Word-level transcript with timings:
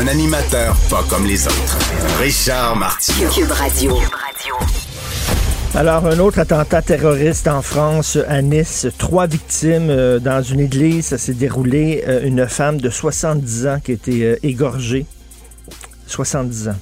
Un 0.00 0.06
animateur 0.06 0.76
pas 0.88 1.02
comme 1.10 1.26
les 1.26 1.44
autres. 1.44 1.76
Richard 2.20 2.76
Martineau. 2.76 3.30
Cube 3.30 3.50
Radio. 3.50 3.96
Alors, 5.74 6.06
un 6.06 6.20
autre 6.20 6.38
attentat 6.38 6.82
terroriste 6.82 7.48
en 7.48 7.62
France, 7.62 8.16
à 8.28 8.40
Nice. 8.40 8.86
Trois 8.96 9.26
victimes 9.26 9.90
euh, 9.90 10.20
dans 10.20 10.40
une 10.40 10.60
église. 10.60 11.06
Ça 11.06 11.18
s'est 11.18 11.34
déroulé. 11.34 12.04
Euh, 12.06 12.24
une 12.24 12.46
femme 12.46 12.80
de 12.80 12.90
70 12.90 13.66
ans 13.66 13.80
qui 13.82 13.90
a 13.90 13.94
été 13.94 14.22
euh, 14.22 14.36
égorgée. 14.44 15.04
70 16.06 16.68
ans. 16.68 16.78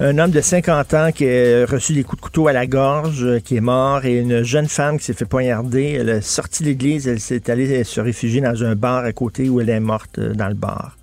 Un 0.00 0.18
homme 0.18 0.30
de 0.30 0.42
50 0.42 0.92
ans 0.92 1.10
qui 1.10 1.26
a 1.26 1.64
reçu 1.64 1.94
des 1.94 2.04
coups 2.04 2.20
de 2.20 2.24
couteau 2.26 2.48
à 2.48 2.52
la 2.52 2.66
gorge, 2.66 3.40
qui 3.44 3.56
est 3.56 3.60
mort, 3.60 4.04
et 4.04 4.18
une 4.18 4.42
jeune 4.42 4.68
femme 4.68 4.98
qui 4.98 5.06
s'est 5.06 5.14
fait 5.14 5.24
poignarder. 5.24 5.96
Elle 5.98 6.10
est 6.10 6.20
sortie 6.20 6.64
de 6.64 6.68
l'église, 6.68 7.08
elle 7.08 7.20
s'est 7.20 7.50
allée 7.50 7.82
se 7.84 8.00
réfugier 8.02 8.42
dans 8.42 8.62
un 8.62 8.74
bar 8.74 9.04
à 9.04 9.12
côté 9.12 9.48
où 9.48 9.62
elle 9.62 9.70
est 9.70 9.80
morte 9.80 10.20
dans 10.20 10.48
le 10.48 10.54
bar. 10.54 10.98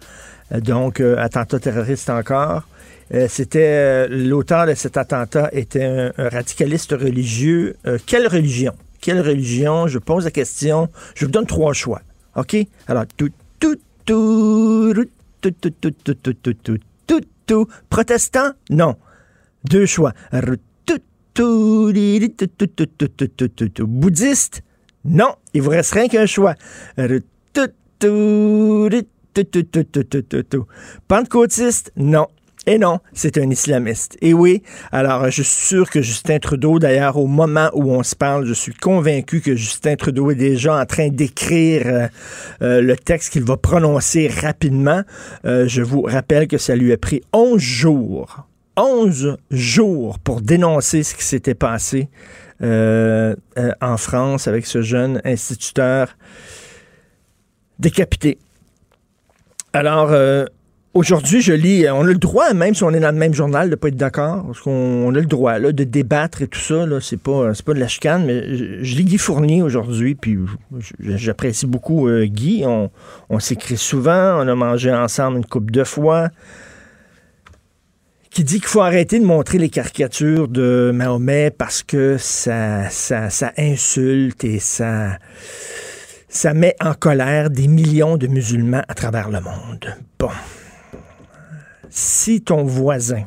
Donc, 0.52 1.00
attentat 1.00 1.59
terroriste 1.59 2.09
encore. 2.09 2.64
Euh, 3.14 3.28
c'était 3.28 3.64
euh, 3.64 4.08
l'auteur 4.08 4.67
de 4.67 4.75
cet 4.75 4.95
attentat 4.95 5.50
était 5.52 5.83
un, 5.83 6.11
radicaliste 6.30 6.92
religieux. 6.92 7.75
Euh, 7.88 7.97
quelle 8.05 8.28
religion 8.28 8.73
Quelle 9.02 9.22
religion 9.22 9.88
Je 9.88 9.97
pose 9.97 10.25
la 10.25 10.31
question. 10.31 10.89
Je 11.16 11.25
vous 11.25 11.31
donne 11.31 11.47
trois 11.47 11.73
choix. 11.73 12.02
Ok 12.36 12.55
Alors 12.88 13.05
tout 13.17 13.30
tout 13.59 13.77
tout 14.05 14.94
tout 15.42 15.52
tout 15.52 15.72
tout 15.72 15.72
tout 15.72 16.14
tout 16.14 16.33
tout 16.33 16.53
tout 16.53 16.77
tout 17.08 17.22
tout 17.47 17.67
protestant 17.89 18.52
Non. 18.70 18.95
Deux 19.64 19.88
choix. 19.88 20.14
Bouddhiste 23.80 24.61
Non. 25.03 25.36
Il 25.53 25.64
vous 25.64 25.72
reste 25.72 25.94
rien 25.94 26.08
qu'un 26.08 26.27
choix. 26.27 26.53
Pentecôtiste? 31.08 31.91
Non. 31.95 32.27
Et 32.67 32.77
non, 32.77 32.99
c'est 33.13 33.38
un 33.38 33.49
islamiste. 33.49 34.17
Et 34.21 34.33
oui, 34.33 34.61
alors 34.91 35.31
je 35.31 35.41
suis 35.41 35.66
sûr 35.67 35.89
que 35.89 36.02
Justin 36.02 36.39
Trudeau, 36.39 36.77
d'ailleurs, 36.77 37.17
au 37.17 37.25
moment 37.25 37.70
où 37.73 37.92
on 37.92 38.04
se 38.04 38.15
parle, 38.15 38.45
je 38.45 38.54
suis 38.54 38.73
convaincu 38.73 39.42
que 39.42 39.55
Justin 39.55 39.95
Trudeau 39.95 40.30
est 40.30 40.36
déjà 40.36 40.80
en 40.80 40.86
train 40.86 41.08
d'écrire 41.08 41.83
euh, 41.87 42.08
euh, 42.61 42.81
le 42.81 42.95
texte 42.95 43.31
qu'il 43.33 43.43
va 43.43 43.58
prononcer 43.58 44.27
rapidement. 44.27 45.02
Euh, 45.45 45.67
je 45.67 45.81
vous 45.81 46.04
rappelle 46.04 46.48
que 46.48 46.58
ça 46.58 46.75
lui 46.75 46.92
a 46.92 46.98
pris 46.98 47.21
11 47.33 47.59
jours. 47.59 48.45
11 48.77 49.37
jours 49.49 50.20
pour 50.20 50.42
dénoncer 50.42 51.02
ce 51.04 51.15
qui 51.15 51.23
s'était 51.23 51.55
passé 51.55 52.09
en 52.61 53.98
France 53.98 54.48
avec 54.48 54.65
ce 54.65 54.81
jeune 54.81 55.21
instituteur 55.23 56.15
décapité. 57.80 58.37
Alors, 59.73 60.11
Aujourd'hui, 60.95 61.39
je 61.41 61.53
lis, 61.53 61.87
on 61.87 62.02
a 62.02 62.07
le 62.07 62.15
droit, 62.15 62.52
même 62.53 62.73
si 62.73 62.83
on 62.83 62.89
est 62.89 62.99
dans 62.99 63.11
le 63.11 63.17
même 63.17 63.33
journal, 63.33 63.67
de 63.67 63.71
ne 63.71 63.75
pas 63.75 63.89
être 63.89 63.95
d'accord, 63.95 64.43
parce 64.47 64.59
qu'on 64.59 65.13
a 65.13 65.19
le 65.19 65.25
droit 65.27 65.59
là, 65.59 65.71
de 65.71 65.83
débattre 65.83 66.41
et 66.41 66.47
tout 66.47 66.59
ça. 66.59 66.87
Là, 66.87 66.99
c'est 66.99 67.21
pas, 67.21 67.52
pas 67.63 67.73
de 67.75 67.80
la 67.80 67.87
chicane, 67.87 68.25
mais 68.25 68.57
je, 68.83 68.95
lis 68.95 69.05
Guy 69.05 69.19
Fournier 69.19 69.61
aujourd'hui, 69.61 70.15
puis 70.15 70.39
j'apprécie 70.99 71.67
beaucoup 71.67 72.07
euh, 72.07 72.25
Guy. 72.25 72.65
On, 72.65 73.39
s'écrit 73.39 73.77
souvent, 73.77 74.43
on 74.43 74.47
a 74.47 74.55
mangé 74.55 74.91
ensemble 74.91 75.37
une 75.37 75.45
coupe 75.45 75.69
de 75.69 75.83
fois. 75.83 76.30
Qui 78.31 78.43
dit 78.43 78.59
qu'il 78.59 78.67
faut 78.67 78.81
arrêter 78.81 79.19
de 79.19 79.25
montrer 79.25 79.59
les 79.59 79.69
caricatures 79.69 80.47
de 80.47 80.91
Mahomet 80.93 81.51
parce 81.51 81.83
que 81.83 82.17
ça, 82.17 82.89
ça 82.89 83.51
insulte 83.57 84.43
et 84.43 84.59
ça 84.59 85.17
ça 86.30 86.54
met 86.54 86.76
en 86.80 86.94
colère 86.94 87.50
des 87.50 87.67
millions 87.67 88.16
de 88.16 88.28
musulmans 88.28 88.84
à 88.88 88.94
travers 88.94 89.30
le 89.30 89.42
monde. 89.42 89.98
Bon 90.17 90.30
si 91.90 92.42
ton 92.42 92.64
voisin 92.64 93.23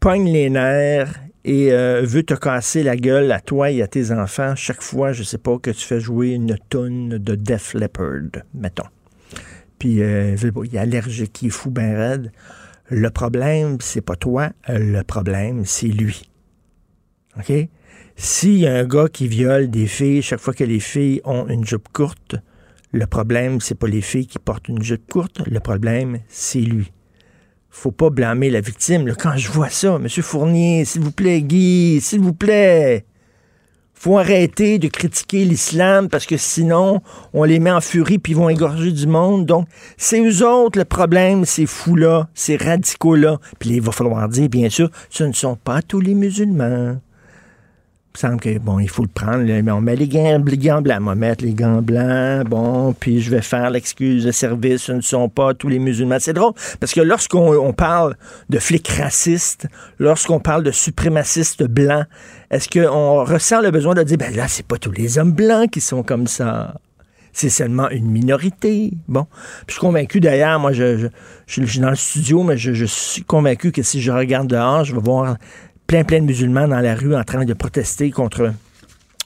pogne 0.00 0.30
les 0.32 0.50
nerfs 0.50 1.20
et 1.44 1.72
euh, 1.72 2.02
veut 2.04 2.22
te 2.22 2.34
casser 2.34 2.82
la 2.82 2.96
gueule 2.96 3.32
à 3.32 3.40
toi 3.40 3.70
et 3.70 3.82
à 3.82 3.88
tes 3.88 4.12
enfants 4.12 4.54
chaque 4.54 4.82
fois, 4.82 5.12
je 5.12 5.22
sais 5.22 5.38
pas, 5.38 5.58
que 5.58 5.70
tu 5.70 5.84
fais 5.84 6.00
jouer 6.00 6.30
une 6.30 6.56
tonne 6.68 7.10
de 7.10 7.34
Def 7.34 7.74
Leppard, 7.74 8.42
mettons. 8.54 8.88
Puis 9.78 10.02
euh, 10.02 10.36
il 10.36 10.74
est 10.74 10.78
allergique, 10.78 11.42
il 11.42 11.48
est 11.48 11.50
fou 11.50 11.70
ben 11.70 11.96
raide. 11.96 12.32
Le 12.90 13.10
problème, 13.10 13.78
c'est 13.80 14.00
pas 14.00 14.16
toi, 14.16 14.50
le 14.68 15.02
problème, 15.02 15.64
c'est 15.64 15.88
lui. 15.88 16.22
OK? 17.38 17.52
S'il 18.20 18.58
y 18.58 18.66
a 18.66 18.74
un 18.74 18.84
gars 18.84 19.08
qui 19.08 19.28
viole 19.28 19.70
des 19.70 19.86
filles 19.86 20.20
chaque 20.20 20.40
fois 20.40 20.52
que 20.52 20.64
les 20.64 20.80
filles 20.80 21.22
ont 21.24 21.46
une 21.48 21.64
jupe 21.64 21.88
courte, 21.92 22.36
le 22.92 23.06
problème, 23.06 23.60
c'est 23.60 23.74
pas 23.74 23.86
les 23.86 24.02
filles 24.02 24.26
qui 24.26 24.38
portent 24.38 24.68
une 24.68 24.82
jupe 24.82 25.08
courte, 25.08 25.40
le 25.46 25.60
problème, 25.60 26.18
c'est 26.28 26.60
lui 26.60 26.92
faut 27.70 27.92
pas 27.92 28.10
blâmer 28.10 28.50
la 28.50 28.60
victime. 28.60 29.12
quand 29.16 29.36
je 29.36 29.50
vois 29.50 29.68
ça, 29.68 29.96
M. 29.96 30.08
Fournier, 30.08 30.84
s'il 30.84 31.02
vous 31.02 31.12
plaît, 31.12 31.42
Guy, 31.42 32.00
s'il 32.00 32.20
vous 32.20 32.32
plaît, 32.32 33.04
faut 33.94 34.18
arrêter 34.18 34.78
de 34.78 34.88
critiquer 34.88 35.44
l'islam 35.44 36.08
parce 36.08 36.26
que 36.26 36.36
sinon, 36.36 37.02
on 37.32 37.44
les 37.44 37.58
met 37.58 37.70
en 37.70 37.80
furie 37.80 38.18
puis 38.18 38.32
ils 38.32 38.36
vont 38.36 38.48
égorger 38.48 38.92
du 38.92 39.06
monde. 39.06 39.46
Donc, 39.46 39.68
c'est 39.96 40.20
eux 40.20 40.46
autres 40.46 40.78
le 40.78 40.84
problème, 40.84 41.44
ces 41.44 41.66
fous-là, 41.66 42.28
ces 42.34 42.56
radicaux-là. 42.56 43.38
Puis 43.58 43.70
il 43.70 43.80
va 43.80 43.92
falloir 43.92 44.28
dire, 44.28 44.48
bien 44.48 44.70
sûr, 44.70 44.90
ce 45.10 45.24
ne 45.24 45.32
sont 45.32 45.56
pas 45.56 45.82
tous 45.82 46.00
les 46.00 46.14
musulmans. 46.14 47.00
Il 48.14 48.20
semble 48.20 48.40
que, 48.40 48.58
bon, 48.58 48.84
faut 48.88 49.02
le 49.02 49.08
prendre. 49.08 49.44
on 49.72 49.80
met 49.80 49.94
les 49.94 50.08
gants, 50.08 50.42
les 50.44 50.58
gants 50.58 50.82
blancs. 50.82 50.98
On 51.00 51.06
va 51.06 51.14
mettre 51.14 51.44
les 51.44 51.52
gants 51.52 51.82
blancs. 51.82 52.48
Bon, 52.48 52.92
puis 52.92 53.20
je 53.20 53.30
vais 53.30 53.42
faire 53.42 53.70
l'excuse 53.70 54.24
de 54.24 54.32
service. 54.32 54.82
Ce 54.82 54.92
ne 54.92 55.00
sont 55.00 55.28
pas 55.28 55.54
tous 55.54 55.68
les 55.68 55.78
musulmans. 55.78 56.16
C'est 56.18 56.32
drôle 56.32 56.52
parce 56.80 56.92
que 56.92 57.00
lorsqu'on 57.00 57.72
parle 57.72 58.16
de 58.48 58.58
flics 58.58 58.88
racistes, 58.88 59.68
lorsqu'on 59.98 60.40
parle 60.40 60.64
de 60.64 60.72
suprémacistes 60.72 61.62
blancs, 61.62 62.06
est-ce 62.50 62.68
qu'on 62.68 63.24
ressent 63.24 63.60
le 63.60 63.70
besoin 63.70 63.94
de 63.94 64.02
dire, 64.02 64.18
ben 64.18 64.34
là, 64.34 64.48
c'est 64.48 64.66
pas 64.66 64.78
tous 64.78 64.92
les 64.92 65.18
hommes 65.18 65.32
blancs 65.32 65.70
qui 65.70 65.80
sont 65.80 66.02
comme 66.02 66.26
ça 66.26 66.74
c'est 67.38 67.50
seulement 67.50 67.88
une 67.90 68.10
minorité. 68.10 68.92
Bon. 69.06 69.24
Puis 69.24 69.66
je 69.68 69.72
suis 69.74 69.80
convaincu 69.80 70.18
d'ailleurs, 70.18 70.58
moi, 70.58 70.72
je, 70.72 71.08
suis 71.46 71.78
dans 71.78 71.90
le 71.90 71.96
studio, 71.96 72.42
mais 72.42 72.56
je, 72.56 72.84
suis 72.84 73.22
convaincu 73.22 73.70
que 73.70 73.82
si 73.82 74.00
je 74.00 74.10
regarde 74.10 74.48
dehors, 74.48 74.84
je 74.84 74.92
vais 74.92 75.00
voir 75.00 75.36
plein, 75.88 76.04
plein 76.04 76.20
de 76.20 76.26
musulmans 76.26 76.68
dans 76.68 76.80
la 76.80 76.94
rue 76.94 77.16
en 77.16 77.24
train 77.24 77.44
de 77.44 77.54
protester 77.54 78.12
contre 78.12 78.52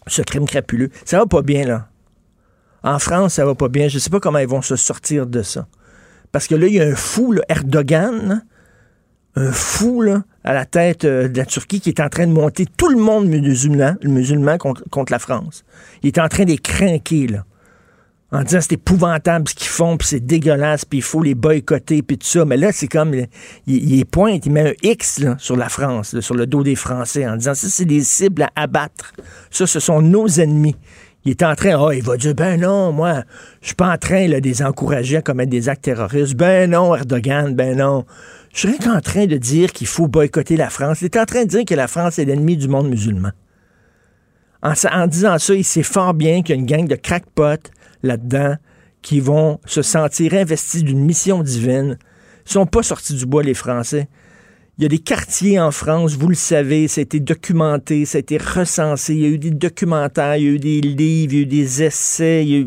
ce 0.06 0.22
crime 0.22 0.46
crapuleux. 0.46 0.90
Ça 1.04 1.18
va 1.18 1.26
pas 1.26 1.42
bien, 1.42 1.66
là. 1.66 1.88
En 2.84 2.98
France, 2.98 3.34
ça 3.34 3.44
va 3.44 3.54
pas 3.54 3.68
bien. 3.68 3.88
Je 3.88 3.98
sais 3.98 4.10
pas 4.10 4.20
comment 4.20 4.38
ils 4.38 4.48
vont 4.48 4.62
se 4.62 4.76
sortir 4.76 5.26
de 5.26 5.42
ça. 5.42 5.66
Parce 6.30 6.46
que 6.46 6.54
là, 6.54 6.66
il 6.66 6.74
y 6.74 6.80
a 6.80 6.84
un 6.84 6.94
fou, 6.94 7.34
Erdogan, 7.48 8.44
un 9.34 9.52
fou 9.52 10.04
à 10.44 10.54
la 10.54 10.64
tête 10.64 11.04
euh, 11.04 11.28
de 11.28 11.36
la 11.36 11.46
Turquie 11.46 11.80
qui 11.80 11.90
est 11.90 12.00
en 12.00 12.08
train 12.08 12.26
de 12.26 12.32
monter 12.32 12.66
tout 12.76 12.88
le 12.88 12.98
monde 12.98 13.26
musulman, 13.26 13.96
musulman 14.04 14.56
contre, 14.56 14.82
contre 14.90 15.12
la 15.12 15.18
France. 15.18 15.64
Il 16.02 16.08
est 16.08 16.18
en 16.18 16.28
train 16.28 16.44
d'écrinquer, 16.44 17.26
là 17.26 17.44
en 18.32 18.42
disant 18.42 18.60
c'est 18.62 18.72
épouvantable 18.72 19.48
ce 19.48 19.54
qu'ils 19.54 19.68
font, 19.68 19.98
puis 19.98 20.08
c'est 20.08 20.20
dégueulasse, 20.20 20.86
puis 20.86 21.00
il 21.00 21.02
faut 21.02 21.22
les 21.22 21.34
boycotter, 21.34 22.02
puis 22.02 22.16
tout 22.16 22.26
ça. 22.26 22.44
Mais 22.46 22.56
là, 22.56 22.72
c'est 22.72 22.88
comme, 22.88 23.14
il, 23.66 24.06
pointe, 24.06 24.46
il 24.46 24.52
met 24.52 24.70
un 24.70 24.72
X 24.82 25.20
sur 25.38 25.56
la 25.56 25.68
France, 25.68 26.18
sur 26.20 26.34
le 26.34 26.46
dos 26.46 26.62
des 26.62 26.74
Français, 26.74 27.26
en 27.26 27.36
disant 27.36 27.54
ça, 27.54 27.68
c'est 27.68 27.84
des 27.84 28.02
cibles 28.02 28.44
à 28.44 28.62
abattre. 28.62 29.12
Ça, 29.50 29.66
ce 29.66 29.80
sont 29.80 30.00
nos 30.00 30.26
ennemis. 30.26 30.76
Il 31.24 31.30
est 31.30 31.42
en 31.42 31.54
train, 31.54 31.78
oh, 31.78 31.92
il 31.92 32.02
va 32.02 32.16
dire, 32.16 32.34
ben 32.34 32.58
non, 32.60 32.90
moi, 32.90 33.22
je 33.60 33.66
suis 33.68 33.76
pas 33.76 33.92
en 33.92 33.98
train 33.98 34.26
de 34.26 34.38
les 34.38 34.62
encourager 34.62 35.18
à 35.18 35.22
commettre 35.22 35.50
des 35.50 35.68
actes 35.68 35.84
terroristes. 35.84 36.34
Ben 36.34 36.70
non, 36.70 36.96
Erdogan, 36.96 37.54
ben 37.54 37.76
non. 37.76 38.06
Je 38.52 38.62
serais 38.62 38.88
en 38.88 39.00
train 39.00 39.26
de 39.26 39.36
dire 39.36 39.72
qu'il 39.72 39.86
faut 39.86 40.08
boycotter 40.08 40.56
la 40.56 40.68
France. 40.68 41.00
Il 41.00 41.04
est 41.04 41.16
en 41.16 41.24
train 41.24 41.44
de 41.44 41.48
dire 41.48 41.64
que 41.64 41.74
la 41.74 41.86
France 41.86 42.18
est 42.18 42.24
l'ennemi 42.24 42.56
du 42.56 42.66
monde 42.66 42.88
musulman. 42.88 43.30
En, 44.62 44.72
en 44.92 45.06
disant 45.06 45.38
ça, 45.38 45.54
il 45.54 45.64
sait 45.64 45.82
fort 45.82 46.14
bien 46.14 46.42
qu'il 46.42 46.56
y 46.56 46.58
a 46.58 46.60
une 46.60 46.66
gang 46.66 46.88
de 46.88 46.96
crackpots 46.96 47.70
là-dedans 48.02 48.56
qui 49.02 49.20
vont 49.20 49.58
se 49.66 49.82
sentir 49.82 50.34
investis 50.34 50.84
d'une 50.84 51.04
mission 51.04 51.42
divine. 51.42 51.98
Ils 52.46 52.52
sont 52.52 52.66
pas 52.66 52.82
sortis 52.82 53.14
du 53.14 53.26
bois, 53.26 53.42
les 53.42 53.54
Français. 53.54 54.08
Il 54.78 54.82
y 54.82 54.86
a 54.86 54.88
des 54.88 54.98
quartiers 54.98 55.60
en 55.60 55.70
France, 55.70 56.16
vous 56.16 56.28
le 56.28 56.34
savez, 56.34 56.88
ça 56.88 57.00
a 57.00 57.02
été 57.02 57.20
documenté, 57.20 58.04
ça 58.06 58.18
a 58.18 58.20
été 58.20 58.38
recensé, 58.38 59.14
il 59.14 59.20
y 59.20 59.26
a 59.26 59.28
eu 59.28 59.38
des 59.38 59.50
documentaires, 59.50 60.36
il 60.36 60.44
y 60.44 60.46
a 60.46 60.50
eu 60.52 60.58
des 60.58 60.80
livres, 60.80 61.34
il 61.34 61.36
y 61.36 61.38
a 61.40 61.42
eu 61.42 61.46
des 61.46 61.82
essais, 61.82 62.66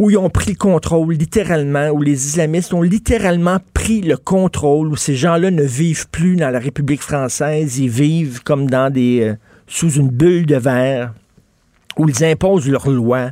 où 0.00 0.10
ils 0.10 0.18
ont 0.18 0.30
pris 0.30 0.50
le 0.50 0.56
contrôle, 0.56 1.14
littéralement, 1.14 1.90
où 1.90 2.02
les 2.02 2.26
islamistes 2.26 2.74
ont 2.74 2.82
littéralement 2.82 3.58
pris 3.72 4.00
le 4.00 4.16
contrôle, 4.16 4.88
où 4.88 4.96
ces 4.96 5.14
gens-là 5.14 5.50
ne 5.52 5.62
vivent 5.62 6.08
plus 6.08 6.34
dans 6.34 6.50
la 6.50 6.58
République 6.58 7.02
française, 7.02 7.78
ils 7.78 7.88
vivent 7.88 8.42
comme 8.42 8.68
dans 8.68 8.92
des... 8.92 9.20
euh, 9.20 9.34
sous 9.68 9.92
une 9.92 10.08
bulle 10.08 10.46
de 10.46 10.56
verre, 10.56 11.14
où 11.96 12.08
ils 12.08 12.24
imposent 12.24 12.68
leurs 12.68 12.90
lois, 12.90 13.30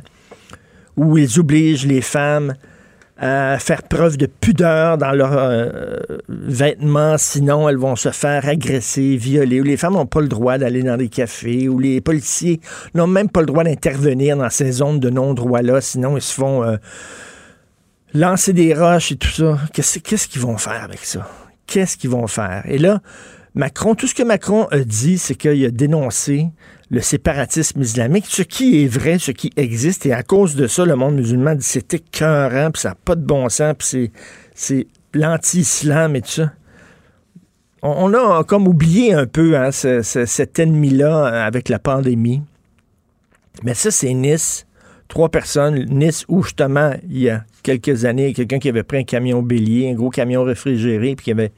où 0.97 1.17
ils 1.17 1.39
obligent 1.39 1.85
les 1.85 2.01
femmes 2.01 2.55
à 3.19 3.57
faire 3.59 3.81
preuve 3.81 4.17
de 4.17 4.27
pudeur 4.27 4.97
dans 4.97 5.11
leurs 5.11 5.37
euh, 5.37 5.95
vêtements, 6.29 7.17
sinon 7.17 7.67
elles 7.67 7.77
vont 7.77 7.95
se 7.95 8.11
faire 8.11 8.47
agresser, 8.47 9.15
violer, 9.15 9.59
où 9.59 9.63
les 9.63 9.77
femmes 9.77 9.93
n'ont 9.93 10.05
pas 10.05 10.21
le 10.21 10.27
droit 10.27 10.57
d'aller 10.59 10.83
dans 10.83 10.97
des 10.97 11.09
cafés, 11.09 11.67
où 11.67 11.79
les 11.79 11.99
policiers 11.99 12.59
n'ont 12.93 13.07
même 13.07 13.29
pas 13.29 13.39
le 13.39 13.47
droit 13.47 13.63
d'intervenir 13.63 14.37
dans 14.37 14.51
ces 14.51 14.71
zones 14.71 14.99
de 14.99 15.09
non-droit-là, 15.09 15.81
sinon 15.81 16.15
ils 16.15 16.21
se 16.21 16.33
font 16.33 16.63
euh, 16.63 16.77
lancer 18.13 18.53
des 18.53 18.73
roches 18.75 19.11
et 19.11 19.15
tout 19.15 19.29
ça. 19.29 19.57
Qu'est-ce 19.73 20.27
qu'ils 20.27 20.41
vont 20.41 20.57
faire 20.57 20.83
avec 20.83 20.99
ça? 21.03 21.27
Qu'est-ce 21.65 21.97
qu'ils 21.97 22.11
vont 22.11 22.27
faire? 22.27 22.63
Et 22.67 22.77
là, 22.77 23.01
Macron, 23.57 23.95
tout 23.95 24.07
ce 24.07 24.13
que 24.15 24.23
Macron 24.23 24.65
a 24.71 24.79
dit, 24.79 25.17
c'est 25.17 25.35
qu'il 25.35 25.65
a 25.65 25.71
dénoncé 25.71 26.47
le 26.89 27.01
séparatisme 27.01 27.81
islamique, 27.81 28.25
ce 28.29 28.43
qui 28.43 28.83
est 28.83 28.87
vrai, 28.87 29.17
ce 29.19 29.31
qui 29.31 29.51
existe, 29.57 30.05
et 30.05 30.13
à 30.13 30.23
cause 30.23 30.55
de 30.55 30.67
ça, 30.67 30.85
le 30.85 30.95
monde 30.95 31.15
musulman 31.15 31.55
dit 31.55 31.63
c'est 31.65 31.93
écœurant, 31.93 32.71
puis 32.71 32.81
ça 32.81 32.89
n'a 32.89 32.95
pas 32.95 33.15
de 33.15 33.25
bon 33.25 33.49
sens, 33.49 33.73
puis 33.77 34.11
c'est, 34.53 34.87
l'anti-islam 35.13 36.15
et 36.15 36.21
tout 36.21 36.29
ça. 36.29 36.53
On, 37.81 38.13
a 38.13 38.43
comme 38.43 38.67
oublié 38.67 39.13
un 39.13 39.25
peu 39.25 39.57
hein, 39.57 39.71
ce- 39.71 40.01
ce- 40.01 40.25
cet 40.25 40.59
ennemi-là 40.59 41.25
euh, 41.25 41.47
avec 41.47 41.69
la 41.69 41.79
pandémie. 41.79 42.41
Mais 43.63 43.73
ça, 43.73 43.91
c'est 43.91 44.13
Nice. 44.13 44.65
Trois 45.07 45.29
personnes. 45.29 45.85
Nice, 45.89 46.25
où 46.27 46.43
justement, 46.43 46.91
il 47.09 47.19
y 47.19 47.29
a 47.29 47.45
quelques 47.63 48.05
années, 48.05 48.33
quelqu'un 48.33 48.59
qui 48.59 48.67
avait 48.67 48.83
pris 48.83 48.97
un 48.97 49.03
camion 49.03 49.41
bélier, 49.41 49.89
un 49.91 49.93
gros 49.93 50.09
camion 50.09 50.43
réfrigéré, 50.43 51.15
puis 51.15 51.25
qui 51.25 51.31
avait 51.31 51.51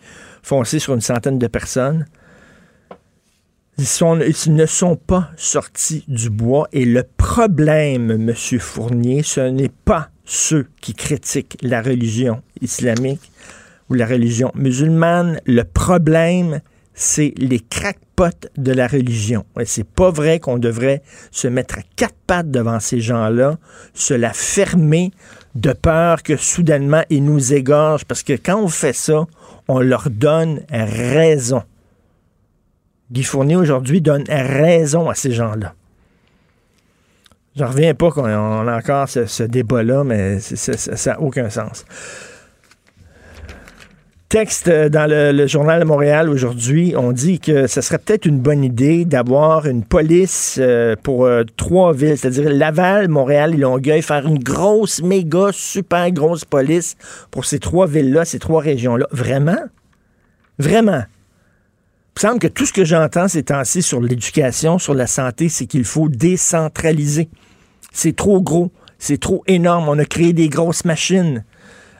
foncé 0.50 0.80
sur 0.80 0.96
une 0.96 1.02
centaine 1.02 1.38
de 1.38 1.46
personnes. 1.46 2.08
Ils, 3.78 4.56
ne 4.56 4.66
sont 4.66 4.96
pas 4.96 5.30
sortis 5.38 6.04
du 6.08 6.32
bois. 6.32 6.68
Et 6.74 6.86
le 6.86 7.04
problème, 7.04 8.10
M. 8.10 8.34
Fournier, 8.60 9.22
ce 9.22 9.42
n'est 9.42 9.72
pas 9.86 10.10
ceux 10.26 10.66
qui 10.82 10.96
critiquent 10.96 11.56
la 11.62 11.84
religion 11.84 12.42
islamique 12.62 13.32
ou 13.90 13.94
la 13.94 14.08
religion 14.08 14.52
musulmane. 14.56 15.40
Le 15.46 15.64
problème, 15.64 16.62
c'est 16.96 17.36
les 17.38 17.60
crackpots 17.60 18.50
de 18.58 18.72
la 18.72 18.88
religion. 18.88 19.46
Et 19.60 19.66
c'est 19.66 19.88
pas 19.88 20.10
vrai 20.10 20.40
qu'on 20.40 20.58
devrait 20.58 21.04
se 21.30 21.48
mettre 21.48 21.78
à 21.78 21.82
quatre 21.96 22.18
pattes 22.26 22.50
devant 22.50 22.80
ces 22.80 23.02
gens-là, 23.02 23.60
se 23.94 24.16
la 24.16 24.34
fermer 24.34 25.12
de 25.54 25.74
peur 25.74 26.24
que 26.24 26.38
soudainement 26.38 27.04
ils 27.12 27.24
nous 27.24 27.54
égorgent. 27.54 28.06
Parce 28.06 28.24
que 28.24 28.34
quand 28.34 28.60
on 28.60 28.68
fait 28.68 28.94
ça, 28.94 29.28
on 29.70 29.80
leur 29.80 30.10
donne 30.10 30.62
raison. 30.72 31.64
Guy 33.12 33.24
Fournier 33.24 33.56
aujourd'hui 33.56 34.02
donne 34.02 34.24
raison 34.28 35.10
à 35.10 35.16
ces 35.16 35.32
gens-là. 35.32 35.76
Je 37.56 37.64
reviens 37.64 37.94
pas 37.94 38.10
qu'on 38.12 38.26
on 38.26 38.68
a 38.68 38.78
encore 38.78 39.08
ce, 39.08 39.26
ce 39.26 39.44
débat-là, 39.44 40.04
mais 40.04 40.40
ça 40.40 41.12
n'a 41.12 41.22
aucun 41.22 41.50
sens. 41.50 41.86
Texte 44.30 44.68
euh, 44.68 44.90
dans 44.90 45.10
le, 45.10 45.48
journal 45.48 45.80
de 45.80 45.86
Montréal 45.86 46.30
aujourd'hui, 46.30 46.94
on 46.96 47.12
dit 47.12 47.40
que 47.40 47.66
ce 47.66 47.82
serait 47.82 47.98
peut-être 47.98 48.28
une 48.28 48.38
bonne 48.38 48.64
idée 48.64 49.04
d'avoir 49.04 49.66
une 49.66 49.84
police 49.84 50.60
euh, 50.62 50.96
pour 51.02 51.26
euh, 51.26 51.44
trois 51.58 51.94
villes, 51.94 52.16
c'est-à-dire 52.16 52.48
Laval, 52.52 53.08
Montréal 53.08 53.56
et 53.56 53.58
Longueuil, 53.58 54.04
faire 54.04 54.28
une 54.28 54.38
grosse, 54.38 55.02
méga, 55.02 55.48
super 55.52 56.12
grosse 56.12 56.46
police 56.46 56.96
pour 57.32 57.46
ces 57.46 57.58
trois 57.58 57.88
villes-là, 57.88 58.24
ces 58.24 58.38
trois 58.38 58.62
régions-là. 58.62 59.08
Vraiment? 59.12 59.64
Vraiment? 60.60 61.02
Il 61.02 62.28
me 62.28 62.30
semble 62.30 62.40
que 62.40 62.48
tout 62.48 62.68
ce 62.68 62.74
que 62.74 62.86
j'entends 62.86 63.28
ces 63.28 63.42
temps-ci 63.42 63.82
sur 63.82 64.00
l'éducation, 64.00 64.78
sur 64.78 64.94
la 64.94 65.08
santé, 65.08 65.50
c'est 65.50 65.66
qu'il 65.66 65.86
faut 65.86 66.08
décentraliser. 66.08 67.30
C'est 67.92 68.16
trop 68.16 68.42
gros, 68.42 68.72
c'est 69.00 69.20
trop 69.20 69.44
énorme. 69.48 69.90
On 69.90 69.98
a 69.98 70.06
créé 70.06 70.34
des 70.34 70.50
grosses 70.50 70.86
machines. 70.86 71.44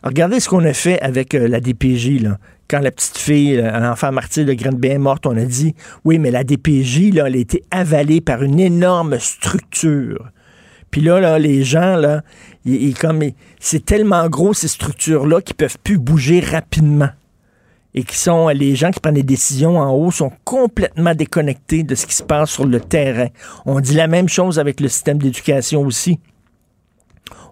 Regardez 0.04 0.40
ce 0.40 0.50
qu'on 0.50 0.64
a 0.66 0.74
fait 0.74 1.00
avec 1.02 1.34
euh, 1.36 1.48
la 1.48 1.60
DPJ. 1.60 2.22
Là. 2.22 2.38
Quand 2.70 2.80
la 2.80 2.92
petite 2.92 3.18
fille, 3.18 3.58
euh, 3.58 3.80
l'enfant 3.80 4.12
martyr 4.12 4.46
de 4.46 4.54
Grenby 4.54 4.90
est 4.90 4.98
morte, 4.98 5.26
on 5.26 5.36
a 5.38 5.46
dit 5.46 5.76
oui, 6.06 6.20
mais 6.20 6.32
la 6.32 6.44
DPJ, 6.44 7.12
là, 7.14 7.26
elle 7.28 7.36
a 7.36 7.40
été 7.40 7.64
avalée 7.72 8.22
par 8.22 8.44
une 8.44 8.60
énorme 8.60 9.20
structure. 9.20 10.30
Puis 10.92 11.02
là, 11.02 11.20
là, 11.20 11.38
les 11.38 11.64
gens, 11.64 11.96
là, 11.98 12.24
ils- 12.66 12.96
comme, 12.96 13.22
c'est 13.60 13.86
tellement 13.86 14.28
gros 14.28 14.54
ces 14.54 14.68
structures-là 14.68 15.42
qu'ils 15.42 15.56
peuvent 15.56 15.78
plus 15.84 15.98
bouger 16.00 16.40
rapidement. 16.40 17.10
Et 17.96 18.04
qui 18.04 18.18
sont 18.18 18.50
les 18.50 18.76
gens 18.76 18.92
qui 18.92 19.00
prennent 19.00 19.16
des 19.16 19.24
décisions 19.24 19.78
en 19.80 19.92
haut 19.92 20.12
sont 20.12 20.32
complètement 20.44 21.16
déconnectés 21.16 21.82
de 21.84 21.96
ce 21.96 22.06
qui 22.06 22.14
se 22.14 22.22
passe 22.24 22.52
sur 22.52 22.66
le 22.66 22.80
terrain. 22.80 23.28
On 23.66 23.80
dit 23.80 23.96
la 23.96 24.06
même 24.08 24.30
chose 24.30 24.60
avec 24.60 24.80
le 24.80 24.88
système 24.88 25.18
d'éducation 25.18 25.82
aussi. 25.82 26.20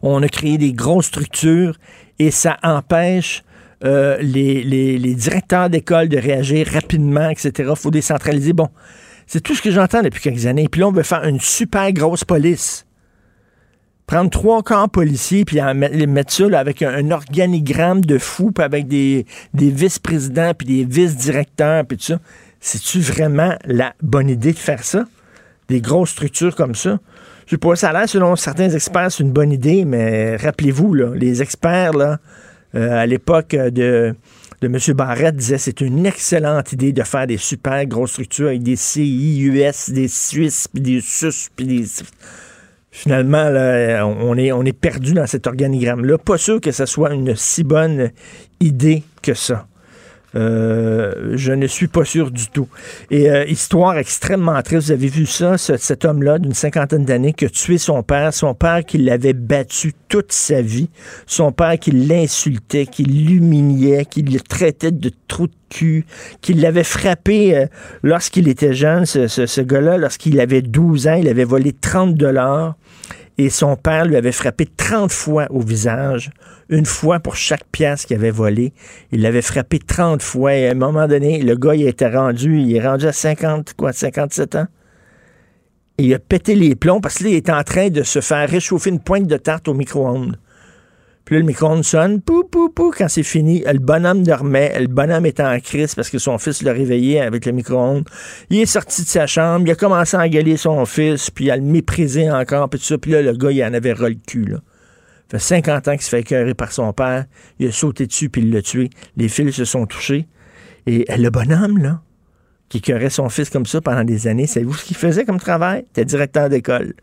On 0.03 0.21
a 0.21 0.27
créé 0.29 0.57
des 0.59 0.73
grosses 0.73 1.07
structures 1.07 1.77
et 2.19 2.31
ça 2.31 2.57
empêche 2.63 3.43
euh, 3.83 4.17
les, 4.21 5.15
directeurs 5.15 5.69
d'école 5.69 6.09
de 6.09 6.17
réagir 6.17 6.67
rapidement, 6.67 7.29
etc. 7.29 7.51
Il 7.69 7.75
faut 7.75 7.91
décentraliser. 7.91 8.53
Bon, 8.53 8.69
c'est 9.27 9.41
tout 9.41 9.53
ce 9.53 9.61
que 9.61 9.71
j'entends 9.71 10.01
depuis 10.01 10.21
quelques 10.21 10.47
années. 10.47 10.67
Puis 10.67 10.81
là, 10.81 10.87
on 10.87 10.91
veut 10.91 11.03
faire 11.03 11.23
une 11.25 11.39
super 11.39 11.91
grosse 11.91 12.23
police. 12.23 12.85
Prendre 14.07 14.29
trois 14.29 14.63
corps 14.63 14.89
policiers, 14.89 15.43
puis 15.43 15.59
les 15.91 16.07
mettre 16.07 16.31
ça 16.31 16.45
avec 16.57 16.81
un, 16.81 16.93
un 16.93 17.11
organigramme 17.11 18.01
de 18.01 18.17
fou, 18.17 18.51
puis 18.51 18.63
avec 18.63 18.87
des, 18.87 19.25
des 19.53 19.69
vice-présidents, 19.69 20.53
puis 20.57 20.65
des 20.65 20.85
vice-directeurs, 20.85 21.85
puis 21.85 21.97
tout 21.97 22.05
ça. 22.05 22.19
C'est-tu 22.59 22.99
vraiment 22.99 23.55
la 23.65 23.93
bonne 24.01 24.29
idée 24.29 24.53
de 24.53 24.57
faire 24.57 24.83
ça? 24.83 25.05
Des 25.67 25.81
grosses 25.81 26.11
structures 26.11 26.55
comme 26.55 26.73
ça? 26.73 26.99
Je 27.47 27.51
sais 27.51 27.57
pas, 27.57 27.77
ça 27.77 27.91
a 27.91 27.93
l'air, 27.93 28.09
selon 28.09 28.35
certains 28.35 28.69
experts, 28.69 29.09
c'est 29.09 29.23
une 29.23 29.31
bonne 29.31 29.53
idée, 29.53 29.85
mais 29.85 30.35
rappelez-vous, 30.35 30.93
là, 30.93 31.11
les 31.15 31.41
experts, 31.41 31.93
là, 31.93 32.19
euh, 32.75 32.91
à 32.91 33.05
l'époque 33.05 33.55
de, 33.55 34.13
de 34.61 34.67
M. 34.67 34.77
Barrette, 34.93 35.37
disaient 35.37 35.57
c'est 35.57 35.79
une 35.79 36.05
excellente 36.05 36.73
idée 36.73 36.91
de 36.91 37.03
faire 37.03 37.25
des 37.25 37.37
super 37.37 37.85
grosses 37.85 38.11
structures 38.11 38.47
avec 38.47 38.63
des 38.63 38.75
CIUS, 38.75 39.93
des 39.93 40.09
Suisses, 40.09 40.67
puis 40.67 40.81
des 40.81 40.99
SUS, 40.99 41.47
puis 41.55 41.65
des... 41.65 41.85
Finalement, 42.91 43.49
là, 43.49 44.05
on 44.05 44.37
est, 44.37 44.51
on 44.51 44.63
est 44.63 44.73
perdu 44.73 45.13
dans 45.13 45.27
cet 45.27 45.47
organigramme-là. 45.47 46.17
Pas 46.17 46.37
sûr 46.37 46.59
que 46.59 46.71
ce 46.71 46.85
soit 46.85 47.13
une 47.13 47.33
si 47.37 47.63
bonne 47.63 48.11
idée 48.59 49.03
que 49.21 49.33
ça. 49.33 49.67
Euh, 50.37 51.33
je 51.35 51.51
ne 51.51 51.65
suis 51.67 51.87
pas 51.87 52.05
sûr 52.05 52.29
du 52.31 52.47
tout. 52.47 52.67
Et 53.09 53.29
euh, 53.31 53.43
histoire 53.45 53.97
extrêmement 53.97 54.61
triste, 54.61 54.85
vous 54.87 54.91
avez 54.91 55.07
vu 55.07 55.25
ça, 55.25 55.57
ce- 55.57 55.77
cet 55.77 56.05
homme-là 56.05 56.37
d'une 56.37 56.53
cinquantaine 56.53 57.05
d'années 57.05 57.33
qui 57.33 57.45
a 57.45 57.49
tué 57.49 57.77
son 57.79 58.03
père, 58.03 58.33
son 58.33 58.53
père 58.53 58.85
qui 58.85 58.99
l'avait 58.99 59.33
battu 59.33 59.93
toute 60.09 60.31
sa 60.31 60.61
vie, 60.61 60.89
son 61.25 61.51
père 61.51 61.79
qui 61.79 61.91
l'insultait, 61.91 62.85
qui 62.85 63.03
l'humiliait, 63.03 64.05
qui 64.05 64.21
le 64.21 64.39
traitait 64.39 64.91
de 64.91 65.11
trou 65.27 65.47
de 65.47 65.53
cul, 65.69 66.05
qui 66.41 66.53
l'avait 66.53 66.83
frappé 66.83 67.57
euh, 67.57 67.65
lorsqu'il 68.03 68.47
était 68.47 68.73
jeune, 68.73 69.05
ce, 69.05 69.27
ce- 69.27 69.47
ce 69.47 69.61
gars-là, 69.61 69.97
lorsqu'il 69.97 70.39
avait 70.39 70.61
12 70.61 71.07
ans, 71.07 71.15
il 71.15 71.27
avait 71.27 71.43
volé 71.45 71.73
30 71.73 72.13
dollars 72.15 72.75
et 73.39 73.49
son 73.49 73.75
père 73.75 74.05
lui 74.05 74.15
avait 74.15 74.31
frappé 74.31 74.65
30 74.77 75.11
fois 75.11 75.47
au 75.49 75.61
visage, 75.61 76.31
une 76.69 76.85
fois 76.85 77.19
pour 77.19 77.35
chaque 77.35 77.65
pièce 77.71 78.05
qu'il 78.05 78.15
avait 78.15 78.31
volé. 78.31 78.73
Il 79.11 79.21
l'avait 79.21 79.41
frappé 79.41 79.79
30 79.79 80.21
fois 80.21 80.55
et 80.55 80.67
à 80.67 80.71
un 80.71 80.75
moment 80.75 81.07
donné, 81.07 81.41
le 81.41 81.55
gars, 81.55 81.75
il 81.75 81.87
était 81.87 82.09
rendu, 82.09 82.59
il 82.59 82.75
est 82.75 82.85
rendu 82.85 83.05
à 83.05 83.13
50, 83.13 83.73
quoi, 83.75 83.93
57 83.93 84.55
ans. 84.55 84.67
Et 85.97 86.05
il 86.05 86.13
a 86.13 86.19
pété 86.19 86.55
les 86.55 86.75
plombs 86.75 87.01
parce 87.01 87.15
que 87.15 87.23
là, 87.23 87.29
il 87.31 87.35
est 87.35 87.49
en 87.49 87.63
train 87.63 87.89
de 87.89 88.03
se 88.03 88.21
faire 88.21 88.49
réchauffer 88.49 88.89
une 88.89 88.99
pointe 88.99 89.27
de 89.27 89.37
tarte 89.37 89.67
au 89.67 89.73
micro-ondes. 89.73 90.37
Puis 91.25 91.35
là, 91.35 91.39
le 91.39 91.45
micro-ondes 91.45 91.83
sonne, 91.83 92.21
pou, 92.21 92.45
pou, 92.45 92.69
pou, 92.69 92.93
quand 92.97 93.09
c'est 93.09 93.23
fini, 93.23 93.61
le 93.65 93.79
bonhomme 93.79 94.23
dormait, 94.23 94.79
le 94.79 94.87
bonhomme 94.87 95.25
était 95.25 95.43
en 95.43 95.59
crise 95.59 95.93
parce 95.93 96.09
que 96.09 96.19
son 96.19 96.37
fils 96.37 96.61
l'a 96.61 96.71
réveillé 96.71 97.19
avec 97.19 97.45
le 97.45 97.51
micro-ondes. 97.51 98.07
Il 98.49 98.61
est 98.61 98.65
sorti 98.65 99.01
de 99.01 99.07
sa 99.07 99.27
chambre, 99.27 99.65
il 99.67 99.71
a 99.71 99.75
commencé 99.75 100.15
à 100.15 100.21
engueuler 100.21 100.55
son 100.55 100.85
fils, 100.85 101.29
puis 101.29 101.51
à 101.51 101.57
le 101.57 101.63
mépriser 101.63 102.31
encore, 102.31 102.69
puis 102.69 102.79
tout 102.79 102.85
ça. 102.85 102.97
Puis 102.97 103.11
là, 103.11 103.21
le 103.21 103.33
gars, 103.33 103.51
il 103.51 103.61
en 103.61 103.73
avait 103.73 103.91
ras 103.91 104.07
le 104.07 104.15
cul. 104.25 104.55
Ça 105.31 105.39
fait 105.39 105.61
50 105.61 105.87
ans 105.87 105.91
qu'il 105.91 106.01
se 106.01 106.09
fait 106.09 106.21
écœurer 106.21 106.53
par 106.53 106.71
son 106.71 106.93
père. 106.93 107.25
Il 107.59 107.67
a 107.67 107.71
sauté 107.71 108.07
dessus, 108.07 108.29
puis 108.29 108.41
il 108.41 108.51
l'a 108.51 108.61
tué. 108.61 108.89
Les 109.17 109.27
fils 109.27 109.55
se 109.55 109.65
sont 109.65 109.85
touchés. 109.85 110.27
Et 110.85 111.05
le 111.17 111.29
bonhomme, 111.29 111.77
là, 111.79 112.01
qui 112.69 112.77
écœurait 112.77 113.09
son 113.09 113.27
fils 113.27 113.49
comme 113.49 113.65
ça 113.65 113.81
pendant 113.81 114.03
des 114.03 114.27
années, 114.27 114.47
savez-vous 114.47 114.73
ce 114.73 114.85
qu'il 114.85 114.95
faisait 114.95 115.25
comme 115.25 115.39
travail? 115.39 115.83
C'était 115.87 116.05
directeur 116.05 116.49
d'école. 116.49 116.93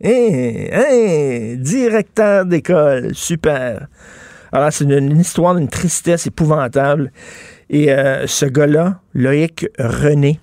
Hé, 0.00 0.70
hé, 0.72 1.56
directeur 1.58 2.46
d'école, 2.46 3.14
super. 3.14 3.88
Alors, 4.50 4.72
c'est 4.72 4.84
une, 4.84 5.18
histoire 5.18 5.54
d'une 5.54 5.68
tristesse 5.68 6.26
épouvantable. 6.26 7.12
Et 7.70 7.92
euh, 7.92 8.26
ce 8.26 8.46
gars-là, 8.46 9.00
Loïc 9.14 9.66
René, 9.78 10.40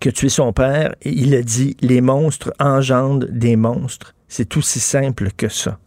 qui 0.00 0.08
a 0.08 0.12
tué 0.12 0.28
son 0.28 0.52
père, 0.52 0.94
il 1.02 1.34
a 1.34 1.42
dit 1.42 1.76
les 1.80 2.00
monstres 2.00 2.52
engendrent 2.58 3.26
des 3.30 3.56
monstres. 3.56 4.14
C'est 4.28 4.56
aussi 4.56 4.80
simple 4.80 5.30
que 5.36 5.48
ça. 5.48 5.78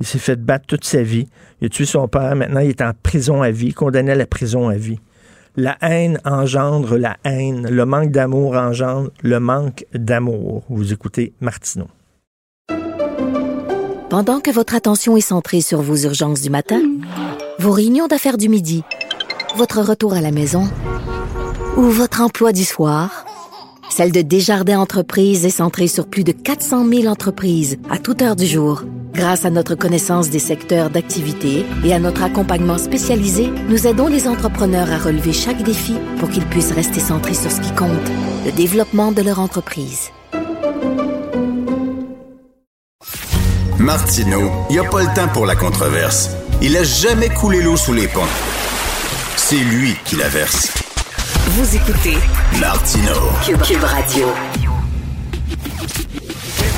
Il 0.00 0.06
s'est 0.06 0.18
fait 0.18 0.36
battre 0.36 0.66
toute 0.66 0.84
sa 0.84 1.02
vie. 1.02 1.26
Il 1.60 1.66
a 1.66 1.68
tué 1.68 1.86
son 1.86 2.08
père. 2.08 2.36
Maintenant, 2.36 2.60
il 2.60 2.70
est 2.70 2.82
en 2.82 2.92
prison 3.02 3.42
à 3.42 3.50
vie, 3.50 3.72
condamné 3.72 4.12
à 4.12 4.14
la 4.14 4.26
prison 4.26 4.68
à 4.68 4.74
vie. 4.74 4.98
La 5.56 5.78
haine 5.80 6.20
engendre 6.24 6.98
la 6.98 7.16
haine. 7.24 7.66
Le 7.70 7.86
manque 7.86 8.10
d'amour 8.10 8.56
engendre 8.56 9.10
le 9.22 9.40
manque 9.40 9.86
d'amour. 9.94 10.64
Vous 10.68 10.92
écoutez 10.92 11.32
Martineau. 11.40 11.88
Pendant 14.10 14.40
que 14.40 14.50
votre 14.50 14.74
attention 14.74 15.16
est 15.16 15.20
centrée 15.20 15.60
sur 15.60 15.80
vos 15.80 15.96
urgences 15.96 16.40
du 16.40 16.50
matin, 16.50 16.80
vos 17.58 17.72
réunions 17.72 18.06
d'affaires 18.06 18.36
du 18.36 18.48
midi, 18.48 18.84
votre 19.56 19.80
retour 19.80 20.12
à 20.12 20.20
la 20.20 20.30
maison 20.30 20.68
ou 21.76 21.82
votre 21.82 22.20
emploi 22.20 22.52
du 22.52 22.64
soir, 22.64 23.24
celle 23.90 24.12
de 24.12 24.22
Desjardins 24.22 24.78
Entreprises 24.78 25.44
est 25.44 25.50
centrée 25.50 25.86
sur 25.86 26.06
plus 26.06 26.24
de 26.24 26.32
400 26.32 26.86
000 26.88 27.06
entreprises 27.06 27.78
à 27.90 27.98
toute 27.98 28.22
heure 28.22 28.36
du 28.36 28.46
jour. 28.46 28.82
Grâce 29.14 29.44
à 29.44 29.50
notre 29.50 29.74
connaissance 29.74 30.28
des 30.28 30.38
secteurs 30.38 30.90
d'activité 30.90 31.64
et 31.84 31.94
à 31.94 31.98
notre 31.98 32.22
accompagnement 32.22 32.76
spécialisé, 32.76 33.50
nous 33.68 33.86
aidons 33.86 34.08
les 34.08 34.28
entrepreneurs 34.28 34.90
à 34.90 34.98
relever 34.98 35.32
chaque 35.32 35.62
défi 35.62 35.94
pour 36.18 36.28
qu'ils 36.28 36.44
puissent 36.44 36.72
rester 36.72 37.00
centrés 37.00 37.34
sur 37.34 37.50
ce 37.50 37.60
qui 37.60 37.72
compte, 37.74 37.90
le 38.44 38.52
développement 38.52 39.12
de 39.12 39.22
leur 39.22 39.40
entreprise. 39.40 40.10
Martineau, 43.78 44.50
il 44.68 44.74
n'y 44.74 44.78
a 44.78 44.88
pas 44.88 45.02
le 45.02 45.14
temps 45.14 45.28
pour 45.32 45.46
la 45.46 45.54
controverse. 45.54 46.30
Il 46.60 46.76
a 46.76 46.82
jamais 46.82 47.28
coulé 47.28 47.62
l'eau 47.62 47.76
sous 47.76 47.92
les 47.92 48.08
ponts. 48.08 48.20
C'est 49.36 49.56
lui 49.56 49.94
qui 50.04 50.16
la 50.16 50.28
verse. 50.28 50.85
Vous 51.46 51.76
écoutez 51.76 52.16
Martineau. 52.60 53.30
Cube, 53.44 53.60
Cube 53.62 53.84
Radio. 53.84 54.26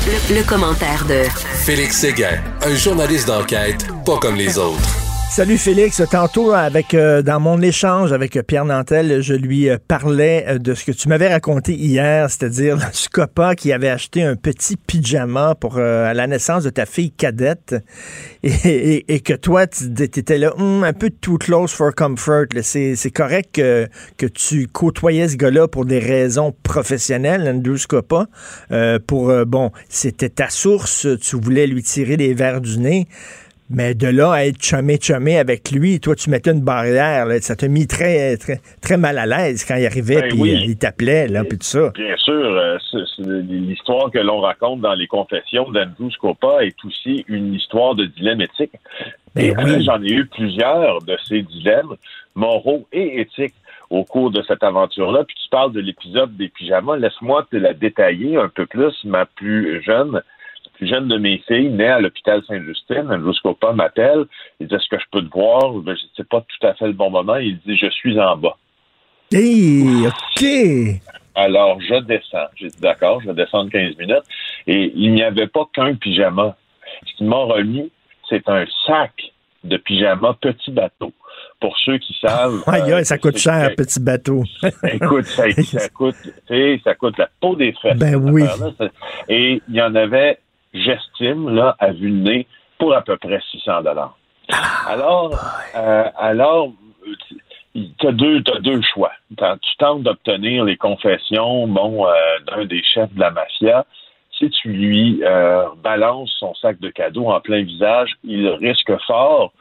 Le, 0.07 0.35
le 0.37 0.43
commentaire 0.45 1.05
de 1.07 1.25
Félix 1.65 1.97
Séguin, 1.99 2.39
un 2.63 2.75
journaliste 2.75 3.27
d'enquête 3.27 3.87
pas 4.05 4.19
comme 4.19 4.37
les 4.37 4.59
autres. 4.59 5.08
Salut 5.31 5.59
Félix. 5.59 6.03
Tantôt, 6.11 6.53
avec 6.53 6.95
euh, 6.95 7.23
dans 7.23 7.39
mon 7.39 7.61
échange 7.63 8.13
avec 8.13 8.37
Pierre 8.47 8.65
Nantel, 8.65 9.21
je 9.23 9.35
lui 9.35 9.69
euh, 9.69 9.77
parlais 9.87 10.45
euh, 10.49 10.59
de 10.59 10.75
ce 10.75 10.85
que 10.85 10.91
tu 10.91 11.09
m'avais 11.09 11.29
raconté 11.29 11.75
hier, 11.75 12.29
c'est-à-dire 12.29 12.75
le 12.77 12.83
Scopa 12.93 13.55
qui 13.55 13.73
avait 13.73 13.89
acheté 13.91 14.25
un 14.25 14.35
petit 14.35 14.77
pyjama 14.77 15.55
pour 15.55 15.77
euh, 15.79 16.07
à 16.11 16.15
la 16.15 16.27
naissance 16.27 16.65
de 16.65 16.71
ta 16.71 16.87
fille 16.87 17.13
cadette 17.13 17.77
et, 18.43 18.51
et- 18.65 19.15
et 19.15 19.21
que 19.21 19.35
toi, 19.35 19.69
tu 19.69 19.85
étais 20.03 20.39
là 20.39 20.53
Hum, 20.59 20.83
un 20.83 20.93
peu 20.93 21.11
too 21.11 21.39
close 21.39 21.71
for 21.73 21.95
comfort. 21.95 22.47
C'est 22.63 23.13
correct 23.15 23.51
que, 23.55 23.87
que 24.17 24.27
tu 24.27 24.67
côtoyais 24.67 25.29
ce 25.29 25.37
gars-là 25.37 25.69
pour 25.69 25.85
des 25.85 26.01
raisons 26.01 26.53
professionnelles, 26.65 27.47
Andrew 27.49 27.77
Scopa. 27.77 28.27
Euh, 28.73 28.99
pour, 29.07 29.33
bon, 29.47 29.71
c'était 29.89 30.31
ta 30.31 30.49
source, 30.49 31.07
tu 31.21 31.37
voulais 31.37 31.69
lui 31.69 31.83
tirer 31.85 32.17
les 32.17 32.35
verres 32.35 32.61
du 32.61 32.79
nez. 32.79 33.07
Mais 33.71 33.95
de 33.95 34.07
là 34.09 34.33
à 34.33 34.45
être 34.47 34.63
chumé-chumé 34.63 35.39
avec 35.39 35.71
lui, 35.71 36.01
toi, 36.01 36.15
tu 36.15 36.31
mettais 36.31 36.53
une 36.53 36.63
barrière. 36.63 37.27
là. 37.27 37.39
ça 37.41 37.55
t'a 37.55 37.69
mis 37.69 37.87
très, 37.87 38.37
très, 38.39 38.61
très 38.81 38.97
mal 38.97 39.19
à 39.19 39.27
l'aise 39.27 39.65
quand 39.65 39.77
il 39.77 39.85
arrivait, 39.85 40.23
Ben 40.23 40.29
puis 40.31 40.41
oui. 40.41 40.55
euh, 40.55 40.65
il 40.69 40.77
t'appelait, 40.79 41.29
là, 41.29 41.45
puis 41.45 41.59
tout 41.59 41.67
ça. 41.67 41.91
Bien 41.95 42.17
sûr, 42.17 42.33
euh, 42.35 42.79
l'histoire 43.19 44.11
que 44.11 44.19
l'on 44.19 44.41
raconte 44.41 44.81
dans 44.81 44.95
les 44.95 45.07
confessions 45.07 45.71
d'Andrew 45.71 46.11
Scopa 46.11 46.65
est 46.65 46.77
aussi 46.85 47.25
une 47.29 47.53
histoire 47.55 47.95
de 47.95 48.07
dilemme 48.07 48.41
éthique. 48.41 48.73
Ben 49.35 49.45
et 49.45 49.55
oui. 49.63 49.85
j'en 49.85 50.03
ai 50.03 50.13
eu 50.13 50.27
plusieurs 50.27 51.03
de 51.03 51.17
ces 51.29 51.43
dilemmes 51.43 51.95
moraux 52.35 52.87
et 52.93 53.21
éthiques 53.21 53.55
au 53.91 54.05
cours 54.05 54.31
de 54.31 54.43
cette 54.49 54.63
aventure-là. 54.63 55.25
Puis 55.25 55.37
tu 55.43 55.49
parles 55.51 55.73
de 55.73 55.81
l'épisode 55.81 56.37
des 56.37 56.49
pyjamas. 56.49 56.97
Laisse-moi 56.97 57.47
te 57.51 57.57
la 57.57 57.75
détailler 57.75 58.37
un 58.37 58.49
peu 58.49 58.67
plus. 58.67 58.95
Ma 59.05 59.27
plus 59.27 59.83
jeune, 59.83 60.23
plus 60.79 60.89
jeune 60.89 61.09
de 61.09 61.19
mes 61.19 61.39
filles, 61.47 61.71
née 61.71 61.89
à 61.89 62.01
l'hôpital 62.01 62.43
Sainte-Justine, 62.47 63.11
Andrew 63.11 63.33
Scopa 63.33 63.73
m'appelle. 63.73 64.27
Il 64.61 64.69
dit 64.69 64.75
Est-ce 64.75 64.89
que 64.89 64.99
je 64.99 65.07
peux 65.11 65.23
te 65.23 65.33
voir? 65.33 65.73
Ben, 65.75 65.97
je 65.97 66.03
c'est 66.17 66.29
pas 66.29 66.41
tout 66.41 66.67
à 66.67 66.75
fait 66.75 66.87
le 66.87 66.93
bon 66.93 67.11
moment. 67.11 67.37
Il 67.37 67.59
dit 67.59 67.77
Je 67.77 67.91
suis 67.91 68.19
en 68.19 68.37
bas. 68.37 68.57
Hey, 69.33 70.07
OK! 70.07 71.03
Alors, 71.35 71.81
je 71.81 72.01
descends. 72.01 72.47
J'ai 72.57 72.69
dit, 72.69 72.81
d'accord, 72.81 73.21
je 73.21 73.29
vais 73.29 73.35
descendre 73.35 73.71
15 73.71 73.97
minutes. 73.99 74.25
Et 74.67 74.93
il 74.95 75.13
n'y 75.13 75.23
avait 75.23 75.47
pas 75.47 75.69
qu'un 75.73 75.95
pyjama. 75.95 76.57
Ce 77.07 77.17
qu'ils 77.17 77.27
m'ont 77.27 77.47
remis, 77.47 77.93
c'est 78.29 78.49
un 78.49 78.65
sac 78.87 79.13
de 79.65 79.77
pyjama 79.77 80.37
petit 80.41 80.71
bateau. 80.71 81.13
Pour 81.61 81.77
ceux 81.79 81.99
qui 81.99 82.17
savent... 82.21 82.63
Aïe, 82.67 82.93
euh, 82.93 83.05
ça 83.05 83.19
coûte 83.19 83.37
cher, 83.37 83.75
petit 83.77 84.01
bateau. 84.01 84.45
Écoute, 84.93 85.27
ça, 85.27 85.51
ça 85.51 85.89
coûte, 85.91 86.17
sais, 86.49 86.81
ça 86.83 86.95
coûte 86.95 87.19
la 87.19 87.29
peau 87.41 87.55
des 87.55 87.73
fesses. 87.81 87.97
Ben 87.97 88.17
oui. 88.17 88.45
Et 89.29 89.61
il 89.69 89.75
y 89.75 89.83
en 89.83 89.95
avait, 89.95 90.39
j'estime, 90.75 91.49
là, 91.55 91.77
à 91.79 91.93
vue 91.93 92.11
de 92.11 92.17
nez, 92.17 92.47
pour 92.79 92.95
à 92.95 93.03
peu 93.03 93.17
près 93.17 93.41
600 93.51 93.83
dollars. 93.83 94.17
Alors, 94.87 95.39
euh, 95.77 96.05
alors, 96.17 96.71
tu 97.75 98.07
as 98.07 98.13
deux, 98.13 98.43
t'as 98.43 98.61
deux 98.61 98.81
choix. 98.83 99.13
Tu 99.37 99.77
tentes 99.79 100.03
d'obtenir 100.03 100.65
les 100.65 100.77
confessions, 100.77 101.67
bon, 101.69 102.07
euh, 102.07 102.13
d'un 102.47 102.65
des 102.65 102.83
chefs 102.83 103.13
de 103.13 103.21
la 103.21 103.31
mafia. 103.31 103.85
Si 104.39 104.49
tu 104.51 104.69
lui 104.69 105.21
euh, 105.25 105.65
balances 105.83 106.35
son 106.39 106.55
sac 106.55 106.79
de 106.81 106.91
cadeaux 106.91 107.27
en 107.27 107.41
plein 107.41 107.63
visage, 107.63 108.11
il 108.25 108.49
risque 108.49 108.93
fort 109.07 109.53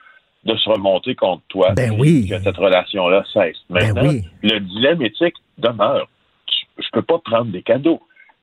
de 0.44 0.56
se 0.56 0.70
remonter 0.70 1.16
contre 1.16 1.44
toi. 1.50 1.74
Ben 1.76 1.96
oui. 2.00 2.28
Que 2.30 2.40
cette 2.40 2.58
relation-là 2.58 3.24
cesse. 3.34 3.58
Ben 3.70 3.94
Maintenant, 3.94 4.10
oui. 4.10 4.24
le 4.44 4.60
dilemme 4.60 5.02
éthique 5.02 5.36
demeure. 5.58 6.08
Je 6.78 6.88
peux 6.94 7.02
pas 7.02 7.18
prendre 7.20 7.52
des 7.52 7.64
cadeaux 7.64 8.02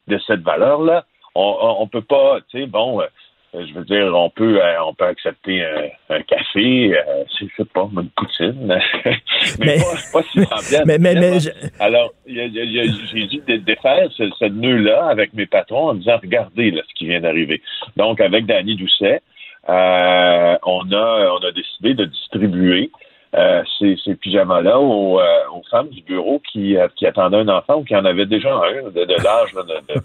de 0.08 0.18
cette 0.26 0.40
valeur-là. 0.40 1.04
On, 1.34 1.76
on, 1.80 1.86
peut 1.88 2.02
pas, 2.02 2.38
tu 2.48 2.60
sais, 2.60 2.66
bon, 2.66 3.00
euh, 3.00 3.06
je 3.54 3.72
veux 3.74 3.84
dire, 3.84 4.12
on 4.14 4.30
peut, 4.30 4.62
euh, 4.62 4.82
on 4.84 4.94
peut 4.94 5.06
accepter 5.06 5.64
un, 5.64 6.14
un 6.16 6.22
café, 6.22 6.96
euh, 6.96 7.24
c'est, 7.38 7.46
je 7.46 7.62
sais 7.62 7.68
pas, 7.72 7.88
une 7.92 8.08
poutine, 8.10 8.54
mais, 8.66 9.16
Mais- 9.58 9.78
pas, 9.78 10.20
pas 10.20 10.22
si 10.32 10.44
semblable. 10.44 10.84
Mais, 10.86 10.98
mais, 10.98 11.14
mais, 11.14 11.40
je- 11.40 11.50
Alors, 11.80 12.12
j'ai 12.26 12.48
dû 13.26 13.38
dé- 13.46 13.58
défaire 13.58 14.08
ce, 14.16 14.30
ce 14.38 14.44
nœud-là 14.44 15.06
avec 15.06 15.32
mes 15.34 15.46
patrons 15.46 15.88
en 15.90 15.94
disant, 15.94 16.18
regardez 16.22 16.70
là, 16.70 16.82
ce 16.88 16.94
qui 16.94 17.06
vient 17.06 17.20
d'arriver. 17.20 17.60
Donc, 17.96 18.20
avec 18.20 18.46
Danny 18.46 18.76
Doucet, 18.76 19.20
euh, 19.68 20.56
on 20.66 20.92
a 20.92 21.30
on 21.40 21.44
a 21.44 21.50
décidé 21.52 21.94
de 21.94 22.04
distribuer 22.04 22.90
ces, 23.78 23.96
ces 24.04 24.14
pyjamas-là 24.14 24.78
aux, 24.78 25.18
euh, 25.20 25.24
aux 25.52 25.62
femmes 25.70 25.88
du 25.88 26.02
bureau 26.02 26.40
qui, 26.52 26.76
euh, 26.76 26.88
qui 26.94 27.06
attendaient 27.06 27.38
un 27.38 27.48
enfant 27.48 27.78
ou 27.78 27.84
qui 27.84 27.96
en 27.96 28.04
avaient 28.04 28.26
déjà 28.26 28.54
un 28.54 28.90
de, 28.90 29.04
de 29.04 29.14
l'âge. 29.24 29.50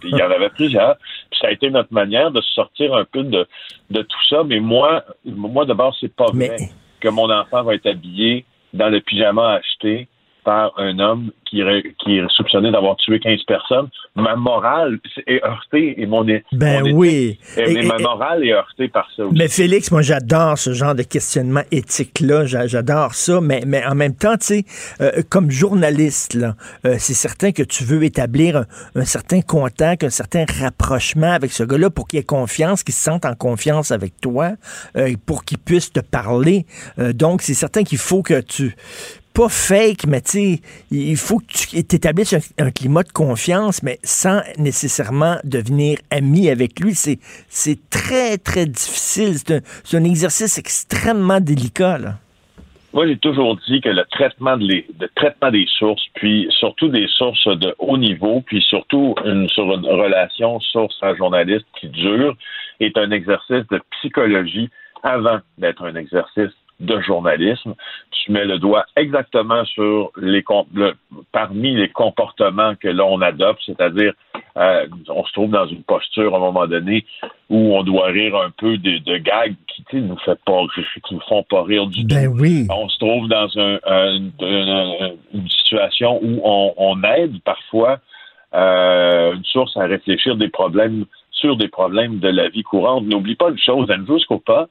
il 0.03 0.17
y 0.17 0.24
en 0.24 0.31
avait 0.31 0.50
plusieurs. 0.50 0.95
Puis 1.29 1.39
ça 1.41 1.48
a 1.48 1.51
été 1.51 1.69
notre 1.69 1.93
manière 1.93 2.31
de 2.31 2.41
sortir 2.41 2.95
un 2.95 3.05
peu 3.05 3.24
de, 3.24 3.48
de 3.91 4.01
tout 4.01 4.25
ça. 4.29 4.43
Mais 4.43 4.59
moi, 4.59 5.03
moi 5.25 5.65
d'abord, 5.65 5.95
c'est 6.00 6.13
pas 6.13 6.25
Mais- 6.33 6.48
vrai 6.48 6.57
que 7.00 7.09
mon 7.09 7.29
enfant 7.29 7.63
va 7.63 7.75
être 7.75 7.88
habillé 7.88 8.45
dans 8.74 8.89
le 8.89 9.00
pyjama 9.00 9.53
acheté 9.53 10.07
par 10.50 10.74
un 10.77 10.98
homme 10.98 11.29
qui, 11.48 11.62
est- 11.62 11.94
qui 12.00 12.18
est 12.18 12.24
soupçonné 12.36 12.72
d'avoir 12.72 12.96
tué 12.98 13.20
15 13.20 13.44
personnes. 13.48 13.88
Ma 14.15 14.36
morale 14.36 14.98
est 15.27 15.44
heurtée 15.44 16.01
et 16.01 16.08
mon, 16.08 16.27
é- 16.27 16.44
ben 16.51 16.82
mon 16.84 16.91
oui. 16.98 17.38
Et- 17.56 17.72
mais 17.74 17.84
ma 17.84 17.98
et- 18.00 18.01
morale 18.01 18.44
est 18.44 18.53
heurtée 18.53 18.88
par 18.88 19.08
ça 19.15 19.25
aussi. 19.25 19.36
Mais 19.38 19.48
Félix, 19.48 19.91
moi 19.91 20.01
j'adore 20.01 20.58
ce 20.58 20.74
genre 20.74 20.96
de 20.96 21.03
questionnement 21.03 21.62
éthique-là, 21.72 22.46
J'a- 22.48 22.65
j'adore 22.65 23.13
ça, 23.13 23.39
mais, 23.41 23.62
mais 23.68 23.86
en 23.86 23.94
même 23.94 24.15
temps, 24.15 24.38
tu 24.38 24.46
sais, 24.48 24.65
euh, 25.01 25.22
comme 25.29 25.51
journaliste, 25.51 26.34
là, 26.34 26.56
euh, 26.86 26.96
c'est 26.98 27.13
certain 27.13 27.51
que 27.51 27.62
tu 27.62 27.84
veux 27.84 28.03
établir 28.03 28.58
un, 28.58 28.65
un 28.96 29.06
certain 29.06 29.41
contact, 29.41 30.03
un 30.03 30.10
certain 30.10 30.46
rapprochement 30.62 31.32
avec 31.32 31.51
ce 31.51 31.63
gars-là 31.63 31.91
pour 31.91 32.08
qu'il 32.08 32.18
ait 32.20 32.24
confiance, 32.24 32.82
qu'il 32.84 32.96
se 32.96 33.03
sente 33.03 33.24
en 33.25 33.36
confiance 33.36 33.91
avec 33.91 34.20
toi, 34.20 34.53
euh, 34.98 35.13
pour 35.27 35.46
qu'il 35.46 35.60
puisse 35.60 35.94
te 35.94 36.00
parler. 36.00 36.65
Donc, 36.98 37.44
c'est 37.44 37.53
certain 37.53 37.84
qu'il 37.84 38.00
faut 38.00 38.24
que 38.24 38.41
tu 38.41 38.75
pas 39.33 39.50
fake, 39.50 40.05
mais 40.07 40.21
tu 40.21 40.59
il 40.91 41.17
faut 41.17 41.39
que 41.39 41.45
tu 41.81 41.95
établisses 41.95 42.36
un, 42.57 42.71
climat 42.71 43.03
de 43.03 43.12
confiance, 43.12 43.83
mais 43.83 44.00
sans 44.03 44.41
nécessairement 44.57 45.38
devenir 45.43 45.98
ami 46.12 46.50
avec 46.50 46.79
lui. 46.79 46.93
C'est, 46.95 47.19
très, 47.89 48.38
très 48.38 48.65
difficile. 48.65 49.36
C'est 49.83 49.98
un, 49.98 50.03
exercice 50.03 50.57
extrêmement 50.57 51.39
délicat, 51.39 51.98
là. 51.98 52.15
Moi, 52.91 53.05
j'ai 53.05 53.17
toujours 53.17 53.55
dit 53.67 53.81
que 53.81 53.89
le 53.89 54.03
traitement 54.09 54.57
de 54.57 54.63
les, 54.63 54.88
le 55.00 55.07
traitement 55.15 55.51
des 55.51 55.67
sources, 55.77 56.03
puis 56.15 56.48
surtout 56.50 56.88
des 56.88 57.07
sources 57.07 57.45
de 57.45 57.75
haut 57.77 58.00
niveau, 58.00 58.41
puis 58.41 58.63
surtout 58.67 59.13
sur 59.48 59.71
une 59.71 59.86
relation 59.86 60.59
source 60.59 60.98
à 61.03 61.13
journaliste 61.13 61.67
qui 61.79 61.88
dure, 61.88 62.36
est 62.79 62.98
un 62.98 63.12
exercice 63.12 63.67
de 63.69 63.79
psychologie 63.91 64.69
avant 65.03 65.39
d'être 65.59 65.83
un 65.83 65.95
exercice 65.95 66.51
de 66.79 67.00
journalisme. 67.01 67.75
Tu 68.12 68.31
mets 68.31 68.45
le 68.45 68.57
doigt 68.59 68.86
exactement 68.95 69.65
sur 69.65 70.12
les 70.17 70.43
le- 70.74 70.93
parmi 71.31 71.75
les 71.75 71.89
comportements 71.89 72.75
que 72.75 72.88
l'on 72.88 73.21
adopte, 73.21 73.62
c'est-à-dire 73.65 74.13
euh, 74.57 74.88
on 75.09 75.25
se 75.25 75.33
trouve 75.33 75.51
dans 75.51 75.67
une 75.67 75.83
posture 75.83 76.33
à 76.33 76.38
un 76.38 76.41
moment 76.41 76.67
donné 76.67 77.05
où 77.50 77.75
on 77.75 77.83
doit 77.83 78.07
rire 78.07 78.36
un 78.38 78.50
peu 78.51 78.77
de, 78.77 78.98
de 79.00 79.17
gags 79.17 79.55
qui 79.89 79.98
nous 79.98 80.17
fait 80.19 80.39
pas 80.45 80.62
qui 81.05 81.13
nous 81.15 81.21
font 81.27 81.43
pas 81.43 81.63
rire 81.63 81.88
du 81.88 82.03
Ben 82.05 82.25
tout. 82.31 82.39
oui. 82.41 82.65
On 82.69 82.88
se 82.89 82.98
trouve 83.00 83.27
dans 83.27 83.50
un, 83.57 83.79
un- 83.86 84.17
une, 85.33 85.50
situation 85.50 86.19
où 86.24 86.39
on, 86.43 86.74
on 86.77 87.03
aide 87.03 87.41
parfois 87.43 88.00
euh, 88.53 89.33
une 89.36 89.43
source 89.45 89.75
à 89.77 89.86
réfléchir 89.86 90.36
des 90.36 90.50
problèmes 90.50 91.05
sur 91.31 91.55
des 91.55 91.67
problèmes 91.69 92.19
de 92.19 92.27
la 92.29 92.50
vie 92.50 92.63
courante. 92.63 93.05
N'oublie 93.05 93.36
pas 93.36 93.50
une 93.50 93.57
chose, 93.59 93.89
Andrew 93.91 94.17
Scopa, 94.19 94.67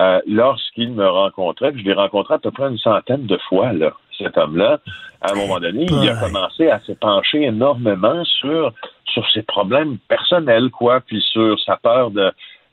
euh, 0.00 0.20
lorsqu'il 0.26 0.92
me 0.92 1.06
rencontrait, 1.06 1.72
puis 1.72 1.82
je 1.82 1.86
l'ai 1.86 1.94
rencontré 1.94 2.34
à 2.34 2.38
peu 2.38 2.50
près 2.50 2.68
une 2.68 2.78
centaine 2.78 3.26
de 3.26 3.36
fois, 3.48 3.72
là, 3.72 3.92
cet 4.18 4.36
homme-là, 4.36 4.80
à 5.20 5.32
un 5.32 5.34
moment 5.34 5.60
donné, 5.60 5.86
il 5.88 6.08
a 6.08 6.16
commencé 6.16 6.68
à 6.68 6.80
se 6.80 6.92
pencher 6.92 7.42
énormément 7.42 8.24
sur, 8.24 8.72
sur 9.06 9.28
ses 9.30 9.42
problèmes 9.42 9.98
personnels, 10.08 10.70
quoi, 10.70 11.00
puis 11.00 11.20
sur 11.32 11.58
sa 11.60 11.76
peur 11.76 12.10
de 12.10 12.32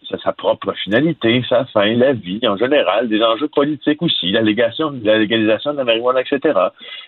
sa, 0.10 0.18
sa 0.18 0.34
propre 0.34 0.74
finalité, 0.84 1.44
sa 1.48 1.66
fin, 1.66 1.94
la 1.94 2.14
vie 2.14 2.40
en 2.48 2.58
général, 2.58 3.08
des 3.08 3.22
enjeux 3.22 3.48
politiques 3.48 4.02
aussi, 4.02 4.32
la, 4.32 4.42
légation, 4.42 4.92
la 5.04 5.18
légalisation 5.18 5.74
de 5.74 5.78
la 5.78 5.84
marijuana, 5.84 6.22
etc. 6.22 6.60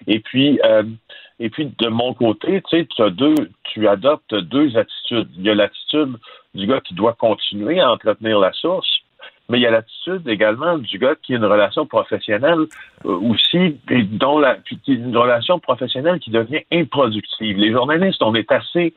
Et 0.07 0.19
puis, 0.19 0.59
euh, 0.63 0.83
et 1.39 1.49
puis 1.49 1.73
de 1.77 1.87
mon 1.87 2.13
côté, 2.13 2.61
tu 2.69 2.77
sais, 2.77 2.87
tu 2.95 3.01
as 3.01 3.09
deux, 3.09 3.35
tu 3.63 3.87
adoptes 3.87 4.35
deux 4.35 4.77
attitudes. 4.77 5.29
Il 5.37 5.43
y 5.43 5.49
a 5.49 5.55
l'attitude 5.55 6.17
du 6.53 6.67
gars 6.67 6.81
qui 6.81 6.93
doit 6.93 7.13
continuer 7.13 7.79
à 7.79 7.91
entretenir 7.91 8.39
la 8.39 8.53
source, 8.53 8.87
mais 9.49 9.59
il 9.59 9.61
y 9.61 9.67
a 9.67 9.71
l'attitude 9.71 10.27
également 10.27 10.77
du 10.77 10.97
gars 10.97 11.15
qui 11.21 11.33
a 11.33 11.37
une 11.37 11.45
relation 11.45 11.85
professionnelle 11.85 12.65
euh, 13.05 13.09
aussi, 13.29 13.77
et 13.91 14.03
dont 14.03 14.39
la, 14.39 14.55
puis 14.55 14.77
qui- 14.83 14.95
une 14.95 15.17
relation 15.17 15.59
professionnelle 15.59 16.19
qui 16.19 16.31
devient 16.31 16.61
improductive. 16.71 17.57
Les 17.57 17.71
journalistes, 17.71 18.21
on 18.23 18.35
est 18.35 18.51
assez, 18.51 18.93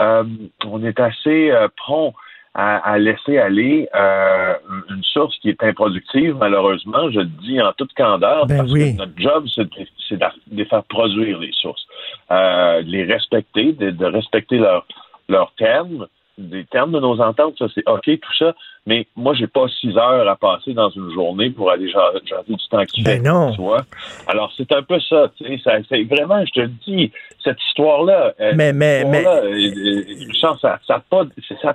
euh, 0.00 0.24
on 0.66 0.84
est 0.84 1.00
assez 1.00 1.50
euh, 1.50 1.68
prompt 1.76 2.14
à, 2.54 2.76
à 2.90 2.98
laisser 2.98 3.38
aller 3.38 3.88
euh, 3.94 4.54
une 4.90 5.02
source 5.02 5.36
qui 5.40 5.48
est 5.50 5.62
improductive, 5.62 6.36
malheureusement, 6.38 7.10
je 7.10 7.20
le 7.20 7.26
dis 7.26 7.60
en 7.60 7.72
toute 7.72 7.92
candeur, 7.94 8.46
Ben 8.46 8.58
parce 8.58 8.72
oui. 8.72 8.92
que 8.92 8.98
notre 8.98 9.12
job, 9.18 9.44
c'est 9.54 10.16
de, 10.50 10.64
faire 10.64 10.82
produire 10.84 11.38
les 11.38 11.52
sources, 11.52 11.86
de 12.30 12.90
les 12.90 13.04
respecter, 13.04 13.72
de, 13.72 13.90
de 13.90 14.06
respecter 14.06 14.58
leurs 15.28 15.52
termes, 15.58 16.06
des 16.38 16.64
termes 16.66 16.92
de 16.92 17.00
nos 17.00 17.20
ententes, 17.20 17.54
ça 17.58 17.66
c'est 17.74 17.82
OK, 17.88 18.02
tout 18.04 18.34
ça, 18.38 18.54
mais 18.86 19.06
moi, 19.16 19.34
j'ai 19.34 19.46
pas 19.46 19.66
six 19.80 19.96
heures 19.96 20.28
à 20.28 20.36
passer 20.36 20.72
dans 20.74 20.90
une 20.90 21.10
journée 21.12 21.50
pour 21.50 21.70
aller 21.70 21.88
ja- 21.90 22.12
jaser 22.24 22.54
du 22.54 22.68
temps 22.70 22.84
qui 22.84 23.02
Ben 23.02 23.22
fait. 23.22 23.28
non. 23.28 23.52
Tu 23.52 23.60
vois? 23.60 23.82
Alors, 24.28 24.52
c'est 24.56 24.70
un 24.72 24.82
peu 24.82 25.00
ça, 25.00 25.30
tu 25.36 25.44
sais, 25.44 25.58
ça- 25.64 25.78
c'est 25.88 26.04
vraiment, 26.04 26.44
je 26.44 26.52
te 26.52 26.60
le 26.60 26.70
dis, 26.86 27.10
cette 27.42 27.56
histoire-là, 27.68 28.34
euh, 28.40 28.52
Mais- 28.54 28.72
mais- 28.72 29.02
cette 29.02 29.26
euh, 29.26 29.42
euh, 29.44 30.02
Richard, 30.28 30.58
ça 30.60 30.78
n'a 30.88 31.02
pas, 31.10 31.24
de- 31.24 31.30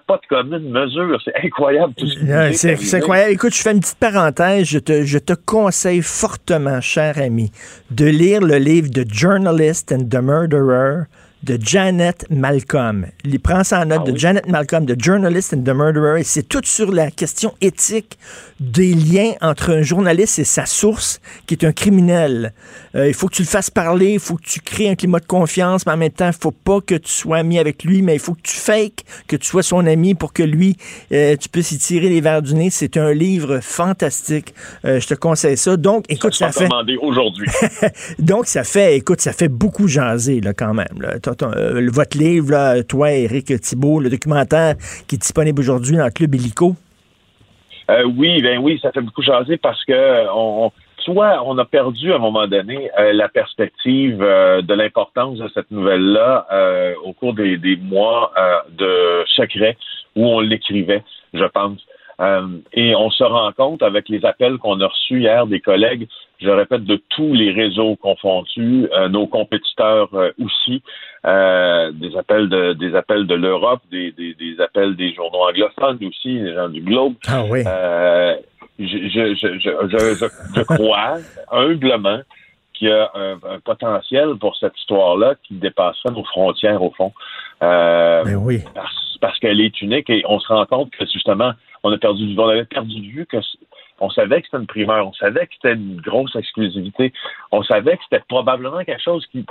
pas 0.07 0.17
de 0.17 0.27
commune 0.29 0.69
mesure, 0.69 1.19
c'est 1.25 1.35
incroyable 1.43 1.93
ce 1.97 2.19
est 2.49 2.53
C'est 2.53 2.75
c'est 2.77 2.97
incroyable. 2.97 3.31
Écoute, 3.31 3.53
je 3.55 3.61
fais 3.61 3.71
une 3.71 3.79
petite 3.79 3.99
parenthèse. 3.99 4.67
Je 4.67 4.79
te, 4.79 5.03
je 5.03 5.17
te 5.17 5.33
conseille 5.33 6.01
fortement, 6.01 6.79
cher 6.81 7.17
ami, 7.17 7.51
de 7.89 8.05
lire 8.05 8.41
le 8.41 8.57
livre 8.57 8.89
The 8.89 9.11
Journalist 9.11 9.91
and 9.91 10.07
the 10.09 10.21
Murderer 10.21 11.05
de 11.43 11.57
Janet 11.61 12.25
Malcolm. 12.29 13.07
Il 13.23 13.39
prend 13.39 13.63
ça 13.63 13.81
en 13.81 13.85
note 13.85 14.01
Ah 14.03 14.07
de 14.07 14.11
oui? 14.11 14.19
Janet 14.19 14.47
Malcolm, 14.47 14.85
The 14.85 15.01
Journalist 15.01 15.53
and 15.53 15.63
the 15.63 15.69
Murderer. 15.69 16.21
Et 16.21 16.23
c'est 16.23 16.43
tout 16.43 16.61
sur 16.63 16.91
la 16.91 17.09
question 17.11 17.53
éthique 17.61 18.17
des 18.59 18.93
liens 18.93 19.33
entre 19.41 19.71
un 19.71 19.81
journaliste 19.81 20.37
et 20.37 20.43
sa 20.43 20.65
source, 20.67 21.19
qui 21.47 21.55
est 21.55 21.63
un 21.65 21.71
criminel. 21.71 22.53
Euh, 22.95 23.07
il 23.07 23.13
faut 23.15 23.27
que 23.27 23.35
tu 23.35 23.41
le 23.41 23.47
fasses 23.47 23.71
parler, 23.71 24.13
il 24.13 24.19
faut 24.19 24.35
que 24.35 24.43
tu 24.45 24.59
crées 24.59 24.89
un 24.89 24.95
climat 24.95 25.19
de 25.19 25.25
confiance, 25.25 25.85
mais 25.87 25.93
en 25.93 25.97
même 25.97 26.11
temps, 26.11 26.27
il 26.27 26.33
faut 26.39 26.51
pas 26.51 26.79
que 26.79 26.95
tu 26.95 27.11
sois 27.11 27.37
ami 27.37 27.57
avec 27.57 27.83
lui, 27.83 28.03
mais 28.03 28.13
il 28.13 28.19
faut 28.19 28.33
que 28.35 28.41
tu 28.43 28.55
fakes 28.55 29.03
que 29.27 29.35
tu 29.35 29.47
sois 29.47 29.63
son 29.63 29.85
ami 29.87 30.13
pour 30.13 30.33
que 30.33 30.43
lui, 30.43 30.77
euh, 31.11 31.35
tu 31.37 31.49
puisses 31.49 31.71
y 31.71 31.79
tirer 31.79 32.09
les 32.09 32.21
verres 32.21 32.43
du 32.43 32.53
nez. 32.53 32.69
C'est 32.69 32.97
un 32.97 33.13
livre 33.13 33.59
fantastique. 33.61 34.53
Euh, 34.85 34.99
je 34.99 35.07
te 35.07 35.13
conseille 35.15 35.57
ça. 35.57 35.75
Donc, 35.75 36.05
écoute, 36.09 36.35
ça, 36.35 36.51
Ça 36.51 36.67
fait... 36.67 36.97
aujourd'hui. 37.01 37.47
Donc, 38.19 38.45
ça 38.45 38.63
fait, 38.63 38.95
écoute, 38.97 39.21
ça 39.21 39.33
fait 39.33 39.47
beaucoup 39.47 39.87
jaser, 39.87 40.39
là, 40.41 40.53
quand 40.53 40.73
même. 40.75 40.99
là. 40.99 41.15
Euh, 41.41 41.89
votre 41.91 42.17
livre, 42.17 42.81
toi, 42.83 43.11
Éric 43.11 43.59
Thibault, 43.61 43.99
le 43.99 44.09
documentaire 44.09 44.75
qui 45.07 45.15
est 45.15 45.19
disponible 45.19 45.59
aujourd'hui 45.59 45.97
dans 45.97 46.05
le 46.05 46.11
Club 46.11 46.35
Illico? 46.35 46.75
Euh, 47.89 48.03
oui, 48.03 48.41
ben 48.41 48.59
oui, 48.59 48.79
ça 48.81 48.91
fait 48.91 49.01
beaucoup 49.01 49.21
jaser 49.21 49.57
parce 49.57 49.83
que 49.85 49.91
euh, 49.91 50.25
on, 50.33 50.71
soit 50.99 51.41
on 51.45 51.57
a 51.57 51.65
perdu 51.65 52.11
à 52.11 52.15
un 52.15 52.19
moment 52.19 52.47
donné 52.47 52.89
la 52.97 53.27
perspective 53.27 54.19
de 54.19 54.73
l'importance 54.73 55.39
de 55.39 55.49
cette 55.53 55.71
nouvelle-là 55.71 56.47
au 57.03 57.11
cours 57.13 57.33
des, 57.33 57.57
mois 57.81 58.31
de 58.77 59.23
secret 59.35 59.77
où 60.15 60.27
on 60.27 60.41
l'écrivait, 60.41 61.03
je 61.33 61.45
pense. 61.45 61.79
Et 62.73 62.95
on 62.95 63.09
se 63.09 63.23
rend 63.23 63.51
compte 63.51 63.81
avec 63.81 64.09
les 64.09 64.23
appels 64.25 64.59
qu'on 64.59 64.79
a 64.79 64.87
reçus 64.87 65.21
hier 65.21 65.47
des 65.47 65.59
collègues, 65.59 66.07
je 66.41 66.49
répète, 66.49 66.83
de 66.83 67.01
tous 67.09 67.33
les 67.33 67.51
réseaux 67.51 67.95
confondus, 67.95 68.87
euh, 68.91 69.09
nos 69.09 69.27
compétiteurs 69.27 70.09
euh, 70.13 70.31
aussi, 70.43 70.81
euh, 71.25 71.91
des 71.91 72.17
appels 72.17 72.49
de 72.49 72.73
des 72.73 72.95
appels 72.95 73.27
de 73.27 73.35
l'Europe, 73.35 73.81
des, 73.91 74.11
des, 74.11 74.33
des 74.33 74.59
appels 74.59 74.95
des 74.95 75.13
journaux 75.13 75.47
anglophones 75.47 75.99
aussi, 76.03 76.39
les 76.39 76.53
gens 76.53 76.69
du 76.69 76.81
Globe. 76.81 77.13
Ah 77.27 77.43
oui. 77.47 77.63
Je, 78.79 78.85
je, 78.87 79.35
je, 79.35 80.29
je, 80.55 80.61
crois 80.63 81.17
humblement 81.51 82.21
qu'il 82.73 82.87
y 82.87 82.91
a 82.91 83.11
un, 83.13 83.33
un 83.33 83.59
potentiel 83.63 84.35
pour 84.39 84.55
cette 84.57 84.75
histoire-là 84.79 85.35
qui 85.43 85.53
dépasserait 85.53 86.11
nos 86.11 86.23
frontières 86.23 86.81
au 86.81 86.89
fond. 86.91 87.13
Euh, 87.61 88.23
Ben 88.23 88.35
oui. 88.35 88.63
parce, 88.73 89.17
parce 89.21 89.39
qu'elle 89.39 89.61
est 89.61 89.81
unique 89.81 90.09
et 90.09 90.23
on 90.27 90.39
se 90.39 90.47
rend 90.47 90.65
compte 90.65 90.89
que 90.91 91.05
justement, 91.05 91.51
on 91.83 91.91
a 91.91 91.97
perdu 91.97 92.25
du 92.25 92.39
on 92.39 92.47
avait 92.47 92.65
perdu 92.65 92.99
de 92.99 93.05
vue 93.05 93.25
que 93.27 93.37
on 94.01 94.09
savait 94.09 94.41
que 94.41 94.47
c'était 94.47 94.57
une 94.57 94.67
primeur, 94.67 95.07
on 95.07 95.13
savait 95.13 95.45
que 95.47 95.53
c'était 95.55 95.75
une 95.75 96.01
grosse 96.01 96.35
exclusivité, 96.35 97.13
on 97.51 97.63
savait 97.63 97.95
que 97.95 98.03
c'était 98.09 98.23
probablement 98.27 98.83
quelque 98.83 99.01
chose 99.03 99.25
qui, 99.31 99.45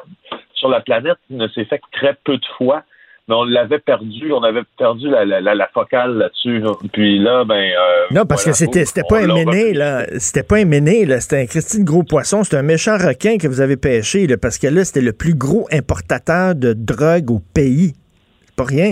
sur 0.55 0.69
la 0.69 0.81
planète, 0.81 1.19
ne 1.31 1.49
s'est 1.49 1.65
fait 1.65 1.79
que 1.79 1.85
très 1.93 2.15
peu 2.25 2.37
de 2.37 2.47
fois, 2.59 2.83
mais 3.29 3.37
on 3.37 3.45
l'avait 3.45 3.79
perdu, 3.79 4.33
on 4.33 4.43
avait 4.43 4.65
perdu 4.77 5.09
la, 5.09 5.25
la, 5.25 5.41
la, 5.41 5.55
la 5.55 5.69
focale 5.69 6.19
là-dessus. 6.19 6.59
là. 6.59 6.73
Puis 6.93 7.21
là, 7.21 7.45
ben. 7.45 7.55
euh, 7.55 8.07
Non, 8.11 8.27
parce 8.27 8.43
voilà, 8.43 8.53
que 8.53 8.59
c'était, 8.59 8.85
c'était 8.85 9.05
pas 9.09 9.23
un 9.23 9.33
méné, 9.33 9.73
là. 9.73 10.05
C'était 10.19 10.43
pas 10.43 10.57
un 10.57 10.65
méné, 10.65 11.07
là. 11.07 11.21
C'était 11.21 11.43
un 11.43 11.47
Christine 11.47 11.85
Gros 11.85 12.03
Poisson. 12.03 12.43
C'était 12.43 12.57
un 12.57 12.63
méchant 12.63 12.97
requin 12.99 13.39
que 13.39 13.47
vous 13.47 13.61
avez 13.61 13.77
pêché, 13.77 14.27
là. 14.27 14.37
Parce 14.37 14.59
que 14.59 14.67
là, 14.67 14.85
c'était 14.85 15.01
le 15.01 15.13
plus 15.13 15.35
gros 15.37 15.69
importateur 15.71 16.57
de 16.57 16.73
drogue 16.73 17.31
au 17.31 17.39
pays. 17.55 17.93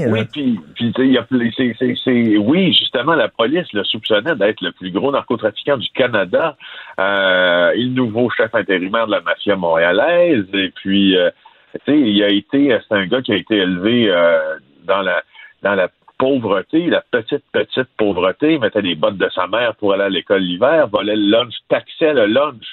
Oui, 0.08 0.24
puis, 0.32 0.60
puis 0.74 2.38
oui, 2.38 2.72
justement, 2.72 3.14
la 3.14 3.28
police 3.28 3.72
le 3.72 3.84
soupçonnait 3.84 4.36
d'être 4.36 4.60
le 4.60 4.72
plus 4.72 4.90
gros 4.90 5.10
narcotrafiquant 5.12 5.76
du 5.76 5.88
Canada, 5.90 6.56
euh, 6.98 7.70
et 7.72 7.82
le 7.82 7.90
nouveau 7.90 8.30
chef 8.30 8.54
intérimaire 8.54 9.06
de 9.06 9.12
la 9.12 9.20
mafia 9.20 9.56
montréalaise, 9.56 10.46
et 10.54 10.70
puis, 10.70 11.16
euh, 11.16 11.30
tu 11.74 11.92
sais, 11.92 12.00
il 12.00 12.22
a 12.22 12.28
été, 12.28 12.76
c'est 12.88 12.94
un 12.94 13.06
gars 13.06 13.22
qui 13.22 13.32
a 13.32 13.36
été 13.36 13.56
élevé 13.56 14.10
euh, 14.10 14.56
dans 14.84 15.02
la 15.02 15.22
dans 15.62 15.74
la 15.74 15.88
pauvreté, 16.18 16.86
la 16.86 17.00
petite, 17.00 17.44
petite 17.52 17.88
pauvreté, 17.96 18.58
mettait 18.58 18.82
les 18.82 18.94
bottes 18.94 19.18
de 19.18 19.28
sa 19.34 19.46
mère 19.46 19.74
pour 19.76 19.92
aller 19.92 20.04
à 20.04 20.08
l'école 20.08 20.42
l'hiver, 20.42 20.88
volait 20.88 21.16
le 21.16 21.30
lunch, 21.30 21.54
taxait 21.68 22.12
le 22.12 22.26
lunch 22.26 22.64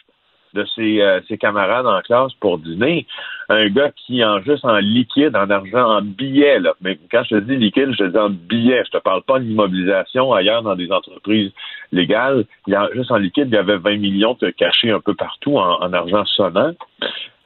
de 0.55 0.65
ses, 0.75 1.01
euh, 1.01 1.19
ses 1.27 1.37
camarades 1.37 1.85
en 1.85 2.01
classe 2.01 2.33
pour 2.39 2.57
dîner. 2.57 3.05
Un 3.49 3.67
gars 3.69 3.91
qui, 3.91 4.23
en 4.23 4.41
juste 4.41 4.65
en 4.65 4.77
liquide, 4.77 5.35
en 5.35 5.49
argent, 5.49 5.97
en 5.97 6.01
billets. 6.01 6.59
Mais 6.81 6.97
quand 7.11 7.23
je 7.23 7.35
te 7.35 7.41
dis 7.41 7.57
liquide, 7.57 7.91
je 7.91 8.05
te 8.05 8.09
dis 8.09 8.17
en 8.17 8.29
billets. 8.31 8.83
Je 8.85 8.97
te 8.97 9.03
parle 9.03 9.21
pas 9.21 9.39
d'immobilisation 9.39 10.33
ailleurs 10.33 10.63
dans 10.63 10.75
des 10.75 10.91
entreprises 10.91 11.51
légales. 11.91 12.45
Il 12.65 12.73
y 12.73 12.75
a, 12.75 12.89
juste 12.95 13.11
en 13.11 13.17
liquide, 13.17 13.47
il 13.49 13.55
y 13.55 13.57
avait 13.57 13.77
20 13.77 13.97
millions 13.97 14.37
de 14.41 14.49
cachés 14.49 14.91
un 14.91 14.99
peu 14.99 15.13
partout 15.13 15.57
en, 15.57 15.81
en 15.81 15.93
argent 15.93 16.25
sonnant. 16.25 16.73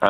Euh, 0.01 0.07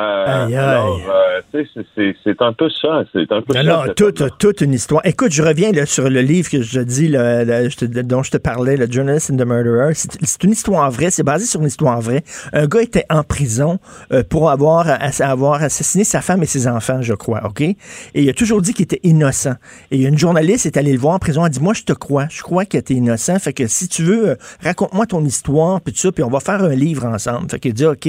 alors, 0.56 1.00
euh, 1.10 1.40
c'est- 1.50 2.40
un 2.42 2.52
peu 2.52 2.68
ça. 2.70 3.02
C'est 3.12 3.32
un 3.32 3.42
peu 3.42 3.60
Non, 3.60 3.86
ça. 3.86 3.94
toute, 3.94 4.22
toute 4.38 4.60
une 4.60 4.72
histoire. 4.72 5.04
Écoute, 5.04 5.32
je 5.32 5.42
reviens 5.42 5.72
là, 5.72 5.84
sur 5.84 6.08
le 6.08 6.20
livre 6.20 6.48
que 6.48 6.62
je 6.62 6.78
dis, 6.80 7.08
là, 7.08 7.44
là, 7.44 7.68
je 7.68 7.76
te- 7.76 7.84
dont 8.02 8.22
je 8.22 8.30
te 8.30 8.36
parlais, 8.36 8.76
le 8.76 8.88
Journalist 8.88 9.32
and 9.32 9.36
the 9.36 9.44
Murderer. 9.44 9.92
C'est 9.94 10.44
une 10.44 10.52
histoire 10.52 10.88
vraie, 10.92 11.10
c'est 11.10 11.24
basé 11.24 11.44
sur 11.44 11.60
une 11.60 11.66
histoire 11.66 12.00
vraie. 12.00 12.22
Un 12.52 12.66
gars 12.68 12.82
était 12.82 13.04
en 13.10 13.24
prison 13.24 13.80
euh, 14.12 14.22
pour 14.22 14.48
avoir, 14.50 14.86
avoir 15.18 15.54
assassiné 15.60 16.04
sa 16.04 16.20
femme 16.20 16.44
et 16.44 16.46
ses 16.46 16.68
enfants, 16.68 17.02
je 17.02 17.14
crois, 17.14 17.40
OK? 17.44 17.60
Et 17.60 17.76
il 18.14 18.30
a 18.30 18.32
toujours 18.32 18.62
dit 18.62 18.72
qu'il 18.74 18.84
était 18.84 19.00
innocent. 19.02 19.54
Et 19.90 20.02
une 20.04 20.16
journaliste 20.16 20.66
est 20.66 20.76
allée 20.76 20.92
le 20.92 21.00
voir 21.00 21.14
en 21.14 21.18
prison, 21.18 21.40
elle 21.40 21.46
a 21.46 21.50
dit, 21.50 21.60
moi, 21.60 21.74
je 21.74 21.82
te 21.82 21.92
crois, 21.92 22.26
je 22.30 22.42
crois 22.42 22.64
que 22.64 22.78
tu 22.78 22.92
es 22.92 22.96
innocent, 22.96 23.40
fait 23.40 23.52
que 23.52 23.66
si 23.66 23.88
tu 23.88 24.04
veux, 24.04 24.36
raconte-moi 24.62 25.06
ton 25.06 25.24
histoire, 25.24 25.80
puis 25.80 25.92
tout 25.92 25.98
ça, 25.98 26.12
puis 26.12 26.22
on 26.22 26.30
va 26.30 26.38
faire 26.38 26.62
un 26.62 26.76
livre 26.76 27.06
ensemble. 27.06 27.50
Fait 27.50 27.58
qu'il 27.58 27.72
a 27.72 27.74
dit, 27.74 27.86
OK. 27.86 28.04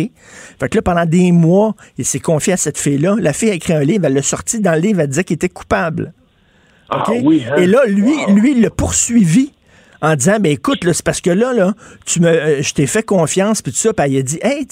Fait 0.59 0.69
que 0.69 0.77
là, 0.77 0.83
pendant 0.83 1.05
des 1.05 1.30
mois, 1.31 1.75
il 1.97 2.05
s'est 2.05 2.19
confié 2.19 2.53
à 2.53 2.57
cette 2.57 2.77
fille-là. 2.77 3.15
La 3.19 3.33
fille 3.33 3.49
a 3.49 3.53
écrit 3.53 3.73
un 3.73 3.83
livre, 3.83 4.05
elle 4.05 4.13
l'a 4.13 4.21
sorti 4.21 4.59
dans 4.59 4.73
le 4.73 4.79
livre, 4.79 5.01
elle 5.01 5.07
disait 5.07 5.23
qu'il 5.23 5.35
était 5.35 5.49
coupable. 5.49 6.13
Ah 6.89 7.03
oui, 7.23 7.43
hein? 7.49 7.55
Et 7.57 7.67
là, 7.67 7.85
lui, 7.87 8.13
lui, 8.27 8.51
il 8.51 8.61
l'a 8.61 8.69
poursuivi 8.69 9.53
en 10.01 10.15
disant, 10.15 10.37
ben 10.39 10.51
écoute, 10.51 10.79
c'est 10.83 11.03
parce 11.03 11.21
que 11.21 11.29
là, 11.29 11.53
là, 11.53 11.73
tu 12.05 12.19
me, 12.19 12.27
euh, 12.27 12.61
je 12.61 12.73
t'ai 12.73 12.87
fait 12.87 13.03
confiance, 13.03 13.61
puis 13.61 13.71
tout 13.71 13.77
ça, 13.77 13.93
puis 13.93 14.11
il 14.11 14.17
a 14.17 14.21
dit, 14.21 14.39
hey? 14.41 14.67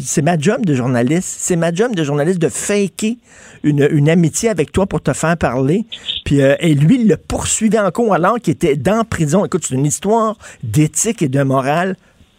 C'est 0.00 0.22
ma 0.22 0.38
job 0.38 0.64
de 0.64 0.74
journaliste. 0.74 1.36
C'est 1.40 1.56
ma 1.56 1.72
job 1.72 1.94
de 1.94 2.04
journaliste 2.04 2.38
de 2.38 2.48
faker 2.48 3.16
une, 3.64 3.88
une 3.90 4.08
amitié 4.08 4.48
avec 4.48 4.70
toi 4.70 4.86
pour 4.86 5.00
te 5.00 5.12
faire 5.12 5.36
parler. 5.36 5.86
Puis, 6.24 6.40
euh, 6.40 6.54
et 6.60 6.74
lui, 6.74 7.00
il 7.00 7.08
l'a 7.08 7.16
poursuivi 7.16 7.78
en 7.78 7.90
cours 7.90 8.14
alors 8.14 8.38
qu'il 8.38 8.52
était 8.52 8.76
dans 8.76 9.04
prison. 9.04 9.44
Écoute, 9.44 9.64
c'est 9.66 9.74
une 9.74 9.86
histoire 9.86 10.36
d'éthique 10.62 11.22
et 11.22 11.28
de 11.28 11.42
morale 11.42 11.96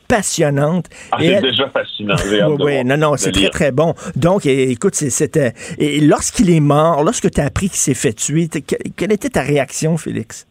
passionnante. 0.10 0.88
Ah, 1.12 1.18
c'est 1.20 1.28
elle- 1.28 1.42
déjà 1.42 1.70
fascinant. 1.70 2.16
Oui, 2.26 2.40
oui, 2.60 2.84
non, 2.84 2.98
non, 2.98 3.16
c'est 3.16 3.32
très, 3.32 3.50
très 3.50 3.72
bon. 3.72 3.94
Donc, 4.16 4.46
écoute, 4.46 4.96
c'était. 4.96 5.54
Et 5.78 6.02
lorsqu'il 6.02 6.50
est 6.50 6.60
mort, 6.60 7.04
lorsque 7.04 7.30
tu 7.32 7.40
as 7.40 7.46
appris 7.46 7.68
qu'il 7.68 7.78
s'est 7.78 7.94
fait 7.94 8.14
tuer, 8.14 8.50
quelle 8.98 9.14
était 9.14 9.30
ta 9.30 9.42
réaction, 9.44 9.96
Félix? 9.98 10.46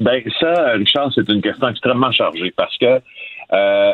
Ben 0.00 0.22
ça, 0.40 0.72
Richard, 0.72 1.12
c'est 1.14 1.28
une 1.28 1.42
question 1.42 1.68
extrêmement 1.68 2.10
chargée 2.12 2.52
parce 2.56 2.76
que 2.78 3.00
euh, 3.52 3.92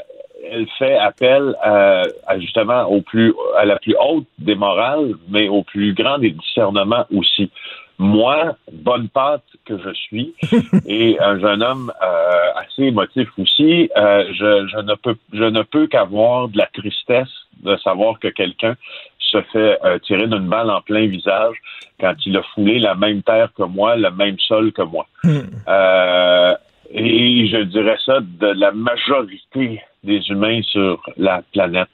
elle 0.53 0.66
fait 0.79 0.97
appel 0.97 1.55
à, 1.62 2.03
à, 2.27 2.38
justement 2.38 2.85
au 2.85 3.03
plus 3.03 3.35
à 3.59 3.64
la 3.64 3.77
plus 3.81 3.97
haute 4.01 4.27
des 4.38 4.55
morales, 4.55 5.14
mais 5.29 5.49
au 5.49 5.64
plus 5.64 5.94
grand 5.94 6.18
des 6.18 6.31
discernements 6.31 7.05
aussi. 7.12 7.51
Moi, 7.99 8.57
bonne 8.73 9.09
pâte 9.09 9.45
que 9.65 9.77
je 9.77 9.93
suis, 9.93 10.35
et 10.87 11.19
un 11.21 11.39
jeune 11.41 11.63
homme 11.63 11.93
euh, 12.01 12.61
assez 12.61 12.85
émotif 12.85 13.29
aussi, 13.39 13.91
euh, 13.97 14.25
je, 14.33 14.69
je 14.69 14.79
ne 14.79 14.95
peux 14.95 15.17
je 15.33 15.45
ne 15.45 15.63
peux 15.63 15.89
qu'avoir 15.89 16.49
de 16.49 16.59
la 16.59 16.67
tristesse 16.67 17.29
de 17.63 17.77
savoir 17.79 18.21
que 18.21 18.29
quelqu'un 18.29 18.77
se 19.19 19.43
fait 19.53 19.79
euh, 19.85 19.99
tirer 19.99 20.29
d'une 20.29 20.49
balle 20.49 20.71
en 20.71 20.81
plein 20.81 21.07
visage 21.07 21.57
quand 22.01 22.15
il 22.25 22.37
a 22.37 22.43
foulé 22.55 22.79
la 22.79 22.95
même 22.95 23.23
terre 23.23 23.51
que 23.57 23.65
moi, 23.65 23.97
le 23.97 24.11
même 24.13 24.39
sol 24.39 24.73
que 24.73 24.83
moi. 24.83 25.07
Euh, 25.25 26.55
et 26.91 27.49
je 27.49 27.65
dirais 27.65 27.99
ça 28.07 28.21
de 28.21 28.47
la 28.47 28.71
majorité 28.71 29.83
des 30.05 30.21
humains 30.31 30.63
sur 30.63 31.03
la 31.17 31.43
planète. 31.53 31.89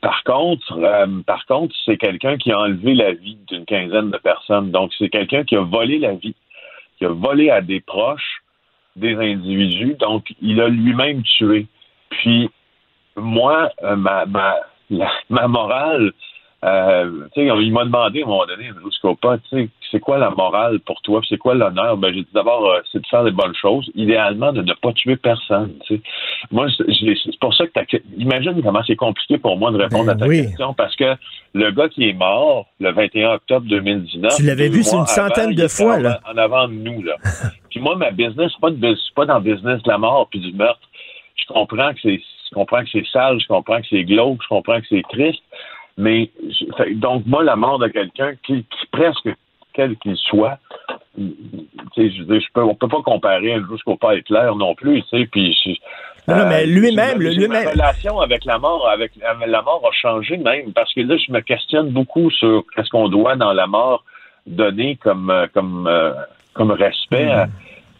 Par 0.00 0.24
contre, 0.24 0.78
euh, 0.78 1.06
par 1.24 1.46
contre, 1.46 1.74
c'est 1.84 1.96
quelqu'un 1.96 2.36
qui 2.36 2.50
a 2.50 2.58
enlevé 2.58 2.94
la 2.94 3.12
vie 3.12 3.38
d'une 3.46 3.64
quinzaine 3.64 4.10
de 4.10 4.18
personnes. 4.18 4.70
Donc, 4.70 4.92
c'est 4.98 5.08
quelqu'un 5.08 5.44
qui 5.44 5.56
a 5.56 5.60
volé 5.60 5.98
la 5.98 6.14
vie, 6.14 6.34
qui 6.98 7.04
a 7.04 7.10
volé 7.10 7.50
à 7.50 7.60
des 7.60 7.80
proches 7.80 8.42
des 8.96 9.14
individus. 9.14 9.94
Donc, 10.00 10.32
il 10.40 10.60
a 10.60 10.68
lui-même 10.68 11.22
tué. 11.22 11.66
Puis, 12.10 12.50
moi, 13.14 13.70
euh, 13.82 13.94
ma, 13.94 14.24
ma 15.30 15.48
morale, 15.48 16.12
euh, 16.64 17.28
il 17.36 17.72
m'a 17.72 17.84
demandé 17.84 18.22
à 18.22 18.24
un 18.24 18.28
moment 18.28 18.46
donné, 18.46 18.70
Scopa, 18.92 19.38
tu 19.50 19.56
sais, 19.56 19.68
c'est 19.90 20.00
quoi 20.00 20.18
la 20.18 20.30
morale 20.30 20.80
pour 20.80 21.00
toi, 21.02 21.20
c'est 21.28 21.36
quoi 21.36 21.54
l'honneur? 21.54 21.96
Ben, 21.96 22.12
j'ai 22.12 22.22
dit 22.22 22.28
d'abord, 22.32 22.64
euh, 22.66 22.80
c'est 22.90 23.00
de 23.00 23.06
faire 23.06 23.22
les 23.22 23.30
bonnes 23.30 23.54
choses, 23.54 23.88
idéalement 23.94 24.52
de 24.52 24.62
ne 24.62 24.72
pas 24.72 24.92
tuer 24.92 25.16
personne. 25.16 25.74
Moi, 26.50 26.66
c'est 26.76 27.38
pour 27.40 27.54
ça 27.54 27.66
que 27.66 27.72
t'as, 27.72 27.98
imagine 28.18 28.60
comment 28.62 28.82
c'est 28.86 28.96
compliqué 28.96 29.38
pour 29.38 29.56
moi 29.58 29.70
de 29.70 29.76
répondre 29.78 30.06
Ben 30.06 30.12
à 30.12 30.16
ta 30.16 30.26
oui. 30.26 30.42
question, 30.46 30.74
parce 30.74 30.96
que 30.96 31.14
le 31.54 31.70
gars 31.70 31.88
qui 31.88 32.08
est 32.08 32.12
mort 32.14 32.66
le 32.80 32.90
21 32.92 33.34
octobre 33.34 33.66
2019, 33.68 34.34
Tu 34.36 34.42
l'avais 34.42 34.68
vu, 34.68 34.82
c'est 34.82 34.96
une 34.96 35.06
centaine 35.06 35.44
avant, 35.50 35.54
de 35.62 35.68
fois, 35.68 35.94
en- 35.96 36.00
là. 36.00 36.20
En 36.32 36.36
avant 36.36 36.68
de 36.68 36.74
nous, 36.74 37.02
là. 37.02 37.16
puis 37.70 37.80
moi, 37.80 37.96
ma 37.96 38.10
business, 38.10 38.52
pas, 38.60 38.70
de, 38.70 38.76
bus- 38.76 39.00
c'est 39.06 39.14
pas 39.14 39.26
dans 39.26 39.38
le 39.38 39.44
business 39.54 39.82
de 39.82 39.90
la 39.90 39.98
mort 39.98 40.26
puis 40.30 40.40
du 40.40 40.52
meurtre. 40.52 40.80
Je 41.36 41.44
comprends 41.52 41.92
que 41.92 42.00
c'est, 42.02 42.16
je 42.50 42.54
comprends 42.54 42.82
que 42.82 42.88
c'est 42.90 43.06
sale, 43.12 43.38
je 43.40 43.46
comprends 43.46 43.80
que 43.80 43.86
c'est 43.88 44.04
glauque, 44.04 44.40
je 44.42 44.48
comprends 44.48 44.80
que 44.80 44.86
c'est 44.88 45.02
triste, 45.10 45.42
mais 45.96 46.30
donc 46.94 47.24
moi, 47.26 47.42
la 47.44 47.56
mort 47.56 47.78
de 47.78 47.88
quelqu'un 47.88 48.34
qui, 48.46 48.64
qui 48.64 48.86
presque 48.92 49.28
quel 49.72 49.96
qu'il 49.96 50.16
soit, 50.16 50.58
tu 51.16 51.22
sais, 51.94 52.10
je 52.10 52.22
veux 52.22 52.26
dire, 52.38 52.40
je 52.40 52.52
peux, 52.54 52.62
on 52.62 52.74
peut 52.74 52.88
pas 52.88 53.02
comparer 53.02 53.56
jusqu'au 53.70 53.96
pas 53.96 54.14
Hitler 54.16 54.50
non 54.56 54.74
plus, 54.74 55.02
tu 55.04 55.18
sais, 55.18 55.26
puis 55.26 55.80
Non, 56.28 56.36
non, 56.36 56.46
mais 56.48 56.62
euh, 56.62 56.66
lui-même, 56.66 57.18
lui-même- 57.20 57.64
Ma 57.64 57.70
relation 57.70 58.20
avec 58.20 58.44
la 58.46 58.58
mort, 58.58 58.88
avec, 58.88 59.12
avec 59.22 59.48
la 59.48 59.62
mort 59.62 59.82
a 59.86 59.92
changé 59.92 60.36
même, 60.38 60.72
parce 60.72 60.92
que 60.94 61.00
là, 61.00 61.16
je 61.16 61.30
me 61.30 61.40
questionne 61.40 61.90
beaucoup 61.90 62.30
sur 62.30 62.64
qu'est-ce 62.74 62.88
qu'on 62.90 63.08
doit 63.08 63.36
dans 63.36 63.52
la 63.52 63.66
mort 63.66 64.04
donner 64.46 64.96
comme, 64.96 65.28
euh, 65.30 65.46
comme, 65.52 65.86
euh, 65.86 66.12
comme 66.54 66.70
respect 66.70 67.28
à, 67.30 67.48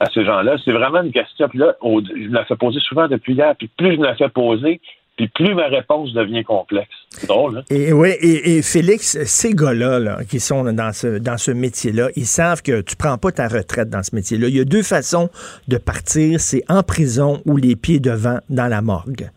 à 0.01 0.07
ces 0.11 0.25
gens-là. 0.25 0.57
C'est 0.65 0.73
vraiment 0.73 1.03
une 1.03 1.13
question. 1.13 1.49
Puis 1.49 1.59
là, 1.59 1.75
je 1.83 2.29
me 2.29 2.35
la 2.35 2.45
fais 2.47 2.57
poser 2.57 2.81
souvent 2.81 3.07
depuis 3.09 3.35
hier, 3.35 3.55
puis 3.57 3.69
plus 3.77 3.93
je 3.95 3.99
me 3.99 4.05
la 4.07 4.15
fais 4.17 4.29
poser, 4.29 4.81
puis 5.17 5.29
plus 5.29 5.55
ma 5.55 5.67
réponse 5.69 6.13
devient 6.13 6.45
complexe. 6.45 6.91
C'est 7.11 7.27
drôle, 7.27 7.59
hein? 7.59 7.63
Et, 7.71 7.93
oui, 7.93 8.11
et, 8.21 8.57
et 8.59 8.63
Félix, 8.63 9.19
ces 9.25 9.55
gars-là 9.55 9.99
là, 9.99 10.19
qui 10.29 10.41
sont 10.41 10.65
dans 10.73 10.93
ce, 10.93 11.19
dans 11.19 11.39
ce 11.39 11.51
métier-là, 11.51 12.09
ils 12.17 12.27
savent 12.27 12.63
que 12.63 12.83
tu 12.83 12.97
prends 12.97 13.17
pas 13.19 13.33
ta 13.33 13.49
retraite 13.49 13.89
dans 13.89 14.03
ce 14.03 14.15
métier-là. 14.15 14.49
Il 14.49 14.57
y 14.57 14.61
a 14.61 14.65
deux 14.65 14.83
façons 14.83 15.31
de 15.69 15.79
partir, 15.79 16.41
c'est 16.41 16.63
en 16.69 16.83
prison 16.83 17.41
ou 17.47 17.57
les 17.57 17.77
pieds 17.77 17.99
devant 18.01 18.39
dans 18.51 18.69
la 18.69 18.83
morgue. 18.83 19.31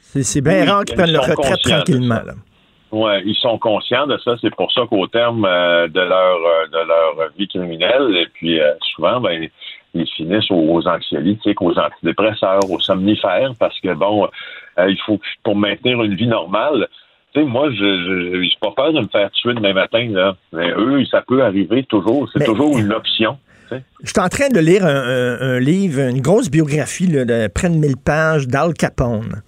C'est, 0.00 0.40
bien 0.40 0.62
Oui, 0.62 0.68
rare 0.68 0.84
qu'ils 0.84 0.94
ils 0.94 0.98
prennent 0.98 1.12
leur 1.12 1.26
retraite 1.26 1.60
tranquillement. 1.62 2.14
ça. 2.16 2.24
là. 2.24 2.34
Ouais, 2.92 3.22
ils 3.26 3.34
sont 3.34 3.58
conscients 3.58 4.06
de 4.06 4.16
ça. 4.18 4.36
C'est 4.40 4.54
pour 4.54 4.70
ça 4.70 4.82
qu'au 4.88 5.08
terme 5.08 5.44
euh, 5.44 5.88
de 5.88 6.00
leur 6.00 6.36
euh, 6.36 6.66
de 6.72 6.86
leur 6.86 7.30
vie 7.36 7.48
criminelle, 7.48 8.16
et 8.16 8.26
puis 8.32 8.60
euh, 8.60 8.72
souvent, 8.94 9.20
ben, 9.20 9.48
ils 9.94 10.06
finissent 10.06 10.48
aux, 10.52 10.74
aux 10.74 10.86
anxiolytiques, 10.86 11.60
aux 11.60 11.76
antidépresseurs, 11.76 12.60
aux 12.70 12.78
somnifères, 12.78 13.50
parce 13.58 13.78
que 13.80 13.92
bon, 13.94 14.28
euh, 14.78 14.90
il 14.90 14.98
faut 15.00 15.18
que 15.18 15.26
pour 15.42 15.56
maintenir 15.56 16.02
une 16.02 16.14
vie 16.14 16.26
normale. 16.26 16.88
Tu 17.32 17.40
sais, 17.40 17.46
moi, 17.46 17.70
je 17.70 17.76
je 17.76 18.42
j'ai 18.42 18.58
pas 18.60 18.70
peur 18.70 18.92
de 18.92 19.00
me 19.00 19.08
faire 19.08 19.30
tuer 19.32 19.54
demain 19.54 19.72
matin 19.72 20.06
là. 20.10 20.36
Mais 20.52 20.70
eux, 20.70 21.04
ça 21.06 21.22
peut 21.22 21.42
arriver 21.42 21.84
toujours. 21.84 22.28
C'est 22.32 22.44
toujours 22.44 22.78
une 22.78 22.92
option. 22.92 23.38
Je 23.70 24.10
suis 24.10 24.20
en 24.20 24.28
train 24.28 24.48
de 24.48 24.60
lire 24.60 24.84
un, 24.84 25.58
livre, 25.58 26.00
une 26.00 26.20
grosse 26.20 26.50
biographie 26.50 27.08
de 27.08 27.48
près 27.48 27.70
de 27.70 27.74
1000 27.74 27.96
pages 27.96 28.46
d'Al 28.46 28.74
Capone. 28.74 29.42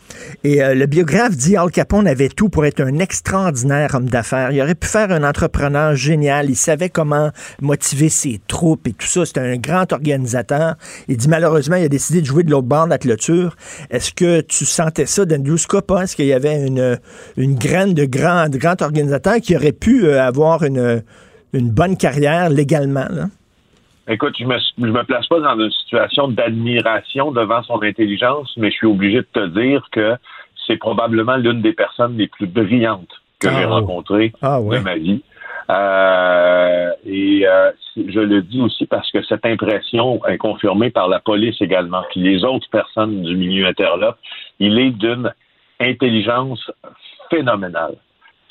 Et 0.45 0.63
euh, 0.63 0.75
le 0.75 0.87
biographe 0.87 1.37
dit 1.37 1.57
Al 1.57 1.71
Capone 1.71 2.07
avait 2.09 2.29
tout 2.29 2.49
pour 2.49 2.65
être 2.65 2.81
un 2.81 2.99
extraordinaire 2.99 3.95
homme 3.95 4.09
d'affaires. 4.09 4.53
Il 4.53 4.61
aurait 4.61 4.75
pu 4.75 4.89
faire 4.89 5.11
un 5.11 5.23
entrepreneur 5.23 5.95
génial. 5.95 6.49
Il 6.49 6.57
savait 6.57 6.89
comment 6.89 7.31
motiver 7.61 8.09
ses 8.09 8.41
troupes 8.47 8.87
et 8.89 8.93
tout 8.93 9.07
ça. 9.07 9.27
C'était 9.27 9.41
un 9.41 9.57
grand 9.57 9.93
organisateur. 9.93 10.77
Il 11.09 11.17
dit 11.17 11.29
malheureusement, 11.29 11.77
il 11.77 11.85
a 11.85 11.89
décidé 11.89 12.23
de 12.23 12.27
jouer 12.27 12.43
de 12.43 12.51
l'autre 12.51 12.67
bord 12.67 12.87
de 12.87 12.91
la 12.91 12.99
clôture. 12.99 13.57
Est-ce 13.91 14.13
que 14.13 14.41
tu 14.41 14.65
sentais 14.65 15.07
ça 15.07 15.25
d'Andrew 15.25 15.59
Scopa? 15.59 16.05
Est-ce 16.05 16.17
qu'il 16.17 16.27
y 16.27 16.33
avait 16.33 16.67
une, 16.67 16.99
une 17.37 17.57
graine 17.57 17.93
de 17.93 18.05
grand, 18.07 18.49
grand 18.49 18.81
organisateur 18.81 19.37
qui 19.37 19.55
aurait 19.55 19.73
pu 19.73 20.07
euh, 20.07 20.23
avoir 20.23 20.63
une, 20.63 21.03
une 21.53 21.71
bonne 21.71 21.97
carrière 21.97 22.49
légalement? 22.49 23.07
Écoute, 24.09 24.35
je 24.38 24.45
me, 24.45 24.57
je 24.79 24.85
me 24.87 25.03
place 25.03 25.27
pas 25.27 25.40
dans 25.40 25.59
une 25.59 25.71
situation 25.71 26.29
d'admiration 26.29 27.33
devant 27.33 27.62
son 27.64 27.83
intelligence, 27.83 28.53
mais 28.57 28.71
je 28.71 28.77
suis 28.77 28.87
obligé 28.87 29.19
de 29.19 29.29
te 29.33 29.47
dire 29.49 29.87
que 29.90 30.14
c'est 30.66 30.77
probablement 30.77 31.37
l'une 31.37 31.61
des 31.61 31.73
personnes 31.73 32.16
les 32.16 32.29
plus 32.29 32.47
brillantes 32.47 33.21
que 33.40 33.49
Ah, 33.49 33.53
j'ai 33.59 33.66
oh. 33.66 33.71
rencontrées 33.71 34.33
Ah 34.42 34.61
ouais. 34.61 34.79
de 34.79 34.85
ma 34.85 34.97
vie. 34.97 35.23
Euh, 35.69 36.92
et 37.05 37.47
euh, 37.47 37.73
je 37.97 38.21
le 38.21 38.42
dis 38.42 38.61
aussi 38.61 38.87
parce 38.87 39.11
que 39.11 39.23
cette 39.25 39.45
impression 39.45 40.25
est 40.27 40.38
confirmée 40.38 40.90
par 40.90 41.09
la 41.09 41.19
police 41.19 41.61
également, 41.61 42.03
puis 42.11 42.21
les 42.21 42.45
autres 42.45 42.69
personnes 42.71 43.23
du 43.23 43.37
milieu 43.37 43.66
interlope. 43.66 44.19
Il 44.61 44.79
est 44.79 44.90
d'une 44.90 45.33
intelligence 45.81 46.71
phénoménale, 47.31 47.97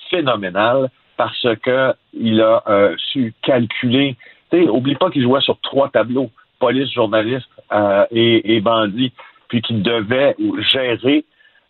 phénoménale, 0.09 0.89
parce 1.17 1.47
que 1.63 1.93
il 2.13 2.41
a 2.41 2.61
euh, 2.67 2.95
su 2.97 3.33
calculer. 3.41 4.17
Sais, 4.55 4.69
oublie 4.69 4.95
pas 4.95 5.09
qu'il 5.09 5.23
jouait 5.23 5.41
sur 5.41 5.59
trois 5.59 5.89
tableaux 5.89 6.29
police, 6.59 6.91
journaliste 6.93 7.49
euh, 7.73 8.05
et, 8.11 8.61
bandit, 8.61 9.11
puis 9.49 9.61
qu'il 9.61 9.83
devait 9.83 10.35
gérer 10.71 11.25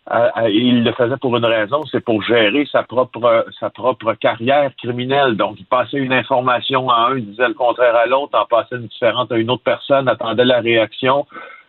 euh, 0.08 0.28
euh, 0.36 0.48
il 0.48 0.84
le 0.84 0.92
faisait 0.92 1.16
pour 1.16 1.36
une 1.36 1.44
raison, 1.44 1.84
c'est 1.90 2.04
pour 2.04 2.22
gérer 2.22 2.64
sa 2.70 2.84
propre 2.84 3.44
sa 3.58 3.70
propre 3.70 4.14
carrière 4.14 4.70
criminelle. 4.76 5.36
Donc, 5.36 5.56
il 5.58 5.66
passait 5.66 5.96
une 5.96 6.12
information 6.12 6.88
à 6.88 7.08
un, 7.08 7.16
il 7.18 7.26
disait 7.26 7.48
le 7.48 7.54
contraire 7.54 7.96
à 7.96 8.06
l'autre, 8.06 8.38
en 8.38 8.46
passait 8.46 8.76
une 8.76 8.86
différente 8.86 9.32
à 9.32 9.36
une 9.36 9.50
autre 9.50 9.64
personne, 9.64 10.08
attendait 10.08 10.44
la 10.44 10.60
réaction, 10.60 11.26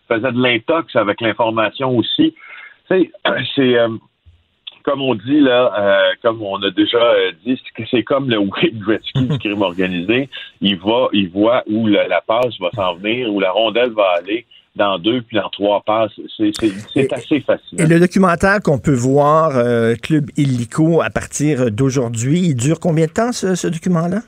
faisait 0.08 0.32
de 0.32 0.39
l'intox 0.39 0.95
avec 0.95 1.19
l'information 1.19 1.97
aussi. 1.97 2.36
Sais, 2.88 3.10
c'est 3.56 3.75
euh, 3.80 3.89
comme 4.88 5.02
on 5.02 5.15
dit 5.15 5.41
là, 5.41 5.73
euh, 5.78 6.02
comme 6.21 6.41
on 6.41 6.56
a 6.63 6.71
déjà 6.71 6.97
euh, 6.97 7.32
dit, 7.45 7.62
c'est 7.91 8.04
comme 8.04 8.30
le 8.30 8.38
Wayne 8.38 8.80
Gretzky 8.80 9.26
du 9.28 9.38
crime 9.38 9.62
organisé. 9.62 10.30
Il 10.62 10.78
va, 10.80 11.10
il 11.12 11.30
voit 11.30 11.63
où 11.67 11.88
la, 11.88 12.08
la 12.08 12.21
passe 12.21 12.58
va 12.62 12.69
s'en 12.73 12.95
venir, 12.95 13.32
où 13.34 13.41
la 13.41 13.52
rondelle 13.52 13.91
va 13.91 14.06
aller 14.17 14.45
dans 14.78 14.97
deux 14.97 15.21
puis 15.23 15.36
dans 15.38 15.50
trois 15.50 15.82
passes. 15.82 16.12
C'est, 16.38 17.12
assez 17.13 17.41
fascinant. 17.41 17.84
Et 17.84 17.86
le 17.88 18.00
documentaire 18.00 18.60
qu'on 18.63 18.80
peut 18.80 18.95
voir, 18.95 19.58
euh, 19.58 19.95
Club 20.02 20.30
Illico, 20.38 21.02
à 21.02 21.10
partir 21.10 21.69
d'aujourd'hui, 21.69 22.39
il 22.39 22.56
dure 22.56 22.80
combien 22.80 23.08
de 23.08 23.12
temps, 23.12 23.34
ce, 23.34 23.56
ce 23.56 23.67
document-là? 23.67 24.19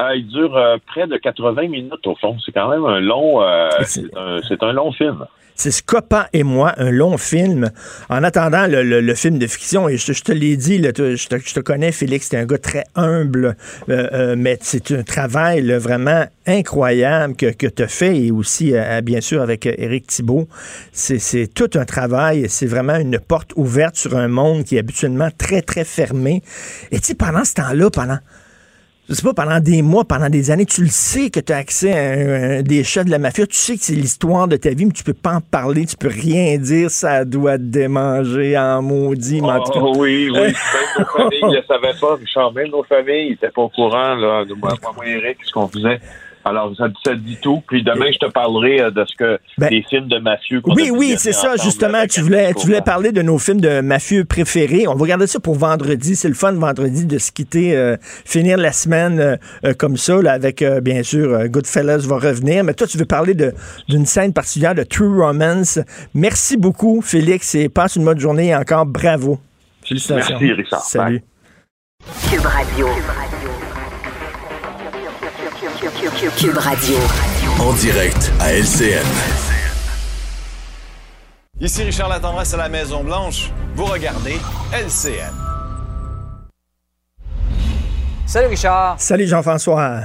Euh, 0.00 0.16
il 0.16 0.26
dure 0.28 0.56
euh, 0.56 0.76
près 0.88 1.06
de 1.06 1.16
80 1.16 1.68
minutes 1.68 2.06
au 2.06 2.16
fond. 2.16 2.36
C'est 2.44 2.52
quand 2.52 2.68
même 2.68 2.84
un 2.84 3.00
long, 3.00 3.42
euh, 3.42 3.68
C'est- 3.82 4.02
c'est 4.02 4.18
un, 4.18 4.38
c'est 4.46 4.62
un 4.62 4.72
long 4.72 4.92
film. 4.92 5.24
C'est 5.60 5.72
Scopa 5.72 6.30
et 6.32 6.42
moi, 6.42 6.72
un 6.78 6.90
long 6.90 7.18
film. 7.18 7.70
En 8.08 8.22
attendant 8.22 8.64
le, 8.66 9.14
film 9.14 9.36
de 9.36 9.46
fiction, 9.46 9.90
je, 9.90 10.22
te 10.22 10.32
l'ai 10.32 10.56
dit, 10.56 10.78
je, 10.82 11.52
te, 11.52 11.60
connais, 11.60 11.92
Félix, 11.92 12.30
t'es 12.30 12.38
un 12.38 12.46
gars 12.46 12.56
très 12.56 12.84
humble, 12.94 13.56
euh, 13.90 14.08
euh, 14.14 14.36
mais 14.38 14.58
c'est 14.62 14.90
un 14.92 15.02
travail 15.02 15.70
vraiment 15.72 16.24
incroyable 16.46 17.36
que, 17.36 17.50
que 17.50 17.66
tu 17.66 17.82
as 17.82 17.88
fait, 17.88 18.16
et 18.16 18.30
aussi, 18.30 18.70
euh, 18.72 19.02
bien 19.02 19.20
sûr, 19.20 19.42
avec 19.42 19.66
Éric 19.66 20.06
Thibault. 20.06 20.48
C'est 20.94 21.18
c'est 21.18 21.46
tout 21.46 21.68
un 21.74 21.84
travail, 21.84 22.46
c'est 22.48 22.64
vraiment 22.64 22.96
une 22.96 23.18
porte 23.18 23.52
ouverte 23.54 23.96
sur 23.96 24.16
un 24.16 24.28
monde 24.28 24.64
qui 24.64 24.76
est 24.76 24.78
habituellement 24.78 25.28
très, 25.36 25.60
très 25.60 25.84
fermé. 25.84 26.42
Et 26.90 27.00
tu 27.00 27.08
sais, 27.08 27.14
pendant 27.14 27.44
ce 27.44 27.52
temps-là, 27.52 27.90
pendant 27.90 28.18
je 29.10 29.14
sais 29.16 29.22
pas, 29.22 29.34
pendant 29.34 29.58
des 29.60 29.82
mois, 29.82 30.04
pendant 30.04 30.28
des 30.30 30.50
années, 30.52 30.64
tu 30.66 30.82
le 30.82 30.88
sais 30.88 31.30
que 31.30 31.40
tu 31.40 31.52
as 31.52 31.56
accès 31.56 31.92
à 31.92 32.62
des 32.62 32.84
chats 32.84 33.02
de 33.04 33.10
la 33.10 33.18
mafia, 33.18 33.46
tu 33.46 33.56
sais 33.56 33.76
que 33.76 33.82
c'est 33.82 33.94
l'histoire 33.94 34.46
de 34.48 34.56
ta 34.56 34.70
vie, 34.70 34.86
mais 34.86 34.92
tu 34.92 35.02
peux 35.04 35.12
pas 35.14 35.34
en 35.34 35.40
parler, 35.40 35.84
tu 35.84 35.96
peux 35.96 36.08
rien 36.08 36.56
dire, 36.58 36.90
ça 36.90 37.24
doit 37.24 37.58
te 37.58 37.64
démanger 37.64 38.56
en 38.56 38.80
maudit. 38.82 39.40
mais 39.42 39.48
en 39.50 39.62
tout 39.64 39.72
cas- 39.72 39.80
Oh, 39.82 39.94
oui, 39.98 40.30
oui. 40.30 40.38
Même 40.40 40.54
nos 40.98 41.04
familles 41.04 41.56
ne 41.56 41.62
savaient 41.66 41.98
pas, 42.00 42.14
Richard. 42.14 42.52
Même 42.52 42.68
nos 42.68 42.84
familles 42.84 43.30
n'étaient 43.30 43.50
pas 43.50 43.62
au 43.62 43.68
courant, 43.68 44.14
là, 44.14 44.44
de 44.44 44.54
moi, 44.54 44.72
moi 44.94 45.06
Eric, 45.06 45.38
ce 45.44 45.52
qu'on 45.52 45.66
faisait. 45.68 46.00
Alors, 46.50 46.72
ça, 46.76 46.88
ça 47.04 47.14
dit 47.14 47.38
tout. 47.40 47.62
Puis 47.66 47.82
demain, 47.82 48.06
je 48.12 48.18
te 48.18 48.30
parlerai 48.30 48.80
euh, 48.80 48.90
de 48.90 49.04
ce 49.06 49.16
que 49.16 49.38
Ben, 49.58 49.68
des 49.70 49.82
films 49.88 50.08
de 50.08 50.18
mafieux 50.18 50.60
Oui, 50.66 50.90
oui, 50.92 51.14
c'est 51.18 51.32
ça, 51.32 51.54
justement. 51.62 52.04
Tu 52.08 52.20
voulais, 52.20 52.52
tu 52.54 52.66
voulais 52.66 52.80
parler 52.82 53.12
de 53.12 53.22
nos 53.22 53.38
films 53.38 53.60
de 53.60 53.80
mafieux 53.80 54.24
préférés. 54.24 54.86
On 54.88 54.94
va 54.94 55.00
regarder 55.02 55.26
ça 55.26 55.40
pour 55.40 55.54
vendredi. 55.54 56.16
C'est 56.16 56.28
le 56.28 56.34
fun 56.34 56.52
vendredi 56.52 57.06
de 57.06 57.18
se 57.18 57.32
quitter, 57.32 57.76
euh, 57.76 57.96
finir 58.02 58.56
la 58.58 58.72
semaine 58.72 59.38
euh, 59.64 59.72
comme 59.78 59.96
ça, 59.96 60.20
là, 60.20 60.32
avec, 60.32 60.62
euh, 60.62 60.80
bien 60.80 61.02
sûr, 61.02 61.32
euh, 61.32 61.46
Goodfellas 61.46 62.06
va 62.06 62.16
revenir. 62.18 62.64
Mais 62.64 62.74
toi, 62.74 62.86
tu 62.86 62.98
veux 62.98 63.04
parler 63.06 63.34
de- 63.34 63.54
d'une 63.88 64.06
scène 64.06 64.32
particulière 64.32 64.74
de 64.74 64.82
True 64.82 65.22
Romance. 65.22 65.78
Merci 66.14 66.56
beaucoup, 66.56 67.00
Félix, 67.02 67.54
et 67.54 67.68
passe 67.68 67.96
une 67.96 68.04
bonne 68.04 68.18
journée 68.20 68.48
et 68.48 68.56
encore 68.56 68.86
bravo. 68.86 69.38
Félicitations. 69.84 70.36
Merci, 70.40 70.52
Richard. 70.52 70.80
Salut. 70.84 71.22
Cube 72.30 72.40
Radio. 72.46 72.86
Cube 72.86 73.04
Radio. 73.06 73.59
En 77.60 77.72
direct 77.72 78.30
à 78.40 78.52
LCN. 78.52 79.06
Ici 81.58 81.82
Richard 81.82 82.10
Latendresse 82.10 82.52
à 82.52 82.58
la 82.58 82.68
Maison 82.68 83.02
Blanche. 83.02 83.50
Vous 83.74 83.86
regardez 83.86 84.38
LCN. 84.70 85.32
Salut 88.26 88.48
Richard. 88.48 88.96
Salut 89.00 89.26
Jean-François. 89.26 90.02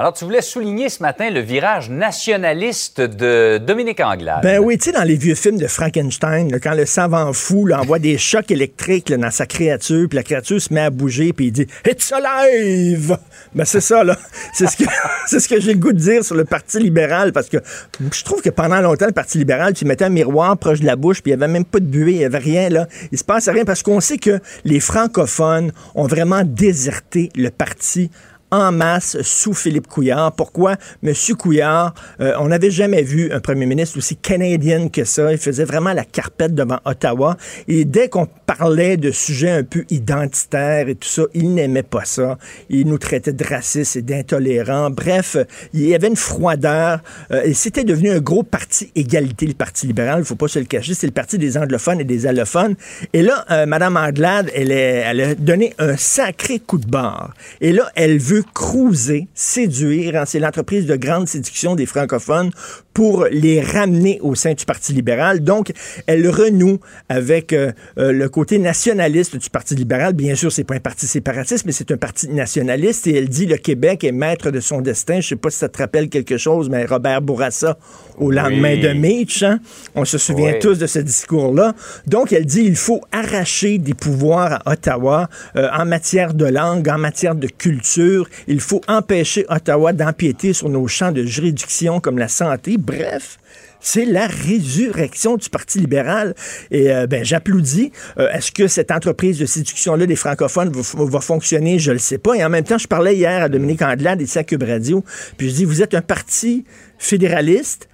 Alors, 0.00 0.12
tu 0.12 0.24
voulais 0.24 0.42
souligner 0.42 0.90
ce 0.90 1.02
matin 1.02 1.28
le 1.28 1.40
virage 1.40 1.90
nationaliste 1.90 3.00
de 3.00 3.58
Dominique 3.58 3.98
Anglade. 3.98 4.44
Ben 4.44 4.60
oui, 4.60 4.78
tu 4.78 4.84
sais, 4.84 4.92
dans 4.92 5.02
les 5.02 5.16
vieux 5.16 5.34
films 5.34 5.58
de 5.58 5.66
Frankenstein, 5.66 6.56
quand 6.62 6.74
le 6.74 6.86
savant 6.86 7.32
fou 7.32 7.66
là, 7.66 7.80
envoie 7.80 7.98
des 7.98 8.16
chocs 8.16 8.48
électriques 8.52 9.12
dans 9.12 9.32
sa 9.32 9.44
créature, 9.44 10.08
puis 10.08 10.14
la 10.14 10.22
créature 10.22 10.62
se 10.62 10.72
met 10.72 10.82
à 10.82 10.90
bouger, 10.90 11.32
puis 11.32 11.46
il 11.46 11.50
dit 11.50 11.66
It's 11.84 12.12
alive! 12.12 13.18
Ben 13.56 13.64
c'est 13.64 13.80
ça, 13.80 14.04
là. 14.04 14.16
C'est 14.54 14.68
ce 14.68 14.76
que, 14.76 14.84
ce 15.26 15.48
que 15.48 15.58
j'ai 15.58 15.72
le 15.72 15.80
goût 15.80 15.92
de 15.92 15.98
dire 15.98 16.24
sur 16.24 16.36
le 16.36 16.44
Parti 16.44 16.78
libéral, 16.78 17.32
parce 17.32 17.48
que 17.48 17.56
je 17.98 18.22
trouve 18.22 18.40
que 18.40 18.50
pendant 18.50 18.80
longtemps, 18.80 19.06
le 19.06 19.12
Parti 19.12 19.38
libéral, 19.38 19.72
tu 19.72 19.84
mettais 19.84 20.04
un 20.04 20.10
miroir 20.10 20.56
proche 20.58 20.78
de 20.78 20.86
la 20.86 20.94
bouche, 20.94 21.22
puis 21.22 21.32
il 21.32 21.36
n'y 21.36 21.42
avait 21.42 21.52
même 21.52 21.64
pas 21.64 21.80
de 21.80 21.86
buée, 21.86 22.12
il 22.12 22.18
n'y 22.18 22.24
avait 22.24 22.38
rien, 22.38 22.68
là. 22.68 22.86
Il 23.10 23.18
se 23.18 23.24
passe 23.24 23.48
rien, 23.48 23.64
parce 23.64 23.82
qu'on 23.82 23.98
sait 23.98 24.18
que 24.18 24.38
les 24.64 24.78
francophones 24.78 25.72
ont 25.96 26.06
vraiment 26.06 26.44
déserté 26.44 27.30
le 27.34 27.50
parti 27.50 28.12
en 28.50 28.72
masse 28.72 29.20
sous 29.22 29.54
Philippe 29.54 29.86
Couillard. 29.86 30.32
Pourquoi? 30.32 30.76
Monsieur 31.02 31.34
Couillard, 31.34 31.94
euh, 32.20 32.34
on 32.38 32.48
n'avait 32.48 32.70
jamais 32.70 33.02
vu 33.02 33.30
un 33.32 33.40
premier 33.40 33.66
ministre 33.66 33.98
aussi 33.98 34.16
canadien 34.16 34.88
que 34.88 35.04
ça. 35.04 35.32
Il 35.32 35.38
faisait 35.38 35.64
vraiment 35.64 35.92
la 35.92 36.04
carpette 36.04 36.54
devant 36.54 36.78
Ottawa. 36.84 37.36
Et 37.66 37.84
dès 37.84 38.08
qu'on 38.08 38.26
parlait 38.46 38.96
de 38.96 39.10
sujets 39.10 39.50
un 39.50 39.64
peu 39.64 39.84
identitaires 39.90 40.88
et 40.88 40.94
tout 40.94 41.08
ça, 41.08 41.22
il 41.34 41.54
n'aimait 41.54 41.82
pas 41.82 42.04
ça. 42.04 42.38
Il 42.70 42.86
nous 42.86 42.98
traitait 42.98 43.32
de 43.32 43.44
racistes 43.44 43.96
et 43.96 44.02
d'intolérants. 44.02 44.90
Bref, 44.90 45.36
il 45.72 45.86
y 45.86 45.94
avait 45.94 46.08
une 46.08 46.16
froideur. 46.16 47.00
Euh, 47.30 47.42
et 47.42 47.54
c'était 47.54 47.84
devenu 47.84 48.10
un 48.10 48.20
gros 48.20 48.42
parti 48.42 48.90
égalité, 48.94 49.46
le 49.46 49.54
Parti 49.54 49.86
libéral. 49.86 50.20
Il 50.20 50.24
faut 50.24 50.36
pas 50.36 50.48
se 50.48 50.58
le 50.58 50.64
cacher. 50.64 50.94
C'est 50.94 51.06
le 51.06 51.12
parti 51.12 51.36
des 51.38 51.58
anglophones 51.58 52.00
et 52.00 52.04
des 52.04 52.26
allophones. 52.26 52.76
Et 53.12 53.22
là, 53.22 53.44
euh, 53.50 53.66
Mme 53.66 53.96
Anglade, 53.96 54.50
elle, 54.54 54.70
elle 54.70 55.20
a 55.20 55.34
donné 55.34 55.74
un 55.78 55.96
sacré 55.96 56.60
coup 56.60 56.78
de 56.78 56.86
barre. 56.86 57.34
Et 57.60 57.72
là, 57.72 57.90
elle 57.94 58.18
veut 58.18 58.37
cruiser, 58.42 59.28
séduire. 59.34 60.16
hein, 60.16 60.24
c'est 60.26 60.38
l'entreprise 60.38 60.86
de 60.86 60.96
grande 60.96 61.28
séduction 61.28 61.74
des 61.74 61.86
francophones 61.86 62.50
pour 62.98 63.26
les 63.30 63.60
ramener 63.60 64.18
au 64.22 64.34
sein 64.34 64.54
du 64.54 64.64
Parti 64.64 64.92
libéral. 64.92 65.38
Donc, 65.38 65.70
elle 66.08 66.28
renoue 66.28 66.80
avec 67.08 67.52
euh, 67.52 67.70
euh, 67.96 68.10
le 68.10 68.28
côté 68.28 68.58
nationaliste 68.58 69.36
du 69.36 69.50
Parti 69.50 69.76
libéral. 69.76 70.14
Bien 70.14 70.34
sûr, 70.34 70.50
c'est 70.50 70.64
pas 70.64 70.74
un 70.74 70.80
parti 70.80 71.06
séparatiste, 71.06 71.64
mais 71.64 71.70
c'est 71.70 71.92
un 71.92 71.96
parti 71.96 72.28
nationaliste. 72.28 73.06
Et 73.06 73.14
elle 73.14 73.28
dit 73.28 73.46
le 73.46 73.56
Québec 73.56 74.02
est 74.02 74.10
maître 74.10 74.50
de 74.50 74.58
son 74.58 74.80
destin. 74.80 75.20
Je 75.20 75.28
sais 75.28 75.36
pas 75.36 75.48
si 75.48 75.58
ça 75.58 75.68
te 75.68 75.78
rappelle 75.78 76.08
quelque 76.08 76.38
chose, 76.38 76.68
mais 76.68 76.86
Robert 76.86 77.22
Bourassa, 77.22 77.78
au 78.16 78.32
lendemain 78.32 78.72
Oui. 78.72 78.80
de 78.80 78.88
Mitch, 78.88 79.44
hein, 79.44 79.60
on 79.94 80.04
se 80.04 80.18
souvient 80.18 80.54
Oui. 80.54 80.58
tous 80.58 80.76
de 80.80 80.88
ce 80.88 80.98
discours-là. 80.98 81.74
Donc, 82.08 82.32
elle 82.32 82.46
dit 82.46 82.64
il 82.64 82.74
faut 82.74 83.00
arracher 83.12 83.78
des 83.78 83.94
pouvoirs 83.94 84.60
à 84.66 84.72
Ottawa 84.72 85.28
euh, 85.54 85.68
en 85.72 85.86
matière 85.86 86.34
de 86.34 86.46
langue, 86.46 86.88
en 86.88 86.98
matière 86.98 87.36
de 87.36 87.46
culture. 87.46 88.28
Il 88.48 88.58
faut 88.58 88.80
empêcher 88.88 89.46
Ottawa 89.48 89.92
d'empiéter 89.92 90.52
sur 90.52 90.68
nos 90.68 90.88
champs 90.88 91.12
de 91.12 91.22
juridiction 91.22 92.00
comme 92.00 92.18
la 92.18 92.26
santé. 92.26 92.76
Bref. 92.96 93.38
C'est 93.80 94.04
la 94.04 94.26
résurrection 94.26 95.36
du 95.36 95.48
Parti 95.48 95.78
libéral. 95.78 96.34
Et 96.70 96.90
euh, 96.90 97.06
ben, 97.06 97.24
j'applaudis. 97.24 97.92
Euh, 98.18 98.28
Est-ce 98.30 98.50
que 98.50 98.66
cette 98.66 98.90
entreprise 98.90 99.38
de 99.38 99.46
séduction-là 99.46 100.06
des 100.06 100.16
francophones 100.16 100.70
va, 100.70 101.04
va 101.04 101.20
fonctionner? 101.20 101.78
Je 101.78 101.90
ne 101.90 101.94
le 101.94 102.00
sais 102.00 102.18
pas. 102.18 102.34
Et 102.34 102.44
en 102.44 102.48
même 102.48 102.64
temps, 102.64 102.78
je 102.78 102.88
parlais 102.88 103.14
hier 103.14 103.42
à 103.42 103.48
Dominique 103.48 103.82
Andelade 103.82 104.20
ici 104.20 104.38
à 104.38 104.44
Cube 104.44 104.64
Radio. 104.64 105.04
Puis 105.36 105.50
je 105.50 105.54
dis, 105.54 105.64
vous 105.64 105.82
êtes 105.82 105.94
un 105.94 106.02
parti 106.02 106.64
fédéraliste 106.98 107.88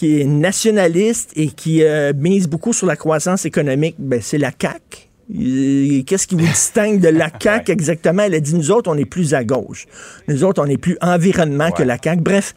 qui 0.00 0.20
est 0.20 0.24
nationaliste 0.24 1.32
et 1.36 1.48
qui 1.48 1.82
euh, 1.82 2.14
mise 2.16 2.48
beaucoup 2.48 2.72
sur 2.72 2.86
la 2.86 2.96
croissance 2.96 3.44
économique, 3.44 3.96
ben, 3.98 4.20
c'est 4.22 4.38
la 4.38 4.50
CAQ. 4.50 5.10
Euh, 5.38 6.02
Qu'est-ce 6.06 6.26
qui 6.26 6.36
vous 6.36 6.46
distingue 6.46 7.00
de 7.00 7.08
la 7.08 7.28
CAQ 7.38 7.70
exactement? 7.70 8.22
Elle 8.22 8.34
a 8.34 8.40
dit, 8.40 8.54
nous 8.54 8.70
autres, 8.70 8.90
on 8.90 8.96
est 8.96 9.04
plus 9.04 9.34
à 9.34 9.44
gauche. 9.44 9.86
Nous 10.26 10.42
autres, 10.42 10.62
on 10.62 10.66
est 10.66 10.78
plus 10.78 10.96
environnement 11.02 11.70
que 11.70 11.82
la 11.82 11.98
CAQ. 12.02 12.22
Bref, 12.22 12.54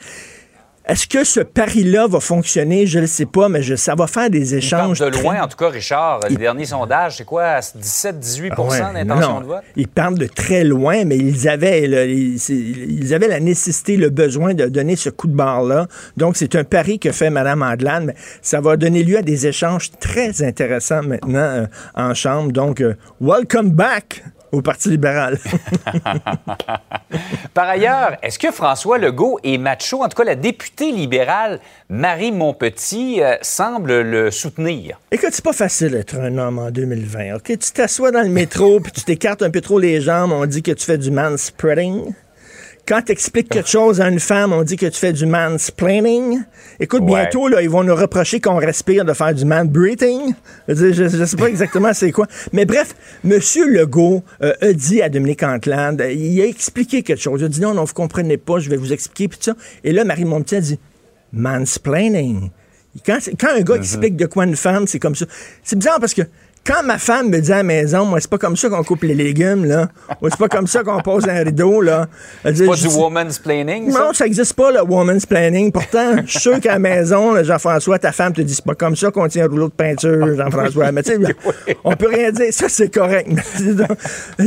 est-ce 0.86 1.08
que 1.08 1.24
ce 1.24 1.40
pari-là 1.40 2.08
va 2.08 2.20
fonctionner? 2.20 2.86
Je 2.88 2.98
ne 2.98 3.02
le 3.04 3.08
sais 3.08 3.26
pas, 3.26 3.48
mais 3.50 3.62
je- 3.64 3.76
ça 3.76 3.96
va 3.96 4.06
faire 4.08 4.30
des 4.30 4.54
Il 4.54 4.70
parle 4.70 4.82
échanges. 4.92 5.00
de 5.00 5.10
très- 5.10 5.22
loin, 5.24 5.42
en 5.42 5.48
tout 5.48 5.56
cas, 5.58 5.70
Richard. 5.70 6.20
Le 6.26 6.32
Il- 6.32 6.38
dernier 6.38 6.66
sondage, 6.66 7.18
c'est 7.18 7.24
quoi? 7.26 7.60
17-18 7.76 8.52
Ah 8.58 8.62
ouais, 8.62 8.80
d'intention 9.06 9.34
non, 9.36 9.40
de 9.42 9.46
vote? 9.46 9.62
Ils 9.78 9.88
parlent 9.88 10.18
de 10.18 10.28
très 10.28 10.64
loin, 10.64 11.06
mais 11.06 11.18
ils 11.18 11.48
avaient, 11.48 11.88
là, 11.88 12.06
ils, 12.06 12.38
c'est- 12.40 12.54
ils 12.54 13.14
avaient 13.14 13.28
la 13.30 13.40
nécessité, 13.40 13.96
le 13.98 14.10
besoin 14.10 14.54
de 14.54 14.66
donner 14.68 14.96
ce 14.96 15.10
coup 15.10 15.28
de 15.28 15.36
barre-là. 15.36 15.88
Donc, 16.18 16.36
c'est 16.36 16.56
un 16.56 16.64
pari 16.66 17.00
que 17.00 17.12
fait 17.12 17.30
Mme 17.30 17.62
Andelade, 17.64 18.04
mais 18.06 18.16
ça 18.42 18.60
va 18.60 18.76
donner 18.76 19.04
lieu 19.04 19.18
à 19.18 19.22
des 19.22 19.48
échanges 19.48 19.90
très 20.00 20.44
intéressants 20.44 21.04
maintenant 21.04 21.40
euh, 21.40 21.66
en 21.96 22.14
Chambre. 22.14 22.52
Donc, 22.52 22.82
euh, 22.82 22.94
welcome 23.22 23.72
back 23.72 24.24
au 24.54 24.62
Parti 24.62 24.90
libéral. 24.90 25.40
Par 27.54 27.68
ailleurs, 27.68 28.18
est-ce 28.22 28.38
que 28.40 28.52
François 28.52 29.00
Legault 29.00 29.40
est 29.44 29.58
macho? 29.58 30.04
En 30.04 30.08
tout 30.08 30.16
cas, 30.16 30.24
la 30.24 30.36
députée 30.36 30.92
libérale 30.92 31.60
Marie 31.90 32.32
Montpetit 32.32 33.22
euh, 33.22 33.36
semble 33.42 34.02
le 34.02 34.32
soutenir. 34.32 35.00
Écoute, 35.12 35.30
c'est 35.32 35.44
pas 35.44 35.54
facile 35.54 35.92
d'être 35.92 36.16
un 36.16 36.38
homme 36.38 36.60
en 36.60 36.70
2020, 36.70 37.36
OK? 37.36 37.46
Tu 37.46 37.72
t'assois 37.74 38.12
dans 38.12 38.22
le 38.22 38.30
métro, 38.30 38.80
puis 38.80 38.92
tu 38.92 39.02
t'écartes 39.02 39.42
un 39.42 39.50
peu 39.50 39.62
trop 39.62 39.80
les 39.80 40.02
jambes, 40.02 40.32
on 40.32 40.46
dit 40.46 40.62
que 40.62 40.72
tu 40.72 40.86
fais 40.86 41.00
du 41.00 41.10
manspreading. 41.10 42.14
Quand 42.86 43.02
tu 43.02 43.14
expliques 43.14 43.48
quelque 43.48 43.70
chose 43.70 44.02
à 44.02 44.10
une 44.10 44.20
femme, 44.20 44.52
on 44.52 44.62
dit 44.64 44.76
que 44.76 44.86
tu 44.88 45.00
fais 45.00 45.14
du 45.14 45.26
mansplaining. 45.26 46.42
Écoute, 46.82 47.02
Ouais. 47.04 47.22
bientôt, 47.22 47.48
là, 47.48 47.62
ils 47.62 47.70
vont 47.70 47.84
nous 47.84 47.96
reprocher 47.96 48.42
qu'on 48.42 48.58
respire 48.58 49.06
de 49.06 49.14
faire 49.14 49.34
du 49.34 49.46
man-breathing. 49.46 50.34
Je, 50.68 50.92
je 50.92 51.26
sais 51.26 51.38
pas 51.38 51.48
exactement 51.48 51.94
c'est 51.94 52.12
quoi. 52.12 52.28
Mais 52.52 52.66
bref, 52.66 52.94
M. 53.24 53.40
Legault 53.70 54.22
euh, 54.42 54.54
a 54.62 54.74
dit 54.74 55.02
à 55.02 55.08
Dominique 55.08 55.44
Antlande, 55.44 56.02
euh, 56.02 56.12
il 56.12 56.42
a 56.42 56.46
expliqué 56.46 57.04
quelque 57.04 57.22
chose. 57.22 57.40
Il 57.40 57.46
a 57.46 57.48
dit 57.48 57.62
non, 57.62 57.74
non, 57.74 57.86
vous 57.86 57.94
comprenez 57.94 58.36
pas, 58.38 58.60
je 58.60 58.70
vais 58.70 58.76
vous 58.78 58.92
expliquer, 58.92 59.30
puis 59.30 59.38
tout 59.38 59.46
ça. 59.46 59.56
Et 59.86 59.94
là, 59.94 60.04
Marie 60.04 60.26
Montpetit 60.26 60.56
a 60.58 60.62
dit 60.62 60.80
mansplaining. 61.32 62.50
Quand, 63.06 63.18
un 63.50 63.62
gars 63.62 63.76
explique 63.76 64.16
de 64.18 64.28
quoi 64.28 64.44
une 64.46 64.56
femme, 64.56 64.86
c'est 64.88 65.00
comme 65.00 65.16
ça. 65.16 65.26
C'est 65.64 65.78
bizarre 65.78 66.00
parce 66.00 66.14
que 66.14 66.22
quand 66.66 66.82
ma 66.84 66.98
femme 66.98 67.30
me 67.30 67.40
dit 67.40 67.52
à 67.52 67.58
la 67.58 67.64
maison, 67.64 68.06
moi, 68.06 68.20
c'est 68.22 68.30
pas 68.30 68.38
comme 68.38 68.56
ça 68.56 68.70
qu'on 68.70 68.84
coupe 68.84 69.04
les 69.04 69.14
légumes, 69.16 69.66
là. 69.66 69.90
Ou 70.22 70.30
c'est 70.30 70.38
pas 70.40 70.48
comme 70.48 70.66
ça 70.68 70.82
qu'on 70.84 71.02
pose 71.02 71.28
un 71.28 71.44
rideau, 71.44 71.82
là. 71.82 72.08
Elle 72.44 72.54
dit, 72.54 72.60
C'est 72.60 72.66
pas 72.68 72.76
du 72.76 72.88
woman's 72.88 73.38
planning, 73.40 73.92
ça? 73.92 74.00
Non, 74.00 74.14
ça 74.14 74.24
n'existe 74.24 74.54
pas, 74.54 74.72
le 74.72 74.82
woman's 74.82 75.26
planning. 75.26 75.72
Pourtant, 75.72 76.18
je 76.26 76.32
suis 76.32 76.40
sûr 76.40 76.60
qu'à 76.62 76.74
la 76.74 76.80
maison, 76.80 77.44
Jean-François, 77.44 78.00
ta 78.00 78.12
femme 78.14 78.32
te 78.34 78.42
dit, 78.42 78.56
c'est 78.56 78.64
pas 78.64 78.76
comme 78.76 78.96
ça 78.96 79.12
qu'on 79.12 79.28
tient 79.28 79.46
un 79.46 79.50
rouleau 79.50 79.68
de 79.68 79.74
peinture, 79.74 80.36
Jean-François. 80.38 80.92
Mais 80.94 81.04
tu 81.04 81.12
sais, 81.12 81.36
on 81.84 81.96
peut 81.96 82.08
rien 82.08 82.32
dire. 82.32 82.48
Ça, 82.52 82.70
c'est 82.70 82.94
correct. 82.94 83.30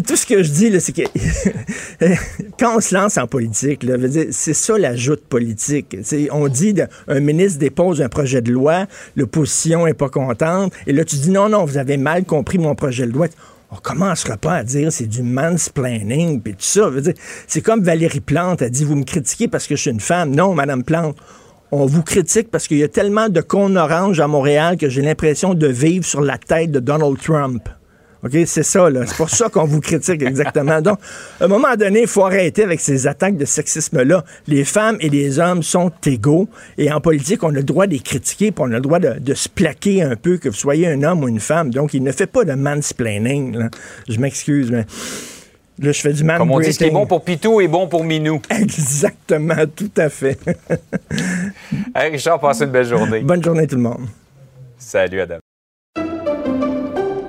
Tout 0.07 0.17
ce 0.17 0.25
que 0.27 0.43
je 0.43 0.51
dis, 0.51 0.71
là, 0.71 0.81
c'est 0.81 0.93
que 0.93 1.03
quand 2.59 2.77
on 2.77 2.81
se 2.81 2.95
lance 2.95 3.19
en 3.19 3.27
politique, 3.27 3.83
là, 3.83 3.97
c'est 4.31 4.55
ça 4.55 4.79
la 4.79 4.97
joute 4.97 5.25
politique. 5.29 5.97
On 6.31 6.49
dit, 6.49 6.73
de- 6.73 6.87
un 7.09 7.21
ministre 7.21 7.59
dépose 7.59 8.01
un 8.01 8.09
projet 8.09 8.41
de 8.41 8.53
loi, 8.53 8.87
l'opposition 9.17 9.87
est 9.87 9.95
pas 9.95 10.09
contente, 10.09 10.73
et 10.87 10.93
là, 10.93 11.05
tu 11.05 11.17
dis, 11.17 11.31
non, 11.31 11.49
non, 11.49 11.65
vous 11.65 11.77
avez 11.79 11.97
mal 12.07 12.25
compris 12.25 12.59
mon 12.59 12.77
projet 12.77 13.05
de 13.05 13.11
loi. 13.11 13.27
On 13.73 13.77
commencera 13.77 14.37
pas 14.37 14.55
à 14.55 14.62
dire 14.62 14.92
c'est 14.92 15.09
du 15.09 15.25
mansplaining 15.25 16.40
puis 16.40 16.53
tout 16.53 16.61
ça. 16.61 16.88
C'est 17.49 17.62
comme 17.62 17.83
Valérie 17.83 18.21
Plante 18.21 18.62
a 18.62 18.69
dit 18.69 18.85
vous 18.85 18.95
me 18.95 19.03
critiquez 19.03 19.49
parce 19.49 19.66
que 19.66 19.75
je 19.75 19.81
suis 19.81 19.90
une 19.90 19.99
femme. 19.99 20.33
Non, 20.33 20.55
Madame 20.55 20.85
Plante, 20.85 21.16
on 21.73 21.85
vous 21.85 22.05
critique 22.05 22.49
parce 22.49 22.69
qu'il 22.69 22.79
y 22.79 22.85
a 22.85 22.88
tellement 22.88 23.29
de 23.29 23.40
cônes 23.40 23.77
oranges 23.77 24.21
à 24.21 24.29
Montréal 24.29 24.77
que 24.77 24.88
j'ai 24.88 25.03
l'impression 25.03 25.55
de 25.55 25.66
vivre 25.66 26.05
sur 26.05 26.21
la 26.21 26.38
tête 26.38 26.71
de 26.71 26.79
Donald 26.79 27.19
Trump. 27.21 27.69
OK, 28.27 28.37
c'est 28.47 28.65
ça, 28.65 28.91
là. 28.91 29.07
C'est 29.07 29.17
pour 29.17 29.31
ça 29.31 29.49
qu'on 29.49 29.65
vous 29.65 29.81
critique 29.81 30.21
exactement. 30.23 30.81
Donc, 30.81 30.99
à 31.41 31.45
un 31.45 31.49
moment 31.49 31.77
donné, 31.77 32.03
il 32.03 32.07
faut 32.09 32.25
arrêter 32.25 32.65
avec 32.65 32.81
ces 32.81 33.07
attaques 33.07 33.37
de 33.37 33.45
sexisme-là. 33.45 34.25
Les 34.49 34.65
femmes 34.65 34.97
et 35.01 35.09
les 35.09 35.39
hommes 35.39 35.62
sont 35.62 35.93
égaux. 36.05 36.49
Et 36.77 36.93
en 36.93 37.01
politique, 37.01 37.45
on 37.45 37.51
a 37.51 37.53
le 37.53 37.62
droit 37.62 37.87
de 37.87 37.93
les 37.93 38.01
critiquer, 38.01 38.51
puis 38.51 38.65
on 38.67 38.73
a 38.73 38.77
le 38.77 38.81
droit 38.81 38.99
de, 38.99 39.19
de 39.21 39.35
se 39.35 39.49
plaquer 39.49 40.03
un 40.03 40.17
peu, 40.17 40.39
que 40.39 40.49
vous 40.49 40.57
soyez 40.57 40.89
un 40.89 41.03
homme 41.05 41.23
ou 41.23 41.29
une 41.29 41.41
femme. 41.41 41.71
Donc, 41.71 41.95
il 41.95 42.03
ne 42.03 42.11
fait 42.11 42.27
pas 42.27 42.45
de 42.45 42.53
mansplaining, 42.53 43.57
là. 43.57 43.69
Je 44.09 44.19
m'excuse, 44.19 44.73
mais 44.73 44.87
là, 45.79 45.93
je 45.93 46.01
fais 46.01 46.12
du 46.12 46.25
man 46.25 46.39
Comme 46.39 46.51
on 46.51 46.59
dit, 46.59 46.73
ce 46.73 46.79
qui 46.79 46.85
est 46.85 46.91
bon 46.91 47.07
pour 47.07 47.23
Pitou 47.23 47.61
est 47.61 47.69
bon 47.69 47.87
pour 47.87 48.03
Minou. 48.03 48.41
Exactement, 48.51 49.67
tout 49.75 49.93
à 49.97 50.09
fait. 50.09 50.39
Hey, 51.95 52.11
Richard, 52.11 52.41
passe 52.41 52.61
une 52.61 52.71
belle 52.71 52.87
journée. 52.87 53.21
Bonne 53.21 53.43
journée, 53.43 53.67
tout 53.67 53.77
le 53.77 53.83
monde. 53.83 54.07
Salut, 54.79 55.21
Adam. 55.21 55.39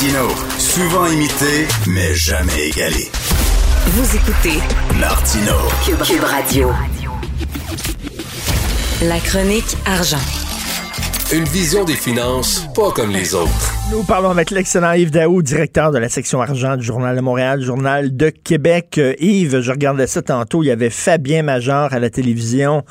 Martino, 0.00 0.28
souvent 0.56 1.06
imité, 1.08 1.68
mais 1.86 2.14
jamais 2.14 2.68
égalé. 2.68 3.10
Vous 3.88 4.16
écoutez 4.16 4.58
Martino, 4.98 5.52
Cube, 5.84 6.02
Cube 6.02 6.24
Radio. 6.24 6.70
La 9.02 9.20
chronique 9.20 9.76
argent. 9.84 10.16
Une 11.32 11.44
vision 11.44 11.84
des 11.84 11.96
finances 11.96 12.66
pas 12.74 12.92
comme 12.92 13.10
les 13.10 13.34
autres. 13.34 13.79
Nous 13.92 14.04
parlons 14.06 14.30
avec 14.30 14.52
l'excellent 14.52 14.92
Yves 14.92 15.10
Daou, 15.10 15.42
directeur 15.42 15.90
de 15.90 15.98
la 15.98 16.08
section 16.08 16.40
argent 16.40 16.76
du 16.76 16.84
Journal 16.84 17.16
de 17.16 17.20
Montréal, 17.20 17.60
Journal 17.60 18.16
de 18.16 18.30
Québec. 18.30 18.98
Euh, 18.98 19.14
Yves, 19.18 19.60
je 19.60 19.72
regardais 19.72 20.06
ça 20.06 20.22
tantôt, 20.22 20.62
il 20.62 20.66
y 20.66 20.70
avait 20.70 20.90
Fabien 20.90 21.42
Major 21.42 21.92
à 21.92 21.98
la 21.98 22.08
télévision 22.08 22.82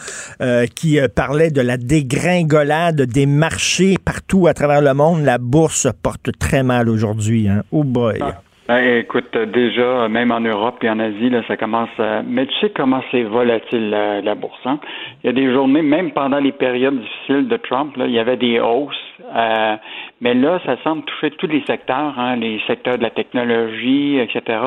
euh, 0.41 0.65
qui 0.65 0.99
euh, 0.99 1.07
parlait 1.07 1.51
de 1.51 1.61
la 1.61 1.77
dégringolade 1.77 3.01
des 3.03 3.25
marchés 3.25 3.95
partout 4.03 4.47
à 4.47 4.53
travers 4.53 4.81
le 4.81 4.93
monde. 4.93 5.23
La 5.23 5.37
bourse 5.37 5.83
se 5.83 5.89
porte 5.89 6.37
très 6.37 6.63
mal 6.63 6.89
aujourd'hui. 6.89 7.47
Hein? 7.47 7.63
Oh 7.71 7.85
boy. 7.85 8.19
Ben, 8.67 8.99
écoute, 8.99 9.35
euh, 9.35 9.47
déjà, 9.47 9.81
euh, 9.81 10.09
même 10.09 10.31
en 10.31 10.41
Europe 10.41 10.83
et 10.83 10.89
en 10.91 10.99
Asie, 10.99 11.31
là, 11.31 11.41
ça 11.47 11.57
commence 11.57 11.89
à... 11.97 12.21
Mais 12.21 12.45
tu 12.45 12.53
sais 12.61 12.71
comment 12.75 13.01
c'est 13.09 13.23
volatile, 13.23 13.89
la, 13.89 14.21
la 14.21 14.35
bourse. 14.35 14.59
Hein? 14.65 14.79
Il 15.23 15.27
y 15.27 15.29
a 15.31 15.33
des 15.33 15.51
journées, 15.51 15.81
même 15.81 16.11
pendant 16.11 16.37
les 16.37 16.51
périodes 16.51 16.99
difficiles 16.99 17.47
de 17.47 17.57
Trump, 17.57 17.97
là, 17.97 18.05
il 18.05 18.13
y 18.13 18.19
avait 18.19 18.37
des 18.37 18.59
hausses. 18.59 18.95
Euh, 19.35 19.75
mais 20.21 20.33
là, 20.33 20.59
ça 20.65 20.75
semble 20.83 21.03
toucher 21.03 21.31
tous 21.37 21.47
les 21.47 21.63
secteurs, 21.65 22.13
hein, 22.17 22.35
les 22.35 22.59
secteurs 22.67 22.97
de 22.97 23.03
la 23.03 23.09
technologie, 23.11 24.17
etc. 24.19 24.59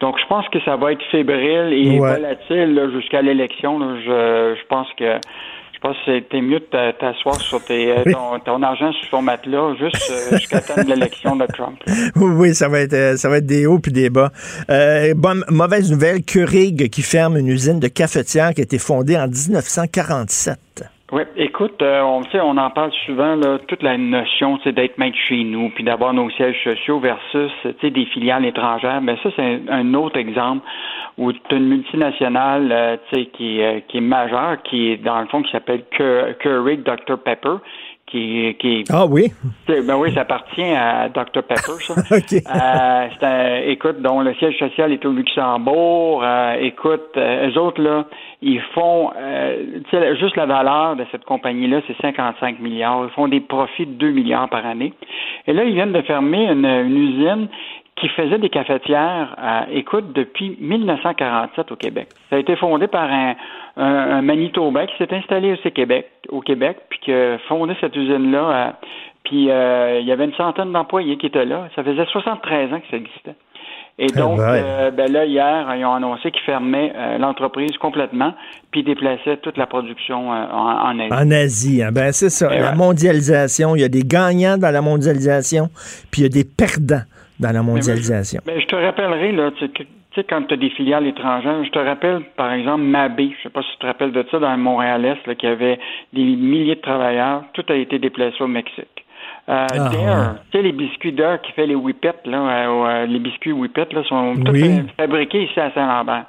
Donc, 0.00 0.16
je 0.20 0.26
pense 0.28 0.48
que 0.48 0.58
ça 0.64 0.76
va 0.76 0.92
être 0.92 1.02
fébrile 1.10 1.72
et 1.72 1.98
Ouais. 2.00 2.14
volatile 2.16 2.90
jusqu'à 2.94 3.22
l'élection. 3.22 3.78
Je, 4.00 4.54
je 4.60 4.66
pense 4.68 4.88
que... 4.98 5.18
Je 5.74 5.80
pense 5.88 5.96
que 6.06 6.14
c'était 6.20 6.40
mieux 6.40 6.58
de 6.60 6.64
t'a- 6.64 6.94
t'asseoir 6.94 7.38
sur 7.38 7.62
tes, 7.62 7.90
euh, 7.92 8.02
ton, 8.10 8.38
ton 8.42 8.62
argent 8.62 8.92
sur 8.94 9.10
ton 9.10 9.20
matelas 9.20 9.74
juste 9.78 10.10
euh, 10.10 10.36
jusqu'à 10.38 10.60
de 10.82 10.88
l'élection 10.88 11.36
de 11.36 11.44
Trump. 11.46 11.78
là. 11.86 11.92
Oui, 12.16 12.30
oui, 12.34 12.54
ça 12.54 12.66
va 12.70 12.80
être, 12.80 13.18
ça 13.18 13.28
va 13.28 13.36
être 13.36 13.46
des 13.46 13.66
hauts 13.66 13.78
puis 13.78 13.92
des 13.92 14.08
bas. 14.08 14.30
Euh, 14.70 15.12
bonne, 15.14 15.44
mauvaise 15.50 15.92
nouvelle, 15.92 16.24
Keurig 16.24 16.88
qui 16.88 17.02
ferme 17.02 17.36
une 17.36 17.48
usine 17.48 17.78
de 17.78 17.88
cafetière 17.88 18.54
qui 18.54 18.62
a 18.62 18.64
été 18.64 18.78
fondée 18.78 19.18
en 19.18 19.28
1947. 19.28 20.56
Oui, 21.12 21.22
écoute, 21.36 21.80
euh, 21.82 22.02
on 22.02 22.24
sait, 22.24 22.40
on 22.40 22.56
en 22.56 22.70
parle 22.70 22.90
souvent, 23.06 23.36
là, 23.36 23.58
toute 23.68 23.84
la 23.84 23.96
notion, 23.96 24.58
c'est 24.64 24.72
d'être 24.72 24.98
maître 24.98 25.16
chez 25.16 25.44
nous, 25.44 25.70
puis 25.70 25.84
d'avoir 25.84 26.12
nos 26.12 26.28
sièges 26.30 26.60
sociaux 26.64 26.98
versus, 26.98 27.52
des 27.80 28.06
filiales 28.06 28.44
étrangères. 28.44 29.00
Mais 29.00 29.16
ça, 29.22 29.30
c'est 29.36 29.60
un, 29.68 29.94
autre 29.94 30.16
exemple 30.16 30.66
où 31.16 31.32
tu 31.32 31.38
une 31.52 31.68
multinationale, 31.68 32.72
euh, 32.72 32.96
qui, 33.34 33.62
euh, 33.62 33.78
qui 33.86 33.98
est 33.98 34.00
majeure, 34.00 34.60
qui 34.64 34.90
est 34.90 34.96
dans 34.96 35.20
le 35.20 35.28
fond 35.28 35.42
qui 35.42 35.52
s'appelle 35.52 35.84
Keur- 35.96 36.36
Keurig 36.40 36.82
Dr 36.82 37.18
Pepper, 37.24 37.58
qui, 38.16 38.56
qui 38.58 38.80
est 38.80 38.84
Ah 38.90 39.06
oui? 39.06 39.32
Ben 39.68 39.96
oui, 39.96 40.12
ça 40.14 40.22
appartient 40.22 40.62
à 40.62 41.08
Dr 41.08 41.42
Pepper, 41.42 41.78
ça. 41.80 41.94
Euh, 42.56 43.06
c'est 43.18 43.26
un- 43.26 43.60
écoute, 43.70 44.00
dont 44.00 44.20
le 44.20 44.34
siège 44.34 44.58
social 44.58 44.92
est 44.92 45.04
au 45.04 45.12
Luxembourg. 45.12 46.22
Euh, 46.24 46.54
écoute, 46.60 47.10
euh, 47.16 47.50
eux 47.50 47.58
autres, 47.58 47.82
là, 47.82 48.04
ils 48.42 48.60
font, 48.74 49.10
tu 49.12 49.90
sais, 49.90 50.16
juste 50.16 50.36
la 50.36 50.46
valeur 50.46 50.96
de 50.96 51.04
cette 51.12 51.24
compagnie-là, 51.24 51.80
c'est 51.86 51.96
55 52.00 52.60
milliards. 52.60 53.04
Ils 53.04 53.14
font 53.14 53.28
des 53.28 53.40
profits 53.40 53.86
de 53.86 53.92
2 53.92 54.10
milliards 54.10 54.48
par 54.48 54.64
année. 54.66 54.92
Et 55.46 55.52
là, 55.52 55.64
ils 55.64 55.74
viennent 55.74 55.92
de 55.92 56.02
fermer 56.02 56.46
une, 56.46 56.64
une 56.66 56.96
usine 56.96 57.48
qui 57.96 58.08
faisait 58.10 58.38
des 58.38 58.50
cafetières, 58.50 59.34
euh, 59.42 59.60
écoute, 59.72 60.12
depuis 60.12 60.56
1947 60.60 61.72
au 61.72 61.76
Québec. 61.76 62.08
Ça 62.30 62.36
a 62.36 62.38
été 62.38 62.54
fondé 62.56 62.86
par 62.88 63.10
un, 63.10 63.34
un, 63.78 63.84
un 64.18 64.22
Manitobain 64.22 64.86
qui 64.86 64.96
s'est 64.98 65.12
installé 65.14 65.54
au 65.64 65.70
Québec, 65.70 66.06
au 66.28 66.40
Québec, 66.40 66.76
puis 66.90 66.98
qui 67.00 67.12
a 67.12 67.38
fondé 67.48 67.74
cette 67.80 67.96
usine-là. 67.96 68.38
euh, 68.38 68.70
puis 69.24 69.50
euh, 69.50 69.98
il 70.00 70.06
y 70.06 70.12
avait 70.12 70.26
une 70.26 70.34
centaine 70.34 70.72
d'employés 70.72 71.16
qui 71.16 71.26
étaient 71.26 71.46
là. 71.46 71.68
Ça 71.74 71.82
faisait 71.82 72.04
73 72.04 72.72
ans 72.74 72.80
que 72.80 72.86
ça 72.90 72.96
existait. 72.96 73.34
Et 73.98 74.08
Ah 74.14 74.18
donc, 74.18 74.38
ouais. 74.38 74.44
euh, 74.62 74.90
ben 74.90 75.10
là, 75.10 75.24
hier, 75.24 75.74
ils 75.74 75.84
ont 75.86 75.94
annoncé 75.94 76.30
qu'ils 76.30 76.42
fermaient 76.42 76.92
l'entreprise 77.18 77.78
complètement, 77.78 78.34
puis 78.70 78.82
déplaçaient 78.82 79.38
toute 79.38 79.56
la 79.56 79.66
production 79.66 80.28
en, 80.30 80.34
en 80.34 80.98
Asie. 81.00 81.12
En 81.12 81.30
Asie, 81.30 81.82
hein. 81.82 81.92
ben 81.92 82.12
c'est 82.12 82.28
ça. 82.28 82.50
Eh 82.52 82.58
la 82.60 82.70
ouais. 82.72 82.76
mondialisation, 82.76 83.74
il 83.74 83.80
y 83.80 83.84
a 83.84 83.88
des 83.88 84.02
gagnants 84.02 84.58
dans 84.58 84.70
la 84.70 84.82
mondialisation, 84.82 85.68
puis 86.10 86.20
il 86.20 86.22
y 86.24 86.26
a 86.26 86.28
des 86.28 86.44
perdants 86.44 87.04
dans 87.40 87.52
la 87.52 87.62
mondialisation. 87.62 88.40
Mais 88.46 88.60
je 88.60 88.66
te 88.66 88.76
rappellerai, 88.76 89.32
là, 89.32 89.50
tu 89.58 89.66
sais, 90.14 90.24
quand 90.24 90.42
tu 90.42 90.54
as 90.54 90.56
des 90.56 90.70
filiales 90.70 91.06
étrangères, 91.06 91.62
je 91.64 91.70
te 91.70 91.78
rappelle, 91.78 92.22
par 92.36 92.52
exemple, 92.52 92.82
Mabé, 92.82 93.32
je 93.36 93.42
sais 93.42 93.50
pas 93.50 93.62
si 93.62 93.68
tu 93.72 93.78
te 93.78 93.86
rappelles 93.86 94.12
de 94.12 94.24
ça, 94.30 94.38
dans 94.38 94.50
le 94.52 94.56
Montréal-Est, 94.62 95.26
là, 95.26 95.34
qui 95.34 95.46
avait 95.46 95.78
des 96.12 96.22
milliers 96.24 96.76
de 96.76 96.80
travailleurs, 96.80 97.42
tout 97.52 97.64
a 97.68 97.74
été 97.74 97.98
déplacé 97.98 98.36
au 98.42 98.46
Mexique. 98.46 98.86
Euh, 99.48 99.66
Ah, 99.70 99.90
ouais. 99.90 100.38
tu 100.50 100.58
sais, 100.58 100.62
les 100.62 100.72
biscuits 100.72 101.14
qui 101.42 101.52
fait 101.52 101.66
les 101.66 101.74
Whippets, 101.74 102.22
là, 102.24 102.38
euh, 102.38 102.86
euh, 102.86 103.06
les 103.06 103.18
biscuits 103.18 103.52
Whippets, 103.52 103.92
là, 103.92 104.02
sont 104.08 104.34
Oui. 104.50 104.62
euh, 104.78 104.82
fabriqués 104.96 105.44
ici 105.44 105.60
à 105.60 105.70
Saint-Lambert. 105.72 106.24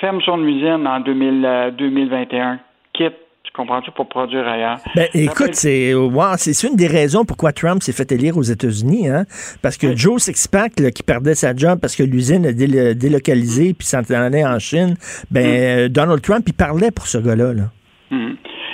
Ferme 0.00 0.20
son 0.22 0.42
usine 0.44 0.86
en 0.86 1.00
2000, 1.00 1.44
euh, 1.44 1.70
2021. 1.72 2.58
Quitte, 2.94 3.14
tu 3.48 3.52
comprends-tu, 3.54 3.90
pour 3.92 4.08
produire 4.08 4.46
ailleurs? 4.46 4.78
Ben, 4.94 5.08
écoute, 5.14 5.54
c'est 5.54 5.94
wow, 5.94 6.36
c'est 6.36 6.52
c'est 6.52 6.68
une 6.68 6.76
des 6.76 6.86
raisons 6.86 7.24
pourquoi 7.24 7.52
Trump 7.52 7.82
s'est 7.82 7.92
fait 7.92 8.10
élire 8.12 8.36
aux 8.36 8.42
États-Unis, 8.42 9.08
hein? 9.08 9.24
Parce 9.62 9.76
que 9.76 9.96
Joe 9.96 10.22
Sixpack, 10.22 10.78
là, 10.80 10.90
qui 10.90 11.02
perdait 11.02 11.34
sa 11.34 11.56
job 11.56 11.78
parce 11.80 11.96
que 11.96 12.02
l'usine 12.02 12.46
a 12.46 12.52
délo- 12.52 12.94
délocalisé 12.94 13.74
puis 13.74 13.86
s'en 13.86 14.02
allait 14.10 14.44
en 14.44 14.58
Chine, 14.58 14.94
ben 15.30 15.44
Mm. 15.46 15.50
euh, 15.50 15.88
Donald 15.88 16.20
Trump, 16.22 16.44
il 16.46 16.52
parlait 16.54 16.90
pour 16.90 17.06
ce 17.06 17.18
gars-là. 17.18 17.52
Là. 17.54 17.64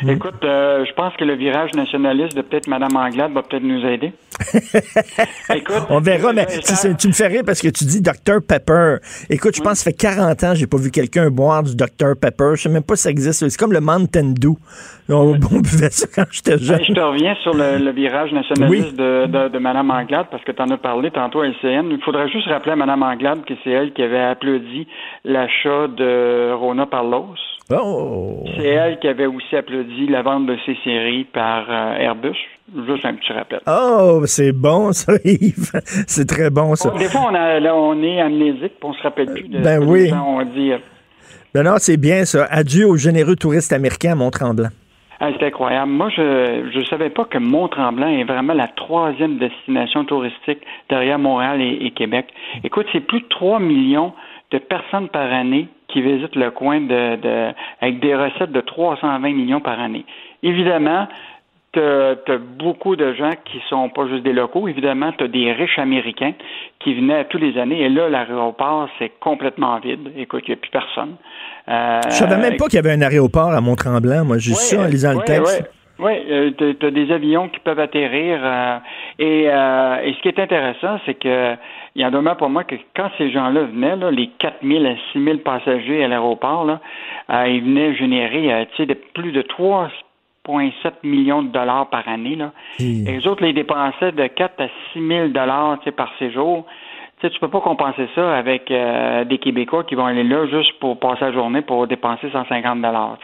Mhm. 0.03 0.11
Écoute, 0.11 0.45
euh, 0.45 0.85
je 0.85 0.93
pense 0.95 1.15
que 1.17 1.25
le 1.25 1.35
virage 1.35 1.73
nationaliste 1.75 2.37
de 2.37 2.43
peut-être 2.43 2.67
Mme 2.67 2.97
Anglade 2.97 3.33
va 3.33 3.43
peut-être 3.43 3.63
nous 3.63 3.85
aider. 3.87 4.13
Écoute, 5.55 5.87
On 5.91 6.01
verra, 6.01 6.33
mais 6.33 6.47
tu, 6.47 6.97
tu, 6.97 7.09
me 7.09 7.13
fais 7.13 7.29
rire 7.29 7.43
parce 7.47 7.61
que 7.61 7.69
tu 7.69 7.85
dis 7.85 8.01
Dr 8.01 8.41
Pepper. 8.47 8.97
Écoute, 9.31 9.55
je 9.57 9.63
pense 9.63 9.73
que 9.73 9.79
ça 9.79 9.91
fait 9.91 9.97
40 9.97 10.45
ans 10.45 10.51
que 10.51 10.59
j'ai 10.59 10.67
pas 10.67 10.77
vu 10.77 10.91
quelqu'un 10.91 11.31
boire 11.31 11.63
du 11.63 11.77
Dr 11.77 12.17
Pepper. 12.21 12.53
Je 12.57 12.63
sais 12.63 12.69
même 12.69 12.83
pas 12.83 12.97
si 12.97 13.05
ça 13.05 13.11
existe. 13.11 13.49
C'est 13.49 13.59
comme 13.59 13.73
le 13.73 13.81
Mountain 13.81 14.35
Dew. 14.39 14.57
On, 15.09 15.33
buvait 15.39 15.91
ça 15.91 16.07
quand 16.15 16.25
j'étais 16.31 16.59
jeune. 16.59 16.83
je 16.83 16.93
te 16.93 17.01
reviens 17.01 17.35
sur 17.43 17.55
le, 17.55 17.91
virage 17.93 18.33
nationaliste 18.33 18.97
de, 18.97 19.49
de, 19.49 19.59
Mme 19.59 19.91
Anglade 19.91 20.27
parce 20.31 20.43
que 20.45 20.53
tu 20.53 20.63
en 20.63 20.71
as 20.71 20.79
parlé 20.79 21.11
tantôt 21.11 21.41
à 21.41 21.47
LCN. 21.47 21.91
Il 21.91 22.01
faudrait 22.05 22.29
juste 22.29 22.49
rappeler 22.49 22.73
à 22.73 22.77
Mme 22.77 23.03
Anglade 23.03 23.45
que 23.45 23.55
c'est 23.63 23.71
elle 23.71 23.93
qui 23.93 24.03
avait 24.03 24.21
applaudi 24.21 24.87
l'achat 25.25 25.89
de 25.89 26.53
Rona 26.55 26.87
Parlos. 26.87 27.37
Oh. 27.71 28.45
C'est 28.57 28.67
elle 28.67 28.99
qui 28.99 29.09
avait 29.09 29.27
aussi 29.27 29.57
applaudi 29.57 29.84
la 30.09 30.23
vente 30.23 30.47
de 30.47 30.57
ces 30.67 30.77
séries 30.85 31.25
par 31.25 31.67
euh, 31.69 31.97
Airbus. 31.99 32.37
Juste 32.87 33.05
un 33.05 33.15
petit 33.15 33.33
rappel. 33.33 33.61
Oh, 33.67 34.23
c'est 34.27 34.53
bon, 34.53 34.93
ça, 34.93 35.13
Yves. 35.25 35.73
c'est 36.07 36.27
très 36.27 36.51
bon, 36.51 36.75
ça. 36.75 36.91
des 36.91 37.09
fois, 37.09 37.29
on, 37.31 37.35
a, 37.35 37.61
là, 37.61 37.77
on 37.77 38.03
est 38.03 38.21
amnésique, 38.21 38.73
on 38.83 38.93
se 38.95 39.03
rappelle 39.03 39.33
plus 39.33 39.49
de 39.49 39.59
ben 39.61 39.83
oui. 39.83 40.11
on 40.13 40.43
dit. 40.45 40.73
Ben 41.55 41.63
non, 41.63 41.75
c'est 41.79 41.97
bien, 41.97 42.25
ça. 42.25 42.47
Adieu 42.51 42.87
aux 42.89 42.97
généreux 42.97 43.37
touristes 43.37 43.73
américains 43.73 44.13
à 44.13 44.15
Mont-Tremblant. 44.15 44.71
Ah, 45.21 45.31
c'est 45.39 45.47
incroyable. 45.47 45.91
Moi, 45.93 46.09
je 46.11 46.77
ne 46.79 46.85
savais 46.85 47.11
pas 47.11 47.25
que 47.25 47.39
Mont-Tremblant 47.39 48.09
est 48.09 48.25
vraiment 48.25 48.55
la 48.55 48.69
troisième 48.69 49.39
destination 49.39 50.05
touristique 50.05 50.59
derrière 50.89 51.19
Montréal 51.19 51.61
et, 51.61 51.87
et 51.87 51.91
Québec. 51.93 52.27
Écoute, 52.65 52.87
c'est 52.93 53.01
plus 53.01 53.21
de 53.21 53.29
3 53.29 53.61
millions 53.61 54.13
de 54.51 54.59
personnes 54.59 55.09
par 55.09 55.33
année 55.33 55.69
qui 55.89 56.03
visitent 56.03 56.37
le 56.37 56.51
coin 56.51 56.81
de, 56.81 57.17
de, 57.17 57.53
avec 57.81 58.01
des 58.01 58.15
recettes 58.15 58.53
de 58.53 58.61
320 58.61 59.19
millions 59.33 59.61
par 59.61 59.81
année. 59.81 60.05
Évidemment, 60.43 61.07
tu 61.73 61.81
as, 61.81 62.39
beaucoup 62.39 62.97
de 62.97 63.13
gens 63.15 63.33
qui 63.45 63.61
sont 63.69 63.89
pas 63.89 64.07
juste 64.09 64.23
des 64.23 64.33
locaux. 64.33 64.69
Évidemment, 64.69 65.13
tu 65.13 65.25
as 65.25 65.29
des 65.29 65.53
riches 65.53 65.79
Américains 65.79 66.33
qui 66.81 66.95
venaient 66.95 67.25
tous 67.27 67.39
les 67.39 67.59
années. 67.59 67.83
Et 67.83 67.89
là, 67.89 68.09
l'aéroport, 68.09 68.89
c'est 68.99 69.13
complètement 69.21 69.79
vide. 69.81 70.13
Écoute, 70.17 70.43
il 70.47 70.51
n'y 70.51 70.55
a 70.55 70.57
plus 70.57 70.71
personne. 70.71 71.17
Euh, 71.69 72.01
Je 72.09 72.15
savais 72.15 72.37
même 72.37 72.57
pas 72.57 72.67
qu'il 72.67 72.77
y 72.77 72.79
avait 72.79 72.93
un 72.93 73.03
aéroport 73.03 73.51
à 73.51 73.61
Mont-Tremblant. 73.61 74.25
Moi, 74.25 74.39
juste 74.39 74.61
ça 74.61 74.83
en 74.83 74.87
lisant 74.87 75.15
le 75.15 75.25
texte. 75.25 75.71
Oui, 75.99 76.13
euh, 76.29 76.51
tu 76.59 76.87
as 76.87 76.91
des 76.91 77.13
avions 77.13 77.49
qui 77.49 77.61
peuvent 77.61 77.79
atterrir. 77.79 78.41
Euh, 78.43 78.79
et, 79.21 79.47
euh, 79.49 80.03
et, 80.03 80.13
ce 80.15 80.23
qui 80.23 80.29
est 80.29 80.41
intéressant, 80.41 80.99
c'est 81.07 81.15
que 81.15 81.55
il 81.95 82.03
y 82.03 82.05
en 82.05 82.11
demeure 82.11 82.37
pour 82.37 82.51
moi 82.51 82.65
que 82.65 82.75
quand 82.97 83.09
ces 83.19 83.31
gens-là 83.31 83.65
venaient, 83.65 83.97
là, 83.97 84.11
les 84.11 84.29
4 84.39 84.67
000 84.67 84.85
à 84.85 84.95
6 85.13 85.25
000 85.25 85.39
passagers 85.39 86.05
à 86.05 86.09
l'aéroport, 86.09 86.65
là, 86.65 86.81
euh, 87.31 87.49
ils 87.49 87.63
venaient 87.63 87.95
générer 87.95 88.53
euh, 88.53 88.65
de 88.85 88.95
plus 89.15 89.31
de 89.31 89.43
3,7 89.43 90.93
millions 91.05 91.43
de 91.43 91.49
dollars 91.49 91.89
par 91.91 92.09
année. 92.09 92.35
Là. 92.35 92.53
Et 92.81 93.05
les 93.05 93.27
autres 93.29 93.45
les 93.45 93.53
dépensaient 93.53 94.13
de 94.13 94.27
4 94.27 94.61
à 94.61 94.69
6 94.93 95.07
000 95.07 95.29
dollars 95.29 95.79
par 95.97 96.11
séjour. 96.19 96.67
Tu 97.25 97.31
sais, 97.31 97.35
tu 97.35 97.41
peux 97.41 97.49
pas 97.49 97.63
compenser 97.63 98.07
ça 98.15 98.37
avec 98.37 98.71
euh, 98.71 99.25
des 99.25 99.39
Québécois 99.39 99.85
qui 99.85 99.95
vont 99.95 100.05
aller 100.05 100.25
là 100.25 100.47
juste 100.47 100.79
pour 100.79 101.01
passer 101.01 101.25
la 101.25 101.33
journée 101.33 101.63
pour 101.63 101.87
dépenser 101.87 102.29
150 102.31 102.83
dollars. 102.83 103.19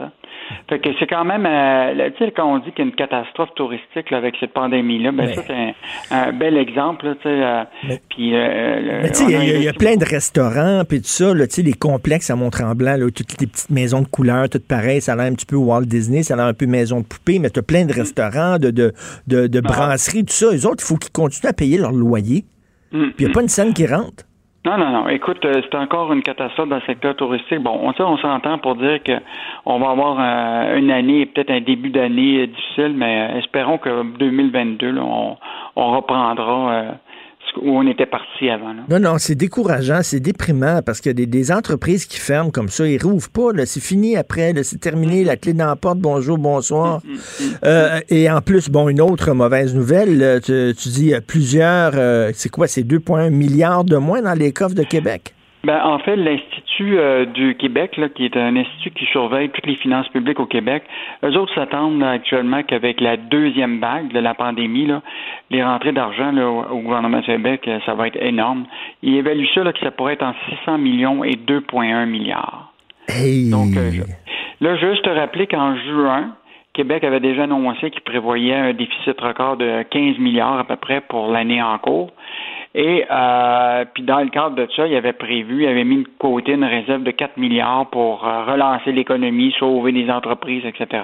Fait 0.71 0.79
que 0.79 0.89
c'est 0.99 1.07
quand 1.07 1.27
même, 1.27 1.45
euh, 1.45 2.09
tu 2.17 2.25
sais, 2.25 2.33
quand 2.33 2.51
on 2.51 2.59
dit 2.61 2.71
qu'il 2.71 2.79
y 2.79 2.89
a 2.89 2.91
une 2.91 2.95
catastrophe 2.95 3.51
touristique 3.57 4.11
avec 4.11 4.37
cette 4.41 4.55
pandémie-là, 4.55 5.13
ben 5.13 5.27
ça 5.35 5.43
c'est 5.47 5.75
un, 6.15 6.33
bel 6.33 6.57
exemple, 6.57 7.15
tu 7.17 7.29
sais. 7.29 7.29
Euh, 7.29 7.65
puis, 8.09 8.35
euh, 8.35 9.03
tu 9.09 9.15
sais, 9.15 9.25
il 9.33 9.63
y, 9.63 9.69
a 9.69 9.73
plein 9.75 9.97
de 9.97 10.05
restaurants, 10.05 10.83
puis 10.89 11.03
tout 11.03 11.09
ça, 11.09 11.35
tu 11.35 11.47
sais, 11.51 11.63
les 11.63 11.75
complexes 11.75 12.31
à 12.31 12.37
Mont-Tremblant, 12.37 12.97
toutes 13.15 13.39
les 13.39 13.47
petites 13.47 13.71
maisons 13.71 14.01
de 14.01 14.09
couleurs, 14.09 14.49
toutes 14.49 14.67
pareilles, 14.67 15.03
ça 15.03 15.13
a 15.13 15.17
l'air 15.17 15.27
un 15.27 15.35
petit 15.35 15.47
peu 15.47 15.57
Walt 15.57 15.83
Disney, 15.83 16.23
ça 16.23 16.35
a 16.35 16.37
l'air 16.39 16.47
un 16.47 16.55
peu 16.55 16.65
maison 16.67 17.01
de 17.01 17.07
poupée, 17.07 17.39
mais 17.39 17.51
tu 17.51 17.61
as 17.61 17.63
plein 17.63 17.85
de 17.85 17.93
restaurants, 17.93 18.59
de, 18.59 18.71
de, 18.71 18.93
de, 19.27 19.59
ah. 19.59 19.69
brasseries, 19.69 20.25
tout 20.25 20.33
ça. 20.33 20.51
Les 20.53 20.65
autres, 20.65 20.83
il 20.83 20.87
faut 20.87 20.97
qu'ils 20.97 21.13
continuent 21.13 21.51
à 21.51 21.55
payer 21.55 21.77
leur 21.77 21.93
loyer. 21.93 22.45
Mm, 22.93 23.11
puis 23.11 23.15
il 23.21 23.25
n'y 23.27 23.31
a 23.31 23.35
pas 23.35 23.43
une 23.43 23.49
scène 23.49 23.73
qui 23.73 23.87
rentre? 23.87 24.25
Non, 24.67 24.77
non, 24.77 24.91
non. 24.91 25.09
Écoute, 25.09 25.43
euh, 25.47 25.63
c'est 25.63 25.75
encore 25.79 26.13
une 26.13 26.23
catastrophe 26.23 26.69
dans 26.69 26.77
le 26.77 26.83
secteur 26.83 27.17
touristique. 27.17 27.61
Bon, 27.61 27.81
on, 27.83 28.05
on 28.05 28.19
s'entend 28.19 28.59
pour 28.59 28.77
dire 28.77 29.03
que 29.03 29.13
on 29.65 29.79
va 29.79 29.91
avoir 29.91 30.19
euh, 30.21 30.77
une 30.77 30.91
année, 30.91 31.25
peut-être 31.25 31.51
un 31.51 31.63
début 31.63 31.89
d'année 31.89 32.47
difficile, 32.47 32.93
mais 32.95 33.31
euh, 33.31 33.39
espérons 33.39 33.79
que 33.79 34.03
2022, 34.19 34.99
on, 34.99 35.39
on 35.77 35.97
reprendra 35.97 36.99
où 37.57 37.71
on 37.71 37.87
était 37.87 38.07
parti 38.07 38.49
avant. 38.49 38.75
Non, 38.89 39.01
non, 39.01 39.19
c'est 39.19 39.35
décourageant, 39.35 40.01
c'est 40.03 40.21
déprimant 40.21 40.81
parce 40.85 41.01
qu'il 41.01 41.19
y 41.19 41.23
a 41.23 41.27
des, 41.27 41.53
entreprises 41.53 42.07
qui 42.07 42.19
ferment 42.19 42.51
comme 42.51 42.69
ça, 42.69 42.87
ils 42.87 43.03
rouvrent 43.03 43.31
pas, 43.31 43.67
c'est 43.67 43.83
fini 43.83 44.17
après, 44.17 44.53
c'est 44.63 44.79
terminé, 44.79 45.25
la 45.25 45.37
clé 45.37 45.53
dans 45.53 45.67
la 45.67 45.77
porte, 45.77 45.99
bonjour, 45.99 46.39
bonsoir. 46.39 47.01
Mm, 47.05 47.11
mm, 47.11 47.15
mm, 47.15 47.55
euh, 47.65 48.01
et 48.09 48.31
en 48.31 48.41
plus, 48.41 48.69
bon, 48.69 48.89
une 48.89 49.01
autre 49.01 49.33
mauvaise 49.33 49.75
nouvelle, 49.75 50.41
tu, 50.45 50.75
tu 50.77 50.89
dis 50.91 51.13
plusieurs, 51.27 51.93
euh, 51.95 52.31
c'est 52.35 52.51
quoi, 52.51 52.67
c'est 52.67 52.83
2,1 52.83 53.31
milliards 53.31 53.85
de 53.85 53.97
moins 53.97 54.23
dans 54.23 54.35
les 54.35 54.53
coffres 54.53 54.75
de 54.75 54.85
Québec? 54.85 55.35
Ben, 55.63 55.79
en 55.85 55.99
fait, 55.99 56.17
l'Institut 56.17 56.99
euh, 56.99 57.27
du 57.27 57.55
Québec, 57.55 57.99
là, 57.99 58.09
qui 58.09 58.25
est 58.25 58.37
un 58.37 58.57
institut 58.57 58.91
qui 58.93 59.05
surveille 59.07 59.51
toutes 59.51 59.67
les 59.67 59.77
finances 59.77 60.09
publiques 60.09 60.41
au 60.41 60.47
Québec, 60.47 60.85
eux 61.23 61.37
autres 61.37 61.55
s'attendent 61.55 62.03
actuellement 62.03 62.63
qu'avec 62.63 63.01
la 63.01 63.19
deuxième 63.19 63.79
vague 63.79 64.11
de 64.11 64.21
la 64.21 64.33
pandémie, 64.33 64.87
là, 64.87 65.03
les 65.51 65.63
rentrées 65.63 65.93
d'argent 65.93 66.35
au, 66.39 66.79
gouvernement 66.81 67.19
du 67.19 67.27
Québec, 67.27 67.69
euh, 67.69 67.79
ça 67.85 67.95
va 67.95 68.07
être 68.07 68.17
énorme. 68.23 68.65
Ils 69.03 69.17
évaluent 69.17 69.49
ça 69.55 69.63
là, 69.63 69.75
que 69.75 69.81
ça 69.81 69.91
pourrait 69.91 70.15
être 70.15 70.23
en 70.23 70.35
600 70.63 70.79
millions 70.79 71.25
et 71.25 71.35
2,1 71.35 72.07
milliards. 72.07 72.73
Donc, 73.51 73.77
euh, 73.77 73.91
là, 74.63 74.77
juste 74.77 75.03
te 75.05 75.11
rappeler 75.11 75.47
qu'en 75.47 75.77
juin, 75.77 76.37
Québec 76.73 77.05
avait 77.05 77.21
déjà 77.21 77.43
annoncé 77.43 77.91
qu'il 77.91 78.01
prévoyait 78.03 78.55
un 78.55 78.73
déficit 78.73 79.21
record 79.21 79.57
de 79.57 79.83
15 79.83 80.19
milliards 80.19 80.59
à 80.59 80.65
peu 80.65 80.77
près 80.77 81.01
pour 81.03 81.31
l'année 81.31 81.61
en 81.61 81.77
cours. 81.79 82.13
Et 82.75 83.05
euh, 83.11 83.85
puis 83.93 84.05
dans 84.05 84.21
le 84.21 84.29
cadre 84.29 84.55
de 84.55 84.69
ça, 84.77 84.87
il 84.87 84.95
avait 84.95 85.13
prévu, 85.13 85.65
il 85.65 85.69
avait 85.69 85.83
mis 85.83 86.05
de 86.05 86.09
côté 86.19 86.53
une 86.53 86.65
réserve 86.65 87.03
de 87.03 87.11
4 87.11 87.37
milliards 87.37 87.91
pour 87.91 88.27
euh, 88.27 88.45
relancer 88.45 88.93
l'économie, 88.93 89.53
sauver 89.59 89.91
des 89.91 90.09
entreprises, 90.09 90.65
etc. 90.65 91.03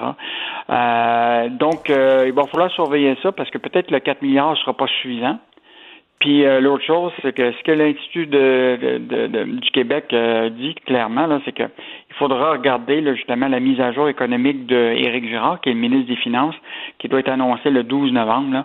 Euh, 0.70 1.48
donc, 1.48 1.90
euh, 1.90 2.24
il 2.26 2.32
va 2.32 2.44
falloir 2.44 2.70
surveiller 2.70 3.16
ça 3.20 3.32
parce 3.32 3.50
que 3.50 3.58
peut-être 3.58 3.90
le 3.90 3.98
4 3.98 4.22
milliards 4.22 4.52
ne 4.52 4.56
sera 4.56 4.74
pas 4.74 4.86
suffisant. 4.86 5.38
Puis 6.20 6.44
l'autre 6.62 6.82
chose, 6.82 7.12
c'est 7.20 7.34
que 7.34 7.52
ce 7.52 7.62
que 7.62 7.72
l'Institut 7.72 8.26
de, 8.26 8.98
de, 9.06 9.44
du 9.44 9.70
Québec 9.70 10.06
dit 10.58 10.74
clairement, 10.86 11.26
là, 11.26 11.40
c'est 11.44 11.52
que 11.52 11.64
il 11.64 12.14
faudra 12.16 12.52
regarder 12.52 13.04
justement 13.14 13.48
la 13.48 13.60
mise 13.60 13.78
à 13.80 13.92
jour 13.92 14.08
économique 14.08 14.64
de 14.64 14.76
Éric 14.76 15.28
Girard, 15.28 15.60
qui 15.60 15.68
est 15.68 15.74
le 15.74 15.78
ministre 15.78 16.08
des 16.08 16.16
Finances, 16.16 16.54
qui 16.98 17.08
doit 17.08 17.20
être 17.20 17.28
annoncé 17.28 17.68
le 17.68 17.82
12 17.82 18.12
novembre, 18.12 18.50
là, 18.50 18.64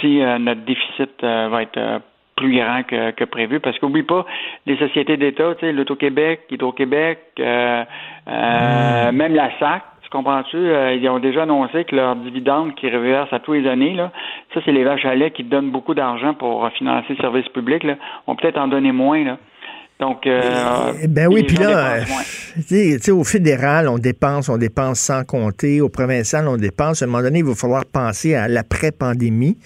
si 0.00 0.20
notre 0.20 0.60
déficit 0.60 1.20
va 1.20 1.62
être 1.62 2.00
plus 2.36 2.56
grand 2.56 2.82
que, 2.82 3.12
que 3.12 3.24
prévu. 3.24 3.60
Parce 3.60 3.78
qu'oublie 3.78 4.02
pas, 4.02 4.26
les 4.66 4.76
sociétés 4.76 5.16
d'État, 5.16 5.54
tu 5.54 5.66
sais, 5.66 5.72
l'Auto-Québec, 5.72 6.42
Hydro-Québec, 6.50 7.18
euh, 7.38 7.84
euh, 8.28 9.12
hmm. 9.12 9.16
même 9.16 9.34
la 9.34 9.50
SAC, 9.58 9.82
tu 10.02 10.10
comprends-tu? 10.10 10.56
Euh, 10.56 10.94
ils 10.94 11.08
ont 11.08 11.18
déjà 11.18 11.42
annoncé 11.42 11.84
que 11.84 11.96
leurs 11.96 12.16
dividendes 12.16 12.74
qui 12.74 12.88
reversent 12.90 13.32
à 13.32 13.40
tous 13.40 13.52
les 13.54 13.68
années, 13.68 13.94
là, 13.94 14.10
ça, 14.52 14.60
c'est 14.64 14.72
les 14.72 14.84
vaches 14.84 15.04
à 15.04 15.14
lait 15.14 15.30
qui 15.30 15.44
donnent 15.44 15.70
beaucoup 15.70 15.94
d'argent 15.94 16.34
pour 16.34 16.68
financer 16.70 17.14
le 17.14 17.16
service 17.16 17.48
public, 17.48 17.82
là, 17.84 17.94
vont 18.26 18.36
peut-être 18.36 18.58
en 18.58 18.68
donner 18.68 18.92
moins, 18.92 19.24
là. 19.24 19.38
Donc, 20.00 20.26
euh, 20.26 20.92
ben 21.08 21.28
oui, 21.28 21.44
puis 21.44 21.56
là, 21.56 22.00
tu 22.68 22.98
sais, 23.00 23.12
au 23.12 23.22
fédéral, 23.22 23.88
on 23.88 23.96
dépense, 23.96 24.48
on 24.48 24.58
dépense 24.58 24.98
sans 24.98 25.22
compter. 25.22 25.80
Au 25.80 25.88
provincial, 25.88 26.48
on 26.48 26.56
dépense. 26.56 27.00
À 27.00 27.04
un 27.04 27.08
moment 27.08 27.22
donné, 27.22 27.38
il 27.38 27.44
va 27.44 27.54
falloir 27.54 27.84
penser 27.86 28.34
à 28.34 28.48
l'après-pandémie 28.48 29.56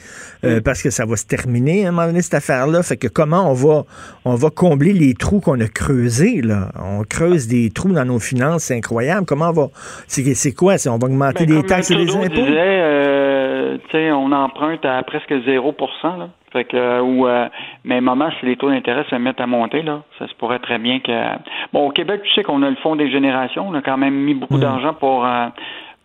euh, 0.44 0.60
parce 0.60 0.82
que 0.82 0.90
ça 0.90 1.06
va 1.06 1.16
se 1.16 1.24
terminer 1.24 1.86
à 1.86 1.88
un 1.88 1.92
moment 1.92 2.08
donné 2.08 2.20
cette 2.20 2.34
affaire-là. 2.34 2.82
Fait 2.82 2.98
que 2.98 3.08
comment 3.08 3.50
on 3.50 3.54
va, 3.54 3.84
on 4.26 4.34
va 4.34 4.50
combler 4.50 4.92
les 4.92 5.14
trous 5.14 5.40
qu'on 5.40 5.58
a 5.60 5.66
creusés 5.66 6.42
là? 6.42 6.72
On 6.78 7.04
creuse 7.04 7.48
des 7.48 7.70
trous 7.70 7.92
dans 7.92 8.04
nos 8.04 8.18
finances, 8.18 8.64
c'est 8.64 8.76
incroyable. 8.76 9.24
Comment 9.24 9.48
on 9.48 9.52
va 9.52 9.68
C'est 10.06 10.52
quoi 10.52 10.74
On 10.88 10.98
va 10.98 11.06
augmenter 11.06 11.46
ben, 11.46 11.56
les 11.56 11.62
taxes 11.62 11.90
et 11.90 11.94
les 11.94 12.14
impôts? 12.14 12.28
disait, 12.28 12.80
euh, 12.80 13.17
on 13.94 14.32
emprunte 14.32 14.84
à 14.84 15.02
presque 15.02 15.32
0% 15.32 16.18
là. 16.18 16.28
Fait 16.52 16.64
que 16.64 16.76
euh, 16.76 17.02
ou 17.02 17.26
euh, 17.26 17.46
mais 17.84 18.00
moment 18.00 18.30
si 18.40 18.46
les 18.46 18.56
taux 18.56 18.70
d'intérêt 18.70 19.04
se 19.10 19.16
mettent 19.16 19.40
à 19.40 19.46
monter 19.46 19.82
là, 19.82 20.02
ça 20.18 20.26
se 20.26 20.34
pourrait 20.34 20.60
très 20.60 20.78
bien 20.78 20.98
que 21.00 21.12
bon 21.72 21.88
au 21.88 21.90
Québec 21.90 22.22
tu 22.24 22.32
sais 22.32 22.42
qu'on 22.42 22.62
a 22.62 22.70
le 22.70 22.76
fonds 22.76 22.96
des 22.96 23.10
générations, 23.10 23.68
on 23.68 23.74
a 23.74 23.82
quand 23.82 23.98
même 23.98 24.14
mis 24.14 24.34
beaucoup 24.34 24.56
mm. 24.56 24.60
d'argent 24.60 24.94
pour 24.94 25.26
euh, 25.26 25.48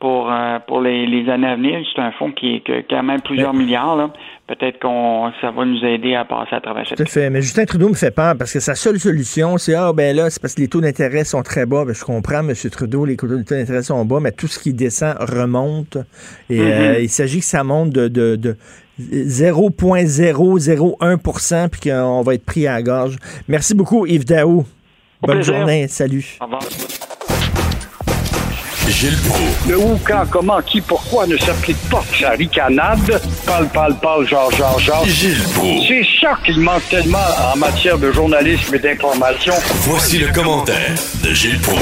pour 0.03 0.29
pour 0.67 0.81
les, 0.81 1.05
les, 1.05 1.29
années 1.29 1.47
à 1.47 1.55
venir. 1.55 1.79
C'est 1.95 2.01
un 2.01 2.11
fonds 2.11 2.33
qui 2.33 2.55
est 2.55 2.85
quand 2.89 3.03
même 3.03 3.21
plusieurs 3.21 3.53
milliards 3.53 3.95
là. 3.95 4.09
Peut-être 4.47 4.79
qu'on 4.79 5.31
ça 5.39 5.51
va 5.51 5.63
nous 5.63 5.81
aider 5.85 6.13
à 6.13 6.25
passer 6.25 6.55
à 6.55 6.59
travers 6.59 6.85
cette. 6.85 6.97
Tout 6.97 7.03
à 7.03 7.05
fait. 7.05 7.29
Mais 7.29 7.41
Justin 7.41 7.63
Trudeau 7.63 7.87
me 7.87 7.93
fait 7.93 8.13
peur 8.13 8.35
parce 8.37 8.51
que 8.51 8.59
sa 8.59 8.75
seule 8.75 8.99
solution, 8.99 9.57
c'est 9.57 9.75
ah 9.75 9.93
ben 9.93 10.13
là, 10.13 10.29
c'est 10.29 10.41
parce 10.41 10.55
que 10.55 10.61
les 10.61 10.67
taux 10.67 10.81
d'intérêt 10.81 11.23
sont 11.23 11.41
très 11.41 11.65
bas. 11.65 11.85
Ben, 11.85 11.95
je 11.95 12.03
comprends, 12.03 12.39
M. 12.39 12.53
Trudeau, 12.69 13.05
les 13.05 13.15
taux 13.15 13.27
d'intérêt 13.27 13.81
sont 13.81 14.03
bas, 14.03 14.19
mais 14.19 14.33
tout 14.33 14.47
ce 14.47 14.59
qui 14.59 14.73
descend 14.73 15.15
remonte. 15.19 15.97
Et 16.49 16.59
mm-hmm. 16.59 17.03
il 17.03 17.09
s'agit 17.09 17.39
que 17.39 17.45
ça 17.45 17.63
monte 17.63 17.91
de, 17.91 18.09
de, 18.09 18.35
de 18.35 18.57
0,001% 18.99 21.69
puis 21.69 21.89
qu'on 21.89 22.21
va 22.23 22.33
être 22.33 22.45
pris 22.45 22.67
à 22.67 22.73
la 22.73 22.83
gorge. 22.83 23.15
Merci 23.47 23.73
beaucoup, 23.73 24.05
Yves 24.05 24.25
Daou. 24.25 24.65
Bonne 25.21 25.43
journée. 25.43 25.87
Salut. 25.87 26.37
Au 26.41 26.45
revoir. 26.45 26.61
Gilles 28.89 29.17
Proulx. 29.27 29.69
Le 29.69 29.77
où, 29.77 29.99
quand, 30.05 30.25
comment, 30.29 30.61
qui, 30.61 30.81
pourquoi 30.81 31.25
ne 31.25 31.37
s'applique 31.37 31.77
pas 31.89 32.03
sa 32.19 32.31
ricanade. 32.31 33.21
Parle, 33.45 33.67
parle, 33.69 33.95
parle, 33.99 34.27
genre, 34.27 34.51
genre, 34.51 34.79
genre. 34.79 35.05
Gilles 35.05 35.41
Proulx. 35.53 35.87
C'est 35.87 36.05
ça 36.21 36.37
qu'il 36.45 36.59
manque 36.59 36.87
tellement 36.89 37.17
en 37.53 37.57
matière 37.57 37.97
de 37.97 38.11
journalisme 38.11 38.75
et 38.75 38.79
d'information. 38.79 39.53
Voici 39.81 40.19
le 40.19 40.31
commentaire 40.33 40.95
de 41.23 41.29
Gilles 41.33 41.59
Proulx. 41.59 41.81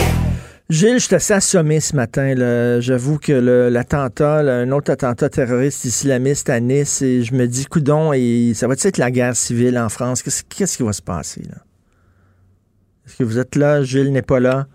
Gilles, 0.70 1.00
je 1.00 1.06
suis 1.06 1.16
assez 1.16 1.34
assommé 1.34 1.80
ce 1.80 1.96
matin. 1.96 2.80
J'avoue 2.80 3.18
que 3.18 3.34
l'attentat, 3.70 4.38
un 4.40 4.72
autre 4.72 4.92
attentat 4.92 5.28
terroriste 5.28 5.84
islamiste 5.86 6.50
à 6.50 6.60
Nice, 6.60 7.02
et 7.02 7.24
je 7.24 7.34
me 7.34 7.46
dis, 7.48 7.66
coudon, 7.66 8.14
et 8.14 8.54
ça 8.56 8.68
va 8.68 8.76
être 8.82 8.98
la 8.98 9.12
guerre 9.12 9.36
civile 9.36 9.78
en 9.78 9.90
France? 9.90 10.24
Qu'est-ce 10.24 10.44
qu'est-ce 10.44 10.78
qui 10.78 10.84
va 10.84 10.94
se 10.94 11.02
passer? 11.02 11.42
là? 11.42 11.58
Est-ce 13.06 13.18
que 13.18 13.24
vous 13.24 13.40
êtes 13.40 13.56
là? 13.56 13.84
Gilles 13.84 14.14
n'est 14.14 14.22
pas 14.22 14.40
là? 14.40 14.68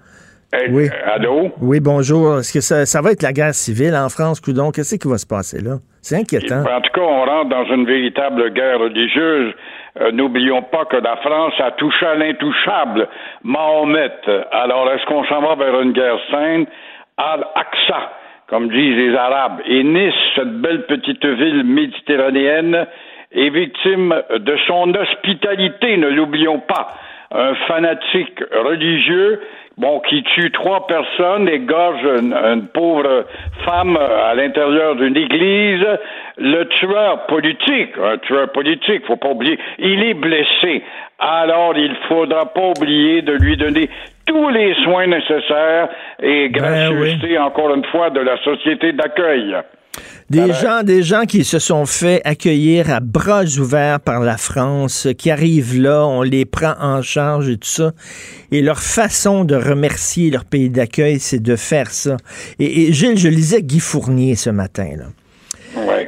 Oui. 0.70 0.88
euh, 0.88 1.14
allô? 1.14 1.51
Oui, 1.61 1.80
bonjour. 1.80 2.38
Est-ce 2.38 2.53
que 2.53 2.61
ça, 2.61 2.86
ça 2.86 3.01
va 3.03 3.12
être 3.12 3.22
la 3.22 3.32
guerre 3.32 3.55
civile 3.55 3.94
en 3.97 4.09
France, 4.09 4.40
coudon? 4.40 4.70
Qu'est-ce 4.70 4.97
qui 4.97 5.09
va 5.09 5.18
se 5.18 5.26
passer 5.26 5.61
là? 5.62 5.76
C'est 6.03 6.16
inquiétant. 6.16 6.61
En 6.62 6.80
tout 6.80 6.92
cas, 6.94 7.01
on 7.03 7.24
rentre 7.24 7.51
dans 7.51 7.64
une 7.74 7.84
véritable 7.84 8.51
guerre 8.53 8.78
religieuse. 8.78 9.53
Euh, 10.01 10.12
N'oublions 10.12 10.62
pas 10.62 10.84
que 10.84 10.97
la 10.99 11.16
France 11.16 11.55
a 11.59 11.72
touché 11.72 12.07
à 12.07 12.14
l'intouchable, 12.14 13.09
Mahomet. 13.42 14.12
Alors, 14.53 14.90
est-ce 14.92 15.05
qu'on 15.07 15.24
s'en 15.24 15.40
va 15.42 15.57
vers 15.57 15.80
une 15.80 15.92
guerre 15.92 16.18
sainte? 16.30 16.68
Al-Aqsa, 17.16 18.12
comme 18.49 18.68
disent 18.68 18.97
les 18.97 19.14
Arabes. 19.16 19.61
Et 19.66 19.82
Nice, 19.82 20.14
cette 20.36 20.61
belle 20.61 20.86
petite 20.86 21.24
ville 21.24 21.64
méditerranéenne, 21.64 22.86
est 23.32 23.51
victime 23.51 24.14
de 24.38 24.57
son 24.68 24.94
hospitalité, 24.94 25.97
ne 25.97 26.09
l'oublions 26.09 26.61
pas. 26.61 26.94
Un 27.32 27.55
fanatique 27.66 28.38
religieux 28.64 29.40
bon, 29.77 30.01
qui 30.01 30.22
tue 30.22 30.51
trois 30.51 30.87
personnes, 30.87 31.49
égorge 31.49 32.03
une, 32.03 32.35
une 32.35 32.66
pauvre 32.68 33.27
femme 33.64 33.97
à 33.97 34.35
l'intérieur 34.35 34.97
d'une 34.97 35.16
église. 35.16 35.87
Le 36.39 36.64
tueur 36.64 37.27
politique, 37.27 37.93
un 38.03 38.18
tueur 38.18 38.51
politique, 38.53 39.07
faut 39.07 39.16
pas 39.16 39.31
oublier, 39.31 39.59
il 39.79 40.03
est 40.05 40.14
blessé. 40.14 40.83
Alors, 41.18 41.77
il 41.77 41.95
faudra 42.09 42.53
pas 42.53 42.68
oublier 42.77 43.22
de 43.22 43.33
lui 43.33 43.57
donner 43.57 43.89
tous 44.27 44.49
les 44.51 44.74
soins 44.85 45.07
nécessaires 45.07 45.89
et 46.20 46.51
gracieuseté, 46.51 47.39
encore 47.39 47.74
une 47.74 47.85
fois, 47.87 48.11
de 48.11 48.20
la 48.20 48.37
société 48.43 48.93
d'accueil. 48.93 49.57
Des 50.28 50.53
gens, 50.53 50.82
des 50.82 51.03
gens 51.05 51.22
qui 51.24 51.44
se 51.44 51.59
sont 51.61 51.86
fait 51.86 52.20
accueillir 52.24 52.90
à 52.92 52.99
bras 53.01 53.44
ouverts 53.59 54.01
par 54.01 54.20
la 54.20 54.36
France, 54.36 55.07
qui 55.16 55.30
arrivent 55.30 55.80
là, 55.80 56.05
on 56.05 56.22
les 56.22 56.44
prend 56.44 56.74
en 56.80 57.01
charge 57.01 57.49
et 57.49 57.57
tout 57.57 57.68
ça. 57.68 57.92
Et 58.51 58.61
leur 58.61 58.80
façon 58.80 59.44
de 59.44 59.55
remercier 59.55 60.30
leur 60.30 60.44
pays 60.44 60.68
d'accueil, 60.68 61.20
c'est 61.20 61.40
de 61.40 61.55
faire 61.55 61.90
ça. 61.92 62.16
Et, 62.59 62.88
et 62.88 62.92
Gilles, 62.92 63.18
je 63.18 63.28
lisais 63.28 63.62
Guy 63.62 63.78
Fournier 63.78 64.34
ce 64.34 64.51
matin, 64.51 64.88
là. 64.97 65.05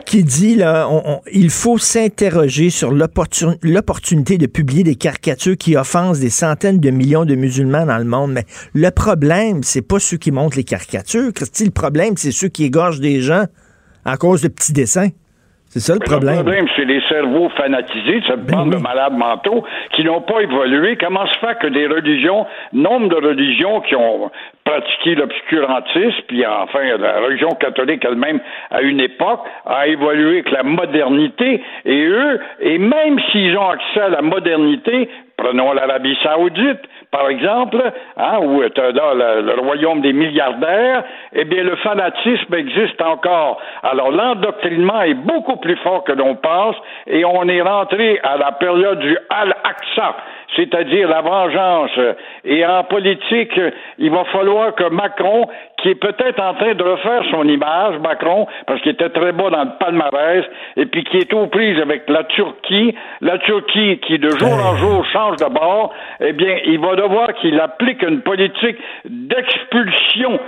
Qui 0.07 0.25
dit 0.25 0.55
là, 0.57 0.89
on- 0.91 1.03
on- 1.05 1.21
il 1.33 1.51
faut 1.51 1.77
s'interroger 1.77 2.71
sur 2.71 2.91
l'opportun- 2.91 3.57
l'opportunité 3.63 4.39
de 4.39 4.47
publier 4.47 4.83
des 4.83 4.95
caricatures 4.95 5.57
qui 5.59 5.77
offensent 5.77 6.21
des 6.21 6.31
centaines 6.31 6.81
de 6.81 6.91
millions 6.91 7.27
de 7.27 7.35
musulmans 7.35 7.85
dans 7.85 7.99
le 7.99 8.05
monde. 8.05 8.33
Mais 8.33 8.47
le 8.73 8.91
problème, 8.91 9.63
c'est 9.63 9.83
pas 9.83 9.99
ceux 10.01 10.17
qui 10.17 10.31
montrent 10.31 10.57
les 10.57 10.65
caricatures. 10.65 11.33
Christy, 11.35 11.67
le 11.67 11.71
problème, 11.71 12.15
c'est 12.17 12.33
ceux 12.33 12.49
qui 12.49 12.65
égorgent 12.65 13.01
des 13.01 13.21
gens 13.21 13.45
à 14.09 14.17
cause 14.17 14.43
de 14.43 14.49
petits 14.49 14.73
dessins. 14.73 15.11
C'est 15.71 15.81
ça 15.81 15.93
le 15.93 16.01
problème. 16.01 16.37
Le 16.37 16.43
problème, 16.43 16.67
c'est 16.77 16.87
les 16.87 17.03
cerveaux 17.11 17.51
fanatisés, 17.51 18.23
cette 18.27 18.47
bande 18.47 18.73
de 18.73 18.79
malades 18.79 19.13
mentaux 19.13 19.65
qui 19.95 20.03
n'ont 20.03 20.23
pas 20.23 20.41
évolué. 20.41 20.97
Comment 20.97 21.27
se 21.27 21.39
fait 21.41 21.59
que 21.59 21.67
des 21.67 21.87
religions, 21.87 22.47
nombre 22.73 23.11
de 23.11 23.17
religions 23.17 23.83
qui 23.83 23.95
ont 23.95 24.31
pratiqué 24.65 25.15
l'obscurantisme, 25.15 26.23
puis 26.27 26.47
enfin 26.47 26.97
la 26.99 27.21
religion 27.21 27.51
catholique 27.51 28.03
elle-même 28.03 28.41
à 28.71 28.81
une 28.81 29.01
époque 29.01 29.41
a 29.67 29.87
évolué 29.89 30.41
avec 30.41 30.51
la 30.53 30.63
modernité, 30.63 31.63
et 31.85 32.07
eux, 32.07 32.41
et 32.61 32.79
même 32.79 33.19
s'ils 33.31 33.57
ont 33.59 33.69
accès 33.69 34.01
à 34.01 34.09
la 34.09 34.23
modernité, 34.23 35.11
prenons 35.37 35.75
l'Arabie 35.75 36.17
saoudite, 36.23 36.81
par 37.11 37.29
exemple, 37.31 37.83
hein, 38.17 38.39
où 38.43 38.63
est 38.63 38.77
là 38.77 39.15
le, 39.15 39.43
le 39.43 39.61
royaume 39.61 40.01
des 40.01 40.13
milliardaires, 40.13 41.05
eh 41.33 41.45
bien 41.45 41.63
le 41.63 41.77
fanatisme 41.77 42.55
existe 42.55 43.01
encore. 43.01 43.61
Alors 43.83 44.11
l'endoctrinement 44.11 45.03
est 45.03 45.15
beaucoup 45.15 45.57
plus 45.57 45.77
fort 45.77 46.05
que 46.05 46.13
l'on 46.13 46.35
pense 46.37 46.77
et 47.07 47.25
on 47.25 47.49
est 47.49 47.63
rentré 47.63 48.21
à 48.23 48.37
la 48.37 48.53
période 48.53 48.99
du 48.99 49.17
Al-Aqsa, 49.31 50.17
c'est-à-dire 50.57 51.09
la 51.09 51.21
vengeance. 51.23 51.99
Et 52.45 52.65
en 52.67 52.85
politique, 52.85 53.59
il 53.99 54.11
va 54.11 54.25
falloir 54.27 54.75
que 54.75 54.89
Macron, 54.91 55.49
qui 55.79 55.91
est 55.91 55.95
peut-être 55.95 56.43
en 56.43 56.55
train 56.55 56.75
de 56.75 56.83
refaire 56.83 57.23
son 57.31 57.45
image, 57.49 57.99
Macron, 58.01 58.47
parce 58.67 58.81
qu'il 58.83 58.93
était 58.93 59.11
très 59.11 59.33
bas 59.33 59.51
dans 59.51 59.65
le 59.65 59.79
palmarès, 59.79 60.45
et 60.77 60.87
puis 60.87 61.05
qui 61.05 61.19
est 61.19 61.33
aux 61.33 61.47
prises 61.47 61.81
avec 61.81 62.09
la 62.09 62.25
Turquie, 62.25 62.95
la 63.21 63.39
Turquie 63.39 63.99
qui 64.01 64.19
de 64.19 64.31
jour 64.31 64.53
en 64.53 64.77
jour 64.77 65.05
change 65.07 65.37
de 65.37 65.47
bord, 65.47 65.93
eh 66.21 66.33
bien, 66.33 66.59
il 66.67 66.81
va 66.81 66.97
devoir 67.03 67.33
qu'il 67.41 67.59
applique 67.61 68.03
une 68.03 68.21
politique 68.23 68.77
d'expulsion 69.09 70.39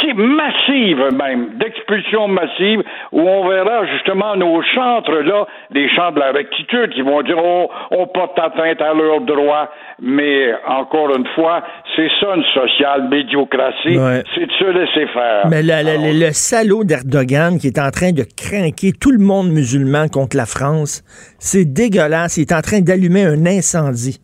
si 0.00 0.12
massive 0.14 1.02
même, 1.16 1.56
d'expulsion 1.58 2.28
massive, 2.28 2.82
où 3.12 3.20
on 3.20 3.48
verra 3.48 3.86
justement 3.86 4.36
nos 4.36 4.60
chantres 4.74 5.10
là, 5.12 5.46
les 5.70 5.88
chants 5.94 6.12
de 6.12 6.20
la 6.20 6.32
rectitude, 6.32 6.90
qui 6.94 7.02
vont 7.02 7.22
dire 7.22 7.36
oh, 7.42 7.70
on 7.90 8.06
porte 8.06 8.38
atteinte 8.38 8.80
à 8.80 8.92
leurs 8.94 9.20
droits, 9.22 9.70
mais 10.00 10.52
encore 10.66 11.14
une 11.16 11.26
fois, 11.34 11.62
c'est 11.96 12.08
ça 12.20 12.34
une 12.36 12.44
sociale 12.54 13.08
médiocratie, 13.08 13.98
Ouais. 13.98 14.22
c'est 14.34 14.46
de 14.46 14.52
se 14.52 14.64
laisser 14.78 15.06
faire. 15.12 15.46
Mais 15.48 15.62
le, 15.62 15.68
le- 15.84 16.12
le- 16.12 16.26
le 16.26 16.32
salaud 16.32 16.84
d'Erdogan 16.84 17.58
qui 17.58 17.68
est 17.68 17.78
en 17.78 17.90
train 17.90 18.12
de 18.12 18.24
craquer 18.36 18.92
tout 18.92 19.10
le 19.10 19.18
monde 19.24 19.48
musulman 19.50 20.08
contre 20.08 20.36
la 20.36 20.46
France, 20.46 21.02
c'est 21.38 21.64
dégueulasse. 21.64 22.36
Il 22.36 22.42
est 22.42 22.52
en 22.52 22.60
train 22.62 22.80
d'allumer 22.80 23.24
un 23.24 23.46
incendie. 23.46 24.18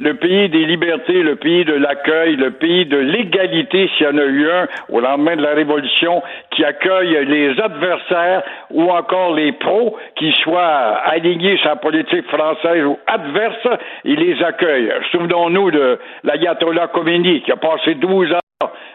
Le 0.00 0.14
pays 0.14 0.48
des 0.48 0.64
libertés, 0.64 1.22
le 1.22 1.36
pays 1.36 1.64
de 1.64 1.74
l'accueil, 1.74 2.36
le 2.36 2.52
pays 2.52 2.86
de 2.86 2.96
l'égalité, 2.96 3.88
s'il 3.96 4.06
y 4.06 4.08
en 4.08 4.16
a 4.16 4.24
eu 4.24 4.50
un 4.50 4.66
au 4.88 5.00
lendemain 5.00 5.36
de 5.36 5.42
la 5.42 5.54
Révolution, 5.54 6.22
qui 6.50 6.64
accueille 6.64 7.24
les 7.26 7.60
adversaires 7.60 8.42
ou 8.70 8.90
encore 8.90 9.34
les 9.34 9.52
pros, 9.52 9.96
qui 10.16 10.32
soient 10.42 10.96
alignés 11.04 11.58
sur 11.58 11.68
la 11.68 11.76
politique 11.76 12.26
française 12.28 12.84
ou 12.84 12.98
adverses, 13.06 13.78
il 14.04 14.16
les 14.16 14.42
accueille. 14.42 14.90
Souvenons-nous 15.12 15.70
de 15.70 15.98
l'ayatollah 16.24 16.88
Khomeini, 16.88 17.42
qui 17.42 17.52
a 17.52 17.56
passé 17.56 17.94
12 17.94 18.32
ans 18.32 18.40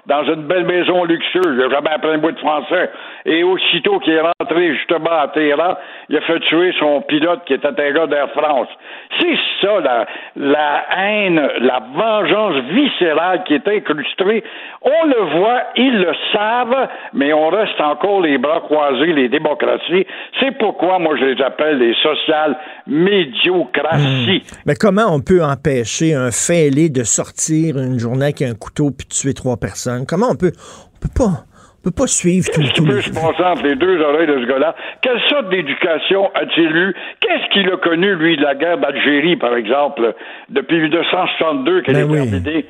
dans 0.06 0.24
une 0.26 0.44
belle 0.44 0.66
maison 0.66 1.04
luxueuse, 1.06 1.44
il 1.48 1.58
n'a 1.58 1.70
jamais 1.70 1.90
appris 1.90 2.12
un 2.12 2.18
bout 2.20 2.32
de 2.32 2.40
français. 2.40 2.92
Et 3.26 3.44
aussitôt 3.44 4.00
qu'il 4.00 4.14
est 4.14 4.22
rentré 4.22 4.76
justement 4.76 5.20
à 5.20 5.28
Téhéran, 5.30 5.76
il 6.10 6.18
a 6.18 6.22
fait 6.22 6.40
tuer 6.42 6.74
son 6.80 7.02
pilote 7.02 7.42
qui 7.48 7.54
était 7.56 7.68
un 7.68 7.92
gars 7.92 8.06
d'Air 8.06 8.30
France. 8.32 8.68
C'est 9.20 9.36
ça, 9.62 10.06
la, 10.36 10.86
haine, 10.96 11.42
la 11.62 11.82
vengeance 11.96 12.64
viscérale 12.72 13.44
qui 13.46 13.56
est 13.56 13.68
incrustée. 13.68 14.44
On 14.84 15.08
le 15.08 15.40
voit, 15.40 15.64
ils 15.76 15.98
le 15.98 16.14
savent, 16.32 16.88
mais 17.14 17.34
on 17.34 17.50
reste 17.50 17.82
encore 17.82 18.22
les 18.22 18.38
bras 18.38 18.62
croisés, 18.62 19.14
les 19.14 19.30
démocraties. 19.30 20.06
C'est 20.40 20.56
pourquoi 20.60 21.00
moi 21.00 21.16
je 21.20 21.26
les 21.26 21.42
appelle 21.42 21.80
les 21.80 21.96
sociales 21.96 22.56
médiocraties. 22.86 24.44
Mais 24.68 24.76
comment 24.76 25.12
on 25.12 25.22
peut 25.22 25.44
empêcher 25.44 26.14
un 26.14 26.30
fêlé 26.30 26.90
de 26.90 27.04
sortir 27.04 27.78
une 27.78 27.98
journée 27.98 28.26
avec 28.26 28.44
un 28.44 28.54
couteau 28.54 28.92
puis 28.92 29.08
de 29.08 29.14
tuer 29.14 29.34
trois 29.34 29.55
personnes? 29.58 30.06
Comment 30.08 30.28
on 30.32 30.36
peut. 30.36 30.52
On 30.96 31.00
peut 31.00 31.14
pas. 31.16 31.46
On 31.80 31.90
peut 31.90 32.02
pas 32.02 32.08
suivre 32.08 32.48
tout, 32.52 32.62
Qu'est-ce 32.62 32.74
tout 32.74 32.84
qui 32.84 32.90
peut 32.90 32.96
le. 32.96 33.46
entre 33.46 33.64
les 33.64 33.76
deux 33.76 34.02
oreilles 34.02 34.26
de 34.26 34.40
ce 34.42 34.46
gars-là? 34.48 34.76
Quelle 35.02 35.20
sorte 35.30 35.50
d'éducation 35.52 36.32
a-t-il 36.34 36.76
eu? 36.76 36.96
Qu'est-ce 37.20 37.50
qu'il 37.54 37.70
a 37.72 37.78
connu, 37.78 38.16
lui, 38.16 38.38
de 38.38 38.42
la 38.42 38.56
guerre 38.56 38.80
d'Algérie, 38.80 39.36
par 39.36 39.56
exemple, 39.56 40.16
depuis 40.50 40.80
1962 40.82 41.82
qu'elle 41.84 41.94
Ben 41.94 42.02
est 42.02 42.04
oui. 42.10 42.30
terminée? 42.32 42.66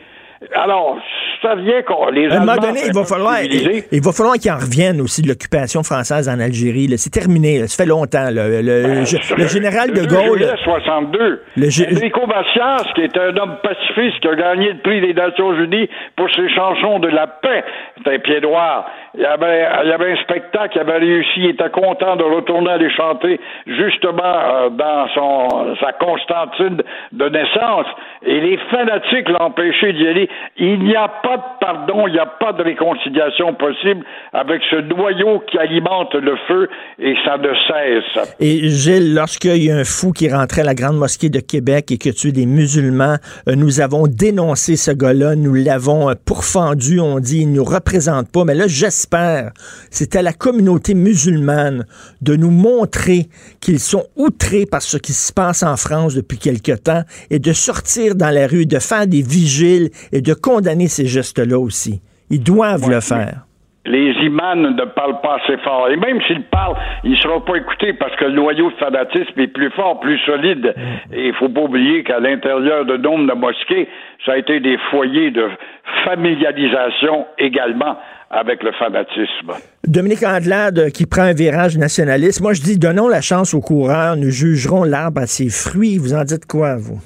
Alors, 0.54 0.98
ça 1.41 1.56
vient 1.56 1.82
qu'on 1.84 2.10
les 2.10 2.28
À 2.30 2.36
un 2.38 2.39
moment 2.41 2.56
donné, 2.58 2.82
il 2.88 2.93
va 2.93 3.04
falloir, 3.04 3.41
il, 3.43 3.84
il 3.91 4.02
va 4.02 4.12
falloir 4.12 4.36
qu'ils 4.36 4.52
en 4.52 4.58
reviennent 4.58 5.02
aussi 5.02 5.22
de 5.22 5.28
l'occupation 5.28 5.84
française 5.84 6.28
en 6.30 6.39
Algérie. 6.39 6.88
C'est 6.98 7.10
terminé. 7.10 7.60
là. 7.60 7.68
Ça 7.68 7.84
fait 7.84 7.89
longtemps. 7.89 8.30
là. 8.32 8.48
Le, 8.62 9.06
je- 9.06 9.36
le 9.36 9.48
général 9.48 9.91
de 9.91 10.02
Le 10.02 10.08
Gaulle. 10.08 10.39
juillet 10.39 10.54
62. 10.64 11.41
Le 11.58 11.98
Enrico 11.98 12.26
Macias, 12.28 12.84
qui 12.96 13.02
est 13.02 13.18
un 13.18 13.36
homme 13.38 13.58
pacifiste 13.64 14.20
qui 14.22 14.28
a 14.28 14.36
gagné 14.36 14.74
le 14.74 14.80
prix 14.80 15.02
des 15.02 15.14
Nations 15.14 15.54
Unies 15.54 15.89
pour 16.16 16.30
ses 16.32 16.50
chansons 16.54 17.00
de 17.00 17.08
la 17.10 17.28
paix, 17.28 17.64
c'est 18.04 18.14
un 18.16 18.20
pied 18.20 18.41
noir. 18.41 18.86
Il 19.18 19.22
y, 19.22 19.26
avait, 19.26 19.66
il 19.86 19.89
y 19.89 19.93
avait 19.93 20.12
un 20.12 20.18
spectacle 20.24 20.74
qui 20.74 20.80
avait 20.80 20.98
réussi, 20.98 21.32
il 21.38 21.50
était 21.52 21.70
content 21.70 22.16
de 22.18 22.24
retourner 22.24 22.72
aller 22.72 22.89
chanter 22.91 23.39
justement 23.66 24.24
euh, 24.24 24.70
dans 24.72 25.08
son 25.14 25.76
sa 25.80 25.93
Constantine 25.93 26.82
de 27.14 27.30
naissance. 27.30 27.86
Et 28.26 28.39
les 28.41 28.58
fanatiques 28.70 29.30
l'ont 29.30 29.46
empêché 29.46 29.93
d'y 29.93 30.08
aller. 30.08 30.30
Il 30.58 30.80
n'y 30.80 30.96
a 30.96 31.08
pas 31.08 31.38
de 31.38 31.44
pardon, 31.60 32.08
il 32.08 32.14
n'y 32.14 32.20
a 32.20 32.26
pas 32.26 32.54
de 32.54 32.64
réconciliation 32.64 33.54
possible 33.56 34.06
avec 34.32 34.62
ce 34.70 34.78
noyau 34.78 35.44
qui 35.50 35.58
alimente 35.58 36.14
le 36.16 36.38
feu 36.48 36.70
et 37.00 37.16
ça 37.26 37.38
ne 37.38 37.50
cesse. 37.68 38.36
Et 38.40 38.70
Gilles, 38.70 39.14
lorsqu'il 39.14 39.64
y 39.64 39.72
a 39.72 39.76
un 39.76 39.84
fou 39.84 40.12
qui 40.12 40.30
rentrait 40.30 40.62
à 40.62 40.66
la 40.66 40.76
Grande 40.76 40.98
Mosquée 40.98 41.30
de 41.30 41.40
Québec 41.40 41.92
et 41.92 41.98
qui 41.98 42.10
a 42.10 42.14
tué 42.14 42.32
des 42.32 42.46
musulmans, 42.46 43.18
euh, 43.50 43.56
nous 43.56 43.82
avons 43.82 44.08
dénoncé 44.08 44.76
ce 44.76 44.92
gars-là, 44.92 45.36
nous 45.36 45.54
l'avons 45.54 46.10
euh, 46.10 46.14
pourfendu, 46.26 47.00
on 47.00 47.20
dit, 47.20 47.42
il 47.42 47.52
ne 47.52 47.58
nous 47.58 47.64
représente 47.64 48.32
pas. 48.32 48.46
Mais 48.46 48.56
là, 48.56 48.66
j'espère, 48.68 49.52
c'est 49.90 50.16
à 50.16 50.22
la 50.22 50.34
communauté 50.34 50.94
musulmane 50.94 51.86
de 52.22 52.36
nous 52.36 52.52
montrer 52.52 53.28
qu'ils 53.60 53.80
sont 53.80 54.06
outrés 54.16 54.66
par 54.66 54.82
ce 54.82 54.98
qui 54.98 55.14
se 55.14 55.34
passe 55.34 55.64
en 55.64 55.76
France 55.78 56.16
depuis 56.16 56.38
quelque 56.38 56.72
temps 56.72 57.02
et 57.30 57.40
de 57.40 57.54
sortir 57.54 58.16
dans 58.16 58.30
la 58.30 58.48
rue, 58.48 58.66
de 58.66 58.80
faire 58.80 59.08
des 59.08 59.22
vigiles 59.22 59.90
et 60.16 60.22
de 60.22 60.34
condamner 60.34 60.88
ces 60.88 61.05
gestes-là 61.05 61.59
aussi. 61.59 62.01
Ils 62.30 62.41
doivent 62.41 62.89
le 62.89 63.01
faire 63.01 63.45
les 63.86 64.11
imams 64.26 64.76
ne 64.76 64.86
parlent 64.86 65.22
pas 65.22 65.38
assez 65.43 65.57
fort. 65.57 65.89
Et 65.89 65.95
même 65.95 66.20
s'ils 66.28 66.43
parlent, 66.43 66.76
ils 67.03 67.11
ne 67.11 67.18
seront 67.18 67.41
pas 67.41 67.55
écoutés 67.55 67.93
parce 67.93 68.16
que 68.16 68.26
le 68.26 68.34
noyau 68.34 68.72
de 68.72 68.76
fanatisme 68.78 69.39
est 69.39 69.47
plus 69.47 69.70
fort, 69.72 69.99
plus 69.99 70.18
solide. 70.26 70.74
Et 71.13 71.28
il 71.28 71.34
faut 71.36 71.49
pas 71.49 71.61
oublier 71.61 72.03
qu'à 72.03 72.20
l'intérieur 72.20 72.86
de 72.86 72.97
nombre 72.97 73.32
de 73.34 73.39
mosquées, 73.39 73.88
ça 74.26 74.34
a 74.34 74.38
été 74.38 74.59
des 74.59 74.78
foyers 74.89 75.32
de 75.32 75.47
familialisation 76.03 77.28
également 77.38 77.97
avec 78.32 78.63
le 78.63 78.72
fanatisme. 78.74 79.51
Dominique 79.88 80.24
Andelade 80.24 80.80
euh, 80.80 80.89
qui 80.89 81.05
prend 81.05 81.22
un 81.22 81.34
virage 81.34 81.78
nationaliste. 81.78 82.41
Moi, 82.41 82.53
je 82.53 82.61
dis, 82.61 82.80
donnons 82.80 83.07
la 83.07 83.22
chance 83.22 83.53
aux 83.53 83.61
coureurs, 83.61 84.18
nous 84.18 84.32
jugerons 84.32 84.84
l'arbre 84.84 85.22
à 85.22 85.28
ses 85.28 85.49
fruits. 85.49 85.99
Vous 85.99 86.13
en 86.16 86.24
dites 86.24 86.47
quoi, 86.47 86.76
vous? 86.76 86.99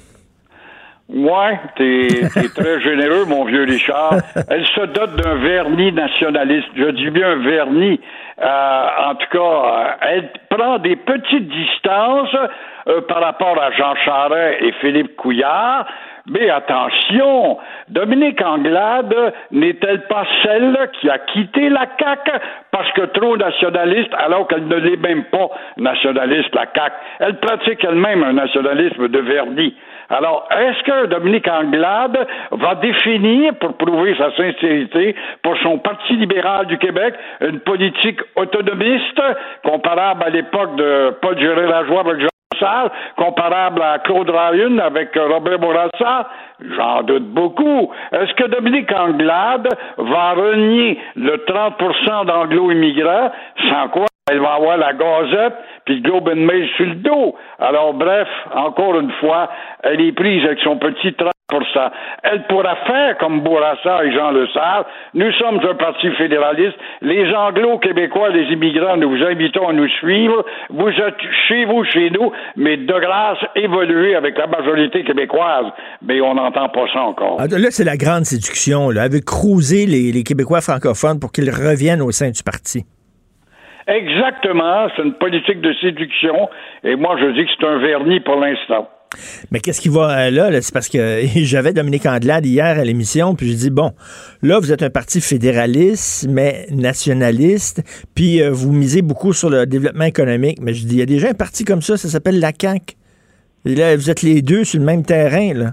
Ouais, 1.12 1.58
t'es 1.76 2.06
es 2.36 2.48
très 2.54 2.80
généreux, 2.80 3.24
mon 3.26 3.44
vieux 3.44 3.64
Richard. 3.64 4.14
Elle 4.48 4.64
se 4.66 4.86
dote 4.86 5.16
d'un 5.16 5.34
vernis 5.36 5.92
nationaliste. 5.92 6.68
Je 6.76 6.90
dis 6.90 7.10
bien 7.10 7.32
un 7.32 7.42
vernis. 7.42 8.00
Euh, 8.40 8.86
en 9.08 9.14
tout 9.16 9.26
cas, 9.32 9.38
euh, 9.38 9.84
elle 10.02 10.30
prend 10.48 10.78
des 10.78 10.94
petites 10.94 11.48
distances 11.48 12.36
euh, 12.86 13.00
par 13.02 13.22
rapport 13.22 13.60
à 13.60 13.72
Jean 13.72 13.94
Charest 14.04 14.62
et 14.62 14.72
Philippe 14.80 15.16
Couillard. 15.16 15.84
Mais 16.26 16.48
attention, 16.48 17.58
Dominique 17.88 18.40
Anglade 18.40 19.14
n'est-elle 19.50 20.06
pas 20.06 20.24
celle 20.44 20.90
qui 21.00 21.10
a 21.10 21.18
quitté 21.18 21.70
la 21.70 21.86
CAQ 21.98 22.30
parce 22.70 22.90
que 22.92 23.06
trop 23.06 23.36
nationaliste 23.36 24.14
alors 24.16 24.46
qu'elle 24.46 24.68
ne 24.68 24.76
l'est 24.76 24.96
même 24.96 25.24
pas 25.24 25.48
nationaliste, 25.76 26.54
la 26.54 26.66
CAQ? 26.72 26.94
Elle 27.18 27.40
pratique 27.40 27.82
elle-même 27.82 28.22
un 28.22 28.34
nationalisme 28.34 29.08
de 29.08 29.18
vernis. 29.18 29.74
Alors, 30.10 30.48
est-ce 30.50 30.82
que 30.82 31.06
Dominique 31.06 31.46
Anglade 31.46 32.26
va 32.50 32.74
définir, 32.74 33.54
pour 33.60 33.76
prouver 33.76 34.16
sa 34.16 34.32
sincérité, 34.32 35.14
pour 35.42 35.56
son 35.58 35.78
Parti 35.78 36.14
libéral 36.14 36.66
du 36.66 36.78
Québec, 36.78 37.14
une 37.40 37.60
politique 37.60 38.20
autonomiste, 38.34 39.22
comparable 39.62 40.24
à 40.24 40.30
l'époque 40.30 40.74
de 40.74 41.14
Paul 41.22 41.38
Gérard-Lajoie 41.38 42.00
avec 42.00 42.20
Jean 42.22 42.28
Sall, 42.58 42.90
comparable 43.16 43.82
à 43.82 44.00
Claude 44.00 44.30
Ryan 44.30 44.78
avec 44.78 45.10
Robert 45.14 45.60
Bourassa? 45.60 46.28
J'en 46.76 47.02
doute 47.02 47.28
beaucoup. 47.28 47.92
Est-ce 48.10 48.34
que 48.34 48.48
Dominique 48.48 48.92
Anglade 48.92 49.68
va 49.96 50.32
renier 50.32 50.98
le 51.14 51.36
30% 51.36 52.26
d'anglo-immigrants, 52.26 53.30
sans 53.70 53.88
quoi 53.90 54.09
elle 54.30 54.40
va 54.40 54.54
avoir 54.54 54.76
la 54.76 54.92
gazette 54.92 55.54
puis 55.84 56.00
Globe 56.02 56.28
and 56.28 56.36
Mail 56.36 56.68
sur 56.76 56.86
le 56.86 56.94
dos. 56.96 57.34
Alors, 57.58 57.94
bref, 57.94 58.28
encore 58.54 58.98
une 59.00 59.10
fois, 59.20 59.50
elle 59.82 60.00
est 60.00 60.12
prise 60.12 60.44
avec 60.44 60.60
son 60.60 60.76
petit 60.76 61.12
30 61.14 61.32
elle 62.22 62.46
pourra 62.46 62.76
faire 62.86 63.18
comme 63.18 63.40
Bourassa 63.40 64.04
et 64.04 64.12
Jean 64.12 64.30
Le 64.30 64.46
Sart. 64.48 64.86
Nous 65.14 65.32
sommes 65.32 65.60
un 65.68 65.74
parti 65.74 66.10
fédéraliste. 66.12 66.76
Les 67.02 67.32
anglo-québécois, 67.34 68.30
les 68.30 68.52
immigrants, 68.52 68.96
nous 68.96 69.10
vous 69.10 69.24
invitons 69.24 69.68
à 69.68 69.72
nous 69.72 69.88
suivre. 69.98 70.44
Vous 70.70 70.88
êtes 70.88 71.20
chez 71.48 71.64
vous, 71.64 71.84
chez 71.84 72.10
nous, 72.10 72.30
mais 72.56 72.76
de 72.76 73.00
grâce, 73.00 73.38
évoluer 73.56 74.14
avec 74.14 74.38
la 74.38 74.46
majorité 74.46 75.04
québécoise. 75.04 75.66
Mais 76.02 76.20
on 76.20 76.34
n'entend 76.34 76.68
pas 76.68 76.86
ça 76.92 77.02
encore. 77.02 77.38
Ah, 77.40 77.46
là, 77.46 77.68
c'est 77.70 77.84
la 77.84 77.96
grande 77.96 78.24
séduction, 78.24 78.90
là, 78.90 79.02
avec 79.02 79.24
cruiser 79.24 79.86
les, 79.86 80.12
les 80.12 80.22
Québécois 80.22 80.60
francophones 80.60 81.18
pour 81.18 81.32
qu'ils 81.32 81.50
reviennent 81.50 82.02
au 82.02 82.12
sein 82.12 82.30
du 82.30 82.42
parti. 82.42 82.84
Exactement, 83.86 84.88
c'est 84.94 85.02
une 85.02 85.14
politique 85.14 85.60
de 85.60 85.72
séduction 85.80 86.48
et 86.84 86.96
moi 86.96 87.16
je 87.20 87.26
dis 87.32 87.44
que 87.44 87.50
c'est 87.58 87.66
un 87.66 87.78
vernis 87.78 88.20
pour 88.20 88.36
l'instant. 88.36 88.88
Mais 89.50 89.58
qu'est-ce 89.58 89.80
qui 89.80 89.88
va 89.88 90.26
euh, 90.26 90.30
là? 90.30 90.62
c'est 90.62 90.72
parce 90.72 90.88
que 90.88 91.22
j'avais 91.36 91.72
Dominique 91.72 92.06
Andelade 92.06 92.46
hier 92.46 92.78
à 92.78 92.84
l'émission, 92.84 93.34
puis 93.34 93.50
je 93.50 93.56
dis 93.56 93.70
bon, 93.70 93.92
là, 94.42 94.58
vous 94.60 94.72
êtes 94.72 94.82
un 94.82 94.90
parti 94.90 95.20
fédéraliste, 95.20 96.28
mais 96.28 96.66
nationaliste, 96.70 97.82
puis 98.14 98.40
euh, 98.40 98.50
vous 98.50 98.72
misez 98.72 99.02
beaucoup 99.02 99.32
sur 99.32 99.50
le 99.50 99.66
développement 99.66 100.04
économique. 100.04 100.58
Mais 100.62 100.74
je 100.74 100.86
dis, 100.86 100.94
il 100.94 100.98
y 101.00 101.02
a 101.02 101.06
déjà 101.06 101.30
un 101.30 101.34
parti 101.34 101.64
comme 101.64 101.82
ça, 101.82 101.96
ça 101.96 102.08
s'appelle 102.08 102.38
la 102.38 102.52
CAQ. 102.58 102.94
Et 103.66 103.74
là, 103.74 103.96
vous 103.96 104.10
êtes 104.10 104.22
les 104.22 104.42
deux 104.42 104.64
sur 104.64 104.78
le 104.78 104.86
même 104.86 105.04
terrain, 105.04 105.54
là. 105.54 105.72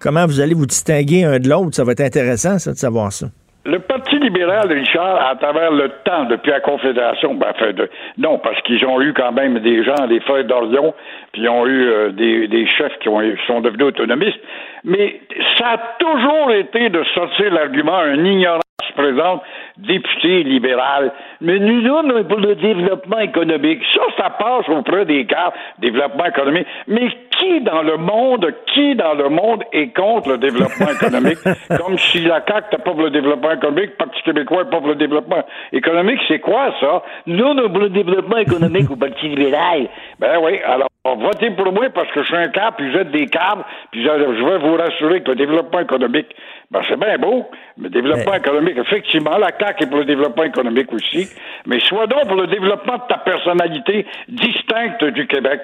Comment 0.00 0.26
vous 0.26 0.40
allez 0.40 0.54
vous 0.54 0.66
distinguer 0.66 1.22
un 1.22 1.38
de 1.38 1.48
l'autre? 1.48 1.76
Ça 1.76 1.84
va 1.84 1.92
être 1.92 2.00
intéressant, 2.00 2.58
ça, 2.58 2.72
de 2.72 2.78
savoir 2.78 3.12
ça. 3.12 3.28
Le 3.64 3.78
Parti 3.78 4.18
libéral, 4.18 4.72
Richard, 4.72 5.24
à 5.24 5.36
travers 5.36 5.70
le 5.70 5.88
temps, 6.04 6.24
depuis 6.24 6.50
la 6.50 6.58
Confédération, 6.58 7.34
ben, 7.34 7.52
de, 7.72 7.88
non, 8.18 8.38
parce 8.38 8.60
qu'ils 8.62 8.84
ont 8.84 9.00
eu 9.00 9.12
quand 9.12 9.30
même 9.30 9.60
des 9.60 9.84
gens, 9.84 10.08
des 10.08 10.18
frères 10.18 10.44
d'Orion, 10.44 10.92
puis 11.32 11.42
ils 11.42 11.48
ont 11.48 11.66
eu 11.66 11.88
euh, 11.88 12.10
des, 12.10 12.46
des, 12.48 12.66
chefs 12.66 12.98
qui, 13.00 13.08
ont, 13.08 13.20
sont 13.46 13.60
devenus 13.60 13.86
autonomistes, 13.86 14.40
mais 14.84 15.20
ça 15.58 15.70
a 15.70 15.78
toujours 15.98 16.52
été 16.52 16.90
de 16.90 17.02
sortir 17.14 17.52
l'argument, 17.52 17.96
un 17.96 18.24
ignorant 18.24 18.62
se 18.88 18.92
présente 18.94 19.42
député 19.78 20.42
libéral. 20.42 21.12
Mais 21.40 21.58
nous 21.58 21.86
sommes 21.86 22.24
pour 22.24 22.38
le 22.38 22.54
développement 22.54 23.18
économique. 23.18 23.80
Ça, 23.94 24.00
ça 24.16 24.30
passe 24.30 24.68
auprès 24.68 25.04
des 25.04 25.24
cadres 25.26 25.54
développement 25.78 26.26
économique. 26.26 26.66
Mais 26.86 27.08
qui 27.30 27.60
dans 27.62 27.82
le 27.82 27.96
monde, 27.96 28.46
qui 28.74 28.94
dans 28.94 29.14
le 29.14 29.28
monde 29.28 29.64
est 29.72 29.94
contre 29.94 30.30
le 30.30 30.38
développement 30.38 30.90
économique? 31.00 31.38
Comme 31.78 31.98
si 31.98 32.20
la 32.20 32.42
CAQ 32.46 32.64
n'était 32.64 32.82
pas 32.82 32.90
pour 32.92 33.02
le 33.02 33.10
développement 33.10 33.52
économique, 33.52 33.90
le 33.90 33.96
Parti 34.04 34.22
québécois 34.22 34.64
n'est 34.64 34.70
pas 34.70 34.78
pour 34.78 34.88
le 34.88 34.96
développement 34.96 35.42
économique. 35.72 36.20
C'est 36.28 36.40
quoi 36.40 36.72
ça? 36.80 37.02
Nous, 37.26 37.44
on 37.44 37.68
pour 37.68 37.78
le 37.78 37.90
développement 37.90 38.38
économique 38.38 38.90
au 38.90 38.96
Parti 38.96 39.28
libéral. 39.28 39.88
Ben 40.18 40.38
oui, 40.42 40.58
alors 40.64 40.88
votez 41.04 41.50
pour 41.50 41.72
moi 41.72 41.90
parce 41.90 42.10
que 42.12 42.22
je 42.22 42.26
suis 42.26 42.36
un 42.36 42.48
cadre, 42.48 42.76
puis 42.76 42.90
vous 42.90 42.98
êtes 42.98 43.10
des 43.10 43.26
cadres, 43.26 43.64
puis 43.90 44.04
je 44.04 44.08
vais 44.08 44.58
vous 44.58 44.76
rassurer 44.76 45.22
que 45.22 45.30
le 45.30 45.36
développement 45.36 45.80
économique, 45.80 46.28
ben 46.70 46.80
c'est 46.88 46.98
bien 46.98 47.18
beau, 47.18 47.50
mais 47.76 47.84
le 47.84 47.90
développement 47.90 48.34
économique, 48.34 48.76
effectivement, 48.78 49.36
la 49.36 49.50
CAQ 49.58 49.84
est 49.84 49.86
pour 49.88 49.98
le 49.98 50.04
développement 50.04 50.44
économique 50.44 50.92
aussi, 50.92 51.28
mais 51.66 51.80
sois 51.80 52.06
donc 52.06 52.28
pour 52.28 52.36
le 52.36 52.46
développement 52.46 52.98
de 52.98 53.02
ta 53.08 53.18
personnalité 53.18 54.06
distincte 54.28 55.04
du 55.04 55.26
Québec. 55.26 55.60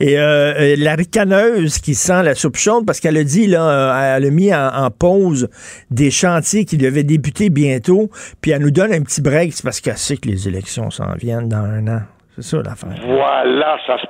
Et 0.00 0.18
euh, 0.18 0.54
euh, 0.54 0.74
la 0.78 0.94
ricaneuse 0.94 1.78
qui 1.78 1.94
sent 1.94 2.22
la 2.22 2.34
soupe 2.34 2.56
chaude, 2.56 2.86
parce 2.86 2.98
qu'elle 2.98 3.16
a 3.16 3.24
dit, 3.24 3.46
là, 3.46 3.62
euh, 3.62 4.16
elle 4.16 4.26
a 4.26 4.30
mis 4.30 4.52
en, 4.54 4.90
pause 4.90 5.48
des 5.90 6.10
chantiers 6.10 6.64
qui 6.64 6.76
devaient 6.76 7.04
débuter 7.04 7.50
bientôt, 7.50 8.08
puis 8.40 8.50
elle 8.50 8.62
nous 8.62 8.70
donne 8.70 8.92
un 8.92 9.02
petit 9.02 9.22
break, 9.22 9.52
c'est 9.52 9.62
parce 9.62 9.80
qu'elle 9.80 9.96
sait 9.96 10.16
que 10.16 10.28
les 10.28 10.48
élections 10.48 10.90
s'en 10.90 11.12
viennent 11.14 11.48
dans 11.48 11.64
un 11.64 11.86
an. 11.88 12.00
C'est 12.36 12.42
ça 12.42 12.62
l'affaire. 12.62 12.94
Voilà, 13.04 13.76
ça 13.86 13.98
se 13.98 14.06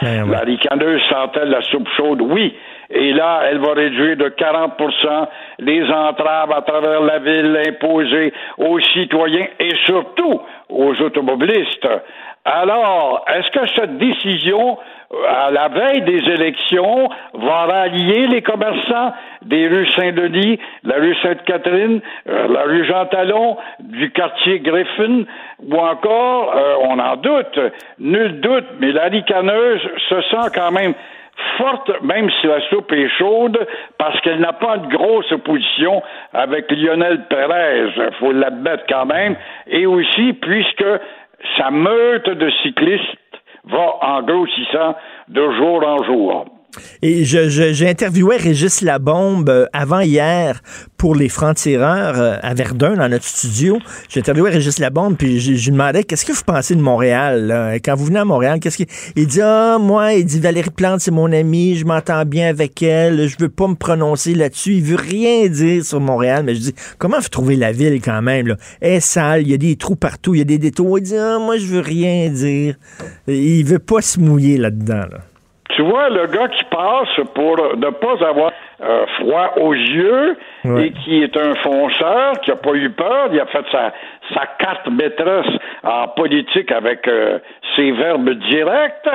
Ben 0.00 0.30
la 0.30 0.40
ricaneuse 0.40 1.02
sentait 1.10 1.44
la 1.44 1.60
soupe 1.62 1.88
chaude, 1.96 2.22
oui. 2.22 2.54
Et 2.90 3.12
là, 3.12 3.42
elle 3.44 3.58
va 3.58 3.74
réduire 3.74 4.16
de 4.16 4.28
40% 4.30 5.28
les 5.58 5.84
entraves 5.90 6.52
à 6.52 6.62
travers 6.62 7.02
la 7.02 7.18
ville 7.18 7.60
imposées 7.68 8.32
aux 8.56 8.80
citoyens 8.80 9.46
et 9.60 9.74
surtout 9.84 10.40
aux 10.70 10.94
automobilistes. 11.02 11.88
Alors, 12.44 13.26
est-ce 13.28 13.50
que 13.50 13.66
cette 13.76 13.98
décision, 13.98 14.78
à 15.10 15.50
la 15.50 15.68
veille 15.68 16.02
des 16.02 16.30
élections, 16.30 17.08
va 17.34 17.64
rallier 17.66 18.26
les 18.26 18.42
commerçants 18.42 19.14
des 19.42 19.66
rues 19.66 19.88
Saint-Denis, 19.92 20.58
la 20.84 20.96
rue 20.96 21.16
Sainte-Catherine, 21.22 22.00
euh, 22.28 22.48
la 22.48 22.62
rue 22.64 22.84
Jean-Talon, 22.84 23.56
du 23.80 24.10
quartier 24.10 24.60
Griffin, 24.60 25.24
ou 25.62 25.76
encore, 25.76 26.54
euh, 26.54 26.74
on 26.82 26.98
en 26.98 27.16
doute, 27.16 27.58
nul 27.98 28.40
doute, 28.40 28.66
mais 28.80 28.92
la 28.92 29.04
ricaneuse 29.04 29.80
se 30.08 30.20
sent 30.22 30.50
quand 30.54 30.72
même 30.72 30.94
forte, 31.56 31.90
même 32.02 32.28
si 32.40 32.46
la 32.46 32.60
soupe 32.68 32.92
est 32.92 33.08
chaude, 33.16 33.58
parce 33.96 34.20
qu'elle 34.20 34.40
n'a 34.40 34.52
pas 34.52 34.76
de 34.76 34.88
grosse 34.88 35.30
opposition 35.32 36.02
avec 36.34 36.70
Lionel 36.70 37.26
Pérez, 37.30 38.10
faut 38.18 38.32
l'admettre 38.32 38.84
quand 38.88 39.06
même, 39.06 39.36
et 39.68 39.86
aussi 39.86 40.32
puisque 40.34 40.84
sa 41.56 41.70
meute 41.70 42.28
de 42.28 42.50
cyclistes 42.62 43.16
va 43.70 43.98
en 44.02 44.22
grossissant 44.22 44.94
de 45.28 45.50
jour 45.52 45.86
en 45.86 46.02
jour. 46.04 46.44
Et 47.02 47.24
je, 47.24 47.48
je- 47.48 47.72
j'ai 47.72 47.88
interviewé 47.88 48.36
Régis 48.36 48.82
Labombe 48.82 49.48
euh, 49.48 49.66
avant 49.72 50.00
hier 50.00 50.60
pour 50.98 51.14
les 51.14 51.28
francs-tireurs 51.30 52.18
euh, 52.20 52.36
à 52.42 52.52
Verdun, 52.54 52.94
dans 52.96 53.08
notre 53.08 53.24
studio. 53.24 53.78
J'ai 54.10 54.20
interviewé 54.20 54.50
Régis 54.50 54.78
Labombe, 54.78 55.16
puis 55.16 55.40
je, 55.40 55.52
lui 55.52 55.70
demandais 55.72 56.04
qu'est-ce 56.04 56.26
que 56.26 56.32
vous 56.32 56.42
pensez 56.44 56.74
de 56.74 56.80
Montréal. 56.82 57.46
là? 57.46 57.74
Quand 57.76 57.94
vous 57.96 58.04
venez 58.04 58.18
à 58.18 58.24
Montréal, 58.26 58.60
qu'est-ce 58.60 58.76
qu'il 58.76 58.86
il 59.16 59.26
dit 59.26 59.40
Ah, 59.40 59.78
moi, 59.80 60.12
il 60.12 60.26
dit 60.26 60.38
Valérie 60.40 60.70
Plante, 60.70 61.00
c'est 61.00 61.10
mon 61.10 61.32
amie, 61.32 61.74
je 61.76 61.86
m'entends 61.86 62.24
bien 62.26 62.48
avec 62.48 62.82
elle, 62.82 63.26
je 63.28 63.36
veux 63.40 63.48
pas 63.48 63.66
me 63.66 63.74
prononcer 63.74 64.34
là-dessus. 64.34 64.74
Il 64.74 64.82
veut 64.82 64.96
rien 64.96 65.46
dire 65.48 65.84
sur 65.84 66.00
Montréal, 66.00 66.42
mais 66.44 66.54
je 66.54 66.60
dis 66.60 66.74
Comment 66.98 67.18
vous 67.18 67.28
trouvez 67.30 67.56
la 67.56 67.72
ville 67.72 68.00
quand 68.02 68.20
même? 68.22 68.56
Elle 68.80 68.92
est 68.94 69.00
sale, 69.00 69.42
il 69.42 69.50
y 69.50 69.54
a 69.54 69.58
des 69.58 69.76
trous 69.76 69.96
partout, 69.96 70.34
il 70.34 70.38
y 70.38 70.42
a 70.42 70.44
des 70.44 70.58
détours. 70.58 70.98
Il 70.98 71.02
dit 71.04 71.16
Ah, 71.16 71.38
moi, 71.40 71.56
je 71.56 71.66
veux 71.66 71.80
rien 71.80 72.28
dire. 72.28 72.76
Il 73.26 73.64
veut 73.64 73.78
pas 73.78 74.02
se 74.02 74.20
mouiller 74.20 74.58
là-dedans. 74.58 75.06
Là. 75.10 75.20
Tu 75.78 75.84
vois, 75.84 76.08
le 76.08 76.26
gars 76.26 76.48
qui 76.48 76.64
passe 76.64 77.24
pour 77.36 77.56
ne 77.76 77.90
pas 77.90 78.26
avoir 78.28 78.50
euh, 78.82 79.06
froid 79.20 79.52
aux 79.58 79.74
yeux 79.74 80.36
Ouais. 80.64 80.86
et 80.86 80.90
qui 80.90 81.22
est 81.22 81.36
un 81.36 81.54
fonceur, 81.54 82.32
qui 82.42 82.50
n'a 82.50 82.56
pas 82.56 82.72
eu 82.74 82.90
peur, 82.90 83.28
il 83.32 83.38
a 83.38 83.46
fait 83.46 83.64
sa, 83.70 83.92
sa 84.34 84.44
carte 84.58 84.88
maîtresse 84.90 85.46
en 85.84 86.08
politique 86.08 86.72
avec 86.72 87.06
euh, 87.06 87.38
ses 87.76 87.92
verbes 87.92 88.28
directs. 88.50 89.08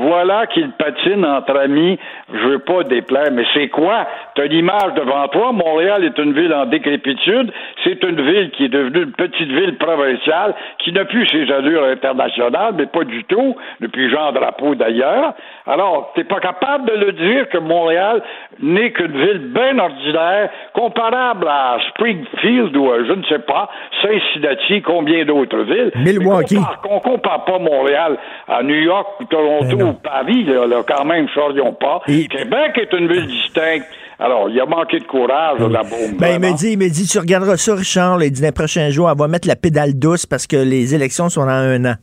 Voilà 0.00 0.46
qu'il 0.46 0.70
patine 0.72 1.24
entre 1.26 1.56
amis. 1.58 1.98
Je 2.32 2.38
veux 2.38 2.60
pas 2.60 2.84
déplaire, 2.84 3.32
mais 3.32 3.42
c'est 3.52 3.66
quoi? 3.68 4.06
Tu 4.36 4.42
as 4.42 4.46
l'image 4.46 4.94
devant 4.94 5.26
toi. 5.26 5.50
Montréal 5.50 6.04
est 6.04 6.16
une 6.18 6.32
ville 6.34 6.54
en 6.54 6.66
décrépitude. 6.66 7.52
C'est 7.82 8.00
une 8.04 8.20
ville 8.20 8.50
qui 8.52 8.66
est 8.66 8.68
devenue 8.68 9.02
une 9.02 9.12
petite 9.12 9.48
ville 9.50 9.76
provinciale 9.76 10.54
qui 10.78 10.92
n'a 10.92 11.04
plus 11.04 11.26
ses 11.26 11.50
allures 11.52 11.82
internationales, 11.84 12.74
mais 12.78 12.86
pas 12.86 13.02
du 13.02 13.24
tout, 13.24 13.56
depuis 13.80 14.08
Jean 14.08 14.30
Drapeau 14.30 14.76
d'ailleurs. 14.76 15.34
Alors, 15.66 16.12
t'es 16.14 16.22
pas 16.24 16.38
capable 16.38 16.84
de 16.90 16.94
le 17.06 17.12
dire 17.12 17.48
que 17.48 17.58
Montréal 17.58 18.22
n'est 18.60 18.92
qu'une 18.92 19.16
ville 19.18 19.50
bien 19.52 19.78
ordinaire, 19.80 20.50
comparable 20.74 21.48
à 21.48 21.78
Springfield 21.88 22.76
ou 22.76 22.92
à, 22.92 22.98
je 23.04 23.12
ne 23.14 23.24
sais 23.24 23.40
pas, 23.40 23.68
Cincinnati, 24.00 24.80
combien 24.82 25.24
d'autres 25.24 25.62
villes. 25.62 25.90
Milwaukee. 25.96 26.54
Mais 26.54 26.60
compare- 26.60 26.78
On 26.90 27.00
compare 27.00 27.44
pas 27.44 27.58
Montréal 27.58 28.16
à 28.46 28.62
New 28.62 28.74
York 28.80 29.08
ou 29.20 29.24
Toronto 29.24 29.87
ou 29.90 29.92
Paris, 29.94 30.44
là, 30.44 30.66
là, 30.66 30.82
quand 30.86 31.04
même, 31.04 31.26
chorions 31.34 31.74
pas. 31.74 32.00
Québec 32.06 32.72
est 32.76 32.92
une 32.96 33.08
ville 33.08 33.26
distincte. 33.26 33.86
Alors, 34.20 34.50
il 34.50 34.60
a 34.60 34.66
manqué 34.66 34.98
de 34.98 35.04
courage, 35.04 35.60
là, 35.60 35.68
la 35.68 35.82
bombe. 35.82 36.18
Ben, 36.18 36.34
il 36.34 36.40
me 36.40 36.56
dit, 36.56 36.72
il 36.72 36.78
me 36.78 36.88
dit, 36.88 37.06
tu 37.06 37.18
regarderas 37.18 37.56
ça, 37.56 37.74
Richard, 37.74 38.18
là, 38.18 38.26
il 38.26 38.32
dit, 38.32 38.40
dans 38.40 38.48
les 38.48 38.52
prochains 38.52 38.90
jours, 38.90 39.08
elle 39.08 39.16
va 39.16 39.28
mettre 39.28 39.46
la 39.46 39.54
pédale 39.56 39.94
douce 39.94 40.26
parce 40.26 40.46
que 40.46 40.56
les 40.56 40.94
élections 40.94 41.28
sont 41.28 41.44
dans 41.44 41.50
un 41.50 41.84
an. 41.84 41.94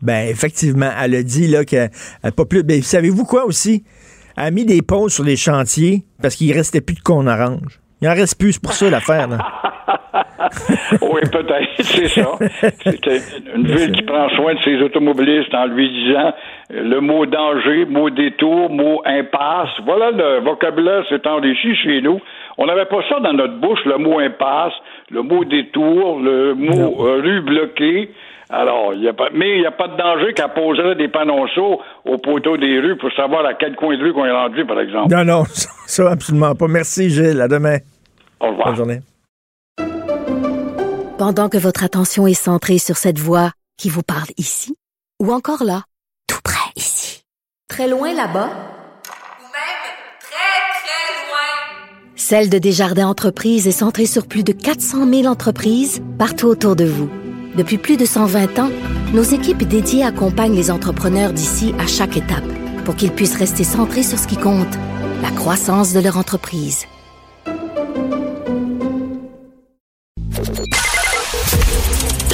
Ben, 0.00 0.28
effectivement, 0.28 0.90
elle 1.02 1.16
a 1.16 1.22
dit, 1.22 1.48
là, 1.48 1.64
que, 1.64 1.76
euh, 1.76 2.30
pas 2.36 2.44
plus, 2.44 2.62
ben, 2.62 2.82
savez-vous 2.82 3.24
quoi 3.24 3.44
aussi? 3.46 3.84
Elle 4.36 4.44
a 4.44 4.50
mis 4.50 4.64
des 4.64 4.82
pauses 4.82 5.14
sur 5.14 5.24
les 5.24 5.36
chantiers 5.36 6.04
parce 6.22 6.36
qu'il 6.36 6.52
restait 6.52 6.80
plus 6.80 6.94
de 6.94 7.00
con 7.00 7.26
orange. 7.26 7.80
Il 8.02 8.08
en 8.08 8.14
reste 8.14 8.38
plus, 8.38 8.52
c'est 8.52 8.62
pour 8.62 8.72
ça 8.72 8.90
l'affaire, 8.90 9.28
là. 9.28 9.38
oui, 11.00 11.20
peut-être, 11.32 11.82
c'est 11.82 12.08
ça. 12.08 12.28
C'est 12.60 13.54
une 13.54 13.66
ville 13.66 13.92
qui 13.92 14.02
prend 14.02 14.28
soin 14.30 14.54
de 14.54 14.60
ses 14.60 14.76
automobilistes 14.82 15.54
en 15.54 15.66
lui 15.66 15.88
disant 15.88 16.32
euh, 16.72 16.82
le 16.82 17.00
mot 17.00 17.24
danger, 17.26 17.86
mot 17.86 18.10
détour, 18.10 18.70
mot 18.70 19.02
impasse. 19.04 19.70
Voilà, 19.84 20.10
le 20.10 20.40
vocabulaire 20.40 21.04
s'est 21.08 21.26
enrichi 21.26 21.74
chez 21.76 22.00
nous. 22.02 22.20
On 22.58 22.66
n'avait 22.66 22.84
pas 22.86 23.00
ça 23.08 23.20
dans 23.20 23.32
notre 23.32 23.54
bouche, 23.54 23.84
le 23.86 23.98
mot 23.98 24.18
impasse, 24.18 24.74
le 25.10 25.22
mot 25.22 25.44
détour, 25.44 26.20
le 26.20 26.54
mot 26.54 27.06
euh, 27.06 27.20
rue 27.22 27.40
bloquée. 27.40 28.10
Alors, 28.48 28.94
il 28.94 29.02
y 29.02 29.08
a 29.08 29.12
pas, 29.12 29.28
mais 29.32 29.56
il 29.56 29.60
n'y 29.60 29.66
a 29.66 29.72
pas 29.72 29.88
de 29.88 29.96
danger 29.96 30.32
qu'elle 30.32 30.52
poserait 30.52 30.94
des 30.94 31.08
panonceaux 31.08 31.80
au 32.04 32.18
poteau 32.18 32.56
des 32.56 32.78
rues 32.78 32.96
pour 32.96 33.10
savoir 33.12 33.44
à 33.44 33.54
quel 33.54 33.74
coin 33.74 33.96
de 33.96 34.02
rue 34.02 34.12
qu'on 34.12 34.24
est 34.24 34.30
rendu, 34.30 34.64
par 34.64 34.80
exemple. 34.80 35.12
Non, 35.12 35.24
non, 35.24 35.44
ça, 35.52 35.68
ça, 35.86 36.10
absolument 36.10 36.54
pas. 36.54 36.68
Merci, 36.68 37.10
Gilles. 37.10 37.40
À 37.40 37.48
demain. 37.48 37.78
Au 38.40 38.48
revoir. 38.48 38.68
Bonne 38.68 38.76
journée. 38.76 39.00
Pendant 41.18 41.48
que 41.48 41.58
votre 41.58 41.82
attention 41.82 42.26
est 42.26 42.34
centrée 42.34 42.78
sur 42.78 42.96
cette 42.96 43.18
voix 43.18 43.50
qui 43.78 43.88
vous 43.88 44.02
parle 44.02 44.28
ici, 44.36 44.76
ou 45.20 45.32
encore 45.32 45.64
là, 45.64 45.82
tout 46.28 46.40
près 46.44 46.70
ici, 46.76 47.22
très 47.68 47.88
loin 47.88 48.14
là-bas, 48.14 48.50
Celle 52.28 52.50
de 52.50 52.58
Desjardins 52.58 53.06
Entreprises 53.06 53.68
est 53.68 53.70
centrée 53.70 54.06
sur 54.06 54.26
plus 54.26 54.42
de 54.42 54.50
400 54.50 55.08
000 55.08 55.26
entreprises 55.26 56.02
partout 56.18 56.48
autour 56.48 56.74
de 56.74 56.84
vous. 56.84 57.08
Depuis 57.56 57.78
plus 57.78 57.96
de 57.96 58.04
120 58.04 58.58
ans, 58.58 58.70
nos 59.14 59.22
équipes 59.22 59.66
dédiées 59.66 60.04
accompagnent 60.04 60.54
les 60.54 60.70
entrepreneurs 60.70 61.32
d'ici 61.32 61.74
à 61.78 61.86
chaque 61.86 62.18
étape 62.18 62.44
pour 62.84 62.96
qu'ils 62.96 63.12
puissent 63.12 63.36
rester 63.36 63.64
centrés 63.64 64.02
sur 64.02 64.18
ce 64.18 64.26
qui 64.26 64.36
compte, 64.36 64.74
la 65.22 65.30
croissance 65.30 65.94
de 65.94 66.00
leur 66.00 66.18
entreprise. 66.18 66.84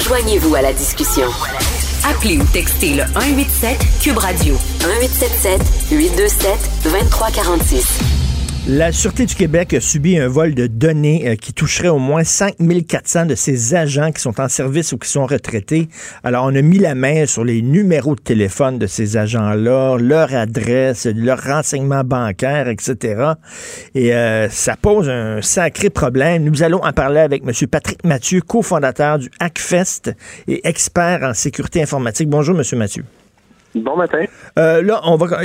Joignez-vous 0.01 0.55
à 0.55 0.61
la 0.61 0.73
discussion. 0.73 1.27
Appelez 2.03 2.37
ou 2.37 2.43
textez 2.51 2.95
le 2.95 3.03
187 3.13 3.77
Cube 4.01 4.17
Radio 4.17 4.55
1877 4.81 5.61
827 5.91 6.69
2346. 6.83 8.22
La 8.65 8.93
Sûreté 8.93 9.25
du 9.25 9.35
Québec 9.35 9.73
a 9.73 9.81
subi 9.81 10.17
un 10.17 10.29
vol 10.29 10.55
de 10.55 10.67
données 10.67 11.27
euh, 11.27 11.35
qui 11.35 11.51
toucherait 11.51 11.89
au 11.89 11.97
moins 11.97 12.23
5400 12.23 13.25
de 13.25 13.35
ses 13.35 13.75
agents 13.75 14.13
qui 14.13 14.21
sont 14.21 14.39
en 14.39 14.47
service 14.47 14.93
ou 14.93 14.97
qui 14.97 15.09
sont 15.09 15.25
retraités. 15.25 15.89
Alors, 16.23 16.45
on 16.45 16.55
a 16.55 16.61
mis 16.61 16.79
la 16.79 16.95
main 16.95 17.25
sur 17.25 17.43
les 17.43 17.61
numéros 17.61 18.15
de 18.15 18.21
téléphone 18.21 18.79
de 18.79 18.87
ces 18.87 19.17
agents-là, 19.17 19.97
leur 19.97 20.33
adresse, 20.33 21.05
leurs 21.13 21.43
renseignements 21.43 22.05
bancaires, 22.05 22.69
etc. 22.69 23.33
Et 23.95 24.13
euh, 24.13 24.47
ça 24.47 24.77
pose 24.77 25.09
un 25.09 25.41
sacré 25.41 25.89
problème. 25.89 26.45
Nous 26.45 26.63
allons 26.63 26.85
en 26.85 26.93
parler 26.93 27.19
avec 27.19 27.43
M. 27.45 27.51
Patrick 27.67 28.05
Mathieu, 28.05 28.39
cofondateur 28.39 29.19
du 29.19 29.29
Hackfest 29.41 30.15
et 30.47 30.65
expert 30.65 31.19
en 31.23 31.33
sécurité 31.33 31.81
informatique. 31.81 32.29
Bonjour, 32.29 32.57
M. 32.57 32.63
Mathieu. 32.79 33.03
Bon 33.75 33.95
matin. 33.97 34.25
Euh, 34.59 34.81
là, 34.83 35.01
on 35.05 35.15
va. 35.15 35.39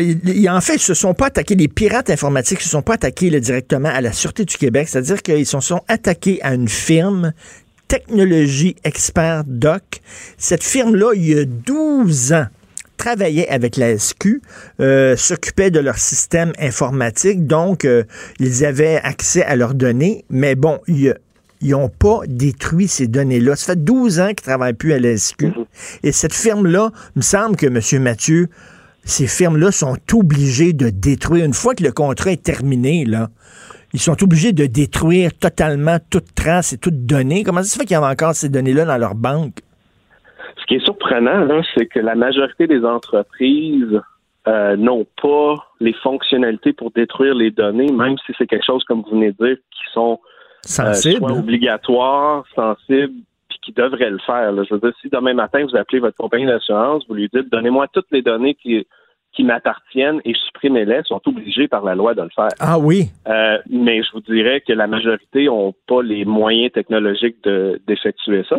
En 0.50 0.60
fait, 0.60 0.74
ils 0.74 0.78
se 0.80 0.94
sont 0.94 1.14
pas 1.14 1.26
attaqués, 1.26 1.54
les 1.54 1.68
pirates 1.68 2.10
informatiques 2.10 2.60
se 2.60 2.68
sont 2.68 2.82
pas 2.82 2.94
attaqués 2.94 3.30
là, 3.30 3.40
directement 3.40 3.88
à 3.88 4.00
la 4.02 4.12
Sûreté 4.12 4.44
du 4.44 4.56
Québec, 4.58 4.88
c'est-à-dire 4.88 5.22
qu'ils 5.22 5.46
se 5.46 5.60
sont 5.60 5.80
attaqués 5.88 6.38
à 6.42 6.52
une 6.54 6.68
firme, 6.68 7.32
Technologie 7.88 8.76
Expert 8.84 9.44
Doc. 9.46 9.82
Cette 10.36 10.62
firme-là, 10.62 11.12
il 11.14 11.26
y 11.26 11.38
a 11.38 11.44
12 11.46 12.34
ans, 12.34 12.46
travaillait 12.98 13.48
avec 13.48 13.76
la 13.78 13.96
SQ, 13.96 14.42
euh, 14.80 15.16
s'occupait 15.16 15.70
de 15.70 15.80
leur 15.80 15.96
système 15.96 16.52
informatique, 16.58 17.46
donc 17.46 17.86
euh, 17.86 18.04
ils 18.40 18.66
avaient 18.66 19.00
accès 19.02 19.42
à 19.42 19.56
leurs 19.56 19.72
données, 19.72 20.24
mais 20.28 20.54
bon, 20.54 20.80
il 20.86 21.00
y 21.00 21.08
a- 21.08 21.16
ils 21.60 21.70
n'ont 21.70 21.88
pas 21.88 22.20
détruit 22.26 22.88
ces 22.88 23.08
données-là. 23.08 23.56
Ça 23.56 23.72
fait 23.72 23.84
12 23.84 24.20
ans 24.20 24.28
qu'ils 24.28 24.46
ne 24.46 24.56
travaillent 24.56 24.74
plus 24.74 24.92
à 24.92 24.98
la 24.98 25.16
SQ. 25.16 25.46
Et 26.02 26.12
cette 26.12 26.34
firme-là, 26.34 26.90
il 27.16 27.18
me 27.18 27.22
semble 27.22 27.56
que, 27.56 27.66
M. 27.66 28.02
Mathieu, 28.02 28.48
ces 29.02 29.26
firmes-là 29.26 29.72
sont 29.72 29.96
obligées 30.12 30.72
de 30.72 30.90
détruire. 30.90 31.44
Une 31.44 31.54
fois 31.54 31.74
que 31.74 31.82
le 31.82 31.92
contrat 31.92 32.32
est 32.32 32.44
terminé, 32.44 33.04
là, 33.04 33.28
ils 33.94 34.00
sont 34.00 34.22
obligés 34.22 34.52
de 34.52 34.66
détruire 34.66 35.30
totalement 35.38 35.96
toute 36.10 36.34
trace 36.34 36.72
et 36.72 36.78
toute 36.78 37.06
donnée. 37.06 37.42
Comment 37.42 37.62
ça 37.62 37.70
se 37.70 37.78
fait 37.78 37.86
qu'il 37.86 37.94
y 37.94 38.00
a 38.00 38.02
encore 38.02 38.34
ces 38.34 38.50
données-là 38.50 38.84
dans 38.84 38.98
leur 38.98 39.14
banque? 39.14 39.60
Ce 40.60 40.66
qui 40.66 40.74
est 40.74 40.84
surprenant, 40.84 41.62
c'est 41.74 41.86
que 41.86 41.98
la 41.98 42.14
majorité 42.14 42.66
des 42.66 42.84
entreprises 42.84 44.00
euh, 44.46 44.76
n'ont 44.76 45.06
pas 45.20 45.54
les 45.80 45.94
fonctionnalités 45.94 46.72
pour 46.72 46.90
détruire 46.90 47.34
les 47.34 47.50
données, 47.50 47.90
même 47.90 48.16
si 48.26 48.32
c'est 48.36 48.46
quelque 48.46 48.66
chose, 48.66 48.84
comme 48.84 49.02
vous 49.02 49.10
venez 49.10 49.32
de 49.32 49.46
dire, 49.46 49.56
qui 49.56 49.92
sont 49.92 50.20
euh, 50.66 50.68
Sensibles. 50.92 51.18
soit 51.18 51.32
obligatoires, 51.32 52.44
sensibles, 52.54 53.12
puis 53.48 53.58
qui 53.62 53.72
devraient 53.72 54.10
le 54.10 54.18
faire. 54.26 54.52
là. 54.52 54.62
Je 54.68 54.74
veux 54.74 54.80
dire, 54.80 54.92
si 55.00 55.08
demain 55.08 55.34
matin, 55.34 55.64
vous 55.64 55.76
appelez 55.76 56.00
votre 56.00 56.16
compagnie 56.16 56.46
d'assurance, 56.46 57.04
vous 57.08 57.14
lui 57.14 57.28
dites, 57.32 57.50
donnez-moi 57.50 57.86
toutes 57.92 58.06
les 58.12 58.22
données 58.22 58.54
qui, 58.54 58.86
qui 59.34 59.44
m'appartiennent 59.44 60.20
et 60.24 60.32
supprimez-les, 60.46 61.00
ils 61.04 61.06
sont 61.06 61.20
obligés 61.26 61.68
par 61.68 61.84
la 61.84 61.94
loi 61.94 62.14
de 62.14 62.22
le 62.22 62.28
faire. 62.34 62.48
Ah 62.60 62.78
oui? 62.78 63.10
Euh, 63.28 63.58
mais 63.70 64.02
je 64.02 64.08
vous 64.12 64.20
dirais 64.20 64.62
que 64.66 64.72
la 64.72 64.86
majorité 64.86 65.46
n'ont 65.46 65.74
pas 65.86 66.02
les 66.02 66.24
moyens 66.24 66.72
technologiques 66.72 67.36
de- 67.44 67.80
d'effectuer 67.86 68.44
ça. 68.48 68.56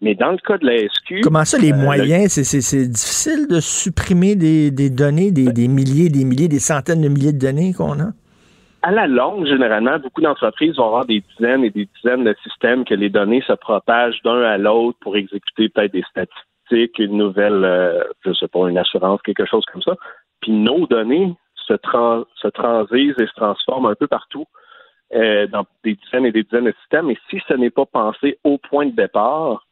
Mais 0.00 0.16
dans 0.16 0.32
le 0.32 0.38
cas 0.38 0.58
de 0.58 0.66
la 0.66 0.78
SQ... 0.88 1.20
Comment 1.22 1.44
ça, 1.44 1.58
les 1.58 1.72
euh, 1.72 1.76
moyens? 1.76 2.32
C'est- 2.32 2.88
difficile 2.88 3.46
de 3.48 3.60
supprimer 3.60 4.34
des, 4.34 4.70
des 4.72 4.90
données, 4.90 5.30
des, 5.30 5.52
des 5.52 5.68
milliers, 5.68 6.08
des 6.08 6.24
milliers, 6.24 6.48
des 6.48 6.58
centaines 6.58 7.00
de 7.02 7.08
milliers 7.08 7.32
de 7.32 7.38
données 7.38 7.72
qu'on 7.72 8.00
a? 8.00 8.10
À 8.82 8.90
la 8.90 9.06
longue, 9.06 9.46
généralement, 9.46 9.98
beaucoup 9.98 10.20
d'entreprises 10.20 10.76
vont 10.76 10.86
avoir 10.86 11.04
des 11.04 11.20
dizaines 11.20 11.64
et 11.64 11.70
des 11.70 11.88
dizaines 11.96 12.24
de 12.24 12.34
systèmes 12.42 12.84
que 12.84 12.94
les 12.94 13.10
données 13.10 13.42
se 13.46 13.52
propagent 13.52 14.20
d'un 14.22 14.42
à 14.42 14.58
l'autre 14.58 14.98
pour 15.00 15.16
exécuter 15.16 15.68
peut-être 15.68 15.92
des 15.92 16.02
statistiques, 16.10 16.98
une 16.98 17.16
nouvelle, 17.16 17.64
euh, 17.64 18.02
je 18.24 18.32
sais 18.32 18.48
pas, 18.48 18.68
une 18.68 18.78
assurance, 18.78 19.22
quelque 19.22 19.46
chose 19.46 19.64
comme 19.72 19.82
ça. 19.82 19.94
Puis 20.40 20.50
nos 20.50 20.86
données 20.88 21.32
se, 21.54 21.74
se 21.74 22.48
transisent 22.48 23.20
et 23.20 23.26
se 23.26 23.34
transforment 23.34 23.86
un 23.86 23.94
peu 23.94 24.08
partout 24.08 24.46
euh, 25.14 25.46
dans 25.46 25.64
des 25.84 25.94
dizaines 25.94 26.26
et 26.26 26.32
des 26.32 26.42
dizaines 26.42 26.64
de 26.64 26.74
systèmes. 26.80 27.10
Et 27.10 27.18
si 27.30 27.40
ce 27.46 27.54
n'est 27.54 27.70
pas 27.70 27.86
pensé 27.86 28.38
au 28.42 28.58
point 28.58 28.86
de 28.86 28.96
départ, 28.96 29.64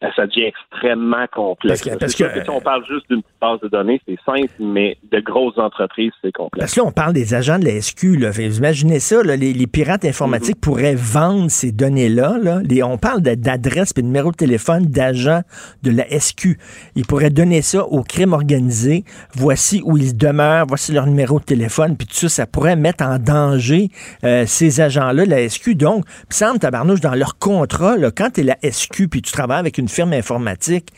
ça 0.00 0.26
devient 0.26 0.44
extrêmement 0.48 1.26
complexe. 1.32 1.82
Parce 1.82 1.94
que- 1.96 1.98
parce 1.98 2.44
si 2.44 2.50
on 2.50 2.60
parle 2.60 2.84
juste 2.86 3.06
d'une 3.08 3.22
base 3.40 3.60
de 3.60 3.68
données, 3.68 4.00
c'est 4.06 4.18
simple, 4.26 4.52
mais 4.60 4.98
de 5.10 5.20
grosses 5.20 5.58
entreprises, 5.58 6.12
c'est 6.22 6.32
complexe. 6.32 6.60
Parce 6.60 6.74
que 6.74 6.80
là, 6.80 6.86
on 6.86 6.92
parle 6.92 7.14
des 7.14 7.34
agents 7.34 7.58
de 7.58 7.64
la 7.64 7.80
SQ. 7.80 8.16
Là. 8.18 8.30
Vous 8.30 8.40
imaginez 8.58 9.00
ça, 9.00 9.22
là, 9.22 9.36
les, 9.36 9.52
les 9.52 9.66
pirates 9.66 10.04
informatiques 10.04 10.60
pourraient 10.60 10.94
vendre 10.94 11.50
ces 11.50 11.72
données-là. 11.72 12.36
Là. 12.42 12.60
On 12.84 12.98
parle 12.98 13.20
d'adresse 13.22 13.92
et 13.96 14.02
de 14.02 14.06
numéro 14.06 14.30
de 14.30 14.36
téléphone 14.36 14.86
d'agents 14.86 15.42
de 15.82 15.90
la 15.90 16.04
SQ. 16.10 16.58
Ils 16.94 17.06
pourraient 17.06 17.30
donner 17.30 17.62
ça 17.62 17.84
au 17.86 18.02
crime 18.02 18.32
organisé. 18.34 19.04
Voici 19.34 19.80
où 19.84 19.96
ils 19.96 20.16
demeurent, 20.16 20.66
voici 20.68 20.92
leur 20.92 21.06
numéro 21.06 21.40
de 21.40 21.44
téléphone, 21.44 21.96
puis 21.96 22.06
tout 22.06 22.14
ça, 22.14 22.28
ça 22.28 22.46
pourrait 22.46 22.76
mettre 22.76 23.02
en 23.04 23.18
danger 23.18 23.88
euh, 24.24 24.44
ces 24.46 24.80
agents-là 24.80 25.24
de 25.24 25.30
la 25.30 25.48
SQ. 25.48 25.74
Donc, 25.74 26.04
il 26.06 26.26
me 26.30 26.34
semble, 26.34 26.58
tabarnouche, 26.58 27.00
dans 27.00 27.14
leur 27.14 27.38
contrat, 27.38 27.96
là, 27.96 28.10
quand 28.10 28.30
tu 28.34 28.40
es 28.42 28.44
la 28.44 28.56
SQ 28.62 29.08
puis 29.08 29.22
tu 29.22 29.32
travailles 29.32 29.60
avec 29.60 29.78
une 29.78 29.85
firme 29.88 30.12
informatique, 30.12 30.88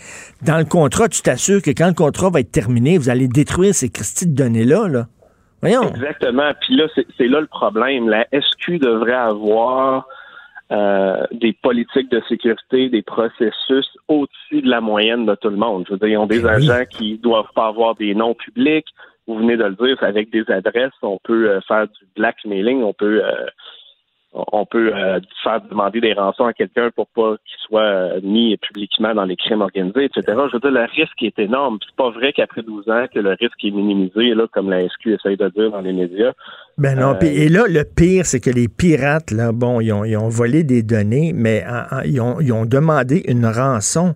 dans 0.42 0.58
le 0.58 0.64
contrat, 0.64 1.08
tu 1.08 1.22
t'assures 1.22 1.62
que 1.62 1.70
quand 1.70 1.88
le 1.88 1.94
contrat 1.94 2.30
va 2.30 2.40
être 2.40 2.52
terminé, 2.52 2.98
vous 2.98 3.10
allez 3.10 3.28
détruire 3.28 3.74
ces 3.74 3.88
Christie 3.88 4.26
de 4.26 4.34
données-là. 4.34 4.88
Là. 4.88 5.06
Voyons. 5.62 5.88
Exactement. 5.88 6.52
Puis 6.60 6.76
là, 6.76 6.86
c'est 7.16 7.26
là 7.26 7.40
le 7.40 7.46
problème. 7.46 8.08
La 8.08 8.26
SQ 8.32 8.78
devrait 8.78 9.12
avoir 9.12 10.06
euh, 10.70 11.24
des 11.32 11.52
politiques 11.54 12.10
de 12.10 12.22
sécurité, 12.28 12.90
des 12.90 13.02
processus 13.02 13.88
au-dessus 14.06 14.62
de 14.62 14.68
la 14.68 14.80
moyenne 14.80 15.26
de 15.26 15.34
tout 15.34 15.48
le 15.48 15.56
monde. 15.56 15.84
Je 15.88 15.94
veux 15.94 15.98
dire, 15.98 16.08
ils 16.08 16.16
ont 16.18 16.26
des 16.26 16.40
Ben 16.40 16.58
oui. 16.58 16.70
agents 16.70 16.84
qui 16.90 17.18
doivent 17.18 17.50
pas 17.54 17.66
avoir 17.68 17.94
des 17.94 18.14
noms 18.14 18.34
publics. 18.34 18.86
Vous 19.26 19.36
venez 19.36 19.56
de 19.56 19.64
le 19.64 19.74
dire, 19.74 19.96
avec 20.02 20.30
des 20.30 20.44
adresses, 20.50 20.92
on 21.02 21.18
peut 21.24 21.50
euh, 21.50 21.60
faire 21.62 21.86
du 21.86 22.06
blackmailing, 22.16 22.82
on 22.82 22.92
peut 22.92 23.22
euh, 23.24 23.46
on 24.34 24.66
peut 24.66 24.94
euh, 24.94 25.20
faire 25.42 25.60
demander 25.70 26.00
des 26.00 26.12
rançons 26.12 26.44
à 26.44 26.52
quelqu'un 26.52 26.90
pour 26.94 27.06
pas 27.08 27.36
qu'il 27.46 27.58
soit 27.66 27.80
euh, 27.82 28.20
mis 28.22 28.56
publiquement 28.58 29.14
dans 29.14 29.24
les 29.24 29.36
crimes 29.36 29.62
organisés, 29.62 30.04
etc. 30.04 30.22
Je 30.26 30.52
veux 30.52 30.60
dire, 30.60 30.70
le 30.70 30.84
risque 30.84 31.22
est 31.22 31.38
énorme. 31.38 31.78
C'est 31.86 31.96
pas 31.96 32.10
vrai 32.10 32.32
qu'après 32.34 32.62
12 32.62 32.88
ans 32.90 33.06
que 33.12 33.18
le 33.20 33.30
risque 33.30 33.64
est 33.64 33.70
minimisé, 33.70 34.34
là, 34.34 34.46
comme 34.52 34.68
la 34.70 34.86
SQ 34.88 35.14
essaye 35.14 35.36
de 35.38 35.48
dire 35.48 35.70
dans 35.70 35.80
les 35.80 35.92
médias. 35.94 36.32
Ben 36.76 36.98
non, 36.98 37.14
Euh, 37.14 37.18
et 37.26 37.48
là, 37.48 37.64
le 37.68 37.84
pire, 37.84 38.26
c'est 38.26 38.40
que 38.40 38.50
les 38.50 38.68
pirates, 38.68 39.30
là, 39.30 39.52
bon, 39.52 39.80
ils 39.80 39.92
ont, 39.92 40.04
ils 40.04 40.16
ont 40.16 40.28
volé 40.28 40.62
des 40.62 40.82
données, 40.82 41.32
mais 41.34 41.64
en- 41.66 41.96
en- 41.96 42.02
ils, 42.04 42.20
ont, 42.20 42.38
ils 42.40 42.52
ont 42.52 42.66
demandé 42.66 43.22
une 43.28 43.46
rançon 43.46 44.14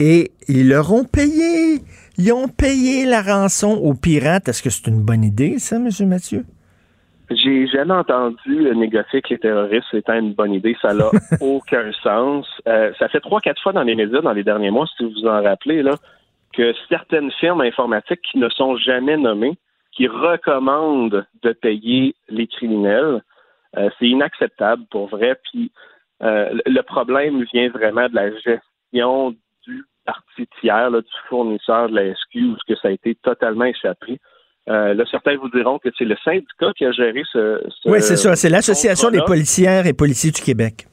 et 0.00 0.32
ils 0.48 0.68
leur 0.68 0.92
ont 0.92 1.04
payé. 1.04 1.78
Ils 2.18 2.32
ont 2.32 2.48
payé 2.48 3.06
la 3.06 3.22
rançon 3.22 3.70
aux 3.72 3.94
pirates. 3.94 4.48
Est-ce 4.48 4.62
que 4.62 4.70
c'est 4.70 4.88
une 4.88 5.00
bonne 5.00 5.22
idée, 5.24 5.58
ça, 5.58 5.76
M. 5.76 5.88
Mathieu? 6.08 6.44
J'ai 7.34 7.66
jamais 7.66 7.94
entendu 7.94 8.56
négocier 8.74 9.14
avec 9.14 9.28
les 9.30 9.38
terroristes 9.38 9.92
étant 9.92 10.14
une 10.14 10.34
bonne 10.34 10.52
idée. 10.54 10.76
Ça 10.80 10.94
n'a 10.94 11.10
aucun 11.40 11.90
sens. 12.02 12.46
Euh, 12.68 12.92
ça 12.98 13.08
fait 13.08 13.20
trois, 13.20 13.40
quatre 13.40 13.60
fois 13.62 13.72
dans 13.72 13.82
les 13.82 13.94
médias 13.94 14.20
dans 14.20 14.32
les 14.32 14.44
derniers 14.44 14.70
mois, 14.70 14.86
si 14.96 15.04
vous 15.04 15.10
vous 15.10 15.26
en 15.26 15.42
rappelez, 15.42 15.82
là, 15.82 15.96
que 16.52 16.72
certaines 16.88 17.30
firmes 17.32 17.60
informatiques 17.62 18.20
qui 18.30 18.38
ne 18.38 18.48
sont 18.48 18.76
jamais 18.76 19.16
nommées, 19.16 19.56
qui 19.92 20.06
recommandent 20.08 21.26
de 21.42 21.52
payer 21.52 22.14
les 22.28 22.46
criminels, 22.46 23.22
euh, 23.76 23.90
c'est 23.98 24.06
inacceptable 24.06 24.84
pour 24.90 25.08
vrai. 25.08 25.38
Puis 25.50 25.70
euh, 26.22 26.58
le- 26.66 26.82
problème 26.82 27.44
vient 27.52 27.68
vraiment 27.70 28.08
de 28.08 28.14
la 28.14 28.30
gestion 28.36 29.34
du 29.66 29.84
parti 30.04 30.46
tiers, 30.60 30.90
là, 30.90 31.00
du 31.00 31.10
fournisseur 31.28 31.88
de 31.88 31.94
la 31.96 32.14
SQ, 32.14 32.36
où 32.36 32.56
que 32.68 32.76
ça 32.76 32.88
a 32.88 32.92
été 32.92 33.14
totalement 33.16 33.64
échappé. 33.64 34.20
Euh, 34.68 34.94
là, 34.94 35.04
certains 35.10 35.36
vous 35.36 35.50
diront 35.50 35.78
que 35.78 35.90
c'est 35.98 36.04
le 36.04 36.16
syndicat 36.24 36.72
qui 36.76 36.86
a 36.86 36.92
géré 36.92 37.22
ce. 37.30 37.62
ce 37.68 37.88
oui, 37.88 38.00
c'est 38.00 38.16
ça. 38.16 38.34
C'est 38.34 38.48
l'Association 38.48 39.10
des 39.10 39.20
policières 39.22 39.86
et 39.86 39.92
policiers 39.92 40.30
du 40.30 40.40
Québec. 40.40 40.86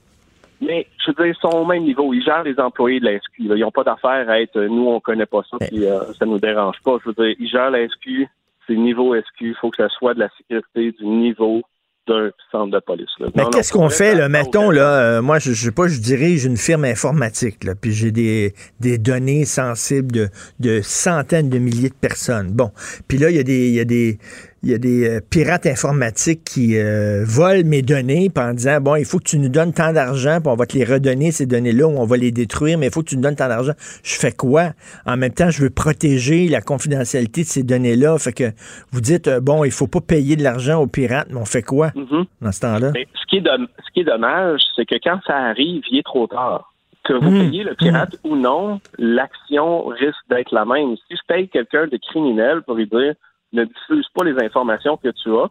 Mais 0.60 0.86
je 1.04 1.10
veux 1.10 1.16
dire, 1.16 1.26
ils 1.28 1.42
sont 1.42 1.58
au 1.58 1.66
même 1.66 1.84
niveau. 1.84 2.14
Ils 2.14 2.24
gèrent 2.24 2.44
les 2.44 2.60
employés 2.60 3.00
de 3.00 3.06
la 3.06 3.20
SQ. 3.20 3.48
là. 3.48 3.56
Ils 3.56 3.62
n'ont 3.62 3.72
pas 3.72 3.84
d'affaire 3.84 4.30
à 4.30 4.42
être. 4.42 4.60
Nous, 4.60 4.88
on 4.88 5.00
connaît 5.00 5.26
pas 5.26 5.42
ça, 5.50 5.58
puis 5.60 5.86
euh, 5.86 6.04
ça 6.20 6.26
nous 6.26 6.38
dérange 6.38 6.78
pas. 6.84 6.98
Je 7.04 7.10
veux 7.10 7.26
dire, 7.26 7.36
ils 7.40 7.50
gèrent 7.50 7.72
la 7.72 7.88
SQ. 7.88 8.28
C'est 8.68 8.76
niveau 8.76 9.16
SQ. 9.16 9.42
Il 9.42 9.56
faut 9.56 9.72
que 9.72 9.78
ça 9.78 9.90
soit 9.90 10.14
de 10.14 10.20
la 10.20 10.30
sécurité 10.38 10.92
du 10.92 11.06
niveau 11.06 11.64
d'un 12.08 12.32
centre 12.52 12.72
de 12.72 12.80
police. 12.80 13.10
là. 13.20 13.28
Mais 13.36 13.44
qu'est-ce 13.52 13.72
qu'on 13.72 13.90
fait, 13.90 14.16
là? 14.16 14.28
Mettons, 14.28 14.72
là, 14.72 15.02
euh, 15.02 15.22
moi, 15.22 15.40
je, 15.40 15.54
je 15.54 15.66
sais 15.66 15.72
pas, 15.72 15.88
je 15.88 16.00
dirige 16.00 16.46
une 16.46 16.58
firme 16.58 16.86
informatique, 16.86 17.64
là, 17.64 17.74
puis 17.76 17.92
j'ai 17.92 18.12
des, 18.12 18.54
des 18.80 18.98
données 18.98 19.46
sensibles 19.46 20.12
de, 20.12 20.30
de 20.60 20.82
centaines 20.82 21.50
de 21.50 21.60
milliers 21.60 21.90
de 21.90 21.94
personnes. 21.94 22.52
Bon. 22.52 22.72
Puis 23.08 23.18
là, 23.18 23.30
il 23.30 23.36
y 23.36 23.40
a 23.40 23.44
des, 23.44 23.68
il 23.68 23.76
y 23.76 23.80
a 23.80 23.86
des, 23.86 24.18
il 24.64 24.70
y 24.70 24.74
a 24.74 24.78
des 24.78 25.10
euh, 25.10 25.20
pirates 25.28 25.66
informatiques 25.66 26.44
qui 26.44 26.78
euh, 26.78 27.24
volent 27.26 27.64
mes 27.68 27.82
données 27.82 28.30
puis 28.30 28.44
en 28.44 28.54
disant, 28.54 28.80
bon, 28.80 28.96
il 28.96 29.06
faut 29.06 29.18
que 29.18 29.24
tu 29.24 29.40
nous 29.40 29.50
donnes 29.50 29.74
tant 29.74 29.92
d'argent, 29.92 30.40
puis 30.40 30.50
on 30.52 30.56
va 30.56 30.66
te 30.68 30.78
les 30.78 30.84
redonner, 30.84 31.32
ces 31.32 31.46
données-là, 31.48 31.88
ou 31.88 31.98
on 31.98 32.06
va 32.06 32.16
les 32.18 32.32
détruire, 32.32 32.78
mais 32.78 32.88
il 32.88 32.92
faut 32.94 33.02
que 33.02 33.10
tu 33.10 33.16
nous 33.16 33.24
donnes 33.24 33.36
tant 33.36 33.48
d'argent. 33.48 33.74
Je 34.04 34.14
fais 34.16 34.32
quoi? 34.32 34.74
En 35.06 35.18
même 35.18 35.34
temps, 35.34 35.50
je 35.50 35.64
veux 35.64 35.70
protéger 35.72 36.48
la 36.48 36.62
confidentialité 36.62 37.42
de 37.42 37.48
ces 37.48 37.64
données-là. 37.64 38.18
Fait 38.20 38.34
que 38.34 38.52
vous 38.92 39.02
dites, 39.02 39.28
euh, 39.28 39.40
bon, 39.40 39.64
il 39.64 39.72
faut 39.72 39.88
pas 39.88 40.02
payer 40.02 40.36
de 40.36 40.44
l'argent 40.44 40.80
aux 40.80 40.88
pirates, 40.88 41.28
mais 41.32 41.40
on 41.40 41.46
fait 41.46 41.64
quoi 41.64 41.92
Mhm. 41.96 42.26
dans 42.42 42.52
ce 42.52 42.60
temps-là? 42.60 42.92
Mais 42.94 43.08
ce 43.20 43.26
qui 43.28 43.38
est, 43.38 43.42
dom- 43.42 43.68
ce 43.84 43.92
qui 43.94 44.02
est 44.02 44.04
dommage, 44.04 44.62
c'est 44.76 44.86
que 44.86 44.96
quand 45.04 45.20
ça 45.26 45.36
arrive, 45.38 45.82
il 45.92 45.98
est 46.00 46.04
trop 46.06 46.28
tard. 46.28 46.72
Que 47.04 47.14
vous 47.14 47.32
Mm. 47.32 47.40
payez 47.50 47.64
le 47.64 47.74
pirate 47.74 48.16
ou 48.24 48.36
non, 48.36 48.80
l'action 49.00 49.86
risque 49.88 50.22
d'être 50.30 50.52
la 50.54 50.66
même. 50.66 50.96
Si 51.08 51.16
je 51.16 51.22
paye 51.28 51.50
quelqu'un 51.50 51.88
de 51.88 51.98
criminel 51.98 52.62
pour 52.66 52.76
lui 52.76 52.86
dire 52.86 53.16
ne 53.54 53.66
diffuse 53.66 54.08
pas 54.14 54.24
les 54.24 54.38
informations 54.44 54.98
que 54.98 55.10
tu 55.10 55.30
as, 55.36 55.50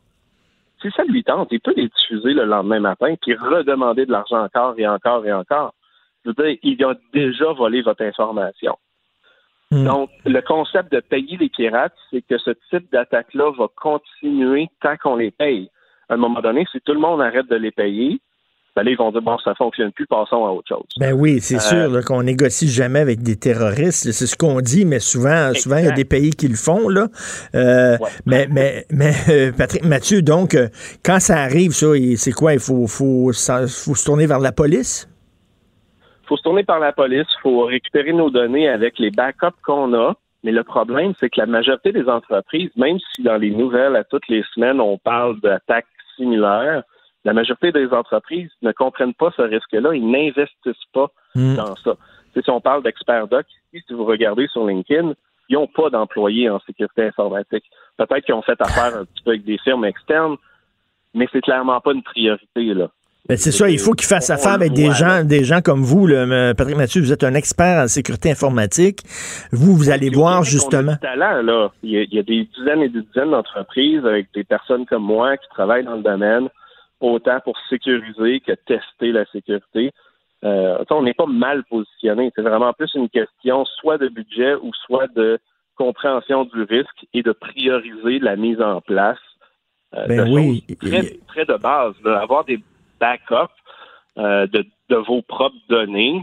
si 0.82 0.90
ça 0.92 1.04
lui 1.04 1.22
tente, 1.22 1.48
il 1.50 1.60
peut 1.60 1.74
les 1.76 1.88
diffuser 1.88 2.32
le 2.32 2.44
lendemain 2.44 2.80
matin 2.80 3.14
puis 3.20 3.34
redemander 3.34 4.06
de 4.06 4.12
l'argent 4.12 4.42
encore 4.42 4.74
et 4.78 4.86
encore 4.86 5.26
et 5.26 5.32
encore. 5.32 5.74
Je 6.24 6.30
veux 6.30 6.34
dire, 6.34 6.58
il 6.62 6.84
a 6.84 6.94
déjà 7.12 7.52
volé 7.52 7.82
votre 7.82 8.02
information. 8.02 8.76
Mm. 9.70 9.84
Donc, 9.84 10.10
le 10.24 10.40
concept 10.40 10.92
de 10.92 11.00
payer 11.00 11.36
les 11.36 11.48
pirates, 11.48 11.94
c'est 12.10 12.22
que 12.22 12.38
ce 12.38 12.50
type 12.70 12.90
d'attaque-là 12.92 13.52
va 13.52 13.68
continuer 13.76 14.68
tant 14.80 14.96
qu'on 14.96 15.16
les 15.16 15.30
paye. 15.30 15.70
À 16.08 16.14
un 16.14 16.16
moment 16.16 16.40
donné, 16.40 16.66
si 16.72 16.80
tout 16.80 16.92
le 16.92 16.98
monde 16.98 17.22
arrête 17.22 17.48
de 17.48 17.56
les 17.56 17.70
payer, 17.70 18.20
ben 18.76 18.82
là, 18.84 18.90
ils 18.92 18.96
vont 18.96 19.10
dire, 19.10 19.22
bon, 19.22 19.36
ça 19.38 19.54
fonctionne 19.56 19.90
plus, 19.92 20.06
passons 20.06 20.44
à 20.46 20.50
autre 20.50 20.68
chose. 20.68 20.84
Ben 20.98 21.12
oui, 21.12 21.40
c'est 21.40 21.56
Euh, 21.56 21.88
sûr 21.90 22.04
qu'on 22.04 22.22
négocie 22.22 22.68
jamais 22.68 23.00
avec 23.00 23.22
des 23.22 23.36
terroristes. 23.36 24.12
C'est 24.12 24.26
ce 24.26 24.36
qu'on 24.36 24.60
dit, 24.60 24.84
mais 24.84 25.00
souvent, 25.00 25.52
souvent 25.54 25.78
il 25.78 25.86
y 25.86 25.88
a 25.88 25.92
des 25.92 26.04
pays 26.04 26.30
qui 26.30 26.48
le 26.48 26.54
font. 26.56 26.88
Là. 26.88 27.08
Euh, 27.54 27.96
Mais, 28.26 28.46
mais, 28.50 28.86
mais 28.90 29.12
euh, 29.28 29.52
Patrick 29.56 29.84
Mathieu, 29.84 30.22
donc, 30.22 30.56
quand 31.04 31.20
ça 31.20 31.38
arrive, 31.38 31.72
ça, 31.72 31.96
il- 31.96 32.16
c'est 32.18 32.32
quoi? 32.32 32.52
Il 32.54 32.60
faut, 32.60 32.86
faut, 32.86 33.32
faut 33.32 33.94
se 33.94 34.04
tourner 34.04 34.26
vers 34.26 34.40
la 34.40 34.52
police? 34.52 35.06
faut 36.28 36.36
se 36.36 36.42
tourner 36.44 36.62
par 36.62 36.78
la 36.78 36.92
police, 36.92 37.26
il 37.38 37.40
faut 37.42 37.64
récupérer 37.64 38.12
nos 38.12 38.30
données 38.30 38.68
avec 38.68 39.00
les 39.00 39.10
backups 39.10 39.58
qu'on 39.66 39.92
a. 39.94 40.14
Mais 40.44 40.52
le 40.52 40.62
problème, 40.62 41.12
c'est 41.18 41.28
que 41.28 41.40
la 41.40 41.46
majorité 41.46 41.90
des 41.90 42.08
entreprises, 42.08 42.70
même 42.76 42.98
si 43.14 43.24
dans 43.24 43.36
les 43.36 43.50
nouvelles 43.50 43.96
à 43.96 44.04
toutes 44.04 44.28
les 44.28 44.44
semaines, 44.54 44.80
on 44.80 44.96
parle 44.96 45.40
d'attaques 45.40 45.86
similaires, 46.16 46.84
la 47.24 47.32
majorité 47.32 47.72
des 47.72 47.88
entreprises 47.88 48.50
ne 48.62 48.72
comprennent 48.72 49.14
pas 49.14 49.30
ce 49.36 49.42
risque-là. 49.42 49.94
Ils 49.94 50.10
n'investissent 50.10 50.88
pas 50.92 51.08
Mm. 51.34 51.54
dans 51.56 51.76
ça. 51.76 51.94
Si 52.34 52.50
on 52.50 52.60
parle 52.60 52.82
d'experts 52.82 53.28
doc, 53.28 53.46
si 53.72 53.82
vous 53.92 54.04
regardez 54.04 54.46
sur 54.48 54.66
LinkedIn, 54.66 55.12
ils 55.48 55.54
n'ont 55.54 55.66
pas 55.68 55.90
d'employés 55.90 56.48
en 56.50 56.58
sécurité 56.60 57.04
informatique. 57.04 57.64
Peut-être 57.96 58.24
qu'ils 58.24 58.34
ont 58.34 58.42
fait 58.42 58.60
affaire 58.60 58.96
un 58.96 59.04
petit 59.04 59.22
peu 59.24 59.30
avec 59.30 59.44
des 59.44 59.58
firmes 59.58 59.84
externes, 59.84 60.36
mais 61.14 61.28
c'est 61.32 61.40
clairement 61.40 61.80
pas 61.80 61.92
une 61.92 62.02
priorité, 62.02 62.74
là. 62.74 62.88
Ben, 63.28 63.36
c'est 63.36 63.52
ça, 63.52 63.68
il 63.68 63.78
faut 63.78 63.92
qu'ils 63.92 64.08
fassent 64.08 64.30
On 64.30 64.34
affaire 64.34 64.52
avec 64.54 64.72
des 64.72 64.90
gens, 64.92 65.22
des 65.24 65.44
gens 65.44 65.60
comme 65.60 65.82
vous. 65.82 66.06
Là, 66.06 66.22
M- 66.22 66.54
Patrick 66.56 66.76
Mathieu, 66.76 67.02
vous 67.02 67.12
êtes 67.12 67.22
un 67.22 67.34
expert 67.34 67.84
en 67.84 67.86
sécurité 67.86 68.30
informatique. 68.30 69.02
Vous, 69.52 69.76
vous 69.76 69.90
allez 69.90 70.08
voir 70.10 70.42
justement. 70.42 70.96
talent, 70.96 71.42
là. 71.42 71.70
Il 71.82 71.90
y, 71.90 71.98
a, 71.98 72.02
il 72.02 72.14
y 72.14 72.18
a 72.18 72.22
des 72.22 72.48
dizaines 72.56 72.82
et 72.82 72.88
des 72.88 73.02
dizaines 73.02 73.30
d'entreprises 73.32 74.04
avec 74.06 74.28
des 74.34 74.42
personnes 74.42 74.86
comme 74.86 75.02
moi 75.02 75.36
qui 75.36 75.48
travaillent 75.50 75.84
dans 75.84 75.96
le 75.96 76.02
domaine, 76.02 76.48
autant 77.00 77.40
pour 77.40 77.56
sécuriser 77.68 78.40
que 78.40 78.52
tester 78.52 79.12
la 79.12 79.24
sécurité. 79.26 79.92
Euh, 80.44 80.82
on 80.90 81.02
n'est 81.02 81.14
pas 81.14 81.26
mal 81.26 81.64
positionné. 81.64 82.32
C'est 82.34 82.42
vraiment 82.42 82.72
plus 82.72 82.90
une 82.94 83.08
question 83.08 83.64
soit 83.64 83.98
de 83.98 84.08
budget 84.08 84.54
ou 84.54 84.70
soit 84.86 85.06
de 85.08 85.38
compréhension 85.76 86.44
du 86.44 86.62
risque 86.62 87.06
et 87.14 87.22
de 87.22 87.32
prioriser 87.32 88.18
la 88.18 88.36
mise 88.36 88.60
en 88.60 88.80
place 88.80 89.18
euh, 89.94 90.06
Ben 90.06 90.24
de 90.26 90.30
oui. 90.30 90.64
très, 90.80 91.02
très 91.26 91.44
de 91.44 91.56
base. 91.56 91.94
là. 92.04 92.20
Avoir 92.20 92.44
des 92.44 92.60
backups 93.00 93.52
euh, 94.18 94.46
de, 94.46 94.64
de 94.88 94.96
vos 94.96 95.22
propres 95.22 95.56
données, 95.68 96.22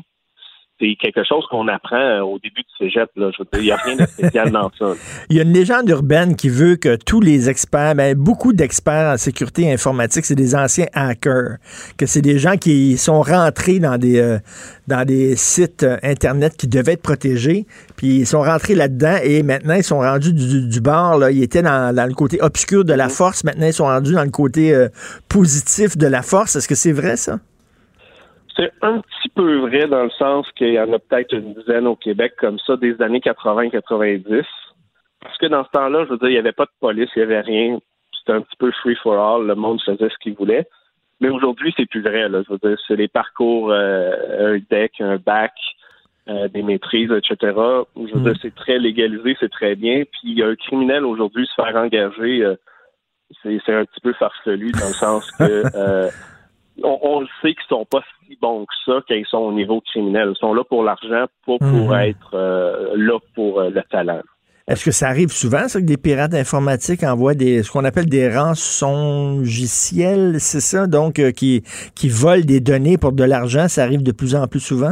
c'est 0.79 0.95
quelque 0.99 1.23
chose 1.23 1.45
qu'on 1.49 1.67
apprend 1.67 1.97
euh, 1.97 2.21
au 2.21 2.39
début 2.39 2.61
du 2.61 2.69
cégep. 2.77 3.09
Là. 3.15 3.31
Je 3.35 3.41
veux 3.41 3.47
dire, 3.51 3.61
il 3.61 3.65
n'y 3.65 3.71
a 3.71 3.75
rien 3.77 3.95
de 3.95 4.05
spécial 4.05 4.51
dans 4.51 4.71
ça. 4.77 4.85
là. 4.85 4.93
Il 5.29 5.35
y 5.35 5.39
a 5.39 5.43
une 5.43 5.53
légende 5.53 5.89
urbaine 5.89 6.35
qui 6.35 6.49
veut 6.49 6.75
que 6.75 6.95
tous 6.95 7.19
les 7.19 7.49
experts, 7.49 7.95
ben, 7.95 8.15
beaucoup 8.15 8.53
d'experts 8.53 9.13
en 9.13 9.17
sécurité 9.17 9.71
informatique, 9.71 10.25
c'est 10.25 10.35
des 10.35 10.55
anciens 10.55 10.87
hackers, 10.93 11.57
que 11.97 12.05
c'est 12.05 12.21
des 12.21 12.39
gens 12.39 12.57
qui 12.57 12.97
sont 12.97 13.21
rentrés 13.21 13.79
dans 13.79 13.97
des 13.97 14.19
euh, 14.19 14.37
dans 14.87 15.05
des 15.05 15.35
sites 15.35 15.83
euh, 15.83 15.97
internet 16.03 16.55
qui 16.57 16.67
devaient 16.67 16.93
être 16.93 17.01
protégés, 17.01 17.65
puis 17.95 18.19
ils 18.19 18.27
sont 18.27 18.41
rentrés 18.41 18.75
là-dedans 18.75 19.17
et 19.23 19.43
maintenant 19.43 19.75
ils 19.75 19.83
sont 19.83 19.99
rendus 19.99 20.33
du, 20.33 20.47
du, 20.47 20.67
du 20.67 20.81
bord. 20.81 21.17
Là, 21.17 21.31
ils 21.31 21.43
étaient 21.43 21.61
dans, 21.61 21.93
dans 21.93 22.05
le 22.05 22.13
côté 22.13 22.39
obscur 22.41 22.85
de 22.85 22.93
la 22.93 23.09
force, 23.09 23.43
maintenant 23.43 23.67
ils 23.67 23.73
sont 23.73 23.85
rendus 23.85 24.13
dans 24.13 24.23
le 24.23 24.29
côté 24.29 24.73
euh, 24.73 24.87
positif 25.29 25.97
de 25.97 26.07
la 26.07 26.21
force. 26.21 26.55
Est-ce 26.55 26.67
que 26.67 26.75
c'est 26.75 26.93
vrai 26.93 27.17
ça? 27.17 27.39
C'est 28.55 28.71
un 28.81 28.99
petit 28.99 29.16
peu 29.37 29.57
vrai 29.59 29.87
dans 29.87 30.03
le 30.03 30.09
sens 30.09 30.51
qu'il 30.53 30.73
y 30.73 30.79
en 30.79 30.91
a 30.91 30.99
peut-être 30.99 31.33
une 31.33 31.53
dizaine 31.53 31.87
au 31.87 31.95
Québec 31.95 32.33
comme 32.39 32.57
ça 32.59 32.75
des 32.75 32.99
années 33.01 33.19
80-90. 33.19 34.43
Parce 35.21 35.37
que 35.37 35.45
dans 35.45 35.63
ce 35.63 35.69
temps-là, 35.69 36.05
je 36.05 36.11
veux 36.11 36.17
dire, 36.17 36.29
il 36.29 36.33
n'y 36.33 36.39
avait 36.39 36.51
pas 36.51 36.65
de 36.65 36.71
police, 36.79 37.09
il 37.15 37.19
n'y 37.19 37.23
avait 37.23 37.41
rien. 37.41 37.77
C'était 38.17 38.33
un 38.33 38.41
petit 38.41 38.57
peu 38.57 38.71
free 38.71 38.95
for 38.95 39.13
all. 39.13 39.45
Le 39.45 39.55
monde 39.55 39.81
faisait 39.81 40.09
ce 40.09 40.17
qu'il 40.21 40.33
voulait. 40.33 40.67
Mais 41.21 41.29
aujourd'hui, 41.29 41.73
c'est 41.77 41.85
plus 41.85 42.01
vrai. 42.01 42.27
Là. 42.29 42.41
Je 42.47 42.51
veux 42.51 42.59
dire, 42.59 42.77
c'est 42.87 42.95
les 42.95 43.07
parcours, 43.07 43.71
euh, 43.71 44.55
un 44.55 44.59
deck, 44.69 44.93
un 44.99 45.17
bac, 45.17 45.53
euh, 46.27 46.47
des 46.47 46.63
maîtrises, 46.63 47.11
etc. 47.11 47.53
Je 47.95 48.13
veux 48.13 48.21
dire, 48.21 48.39
c'est 48.41 48.55
très 48.55 48.79
légalisé, 48.79 49.37
c'est 49.39 49.51
très 49.51 49.75
bien. 49.75 50.03
Puis 50.11 50.41
un 50.43 50.55
criminel 50.55 51.05
aujourd'hui 51.05 51.47
se 51.47 51.53
faire 51.53 51.75
engager, 51.75 52.43
euh, 52.43 52.55
c'est, 53.43 53.59
c'est 53.65 53.73
un 53.73 53.85
petit 53.85 54.01
peu 54.01 54.13
farfelu 54.13 54.71
dans 54.71 54.87
le 54.87 54.93
sens 54.93 55.31
que 55.31 55.63
on, 56.83 56.99
on 57.01 57.19
le 57.21 57.27
sait 57.41 57.53
qu'ils 57.53 57.67
sont 57.69 57.85
pas 57.85 58.03
si 58.27 58.37
bons 58.41 58.65
que 58.65 58.73
ça 58.85 59.01
quand 59.07 59.15
ils 59.15 59.25
sont 59.25 59.37
au 59.39 59.53
niveau 59.53 59.81
criminel. 59.81 60.33
Ils 60.35 60.39
sont 60.39 60.53
là 60.53 60.63
pour 60.63 60.83
l'argent, 60.83 61.25
pas 61.45 61.57
pour 61.59 61.91
Mhm. 61.93 61.99
être 62.01 62.31
euh, 62.33 62.93
là 62.95 63.17
pour 63.35 63.59
euh, 63.59 63.69
le 63.69 63.81
talent. 63.89 64.21
Est-ce 64.67 64.83
que 64.83 64.91
ça 64.91 65.07
arrive 65.07 65.29
souvent, 65.29 65.69
ça, 65.69 65.79
que 65.79 65.85
des 65.85 65.95
pirates 65.95 66.33
informatiques 66.33 67.01
envoient 67.03 67.35
des 67.35 67.63
ce 67.63 67.71
qu'on 67.71 67.85
appelle 67.85 68.09
des 68.09 68.27
rançongiciels, 68.29 70.41
c'est 70.41 70.59
ça? 70.59 70.87
Donc, 70.87 71.19
euh, 71.19 71.31
qui, 71.31 71.63
qui 71.95 72.09
volent 72.09 72.43
des 72.43 72.59
données 72.59 72.97
pour 72.97 73.13
de 73.13 73.23
l'argent, 73.23 73.69
ça 73.69 73.83
arrive 73.83 74.03
de 74.03 74.11
plus 74.11 74.35
en 74.35 74.45
plus 74.47 74.59
souvent? 74.59 74.91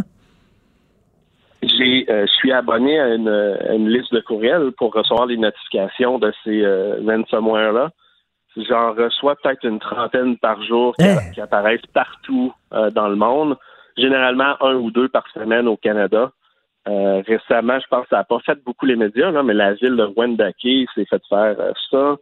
J'ai, 1.61 2.05
euh, 2.09 2.25
je 2.25 2.33
suis 2.35 2.53
abonné 2.53 2.97
à 2.99 3.15
une, 3.15 3.27
à 3.27 3.73
une 3.73 3.89
liste 3.89 4.13
de 4.13 4.21
courriels 4.21 4.71
pour 4.77 4.93
recevoir 4.93 5.25
les 5.25 5.35
notifications 5.37 6.19
de 6.19 6.31
ces 6.43 6.61
euh, 6.63 7.01
ransomware-là. 7.05 7.89
J'en 8.57 8.93
reçois 8.93 9.35
peut-être 9.35 9.65
une 9.65 9.79
trentaine 9.79 10.37
par 10.37 10.61
jour 10.63 10.95
qui, 10.97 11.33
qui 11.33 11.41
apparaissent 11.41 11.85
partout 11.93 12.53
euh, 12.73 12.89
dans 12.89 13.07
le 13.09 13.15
monde. 13.15 13.57
Généralement 13.97 14.55
un 14.61 14.75
ou 14.75 14.91
deux 14.91 15.09
par 15.09 15.27
semaine 15.33 15.67
au 15.67 15.77
Canada. 15.77 16.31
Euh, 16.87 17.21
récemment, 17.25 17.79
je 17.79 17.87
pense 17.87 18.03
que 18.03 18.09
ça 18.09 18.17
n'a 18.17 18.23
pas 18.23 18.39
fait 18.39 18.63
beaucoup 18.63 18.85
les 18.85 18.95
médias, 18.95 19.31
là, 19.31 19.41
mais 19.43 19.53
la 19.53 19.73
ville 19.73 19.95
de 19.95 20.05
Wendake 20.15 20.55
s'est 20.93 21.05
fait 21.09 21.21
faire 21.27 21.55
euh, 21.59 21.71
ça. 21.89 22.15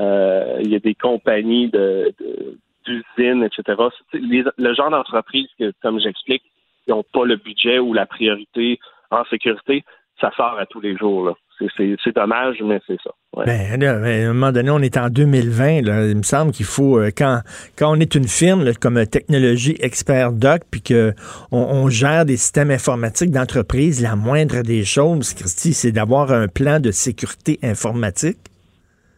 Euh, 0.00 0.58
Il 0.62 0.70
y 0.70 0.76
a 0.76 0.78
des 0.80 0.94
compagnies 0.94 1.68
de, 1.68 2.12
de- 2.20 2.58
d'usines, 2.84 3.42
etc. 3.44 3.80
Les- 4.12 4.44
le 4.58 4.74
genre 4.74 4.90
d'entreprise 4.90 5.48
que, 5.58 5.72
comme 5.82 5.98
j'explique, 6.00 6.42
n'ont 6.88 7.04
pas 7.12 7.24
le 7.24 7.36
budget 7.36 7.78
ou 7.78 7.92
la 7.94 8.06
priorité 8.06 8.78
en 9.10 9.24
sécurité, 9.26 9.84
ça 10.20 10.30
sort 10.36 10.58
à 10.58 10.66
tous 10.66 10.80
les 10.80 10.96
jours. 10.96 11.26
là. 11.26 11.32
C'est, 11.76 12.14
dommage, 12.14 12.56
mais 12.62 12.80
c'est 12.86 12.98
ça. 13.02 13.10
Ouais. 13.36 13.44
Ben, 13.46 13.80
là, 13.80 13.98
ben, 13.98 14.26
à 14.26 14.30
un 14.30 14.32
moment 14.32 14.52
donné, 14.52 14.70
on 14.70 14.80
est 14.80 14.96
en 14.96 15.08
2020. 15.08 15.82
Là, 15.82 16.06
il 16.06 16.16
me 16.16 16.22
semble 16.22 16.52
qu'il 16.52 16.66
faut, 16.66 16.98
euh, 16.98 17.10
quand, 17.16 17.40
quand 17.78 17.92
on 17.92 18.00
est 18.00 18.14
une 18.14 18.28
firme 18.28 18.64
là, 18.64 18.72
comme 18.74 18.96
euh, 18.96 19.06
Technologie 19.06 19.76
Expert 19.80 20.32
Doc, 20.32 20.62
puis 20.70 20.82
qu'on 20.82 21.14
on 21.52 21.88
gère 21.88 22.24
des 22.24 22.36
systèmes 22.36 22.70
informatiques 22.70 23.30
d'entreprise, 23.30 24.02
la 24.02 24.16
moindre 24.16 24.62
des 24.62 24.84
choses, 24.84 25.34
Christy, 25.34 25.72
c'est 25.72 25.92
d'avoir 25.92 26.32
un 26.32 26.48
plan 26.48 26.80
de 26.80 26.90
sécurité 26.90 27.58
informatique. 27.62 28.38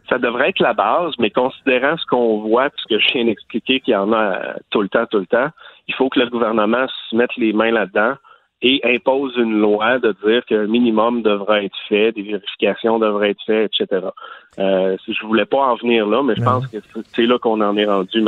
Ça 0.09 0.18
devrait 0.18 0.51
être 0.51 0.61
la 0.61 0.74
base, 0.74 1.14
mais 1.18 1.30
considérant 1.30 1.97
ce 1.97 2.05
qu'on 2.07 2.43
voit, 2.43 2.68
puis 2.70 2.82
ce 2.87 2.95
que 2.95 3.01
je 3.01 3.12
viens 3.14 3.24
d'expliquer 3.24 3.80
qu'il 3.80 3.95
y 3.95 3.97
en 3.97 4.12
a 4.12 4.16
euh, 4.16 4.53
tout 4.70 4.82
le 4.82 4.89
temps, 4.89 5.07
tout 5.07 5.18
le 5.18 5.26
temps, 5.26 5.49
il 5.89 5.95
faut 5.95 6.09
que 6.11 6.20
le 6.20 6.28
gouvernement 6.28 6.87
se 7.11 7.16
mette 7.16 7.35
les 7.37 7.53
mains 7.53 7.70
là-dedans 7.70 8.14
et 8.66 8.80
impose 8.96 9.34
une 9.36 9.60
loi 9.60 9.98
de 9.98 10.16
dire 10.26 10.42
qu'un 10.46 10.66
minimum 10.66 11.20
devrait 11.22 11.66
être 11.66 11.76
fait, 11.88 12.12
des 12.12 12.22
vérifications 12.22 12.98
devraient 12.98 13.30
être 13.32 13.42
faites, 13.46 13.70
etc. 13.78 14.06
Euh, 14.58 14.96
je 15.06 15.26
voulais 15.26 15.44
pas 15.44 15.58
en 15.58 15.74
venir 15.76 16.06
là, 16.06 16.22
mais 16.22 16.34
je 16.34 16.42
pense 16.42 16.66
que 16.68 16.78
c'est- 16.80 17.02
c'est 17.14 17.26
là 17.26 17.38
qu'on 17.38 17.60
en 17.60 17.76
est 17.76 17.84
rendu 17.84 18.24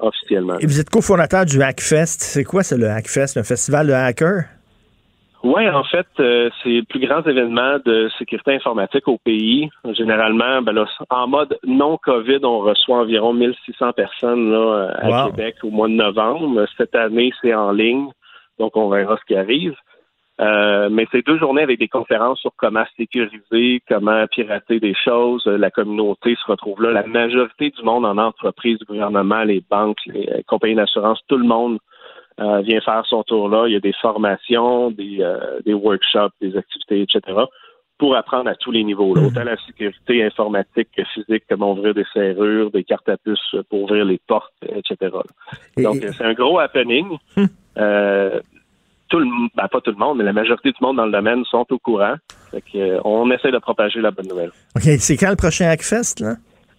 officiellement. 0.00 0.58
Et 0.60 0.66
vous 0.66 0.80
êtes 0.80 0.88
cofondateur 0.90 1.44
du 1.44 1.60
Hackfest. 1.62 2.20
C'est 2.20 2.44
quoi, 2.44 2.62
ça, 2.62 2.76
le 2.76 2.88
Hackfest? 2.88 3.36
Un 3.36 3.42
festival 3.42 3.86
de 3.88 3.92
hackers? 3.92 4.44
Oui, 5.42 5.68
en 5.68 5.84
fait, 5.84 6.06
euh, 6.20 6.48
c'est 6.62 6.70
le 6.70 6.84
plus 6.84 7.06
grand 7.06 7.20
événement 7.26 7.76
de 7.84 8.08
sécurité 8.18 8.54
informatique 8.54 9.06
au 9.08 9.18
pays. 9.18 9.68
Généralement, 9.92 10.62
ben 10.62 10.72
là, 10.72 10.86
en 11.10 11.28
mode 11.28 11.58
non-COVID, 11.66 12.38
on 12.44 12.60
reçoit 12.60 12.96
environ 13.00 13.34
1600 13.34 13.92
personnes 13.92 14.50
là, 14.50 14.88
à 14.96 15.08
Wow. 15.24 15.30
Québec 15.30 15.56
au 15.62 15.68
mois 15.68 15.88
de 15.88 15.92
novembre. 15.92 16.64
Cette 16.78 16.94
année, 16.94 17.30
c'est 17.42 17.52
en 17.52 17.72
ligne, 17.72 18.06
donc 18.58 18.76
on 18.76 18.88
verra 18.88 19.16
ce 19.16 19.24
qui 19.26 19.36
arrive. 19.36 19.74
Euh, 20.40 20.88
mais 20.90 21.06
c'est 21.12 21.24
deux 21.24 21.38
journées 21.38 21.62
avec 21.62 21.78
des 21.78 21.86
conférences 21.86 22.40
sur 22.40 22.50
comment 22.56 22.84
sécuriser, 22.96 23.80
comment 23.88 24.26
pirater 24.26 24.80
des 24.80 24.94
choses. 24.94 25.46
La 25.46 25.70
communauté 25.70 26.34
se 26.34 26.50
retrouve 26.50 26.82
là. 26.82 26.90
La 26.90 27.06
majorité 27.06 27.70
du 27.70 27.82
monde 27.84 28.04
en 28.04 28.18
entreprise, 28.18 28.78
le 28.80 28.86
gouvernement, 28.86 29.44
les 29.44 29.62
banques, 29.70 29.98
les 30.06 30.28
euh, 30.28 30.40
compagnies 30.48 30.74
d'assurance, 30.74 31.20
tout 31.28 31.36
le 31.36 31.46
monde 31.46 31.78
euh, 32.40 32.62
vient 32.62 32.80
faire 32.80 33.06
son 33.06 33.22
tour 33.22 33.48
là. 33.48 33.68
Il 33.68 33.74
y 33.74 33.76
a 33.76 33.80
des 33.80 33.92
formations, 33.92 34.90
des, 34.90 35.24
des 35.64 35.74
workshops, 35.74 36.32
des 36.40 36.56
activités, 36.56 37.02
etc. 37.02 37.44
pour 37.96 38.16
apprendre 38.16 38.50
à 38.50 38.56
tous 38.56 38.72
les 38.72 38.82
niveaux. 38.82 39.14
là. 39.14 39.22
Autant 39.22 39.44
la 39.44 39.56
sécurité 39.58 40.24
informatique 40.24 40.88
que 40.96 41.04
physique, 41.04 41.44
comment 41.48 41.74
ouvrir 41.74 41.94
des 41.94 42.06
serrures, 42.12 42.72
des 42.72 42.82
cartes 42.82 43.08
à 43.08 43.16
puce 43.18 43.54
pour 43.70 43.84
ouvrir 43.84 44.04
les 44.04 44.20
portes, 44.26 44.52
etc. 44.62 44.96
là. 45.00 45.22
Donc, 45.80 45.98
c'est 46.00 46.24
un 46.24 46.34
gros 46.34 46.58
happening. 46.58 47.06
Euh, 47.78 48.40
tout 49.08 49.18
le, 49.18 49.26
ben, 49.54 49.68
pas 49.68 49.80
tout 49.80 49.90
le 49.90 49.96
monde, 49.96 50.18
mais 50.18 50.24
la 50.24 50.32
majorité 50.32 50.70
du 50.70 50.78
monde 50.80 50.96
dans 50.96 51.06
le 51.06 51.12
domaine 51.12 51.44
sont 51.44 51.66
au 51.70 51.78
courant. 51.78 52.14
Fait 52.50 52.60
que, 52.60 52.78
euh, 52.78 53.00
on 53.04 53.30
essaie 53.30 53.50
de 53.50 53.58
propager 53.58 54.00
la 54.00 54.10
bonne 54.10 54.28
nouvelle. 54.28 54.50
OK, 54.76 54.82
c'est 54.98 55.16
quand 55.16 55.30
le 55.30 55.36
prochain 55.36 55.66
Hackfest, 55.68 56.20
là? 56.20 56.36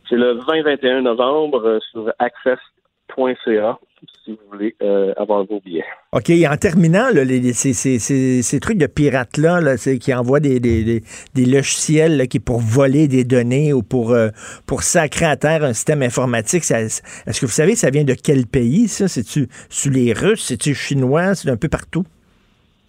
C'est 0.09 0.15
le 0.15 0.35
20-21 0.39 1.01
novembre 1.01 1.65
euh, 1.65 1.79
sur 1.91 2.11
access.ca 2.19 3.79
si 4.23 4.31
vous 4.31 4.37
voulez 4.51 4.75
euh, 4.81 5.13
avoir 5.17 5.43
vos 5.45 5.59
billets. 5.59 5.83
OK, 6.11 6.29
en 6.49 6.57
terminant, 6.57 7.09
là, 7.13 7.23
les- 7.23 7.53
ces, 7.53 7.73
ces- 7.73 7.99
ces- 7.99 8.41
ces 8.41 8.59
trucs 8.59 8.77
de 8.77 8.87
pirates-là, 8.87 9.61
là, 9.61 9.75
qui 9.77 10.13
envoient 10.13 10.39
des, 10.39 10.59
des- 10.59 10.83
des- 10.83 11.03
des 11.33 11.45
logiciels 11.45 12.17
là, 12.17 12.27
qui 12.27 12.39
pour 12.39 12.59
voler 12.59 13.07
des 13.07 13.23
données 13.23 13.73
ou 13.73 13.83
pour, 13.83 14.11
euh, 14.11 14.29
pour 14.67 14.83
sacrer 14.83 15.25
à 15.25 15.35
terre 15.37 15.63
un 15.63 15.73
système 15.73 16.01
informatique, 16.01 16.63
est-ce 16.71 17.01
que 17.41 17.45
vous 17.45 17.51
savez, 17.51 17.75
ça 17.75 17.89
vient 17.89 18.03
de 18.03 18.13
quel 18.15 18.45
pays, 18.47 18.87
ça? 18.87 19.07
C'est-tu 19.07 19.47
les 19.89 20.13
Russes? 20.13 20.43
C'est-tu 20.45 20.73
chinois? 20.73 21.35
C'est 21.35 21.49
un 21.49 21.57
peu 21.57 21.69
partout? 21.69 22.05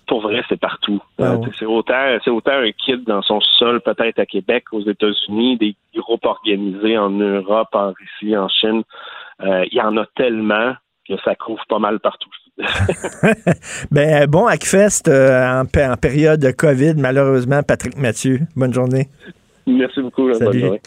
Pour 0.06 0.22
vrai, 0.22 0.40
c'est 0.48 0.60
partout. 0.60 1.02
Ah 1.18 1.32
Euh, 1.32 1.36
ouais. 1.38 1.48
C'est 1.58 1.64
autant, 1.66 2.16
c'est 2.24 2.30
autant 2.30 2.52
un 2.52 2.70
kid 2.70 3.02
dans 3.08 3.22
son 3.22 3.40
sol, 3.58 3.80
peut-être 3.80 4.20
à 4.20 4.26
Québec, 4.26 4.64
aux 4.70 4.82
États-Unis, 4.88 5.56
des 5.58 5.74
groupes 5.96 6.24
organisés 6.26 6.96
en 6.96 7.10
Europe, 7.10 7.70
en 7.72 7.92
Russie, 7.92 8.36
en 8.36 8.48
Chine. 8.48 8.82
Euh, 9.42 9.64
Il 9.72 9.76
y 9.76 9.80
en 9.80 9.96
a 9.96 10.06
tellement 10.14 10.74
que 11.09 11.14
ça 11.24 11.34
couvre 11.34 11.62
pas 11.68 11.78
mal 11.78 11.98
partout. 12.00 12.30
Ben, 13.90 14.22
euh, 14.22 14.26
bon 14.26 14.46
Hackfest 14.46 15.09
euh, 15.09 15.61
en, 15.61 15.66
pé- 15.66 15.86
en 15.86 15.96
période 15.96 16.40
de 16.40 16.50
COVID, 16.50 16.94
malheureusement, 16.96 17.62
Patrick 17.62 17.96
Mathieu. 17.98 18.40
Bonne 18.57 18.72
journée. 18.74 19.09
Merci 19.66 20.00
beaucoup. 20.02 20.24
bonne 20.26 20.34
Salut. 20.38 20.61
journée. 20.61 20.80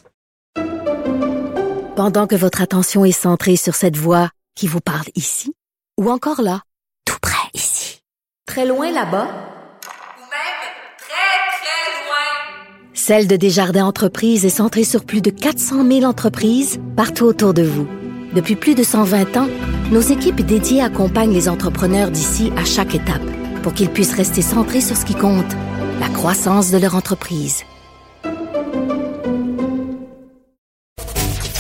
Pendant 1.96 2.28
que 2.28 2.36
votre 2.36 2.62
attention 2.62 3.04
est 3.06 3.12
centrée 3.12 3.56
sur 3.58 3.76
cette 3.76 3.98
voix 3.98 4.30
qui 4.56 4.68
vous 4.68 4.80
parle 4.80 5.06
ici, 5.16 5.54
ou 6.00 6.10
encore 6.10 6.42
là, 6.42 6.62
tout 7.06 7.18
près 7.22 7.50
ici, 7.54 8.02
très 8.46 8.66
loin 8.66 8.92
là-bas, 8.92 9.26
Ou 9.26 10.22
même 10.32 10.60
très, 10.98 11.60
très 11.60 11.92
loin. 12.06 12.94
Celle 12.94 13.28
de 13.28 13.36
Desjardins 13.36 13.86
Entreprises 13.86 14.46
est 14.46 14.50
centrée 14.50 14.86
sur 14.86 15.06
plus 15.06 15.22
de 15.22 15.30
400 15.30 15.86
000 15.86 16.04
entreprises 16.04 16.80
partout 16.96 17.26
autour 17.26 17.54
de 17.54 17.64
vous. 17.64 17.88
Depuis 18.34 18.56
plus 18.56 18.76
de 18.76 18.84
120 18.84 19.38
ans, 19.38 19.48
nos 19.92 20.02
équipes 20.02 20.42
dédiées 20.42 20.82
accompagnent 20.82 21.34
les 21.34 21.50
entrepreneurs 21.50 22.12
d'ici 22.12 22.52
à 22.58 22.64
chaque 22.64 22.94
étape 22.94 23.24
pour 23.64 23.74
qu'ils 23.74 23.90
puissent 23.90 24.14
rester 24.14 24.42
centrés 24.44 24.82
sur 24.82 24.96
ce 24.96 25.04
qui 25.04 25.16
compte, 25.16 25.52
la 26.00 26.10
croissance 26.10 26.70
de 26.70 26.78
leur 26.78 26.96
entreprise. 26.96 27.64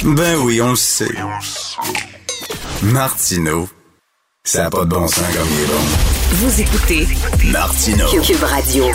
Ben 0.03 0.37
oui, 0.43 0.61
on 0.61 0.69
le 0.69 0.75
sait. 0.75 1.09
Martineau, 2.83 3.67
ça 4.43 4.63
n'a 4.63 4.69
pas 4.69 4.85
de 4.85 4.89
bon 4.89 5.07
sens 5.07 5.25
comme 5.35 5.47
il 5.51 5.63
est 5.63 5.67
bon. 5.67 5.73
Vous 6.33 6.61
écoutez 6.61 7.07
Martineau. 7.51 8.07
Cube 8.21 8.43
Radio. 8.43 8.85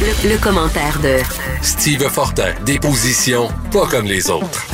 Le, 0.00 0.30
le 0.30 0.38
commentaire 0.38 1.00
de 1.00 1.16
Steve 1.62 2.06
Fortin, 2.10 2.52
des 2.66 2.78
positions 2.78 3.48
pas 3.72 3.86
comme 3.86 4.04
les 4.04 4.28
autres. 4.28 4.66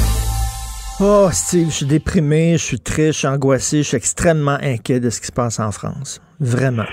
Oh, 1.03 1.29
Steve, 1.33 1.69
je 1.69 1.77
suis 1.77 1.87
déprimé, 1.87 2.53
je 2.59 2.65
suis 2.77 2.79
triste, 2.79 3.15
je 3.15 3.19
suis 3.21 3.27
angoissé, 3.27 3.79
je 3.79 3.89
suis 3.89 3.97
extrêmement 3.97 4.59
inquiet 4.63 5.01
de 5.01 5.09
ce 5.09 5.19
qui 5.19 5.29
se 5.29 5.33
passe 5.33 5.59
en 5.59 5.73
France. 5.73 6.21
Vraiment. 6.39 6.85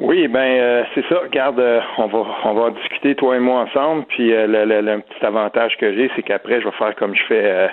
Oui, 0.00 0.28
ben 0.28 0.60
euh, 0.60 0.84
c'est 0.94 1.04
ça. 1.08 1.20
Regarde, 1.22 1.58
euh, 1.58 1.80
on 1.96 2.08
va 2.08 2.24
on 2.44 2.52
va 2.52 2.70
discuter 2.72 3.14
toi 3.14 3.36
et 3.36 3.40
moi 3.40 3.62
ensemble. 3.62 4.04
Puis 4.08 4.34
euh, 4.34 4.46
le 4.46 5.00
petit 5.00 5.24
avantage 5.24 5.78
que 5.78 5.94
j'ai, 5.94 6.10
c'est 6.14 6.22
qu'après, 6.22 6.60
je 6.60 6.66
vais 6.66 6.76
faire 6.76 6.94
comme 6.96 7.14
je 7.14 7.22
fais 7.26 7.70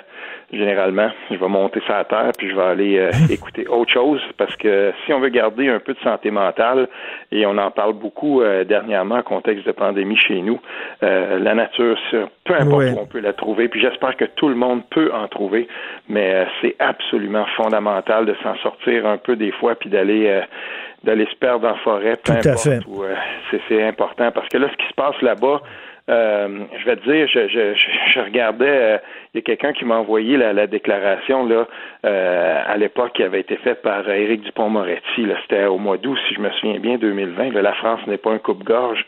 généralement. 0.52 1.10
Je 1.30 1.36
vais 1.36 1.48
monter 1.48 1.80
sur 1.80 1.92
la 1.92 2.04
terre, 2.04 2.30
puis 2.36 2.50
je 2.50 2.56
vais 2.56 2.62
aller 2.62 3.10
écouter 3.30 3.66
autre 3.68 3.92
chose. 3.92 4.20
Parce 4.36 4.54
que 4.56 4.92
si 5.04 5.12
on 5.12 5.20
veut 5.20 5.28
garder 5.28 5.68
un 5.68 5.78
peu 5.78 5.94
de 5.94 6.00
santé 6.00 6.30
mentale, 6.30 6.88
et 7.32 7.46
on 7.46 7.56
en 7.58 7.70
parle 7.70 7.94
beaucoup 7.94 8.42
dernièrement 8.66 9.16
en 9.16 9.22
contexte 9.22 9.66
de 9.66 9.72
pandémie 9.72 10.16
chez 10.16 10.40
nous, 10.40 10.60
la 11.00 11.54
nature, 11.54 11.96
peu 12.44 12.54
importe 12.54 12.84
où 12.94 12.98
on 13.00 13.06
peut 13.06 13.20
la 13.20 13.32
trouver. 13.32 13.68
Puis 13.68 13.80
j'espère 13.80 14.16
que 14.16 14.24
tout 14.24 14.48
le 14.48 14.56
monde 14.56 14.82
peut 14.90 15.10
en 15.12 15.28
trouver, 15.28 15.68
mais 16.08 16.46
c'est 16.60 16.74
absolument 16.78 17.46
fondamental 17.56 18.26
de 18.26 18.34
s'en 18.42 18.56
sortir 18.56 19.06
un 19.06 19.18
peu 19.18 19.36
des 19.36 19.52
fois, 19.52 19.74
puis 19.76 19.90
d'aller 19.90 20.42
d'aller 21.04 21.26
se 21.26 21.36
perdre 21.36 21.66
en 21.66 21.76
forêt, 21.76 22.16
peu 22.22 22.32
à 22.32 22.56
fait. 22.56 22.80
euh, 23.02 23.14
c'est 23.68 23.82
important 23.82 24.30
parce 24.32 24.48
que 24.48 24.58
là, 24.58 24.68
ce 24.70 24.76
qui 24.76 24.88
se 24.88 24.94
passe 24.94 25.20
là-bas, 25.22 25.62
euh, 26.10 26.48
je 26.78 26.84
vais 26.86 26.96
te 26.96 27.08
dire, 27.08 27.28
je, 27.28 27.48
je, 27.48 27.74
je 28.12 28.20
regardais, 28.20 28.66
euh, 28.66 28.98
il 29.32 29.38
y 29.38 29.40
a 29.40 29.42
quelqu'un 29.42 29.72
qui 29.72 29.84
m'a 29.84 29.96
envoyé 29.96 30.36
la, 30.36 30.52
la, 30.52 30.66
déclaration 30.66 31.46
là 31.46 31.68
euh, 32.04 32.62
à 32.66 32.76
l'époque 32.76 33.12
qui 33.14 33.22
avait 33.22 33.40
été 33.40 33.56
faite 33.56 33.82
par 33.82 34.08
Éric 34.08 34.42
Dupont-Moretti. 34.42 35.26
C'était 35.42 35.66
au 35.66 35.78
mois 35.78 35.98
d'août, 35.98 36.18
si 36.28 36.34
je 36.34 36.40
me 36.40 36.50
souviens 36.50 36.80
bien, 36.80 36.98
2020. 36.98 37.52
Là, 37.52 37.62
la 37.62 37.74
France 37.74 38.00
n'est 38.08 38.18
pas 38.18 38.32
un 38.32 38.38
coupe-gorge. 38.38 39.06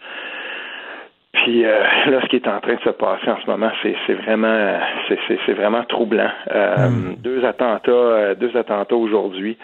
Puis 1.32 1.62
là, 1.62 2.20
ce 2.22 2.26
qui 2.26 2.36
est 2.36 2.46
en 2.46 2.60
train 2.60 2.74
de 2.74 2.80
se 2.82 2.90
passer 2.90 3.30
en 3.30 3.40
ce 3.40 3.50
moment, 3.50 3.70
c'est 3.82 4.14
vraiment, 4.14 4.78
c'est 5.08 5.54
vraiment 5.54 5.82
troublant. 5.84 6.30
Euh, 6.54 6.88
mm. 6.88 7.16
Deux 7.20 7.44
attentats, 7.44 8.34
deux 8.34 8.54
attentats 8.54 8.94
aujourd'hui. 8.94 9.56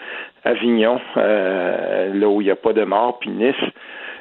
Avignon, 0.43 0.99
là 1.15 2.27
où 2.27 2.41
il 2.41 2.45
n'y 2.45 2.51
a 2.51 2.55
pas 2.55 2.73
de 2.73 2.83
mort, 2.83 3.19
puis 3.19 3.29
Nice. 3.29 3.55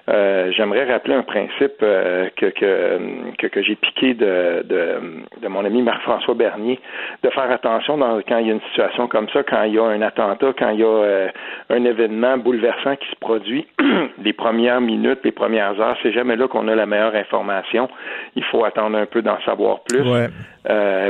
Euh, 0.09 0.51
j'aimerais 0.53 0.91
rappeler 0.91 1.15
un 1.15 1.23
principe 1.23 1.83
euh, 1.83 2.29
que, 2.37 2.47
que, 2.47 3.47
que, 3.47 3.63
j'ai 3.63 3.77
piqué 3.77 4.15
de, 4.15 4.63
de, 4.65 5.01
de, 5.43 5.49
mon 5.49 5.65
ami 5.65 5.83
Marc-François 5.83 6.35
Bernier, 6.35 6.81
de 7.23 7.29
faire 7.31 7.51
attention 7.51 7.99
dans, 7.99 8.21
quand 8.23 8.39
il 8.39 8.47
y 8.47 8.51
a 8.51 8.55
une 8.55 8.63
situation 8.71 9.07
comme 9.07 9.29
ça, 9.31 9.43
quand 9.43 9.65
il 9.65 9.75
y 9.75 9.79
a 9.79 9.85
un 9.85 10.01
attentat, 10.01 10.55
quand 10.59 10.71
il 10.71 10.81
y 10.81 10.85
a 10.85 10.87
euh, 10.87 11.29
un 11.69 11.85
événement 11.85 12.39
bouleversant 12.39 12.97
qui 12.97 13.09
se 13.11 13.17
produit, 13.17 13.67
les 14.23 14.33
premières 14.33 14.81
minutes, 14.81 15.21
les 15.25 15.33
premières 15.33 15.79
heures, 15.79 15.97
c'est 16.03 16.13
jamais 16.13 16.37
là 16.37 16.49
qu'on 16.49 16.69
a 16.69 16.75
la 16.75 16.87
meilleure 16.87 17.15
information. 17.15 17.89
Il 18.35 18.45
faut 18.45 18.65
attendre 18.65 18.97
un 18.97 19.07
peu 19.07 19.21
d'en 19.21 19.39
savoir 19.43 19.81
plus. 19.81 20.03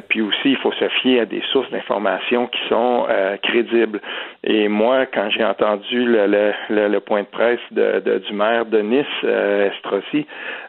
Puis 0.09 0.21
aussi, 0.21 0.51
il 0.51 0.57
faut 0.57 0.73
se 0.73 0.89
fier 1.01 1.21
à 1.21 1.25
des 1.25 1.43
sources 1.53 1.71
d'informations 1.71 2.47
qui 2.47 2.61
sont 2.69 3.07
crédibles. 3.43 4.01
Et 4.45 4.69
moi, 4.69 5.07
quand 5.07 5.31
j'ai 5.31 5.45
entendu 5.45 6.05
le, 6.05 6.27
le, 6.69 6.89
le, 6.89 7.01
point 7.01 7.23
de 7.23 7.27
presse 7.27 7.59
de, 7.73 8.01
de, 8.01 8.19
du 8.19 8.33
maire 8.33 8.67
de 8.67 8.81
Nice, 8.89 9.07
euh, 9.25 9.71
Estrossi, 9.71 10.27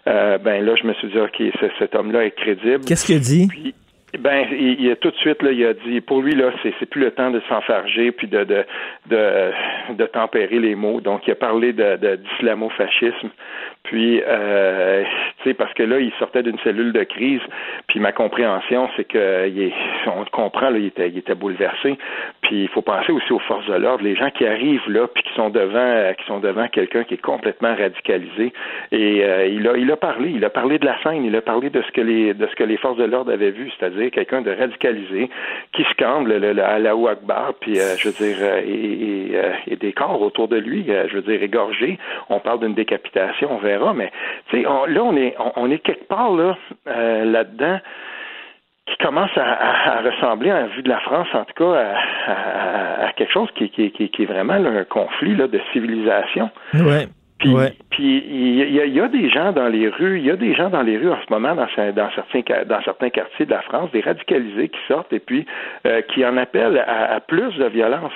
euh, 0.07 0.37
ben 0.37 0.65
là, 0.65 0.75
je 0.75 0.85
me 0.85 0.93
suis 0.93 1.07
dit, 1.09 1.19
OK, 1.19 1.41
cet 1.79 1.95
homme-là 1.95 2.25
est 2.25 2.31
crédible. 2.31 2.83
Qu'est-ce 2.85 3.05
qu'il 3.05 3.19
dit? 3.19 3.47
Puis, 3.47 3.73
ben, 4.17 4.47
il, 4.51 4.81
il, 4.81 4.95
tout 4.95 5.11
de 5.11 5.15
suite 5.17 5.41
là, 5.43 5.51
il 5.51 5.63
a 5.65 5.73
dit, 5.73 6.01
pour 6.01 6.21
lui 6.21 6.33
là, 6.33 6.51
c'est, 6.63 6.85
plus 6.87 7.01
le 7.01 7.11
temps 7.11 7.29
de 7.29 7.41
s'enfarger 7.47 8.11
puis 8.11 8.27
de 8.27 8.43
de, 8.43 8.65
de 9.07 9.51
de 9.93 10.05
tempérer 10.05 10.59
les 10.59 10.75
mots. 10.75 10.99
Donc, 10.99 11.27
il 11.27 11.31
a 11.31 11.35
parlé 11.35 11.73
de, 11.73 12.15
d'islamo-fascisme. 12.15 13.29
Puis, 13.83 14.21
euh, 14.25 15.03
tu 15.43 15.49
sais, 15.49 15.53
parce 15.53 15.73
que 15.73 15.83
là, 15.83 15.99
il 15.99 16.11
sortait 16.19 16.43
d'une 16.43 16.57
cellule 16.59 16.91
de 16.91 17.03
crise. 17.03 17.41
Puis 17.87 17.99
ma 17.99 18.11
compréhension, 18.11 18.89
c'est 18.97 19.05
que 19.05 19.47
il 19.47 19.61
est, 19.63 19.73
on 20.07 20.25
comprend, 20.25 20.69
là, 20.69 20.79
il 20.79 20.87
était, 20.87 21.09
il 21.09 21.17
était 21.19 21.35
bouleversé. 21.35 21.97
Puis 22.49 22.63
il 22.63 22.67
faut 22.69 22.81
penser 22.81 23.11
aussi 23.11 23.31
aux 23.31 23.37
forces 23.37 23.67
de 23.67 23.75
l'ordre, 23.75 24.03
les 24.03 24.15
gens 24.15 24.31
qui 24.31 24.43
arrivent 24.43 24.89
là, 24.89 25.07
puis 25.07 25.21
qui 25.21 25.31
sont 25.35 25.51
devant, 25.51 25.77
euh, 25.77 26.13
qui 26.13 26.25
sont 26.25 26.39
devant 26.39 26.67
quelqu'un 26.67 27.03
qui 27.03 27.13
est 27.13 27.21
complètement 27.21 27.75
radicalisé. 27.75 28.51
Et 28.91 29.23
euh, 29.23 29.45
il 29.45 29.67
a, 29.67 29.77
il 29.77 29.91
a 29.91 29.95
parlé, 29.95 30.31
il 30.31 30.43
a 30.43 30.49
parlé 30.49 30.79
de 30.79 30.85
la 30.87 30.99
scène, 31.03 31.23
il 31.23 31.35
a 31.35 31.43
parlé 31.43 31.69
de 31.69 31.79
ce 31.79 31.91
que 31.91 32.01
les, 32.01 32.33
de 32.33 32.47
ce 32.47 32.55
que 32.55 32.63
les 32.63 32.77
forces 32.77 32.97
de 32.97 33.03
l'ordre 33.03 33.31
avaient 33.31 33.51
vu, 33.51 33.71
c'est-à-dire 33.77 34.09
quelqu'un 34.09 34.41
de 34.41 34.49
radicalisé 34.49 35.29
qui 35.73 35.83
se 35.83 35.93
camble 35.93 36.37
le, 36.37 36.53
le, 36.53 37.07
Akbar, 37.07 37.53
puis 37.59 37.79
euh, 37.79 37.95
je 37.99 38.09
veux 38.09 38.15
dire, 38.15 38.37
et, 38.65 39.75
des 39.75 39.93
corps 39.93 40.19
autour 40.19 40.47
de 40.47 40.57
lui, 40.57 40.87
je 40.87 41.13
veux 41.13 41.21
dire, 41.21 41.43
égorgés. 41.43 41.99
On 42.29 42.39
parle 42.39 42.61
d'une 42.61 42.73
décapitation, 42.73 43.49
on 43.51 43.57
verra, 43.59 43.93
mais 43.93 44.11
tu 44.49 44.57
sais, 44.57 44.63
là, 44.63 45.03
on 45.03 45.15
est, 45.15 45.35
on, 45.37 45.51
on, 45.55 45.69
est 45.69 45.77
quelque 45.77 46.07
part 46.07 46.31
là, 46.31 46.57
là-dedans 46.87 47.79
qui 48.89 48.97
commence 49.03 49.31
à, 49.35 49.43
à, 49.43 49.97
à, 49.97 50.01
ressembler, 50.01 50.51
en 50.51 50.67
vue 50.67 50.83
de 50.83 50.89
la 50.89 50.99
France, 50.99 51.27
en 51.33 51.45
tout 51.45 51.53
cas, 51.63 51.95
à, 52.27 53.05
à 53.07 53.11
quelque 53.13 53.31
chose 53.31 53.49
qui, 53.55 53.69
qui, 53.69 53.91
qui, 53.91 54.09
qui 54.09 54.23
est 54.23 54.25
vraiment 54.25 54.57
là, 54.57 54.69
un 54.69 54.83
conflit 54.83 55.35
là, 55.35 55.47
de 55.47 55.59
civilisation. 55.71 56.49
Puis, 57.39 57.53
ouais. 57.53 57.73
puis 57.89 58.23
il 58.29 58.55
y, 58.55 58.81
a, 58.81 58.85
il 58.85 58.93
y, 58.93 58.99
a, 58.99 59.07
des 59.07 59.29
gens 59.29 59.53
dans 59.53 59.69
les 59.69 59.87
rues, 59.87 60.19
il 60.19 60.25
y 60.25 60.31
a 60.31 60.35
des 60.35 60.53
gens 60.53 60.69
dans 60.69 60.81
les 60.81 60.97
rues 60.97 61.09
en 61.09 61.19
ce 61.25 61.33
moment 61.33 61.55
dans, 61.55 61.67
dans 61.93 62.11
certains 62.11 62.65
dans 62.65 62.81
certains 62.83 63.09
quartiers 63.09 63.45
de 63.45 63.51
la 63.51 63.61
France, 63.61 63.89
des 63.91 64.01
radicalisés 64.01 64.67
qui 64.67 64.79
sortent 64.89 65.13
et 65.13 65.19
puis 65.19 65.45
euh, 65.87 66.01
qui 66.01 66.25
en 66.25 66.35
appellent 66.35 66.83
à, 66.85 67.13
à, 67.13 67.19
plus 67.21 67.55
de 67.55 67.65
violence. 67.65 68.11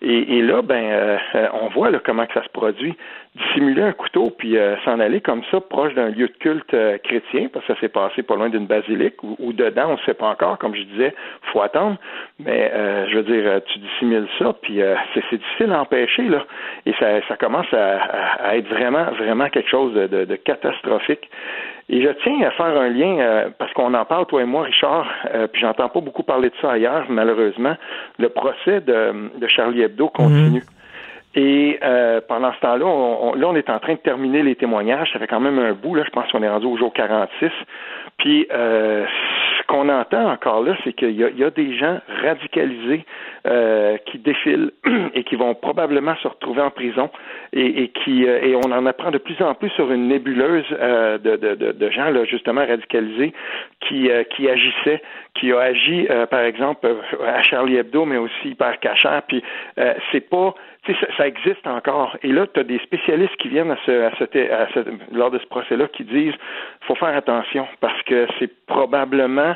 Et, 0.00 0.38
et 0.38 0.42
là, 0.42 0.62
ben, 0.62 0.84
euh, 0.84 1.18
on 1.60 1.68
voit 1.68 1.90
là, 1.90 1.98
comment 2.04 2.24
que 2.26 2.34
ça 2.34 2.44
se 2.44 2.48
produit. 2.50 2.94
Dissimuler 3.36 3.82
un 3.82 3.92
couteau 3.92 4.30
puis 4.36 4.56
euh, 4.56 4.76
s'en 4.84 5.00
aller 5.00 5.20
comme 5.20 5.42
ça 5.50 5.60
proche 5.60 5.94
d'un 5.94 6.08
lieu 6.08 6.28
de 6.28 6.36
culte 6.38 6.72
euh, 6.74 6.98
chrétien, 6.98 7.48
parce 7.52 7.66
que 7.66 7.74
ça 7.74 7.80
s'est 7.80 7.88
passé 7.88 8.22
pas 8.22 8.36
loin 8.36 8.48
d'une 8.48 8.66
basilique 8.66 9.22
ou, 9.22 9.36
ou, 9.38 9.52
dedans, 9.52 9.90
on 9.90 9.92
ne 9.92 10.04
sait 10.06 10.14
pas 10.14 10.28
encore. 10.28 10.58
Comme 10.58 10.74
je 10.74 10.82
disais, 10.82 11.14
faut 11.52 11.60
attendre. 11.60 11.96
Mais 12.38 12.70
euh, 12.72 13.06
je 13.08 13.18
veux 13.18 13.22
dire, 13.24 13.60
tu 13.66 13.78
dissimules 13.78 14.28
ça, 14.38 14.54
puis 14.62 14.80
c'est 15.14 15.36
difficile 15.36 15.72
à 15.72 15.80
empêcher 15.80 16.22
là, 16.22 16.44
et 16.86 16.92
ça, 16.98 17.20
ça 17.28 17.36
commence 17.36 17.72
à, 17.72 17.98
à, 18.44 18.56
être 18.56 18.67
vraiment, 18.68 19.04
vraiment 19.18 19.48
quelque 19.48 19.68
chose 19.68 19.94
de, 19.94 20.06
de, 20.06 20.24
de 20.24 20.36
catastrophique. 20.36 21.28
Et 21.88 22.02
je 22.02 22.08
tiens 22.22 22.42
à 22.42 22.50
faire 22.50 22.66
un 22.66 22.88
lien, 22.88 23.18
euh, 23.18 23.48
parce 23.58 23.72
qu'on 23.72 23.94
en 23.94 24.04
parle, 24.04 24.26
toi 24.26 24.42
et 24.42 24.44
moi, 24.44 24.64
Richard, 24.64 25.06
euh, 25.34 25.46
puis 25.46 25.62
j'entends 25.62 25.88
pas 25.88 26.00
beaucoup 26.00 26.22
parler 26.22 26.50
de 26.50 26.54
ça 26.60 26.72
ailleurs, 26.72 27.06
malheureusement. 27.08 27.76
Le 28.18 28.28
procès 28.28 28.80
de, 28.80 29.30
de 29.38 29.48
Charlie 29.48 29.82
Hebdo 29.82 30.08
continue. 30.08 30.60
Mmh. 30.60 30.78
Et 31.34 31.78
euh, 31.82 32.20
pendant 32.26 32.52
ce 32.52 32.60
temps-là, 32.60 32.84
on, 32.84 33.30
on, 33.30 33.34
là, 33.34 33.48
on 33.48 33.54
est 33.54 33.70
en 33.70 33.78
train 33.78 33.94
de 33.94 33.98
terminer 33.98 34.42
les 34.42 34.56
témoignages. 34.56 35.12
Ça 35.12 35.18
fait 35.18 35.26
quand 35.26 35.40
même 35.40 35.58
un 35.58 35.72
bout, 35.72 35.94
là, 35.94 36.02
je 36.04 36.10
pense 36.10 36.30
qu'on 36.32 36.42
est 36.42 36.48
rendu 36.48 36.66
au 36.66 36.76
jour 36.76 36.92
46. 36.92 37.50
Puis 38.18 38.46
euh, 38.52 39.04
qu'on 39.68 39.90
entend 39.90 40.30
encore 40.30 40.62
là, 40.62 40.74
c'est 40.82 40.94
qu'il 40.94 41.10
y, 41.10 41.22
y, 41.22 41.44
a 41.44 41.50
des 41.50 41.76
gens 41.76 42.00
radicalisés 42.22 43.04
euh, 43.46 43.98
qui 44.06 44.18
défilent 44.18 44.72
et 45.14 45.24
qui 45.24 45.36
vont 45.36 45.54
probablement 45.54 46.16
se 46.22 46.26
retrouver 46.26 46.62
en 46.62 46.70
prison 46.70 47.10
et, 47.52 47.82
et 47.82 47.88
qui 47.88 48.26
euh, 48.26 48.40
et 48.42 48.56
on 48.56 48.72
en 48.72 48.86
apprend 48.86 49.10
de 49.10 49.18
plus 49.18 49.40
en 49.42 49.54
plus 49.54 49.68
sur 49.70 49.92
une 49.92 50.08
nébuleuse 50.08 50.64
euh, 50.72 51.18
de, 51.18 51.36
de, 51.36 51.72
de, 51.72 51.90
gens 51.90 52.10
là 52.10 52.24
justement 52.24 52.66
radicalisés 52.66 53.34
qui 53.86 54.10
euh, 54.10 54.24
qui 54.24 54.48
agissaient, 54.48 55.02
qui 55.34 55.52
a 55.52 55.60
agi 55.60 56.08
par 56.30 56.40
exemple 56.40 56.88
à 57.26 57.42
Charlie 57.42 57.76
Hebdo, 57.76 58.06
mais 58.06 58.16
aussi 58.16 58.54
par 58.54 58.80
Cachère. 58.80 59.22
Puis 59.28 59.42
c'est 60.10 60.28
pas 60.28 60.54
ça, 60.86 61.06
ça, 61.16 61.26
existe 61.26 61.66
encore. 61.66 62.16
Et 62.22 62.32
là, 62.32 62.46
tu 62.46 62.60
as 62.60 62.64
des 62.64 62.78
spécialistes 62.78 63.36
qui 63.36 63.48
viennent 63.48 63.70
à 63.70 63.76
ce, 63.84 63.90
à 63.90 64.10
ce, 64.18 64.24
à 64.24 64.68
ce, 64.72 64.80
lors 65.12 65.30
de 65.30 65.38
ce 65.38 65.46
procès-là 65.46 65.86
qui 65.88 66.04
disent 66.04 66.34
faut 66.82 66.94
faire 66.94 67.14
attention 67.14 67.66
parce 67.80 68.00
que 68.02 68.26
c'est 68.38 68.50
probablement 68.66 69.54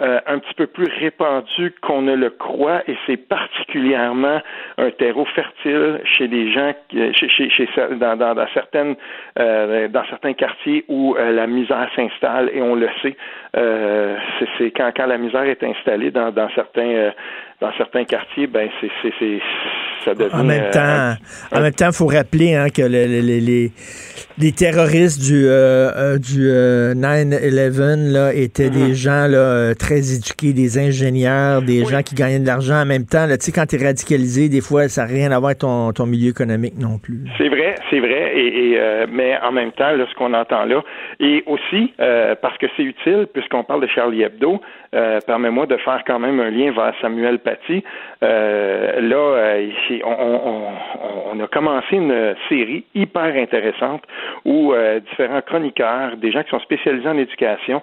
euh, 0.00 0.20
un 0.26 0.38
petit 0.38 0.54
peu 0.54 0.66
plus 0.66 0.88
répandu 1.00 1.74
qu'on 1.82 2.02
ne 2.02 2.14
le 2.14 2.30
croit 2.30 2.82
et 2.88 2.96
c'est 3.06 3.16
particulièrement 3.16 4.40
un 4.78 4.90
terreau 4.90 5.26
fertile 5.26 6.00
chez 6.04 6.28
des 6.28 6.50
gens, 6.52 6.72
chez, 6.90 7.28
chez, 7.28 7.50
chez 7.50 7.68
dans, 8.00 8.16
dans, 8.16 8.34
dans, 8.34 8.48
certaines, 8.54 8.96
euh, 9.38 9.88
dans 9.88 10.04
certains 10.08 10.32
quartiers 10.32 10.84
où 10.88 11.14
euh, 11.16 11.32
la 11.32 11.46
misère 11.46 11.88
s'installe 11.94 12.50
et 12.54 12.62
on 12.62 12.74
le 12.74 12.88
sait. 13.02 13.16
Euh, 13.56 14.16
c'est 14.58 14.70
quand, 14.70 14.90
quand 14.96 15.06
la 15.06 15.18
misère 15.18 15.44
est 15.44 15.62
installée 15.62 16.10
dans, 16.10 16.30
dans 16.32 16.48
certains 16.54 17.12
dans 17.62 17.72
certains 17.78 18.04
quartiers, 18.04 18.48
ben 18.48 18.68
c'est 18.80 19.40
ça 20.04 20.14
devient. 20.14 20.34
En 20.34 20.42
même 20.42 20.70
temps, 20.70 20.80
euh, 20.80 21.12
en 21.56 21.60
même 21.60 21.72
temps, 21.72 21.92
faut 21.92 22.06
rappeler 22.08 22.54
hein, 22.54 22.68
que 22.70 22.82
le, 22.82 23.06
le, 23.06 23.20
les 23.20 23.72
les 24.38 24.52
terroristes 24.52 25.22
du 25.22 25.44
euh, 25.46 26.18
du 26.18 26.48
euh, 26.50 26.94
9/11 26.94 28.12
là 28.12 28.34
étaient 28.34 28.68
mm 28.68 28.72
-hmm. 28.72 28.86
des 28.88 28.94
gens 28.94 29.26
là 29.28 29.74
très 29.82 30.14
éduqués, 30.14 30.52
des 30.52 30.78
ingénieurs, 30.78 31.60
des 31.62 31.82
oui. 31.82 31.90
gens 31.90 32.02
qui 32.02 32.14
gagnaient 32.14 32.38
de 32.38 32.46
l'argent 32.46 32.80
en 32.82 32.86
même 32.86 33.04
temps. 33.04 33.26
Là, 33.26 33.36
tu 33.36 33.46
sais, 33.46 33.52
quand 33.52 33.66
tu 33.66 33.76
es 33.76 33.84
radicalisé, 33.84 34.48
des 34.48 34.60
fois, 34.60 34.88
ça 34.88 35.02
n'a 35.02 35.08
rien 35.08 35.32
à 35.32 35.38
voir 35.38 35.50
avec 35.50 35.58
ton, 35.58 35.92
ton 35.92 36.06
milieu 36.06 36.30
économique 36.30 36.78
non 36.78 36.98
plus. 36.98 37.24
C'est 37.36 37.48
vrai, 37.48 37.74
c'est 37.90 38.00
vrai, 38.00 38.32
et, 38.34 38.70
et 38.70 38.78
euh, 38.78 39.06
mais 39.10 39.36
en 39.42 39.52
même 39.52 39.72
temps, 39.72 39.92
là, 39.92 40.06
ce 40.08 40.14
qu'on 40.14 40.32
entend 40.34 40.64
là, 40.64 40.82
et 41.20 41.42
aussi 41.46 41.92
parce 42.42 42.56
que 42.58 42.66
c'est 42.76 42.84
utile, 42.84 43.26
puisqu'on 43.32 43.64
parle 43.64 43.82
de 43.82 43.88
Charlie 43.88 44.22
Hebdo, 44.22 44.60
permets-moi 45.26 45.66
de 45.66 45.76
faire 45.78 46.02
quand 46.06 46.18
même 46.18 46.38
un 46.40 46.50
lien 46.50 46.72
vers 46.72 46.94
Samuel 47.00 47.38
Paty. 47.40 47.82
là, 48.20 49.56
on, 50.04 50.10
on, 50.10 51.34
on, 51.34 51.40
a 51.40 51.46
commencé 51.48 51.96
une 51.96 52.34
série 52.48 52.84
hyper 52.94 53.34
intéressante 53.36 54.02
où 54.44 54.72
euh, 54.72 55.00
différents 55.00 55.42
chroniqueurs, 55.42 56.16
des 56.16 56.32
gens 56.32 56.42
qui 56.42 56.50
sont 56.50 56.60
spécialisés 56.60 57.08
en 57.08 57.16
éducation, 57.16 57.82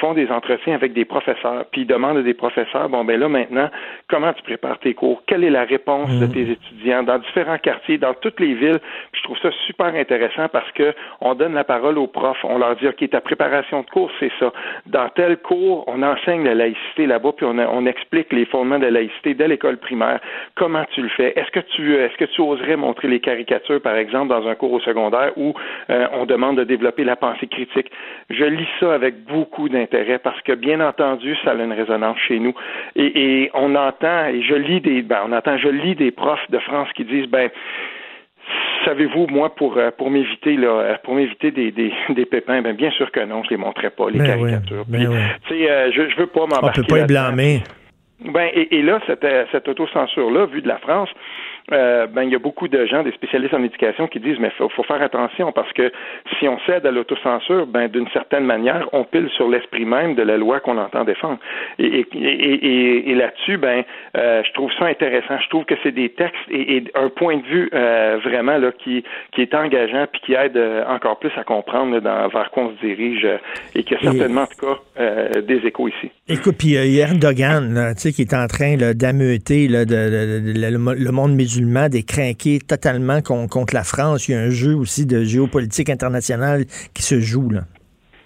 font 0.00 0.14
des 0.14 0.28
entretiens 0.28 0.74
avec 0.74 0.92
des 0.92 1.04
professeurs, 1.08 1.64
puis 1.72 1.82
ils 1.82 1.86
demandent 1.86 2.18
à 2.18 2.22
des 2.22 2.34
professeurs, 2.34 2.88
bon 2.88 3.04
ben 3.04 3.18
là 3.18 3.28
maintenant, 3.28 3.68
comment 4.08 4.32
tu 4.32 4.42
prépares 4.42 4.78
tes 4.78 4.94
cours, 4.94 5.22
quelle 5.26 5.44
est 5.44 5.50
la 5.50 5.64
réponse 5.64 6.10
de 6.20 6.26
tes 6.26 6.50
étudiants 6.52 7.02
dans 7.02 7.18
différents 7.18 7.58
quartiers, 7.58 7.98
dans 7.98 8.14
toutes 8.14 8.38
les 8.38 8.54
villes? 8.54 8.78
Puis 9.12 9.20
je 9.20 9.24
trouve 9.24 9.38
ça 9.38 9.50
super 9.66 9.94
intéressant 9.94 10.48
parce 10.48 10.70
que 10.72 10.94
on 11.20 11.34
donne 11.34 11.54
la 11.54 11.64
parole 11.64 11.98
aux 11.98 12.06
profs, 12.06 12.44
on 12.44 12.58
leur 12.58 12.76
dit 12.76 12.86
ok 12.86 13.08
ta 13.10 13.20
préparation 13.20 13.80
de 13.80 13.90
cours 13.90 14.10
c'est 14.20 14.32
ça. 14.38 14.52
Dans 14.86 15.08
tel 15.08 15.38
cours, 15.38 15.84
on 15.86 16.02
enseigne 16.02 16.44
la 16.44 16.54
laïcité 16.54 17.06
là-bas, 17.06 17.32
puis 17.36 17.46
on, 17.46 17.58
on 17.58 17.86
explique 17.86 18.32
les 18.32 18.44
fondements 18.44 18.78
de 18.78 18.84
la 18.84 18.90
laïcité 18.90 19.34
dès 19.34 19.48
l'école 19.48 19.78
primaire. 19.78 20.20
Comment 20.54 20.84
tu 20.92 21.02
le 21.02 21.08
fais? 21.08 21.32
Est-ce 21.36 21.50
que 21.50 21.60
tu 21.60 21.94
est-ce 21.94 22.16
que 22.16 22.26
tu 22.26 22.40
oserais 22.40 22.76
montrer 22.76 23.08
les 23.08 23.20
caricatures 23.20 23.80
par 23.80 23.96
exemple 23.96 24.28
dans 24.28 24.46
un 24.46 24.54
cours 24.54 24.72
au 24.72 24.80
secondaire 24.80 25.32
où 25.36 25.54
euh, 25.90 26.06
on 26.12 26.26
demande 26.26 26.58
de 26.58 26.64
développer 26.64 27.04
la 27.04 27.16
pensée 27.16 27.46
critique? 27.46 27.90
Je 28.30 28.44
lis 28.44 28.68
ça 28.80 28.92
avec 28.94 29.24
beaucoup 29.24 29.68
d'intérêt 29.68 30.18
parce 30.18 30.40
que 30.42 30.52
bien 30.52 30.80
entendu 30.80 30.97
ça 31.44 31.50
a 31.52 31.54
une 31.54 31.72
résonance 31.72 32.18
chez 32.26 32.38
nous 32.38 32.54
et, 32.96 33.42
et 33.44 33.50
on 33.54 33.74
entend 33.74 34.26
et 34.26 34.42
je 34.42 34.54
lis 34.54 34.80
des 34.80 35.02
ben, 35.02 35.20
on 35.26 35.32
entend 35.32 35.56
je 35.58 35.68
lis 35.68 35.94
des 35.94 36.10
profs 36.10 36.50
de 36.50 36.58
France 36.58 36.88
qui 36.94 37.04
disent 37.04 37.26
ben 37.28 37.50
savez-vous, 38.84 39.26
moi, 39.28 39.54
pour 39.54 39.76
euh, 39.76 39.90
pour 39.96 40.10
m'éviter 40.10 40.56
là, 40.56 40.68
euh, 40.68 40.94
pour 41.04 41.14
m'éviter 41.14 41.50
des, 41.50 41.70
des, 41.70 41.92
des 42.10 42.24
pépins, 42.24 42.62
ben 42.62 42.74
bien 42.74 42.90
sûr 42.92 43.10
que 43.10 43.20
non, 43.20 43.42
je 43.44 43.50
les 43.50 43.56
montrais 43.56 43.90
pas 43.90 44.08
les 44.10 44.18
Ben 44.18 44.26
caricatures. 44.26 44.84
oui, 44.88 44.98
ben 44.98 44.98
Puis, 44.98 45.06
oui. 45.08 45.22
tu 45.48 45.54
sais, 45.64 45.70
euh, 45.70 45.90
je, 45.92 46.08
je 46.10 46.16
veux 46.16 46.26
pas 46.26 46.40
On 46.42 46.46
m'embarquer. 46.48 46.80
peut 46.82 46.86
pas 46.88 46.96
là-dedans. 46.98 47.28
blâmer. 47.28 47.62
Ben, 48.24 48.48
et, 48.54 48.76
et 48.78 48.82
là, 48.82 48.98
cette, 49.06 49.22
euh, 49.24 49.44
cette 49.52 49.68
autocensure-là, 49.68 50.46
vue 50.46 50.62
de 50.62 50.68
la 50.68 50.78
France, 50.78 51.08
euh, 51.72 52.06
ben, 52.06 52.22
il 52.22 52.30
y 52.30 52.34
a 52.34 52.38
beaucoup 52.38 52.68
de 52.68 52.86
gens, 52.86 53.02
des 53.02 53.12
spécialistes 53.12 53.54
en 53.54 53.62
éducation, 53.62 54.06
qui 54.08 54.20
disent, 54.20 54.38
mais 54.38 54.50
faut, 54.58 54.68
faut 54.70 54.82
faire 54.82 55.02
attention 55.02 55.52
parce 55.52 55.72
que 55.72 55.92
si 56.38 56.48
on 56.48 56.58
cède 56.66 56.86
à 56.86 56.90
l'autocensure, 56.90 57.66
ben, 57.66 57.88
d'une 57.88 58.08
certaine 58.08 58.44
manière, 58.44 58.88
on 58.92 59.04
pile 59.04 59.28
sur 59.36 59.48
l'esprit 59.48 59.84
même 59.84 60.14
de 60.14 60.22
la 60.22 60.36
loi 60.36 60.60
qu'on 60.60 60.78
entend 60.78 61.04
défendre. 61.04 61.38
Et, 61.78 61.84
et, 61.86 62.06
et, 62.14 63.10
et- 63.10 63.14
là-dessus, 63.14 63.56
ben, 63.56 63.82
euh, 64.16 64.42
je 64.46 64.52
trouve 64.52 64.70
ça 64.78 64.86
intéressant. 64.86 65.38
Je 65.42 65.48
trouve 65.48 65.64
que 65.64 65.74
c'est 65.82 65.92
des 65.92 66.10
textes 66.10 66.36
et, 66.50 66.76
et 66.76 66.84
un 66.94 67.08
point 67.08 67.36
de 67.38 67.42
vue 67.46 67.68
euh, 67.74 68.18
vraiment 68.24 68.58
là 68.58 68.70
qui, 68.72 69.04
qui 69.32 69.42
est 69.42 69.54
engageant 69.54 70.06
puis 70.12 70.20
qui 70.24 70.34
aide 70.34 70.56
euh, 70.56 70.84
encore 70.86 71.18
plus 71.18 71.32
à 71.36 71.44
comprendre 71.44 71.94
là, 71.94 72.00
dans, 72.00 72.28
vers 72.28 72.50
quoi 72.50 72.64
on 72.64 72.76
se 72.76 72.86
dirige 72.86 73.26
et 73.74 73.82
qui 73.82 73.94
a 73.94 74.00
certainement, 74.00 74.42
en 74.42 74.46
tout 74.46 74.66
cas, 74.66 74.78
euh, 75.00 75.42
des 75.42 75.66
échos 75.66 75.88
ici. 75.88 76.10
Écoute, 76.28 76.56
puis 76.58 76.74
Erdogan, 76.74 77.74
là, 77.74 77.94
tu 77.94 78.00
sais, 78.02 78.12
qui 78.12 78.22
est 78.22 78.34
en 78.34 78.46
train 78.46 78.76
d'ameuter 78.76 79.66
le, 79.68 79.84
le 79.88 81.10
monde 81.12 81.34
musulman, 81.34 81.57
d'écrinquer 81.88 82.58
totalement 82.60 83.20
con- 83.22 83.48
contre 83.48 83.74
la 83.74 83.84
France. 83.84 84.28
Il 84.28 84.32
y 84.32 84.34
a 84.34 84.40
un 84.40 84.50
jeu 84.50 84.74
aussi 84.74 85.06
de 85.06 85.22
géopolitique 85.24 85.90
internationale 85.90 86.64
qui 86.94 87.02
se 87.02 87.20
joue. 87.20 87.50
Là. 87.50 87.60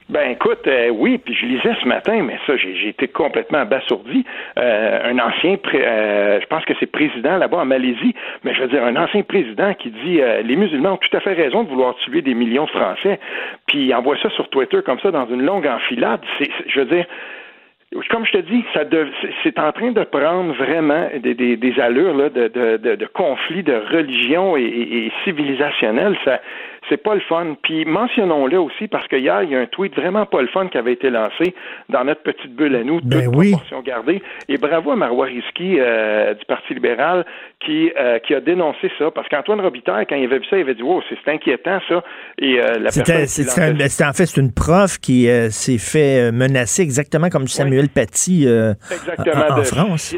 Ben 0.08 0.30
écoute, 0.32 0.66
euh, 0.66 0.90
oui, 0.90 1.16
puis 1.16 1.32
je 1.34 1.46
lisais 1.46 1.74
ce 1.80 1.88
matin, 1.88 2.22
mais 2.22 2.36
ça, 2.46 2.54
j'ai 2.58 2.88
été 2.88 3.08
complètement 3.08 3.60
abasourdi. 3.60 4.26
Euh, 4.58 5.10
un 5.10 5.18
ancien, 5.18 5.56
pré- 5.56 5.86
euh, 5.86 6.38
je 6.38 6.46
pense 6.46 6.64
que 6.66 6.74
c'est 6.78 6.90
président 6.90 7.38
là-bas 7.38 7.58
en 7.58 7.64
Malaisie, 7.64 8.14
mais 8.44 8.52
je 8.54 8.60
veux 8.60 8.68
dire, 8.68 8.84
un 8.84 8.96
ancien 8.96 9.22
président 9.22 9.72
qui 9.72 9.90
dit 9.90 10.20
euh, 10.20 10.42
les 10.42 10.56
musulmans 10.56 10.94
ont 10.94 10.96
tout 10.98 11.16
à 11.16 11.20
fait 11.20 11.32
raison 11.32 11.62
de 11.62 11.68
vouloir 11.70 11.94
tuer 12.04 12.20
des 12.20 12.34
millions 12.34 12.64
de 12.66 12.70
Français, 12.70 13.20
puis 13.66 13.86
il 13.86 13.94
envoie 13.94 14.16
ça 14.22 14.28
sur 14.30 14.50
Twitter 14.50 14.80
comme 14.84 14.98
ça 15.00 15.10
dans 15.12 15.26
une 15.28 15.42
longue 15.42 15.66
enfilade. 15.66 16.20
Je 16.66 16.80
veux 16.80 16.86
dire, 16.86 17.06
comme 18.08 18.24
je 18.26 18.32
te 18.32 18.38
dis, 18.38 18.64
ça 18.72 18.84
c'est- 19.42 19.58
en 19.58 19.72
train 19.72 19.92
de 19.92 20.02
prendre 20.04 20.52
vraiment 20.54 21.08
des, 21.20 21.34
allures 21.80 22.14
là, 22.14 22.28
de, 22.30 22.48
de, 22.48 22.76
de, 22.76 23.06
conflits 23.06 23.62
de 23.62 23.74
religion 23.74 24.56
et, 24.56 24.62
et. 24.62 25.12
Ça, 26.24 26.40
c'est 26.88 27.02
pas 27.02 27.14
le 27.14 27.20
fun. 27.20 27.56
Puis 27.62 27.84
mentionnons-le 27.84 28.58
aussi 28.58 28.88
parce 28.88 29.06
que 29.08 29.16
hier, 29.16 29.42
il 29.42 29.50
y 29.50 29.56
a 29.56 29.60
un 29.60 29.66
tweet 29.66 29.94
vraiment 29.94 30.26
pas 30.26 30.42
le 30.42 30.48
fun 30.48 30.68
qui 30.68 30.78
avait 30.78 30.92
été 30.92 31.10
lancé 31.10 31.54
dans 31.88 32.04
notre 32.04 32.22
petite 32.22 32.54
bulle 32.54 32.74
à 32.76 32.84
nous, 32.84 33.00
Ben 33.02 33.24
toute 33.24 33.36
oui. 33.36 33.50
proportion 33.52 33.80
gardée. 33.82 34.22
Et 34.48 34.58
bravo 34.58 34.90
à 34.92 34.96
Marois 34.96 35.26
Risky 35.26 35.76
euh, 35.78 36.34
du 36.34 36.44
Parti 36.46 36.74
libéral 36.74 37.24
qui, 37.64 37.90
euh, 37.98 38.18
qui 38.18 38.34
a 38.34 38.40
dénoncé 38.40 38.90
ça. 38.98 39.10
Parce 39.10 39.28
qu'Antoine 39.28 39.60
Robitaille, 39.60 40.06
quand 40.08 40.16
il 40.16 40.24
avait 40.24 40.38
vu 40.38 40.44
ça, 40.50 40.56
il 40.58 40.62
avait 40.62 40.74
dit 40.74 40.82
Wow, 40.82 41.02
c'est 41.08 41.30
inquiétant 41.32 41.78
ça. 41.88 42.02
Et 42.38 42.60
euh, 42.60 42.78
la 42.80 42.90
C'était, 42.90 43.12
personne 43.12 44.06
en 44.08 44.12
fait, 44.12 44.26
c'est 44.26 44.40
une 44.40 44.52
prof 44.52 44.98
qui 44.98 45.28
s'est 45.50 45.78
fait 45.78 46.32
menacer 46.32 46.82
exactement 46.82 47.28
comme 47.28 47.46
Samuel 47.46 47.88
Paty 47.88 48.44
euh, 48.46 48.74
Exactement. 48.90 49.44
en, 49.50 49.54
en 49.54 49.58
de- 49.58 49.62
France. 49.64 50.16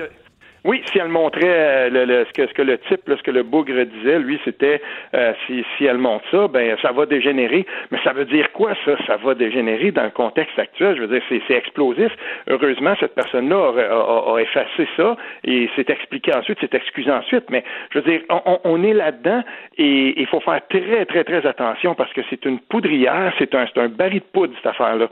Oui, 0.64 0.82
si 0.90 0.98
elle 0.98 1.08
montrait 1.08 1.40
euh, 1.44 1.90
le, 1.90 2.04
le- 2.06 2.24
ce, 2.26 2.32
que, 2.32 2.46
ce 2.46 2.54
que 2.54 2.62
le 2.62 2.78
type, 2.78 3.06
là, 3.08 3.16
ce 3.16 3.22
que 3.22 3.30
le 3.30 3.42
bougre 3.42 3.84
disait, 3.84 4.18
lui, 4.18 4.40
c'était 4.44 4.80
euh, 5.14 5.32
si, 5.46 5.64
si 5.76 5.84
elle 5.84 5.98
montre 5.98 6.24
ça, 6.30 6.48
ben 6.48 6.76
ça 6.82 6.92
va 6.92 7.06
dégénérer. 7.06 7.66
Mais 7.90 7.98
ça 8.02 8.12
veut 8.12 8.24
dire 8.24 8.50
quoi, 8.52 8.72
ça? 8.84 8.96
Ça 9.06 9.16
va 9.16 9.34
dégénérer 9.34 9.90
dans 9.90 10.04
le 10.04 10.10
contexte 10.10 10.58
actuel. 10.58 10.96
Je 10.96 11.02
veux 11.02 11.08
dire, 11.08 11.22
c'est, 11.28 11.54
explosif. 11.54 12.10
Heureusement, 12.48 12.94
cette 12.98 13.14
personne-là 13.14 13.56
a, 13.56 13.94
a- 13.94 14.34
a 14.36 14.38
effacé 14.40 14.88
ça 14.96 15.16
et 15.44 15.68
s'est 15.76 15.86
expliqué 15.88 16.34
ensuite, 16.34 16.58
s'est 16.60 16.70
excusé 16.76 17.10
ensuite. 17.10 17.44
Mais 17.50 17.62
je 17.92 17.98
veux 17.98 18.10
dire, 18.10 18.20
on, 18.30 18.40
on- 18.46 18.60
on 18.64 18.82
est 18.84 18.94
là-dedans 18.94 19.42
et 19.78 20.20
il 20.20 20.26
faut 20.26 20.40
faire 20.40 20.60
très, 20.68 21.04
très, 21.06 21.24
très 21.24 21.46
attention 21.46 21.94
parce 21.94 22.12
que 22.12 22.22
c'est 22.30 22.44
une 22.46 22.58
poudrière, 22.60 23.32
c'est 23.38 23.54
un, 23.54 23.66
c'est 23.72 23.80
un 23.80 23.88
baril 23.88 24.20
de 24.20 24.24
poudre, 24.32 24.54
cette 24.56 24.66
affaire-là. 24.66 25.08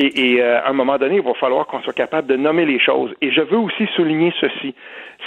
Et, 0.00 0.34
et, 0.34 0.42
euh, 0.42 0.60
à 0.64 0.68
un 0.70 0.72
moment 0.74 0.96
donné, 0.98 1.16
il 1.16 1.22
va 1.22 1.34
falloir 1.34 1.66
qu'on 1.66 1.80
soit 1.82 1.92
capable 1.92 2.28
de 2.28 2.36
nommer 2.36 2.64
les 2.66 2.78
choses. 2.78 3.10
Et 3.20 3.30
je 3.32 3.40
veux 3.40 3.58
aussi 3.58 3.86
souligner 3.96 4.32
ceci. 4.40 4.74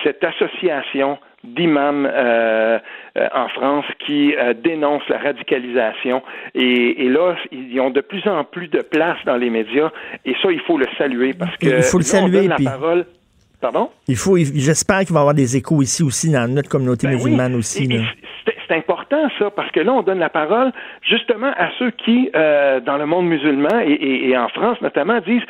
Cette 0.04 0.24
association 0.24 1.18
d'imams 1.44 2.06
euh, 2.06 2.78
euh, 3.18 3.28
en 3.34 3.48
France 3.50 3.86
qui 4.06 4.34
euh, 4.36 4.54
dénoncent 4.54 5.10
la 5.10 5.18
radicalisation. 5.18 6.22
Et, 6.56 7.04
et 7.06 7.10
là, 7.10 7.36
ils 7.52 7.80
ont 7.82 7.90
de 7.90 8.02
plus 8.02 8.26
en 8.28 8.44
plus 8.44 8.68
de 8.68 8.82
place 8.82 9.18
dans 9.26 9.38
les 9.38 9.50
médias. 9.50 9.90
Et 10.26 10.34
ça, 10.42 10.52
il 10.52 10.60
faut 10.62 10.78
le 10.78 10.86
saluer 10.98 11.34
parce 11.34 11.56
que 11.58 11.66
Il 11.66 11.84
faut 11.84 11.98
le 11.98 12.04
là, 12.04 12.10
on 12.14 12.22
saluer, 12.22 12.40
donne 12.42 12.50
la 12.50 12.56
puis- 12.56 12.66
parole. 12.66 13.06
Pardon? 13.60 13.90
Il 14.08 14.16
faut, 14.16 14.38
j'espère 14.38 15.00
qu'il 15.02 15.14
va 15.14 15.20
y 15.20 15.22
avoir 15.22 15.36
des 15.36 15.56
échos 15.58 15.82
ici 15.84 16.02
aussi 16.02 16.32
dans 16.32 16.48
notre 16.52 16.68
communauté 16.70 17.06
Ben 17.08 17.14
oui. 17.16 17.24
musulmane 17.26 17.56
aussi. 17.56 17.84
Et- 17.84 17.94
et 17.94 17.98
là. 18.00 18.04
c'est- 18.46 18.56
C'est 18.56 18.61
important 19.12 19.30
ça, 19.40 19.52
parce 19.52 19.72
que 19.72 19.80
là, 19.80 19.94
on 19.94 20.02
donne 20.02 20.20
la 20.20 20.30
parole 20.30 20.72
justement 21.02 21.52
à 21.58 21.70
ceux 21.80 21.92
qui, 21.92 22.30
euh, 22.36 22.80
dans 22.80 22.98
le 22.98 23.06
monde 23.06 23.28
musulman 23.28 23.80
et, 23.82 23.92
et- 23.94 24.30
et 24.30 24.38
en 24.38 24.48
France 24.50 24.80
notamment, 24.82 25.20
disent 25.20 25.44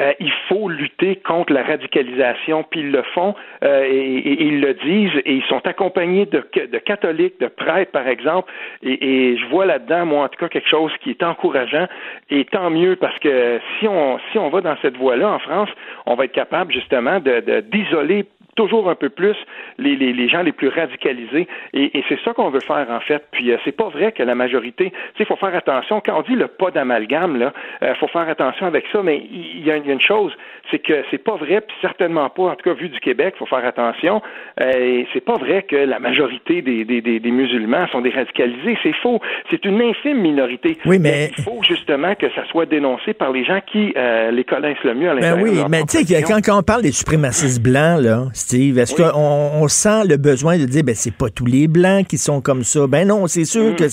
euh, 0.00 0.12
il 0.18 0.32
faut 0.48 0.68
lutter 0.68 1.16
contre 1.16 1.52
la 1.52 1.62
radicalisation, 1.62 2.64
puis 2.68 2.80
ils 2.80 2.90
le 2.90 3.02
font 3.14 3.36
euh, 3.62 3.84
et, 3.88 4.16
et- 4.18 4.42
ils 4.46 4.60
le 4.60 4.74
disent 4.74 5.22
et 5.24 5.34
ils 5.34 5.44
sont 5.44 5.64
accompagnés 5.68 6.26
de, 6.26 6.42
de 6.66 6.78
catholiques, 6.78 7.38
de 7.38 7.46
prêtres 7.46 7.92
par 7.92 8.08
exemple, 8.08 8.50
et, 8.82 9.32
et 9.32 9.36
je 9.38 9.46
vois 9.46 9.66
là-dedans, 9.66 10.04
moi 10.06 10.24
en 10.24 10.28
tout 10.28 10.38
cas, 10.40 10.48
quelque 10.48 10.68
chose 10.68 10.90
qui 11.00 11.10
est 11.10 11.22
encourageant 11.22 11.86
et 12.30 12.44
tant 12.46 12.70
mieux 12.70 12.96
parce 12.96 13.16
que 13.20 13.60
si 13.78 13.86
on 13.86 14.18
si 14.32 14.38
on 14.38 14.48
va 14.48 14.60
dans 14.62 14.76
cette 14.82 14.96
voie-là 14.96 15.30
en 15.30 15.38
France, 15.38 15.68
on 16.06 16.16
va 16.16 16.24
être 16.24 16.32
capable 16.32 16.72
justement 16.72 17.20
de 17.20 17.38
de- 17.40 17.60
d'isoler 17.60 18.24
toujours 18.54 18.88
un 18.90 18.94
peu 18.94 19.08
plus 19.08 19.36
les, 19.78 19.96
les, 19.96 20.12
les 20.12 20.28
gens 20.28 20.42
les 20.42 20.52
plus 20.52 20.68
radicalisés. 20.68 21.48
Et, 21.72 21.98
et 21.98 22.04
c'est 22.08 22.18
ça 22.24 22.32
qu'on 22.32 22.50
veut 22.50 22.60
faire, 22.60 22.86
en 22.90 23.00
fait. 23.00 23.22
Puis, 23.32 23.50
euh, 23.50 23.56
c'est 23.64 23.76
pas 23.76 23.88
vrai 23.88 24.12
que 24.12 24.22
la 24.22 24.34
majorité... 24.34 24.90
Tu 24.90 24.96
sais, 24.96 25.20
il 25.20 25.26
faut 25.26 25.36
faire 25.36 25.54
attention. 25.54 26.00
Quand 26.04 26.18
on 26.18 26.22
dit 26.22 26.34
le 26.36 26.48
pas 26.48 26.70
d'amalgame, 26.70 27.38
là, 27.38 27.52
euh, 27.82 27.94
faut 27.96 28.08
faire 28.08 28.28
attention 28.28 28.66
avec 28.66 28.84
ça. 28.92 29.02
Mais 29.02 29.22
il 29.30 29.64
y, 29.64 29.70
a 29.70 29.76
il 29.76 29.86
y 29.86 29.90
a 29.90 29.92
une 29.92 30.00
chose, 30.00 30.32
c'est 30.70 30.78
que 30.78 31.04
c'est 31.10 31.22
pas 31.22 31.36
vrai, 31.36 31.60
puis 31.60 31.76
certainement 31.80 32.28
pas, 32.30 32.44
en 32.44 32.54
tout 32.56 32.64
cas, 32.64 32.74
vu 32.74 32.88
du 32.88 33.00
Québec, 33.00 33.34
faut 33.38 33.46
faire 33.46 33.64
attention. 33.64 34.22
Euh, 34.60 35.02
c'est 35.12 35.24
pas 35.24 35.36
vrai 35.36 35.62
que 35.62 35.76
la 35.76 35.98
majorité 35.98 36.62
des, 36.62 36.84
des, 36.84 37.00
des, 37.00 37.20
des 37.20 37.30
musulmans 37.30 37.86
sont 37.88 38.00
des 38.00 38.10
radicalisés. 38.10 38.78
C'est 38.82 38.94
faux. 39.02 39.20
C'est 39.50 39.64
une 39.64 39.80
infime 39.82 40.20
minorité. 40.20 40.78
Oui, 40.86 40.98
mais- 40.98 41.30
il 41.36 41.42
faut 41.42 41.60
justement 41.66 42.14
que 42.14 42.26
ça 42.30 42.44
soit 42.46 42.66
dénoncé 42.66 43.14
par 43.14 43.32
les 43.32 43.44
gens 43.44 43.60
qui 43.66 43.92
euh, 43.96 44.30
les 44.30 44.44
connaissent 44.44 44.82
le 44.84 44.94
mieux 44.94 45.10
à 45.10 45.14
Ben 45.14 45.20
l'intérieur 45.20 45.38
de 45.38 45.50
oui, 45.50 45.56
leur 45.56 45.68
mais 45.70 45.82
tu 45.82 45.98
sais, 45.98 46.22
quand, 46.22 46.40
quand 46.44 46.58
on 46.58 46.62
parle 46.62 46.82
des 46.82 46.92
suprémacistes 46.92 47.62
blancs, 47.62 48.00
là, 48.02 48.24
Steve, 48.44 48.76
est-ce 48.78 48.92
Oui. 48.94 49.08
qu'on 49.10 49.18
on 49.62 49.68
sent 49.68 50.04
le 50.04 50.18
besoin 50.18 50.58
de 50.58 50.66
dire, 50.66 50.84
ben, 50.84 50.94
c'est 50.94 51.10
pas 51.14 51.30
tous 51.30 51.46
les 51.46 51.66
blancs 51.66 52.06
qui 52.06 52.18
sont 52.18 52.42
comme 52.42 52.62
ça? 52.62 52.86
Ben 52.86 53.08
non, 53.08 53.26
c'est 53.26 53.46
sûr 53.46 53.72
Mm. 53.72 53.76
que 53.76 53.88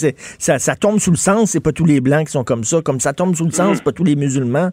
ça 0.60 0.76
tombe 0.76 0.99
sous 0.99 1.11
le 1.11 1.15
sens, 1.18 1.52
c'est 1.52 1.61
pas 1.61 1.72
tous 1.72 1.86
les 1.86 2.02
blancs 2.02 2.26
qui 2.28 2.34
sont 2.34 2.44
comme 2.44 2.65
ça, 2.65 2.82
comme 2.82 2.99
ça 2.99 3.14
tombe 3.14 3.34
sous 3.34 3.45
le 3.45 3.52
sens, 3.52 3.72
Mm. 3.72 3.76
c'est 3.76 3.84
pas 3.86 3.91
tous 3.94 4.03
les 4.03 4.18
musulmans. 4.18 4.72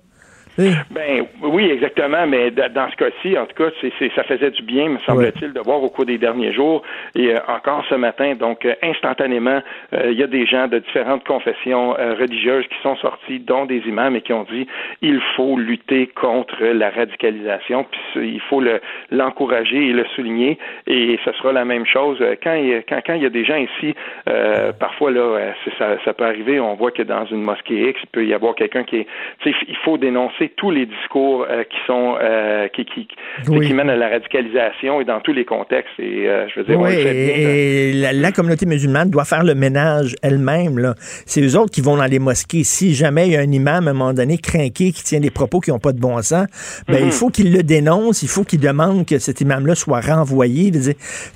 Ben 0.90 1.24
oui, 1.42 1.70
exactement, 1.70 2.26
mais 2.26 2.50
dans 2.50 2.90
ce 2.90 2.96
cas-ci, 2.96 3.38
en 3.38 3.46
tout 3.46 3.54
cas, 3.54 3.70
ça 4.16 4.24
faisait 4.24 4.50
du 4.50 4.62
bien, 4.62 4.88
me 4.88 4.98
semble-t-il, 5.06 5.52
de 5.52 5.60
voir 5.60 5.80
au 5.82 5.88
cours 5.88 6.04
des 6.04 6.18
derniers 6.18 6.52
jours 6.52 6.82
et 7.14 7.32
euh, 7.34 7.38
encore 7.46 7.84
ce 7.88 7.94
matin. 7.94 8.34
Donc, 8.34 8.64
euh, 8.64 8.74
instantanément, 8.82 9.60
euh, 9.92 10.10
il 10.10 10.18
y 10.18 10.22
a 10.24 10.26
des 10.26 10.46
gens 10.46 10.66
de 10.66 10.80
différentes 10.80 11.24
confessions 11.24 11.90
religieuses 11.92 12.66
qui 12.66 12.76
sont 12.82 12.96
sortis, 12.96 13.38
dont 13.38 13.66
des 13.66 13.78
imams, 13.86 14.16
et 14.16 14.20
qui 14.20 14.32
ont 14.32 14.46
dit 14.50 14.66
il 15.00 15.20
faut 15.36 15.56
lutter 15.56 16.08
contre 16.08 16.64
la 16.64 16.90
radicalisation, 16.90 17.84
puis 18.12 18.34
il 18.34 18.40
faut 18.40 18.60
le, 18.60 18.80
l'encourager 19.12 19.88
et 19.88 19.92
le 19.92 20.04
souligner. 20.16 20.58
Et 20.88 21.20
ce 21.24 21.32
sera 21.32 21.52
la 21.52 21.64
même 21.64 21.86
chose 21.86 22.18
quand 22.42 22.54
il, 22.54 22.66
y 22.68 22.74
a- 22.74 22.82
quand, 22.82 23.00
quand 23.06 23.14
il 23.14 23.22
y 23.22 23.26
a 23.26 23.30
des 23.30 23.44
gens 23.44 23.56
ici, 23.56 23.94
parfois 24.80 25.12
là, 25.12 25.52
ça, 25.78 25.98
ça 26.04 26.12
peut 26.12 26.24
arriver, 26.24 26.58
on 26.58 26.74
voit 26.74 26.90
que 26.90 27.02
dans 27.02 27.26
une 27.26 27.42
mosquée 27.42 27.90
X, 27.90 28.00
il 28.02 28.08
peut 28.08 28.26
y 28.26 28.34
avoir 28.34 28.54
quelqu'un 28.56 28.82
qui 28.82 28.96
est, 28.96 29.06
il 29.46 29.76
faut 29.84 29.98
dénoncer 29.98 30.47
tous 30.56 30.70
les 30.70 30.86
discours 30.86 31.46
euh, 31.48 31.64
qui 31.64 31.76
sont 31.86 32.16
euh, 32.20 32.68
qui, 32.68 32.84
qui, 32.84 33.06
qui 33.06 33.74
mènent 33.74 33.90
à 33.90 33.96
la 33.96 34.08
radicalisation 34.08 35.00
et 35.00 35.04
dans 35.04 35.20
tous 35.20 35.32
les 35.32 35.44
contextes. 35.44 35.98
Et 35.98 36.28
euh, 36.28 36.46
je 36.48 36.60
veux 36.60 36.66
dire, 36.66 36.80
oui, 36.80 36.92
et, 36.94 37.92
la, 38.12 38.32
communauté 38.32 38.66
musulmane 38.66 39.10
doit 39.10 39.24
faire 39.24 39.42
le 39.42 39.54
ménage 39.54 40.14
elle-même. 40.22 40.78
Là. 40.78 40.94
C'est 40.98 41.42
eux 41.42 41.58
autres 41.58 41.72
qui 41.72 41.80
vont 41.80 41.96
dans 41.96 42.04
les 42.04 42.18
mosquées. 42.18 42.62
Si 42.64 42.94
jamais 42.94 43.26
il 43.26 43.32
y 43.32 43.36
a 43.36 43.40
un 43.40 43.50
imam 43.50 43.88
à 43.88 43.90
un 43.90 43.94
moment 43.94 44.12
donné 44.12 44.38
craqué 44.38 44.92
qui 44.92 45.02
tient 45.02 45.20
des 45.20 45.30
propos 45.30 45.60
qui 45.60 45.70
n'ont 45.70 45.78
pas 45.78 45.92
de 45.92 46.00
bon 46.00 46.20
sens, 46.22 46.46
ben, 46.88 46.98
il 46.98 47.06
mhm. 47.06 47.12
faut 47.12 47.30
qu'il 47.30 47.52
le 47.52 47.62
dénonce, 47.62 48.22
il 48.22 48.28
faut 48.28 48.44
qu'il 48.44 48.60
demande 48.60 49.06
que 49.06 49.18
cet 49.18 49.40
imam-là 49.40 49.74
soit 49.74 50.00
renvoyé. 50.00 50.70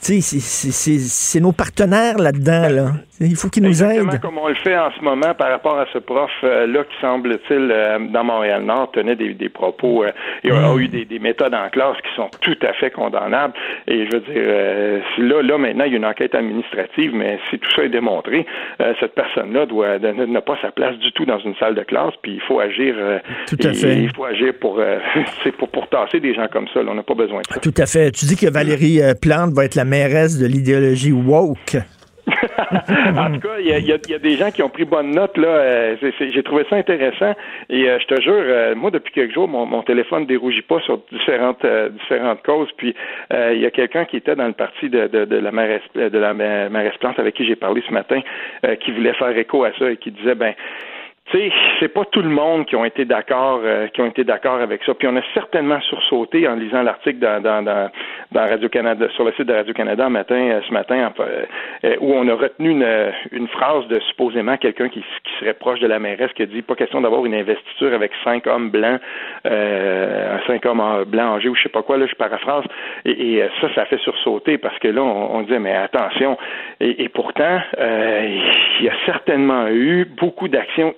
C'est 0.01 1.41
nos 1.41 1.53
partenaires 1.53 2.19
là-dedans. 2.19 2.69
Là. 2.69 2.93
Il 3.21 3.37
faut 3.37 3.49
qu'il 3.49 3.63
nous 3.63 3.83
aide. 3.83 4.21
comme 4.21 4.39
on 4.39 4.49
le 4.49 4.55
fait 4.55 4.77
en 4.77 4.91
ce 4.93 5.03
moment 5.03 5.35
par 5.35 5.51
rapport 5.51 5.79
à 5.79 5.87
ce 5.93 5.99
prof-là 5.99 6.85
qui, 6.85 7.01
semble-t-il, 7.01 8.09
dans 8.13 8.25
Montréal-Nord, 8.25 8.92
tenait 8.93 9.17
des, 9.17 9.35
des 9.35 9.49
propos, 9.49 10.05
euh, 10.05 10.13
il 10.45 10.53
a, 10.53 10.75
eu 10.77 10.89
des, 10.89 11.05
des, 11.05 11.19
méthodes 11.19 11.55
en 11.55 11.69
classe 11.71 11.97
qui 11.99 12.15
sont 12.15 12.29
tout 12.41 12.57
à 12.63 12.73
fait 12.75 12.91
condamnables. 12.91 13.55
Et 13.87 14.07
je 14.07 14.13
veux 14.13 14.21
dire, 14.21 14.35
euh, 14.37 15.01
là, 15.19 15.43
là, 15.43 15.59
maintenant, 15.59 15.85
il 15.85 15.93
y 15.93 15.95
a 15.95 15.99
une 15.99 16.05
enquête 16.05 16.35
administrative, 16.35 17.15
mais 17.15 17.39
si 17.51 17.59
tout 17.59 17.71
ça 17.75 17.85
est 17.85 17.89
démontré, 17.89 18.47
cette 19.01 19.15
personne-là 19.15 19.67
doit 19.67 19.99
n'a 19.99 20.41
pas 20.41 20.57
sa 20.63 20.71
place 20.71 20.97
du 20.99 21.13
tout 21.13 21.25
dans 21.25 21.39
une 21.39 21.55
salle 21.57 21.75
de 21.75 21.83
classe, 21.83 22.15
puis 22.23 22.35
il 22.35 22.41
faut 22.41 22.61
agir. 22.61 22.95
tout 23.49 23.57
à 23.63 23.73
fait. 23.73 23.97
Il 23.97 24.15
faut 24.15 24.25
agir 24.25 24.53
pour, 24.61 24.81
pour, 25.59 25.69
pour 25.69 25.89
tasser 25.89 26.21
des 26.21 26.35
gens 26.35 26.47
comme 26.53 26.69
ça. 26.73 26.81
on 26.87 26.95
n'a 26.95 27.03
pas 27.03 27.15
besoin 27.15 27.41
de 27.41 27.47
ça. 27.53 27.61
Tout 27.61 27.75
à 27.77 27.87
fait. 27.87 28.11
Tu 28.13 28.27
dis 28.27 28.37
que 28.37 28.51
Valérie 28.51 29.01
Plante 29.21 29.53
va 29.53 29.65
être 29.65 29.75
la 29.75 29.85
mairesse 29.85 30.39
de 30.39 30.47
l'idéologie 30.47 31.13
woke. 31.13 31.77
en 33.19 33.33
tout 33.33 33.41
cas, 33.41 33.59
il 33.59 33.67
y 33.67 33.93
a, 33.93 34.19
des 34.19 34.37
gens 34.37 34.51
qui 34.51 34.63
ont 34.63 34.69
pris 34.69 34.85
bonne 34.85 35.11
note 35.11 35.37
là. 35.37 35.49
Euh, 35.49 35.97
j'ai 36.21 36.43
trouvé 36.43 36.65
ça 36.69 36.77
intéressant 36.77 37.35
et 37.71 37.89
euh, 37.89 37.99
je 38.01 38.07
te 38.07 38.21
jure, 38.21 38.35
euh, 38.37 38.75
moi 38.75 38.91
depuis 38.91 39.13
quelques 39.13 39.35
jours, 39.35 39.49
mon, 39.49 39.67
mon 39.67 39.83
téléphone 39.83 40.27
dérougit 40.27 40.63
pas 40.63 40.81
sur 40.81 40.99
différentes 41.11 41.65
différentes 41.93 42.43
causes. 42.43 42.71
Puis 42.77 42.95
il 43.31 43.59
y 43.59 43.67
a 43.67 43.71
quelqu'un 43.71 44.05
qui 44.05 44.17
était 44.17 44.37
dans 44.37 44.47
le 44.47 44.53
parti 44.53 44.89
de, 44.89 45.07
de, 45.07 45.25
de 45.25 45.37
la 45.37 45.53
mairesse 45.53 45.83
de 45.95 46.19
la 46.19 46.35
mairesse 46.35 46.97
Plante 46.99 47.19
avec 47.19 47.35
qui 47.35 47.47
j'ai 47.47 47.57
parlé 47.57 47.83
ce 47.87 47.93
matin, 47.93 48.21
qui 48.81 48.93
voulait 48.93 49.15
faire 49.15 49.37
écho 49.37 49.65
à 49.65 49.73
ça 49.79 49.91
et 49.91 49.97
qui 49.97 50.11
disait 50.11 50.35
ben 50.35 50.55
tu 51.33 51.39
sais, 51.39 51.53
c'est 51.81 51.89
pas 51.89 52.05
tout 52.05 52.21
le 52.21 52.29
monde 52.29 52.67
qui 52.67 52.77
ont 52.77 52.85
été 52.85 53.05
d'accord, 53.05 53.61
euh, 53.65 53.89
qui 53.89 54.03
ont 54.03 54.07
été 54.07 54.23
d'accord 54.23 54.61
avec 54.61 54.85
ça. 54.85 54.93
Puis 54.95 55.09
on 55.09 55.17
a 55.17 55.23
certainement 55.33 55.81
sursauté 55.81 56.47
en 56.47 56.55
lisant 56.55 56.83
l'article 56.83 57.19
dans, 57.19 57.43
dans, 57.43 57.65
dans, 57.65 57.91
Radio 58.35 58.69
Canada, 58.69 59.07
sur 59.15 59.25
le 59.25 59.33
site 59.33 59.47
de 59.47 59.55
Radio 59.55 59.73
Canada 59.73 60.09
matin, 60.09 60.37
euh, 60.37 60.61
ce 60.67 60.73
matin, 60.73 61.11
euh, 61.21 61.97
où 62.01 62.13
on 62.13 62.29
a 62.29 62.35
retenu 62.35 62.71
une, 62.71 63.13
une 63.33 63.49
phrase 63.49 63.87
de 63.89 63.99
supposément 64.01 64.57
quelqu'un 64.59 64.89
qui, 64.89 65.01
qui, 65.01 65.33
serait 65.41 65.55
proche 65.55 65.81
de 65.81 65.87
la 65.87 65.99
mairesse 65.99 66.31
qui 66.35 66.43
a 66.43 66.47
dit 66.47 66.63
pas 66.63 66.75
question 66.75 67.01
d'avoir 67.01 67.25
une 67.25 67.35
investiture 67.35 67.95
avec 67.95 68.13
cinq 68.23 68.47
hommes 68.47 68.71
blancs, 68.71 69.01
euh, 69.47 70.37
cinq 70.47 70.67
hommes 70.67 71.05
blancs 71.07 71.37
âgés 71.39 71.49
ou 71.49 71.55
je 71.55 71.63
sais 71.63 71.69
pas 71.71 71.83
quoi 71.83 71.97
là, 71.97 72.07
je 72.07 72.15
paraphrase. 72.15 72.65
Et, 73.07 73.37
et 73.39 73.45
ça, 73.61 73.69
ça 73.75 73.87
fait 73.87 73.99
sursauter 73.99 74.59
parce 74.59 74.79
que 74.81 74.89
là, 74.89 75.03
on, 75.03 75.37
on 75.37 75.43
disait 75.43 75.59
mais 75.59 75.75
attention. 75.75 76.37
Et, 76.81 77.05
et 77.05 77.09
pourtant, 77.09 77.61
il 77.79 78.85
y 78.85 78.89
a 78.89 78.95
certainement 79.07 79.69
eu 79.69 80.05
beaucoup 80.05 80.49
d'actions 80.49 80.95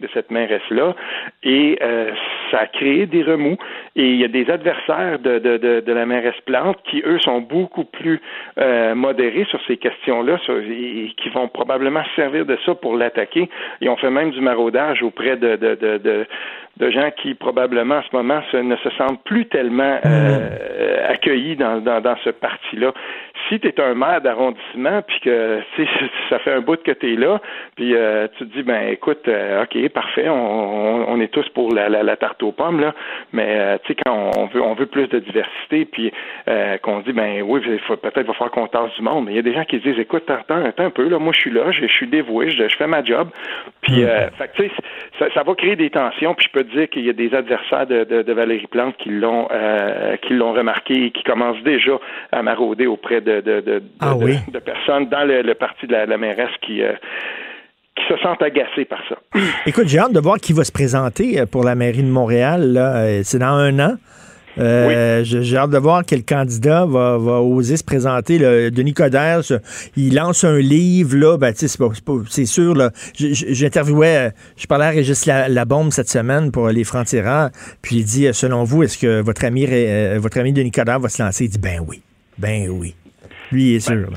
de 0.00 0.08
cette 0.12 0.30
mairesse-là 0.30 0.94
et 1.42 1.78
euh, 1.82 2.12
ça 2.50 2.60
a 2.60 2.66
créé 2.66 3.06
des 3.06 3.22
remous. 3.22 3.56
Et 3.94 4.10
il 4.10 4.16
y 4.16 4.24
a 4.24 4.28
des 4.28 4.48
adversaires 4.50 5.18
de, 5.18 5.38
de, 5.38 5.56
de, 5.58 5.80
de 5.80 5.92
la 5.92 6.06
mairesse 6.06 6.40
Plante 6.46 6.78
qui, 6.84 7.02
eux, 7.04 7.18
sont 7.20 7.40
beaucoup 7.40 7.84
plus 7.84 8.20
euh, 8.58 8.94
modérés 8.94 9.44
sur 9.50 9.60
ces 9.66 9.76
questions-là 9.76 10.38
et 10.48 11.12
qui 11.16 11.28
vont 11.28 11.48
probablement 11.48 12.02
servir 12.16 12.46
de 12.46 12.56
ça 12.64 12.74
pour 12.74 12.96
l'attaquer. 12.96 13.50
Ils 13.80 13.88
ont 13.88 13.96
fait 13.96 14.10
même 14.10 14.30
du 14.30 14.40
maraudage 14.40 15.02
auprès 15.02 15.36
de, 15.36 15.56
de, 15.56 15.74
de, 15.74 16.26
de 16.78 16.90
gens 16.90 17.10
qui 17.22 17.34
probablement 17.34 17.96
en 17.96 18.02
ce 18.02 18.16
moment 18.16 18.40
ne 18.52 18.76
se 18.76 18.90
sentent 18.90 19.22
plus 19.24 19.46
tellement 19.46 19.98
euh, 20.04 21.08
accueillis 21.08 21.56
dans, 21.56 21.80
dans, 21.80 22.00
dans 22.00 22.16
ce 22.24 22.30
parti-là. 22.30 22.92
Si 23.48 23.60
tu 23.60 23.68
es 23.68 23.80
un 23.80 23.94
maire 23.94 24.22
d'arrondissement, 24.22 25.02
puis 25.02 25.20
que 25.20 25.60
ça 26.30 26.38
fait 26.38 26.52
un 26.52 26.60
bout 26.60 26.82
que 26.82 26.92
tu 26.92 27.12
es 27.12 27.16
là, 27.16 27.40
puis 27.76 27.94
euh, 27.94 28.26
tu 28.38 28.46
te 28.46 28.56
dis, 28.56 28.62
ben 28.62 28.88
écoute, 28.88 29.28
euh, 29.28 29.64
OK, 29.64 29.88
parfait, 29.90 30.28
on, 30.28 31.10
on, 31.10 31.20
est 31.20 31.28
tous 31.28 31.48
pour 31.50 31.74
la, 31.74 31.88
la, 31.88 32.02
la, 32.02 32.16
tarte 32.16 32.42
aux 32.42 32.52
pommes, 32.52 32.80
là, 32.80 32.94
mais 33.32 33.78
tu 33.84 33.92
sais, 33.92 33.98
quand 34.04 34.30
on 34.36 34.46
veut, 34.46 34.62
on 34.62 34.74
veut 34.74 34.86
plus 34.86 35.08
de 35.08 35.18
diversité, 35.18 35.84
puis 35.84 36.12
qu'on 36.82 37.00
se 37.00 37.04
dit, 37.06 37.12
ben 37.12 37.42
oui, 37.42 37.60
peut-être 37.88 38.26
va 38.26 38.32
falloir 38.32 38.50
qu'on 38.50 38.66
tasse 38.66 38.94
du 38.96 39.02
monde, 39.02 39.26
mais 39.26 39.32
il 39.32 39.36
y 39.36 39.40
a 39.40 39.42
des 39.42 39.54
gens 39.54 39.64
qui 39.64 39.78
se 39.78 39.82
disent, 39.82 39.98
écoute, 39.98 40.28
attends, 40.28 40.64
attends 40.64 40.84
un 40.84 40.90
peu, 40.90 41.08
là, 41.08 41.18
moi 41.18 41.32
je 41.34 41.40
suis 41.40 41.50
là, 41.50 41.70
je, 41.70 41.86
suis 41.86 42.06
dévoué, 42.06 42.50
je, 42.50 42.64
fais 42.76 42.86
ma 42.86 43.04
job, 43.04 43.28
puis, 43.82 44.02
mm. 44.02 44.30
fait 44.38 44.50
tu 44.54 44.62
sais, 44.62 44.70
ça, 45.18 45.26
ça, 45.34 45.42
va 45.42 45.54
créer 45.54 45.76
des 45.76 45.90
tensions, 45.90 46.34
puis 46.34 46.46
je 46.48 46.58
peux 46.58 46.64
dire 46.64 46.88
qu'il 46.88 47.04
y 47.04 47.10
a 47.10 47.12
des 47.12 47.34
adversaires 47.34 47.86
de, 47.86 48.32
Valérie 48.32 48.66
Plante 48.66 48.96
qui 48.96 49.10
l'ont 49.10 49.48
euh, 49.50 50.16
qui 50.16 50.34
l'ont 50.34 50.52
remarqué 50.52 51.06
et 51.06 51.10
qui 51.10 51.22
commencent 51.22 51.62
déjà 51.62 51.98
à 52.30 52.42
marauder 52.42 52.86
auprès 52.86 53.20
de, 53.20 53.40
de, 53.40 53.82
ah 54.00 54.14
personnes 54.64 55.06
dans 55.08 55.24
le, 55.24 55.54
parti 55.54 55.86
de 55.86 55.92
la, 55.92 56.18
mairesse 56.18 56.50
qui 56.62 56.82
euh, 56.82 56.92
qui 56.92 57.00
se 58.08 58.16
sentent 58.22 58.42
agacés 58.42 58.84
par 58.84 59.00
ça. 59.08 59.16
Écoute, 59.66 59.88
j'ai 59.88 59.98
hâte 59.98 60.12
de 60.12 60.20
voir 60.20 60.38
qui 60.38 60.52
va 60.52 60.64
se 60.64 60.72
présenter 60.72 61.40
euh, 61.40 61.46
pour 61.46 61.64
la 61.64 61.74
mairie 61.74 62.02
de 62.02 62.08
Montréal. 62.08 63.22
C'est 63.24 63.38
dans 63.38 63.46
un 63.46 63.78
an. 63.78 63.96
Euh, 64.58 65.24
j'ai 65.24 65.56
hâte 65.56 65.70
de 65.70 65.78
voir 65.78 66.02
quel 66.06 66.24
candidat 66.24 66.84
va, 66.84 67.16
oser 67.40 67.76
se 67.76 67.84
présenter. 67.84 68.38
Denis 68.70 68.92
Coderre, 68.92 69.40
il 69.96 70.14
lance 70.14 70.44
un 70.44 70.58
livre, 70.58 71.16
là, 71.16 71.38
ben, 71.38 71.54
c'est 71.54 72.46
sûr. 72.46 72.90
J'interviewais, 73.14 74.32
je 74.56 74.66
parlais 74.66 74.86
à 74.86 74.90
Régis 74.90 75.26
la, 75.26 75.64
bombe 75.64 75.90
cette 75.90 76.08
semaine 76.08 76.50
pour 76.50 76.68
les 76.68 76.84
francs-tireurs, 76.84 77.50
puis 77.80 77.96
il 77.96 78.04
dit, 78.04 78.28
selon 78.32 78.64
vous, 78.64 78.82
est-ce 78.82 78.98
que 78.98 79.20
votre 79.20 79.44
ami, 79.44 79.66
euh, 79.70 80.18
votre 80.20 80.38
ami 80.38 80.52
Denis 80.52 80.72
Coderre 80.72 81.00
va 81.00 81.08
se 81.08 81.22
lancer? 81.22 81.44
Il 81.44 81.50
dit, 81.50 81.58
ben 81.58 81.80
oui, 81.86 82.02
ben 82.36 82.68
oui. 82.68 82.94
Lui, 83.50 83.70
il 83.70 83.76
est 83.76 83.80
sûr. 83.80 84.08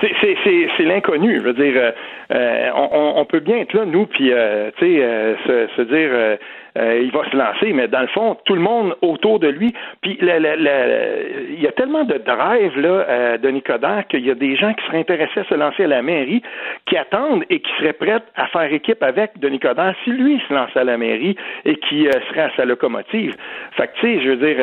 C'est 0.00 0.84
l'inconnu. 0.84 1.38
Je 1.38 1.44
veux 1.44 1.52
dire, 1.52 1.92
euh, 2.32 2.70
on, 2.74 3.24
peut 3.24 3.40
bien 3.40 3.58
être 3.58 3.74
là, 3.74 3.84
nous, 3.84 4.06
puis, 4.06 4.32
tu 4.78 4.86
sais, 4.86 5.36
se, 5.46 5.68
se, 5.76 5.82
dire 5.82 6.38
euh, 6.78 7.00
il 7.02 7.10
va 7.10 7.28
se 7.28 7.36
lancer, 7.36 7.72
mais 7.72 7.88
dans 7.88 8.00
le 8.00 8.06
fond, 8.08 8.36
tout 8.44 8.54
le 8.54 8.60
monde 8.60 8.96
autour 9.02 9.40
de 9.40 9.48
lui. 9.48 9.74
Puis 10.02 10.18
il 10.20 11.60
y 11.60 11.66
a 11.66 11.72
tellement 11.72 12.04
de 12.04 12.18
drive 12.18 12.78
là, 12.78 12.88
euh, 12.88 13.38
de 13.38 13.48
Nicodère 13.48 14.04
qu'il 14.08 14.24
y 14.24 14.30
a 14.30 14.34
des 14.34 14.56
gens 14.56 14.72
qui 14.74 14.84
seraient 14.86 15.00
intéressés 15.00 15.40
à 15.40 15.44
se 15.44 15.54
lancer 15.54 15.84
à 15.84 15.88
la 15.88 16.02
mairie, 16.02 16.42
qui 16.86 16.96
attendent 16.96 17.44
et 17.50 17.60
qui 17.60 17.70
seraient 17.78 17.92
prêts 17.92 18.20
à 18.36 18.46
faire 18.48 18.72
équipe 18.72 19.02
avec 19.02 19.38
Denis 19.38 19.58
Coderre 19.58 19.94
si 20.04 20.10
lui 20.10 20.40
se 20.48 20.54
lance 20.54 20.74
à 20.76 20.84
la 20.84 20.96
mairie 20.96 21.36
et 21.64 21.76
qui 21.76 22.06
euh, 22.06 22.12
serait 22.28 22.42
à 22.42 22.50
sa 22.56 22.64
locomotive. 22.64 23.34
Fait 23.72 23.88
que 23.88 23.92
tu 23.94 24.00
sais, 24.02 24.22
je 24.22 24.30
veux 24.30 24.36
dire, 24.36 24.56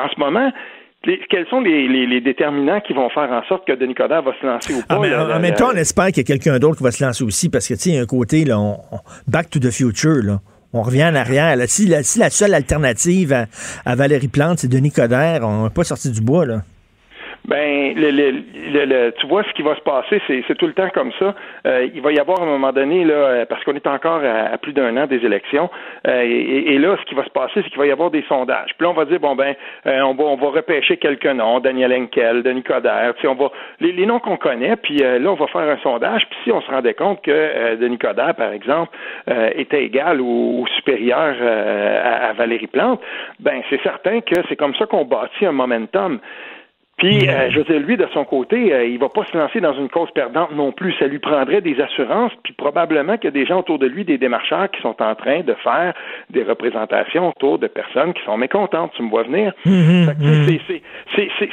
en 0.00 0.08
ce 0.08 0.20
moment, 0.20 0.52
quels 1.02 1.46
sont 1.48 1.60
les, 1.60 2.20
déterminants 2.20 2.80
qui 2.80 2.92
vont 2.92 3.08
faire 3.10 3.30
en 3.30 3.42
sorte 3.44 3.66
que 3.66 3.72
Denis 3.72 3.94
Coderre 3.94 4.22
va 4.22 4.32
se 4.40 4.46
lancer 4.46 4.74
ou 4.74 4.82
ah, 4.88 4.96
pas? 4.96 5.36
en, 5.36 5.40
même 5.40 5.54
temps, 5.54 5.70
on 5.72 5.76
espère 5.76 6.06
qu'il 6.06 6.18
y 6.18 6.20
a 6.20 6.24
quelqu'un 6.24 6.58
d'autre 6.58 6.78
qui 6.78 6.84
va 6.84 6.90
se 6.90 7.04
lancer 7.04 7.24
aussi, 7.24 7.48
parce 7.48 7.68
que, 7.68 7.74
tu 7.74 7.80
sais, 7.80 7.90
il 7.90 7.96
y 7.96 7.98
a 7.98 8.02
un 8.02 8.06
côté, 8.06 8.44
là, 8.44 8.58
back 9.26 9.48
to 9.50 9.58
the 9.58 9.70
future, 9.70 10.22
là 10.22 10.38
on 10.72 10.82
revient 10.82 11.04
en 11.04 11.14
arrière. 11.14 11.56
Si, 11.66 11.86
la, 11.86 12.02
seule 12.02 12.54
alternative 12.54 13.46
à, 13.84 13.94
Valérie 13.94 14.28
Plante, 14.28 14.58
c'est 14.58 14.68
Denis 14.68 14.92
Coderre, 14.92 15.40
on 15.42 15.64
n'est 15.64 15.70
pas 15.70 15.84
sorti 15.84 16.10
du 16.10 16.20
bois, 16.20 16.46
là. 16.46 16.62
Ben, 17.48 17.94
le, 17.96 18.10
le, 18.10 19.10
tu 19.12 19.26
vois 19.26 19.42
ce 19.42 19.52
qui 19.54 19.62
va 19.62 19.74
se 19.74 19.80
passer, 19.80 20.20
c'est 20.26 20.54
tout 20.56 20.66
le 20.66 20.74
temps 20.74 20.90
comme 20.90 21.12
ça. 21.18 21.34
Euh, 21.66 21.88
il 21.94 22.02
va 22.02 22.12
y 22.12 22.18
avoir 22.18 22.40
à 22.40 22.42
un 22.42 22.46
moment 22.46 22.72
donné 22.72 23.04
là, 23.04 23.14
euh, 23.14 23.44
parce 23.46 23.64
qu'on 23.64 23.74
est 23.74 23.86
encore 23.86 24.20
à, 24.22 24.58
plus 24.58 24.74
d'un 24.74 24.94
an 24.98 25.06
des 25.06 25.24
élections, 25.24 25.70
euh, 26.06 26.22
et, 26.22 26.76
là, 26.78 26.96
ce 27.00 27.04
qui 27.06 27.14
va 27.14 27.24
se 27.24 27.30
passer, 27.30 27.54
c'est 27.62 27.70
qu'il 27.70 27.78
va 27.78 27.86
y 27.86 27.90
avoir 27.90 28.10
des 28.10 28.22
sondages. 28.28 28.74
Puis 28.76 28.84
là, 28.84 28.90
on 28.90 28.92
va 28.94 29.06
dire 29.06 29.18
bon 29.18 29.34
ben, 29.34 29.54
on 29.86 30.14
va 30.14 30.24
on 30.24 30.36
va 30.36 30.48
repêcher 30.48 30.98
quelques 30.98 31.24
noms, 31.26 31.60
Daniel 31.60 31.92
Henkel, 31.94 32.42
Denis 32.42 32.62
Coderre, 32.62 33.14
on 33.24 33.34
va 33.34 33.50
les, 33.80 33.92
les 33.92 34.04
noms 34.04 34.18
qu'on 34.18 34.36
connaît, 34.36 34.76
puis 34.76 34.98
là, 34.98 35.18
on 35.30 35.34
va 35.34 35.46
faire 35.46 35.62
un 35.62 35.78
sondage. 35.78 36.26
Puis 36.28 36.38
si 36.44 36.52
on 36.52 36.60
se 36.60 36.70
rendait 36.70 36.94
compte 36.94 37.22
que 37.22 37.76
Denis 37.76 37.98
Coderre, 37.98 38.34
par 38.34 38.52
exemple, 38.52 38.94
était 39.56 39.84
égal 39.84 40.20
ou, 40.20 40.66
supérieur 40.76 41.34
à, 41.40 42.28
à 42.28 42.32
Valérie 42.34 42.66
Plante, 42.66 43.00
ben 43.40 43.62
c'est 43.70 43.80
certain 43.82 44.20
que 44.20 44.34
c'est 44.48 44.56
comme 44.56 44.74
ça 44.74 44.84
qu'on 44.84 45.04
bâtit 45.04 45.46
un 45.46 45.52
momentum. 45.52 46.20
Puis, 46.98 47.28
euh, 47.28 47.48
je 47.50 47.58
veux 47.58 47.64
dire, 47.64 47.78
lui, 47.78 47.96
de 47.96 48.08
son 48.12 48.24
côté, 48.24 48.72
euh, 48.72 48.84
il 48.84 48.98
va 48.98 49.08
pas 49.08 49.24
se 49.24 49.36
lancer 49.36 49.60
dans 49.60 49.72
une 49.72 49.88
cause 49.88 50.10
perdante 50.10 50.50
non 50.52 50.72
plus. 50.72 50.92
Ça 50.98 51.06
lui 51.06 51.20
prendrait 51.20 51.60
des 51.60 51.80
assurances, 51.80 52.32
puis 52.42 52.52
probablement 52.54 53.16
qu'il 53.16 53.26
y 53.26 53.28
a 53.28 53.30
des 53.30 53.46
gens 53.46 53.60
autour 53.60 53.78
de 53.78 53.86
lui, 53.86 54.04
des 54.04 54.18
démarcheurs, 54.18 54.68
qui 54.72 54.82
sont 54.82 55.00
en 55.00 55.14
train 55.14 55.40
de 55.40 55.54
faire 55.62 55.94
des 56.30 56.42
représentations 56.42 57.28
autour 57.28 57.60
de 57.60 57.68
personnes 57.68 58.12
qui 58.14 58.24
sont 58.24 58.36
mécontentes. 58.36 58.92
Tu 58.96 59.02
me 59.04 59.10
vois 59.10 59.22
venir? 59.22 59.52
Mhm. 59.64 60.08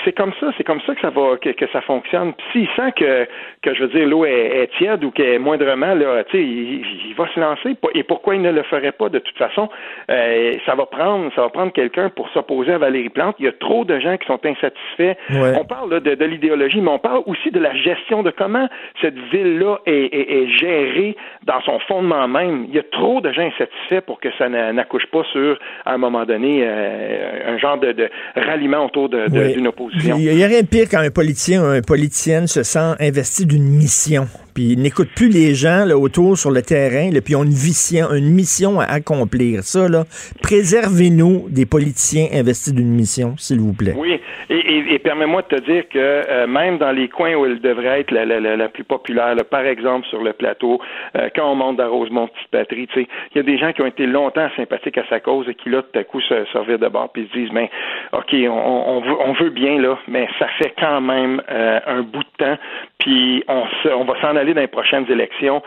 C'est 0.04 0.14
comme 0.14 0.34
ça, 0.40 0.52
c'est 0.58 0.64
comme 0.64 0.82
ça 0.82 0.96
que 0.96 1.02
ça 1.02 1.12
va, 1.12 1.38
que, 1.38 1.50
que 1.50 1.66
ça 1.72 1.82
fonctionne. 1.82 2.34
Puis 2.34 2.46
s'il 2.52 2.68
sent 2.76 2.92
que, 2.96 3.28
que 3.62 3.76
je 3.76 3.84
veux 3.84 3.90
dire, 3.90 4.08
l'eau 4.08 4.26
est, 4.26 4.70
tiède 4.80 5.04
ou 5.04 5.12
qu'elle 5.12 5.36
est 5.36 5.40
moindrement 5.40 5.94
là, 5.94 6.24
tu 6.24 6.38
sais, 6.38 6.44
il, 6.44 6.86
il, 7.10 7.14
va 7.16 7.28
se 7.34 7.40
lancer. 7.40 7.76
Et 7.94 8.04
pourquoi 8.04 8.36
il 8.36 8.42
ne 8.42 8.52
le 8.52 8.64
ferait 8.64 8.92
pas 8.94 9.10
de 9.10 9.20
toute 9.20 9.38
façon? 9.38 9.70
Euh, 10.10 10.54
Ça 10.66 10.74
va 10.74 10.88
prendre, 10.88 11.32
ça 11.36 11.42
va 11.42 11.50
prendre 11.50 11.72
quelqu'un 11.72 12.10
pour 12.10 12.30
s'opposer 12.30 12.74
à 12.74 12.78
Valérie 12.80 13.10
Plante. 13.10 13.36
Il 13.38 13.46
y 13.46 13.48
a 13.48 13.52
trop 13.52 13.86
de 13.86 14.00
gens 14.00 14.18
qui 14.18 14.26
sont 14.26 14.40
insatisfaits 14.44 15.16
On 15.36 15.66
parle 15.66 15.92
là, 15.92 16.00
de, 16.00 16.16
de 16.16 16.26
l'idéologie, 16.26 16.82
mais 16.82 16.90
on 16.90 17.00
parle 17.00 17.22
aussi 17.26 17.52
de 17.52 17.60
la 17.60 17.76
gestion, 17.76 18.24
de 18.24 18.32
comment 18.32 18.68
cette 19.02 19.18
ville-là 19.32 19.80
est, 19.86 19.94
est, 19.94 20.44
est, 20.44 20.50
gérée 20.50 21.16
dans 21.46 21.62
son 21.62 21.80
fondement 21.88 22.28
même. 22.28 22.66
Il 22.70 22.76
y 22.76 22.80
a 22.80 22.84
trop 22.84 23.22
de 23.22 23.32
gens 23.32 23.44
insatisfaits 23.44 24.02
pour 24.06 24.20
que 24.20 24.30
ça 24.38 24.50
n'accouche 24.50 25.06
pas 25.12 25.24
sur, 25.32 25.58
à 25.86 25.94
un 25.94 25.98
moment 25.98 26.26
donné, 26.26 26.64
euh, 26.64 27.54
un 27.54 27.58
genre 27.58 27.78
de, 27.78 27.92
de, 27.92 28.10
ralliement 28.36 28.86
autour 28.86 29.10
d'une 29.10 29.68
opposition. 29.68 30.18
Il 30.18 30.36
n'y 30.36 30.44
a 30.44 30.48
rien 30.48 30.62
de 30.62 30.68
pire 30.68 30.88
quand 30.90 31.00
un 31.00 31.12
politicien 31.12 31.62
ou 31.62 31.74
une 31.74 31.82
politicienne 31.82 32.48
se 32.48 32.64
sent 32.64 32.96
investi 33.00 33.46
d'une 33.46 33.64
mission 33.64 34.28
puis 34.56 34.78
n'écoute 34.78 35.10
plus 35.14 35.30
les 35.30 35.54
gens 35.54 35.84
là, 35.86 35.98
autour 35.98 36.38
sur 36.38 36.50
le 36.50 36.62
terrain, 36.62 37.12
là, 37.12 37.20
puis 37.22 37.34
ils 37.34 37.36
ont 37.36 37.44
une 37.44 37.50
vision, 37.50 38.08
une 38.14 38.34
mission 38.34 38.80
à 38.80 38.86
accomplir. 38.86 39.64
Ça, 39.64 39.90
là, 39.90 40.06
préservez-nous 40.42 41.50
des 41.50 41.66
politiciens 41.66 42.28
investis 42.34 42.74
d'une 42.74 42.96
mission, 42.96 43.36
s'il 43.38 43.60
vous 43.60 43.74
plaît. 43.74 43.94
Oui, 43.98 44.20
et, 44.50 44.94
et, 44.94 45.00
permets-moi 45.00 45.42
de 45.44 45.58
te 45.58 45.62
dire 45.62 45.88
que 45.90 45.98
euh, 45.98 46.48
même 46.48 46.78
dans 46.78 46.92
les 46.92 47.10
coins 47.10 47.36
où 47.36 47.46
elle 47.46 47.60
devrait 47.60 48.02
être 48.02 48.12
la, 48.12 48.26
la, 48.26 48.40
la, 48.40 48.70
plus 48.70 48.84
populaire, 48.84 49.36
par 49.52 49.66
exemple 49.66 50.08
sur 50.08 50.24
le 50.24 50.34
plateau, 50.34 50.80
euh, 51.18 51.30
quand 51.36 51.52
on 51.52 51.56
monte 51.56 51.78
dans 51.78 51.90
Rosemont 51.90 52.28
Petite 52.28 52.50
Patrie, 52.52 52.88
il 52.96 53.08
y 53.36 53.40
a 53.40 53.44
des 53.44 53.58
gens 53.58 53.74
qui 53.74 53.82
ont 53.82 53.88
été 53.88 54.06
longtemps 54.06 54.48
sympathiques 54.56 54.98
à 54.98 55.08
sa 55.10 55.20
cause 55.20 55.50
et 55.50 55.56
qui 55.56 55.70
là 55.70 55.82
tout 55.82 56.00
à 56.00 56.04
coup 56.04 56.22
se, 56.22 56.46
se 56.46 56.78
de 56.78 56.88
bord 56.88 57.10
puis 57.12 57.28
se 57.32 57.38
disent, 57.38 57.52
ben, 57.52 57.68
ok, 58.14 58.34
on, 58.34 58.84
on, 58.88 59.02
veut, 59.02 59.16
on 59.20 59.34
veut 59.34 59.50
bien 59.50 59.80
là, 59.82 59.98
mais 60.08 60.28
ça 60.40 60.48
fait 60.60 60.74
quand 60.80 61.02
même 61.02 61.42
euh, 61.52 61.80
un 61.86 62.02
bout 62.02 62.24
de 62.24 62.46
temps, 62.46 62.58
puis 63.00 63.44
on, 63.48 63.64
on 63.96 64.06
va 64.06 64.22
s'en 64.22 64.36
aller 64.36 64.45
dans 64.54 64.62
les 64.62 64.68
prochaines 64.68 65.10
élections. 65.10 65.62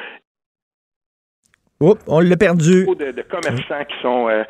Oups, 1.80 2.02
on 2.08 2.20
l'a 2.20 2.36
perdu. 2.36 2.86
De, 2.86 3.12
de 3.12 3.22
commerçants 3.22 3.84
qui 3.88 3.94
sont. 4.02 4.28
Euh, 4.28 4.42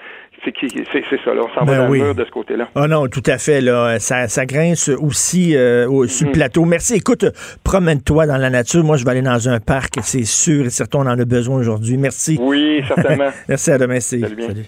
c'est 0.44 1.20
ça, 1.24 1.34
là, 1.34 1.42
on 1.44 1.54
s'en 1.54 1.64
va 1.64 1.72
ben 1.72 1.78
dans 1.78 1.92
le 1.92 1.98
mur 1.98 2.14
de 2.14 2.24
ce 2.24 2.30
côté-là. 2.30 2.68
Ah 2.74 2.86
non, 2.86 3.08
tout 3.08 3.22
à 3.26 3.38
fait. 3.38 3.60
Là, 3.60 3.98
ça, 3.98 4.28
ça 4.28 4.46
grince 4.46 4.88
aussi 4.88 5.56
euh, 5.56 5.88
au, 5.88 6.06
sur 6.06 6.26
le 6.26 6.30
mm-hmm. 6.30 6.34
plateau. 6.34 6.64
Merci. 6.64 6.94
Écoute, 6.94 7.26
promène-toi 7.64 8.26
dans 8.26 8.36
la 8.36 8.48
nature. 8.48 8.84
Moi, 8.84 8.96
je 8.96 9.04
vais 9.04 9.10
aller 9.10 9.22
dans 9.22 9.48
un 9.48 9.60
parc, 9.60 9.94
c'est 10.02 10.24
sûr 10.24 10.66
et 10.66 10.70
certain, 10.70 11.00
on 11.00 11.06
en 11.06 11.18
a 11.18 11.24
besoin 11.24 11.58
aujourd'hui. 11.58 11.96
Merci. 11.96 12.38
Oui, 12.40 12.82
certainement. 12.86 13.30
Merci, 13.48 13.70
à 13.72 13.78
demain, 13.78 14.00
Steve. 14.00 14.28
Salut. 14.28 14.42
Salut. 14.42 14.66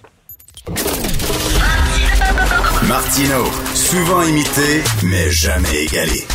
Martino, 2.87 3.45
souvent 3.73 4.23
imité, 4.23 4.83
mais 5.03 5.31
jamais 5.31 5.85
égalé. 5.85 6.25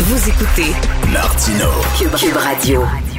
Vous 0.00 0.28
écoutez 0.28 0.97
Martino 1.12 1.70
Cube, 1.96 2.34
Radio. 2.34 3.17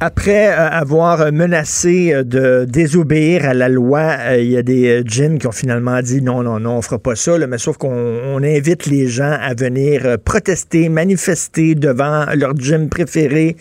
Après 0.00 0.48
euh, 0.48 0.68
avoir 0.70 1.30
menacé 1.32 2.12
euh, 2.12 2.24
de 2.24 2.66
désobéir 2.68 3.44
à 3.44 3.54
la 3.54 3.68
loi, 3.68 4.16
euh, 4.18 4.40
il 4.40 4.50
y 4.50 4.56
a 4.56 4.62
des 4.62 5.02
gyms 5.06 5.38
qui 5.38 5.46
ont 5.46 5.52
finalement 5.52 6.02
dit 6.02 6.20
non, 6.20 6.42
non, 6.42 6.58
non, 6.58 6.78
on 6.78 6.82
fera 6.82 6.98
pas 6.98 7.14
ça. 7.14 7.38
mais 7.46 7.58
sauf 7.58 7.76
qu'on 7.76 8.42
invite 8.42 8.86
les 8.86 9.06
gens 9.06 9.38
à 9.40 9.54
venir 9.54 10.18
protester, 10.24 10.88
manifester 10.88 11.76
devant 11.76 12.26
leur 12.34 12.56
gym 12.56 12.88
préféré 12.88 13.56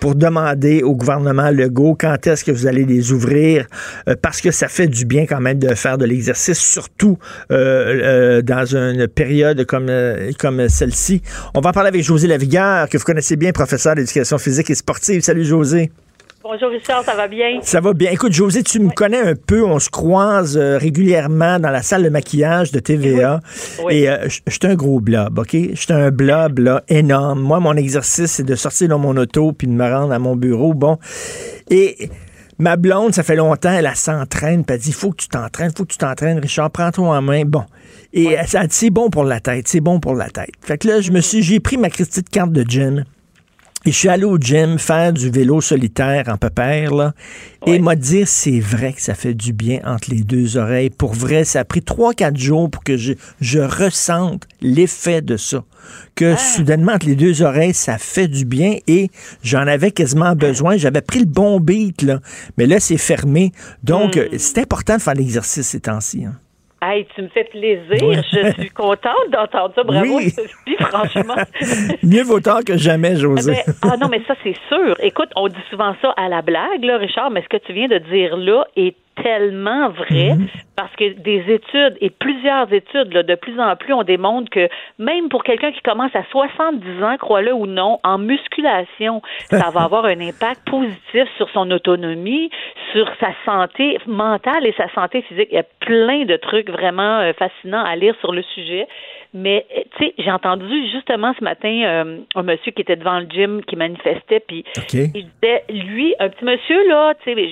pour 0.00 0.14
demander 0.14 0.82
au 0.82 0.94
gouvernement 0.94 1.50
Legault 1.50 1.96
quand 1.98 2.26
est-ce 2.26 2.44
que 2.44 2.52
vous 2.52 2.66
allez 2.66 2.84
les 2.84 3.12
ouvrir, 3.12 3.66
parce 4.22 4.40
que 4.40 4.50
ça 4.50 4.68
fait 4.68 4.86
du 4.86 5.04
bien 5.04 5.26
quand 5.26 5.40
même 5.40 5.58
de 5.58 5.74
faire 5.74 5.98
de 5.98 6.04
l'exercice, 6.04 6.58
surtout 6.58 7.18
dans 7.50 8.64
une 8.74 9.08
période 9.08 9.64
comme, 9.66 9.90
comme 10.38 10.68
celle-ci. 10.68 11.22
On 11.54 11.60
va 11.60 11.70
en 11.70 11.72
parler 11.72 11.88
avec 11.88 12.02
José 12.02 12.28
Lavigueur, 12.28 12.88
que 12.88 12.98
vous 12.98 13.04
connaissez 13.04 13.36
bien, 13.36 13.52
professeur 13.52 13.94
d'éducation 13.94 14.38
physique 14.38 14.70
et 14.70 14.74
sportive. 14.74 15.22
Salut 15.22 15.44
José. 15.44 15.71
Bonjour 16.44 16.70
Richard, 16.70 17.04
ça 17.04 17.14
va 17.14 17.28
bien? 17.28 17.60
Ça 17.62 17.80
va 17.80 17.92
bien. 17.92 18.10
Écoute, 18.10 18.32
José, 18.32 18.64
tu 18.64 18.80
me 18.80 18.90
connais 18.90 19.20
un 19.20 19.34
peu. 19.36 19.64
On 19.64 19.78
se 19.78 19.88
croise 19.88 20.56
euh, 20.56 20.76
régulièrement 20.76 21.60
dans 21.60 21.70
la 21.70 21.82
salle 21.82 22.02
de 22.02 22.08
maquillage 22.08 22.72
de 22.72 22.80
TVA. 22.80 23.38
Et 23.88 24.10
euh, 24.10 24.28
je 24.28 24.50
suis 24.50 24.58
un 24.64 24.74
gros 24.74 24.98
blob, 24.98 25.38
OK? 25.38 25.52
Je 25.52 25.76
suis 25.76 25.92
un 25.92 26.10
blob 26.10 26.58
là, 26.58 26.82
énorme. 26.88 27.40
Moi, 27.40 27.60
mon 27.60 27.76
exercice, 27.76 28.32
c'est 28.32 28.42
de 28.42 28.56
sortir 28.56 28.88
dans 28.88 28.98
mon 28.98 29.16
auto 29.16 29.52
puis 29.52 29.68
de 29.68 29.72
me 29.72 29.84
rendre 29.84 30.12
à 30.12 30.18
mon 30.18 30.34
bureau. 30.34 30.74
Bon. 30.74 30.98
Et 31.70 32.10
ma 32.58 32.74
blonde, 32.74 33.14
ça 33.14 33.22
fait 33.22 33.36
longtemps, 33.36 33.72
elle, 33.72 33.88
s'entraîne. 33.94 34.64
Puis 34.64 34.74
elle 34.74 34.80
dit, 34.80 34.88
il 34.88 34.94
faut 34.94 35.12
que 35.12 35.22
tu 35.22 35.28
t'entraînes, 35.28 35.70
il 35.72 35.78
faut 35.78 35.84
que 35.84 35.92
tu 35.92 35.98
t'entraînes. 35.98 36.40
Richard, 36.40 36.72
prends-toi 36.72 37.06
en 37.06 37.22
main. 37.22 37.44
Bon. 37.44 37.66
Et 38.12 38.32
elle, 38.32 38.46
dit, 38.46 38.76
c'est 38.76 38.90
bon 38.90 39.10
pour 39.10 39.22
la 39.22 39.38
tête, 39.38 39.68
c'est 39.68 39.80
bon 39.80 40.00
pour 40.00 40.16
la 40.16 40.28
tête. 40.28 40.50
Fait 40.60 40.76
que 40.76 40.88
là, 40.88 41.00
je 41.00 41.12
me 41.12 41.20
suis, 41.20 41.40
j'ai 41.40 41.60
pris 41.60 41.76
ma 41.76 41.88
petite 41.88 42.30
carte 42.30 42.50
de 42.50 42.64
gym. 42.68 43.04
Et 43.84 43.90
je 43.90 43.96
suis 43.96 44.08
allé 44.08 44.24
au 44.24 44.38
gym 44.38 44.78
faire 44.78 45.12
du 45.12 45.30
vélo 45.30 45.60
solitaire 45.60 46.28
en 46.28 46.36
pépère, 46.36 46.94
là. 46.94 47.14
Et 47.66 47.78
m'a 47.78 47.96
dit, 47.96 48.22
c'est 48.26 48.60
vrai 48.60 48.92
que 48.92 49.00
ça 49.00 49.14
fait 49.14 49.34
du 49.34 49.52
bien 49.52 49.80
entre 49.84 50.10
les 50.10 50.22
deux 50.22 50.56
oreilles. 50.56 50.90
Pour 50.90 51.14
vrai, 51.14 51.44
ça 51.44 51.60
a 51.60 51.64
pris 51.64 51.82
trois, 51.82 52.12
quatre 52.12 52.36
jours 52.36 52.70
pour 52.70 52.84
que 52.84 52.96
je, 52.96 53.14
je 53.40 53.58
ressente 53.58 54.46
l'effet 54.60 55.20
de 55.20 55.36
ça. 55.36 55.64
Que 56.14 56.34
ah. 56.34 56.36
soudainement, 56.36 56.92
entre 56.92 57.06
les 57.06 57.16
deux 57.16 57.42
oreilles, 57.42 57.74
ça 57.74 57.98
fait 57.98 58.28
du 58.28 58.44
bien 58.44 58.76
et 58.86 59.10
j'en 59.42 59.66
avais 59.66 59.90
quasiment 59.90 60.34
besoin. 60.34 60.76
J'avais 60.76 61.02
pris 61.02 61.20
le 61.20 61.26
bon 61.26 61.58
beat, 61.58 62.02
là. 62.02 62.20
Mais 62.58 62.66
là, 62.66 62.78
c'est 62.78 62.98
fermé. 62.98 63.52
Donc, 63.82 64.16
hmm. 64.16 64.38
c'est 64.38 64.58
important 64.58 64.96
de 64.96 65.02
faire 65.02 65.14
l'exercice 65.14 65.66
ces 65.66 65.80
temps-ci. 65.80 66.24
Hein. 66.24 66.36
Hey, 66.84 67.06
tu 67.14 67.22
me 67.22 67.28
fais 67.28 67.44
plaisir. 67.44 68.22
Je 68.32 68.52
suis 68.60 68.70
contente 68.70 69.30
d'entendre 69.30 69.72
ça. 69.72 69.84
Bravo, 69.84 70.16
oui. 70.16 70.30
Sophie, 70.30 70.76
franchement. 70.80 71.36
Mieux 72.02 72.24
vaut 72.24 72.40
tard 72.40 72.64
que 72.66 72.76
jamais, 72.76 73.14
José. 73.14 73.54
ah 73.82 73.96
non, 74.00 74.08
mais 74.08 74.20
ça, 74.26 74.34
c'est 74.42 74.56
sûr. 74.68 74.96
Écoute, 75.00 75.28
on 75.36 75.46
dit 75.46 75.54
souvent 75.70 75.94
ça 76.02 76.12
à 76.16 76.28
la 76.28 76.42
blague, 76.42 76.82
là, 76.82 76.96
Richard, 76.96 77.30
mais 77.30 77.42
ce 77.42 77.48
que 77.48 77.62
tu 77.64 77.72
viens 77.72 77.86
de 77.86 77.98
dire 77.98 78.36
là 78.36 78.64
est 78.74 78.96
tellement 79.22 79.90
vrai 79.90 80.34
mhm. 80.34 80.46
parce 80.76 80.94
que 80.96 81.12
des 81.12 81.44
études 81.48 81.96
et 82.00 82.10
plusieurs 82.10 82.72
études 82.72 83.12
là, 83.12 83.22
de 83.22 83.34
plus 83.34 83.60
en 83.60 83.76
plus 83.76 83.92
on 83.92 84.02
démontre 84.04 84.50
que 84.50 84.68
même 84.98 85.28
pour 85.28 85.44
quelqu'un 85.44 85.72
qui 85.72 85.82
commence 85.82 86.14
à 86.14 86.24
70 86.30 87.02
ans, 87.02 87.16
crois-le 87.18 87.52
ou 87.52 87.66
non, 87.66 88.00
en 88.04 88.18
musculation, 88.18 89.22
ça 89.50 89.70
va 89.70 89.82
avoir 89.82 90.06
un 90.06 90.20
impact 90.20 90.62
positif 90.68 91.24
sur 91.36 91.48
son 91.50 91.70
autonomie, 91.70 92.50
sur 92.92 93.08
sa 93.20 93.32
santé 93.44 93.98
mentale 94.06 94.66
et 94.66 94.74
sa 94.76 94.88
santé 94.94 95.22
physique. 95.22 95.48
Il 95.50 95.56
y 95.56 95.58
a 95.58 95.66
plein 95.80 96.24
de 96.24 96.36
trucs 96.36 96.70
vraiment 96.70 97.20
euh, 97.20 97.32
fascinants 97.32 97.84
à 97.84 97.96
lire 97.96 98.14
sur 98.20 98.32
le 98.32 98.42
sujet. 98.42 98.86
Mais 99.34 99.66
euh, 99.76 99.80
tu 99.96 100.04
sais, 100.04 100.14
j'ai 100.18 100.30
entendu 100.30 100.90
justement 100.92 101.32
ce 101.38 101.42
matin 101.42 101.82
euh, 101.84 102.18
un 102.34 102.42
monsieur 102.42 102.72
qui 102.72 102.82
était 102.82 102.96
devant 102.96 103.18
le 103.18 103.26
gym 103.26 103.62
qui 103.64 103.76
manifestait, 103.76 104.40
puis 104.40 104.64
il 104.92 105.26
disait, 105.40 105.64
lui, 105.70 106.14
un 106.18 106.28
petit 106.28 106.44
monsieur 106.44 106.86
là, 106.88 107.14
tu 107.14 107.32
sais, 107.32 107.48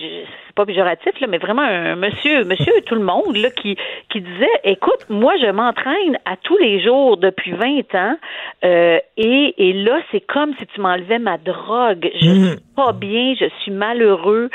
c'est 0.46 0.54
pas 0.54 0.66
péjoratif 0.66 1.18
là, 1.20 1.26
mais 1.26 1.38
vraiment 1.38 1.62
un 1.62 1.96
monsieur, 1.96 2.44
monsieur 2.44 2.72
tout 2.84 2.96
le 2.96 3.04
monde 3.04 3.36
là, 3.36 3.50
qui 3.50 3.76
qui 4.10 4.20
disait, 4.20 4.50
écoute, 4.64 5.06
moi 5.08 5.34
je 5.40 5.50
m'entraîne 5.50 6.18
à 6.26 6.36
tous 6.36 6.58
les 6.58 6.82
jours 6.82 7.16
depuis 7.16 7.52
20 7.52 7.94
ans, 7.94 8.16
euh, 8.64 8.98
et 9.16 9.54
et 9.56 9.72
là 9.72 10.00
c'est 10.10 10.20
comme 10.20 10.54
si 10.58 10.66
tu 10.66 10.82
m'enlevais 10.82 11.18
ma 11.18 11.38
drogue. 11.38 12.10
Je 12.20 12.28
mm. 12.28 12.48
suis 12.48 12.60
pas 12.76 12.92
bien, 12.92 13.34
je 13.40 13.46
suis 13.62 13.72
malheureux, 13.72 14.50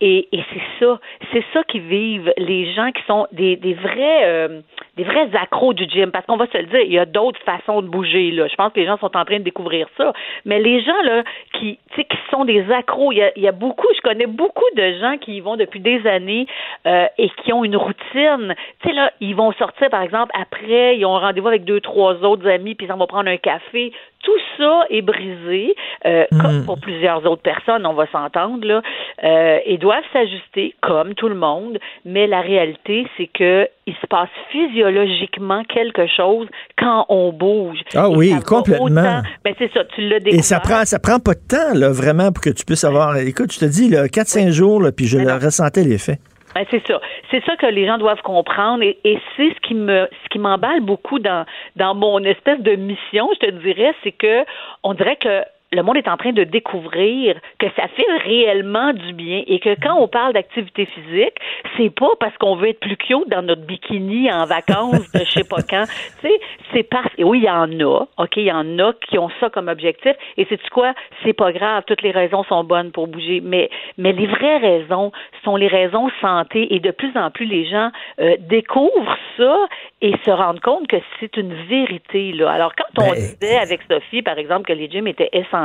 et, 0.00 0.28
et 0.32 0.44
c'est 0.52 0.84
ça, 0.84 0.98
c'est 1.32 1.44
ça 1.52 1.62
qui 1.64 1.78
vivent 1.78 2.32
les 2.36 2.72
gens 2.72 2.90
qui 2.92 3.02
sont 3.06 3.26
des 3.32 3.56
des 3.56 3.74
vrais 3.74 4.48
des 4.96 5.04
vrais 5.04 5.28
accros 5.34 5.72
du 5.72 5.84
gym. 5.88 6.10
Parce 6.10 6.26
qu'on 6.26 6.36
va 6.36 6.46
se 6.46 6.58
le 6.58 6.64
dire, 6.64 6.80
il 6.80 6.92
y 6.92 6.98
a 6.98 7.06
d'autres 7.06 7.40
façons 7.44 7.82
de 7.82 7.88
bouger. 7.88 8.30
Là. 8.30 8.48
Je 8.48 8.54
pense 8.54 8.72
que 8.72 8.80
les 8.80 8.86
gens 8.86 8.98
sont 8.98 9.16
en 9.16 9.24
train 9.24 9.38
de 9.38 9.44
découvrir 9.44 9.86
ça. 9.96 10.12
Mais 10.44 10.60
les 10.60 10.82
gens 10.82 11.00
là 11.04 11.22
qui, 11.54 11.78
qui 11.94 12.18
sont 12.30 12.44
des 12.44 12.70
accros, 12.70 13.12
il 13.12 13.18
y, 13.18 13.22
a, 13.22 13.32
il 13.36 13.42
y 13.42 13.48
a 13.48 13.52
beaucoup, 13.52 13.86
je 13.96 14.00
connais 14.02 14.26
beaucoup 14.26 14.64
de 14.76 14.92
gens 15.00 15.16
qui 15.18 15.36
y 15.36 15.40
vont 15.40 15.56
depuis 15.56 15.80
des 15.80 16.06
années 16.06 16.46
euh, 16.86 17.06
et 17.18 17.30
qui 17.42 17.52
ont 17.52 17.64
une 17.64 17.76
routine. 17.76 18.54
Tu 18.82 18.88
sais, 18.88 18.94
là, 18.94 19.12
ils 19.20 19.34
vont 19.34 19.52
sortir, 19.52 19.90
par 19.90 20.02
exemple, 20.02 20.32
après, 20.38 20.96
ils 20.96 21.04
ont 21.04 21.18
rendez-vous 21.18 21.48
avec 21.48 21.64
deux, 21.64 21.80
trois 21.80 22.14
autres 22.24 22.48
amis, 22.48 22.74
puis 22.74 22.86
ils 22.86 22.92
vont 22.92 23.06
prendre 23.06 23.30
un 23.30 23.36
café 23.36 23.92
tout 24.22 24.38
ça 24.58 24.84
est 24.90 25.02
brisé, 25.02 25.74
euh, 26.06 26.24
hmm. 26.30 26.40
comme 26.40 26.64
pour 26.64 26.78
plusieurs 26.78 27.24
autres 27.26 27.42
personnes, 27.42 27.86
on 27.86 27.94
va 27.94 28.06
s'entendre, 28.10 28.66
là, 28.66 28.82
euh, 29.24 29.58
et 29.64 29.78
doivent 29.78 30.04
s'ajuster 30.12 30.74
comme 30.82 31.14
tout 31.14 31.28
le 31.28 31.34
monde, 31.34 31.78
mais 32.04 32.26
la 32.26 32.40
réalité, 32.40 33.06
c'est 33.16 33.28
que 33.28 33.68
il 33.86 33.94
se 33.94 34.06
passe 34.06 34.28
physiologiquement 34.52 35.64
quelque 35.64 36.06
chose 36.06 36.46
quand 36.78 37.06
on 37.08 37.32
bouge. 37.32 37.78
Ah 37.94 38.08
oui, 38.08 38.32
complètement. 38.46 39.22
ben 39.44 39.54
c'est 39.58 39.72
ça, 39.72 39.84
tu 39.84 40.02
l'as 40.02 40.20
découvert. 40.20 40.38
Et 40.38 40.42
ça 40.42 40.60
prend, 40.60 40.84
ça 40.84 40.98
prend 40.98 41.18
pas 41.18 41.34
de 41.34 41.40
temps, 41.48 41.74
là, 41.74 41.90
vraiment, 41.90 42.30
pour 42.30 42.44
que 42.44 42.50
tu 42.50 42.64
puisses 42.64 42.84
avoir. 42.84 43.16
Écoute, 43.16 43.52
je 43.52 43.58
te 43.58 43.64
dis, 43.64 43.90
4-5 43.90 44.50
jours, 44.50 44.80
là, 44.80 44.92
puis 44.92 45.06
je 45.06 45.18
le 45.18 45.32
ressentais 45.32 45.82
l'effet. 45.82 46.18
Ben, 46.54 46.64
c'est 46.70 46.84
ça. 46.86 47.00
C'est 47.30 47.44
ça 47.44 47.56
que 47.56 47.66
les 47.66 47.86
gens 47.86 47.98
doivent 47.98 48.22
comprendre 48.22 48.82
et, 48.82 48.98
c'est 49.36 49.54
ce 49.54 49.60
qui 49.60 49.74
me 49.74 50.08
ce 50.24 50.28
qui 50.30 50.38
m'emballe 50.38 50.80
beaucoup 50.80 51.18
dans 51.18 51.46
dans 51.76 51.94
mon 51.94 52.22
espèce 52.24 52.60
de 52.60 52.72
mission, 52.72 53.28
je 53.34 53.46
te 53.46 53.50
dirais, 53.50 53.94
c'est 54.02 54.12
que 54.12 54.44
on 54.82 54.94
dirait 54.94 55.16
que 55.16 55.42
le 55.72 55.82
monde 55.82 55.96
est 55.96 56.08
en 56.08 56.16
train 56.16 56.32
de 56.32 56.42
découvrir 56.42 57.36
que 57.58 57.66
ça 57.76 57.86
fait 57.88 58.04
réellement 58.24 58.92
du 58.92 59.12
bien 59.12 59.42
et 59.46 59.60
que 59.60 59.76
quand 59.80 59.94
on 60.00 60.08
parle 60.08 60.32
d'activité 60.32 60.86
physique, 60.86 61.36
c'est 61.76 61.90
pas 61.90 62.10
parce 62.18 62.36
qu'on 62.38 62.56
veut 62.56 62.70
être 62.70 62.80
plus 62.80 62.96
cute 62.96 63.28
dans 63.28 63.42
notre 63.42 63.62
bikini 63.62 64.32
en 64.32 64.46
vacances, 64.46 65.08
je 65.14 65.30
sais 65.30 65.44
pas 65.44 65.62
quand. 65.68 65.84
Tu 66.20 66.28
sais, 66.28 66.40
c'est 66.72 66.82
parce 66.82 67.08
et 67.16 67.24
oui, 67.24 67.38
il 67.38 67.44
y 67.44 67.50
en 67.50 67.70
a, 67.80 68.06
OK, 68.18 68.36
il 68.36 68.44
y 68.44 68.52
en 68.52 68.78
a 68.78 68.92
qui 69.08 69.18
ont 69.18 69.30
ça 69.38 69.48
comme 69.48 69.68
objectif 69.68 70.12
et 70.36 70.46
c'est 70.48 70.60
quoi, 70.70 70.92
c'est 71.24 71.32
pas 71.32 71.52
grave, 71.52 71.84
toutes 71.86 72.02
les 72.02 72.10
raisons 72.10 72.44
sont 72.44 72.64
bonnes 72.64 72.90
pour 72.90 73.06
bouger, 73.06 73.40
mais 73.42 73.70
mais 73.96 74.12
les 74.12 74.26
vraies 74.26 74.58
raisons 74.58 75.12
sont 75.44 75.56
les 75.56 75.68
raisons 75.68 76.10
santé 76.20 76.74
et 76.74 76.80
de 76.80 76.90
plus 76.90 77.16
en 77.16 77.30
plus 77.30 77.46
les 77.46 77.66
gens 77.66 77.90
euh, 78.20 78.36
découvrent 78.40 79.16
ça 79.36 79.56
et 80.02 80.14
se 80.24 80.30
rendent 80.30 80.60
compte 80.60 80.88
que 80.88 80.96
c'est 81.20 81.36
une 81.36 81.54
vérité 81.68 82.32
là. 82.32 82.50
Alors 82.50 82.72
quand 82.74 83.04
on 83.04 83.10
Ben, 83.10 83.14
disait 83.14 83.56
avec 83.58 83.80
Sophie 83.88 84.22
par 84.22 84.38
exemple 84.38 84.66
que 84.66 84.72
les 84.72 84.90
gyms 84.90 85.06
étaient 85.06 85.30
essentiels, 85.32 85.59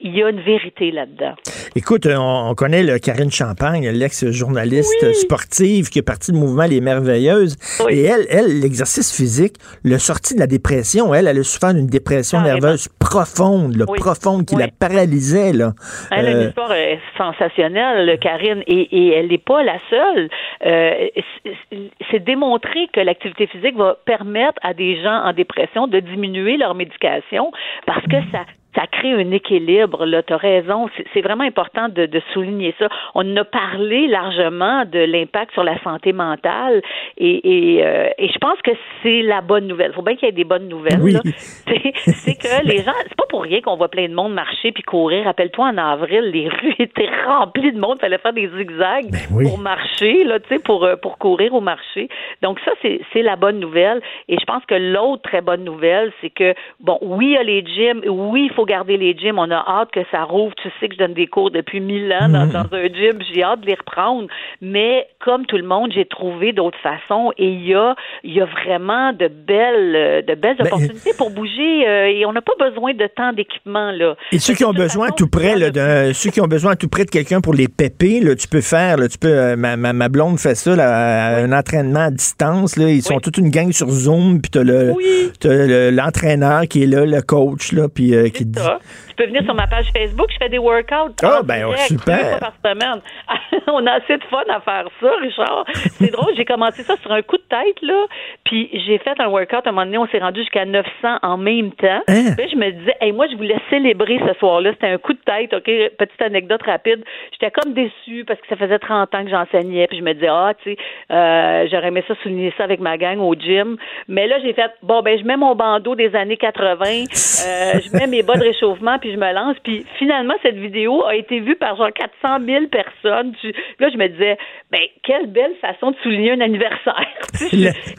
il 0.00 0.16
y 0.16 0.22
a 0.22 0.28
une 0.30 0.40
vérité 0.40 0.90
là-dedans. 0.90 1.34
Écoute, 1.76 2.06
euh, 2.06 2.16
on, 2.16 2.50
on 2.50 2.54
connaît 2.54 2.82
le 2.82 2.98
Karine 2.98 3.30
Champagne, 3.30 3.88
l'ex-journaliste 3.90 5.12
sportive 5.14 5.88
qui 5.88 5.98
est 6.00 6.02
partie 6.02 6.32
du 6.32 6.38
mouvement 6.38 6.64
Les 6.64 6.80
Merveilleuses. 6.80 7.56
Et 7.88 8.02
elle, 8.04 8.26
elle, 8.30 8.60
l'exercice 8.60 9.14
physique, 9.14 9.54
le 9.84 9.98
sorti 9.98 10.34
de 10.34 10.40
la 10.40 10.46
dépression. 10.46 11.14
Elle, 11.14 11.26
elle 11.28 11.38
a 11.38 11.42
souffert 11.42 11.74
d'une 11.74 11.86
dépression 11.86 12.40
nerveuse 12.40 12.88
profonde, 12.98 13.76
là, 13.76 13.84
Oui. 13.88 13.98
profonde, 13.98 14.46
qui 14.46 14.56
la 14.56 14.68
paralysait. 14.68 15.52
Là. 15.52 15.72
Elle 16.10 16.26
a 16.26 16.30
une 16.32 16.36
Euh, 16.38 16.48
histoire 16.48 16.70
euh, 16.72 16.94
sensationnelle, 17.16 18.18
Karine, 18.20 18.62
et, 18.66 18.80
et 18.96 19.14
elle 19.14 19.28
n'est 19.28 19.38
pas 19.38 19.62
la 19.62 19.78
seule. 19.88 20.28
Euh, 20.66 21.08
c'est- 21.44 21.90
c'est 22.10 22.24
démontré 22.24 22.88
que 22.92 23.00
l'activité 23.00 23.46
physique 23.46 23.76
va 23.76 23.96
permettre 24.04 24.58
à 24.62 24.74
des 24.74 25.00
gens 25.02 25.22
en 25.24 25.32
dépression 25.32 25.86
de 25.86 26.00
diminuer 26.00 26.56
leur 26.56 26.74
médication 26.74 27.50
parce 27.86 28.02
que 28.04 28.16
ça 28.32 28.40
ça 28.74 28.86
crée 28.86 29.12
un 29.12 29.30
équilibre, 29.32 30.06
là, 30.06 30.22
tu 30.22 30.32
as 30.32 30.36
raison. 30.36 30.88
C'est- 31.14 31.20
vraiment 31.20 31.44
important 31.44 31.88
de, 31.90 32.06
de 32.06 32.20
souligner 32.32 32.74
ça. 32.78 32.88
On 33.14 33.36
a 33.36 33.44
parlé 33.44 34.06
largement 34.08 34.84
de 34.86 34.98
l'impact 35.00 35.52
sur 35.52 35.62
la 35.62 35.78
santé 35.82 36.12
mentale 36.14 36.80
et, 37.18 37.76
et, 37.76 37.84
euh, 37.84 38.08
et 38.16 38.28
je 38.28 38.38
pense 38.38 38.60
que 38.62 38.70
c'est 39.02 39.20
la 39.22 39.42
bonne 39.42 39.66
nouvelle. 39.66 39.92
faut 39.92 40.00
bien 40.02 40.16
qu'il 40.16 40.26
y 40.26 40.28
ait 40.30 40.32
des 40.32 40.44
bonnes 40.44 40.68
nouvelles. 40.68 41.00
Oui. 41.00 41.12
là. 41.12 41.20
C'est 41.66 42.34
que 42.38 42.66
les 42.66 42.78
gens, 42.78 42.92
c'est 43.02 43.16
pas 43.16 43.26
pour 43.28 43.42
rien 43.42 43.60
qu'on 43.60 43.76
voit 43.76 43.88
plein 43.90 44.08
de 44.08 44.14
monde 44.14 44.32
marcher 44.32 44.72
puis 44.72 44.82
courir. 44.82 45.24
Rappelle-toi, 45.24 45.66
en 45.66 45.76
avril, 45.76 46.30
les 46.32 46.48
rues 46.60 46.74
étaient 46.78 47.10
remplies 47.26 47.72
de 47.72 47.78
monde. 47.78 47.98
Il 47.98 48.00
fallait 48.00 48.18
faire 48.18 48.32
des 48.32 48.48
zigzags 48.56 49.10
oui. 49.32 49.44
pour 49.44 49.58
marcher, 49.58 50.24
là, 50.24 50.40
tu 50.40 50.48
sais, 50.48 50.58
pour, 50.58 50.84
euh, 50.84 50.96
pour 50.96 51.18
courir 51.18 51.54
au 51.54 51.60
marché. 51.60 52.08
Donc 52.42 52.58
ça, 52.64 52.72
c'est 52.82 53.00
c'est 53.12 53.22
la 53.22 53.36
bonne 53.36 53.58
nouvelle. 53.60 54.00
Et 54.28 54.36
je 54.38 54.44
pense 54.46 54.64
que 54.64 54.74
l'autre 54.74 55.22
très 55.22 55.42
bonne 55.42 55.64
nouvelle, 55.64 56.12
c'est 56.20 56.30
que, 56.30 56.54
bon, 56.80 56.98
oui, 57.02 57.26
il 57.26 57.32
y 57.32 57.36
a 57.36 57.42
les 57.42 57.64
gyms. 57.64 58.02
Oui, 58.08 58.46
il 58.50 58.52
faut 58.54 58.59
garder 58.66 58.96
les 58.96 59.16
gyms. 59.16 59.38
On 59.38 59.50
a 59.50 59.64
hâte 59.66 59.90
que 59.92 60.00
ça 60.10 60.24
rouvre. 60.24 60.54
Tu 60.62 60.68
sais 60.80 60.88
que 60.88 60.94
je 60.94 60.98
donne 60.98 61.14
des 61.14 61.26
cours 61.26 61.50
depuis 61.50 61.80
mille 61.80 62.12
ans 62.12 62.28
dans, 62.28 62.46
Mhm. 62.46 62.52
dans 62.52 62.76
un 62.76 62.84
gym. 62.86 63.18
J'ai 63.32 63.42
hâte 63.42 63.60
de 63.62 63.66
les 63.66 63.74
reprendre. 63.74 64.28
Mais 64.60 65.06
comme 65.24 65.46
tout 65.46 65.56
le 65.56 65.62
monde, 65.66 65.90
j'ai 65.94 66.04
trouvé 66.04 66.52
d'autres 66.52 66.78
façons. 66.82 67.32
Et 67.38 67.48
il 67.48 67.66
y 67.66 67.74
a, 67.74 67.94
y 68.24 68.40
a 68.40 68.46
vraiment 68.46 69.12
de 69.12 69.28
belles, 69.28 69.94
euh, 69.96 70.22
de 70.22 70.34
belles 70.34 70.56
Ben, 70.58 70.66
opportunités 70.66 71.12
pour 71.16 71.30
bouger. 71.30 71.86
euh, 71.88 72.06
et 72.06 72.24
on 72.26 72.32
n'a 72.32 72.42
pas 72.42 72.52
besoin 72.58 72.94
de 72.94 73.06
tant 73.14 73.32
d'équipement, 73.32 73.90
là. 73.92 74.14
Et 74.32 74.38
ceux 74.38 74.54
qui 74.54 74.64
ont 74.64 74.72
besoin 74.72 75.08
tout 75.10 75.28
près, 75.28 75.56
là, 75.56 75.70
de, 75.70 76.12
ceux 76.12 76.30
qui 76.30 76.40
ont 76.40 76.46
besoin 76.46 76.72
à 76.72 76.76
tout 76.76 76.88
près 76.88 77.04
de 77.04 77.10
quelqu'un 77.10 77.40
pour 77.40 77.54
les 77.54 77.68
péper, 77.68 78.20
là, 78.20 78.34
tu 78.34 78.48
peux 78.48 78.60
faire, 78.60 78.96
là, 78.96 79.08
tu 79.08 79.18
peux, 79.18 79.28
euh, 79.28 79.56
ma, 79.56 79.76
ma, 79.76 79.92
ma 79.92 80.08
blonde 80.08 80.38
fait 80.38 80.54
ça, 80.54 80.74
là, 80.76 81.36
un 81.42 81.52
entraînement 81.52 82.00
à 82.06 82.10
distance, 82.10 82.76
là, 82.76 82.88
ils 82.90 83.02
sont 83.02 83.18
toute 83.20 83.36
une 83.38 83.50
gang 83.50 83.72
sur 83.72 83.88
Zoom, 83.88 84.40
puis 84.40 84.50
t'as 84.50 84.62
le, 84.64 84.92
t'as 85.40 85.48
le- 85.66 85.90
l'entraîneur 85.90 86.62
qui 86.68 86.82
est 86.82 86.86
là, 86.86 87.04
le 87.04 87.22
coach, 87.22 87.72
là, 87.72 87.88
puis 87.92 88.14
euh, 88.14 88.28
qui 88.28 88.44
Ça. 88.54 88.80
Peux 89.20 89.26
venir 89.26 89.44
sur 89.44 89.54
ma 89.54 89.66
page 89.66 89.84
Facebook, 89.94 90.28
je 90.32 90.38
fais 90.38 90.48
des 90.48 90.56
workouts. 90.56 91.12
Ah, 91.22 91.40
en 91.40 91.44
ben, 91.44 91.58
direct, 91.58 91.88
super. 91.88 92.38
fois 92.38 92.38
par 92.38 92.54
semaine. 92.64 93.02
On 93.66 93.86
a 93.86 93.92
assez 93.92 94.16
de 94.16 94.24
fun 94.24 94.42
à 94.48 94.60
faire 94.60 94.86
ça, 94.98 95.10
Richard. 95.20 95.66
C'est 95.74 96.10
drôle, 96.10 96.32
j'ai 96.38 96.46
commencé 96.46 96.82
ça 96.84 96.96
sur 97.02 97.12
un 97.12 97.20
coup 97.20 97.36
de 97.36 97.42
tête, 97.42 97.82
là. 97.82 98.06
Puis 98.44 98.70
j'ai 98.72 98.96
fait 98.96 99.20
un 99.20 99.28
workout, 99.28 99.66
à 99.66 99.68
un 99.68 99.72
moment 99.72 99.84
donné, 99.84 99.98
on 99.98 100.06
s'est 100.06 100.20
rendu 100.20 100.40
jusqu'à 100.40 100.64
900 100.64 100.88
en 101.20 101.36
même 101.36 101.70
temps. 101.72 102.00
Hein? 102.08 102.34
Puis 102.34 102.48
je 102.50 102.56
me 102.56 102.70
disais, 102.70 102.94
hey, 103.02 103.12
moi, 103.12 103.26
je 103.30 103.36
voulais 103.36 103.58
célébrer 103.68 104.22
ce 104.26 104.32
soir-là. 104.38 104.72
C'était 104.72 104.86
un 104.86 104.96
coup 104.96 105.12
de 105.12 105.18
tête, 105.18 105.52
OK? 105.52 105.64
Petite 105.66 106.22
anecdote 106.22 106.62
rapide. 106.62 107.04
J'étais 107.32 107.50
comme 107.50 107.74
déçue 107.74 108.24
parce 108.24 108.40
que 108.40 108.46
ça 108.48 108.56
faisait 108.56 108.78
30 108.78 109.14
ans 109.14 109.24
que 109.24 109.30
j'enseignais. 109.30 109.86
Puis 109.86 109.98
je 109.98 110.02
me 110.02 110.14
disais, 110.14 110.28
ah, 110.30 110.54
tu 110.62 110.70
sais, 110.70 110.78
euh, 111.10 111.66
j'aurais 111.70 111.88
aimé 111.88 112.02
ça 112.08 112.14
souligner 112.22 112.54
ça 112.56 112.64
avec 112.64 112.80
ma 112.80 112.96
gang 112.96 113.18
au 113.20 113.34
gym. 113.34 113.76
Mais 114.08 114.26
là, 114.26 114.38
j'ai 114.42 114.54
fait, 114.54 114.70
bon, 114.82 115.02
ben, 115.02 115.18
je 115.18 115.24
mets 115.24 115.36
mon 115.36 115.54
bandeau 115.54 115.94
des 115.94 116.16
années 116.16 116.38
80, 116.38 116.84
euh, 116.86 117.80
je 117.84 117.98
mets 117.98 118.06
mes 118.06 118.22
bas 118.22 118.36
de 118.36 118.44
réchauffement, 118.44 118.98
puis 118.98 119.09
je 119.12 119.16
me 119.16 119.32
lance. 119.32 119.56
Puis 119.62 119.84
finalement, 119.98 120.34
cette 120.42 120.56
vidéo 120.56 121.04
a 121.06 121.14
été 121.16 121.40
vue 121.40 121.56
par 121.56 121.76
genre 121.76 121.90
400 121.92 122.44
000 122.44 122.66
personnes. 122.68 123.32
Tu- 123.40 123.52
Là, 123.78 123.88
je 123.92 123.96
me 123.96 124.08
disais, 124.08 124.36
ben, 124.70 124.80
quelle 125.02 125.26
belle 125.26 125.52
façon 125.60 125.90
de 125.92 125.96
souligner 126.02 126.32
un 126.32 126.40
anniversaire. 126.40 127.06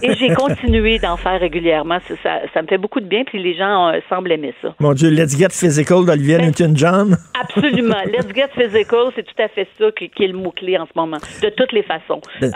Et 0.03 0.13
j'ai 0.15 0.29
continué 0.33 0.99
d'en 0.99 1.17
faire 1.17 1.39
régulièrement. 1.39 1.97
Ça, 2.07 2.13
ça, 2.23 2.39
ça 2.53 2.61
me 2.61 2.67
fait 2.67 2.77
beaucoup 2.77 2.99
de 2.99 3.05
bien, 3.07 3.23
puis 3.23 3.41
les 3.41 3.55
gens 3.55 3.89
euh, 3.89 3.99
semblent 4.09 4.31
aimer 4.31 4.53
ça. 4.61 4.73
mon 4.79 4.93
Dieu, 4.93 5.09
Let's 5.09 5.37
Get 5.37 5.49
Physical 5.51 6.05
d'Olivier 6.05 6.37
Ben, 6.37 6.47
Newton-John. 6.47 7.17
Absolument. 7.39 7.95
Let's 8.05 8.33
get 8.33 8.49
physical, 8.55 9.11
c'est 9.15 9.23
tout 9.23 9.41
à 9.41 9.47
fait 9.47 9.67
ça 9.77 9.85
qui, 9.97 10.09
qui 10.09 10.23
est 10.23 10.27
le 10.27 10.37
mot-clé 10.37 10.77
en 10.77 10.85
ce 10.85 10.91
moment, 10.95 11.17
de 11.41 11.49
toutes 11.49 11.71
les 11.71 11.83
façons. 11.83 12.21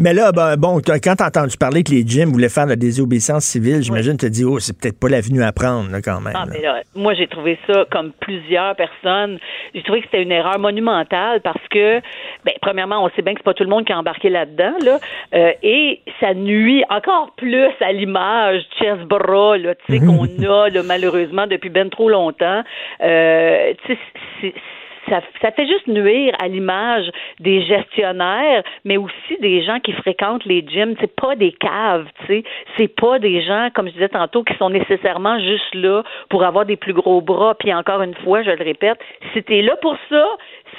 Mais 0.00 0.14
là, 0.14 0.32
ben, 0.32 0.56
bon, 0.56 0.80
quand 0.84 1.14
t'as 1.16 1.26
entendu 1.26 1.56
parler 1.56 1.82
que 1.82 1.90
les 1.90 2.02
gyms 2.06 2.30
voulaient 2.32 2.48
faire 2.48 2.64
de 2.64 2.70
la 2.70 2.76
désobéissance 2.76 3.44
civile, 3.44 3.82
j'imagine, 3.82 4.12
tu 4.16 4.26
te 4.26 4.30
dis, 4.30 4.44
oh, 4.44 4.58
c'est 4.58 4.78
peut-être 4.78 4.98
pas 4.98 5.08
l'avenue 5.08 5.42
à 5.42 5.52
prendre, 5.52 5.90
là, 5.90 6.00
quand 6.02 6.20
même. 6.20 6.32
Ah, 6.36 6.44
là. 6.46 6.52
mais 6.52 6.60
là, 6.62 6.80
moi, 6.94 7.14
j'ai 7.14 7.26
trouvé 7.26 7.51
ça, 7.66 7.84
comme 7.90 8.12
plusieurs 8.12 8.74
personnes, 8.76 9.38
j'ai 9.74 9.82
trouvé 9.82 10.00
que 10.00 10.06
c'était 10.06 10.22
une 10.22 10.32
erreur 10.32 10.58
monumentale 10.58 11.40
parce 11.40 11.66
que, 11.70 12.00
ben, 12.44 12.54
premièrement, 12.60 13.04
on 13.04 13.10
sait 13.10 13.22
bien 13.22 13.34
que 13.34 13.40
c'est 13.40 13.44
pas 13.44 13.54
tout 13.54 13.64
le 13.64 13.70
monde 13.70 13.84
qui 13.84 13.92
a 13.92 13.98
embarqué 13.98 14.28
là-dedans, 14.28 14.74
là, 14.84 14.98
euh, 15.34 15.52
et 15.62 16.00
ça 16.20 16.34
nuit 16.34 16.84
encore 16.90 17.32
plus 17.36 17.70
à 17.80 17.92
l'image 17.92 18.62
Chess-Bras, 18.78 19.58
là, 19.58 19.74
tu 19.74 19.92
sais, 19.92 19.98
qu'on 19.98 20.24
a, 20.44 20.68
là, 20.68 20.82
malheureusement, 20.84 21.46
depuis 21.46 21.70
ben 21.70 21.90
trop 21.90 22.08
longtemps. 22.08 22.62
Euh, 23.02 23.72
tu 23.86 23.98
sais, 24.40 24.54
ça, 25.08 25.20
ça 25.40 25.50
fait 25.52 25.66
juste 25.66 25.86
nuire 25.86 26.34
à 26.42 26.48
l'image 26.48 27.10
des 27.40 27.62
gestionnaires, 27.62 28.62
mais 28.84 28.96
aussi 28.96 29.36
des 29.40 29.62
gens 29.62 29.80
qui 29.80 29.92
fréquentent 29.92 30.44
les 30.44 30.64
gyms. 30.66 30.94
C'est 31.00 31.14
pas 31.14 31.34
des 31.36 31.52
caves, 31.52 32.06
tu 32.20 32.26
sais. 32.26 32.44
C'est 32.76 32.88
pas 32.88 33.18
des 33.18 33.42
gens, 33.42 33.68
comme 33.74 33.88
je 33.88 33.92
disais 33.92 34.08
tantôt, 34.08 34.44
qui 34.44 34.54
sont 34.56 34.70
nécessairement 34.70 35.38
juste 35.40 35.74
là 35.74 36.02
pour 36.28 36.44
avoir 36.44 36.64
des 36.64 36.76
plus 36.76 36.92
gros 36.92 37.20
bras. 37.20 37.54
Puis 37.54 37.72
encore 37.72 38.02
une 38.02 38.14
fois, 38.14 38.42
je 38.42 38.50
le 38.50 38.64
répète, 38.64 38.98
si 39.32 39.42
t'es 39.42 39.62
là 39.62 39.76
pour 39.80 39.96
ça, 40.08 40.26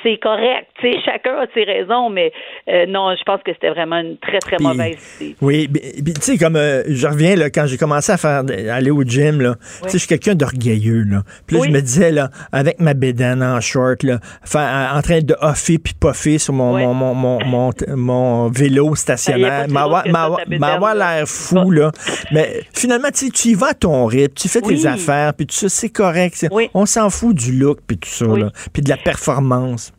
c'est 0.04 0.18
correct. 0.18 0.68
Tu 0.80 0.92
sais, 0.92 1.00
chacun 1.04 1.32
a 1.40 1.46
ses 1.54 1.64
raisons, 1.64 2.10
mais 2.10 2.32
euh, 2.68 2.86
non, 2.88 3.16
je 3.18 3.24
pense 3.24 3.42
que 3.44 3.54
c'était 3.54 3.70
vraiment 3.70 3.98
une 3.98 4.18
très, 4.18 4.40
très 4.40 4.58
mauvaise 4.60 4.98
idée. 5.20 5.36
Oui, 5.42 5.70
tu 5.72 6.14
sais, 6.22 6.38
comme 6.38 6.56
euh, 6.56 6.84
je 6.88 7.08
reviens 7.08 7.36
là, 7.36 7.50
quand 7.50 7.66
j'ai 7.66 7.78
commencé 7.78 8.12
à 8.12 8.18
faire 8.18 8.44
à 8.70 8.76
aller 8.76 8.92
au 8.92 9.04
gym, 9.04 9.42
là, 9.42 9.56
je 9.92 9.98
suis 9.98 10.08
quelqu'un 10.08 10.36
d'orgueilleux. 10.36 11.04
Là. 11.04 11.24
Puis 11.48 11.58
là, 11.58 11.64
je 11.66 11.72
me 11.72 11.82
disais, 11.82 12.12
là, 12.12 12.30
avec 12.52 12.80
ma 12.80 12.94
bédane 12.94 13.42
en 13.42 13.60
short, 13.62 14.04
là, 14.04 14.20
en 14.54 15.02
train 15.02 15.20
de 15.22 15.36
hoffer 15.42 15.80
puis 15.80 15.94
puffer 15.94 16.38
sur 16.38 16.54
mon, 16.54 16.78
mon, 16.78 16.94
mon, 16.94 17.14
mon, 17.14 17.40
mon, 17.46 17.72
mon 17.96 18.50
vélo 18.50 18.96
stationnaire, 18.96 19.68
m'avoir 19.70 20.04
bédaine, 20.48 20.98
l'air 20.98 21.28
fou. 21.28 21.72
Là. 21.72 21.92
Mais 22.32 22.62
finalement, 22.74 23.10
tu 23.12 23.50
y 23.50 23.54
vas 23.54 23.68
à 23.68 23.74
ton 23.74 24.06
rythme, 24.06 24.34
tu 24.36 24.48
fais 24.48 24.62
tes 24.62 24.86
affaires, 24.86 25.34
puis 25.34 25.48
tout 25.48 25.56
ça, 25.56 25.70
c'est 25.70 25.90
correct. 25.90 26.46
On 26.74 26.86
s'en 26.86 27.10
fout 27.10 27.36
du 27.36 27.54
look, 27.54 27.80
puis 27.88 27.98
tout 27.98 28.10
ça, 28.10 28.26
là, 28.26 28.52
puis 28.72 28.82
de 28.82 28.90
la 28.90 28.98
performance. 28.98 29.93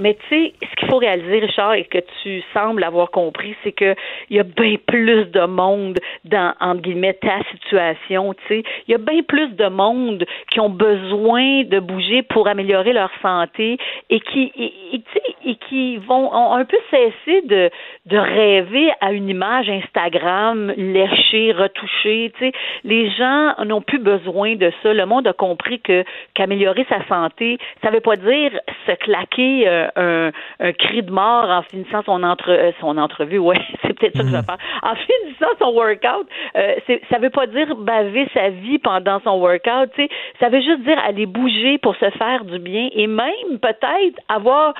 Mais 0.00 0.14
tu 0.14 0.28
sais, 0.28 0.52
ce 0.62 0.76
qu'il 0.76 0.88
faut 0.88 0.98
réaliser, 0.98 1.40
Richard, 1.40 1.74
et 1.74 1.84
que 1.84 1.98
tu 2.22 2.42
sembles 2.54 2.82
avoir 2.82 3.10
compris, 3.10 3.54
c'est 3.62 3.72
que 3.72 3.94
il 4.30 4.36
y 4.36 4.40
a 4.40 4.44
bien 4.44 4.76
plus 4.86 5.26
de 5.26 5.44
monde 5.46 5.98
dans, 6.24 6.54
entre 6.60 6.82
guillemets, 6.82 7.14
ta 7.14 7.42
situation, 7.50 8.34
tu 8.34 8.40
sais. 8.48 8.62
Il 8.88 8.92
y 8.92 8.94
a 8.94 8.98
bien 8.98 9.22
plus 9.22 9.54
de 9.56 9.66
monde 9.68 10.24
qui 10.50 10.60
ont 10.60 10.70
besoin 10.70 11.64
de 11.64 11.78
bouger 11.78 12.22
pour 12.22 12.48
améliorer 12.48 12.92
leur 12.92 13.10
santé 13.20 13.78
et 14.08 14.20
qui, 14.20 14.52
et, 14.56 14.72
et, 14.94 15.50
et 15.50 15.54
qui 15.68 15.96
vont 15.98 16.32
ont 16.32 16.54
un 16.54 16.64
peu 16.64 16.78
cesser 16.90 17.42
de, 17.42 17.70
de 18.06 18.16
rêver 18.16 18.90
à 19.00 19.12
une 19.12 19.28
image 19.28 19.68
Instagram 19.68 20.72
léchée, 20.76 21.52
retouchée, 21.52 22.32
tu 22.38 22.46
sais. 22.46 22.52
Les 22.84 23.10
gens 23.10 23.54
n'ont 23.64 23.82
plus 23.82 23.98
besoin 23.98 24.56
de 24.56 24.72
ça. 24.82 24.92
Le 24.92 25.06
monde 25.06 25.26
a 25.26 25.32
compris 25.32 25.80
que 25.80 26.04
qu'améliorer 26.34 26.86
sa 26.88 27.04
santé, 27.06 27.58
ça 27.82 27.90
veut 27.90 28.00
pas 28.00 28.16
dire 28.16 28.58
se 28.86 28.92
claquer 28.92 29.68
euh, 29.68 29.88
un, 29.96 30.30
un 30.60 30.72
cri 30.72 31.02
de 31.02 31.10
mort 31.10 31.48
en 31.48 31.62
finissant 31.62 32.02
son 32.04 32.22
entre 32.22 32.50
euh, 32.50 32.72
son 32.80 32.96
entrevue. 32.98 33.38
Ouais, 33.38 33.60
c'est 33.82 33.98
peut-être 33.98 34.16
ça 34.16 34.22
que 34.22 34.28
je 34.28 34.36
vais 34.36 34.42
faire. 34.42 34.58
En 34.82 34.94
finissant 34.94 35.52
son 35.58 35.72
workout, 35.72 36.26
euh, 36.56 36.74
ça 37.10 37.18
veut 37.18 37.30
pas 37.30 37.46
dire 37.46 37.74
baver 37.76 38.28
sa 38.34 38.50
vie 38.50 38.78
pendant 38.78 39.20
son 39.20 39.38
workout. 39.38 39.90
Tu 39.94 40.02
sais, 40.02 40.10
ça 40.38 40.48
veut 40.48 40.60
juste 40.60 40.82
dire 40.82 40.98
aller 40.98 41.26
bouger 41.26 41.78
pour 41.78 41.94
se 41.96 42.10
faire 42.10 42.44
du 42.44 42.58
bien 42.58 42.88
et 42.92 43.06
même 43.06 43.58
peut-être 43.60 44.20
avoir 44.28 44.74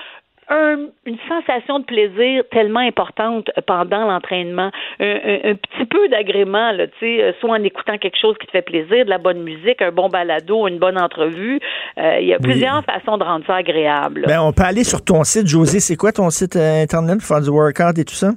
un- 0.51 0.89
une 1.07 1.17
sensation 1.29 1.79
de 1.79 1.85
plaisir 1.85 2.43
tellement 2.51 2.81
importante 2.81 3.51
pendant 3.67 4.05
l'entraînement, 4.07 4.71
un, 5.01 5.07
un- 5.07 5.51
un 5.51 5.55
petit 5.55 5.87
peu 5.89 6.09
d'agrément, 6.09 6.73
là, 6.73 6.87
tu 6.89 6.93
sais, 7.01 7.23
euh, 7.23 7.33
soit 7.41 7.51
en 7.53 7.63
écoutant 7.63 7.97
quelque 7.99 8.19
chose 8.21 8.37
qui 8.39 8.47
te 8.47 8.51
fait 8.53 8.63
plaisir, 8.63 9.05
de 9.05 9.11
la 9.11 9.19
bonne 9.19 9.43
musique, 9.43 9.81
un 9.81 9.93
bon 9.93 10.09
balado, 10.09 10.67
une 10.69 10.79
bonne 10.79 10.99
entrevue. 11.01 11.61
Euh, 11.99 12.19
Il 12.21 12.27
y 12.27 12.33
a 12.35 12.37
Oui. 12.37 12.43
plusieurs 12.43 12.85
façons 12.85 13.17
de 13.17 13.25
rendre 13.25 13.45
ça 13.47 13.57
agréable. 13.57 14.25
Ben, 14.27 14.41
on 14.41 14.53
peut 14.53 14.65
aller 14.65 14.85
sur 14.85 15.03
ton 15.05 15.25
site, 15.25 15.47
José. 15.47 15.81
C'est 15.81 15.97
quoi 15.97 16.13
ton 16.13 16.29
site 16.31 16.57
euh, 16.57 16.83
Internet 16.83 17.19
pour 17.19 17.27
faire 17.27 17.41
du 17.41 17.49
workout 17.51 17.99
et 17.99 18.05
tout 18.05 18.15
ça? 18.15 18.33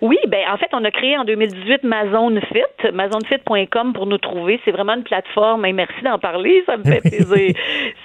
Oui, 0.00 0.18
ben 0.28 0.44
en 0.50 0.56
fait, 0.56 0.68
on 0.72 0.84
a 0.84 0.90
créé 0.90 1.16
en 1.18 1.24
2018 1.24 1.82
MazonFit, 1.82 2.92
mazonfit.com 2.92 3.92
pour 3.92 4.06
nous 4.06 4.18
trouver. 4.18 4.60
C'est 4.64 4.70
vraiment 4.70 4.94
une 4.94 5.02
plateforme. 5.02 5.64
Et 5.66 5.72
merci 5.72 6.02
d'en 6.02 6.18
parler, 6.18 6.62
ça 6.66 6.76
me 6.76 6.84
fait 6.84 7.00
plaisir. 7.08 7.54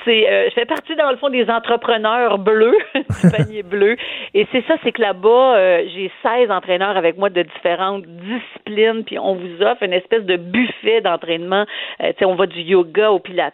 c'est, 0.05 0.29
euh, 0.29 0.49
je 0.49 0.53
fais 0.53 0.65
partie 0.65 0.95
dans 0.95 1.11
le 1.11 1.17
fond 1.17 1.29
des 1.29 1.49
entrepreneurs 1.49 2.37
bleus, 2.39 2.77
du 2.95 3.31
panier 3.31 3.63
bleu. 3.63 3.95
Et 4.33 4.47
c'est 4.51 4.65
ça, 4.67 4.75
c'est 4.83 4.91
que 4.91 5.01
là-bas, 5.01 5.55
euh, 5.55 5.83
j'ai 5.93 6.11
16 6.23 6.51
entraîneurs 6.51 6.97
avec 6.97 7.17
moi 7.17 7.29
de 7.29 7.43
différentes 7.43 8.05
disciplines, 8.05 9.03
puis 9.03 9.19
on 9.19 9.35
vous 9.35 9.61
offre 9.61 9.83
une 9.83 9.93
espèce 9.93 10.23
de 10.23 10.37
buffet 10.37 11.01
d'entraînement. 11.01 11.65
Euh, 12.01 12.11
tu 12.13 12.19
sais, 12.19 12.25
on 12.25 12.35
va 12.35 12.45
du 12.47 12.61
yoga 12.61 13.11
au 13.11 13.19
pilates, 13.19 13.53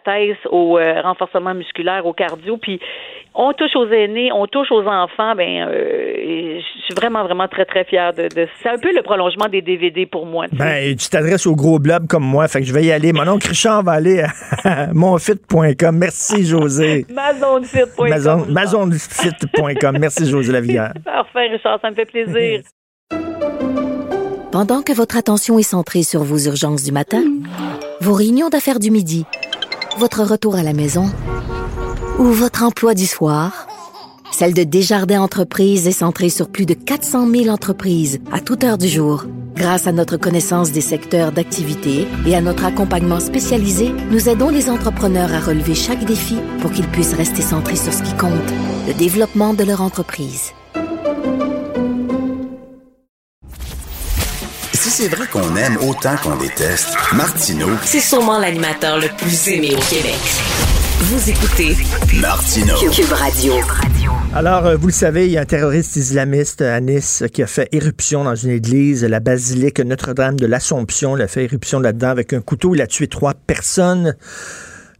au 0.50 0.78
renforcement 1.02 1.54
musculaire, 1.54 2.06
au 2.06 2.12
cardio, 2.12 2.56
puis 2.56 2.80
on 3.34 3.52
touche 3.52 3.74
aux 3.76 3.88
aînés, 3.88 4.30
on 4.32 4.46
touche 4.46 4.70
aux 4.70 4.86
enfants. 4.86 5.34
Ben, 5.36 5.68
je 5.70 6.84
suis 6.84 6.94
vraiment, 6.94 7.24
vraiment 7.24 7.48
très, 7.48 7.64
très 7.64 7.84
fière 7.84 8.12
de, 8.12 8.22
de... 8.22 8.48
C'est 8.62 8.68
un 8.68 8.78
peu 8.78 8.92
le 8.94 9.02
prolongement 9.02 9.48
des 9.48 9.62
DVD 9.62 10.06
pour 10.06 10.26
moi. 10.26 10.46
Ben, 10.52 10.96
tu 10.96 11.08
t'adresses 11.08 11.46
au 11.46 11.54
gros 11.54 11.78
blob 11.78 12.06
comme 12.08 12.24
moi, 12.24 12.48
fait 12.48 12.60
que 12.60 12.66
je 12.66 12.72
vais 12.72 12.84
y 12.84 12.92
aller. 12.92 13.12
Mon 13.12 13.26
oncle 13.28 13.48
Richard 13.48 13.82
va 13.82 13.92
aller 13.92 14.22
à 14.64 14.88
monfit.com. 14.92 15.96
Merci, 15.96 16.44
José. 16.44 17.06
Mazonfit.com. 17.14 18.52
Mazonfit.com. 18.52 19.98
Merci, 19.98 20.26
José 20.28 20.52
Lavigueur. 20.52 20.92
Parfait, 21.04 21.48
Richard, 21.48 21.80
ça 21.80 21.90
me 21.90 21.94
fait 21.94 22.06
plaisir. 22.06 22.62
Pendant 24.52 24.82
que 24.82 24.92
votre 24.92 25.16
attention 25.16 25.58
est 25.60 25.62
centrée 25.62 26.02
sur 26.02 26.24
vos 26.24 26.38
urgences 26.38 26.82
du 26.82 26.90
matin, 26.90 27.22
vos 28.00 28.14
réunions 28.14 28.48
d'affaires 28.48 28.80
du 28.80 28.90
midi, 28.90 29.24
votre 29.98 30.22
retour 30.22 30.56
à 30.56 30.64
la 30.64 30.72
maison 30.72 31.04
ou 32.20 32.24
votre 32.24 32.62
emploi 32.64 32.92
du 32.92 33.06
soir, 33.06 33.66
celle 34.30 34.52
de 34.52 34.62
Desjardins 34.62 35.22
Entreprises 35.22 35.88
est 35.88 35.92
centrée 35.92 36.28
sur 36.28 36.50
plus 36.50 36.66
de 36.66 36.74
400 36.74 37.26
000 37.30 37.48
entreprises 37.48 38.20
à 38.30 38.40
toute 38.40 38.62
heure 38.62 38.76
du 38.76 38.88
jour. 38.88 39.24
Grâce 39.56 39.86
à 39.86 39.92
notre 39.92 40.18
connaissance 40.18 40.70
des 40.70 40.82
secteurs 40.82 41.32
d'activité 41.32 42.06
et 42.26 42.36
à 42.36 42.42
notre 42.42 42.66
accompagnement 42.66 43.20
spécialisé, 43.20 43.90
nous 44.10 44.28
aidons 44.28 44.50
les 44.50 44.68
entrepreneurs 44.68 45.32
à 45.32 45.40
relever 45.40 45.74
chaque 45.74 46.04
défi 46.04 46.36
pour 46.60 46.70
qu'ils 46.70 46.88
puissent 46.88 47.14
rester 47.14 47.40
centrés 47.40 47.76
sur 47.76 47.92
ce 47.92 48.02
qui 48.02 48.14
compte, 48.18 48.32
le 48.86 48.92
développement 48.92 49.54
de 49.54 49.64
leur 49.64 49.80
entreprise. 49.80 50.52
Si 54.74 54.90
c'est 54.90 55.08
vrai 55.08 55.26
qu'on 55.26 55.56
aime 55.56 55.78
autant 55.88 56.16
qu'on 56.22 56.36
déteste, 56.36 56.94
Martineau, 57.14 57.70
C'est 57.84 58.00
sûrement 58.00 58.38
l'animateur 58.38 58.98
le 58.98 59.08
plus 59.16 59.48
aimé 59.48 59.74
au 59.74 59.80
Québec. 59.90 60.79
Vous 61.02 61.30
écoutez 61.30 61.72
Martineau. 62.20 62.74
Cube 62.92 63.12
Radio. 63.12 63.54
Alors, 64.34 64.66
euh, 64.66 64.76
vous 64.76 64.88
le 64.88 64.92
savez, 64.92 65.24
il 65.24 65.32
y 65.32 65.38
a 65.38 65.40
un 65.40 65.46
terroriste 65.46 65.96
islamiste 65.96 66.60
à 66.60 66.78
Nice 66.78 67.24
qui 67.32 67.42
a 67.42 67.46
fait 67.46 67.70
éruption 67.72 68.24
dans 68.24 68.34
une 68.34 68.50
église, 68.50 69.02
la 69.02 69.18
basilique 69.18 69.80
Notre-Dame 69.80 70.38
de 70.38 70.44
l'Assomption. 70.44 71.16
Il 71.16 71.22
a 71.22 71.26
fait 71.26 71.44
éruption 71.44 71.80
là-dedans 71.80 72.10
avec 72.10 72.34
un 72.34 72.42
couteau. 72.42 72.74
Il 72.74 72.82
a 72.82 72.86
tué 72.86 73.06
trois 73.08 73.32
personnes. 73.32 74.14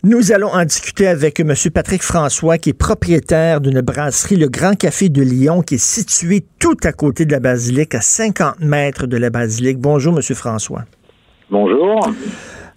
Nous 0.03 0.33
allons 0.33 0.49
en 0.49 0.65
discuter 0.65 1.07
avec 1.07 1.39
M. 1.39 1.53
Patrick 1.75 2.03
François, 2.03 2.57
qui 2.57 2.71
est 2.71 2.73
propriétaire 2.73 3.61
d'une 3.61 3.83
brasserie, 3.83 4.37
le 4.37 4.49
Grand 4.49 4.75
Café 4.77 5.11
de 5.11 5.21
Lyon, 5.21 5.61
qui 5.61 5.75
est 5.75 5.85
situé 5.85 6.47
tout 6.59 6.79
à 6.83 6.93
côté 6.93 7.27
de 7.27 7.33
la 7.33 7.41
basilique, 7.41 7.95
à 7.95 8.01
50 8.01 8.61
mètres 8.61 9.07
de 9.07 9.19
la 9.19 9.29
basilique. 9.29 9.79
Bonjour, 9.79 10.17
M. 10.17 10.23
François. 10.35 10.85
Bonjour. 11.51 12.11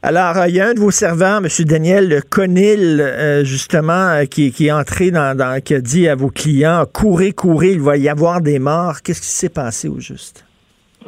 Alors, 0.06 0.36
euh, 0.36 0.50
il 0.50 0.56
y 0.56 0.60
a 0.60 0.68
un 0.68 0.74
de 0.74 0.82
vos 0.82 0.92
servants, 0.92 1.38
M. 1.38 1.48
Daniel 1.66 2.20
Conil, 2.30 3.00
euh, 3.00 3.46
justement, 3.46 4.20
euh, 4.20 4.26
qui, 4.26 4.52
est 4.68 4.72
entré 4.74 5.12
dans, 5.12 5.34
dans, 5.34 5.62
qui 5.64 5.76
a 5.76 5.80
dit 5.80 6.10
à 6.10 6.16
vos 6.16 6.28
clients, 6.28 6.84
courez, 6.94 7.32
courez, 7.32 7.72
il 7.72 7.80
va 7.80 7.96
y 7.96 8.10
avoir 8.10 8.42
des 8.42 8.60
morts. 8.60 9.00
Qu'est-ce 9.02 9.22
qui 9.22 9.32
s'est 9.32 9.54
passé 9.54 9.88
au 9.88 10.02
juste? 10.02 10.46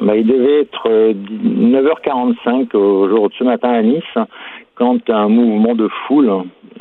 Ben, 0.00 0.14
il 0.14 0.26
devait 0.26 0.62
être 0.62 0.88
euh, 0.88 1.12
9h45 1.12 2.74
au 2.74 3.10
jour 3.10 3.28
de 3.28 3.34
ce 3.38 3.44
matin 3.44 3.68
à 3.68 3.82
Nice 3.82 4.02
quand 4.76 5.10
un 5.10 5.28
mouvement 5.28 5.74
de 5.74 5.90
foule 6.08 6.32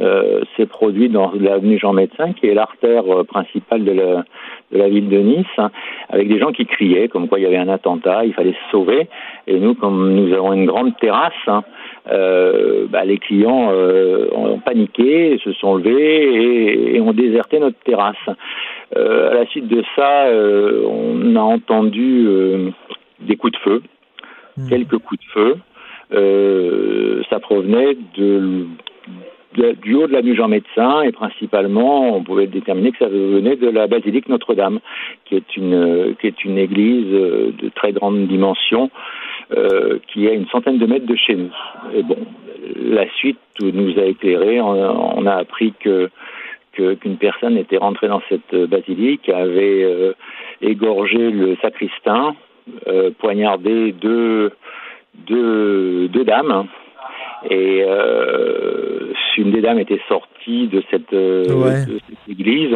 euh, 0.01 0.41
s'est 0.57 0.65
produit 0.65 1.07
dans 1.07 1.31
l'avenue 1.39 1.80
Jean 1.80 1.93
Médecin, 1.93 2.34
qui 2.34 2.47
est 2.47 2.53
l'artère 2.53 3.03
euh, 3.07 3.23
principale 3.23 3.85
de 3.85 3.91
la, 3.91 4.26
de 4.72 4.77
la 4.77 4.89
ville 4.89 5.07
de 5.07 5.17
Nice, 5.19 5.45
hein, 5.57 5.72
avec 6.09 6.27
des 6.27 6.38
gens 6.38 6.51
qui 6.51 6.65
criaient 6.65 7.07
comme 7.07 7.30
quoi 7.30 7.39
il 7.39 7.43
y 7.43 7.45
avait 7.45 7.57
un 7.57 7.69
attentat, 7.69 8.26
il 8.26 8.34
fallait 8.34 8.51
se 8.53 8.72
sauver. 8.72 9.07
Et 9.47 9.57
nous, 9.57 9.73
comme 9.73 10.13
nous 10.13 10.34
avons 10.34 10.51
une 10.51 10.65
grande 10.65 10.97
terrasse, 10.97 11.34
hein, 11.47 11.63
euh, 12.11 12.88
bah, 12.89 13.05
les 13.05 13.17
clients 13.17 13.69
euh, 13.72 14.27
ont 14.34 14.59
paniqué, 14.59 15.39
se 15.43 15.53
sont 15.53 15.76
levés 15.76 16.23
et, 16.23 16.95
et 16.95 17.01
ont 17.01 17.13
déserté 17.13 17.59
notre 17.59 17.80
terrasse. 17.80 18.15
À 18.95 19.34
la 19.34 19.45
suite 19.47 19.67
de 19.67 19.84
ça, 19.95 20.27
on 20.88 21.35
a 21.35 21.41
entendu 21.41 22.27
des 23.19 23.35
coups 23.35 23.53
de 23.53 23.57
feu, 23.57 23.81
quelques 24.69 24.99
coups 24.99 25.19
de 25.19 25.31
feu. 25.34 27.23
Ça 27.30 27.39
provenait 27.39 27.97
de, 28.15 28.67
du 29.56 29.95
haut 29.95 30.07
de 30.07 30.14
l'avenue 30.14 30.36
Jean 30.36 30.48
Médecin 30.48 31.02
et 31.02 31.11
principalement, 31.11 32.15
on 32.15 32.23
pouvait 32.23 32.48
déterminer 32.48 32.91
que 32.91 32.98
ça 32.99 33.07
venait 33.07 33.56
de 33.56 33.69
la 33.69 33.88
basilique 33.88 34.27
Notre-Dame, 34.30 34.80
qui 35.26 35.36
est 35.36 35.57
une 35.57 36.15
qui 36.19 36.27
est 36.27 36.44
une 36.44 36.57
église 36.57 37.07
euh, 37.14 37.52
de 37.61 37.69
très 37.69 37.94
grande 37.94 38.27
dimension, 38.27 38.90
euh, 39.56 39.99
qui 40.07 40.26
est 40.26 40.32
à 40.32 40.34
une 40.34 40.48
centaine 40.48 40.77
de 40.77 40.86
mètres 40.86 41.06
de 41.06 41.15
chez 41.15 41.36
nous. 41.36 41.52
Et 41.95 42.03
bon, 42.03 42.18
la 42.76 43.07
suite 43.15 43.40
nous 43.61 43.98
a 43.99 44.03
éclairé. 44.06 44.60
On, 44.61 45.26
a- 45.26 45.36
appris 45.36 45.73
que 45.80 46.10
qu'une 46.73 47.18
personne 47.18 47.57
était 47.57 47.77
rentrée 47.77 48.10
dans 48.10 48.22
cette 48.27 48.53
basilique, 48.69 49.30
avait 49.30 49.84
euh, 49.84 50.11
égorgé 50.61 51.32
le 51.32 51.56
sacristain, 51.61 52.36
poignardé 53.19 53.94
deux, 53.94 54.52
deux, 55.27 56.10
deux 56.10 56.23
dames. 56.26 56.68
Et 57.49 57.84
euh, 57.88 59.13
une 59.38 59.51
des 59.51 59.61
dames 59.61 59.80
était 59.80 59.99
sortie 60.07 60.67
de 60.67 60.81
cette, 60.89 61.13
euh, 61.13 61.43
Ouais. 61.53 61.85
de 61.85 61.99
cette 62.07 62.30
église 62.30 62.76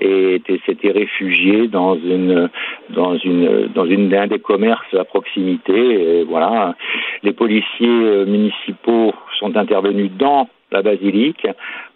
et 0.00 0.34
était- 0.34 0.60
s'était 0.66 0.90
réfugiée 0.90 1.68
dans 1.68 1.94
une 1.96 2.48
dans 2.90 3.16
une 3.16 3.68
dans 3.74 3.86
une 3.86 4.12
un 4.14 4.26
des 4.26 4.38
commerces 4.40 4.92
à 4.94 5.04
proximité. 5.04 6.20
Et 6.20 6.24
voilà, 6.24 6.74
les 7.22 7.32
policiers 7.32 7.88
euh, 7.88 8.26
municipaux 8.26 9.12
sont 9.38 9.56
intervenus 9.56 10.10
dans 10.18 10.48
la 10.72 10.82
basilique, 10.82 11.46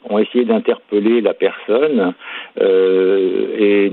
ont 0.09 0.19
essayé 0.19 0.45
d'interpeller 0.45 1.21
la 1.21 1.35
personne 1.35 2.13
euh, 2.61 3.57
et 3.59 3.91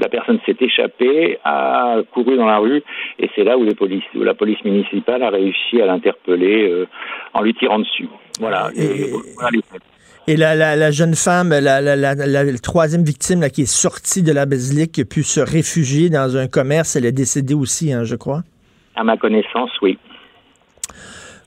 la 0.00 0.08
personne 0.08 0.38
s'est 0.46 0.56
échappée, 0.60 1.38
a 1.44 1.98
couru 2.12 2.36
dans 2.36 2.46
la 2.46 2.58
rue 2.58 2.82
et 3.18 3.28
c'est 3.34 3.44
là 3.44 3.58
où, 3.58 3.64
les 3.64 3.74
polices, 3.74 4.04
où 4.14 4.22
la 4.22 4.34
police 4.34 4.62
municipale 4.64 5.22
a 5.22 5.30
réussi 5.30 5.80
à 5.80 5.86
l'interpeller 5.86 6.68
euh, 6.70 6.86
en 7.34 7.42
lui 7.42 7.54
tirant 7.54 7.78
dessus. 7.78 8.08
Voilà. 8.40 8.70
Et 8.76 9.10
voilà 9.34 9.50
les 9.52 9.62
faits. 9.62 9.82
Et 10.26 10.36
la, 10.36 10.54
la, 10.54 10.76
la 10.76 10.90
jeune 10.90 11.14
femme, 11.14 11.48
la, 11.50 11.80
la, 11.80 11.96
la, 11.96 12.14
la- 12.14 12.44
la 12.44 12.58
troisième 12.58 13.02
victime 13.02 13.40
là, 13.40 13.50
qui 13.50 13.62
est 13.62 13.74
sortie 13.84 14.22
de 14.22 14.32
la 14.32 14.46
basilique, 14.46 14.92
qui 14.92 15.00
a 15.00 15.04
pu 15.04 15.22
se 15.22 15.40
réfugier 15.40 16.08
dans 16.10 16.36
un 16.36 16.46
commerce, 16.46 16.94
elle 16.94 17.06
est 17.06 17.12
décédée 17.12 17.54
aussi, 17.54 17.92
hein, 17.92 18.04
je 18.04 18.16
crois. 18.16 18.42
À 18.94 19.02
ma 19.02 19.16
connaissance, 19.16 19.70
oui. 19.82 19.98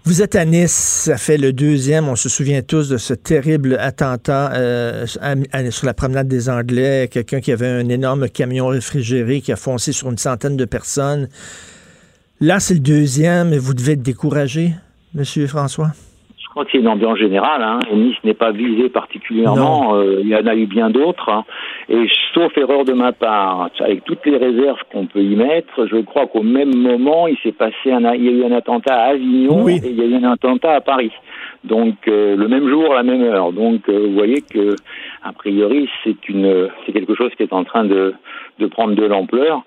Vous 0.06 0.22
êtes 0.22 0.36
à 0.36 0.44
Nice, 0.44 0.74
ça 1.06 1.16
fait 1.16 1.38
le 1.38 1.54
deuxième, 1.54 2.10
on 2.10 2.18
se 2.18 2.28
souvient 2.28 2.62
tous 2.62 2.90
de 2.90 2.98
ce 2.98 3.14
terrible 3.14 3.78
attentat 3.80 4.52
euh, 4.52 5.06
sur 5.08 5.86
la 5.86 5.94
promenade 5.94 6.28
des 6.28 6.50
Anglais, 6.50 7.08
quelqu'un 7.10 7.40
qui 7.40 7.54
avait 7.54 7.70
un 7.70 7.88
énorme 7.88 8.28
camion 8.28 8.68
réfrigéré 8.68 9.40
qui 9.40 9.54
a 9.54 9.56
foncé 9.56 9.94
sur 9.94 10.12
une 10.12 10.18
centaine 10.18 10.58
de 10.58 10.66
personnes. 10.66 11.30
Là, 12.42 12.60
c'est 12.60 12.74
le 12.74 12.82
deuxième, 12.82 13.54
et 13.54 13.58
vous 13.58 13.74
devez 13.74 13.94
être 13.94 14.02
découragé, 14.02 14.76
Monsieur 15.14 15.48
François? 15.48 15.94
Je 16.54 16.56
crois 16.56 16.66
que 16.66 16.72
c'est 16.74 16.78
une 16.78 16.88
ambiance 16.88 17.18
générale. 17.18 17.64
Hein. 17.64 17.80
Nice 17.92 18.16
n'est 18.24 18.36
pas 18.36 18.52
visé 18.52 18.88
particulièrement. 18.88 19.96
Euh, 19.96 20.20
il 20.22 20.28
y 20.28 20.36
en 20.36 20.46
a 20.46 20.56
eu 20.56 20.68
bien 20.68 20.92
d'autres. 20.92 21.28
hein. 21.30 21.46
Et 21.90 22.06
sauf 22.36 22.56
erreur 22.56 22.86
de 22.86 22.94
ma 22.94 23.12
part, 23.12 23.70
avec 23.80 24.04
toutes 24.04 24.24
les 24.28 24.38
réserves 24.38 24.78
qu'on 24.92 25.08
peut 25.08 25.22
y 25.24 25.36
mettre, 25.36 25.88
je 25.88 25.98
crois 26.02 26.28
qu'au 26.28 26.44
même 26.44 26.76
moment, 26.76 27.26
il 27.26 27.38
s'est 27.42 27.54
passé 27.54 27.92
un, 27.92 28.14
il 28.14 28.24
y 28.26 28.30
a 28.30 28.32
eu 28.32 28.44
un 28.46 28.56
attentat 28.56 28.94
à 28.94 29.10
Avignon 29.14 29.68
et 29.68 29.82
il 29.84 29.96
y 29.96 30.02
a 30.02 30.06
eu 30.06 30.14
un 30.24 30.32
attentat 30.32 30.74
à 30.74 30.82
Paris. 30.82 31.12
Donc 31.64 32.08
euh, 32.08 32.36
le 32.36 32.48
même 32.48 32.70
jour, 32.70 32.92
à 32.92 32.98
la 32.98 33.04
même 33.04 33.24
heure. 33.24 33.52
Donc 33.52 33.90
euh, 33.90 34.06
vous 34.06 34.14
voyez 34.14 34.42
que 34.42 34.76
a 35.24 35.34
priori 35.34 35.90
c'est 36.04 36.30
une, 36.30 36.70
c'est 36.86 36.92
quelque 36.92 37.16
chose 37.16 37.32
qui 37.36 37.42
est 37.42 37.54
en 37.54 37.64
train 37.64 37.84
de, 37.86 38.14
de 38.60 38.68
prendre 38.68 38.94
de 38.94 39.06
l'ampleur. 39.06 39.64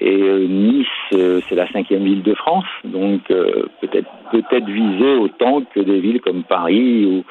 Et 0.00 0.22
euh, 0.22 0.46
Nice, 0.48 0.86
euh, 1.14 1.40
c'est 1.48 1.54
la 1.54 1.70
cinquième 1.70 2.04
ville 2.04 2.22
de 2.22 2.34
France, 2.34 2.64
donc 2.84 3.20
euh, 3.30 3.66
peut-être 3.80 4.08
peut-être 4.32 4.66
visée 4.66 5.14
autant 5.16 5.62
que 5.74 5.80
des 5.80 6.00
villes 6.00 6.20
comme 6.20 6.42
Paris 6.42 7.06
ou, 7.06 7.24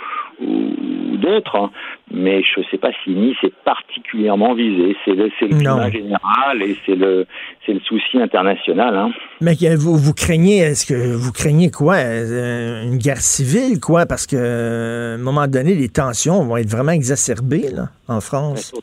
d'autres. 1.17 1.55
hein. 1.55 1.71
Mais 2.11 2.41
je 2.43 2.59
ne 2.59 2.65
sais 2.71 2.77
pas 2.77 2.89
si 3.03 3.11
Nice 3.11 3.37
est 3.43 3.53
particulièrement 3.63 4.53
visée. 4.53 4.95
C'est 5.05 5.13
le, 5.13 5.25
le 5.25 5.47
climat 5.47 5.89
général 5.89 6.61
et 6.61 6.75
c'est 6.85 6.95
le, 6.95 7.25
c'est 7.65 7.73
le 7.73 7.79
souci 7.81 8.19
international. 8.19 8.95
Hein. 8.97 9.11
Mais 9.41 9.53
vous, 9.75 9.95
vous 9.95 10.13
craignez, 10.13 10.59
est-ce 10.59 10.85
que 10.85 11.15
vous 11.15 11.31
craignez 11.31 11.69
quoi? 11.71 11.95
Une 12.01 12.97
guerre 12.97 13.17
civile, 13.21 13.79
quoi? 13.79 14.05
Parce 14.05 14.27
que 14.27 14.35
euh, 14.37 15.13
à 15.13 15.15
un 15.15 15.23
moment 15.23 15.47
donné, 15.47 15.75
les 15.75 15.89
tensions 15.89 16.43
vont 16.43 16.57
être 16.57 16.69
vraiment 16.69 16.91
exacerbées 16.91 17.69
là, 17.73 17.89
en 18.07 18.19
France. 18.19 18.73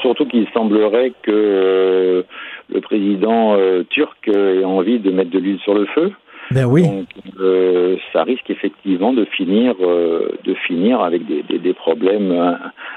Surtout 0.00 0.26
qu'il 0.26 0.46
semblerait 0.54 1.12
que, 1.22 2.24
le 2.72 2.80
président 2.80 3.56
turc 3.90 4.28
ait 4.28 4.64
envie 4.64 4.98
de 4.98 5.10
mettre 5.10 5.30
de 5.30 5.38
l'huile 5.38 5.60
sur 5.60 5.74
le 5.74 5.86
feu. 5.86 6.12
Ben 6.52 6.64
oui. 6.64 6.82
Donc, 6.82 7.06
euh, 7.40 7.96
ça 8.12 8.22
risque 8.22 8.48
effectivement 8.50 9.12
de 9.12 9.24
finir, 9.24 9.74
euh, 9.80 10.28
de 10.44 10.54
finir 10.54 11.00
avec 11.00 11.26
des, 11.26 11.42
des, 11.42 11.58
des 11.58 11.74
problèmes 11.74 12.30
euh, 12.30 12.52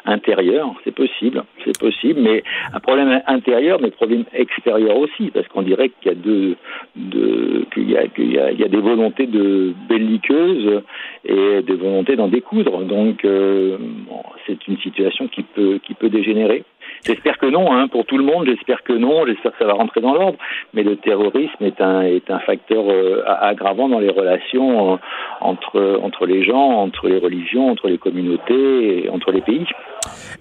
intérieurs. 0.06 0.72
C'est 0.84 0.94
possible, 0.94 1.44
c'est 1.66 1.78
possible, 1.80 2.20
mais 2.22 2.44
un 2.74 2.80
problème 2.80 3.22
intérieur, 3.26 3.80
mais 3.82 3.90
problème 3.90 4.26
extérieur 4.34 4.96
aussi, 4.98 5.32
parce 5.32 5.48
qu'on 5.48 5.64
dirait 5.64 5.90
qu'il 5.90 6.12
y 6.12 6.16
a 6.16 6.16
deux, 6.16 6.56
de, 6.96 7.66
qu'il 7.74 7.90
y 7.90 7.98
a, 7.98 8.08
qu'il 8.08 8.32
y 8.32 8.38
a, 8.38 8.52
il 8.52 8.60
y 8.60 8.64
a 8.64 8.68
des 8.68 8.82
volontés 8.82 9.26
de 9.26 9.74
belliqueuses 9.90 10.84
et 11.26 11.64
des 11.64 11.76
volontés 11.76 12.16
d'en 12.16 12.28
découdre. 12.28 12.84
Donc, 12.84 13.26
euh, 13.26 13.78
bon, 13.80 14.22
c'est 14.46 14.68
une 14.68 14.78
situation 14.78 15.28
qui 15.28 15.42
peut, 15.42 15.80
qui 15.84 15.96
peut 15.96 16.10
dégénérer. 16.10 16.64
J'espère 17.06 17.38
que 17.38 17.46
non, 17.46 17.72
hein, 17.72 17.88
pour 17.88 18.06
tout 18.06 18.18
le 18.18 18.24
monde, 18.24 18.46
j'espère 18.46 18.84
que 18.84 18.94
non, 18.94 19.26
j'espère 19.26 19.52
que 19.54 19.60
ça 19.60 19.66
va 19.66 19.74
rentrer 19.74 20.02
dans 20.02 20.14
l'ordre, 20.14 20.38
mais 20.74 20.84
le 20.84 20.98
terrorisme 20.98 21.64
est 21.64 21.82
un, 21.82 22.02
est 22.02 22.30
un 22.30 22.40
facteur 22.40 22.84
euh, 22.90 23.24
aggravant 23.26 23.90
dans 23.90 24.00
les 24.00 24.10
relations 24.10 24.94
euh, 24.94 24.98
entre, 25.42 26.00
entre 26.04 26.26
les 26.26 26.44
gens, 26.44 26.84
entre 26.84 27.08
les 27.08 27.18
religions, 27.18 27.70
entre 27.70 27.88
les 27.88 27.98
communautés, 27.98 29.06
et 29.06 29.10
entre 29.10 29.32
les 29.32 29.42
pays. 29.42 29.66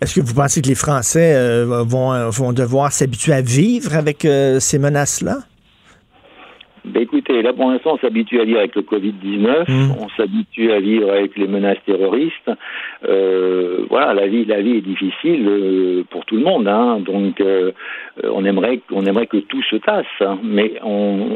Est-ce 0.00 0.20
que 0.20 0.24
vous 0.24 0.34
pensez 0.34 0.62
que 0.62 0.68
les 0.68 0.74
Français 0.74 1.34
euh, 1.34 1.84
vont, 1.86 2.12
vont 2.30 2.52
devoir 2.52 2.92
s'habituer 2.92 3.32
à 3.32 3.42
vivre 3.42 3.96
avec 3.96 4.24
euh, 4.24 4.60
ces 4.60 4.78
menaces-là? 4.78 5.38
Ben 6.88 7.02
écoutez, 7.02 7.42
là 7.42 7.52
pour 7.52 7.70
l'instant 7.70 7.94
on 7.94 7.98
s'habitue 7.98 8.40
à 8.40 8.44
vivre 8.44 8.58
avec 8.58 8.74
le 8.74 8.82
Covid-19, 8.82 9.68
Mm. 9.68 9.92
on 10.00 10.08
s'habitue 10.16 10.72
à 10.72 10.80
vivre 10.80 11.10
avec 11.10 11.36
les 11.36 11.46
menaces 11.46 11.78
terroristes. 11.86 12.50
Euh, 13.08 13.84
voilà, 13.88 14.14
la 14.14 14.26
vie, 14.26 14.44
la 14.44 14.60
vie 14.60 14.76
est 14.76 14.80
difficile 14.80 15.46
euh, 15.46 16.02
pour 16.10 16.24
tout 16.24 16.36
le 16.36 16.42
monde, 16.42 16.66
hein, 16.68 17.00
donc 17.00 17.40
euh, 17.40 17.72
on 18.24 18.44
aimerait, 18.44 18.80
on 18.90 19.04
aimerait 19.06 19.26
que 19.26 19.36
tout 19.38 19.62
se 19.62 19.76
tasse, 19.76 20.06
hein, 20.20 20.38
mais 20.42 20.74
on, 20.82 20.88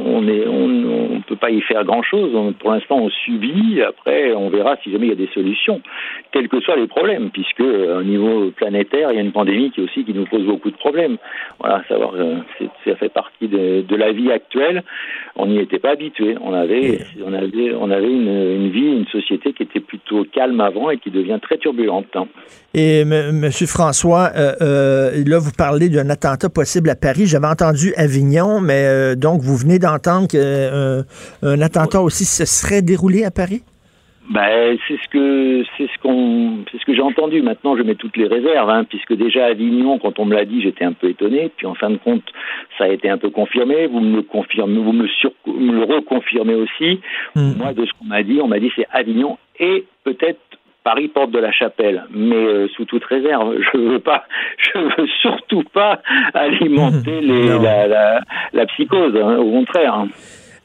on 0.06 0.28
est, 0.28 0.46
on, 0.46 1.14
on 1.16 1.20
peut 1.20 1.36
pas 1.36 1.50
y 1.50 1.60
faire 1.60 1.84
grand 1.84 2.02
chose. 2.02 2.32
pour 2.58 2.72
l'instant 2.72 2.98
on 2.98 3.10
subit. 3.10 3.80
Après 3.82 4.32
on 4.34 4.48
verra 4.48 4.76
si 4.82 4.90
jamais 4.90 5.06
il 5.06 5.10
y 5.10 5.12
a 5.12 5.26
des 5.26 5.30
solutions, 5.34 5.80
quels 6.32 6.48
que 6.48 6.60
soient 6.60 6.76
les 6.76 6.86
problèmes, 6.86 7.30
puisque 7.30 7.60
au 7.60 8.02
niveau 8.02 8.50
planétaire 8.56 9.10
il 9.12 9.16
y 9.16 9.18
a 9.18 9.22
une 9.22 9.32
pandémie 9.32 9.70
qui 9.70 9.80
aussi 9.80 10.04
qui 10.04 10.14
nous 10.14 10.24
pose 10.26 10.44
beaucoup 10.44 10.70
de 10.70 10.76
problèmes. 10.76 11.16
Voilà, 11.60 11.82
savoir, 11.88 12.12
ça 12.84 12.96
fait 12.96 13.08
partie 13.12 13.48
de, 13.48 13.82
de 13.82 13.96
la 13.96 14.12
vie 14.12 14.30
actuelle 14.32 14.82
on 15.42 15.46
n'y 15.48 15.58
était 15.58 15.80
pas 15.80 15.90
habitué. 15.90 16.36
On 16.40 16.54
avait, 16.54 17.00
on 17.26 17.32
avait, 17.32 17.74
on 17.74 17.90
avait 17.90 18.12
une, 18.12 18.28
une 18.28 18.70
vie, 18.70 18.92
une 19.00 19.06
société 19.06 19.52
qui 19.52 19.64
était 19.64 19.80
plutôt 19.80 20.24
calme 20.32 20.60
avant 20.60 20.88
et 20.90 20.98
qui 20.98 21.10
devient 21.10 21.38
très 21.42 21.58
turbulente. 21.58 22.06
hein. 22.14 22.28
Et 22.74 23.00
M. 23.00 23.32
Monsieur 23.32 23.66
François, 23.66 24.30
euh, 24.36 24.54
euh, 24.60 25.24
là, 25.26 25.38
vous 25.40 25.50
parlez 25.50 25.88
d'un 25.88 26.08
attentat 26.10 26.48
possible 26.48 26.90
à 26.90 26.94
Paris. 26.94 27.26
J'avais 27.26 27.48
entendu 27.48 27.92
Avignon, 27.96 28.60
mais 28.60 28.84
euh, 28.86 29.16
donc 29.16 29.42
vous 29.42 29.56
venez 29.56 29.80
d'entendre 29.80 30.28
qu'un 30.28 31.04
un 31.42 31.60
attentat 31.60 32.00
aussi 32.00 32.24
se 32.24 32.44
serait 32.44 32.82
déroulé 32.82 33.24
à 33.24 33.32
Paris? 33.32 33.62
Ben, 34.30 34.78
c'est 34.86 34.98
ce 35.02 35.08
que 35.08 35.64
c'est 35.76 35.88
ce 35.88 35.98
qu'on 36.00 36.64
c'est 36.70 36.78
ce 36.80 36.84
que 36.84 36.94
j'ai 36.94 37.02
entendu. 37.02 37.42
Maintenant, 37.42 37.76
je 37.76 37.82
mets 37.82 37.96
toutes 37.96 38.16
les 38.16 38.26
réserves, 38.28 38.70
hein, 38.70 38.84
puisque 38.84 39.14
déjà 39.14 39.46
à 39.46 39.48
Avignon, 39.48 39.98
quand 39.98 40.18
on 40.18 40.24
me 40.24 40.34
l'a 40.34 40.44
dit, 40.44 40.62
j'étais 40.62 40.84
un 40.84 40.92
peu 40.92 41.08
étonné. 41.08 41.50
Puis 41.56 41.66
en 41.66 41.74
fin 41.74 41.90
de 41.90 41.96
compte, 41.96 42.22
ça 42.78 42.84
a 42.84 42.88
été 42.88 43.08
un 43.10 43.18
peu 43.18 43.30
confirmé. 43.30 43.86
Vous 43.88 44.00
me 44.00 44.16
le 44.16 44.22
confirmez, 44.22 44.78
vous 44.78 44.92
me, 44.92 45.08
sur, 45.08 45.32
me 45.46 45.72
le 45.72 45.82
reconfirmez 45.84 46.54
aussi. 46.54 47.00
Moi, 47.34 47.72
de 47.74 47.84
ce 47.84 47.90
qu'on 47.98 48.04
m'a 48.04 48.22
dit, 48.22 48.40
on 48.40 48.48
m'a 48.48 48.60
dit 48.60 48.70
c'est 48.76 48.86
Avignon 48.92 49.38
et 49.58 49.84
peut-être 50.04 50.38
Paris 50.84 51.08
porte 51.08 51.30
de 51.30 51.38
la 51.38 51.52
Chapelle, 51.52 52.04
mais 52.10 52.34
euh, 52.34 52.68
sous 52.76 52.84
toute 52.84 53.04
réserve. 53.04 53.56
Je 53.72 53.78
veux 53.78 54.00
pas, 54.00 54.24
je 54.56 54.78
veux 54.78 55.06
surtout 55.20 55.62
pas 55.72 56.00
alimenter 56.34 57.20
les, 57.20 57.58
la, 57.58 57.86
la, 57.86 58.20
la 58.52 58.66
psychose. 58.66 59.16
hein, 59.16 59.36
au 59.38 59.50
contraire. 59.50 60.06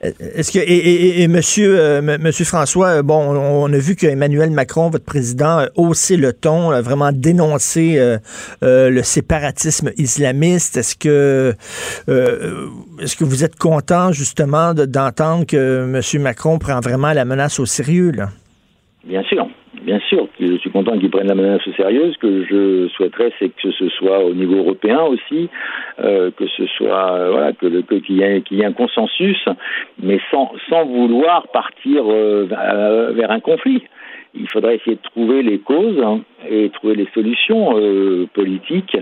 Hein. 0.02 0.10
Est-ce 0.36 0.52
que 0.52 0.60
et, 0.60 1.22
et- 1.24 1.28
euh, 1.28 2.18
Monsieur 2.20 2.46
François, 2.46 2.88
euh, 3.00 3.02
bon, 3.04 3.16
on, 3.36 3.74
a 3.74 3.78
vu 3.78 3.96
qu'Emmanuel 3.96 4.52
Macron, 4.52 4.90
votre 4.90 5.06
président, 5.06 5.60
a 5.60 5.70
haussé 5.76 6.18
le 6.18 6.34
ton, 6.34 6.70
a 6.70 6.82
vraiment 6.82 7.12
dénoncé 7.12 7.98
euh, 7.98 8.18
euh, 8.64 8.90
le 8.92 9.02
séparatisme 9.02 9.92
islamiste. 9.98 10.78
Est-ce 10.78 10.96
que 10.96 11.54
euh, 12.10 12.68
est-ce 13.02 13.16
que 13.16 13.24
vous 13.24 13.44
êtes 13.44 13.56
content 13.58 14.12
justement 14.12 14.74
de- 14.76 14.86
d'entendre 14.86 15.46
que 15.48 15.86
Monsieur 15.86 16.20
Macron 16.20 16.60
prend 16.60 16.80
vraiment 16.80 17.14
la 17.14 17.26
menace 17.26 17.60
au 17.60 17.66
sérieux 17.66 18.12
là? 18.12 18.30
Bien 19.04 19.24
sûr, 19.24 19.48
bien 19.84 20.00
sûr. 20.10 20.28
Content 20.78 20.98
qu'ils 21.00 21.10
prennent 21.10 21.28
la 21.28 21.36
menace 21.36 21.66
au 21.68 21.74
sérieux. 21.74 22.12
Ce 22.14 22.18
que 22.20 22.44
je 22.50 22.88
souhaiterais, 22.96 23.32
c'est 23.40 23.50
que 23.50 23.72
ce 23.72 23.88
soit 23.98 24.20
au 24.24 24.34
niveau 24.34 24.58
européen 24.58 25.02
aussi, 25.14 25.50
euh, 26.00 26.30
que 26.38 26.46
ce 26.58 26.66
soit 26.78 27.12
euh, 27.14 27.32
voilà, 27.32 27.54
que 27.54 27.66
le- 27.68 27.82
qu'il 27.82 28.18
y, 28.18 28.22
ait 28.24 28.66
un 28.66 28.74
consensus, 28.74 29.42
mais 30.02 30.20
sans 30.32 30.52
sans 30.70 30.86
vouloir 30.86 31.48
partir 31.62 32.04
euh, 32.08 32.46
vers- 32.50 33.32
un 33.32 33.40
conflit. 33.40 33.82
Il 34.36 34.48
faudrait 34.52 34.76
essayer 34.76 34.98
de 34.98 35.02
trouver 35.14 35.42
les 35.42 35.60
causes 35.60 36.00
hein, 36.04 36.20
et 36.50 36.70
trouver 36.70 36.96
les 36.96 37.08
solutions 37.14 37.66
politiques 38.34 38.96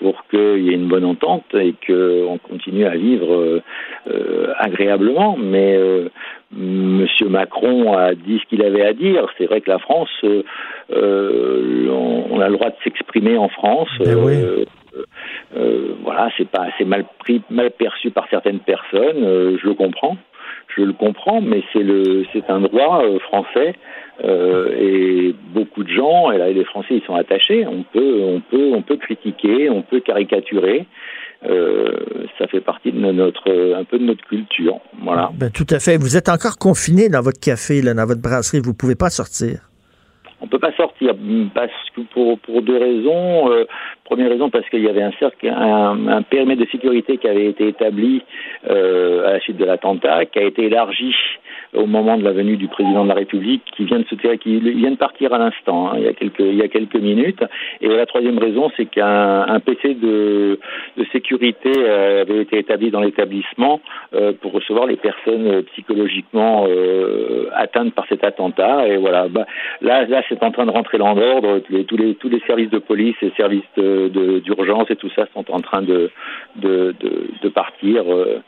pour 0.00 0.24
qu'il 0.30 0.64
y 0.64 0.70
ait 0.70 0.74
une 0.74 0.88
bonne 0.88 1.04
entente 1.04 1.44
et 1.54 1.74
qu'on 1.86 2.38
continue 2.38 2.86
à 2.86 2.96
vivre 2.96 3.32
euh, 3.34 3.62
euh, 4.08 4.52
agréablement. 4.58 5.36
Mais 5.36 5.76
euh, 5.76 6.08
Monsieur 6.52 7.28
Macron 7.28 7.92
a 7.92 8.14
dit 8.14 8.40
ce 8.42 8.48
qu'il 8.48 8.64
avait 8.64 8.84
à 8.84 8.94
dire. 8.94 9.26
C'est 9.36 9.44
vrai 9.44 9.60
que 9.60 9.70
la 9.70 9.78
France, 9.78 10.08
euh, 10.24 10.42
on, 10.90 12.24
on 12.30 12.40
a 12.40 12.48
le 12.48 12.54
droit 12.56 12.70
de 12.70 12.76
s'exprimer 12.82 13.36
en 13.36 13.48
France. 13.48 13.90
Euh, 14.00 14.64
voilà, 16.02 16.30
c'est 16.36 16.48
pas, 16.48 16.68
c'est 16.78 16.86
mal 16.86 17.04
pris, 17.18 17.42
mal 17.50 17.70
perçu 17.70 18.10
par 18.10 18.26
certaines 18.30 18.60
personnes. 18.60 19.58
je 19.62 19.66
le 19.66 19.74
comprends, 19.74 20.16
je 20.74 20.82
le 20.82 20.94
comprends, 20.94 21.40
mais 21.42 21.62
c'est 21.72 21.82
le, 21.82 22.24
c'est 22.32 22.48
un 22.48 22.60
droit 22.60 23.02
français. 23.20 23.74
Euh, 24.24 24.74
et 24.78 25.34
beaucoup 25.54 25.84
de 25.84 25.88
gens, 25.88 26.30
et 26.30 26.38
là 26.38 26.50
les 26.50 26.64
Français 26.64 26.96
ils 26.96 27.02
sont 27.02 27.14
attachés. 27.14 27.66
On 27.66 27.82
peut, 27.82 28.20
on 28.22 28.40
peut, 28.40 28.72
on 28.74 28.82
peut 28.82 28.96
critiquer, 28.96 29.70
on 29.70 29.82
peut 29.82 30.00
caricaturer. 30.00 30.86
Euh, 31.48 32.26
ça 32.38 32.46
fait 32.48 32.60
partie 32.60 32.92
de 32.92 32.98
notre, 32.98 33.50
un 33.74 33.84
peu 33.84 33.98
de 33.98 34.04
notre 34.04 34.24
culture. 34.26 34.78
Voilà. 35.02 35.30
Ben, 35.34 35.50
tout 35.50 35.66
à 35.70 35.78
fait. 35.78 35.96
Vous 35.96 36.16
êtes 36.16 36.28
encore 36.28 36.58
confiné 36.58 37.08
dans 37.08 37.22
votre 37.22 37.40
café, 37.40 37.80
là, 37.80 37.94
dans 37.94 38.04
votre 38.04 38.20
brasserie. 38.20 38.60
Vous 38.62 38.74
pouvez 38.74 38.94
pas 38.94 39.08
sortir. 39.08 39.60
On 40.42 40.48
peut 40.48 40.58
pas 40.58 40.72
sortir 40.72 41.14
parce 41.54 41.70
que 41.94 42.02
pour 42.12 42.38
pour 42.40 42.62
deux 42.62 42.78
raisons. 42.78 43.50
Euh, 43.50 43.64
première 44.10 44.28
raison 44.30 44.50
parce 44.50 44.68
qu'il 44.68 44.82
y 44.82 44.88
avait 44.88 45.02
un 45.02 45.12
cercle, 45.20 45.46
un, 45.48 46.22
périmètre 46.22 46.60
de 46.62 46.66
sécurité 46.70 47.16
qui 47.18 47.28
avait 47.28 47.46
été 47.46 47.68
établi 47.68 48.22
euh, 48.68 49.28
à 49.28 49.32
la 49.34 49.40
suite 49.40 49.56
de 49.56 49.64
l'attentat, 49.64 50.26
qui 50.26 50.38
a 50.40 50.42
été 50.42 50.64
élargi 50.64 51.14
au 51.72 51.86
moment 51.86 52.18
de 52.18 52.24
la 52.24 52.32
venue 52.32 52.56
du 52.56 52.66
président 52.66 53.04
de 53.04 53.08
la 53.08 53.14
République, 53.14 53.62
qui 53.76 53.84
vient 53.84 54.00
de 54.00 54.04
se 54.06 54.16
qui 54.36 54.58
vient 54.58 54.90
de 54.90 54.96
partir 54.96 55.32
à 55.32 55.38
l'instant, 55.38 55.90
hein, 55.90 55.94
il 55.98 56.02
y 56.02 56.08
a 56.08 56.12
quelques 56.12 56.40
il 56.40 56.56
y 56.56 56.62
a 56.62 56.68
quelques 56.68 56.96
minutes. 57.10 57.44
Et 57.80 57.86
la 57.88 58.06
troisième 58.06 58.38
raison, 58.38 58.70
c'est 58.76 58.86
qu'un 58.86 59.42
un 59.56 59.60
PC 59.60 59.94
de 59.94 60.58
sécurité 61.12 61.70
euh, 61.76 62.22
avait 62.22 62.42
été 62.42 62.58
établi 62.58 62.90
dans 62.90 63.00
l'établissement 63.00 63.80
euh, 64.14 64.32
pour 64.40 64.50
recevoir 64.52 64.86
les 64.86 64.96
personnes 64.96 65.62
psychologiquement 65.72 66.66
atteintes 67.54 67.94
par 67.94 68.06
cet 68.08 68.24
attentat. 68.24 68.88
Et 68.88 68.96
voilà, 68.96 69.28
bah, 69.28 69.46
là, 69.80 70.04
là, 70.06 70.22
c'est 70.28 70.42
en 70.42 70.50
train 70.50 70.66
de 70.66 70.70
rentrer 70.70 70.98
dans 70.98 71.14
l'ordre. 71.14 71.60
Les- 71.70 71.84
Tous 71.84 71.96
les 71.96 72.14
tous 72.16 72.28
les 72.28 72.40
services 72.48 72.70
de 72.70 72.78
police 72.78 73.16
et 73.22 73.30
services 73.36 73.70
de- 73.76 73.99
d'urgence 74.08 74.90
et 74.90 74.96
tout 74.96 75.10
ça 75.14 75.26
sont 75.34 75.44
en 75.50 75.60
train 75.60 75.82
de 75.82 76.10
de 76.56 76.94
de, 77.00 77.28
de 77.42 77.48
partir. 77.48 78.02
euh. 78.08 78.40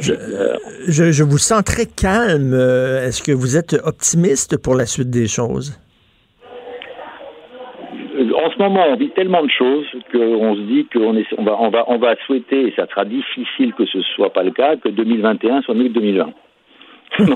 Je, 0.00 1.12
je 1.12 1.22
vous 1.24 1.38
sens 1.38 1.62
très 1.64 1.86
calme. 1.86 2.52
Euh, 2.54 3.06
Est-ce 3.06 3.22
que 3.22 3.32
vous 3.32 3.56
êtes 3.56 3.74
optimiste 3.84 4.56
pour 4.62 4.74
la 4.74 4.86
suite 4.86 5.10
des 5.10 5.26
choses? 5.28 5.78
en 8.44 8.50
ce 8.50 8.58
moment, 8.58 8.84
on 8.88 8.96
vit 8.96 9.10
tellement 9.10 9.42
de 9.42 9.50
choses 9.50 9.86
qu'on 10.12 10.54
se 10.54 10.60
dit 10.60 10.86
qu'on 10.92 11.16
est, 11.16 11.26
on 11.38 11.44
va, 11.44 11.56
on 11.60 11.70
va, 11.70 11.84
on 11.88 11.98
va 11.98 12.14
souhaiter, 12.26 12.68
et 12.68 12.72
ça 12.76 12.86
sera 12.88 13.04
difficile 13.04 13.72
que 13.74 13.84
ce 13.86 14.00
soit 14.14 14.32
pas 14.32 14.42
le 14.42 14.50
cas, 14.50 14.76
que 14.76 14.88
2021 14.88 15.62
soit 15.62 15.74
mieux 15.74 15.88
que 15.88 15.94
2020. 15.94 16.30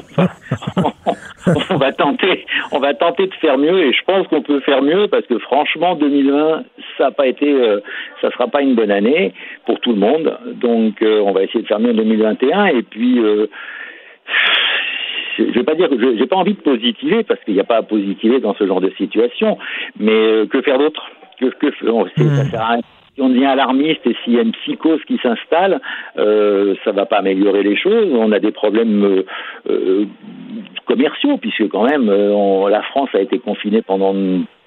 on 1.71 1.77
va 1.77 1.93
tenter, 1.93 2.45
on 2.73 2.79
va 2.79 2.95
tenter 2.95 3.27
de 3.27 3.35
faire 3.35 3.59
mieux, 3.59 3.85
et 3.85 3.93
je 3.93 4.03
pense 4.05 4.27
qu'on 4.29 4.43
peut 4.43 4.61
faire 4.61 4.83
mieux 4.83 5.07
parce 5.09 5.27
que 5.27 5.39
franchement, 5.39 5.95
2020, 5.95 6.65
ça 6.99 7.07
a 7.07 7.11
pas 7.11 7.27
été, 7.27 7.51
euh, 7.53 7.81
ça 8.21 8.31
sera 8.33 8.49
pas 8.49 8.63
une 8.63 8.75
bonne 8.75 8.91
année 8.91 9.33
pour 9.67 9.79
tout 9.81 9.93
le 9.93 9.99
monde. 9.99 10.39
Donc, 10.55 11.03
euh, 11.03 11.21
on 11.21 11.33
va 11.33 11.43
essayer 11.43 11.63
de 11.63 11.67
faire 11.67 11.81
mieux 11.81 11.91
en 11.91 11.95
2021, 11.95 12.67
et 12.67 12.83
puis. 12.83 13.19
Euh, 13.21 13.47
je 15.39 15.45
vais 15.53 15.65
pas 15.65 15.75
dire 15.75 15.89
j'ai 16.19 16.27
pas 16.27 16.37
envie 16.37 16.55
de 16.55 16.61
positiver 16.61 17.23
parce 17.23 17.39
qu'il 17.45 17.53
n'y 17.55 17.61
a 17.61 17.65
pas 17.65 17.77
à 17.77 17.83
positiver 17.83 18.41
dans 18.41 18.55
ce 18.55 18.67
genre 18.67 18.81
de 18.81 18.91
situation, 18.97 19.59
mais 20.01 20.11
euh, 20.13 20.47
que 20.47 20.63
faire 20.63 20.79
d'autre? 20.79 21.03
Que, 21.39 21.47
que 21.47 21.67
on- 21.91 22.07
ça 22.07 22.45
sert 22.47 22.61
à 22.63 22.69
rien. 22.69 22.81
Si 23.17 23.23
on 23.23 23.31
devient 23.31 23.47
alarmiste 23.47 24.07
et 24.07 24.15
s'il 24.23 24.35
y 24.35 24.39
a 24.39 24.43
une 24.43 24.53
psychose 24.53 25.01
qui 25.07 25.17
s'installe, 25.23 25.81
euh, 26.19 26.75
ça 26.85 26.93
va 26.93 27.07
pas 27.07 27.17
améliorer 27.17 27.63
les 27.63 27.75
choses. 27.75 28.09
On 28.13 28.31
a 28.31 28.39
des 28.39 28.53
problèmes 28.53 29.03
euh, 29.05 29.23
euh, 29.71 30.05
commerciaux 30.85 31.39
puisque 31.39 31.67
quand 31.71 31.85
même 31.85 32.11
on- 32.11 32.67
la 32.67 32.83
France 32.83 33.09
a 33.15 33.21
été 33.21 33.39
confinée 33.39 33.81
pendant 33.81 34.15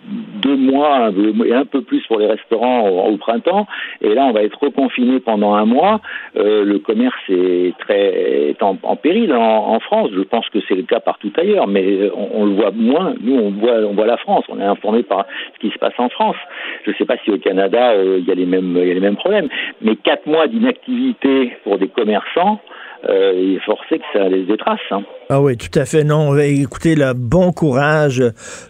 deux 0.06 0.56
mois 0.56 1.12
et 1.46 1.54
un 1.54 1.66
peu 1.66 1.82
plus 1.82 2.06
pour 2.08 2.20
les 2.20 2.28
restaurants 2.28 2.88
au, 2.88 3.18
printemps. 3.18 3.68
Et 4.02 4.14
là, 4.14 4.26
on 4.26 4.32
va 4.32 4.44
être 4.44 4.58
reconfiné 4.62 5.20
pendant 5.20 5.54
un 5.54 5.66
mois. 5.66 6.00
Euh, 6.38 6.64
le 6.64 6.80
commerce 6.80 7.18
est 7.30 7.78
très 7.80 8.50
est 8.50 8.64
en, 8.64 8.76
péril 8.96 9.34
en, 9.34 9.80
France. 9.82 10.10
Je 10.16 10.22
pense 10.22 10.48
que 10.50 10.60
c'est 10.68 10.76
le 10.76 10.84
cas 10.84 11.00
partout 11.00 11.32
ailleurs, 11.38 11.68
mais 11.68 12.10
on, 12.16 12.42
on, 12.42 12.46
le 12.46 12.54
voit 12.54 12.72
moins. 12.72 13.14
Nous, 13.22 13.36
on 13.36 13.52
voit 13.52 13.80
on 13.88 13.94
voit 13.94 14.06
la 14.06 14.18
France. 14.18 14.46
On 14.50 14.60
est 14.60 14.64
informé 14.64 15.04
par 15.04 15.26
ce 15.54 15.60
qui 15.60 15.74
se 15.74 15.80
passe 15.80 15.94
en 15.98 16.10
France. 16.10 16.38
Je 16.86 16.92
ne 16.92 16.96
sais 16.96 17.06
pas 17.06 17.18
si 17.24 17.32
au 17.32 17.38
Canada 17.38 17.92
euh, 17.92 18.20
il 18.20 18.26
y 18.28 18.32
a 18.32 18.36
les 18.36 18.46
mêmes 18.46 18.78
il 18.78 18.88
y 18.88 18.92
a 18.92 18.94
les 18.94 19.00
mêmes 19.00 19.18
problèmes. 19.18 19.50
Mais 19.82 19.96
quatre 19.96 20.26
mois 20.28 20.48
d'inactivité 20.48 21.58
pour 21.64 21.78
des 21.78 21.88
commerçants 21.90 22.62
euh, 23.08 23.34
il 23.36 23.56
est 23.56 23.66
forcé 23.66 24.00
que 24.00 24.04
ça 24.12 24.28
laisse 24.28 24.48
des 24.48 24.58
traces. 24.58 24.80
Hein. 24.92 25.04
Ah 25.30 25.42
oui, 25.42 25.56
tout 25.56 25.80
à 25.80 25.86
fait. 25.86 26.04
Non, 26.04 26.36
écoutez, 26.38 26.96
le 26.96 27.14
bon 27.14 27.52
courage, 27.52 28.20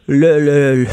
le, 0.07 0.39
le, 0.39 0.85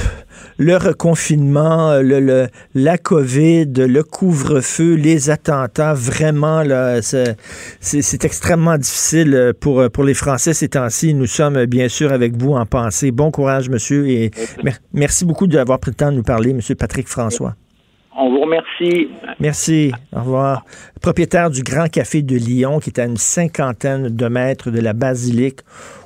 le 0.59 0.77
reconfinement, 0.77 1.99
le, 2.01 2.21
le, 2.21 2.47
la 2.75 2.99
COVID, 2.99 3.67
le 3.77 4.03
couvre-feu, 4.03 4.95
les 4.95 5.29
attentats, 5.29 5.93
vraiment, 5.93 6.63
là, 6.63 7.03
c'est 7.03 8.25
extrêmement 8.25 8.79
difficile 8.79 9.53
pour, 9.61 9.91
pour 9.91 10.05
les 10.05 10.15
Français 10.15 10.55
ces 10.55 10.69
temps-ci. 10.69 11.13
Nous 11.13 11.27
sommes 11.27 11.67
bien 11.67 11.89
sûr 11.89 12.13
avec 12.13 12.37
vous 12.37 12.53
en 12.53 12.65
pensée. 12.65 13.11
Bon 13.11 13.31
courage, 13.31 13.69
monsieur, 13.69 14.09
et 14.09 14.31
merci 14.95 15.25
beaucoup 15.27 15.47
d'avoir 15.47 15.79
pris 15.81 15.91
le 15.91 15.97
temps 15.97 16.11
de 16.13 16.17
nous 16.17 16.23
parler, 16.23 16.55
monsieur 16.55 16.75
Patrick 16.75 17.09
François. 17.09 17.55
On 18.19 18.31
vous 18.31 18.41
remercie. 18.41 19.09
Merci. 19.41 19.93
Au 20.15 20.21
revoir. 20.21 20.65
Propriétaire 21.03 21.51
du 21.51 21.63
Grand 21.63 21.89
Café 21.89 22.23
de 22.23 22.37
Lyon, 22.37 22.81
qui 22.81 22.89
est 22.89 22.99
à 22.99 23.05
une 23.05 23.19
cinquantaine 23.19 24.09
de 24.09 24.29
mètres 24.29 24.71
de 24.71 24.81
la 24.81 24.95
basilique 24.95 25.61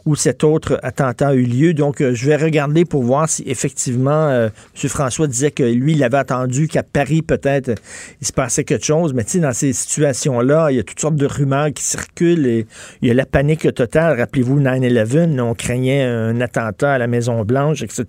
où 0.06 0.16
cet 0.16 0.44
autre 0.44 0.78
attentat 0.82 1.28
a 1.28 1.34
eu 1.34 1.44
lieu. 1.44 1.74
Donc, 1.74 2.00
euh, 2.00 2.14
je 2.14 2.26
vais 2.26 2.36
regarder 2.36 2.84
pour 2.84 3.02
voir 3.02 3.28
si 3.28 3.42
effectivement, 3.46 4.28
euh, 4.28 4.48
M. 4.82 4.88
François 4.88 5.26
disait 5.26 5.50
que 5.50 5.62
lui, 5.62 5.92
il 5.92 6.02
avait 6.02 6.18
attendu 6.18 6.68
qu'à 6.68 6.82
Paris, 6.82 7.22
peut-être, 7.22 7.72
il 8.20 8.26
se 8.26 8.32
passait 8.32 8.64
quelque 8.64 8.84
chose. 8.84 9.14
Mais 9.14 9.24
tu 9.24 9.32
sais, 9.32 9.38
dans 9.40 9.52
ces 9.52 9.72
situations-là, 9.72 10.70
il 10.70 10.76
y 10.76 10.80
a 10.80 10.82
toutes 10.82 11.00
sortes 11.00 11.16
de 11.16 11.26
rumeurs 11.26 11.72
qui 11.72 11.82
circulent 11.82 12.46
et 12.46 12.66
il 13.02 13.08
y 13.08 13.10
a 13.10 13.14
la 13.14 13.26
panique 13.26 13.72
totale. 13.74 14.18
Rappelez-vous 14.18 14.60
9-11, 14.60 15.40
on 15.40 15.54
craignait 15.54 16.02
un 16.02 16.40
attentat 16.40 16.92
à 16.92 16.98
la 16.98 17.06
Maison-Blanche, 17.06 17.82
etc. 17.82 18.04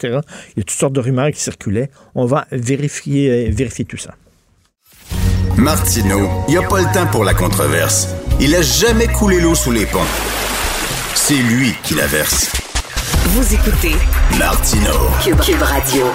Il 0.55 0.57
y 0.57 0.61
a 0.61 0.63
toutes 0.63 0.72
sortes 0.72 0.93
de 0.93 0.99
rumeurs 0.99 1.31
qui 1.31 1.39
circulaient. 1.39 1.89
On 2.15 2.26
va 2.26 2.45
vérifier, 2.51 3.47
euh, 3.47 3.51
vérifier 3.51 3.85
tout 3.85 3.97
ça. 3.97 4.15
Martineau, 5.57 6.30
il 6.47 6.51
n'y 6.51 6.57
a 6.57 6.68
pas 6.68 6.80
le 6.80 6.93
temps 6.93 7.07
pour 7.11 7.23
la 7.23 7.34
controverse. 7.34 8.07
Il 8.39 8.55
a 8.55 8.61
jamais 8.61 9.07
coulé 9.07 9.39
l'eau 9.39 9.53
sous 9.53 9.72
les 9.72 9.85
ponts. 9.85 9.99
C'est 11.15 11.33
lui 11.35 11.73
qui 11.83 11.93
la 11.95 12.07
verse. 12.07 12.51
Vous 13.29 13.53
écoutez 13.53 13.95
Martino 14.39 14.91
Cube, 15.23 15.39
Cube 15.39 15.61
Radio. 15.61 16.05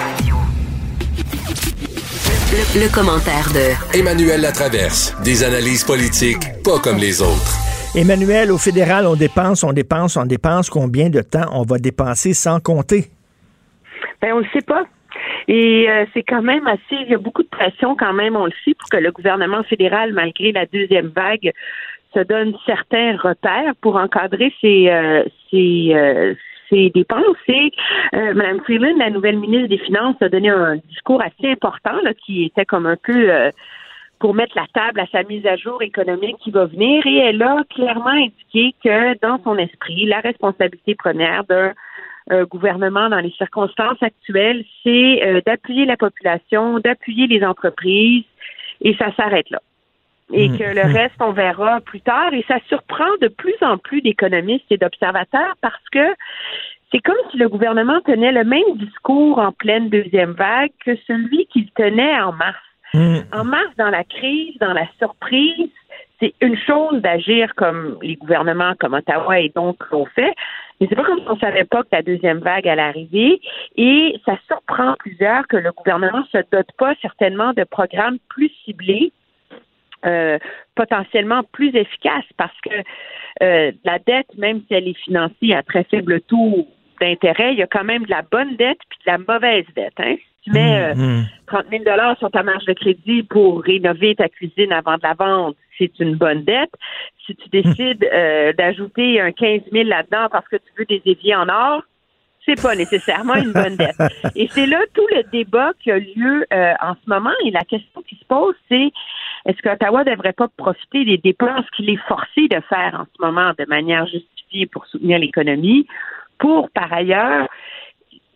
Le, 2.51 2.83
le, 2.83 2.93
commentaire 2.93 3.47
de 3.53 3.97
Emmanuel 3.97 4.41
Latraverse. 4.41 5.15
Des 5.23 5.43
analyses 5.43 5.83
politiques 5.83 6.43
pas 6.63 6.79
comme 6.79 6.97
les 6.97 7.21
autres. 7.21 7.53
Emmanuel, 7.95 8.51
au 8.51 8.57
fédéral, 8.57 9.05
on 9.05 9.15
dépense, 9.15 9.63
on 9.63 9.73
dépense, 9.73 10.17
on 10.17 10.25
dépense. 10.25 10.69
Combien 10.69 11.09
de 11.09 11.21
temps 11.21 11.49
on 11.53 11.63
va 11.63 11.77
dépenser 11.77 12.33
sans 12.33 12.59
compter? 12.59 13.05
Ben, 14.21 14.33
on 14.33 14.41
ne 14.41 14.47
sait 14.53 14.61
pas. 14.61 14.83
Et 15.47 15.89
euh, 15.89 16.05
c'est 16.13 16.23
quand 16.23 16.41
même 16.41 16.67
assez, 16.67 16.81
il 16.91 17.09
y 17.09 17.13
a 17.13 17.17
beaucoup 17.17 17.43
de 17.43 17.47
pression 17.47 17.95
quand 17.95 18.13
même, 18.13 18.35
on 18.35 18.45
le 18.45 18.51
sait, 18.65 18.73
pour 18.73 18.89
que 18.89 18.97
le 18.97 19.11
gouvernement 19.11 19.63
fédéral, 19.63 20.11
malgré 20.13 20.51
la 20.51 20.65
deuxième 20.65 21.07
vague, 21.07 21.53
donne 22.19 22.55
certains 22.65 23.17
repères 23.17 23.75
pour 23.81 23.95
encadrer 23.95 24.53
ses, 24.61 24.89
euh, 24.89 25.23
euh, 25.53 26.35
ses 26.69 26.89
dépenses. 26.89 27.37
Et 27.47 27.71
euh, 28.13 28.33
Mme 28.33 28.61
Freeland, 28.61 28.97
la 28.97 29.09
nouvelle 29.09 29.37
ministre 29.37 29.69
des 29.69 29.77
Finances, 29.77 30.15
a 30.21 30.29
donné 30.29 30.49
un 30.49 30.77
discours 30.89 31.21
assez 31.21 31.51
important 31.51 31.99
là, 32.03 32.13
qui 32.13 32.45
était 32.45 32.65
comme 32.65 32.85
un 32.85 32.97
peu 32.97 33.29
pour 34.19 34.33
mettre 34.33 34.57
la 34.57 34.65
table 34.73 34.99
à 34.99 35.07
sa 35.11 35.23
mise 35.23 35.45
à 35.45 35.55
jour 35.55 35.81
économique 35.81 36.37
qui 36.43 36.51
va 36.51 36.65
venir. 36.65 37.05
Et 37.05 37.17
elle 37.17 37.41
a 37.43 37.63
clairement 37.69 38.07
indiqué 38.07 38.73
que 38.83 39.19
dans 39.19 39.41
son 39.43 39.57
esprit, 39.57 40.05
la 40.05 40.19
responsabilité 40.19 40.95
première 40.95 41.43
d'un 41.45 41.73
gouvernement 42.45 43.09
dans 43.09 43.19
les 43.19 43.31
circonstances 43.31 44.01
actuelles, 44.01 44.65
c'est 44.83 45.41
d'appuyer 45.45 45.85
la 45.85 45.97
population, 45.97 46.79
d'appuyer 46.79 47.27
les 47.27 47.45
entreprises, 47.45 48.25
et 48.81 48.95
ça 48.95 49.15
s'arrête 49.15 49.49
là 49.49 49.61
et 50.33 50.49
que 50.49 50.63
le 50.63 50.93
reste, 50.93 51.15
on 51.19 51.31
verra 51.31 51.79
plus 51.81 52.01
tard. 52.01 52.33
Et 52.33 52.43
ça 52.47 52.57
surprend 52.67 53.09
de 53.21 53.27
plus 53.27 53.55
en 53.61 53.77
plus 53.77 54.01
d'économistes 54.01 54.65
et 54.69 54.77
d'observateurs 54.77 55.55
parce 55.61 55.89
que 55.91 56.13
c'est 56.91 56.99
comme 56.99 57.17
si 57.31 57.37
le 57.37 57.49
gouvernement 57.49 57.99
tenait 58.01 58.31
le 58.31 58.43
même 58.43 58.77
discours 58.77 59.39
en 59.39 59.51
pleine 59.51 59.89
deuxième 59.89 60.31
vague 60.31 60.71
que 60.85 60.95
celui 61.07 61.45
qu'il 61.47 61.69
tenait 61.71 62.19
en 62.19 62.31
mars. 62.31 62.57
En 63.33 63.43
mars, 63.43 63.69
dans 63.77 63.89
la 63.89 64.03
crise, 64.03 64.57
dans 64.59 64.73
la 64.73 64.87
surprise, 64.97 65.69
c'est 66.19 66.33
une 66.41 66.57
chose 66.57 67.01
d'agir 67.01 67.53
comme 67.55 67.99
les 68.01 68.15
gouvernements 68.15 68.73
comme 68.79 68.93
Ottawa 68.93 69.39
et 69.39 69.51
donc 69.53 69.77
l'ont 69.91 70.05
fait, 70.05 70.33
mais 70.79 70.87
c'est 70.89 70.95
pas 70.95 71.03
comme 71.03 71.19
si 71.19 71.27
on 71.27 71.37
savait 71.37 71.65
pas 71.65 71.83
que 71.83 71.89
la 71.91 72.01
deuxième 72.01 72.39
vague 72.39 72.67
allait 72.67 72.81
arriver 72.81 73.39
et 73.75 74.19
ça 74.25 74.37
surprend 74.47 74.95
plusieurs 74.97 75.45
que 75.47 75.57
le 75.57 75.71
gouvernement 75.73 76.23
se 76.31 76.37
dote 76.51 76.71
pas 76.77 76.95
certainement 77.01 77.53
de 77.53 77.65
programmes 77.65 78.17
plus 78.29 78.49
ciblés 78.63 79.11
euh, 80.05 80.37
potentiellement 80.75 81.43
plus 81.51 81.75
efficace 81.75 82.25
parce 82.37 82.55
que 82.61 82.69
euh, 83.41 83.71
la 83.83 83.99
dette, 83.99 84.35
même 84.37 84.61
si 84.67 84.73
elle 84.73 84.87
est 84.87 84.97
financée 85.03 85.53
à 85.53 85.63
très 85.63 85.83
faible 85.85 86.21
taux 86.21 86.67
d'intérêt, 87.01 87.53
il 87.53 87.59
y 87.59 87.63
a 87.63 87.67
quand 87.67 87.83
même 87.83 88.05
de 88.05 88.09
la 88.09 88.21
bonne 88.21 88.55
dette 88.55 88.79
puis 88.89 88.99
de 89.05 89.11
la 89.11 89.17
mauvaise 89.17 89.65
dette. 89.75 89.93
Hein? 89.99 90.15
Si 90.17 90.49
tu 90.49 90.51
mets 90.51 90.93
euh, 90.95 91.21
30 91.47 91.65
000 91.71 91.83
sur 92.19 92.31
ta 92.31 92.43
marge 92.43 92.65
de 92.65 92.73
crédit 92.73 93.23
pour 93.23 93.63
rénover 93.63 94.15
ta 94.15 94.29
cuisine 94.29 94.71
avant 94.71 94.95
de 94.95 95.03
la 95.03 95.13
vendre, 95.13 95.55
c'est 95.77 95.99
une 95.99 96.15
bonne 96.15 96.43
dette. 96.43 96.71
Si 97.25 97.35
tu 97.35 97.49
décides 97.49 98.07
euh, 98.13 98.53
d'ajouter 98.53 99.19
un 99.19 99.31
15 99.31 99.61
000 99.71 99.89
là-dedans 99.89 100.27
parce 100.31 100.47
que 100.47 100.57
tu 100.57 100.71
veux 100.77 100.85
des 100.85 101.01
éviers 101.05 101.35
en 101.35 101.49
or, 101.49 101.83
c'est 102.47 102.61
pas 102.61 102.75
nécessairement 102.75 103.35
une 103.35 103.51
bonne 103.51 103.75
dette. 103.75 103.97
Et 104.35 104.47
c'est 104.51 104.65
là 104.65 104.79
tout 104.93 105.05
le 105.11 105.23
débat 105.31 105.71
qui 105.81 105.91
a 105.91 105.99
lieu 105.99 106.45
euh, 106.53 106.73
en 106.81 106.93
ce 106.93 107.09
moment. 107.09 107.33
Et 107.45 107.51
la 107.51 107.63
question 107.63 108.01
qui 108.07 108.15
se 108.15 108.25
pose, 108.25 108.55
c'est 108.69 108.91
est-ce 109.45 109.61
qu'Ottawa 109.61 110.03
ne 110.03 110.11
devrait 110.11 110.33
pas 110.33 110.47
profiter 110.57 111.05
des 111.05 111.17
dépenses 111.17 111.69
qu'il 111.75 111.89
est 111.89 112.01
forcé 112.07 112.47
de 112.49 112.59
faire 112.69 112.99
en 113.01 113.05
ce 113.05 113.25
moment 113.25 113.51
de 113.57 113.65
manière 113.67 114.05
justifiée 114.07 114.65
pour 114.65 114.85
soutenir 114.87 115.19
l'économie, 115.19 115.87
pour 116.39 116.69
par 116.71 116.91
ailleurs 116.91 117.47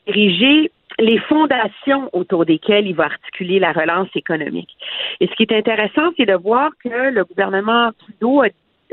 diriger 0.07 0.72
les 0.99 1.19
fondations 1.19 2.10
autour 2.14 2.45
desquelles 2.45 2.86
il 2.88 2.95
va 2.95 3.06
articuler 3.06 3.60
la 3.60 3.72
relance 3.72 4.10
économique? 4.15 4.76
Et 5.19 5.28
ce 5.28 5.34
qui 5.34 5.44
est 5.44 5.53
intéressant, 5.53 6.11
c'est 6.18 6.26
de 6.26 6.36
voir 6.36 6.72
que 6.84 7.11
le 7.11 7.23
gouvernement 7.23 7.91
Trudeau 7.99 8.41
a 8.44 8.48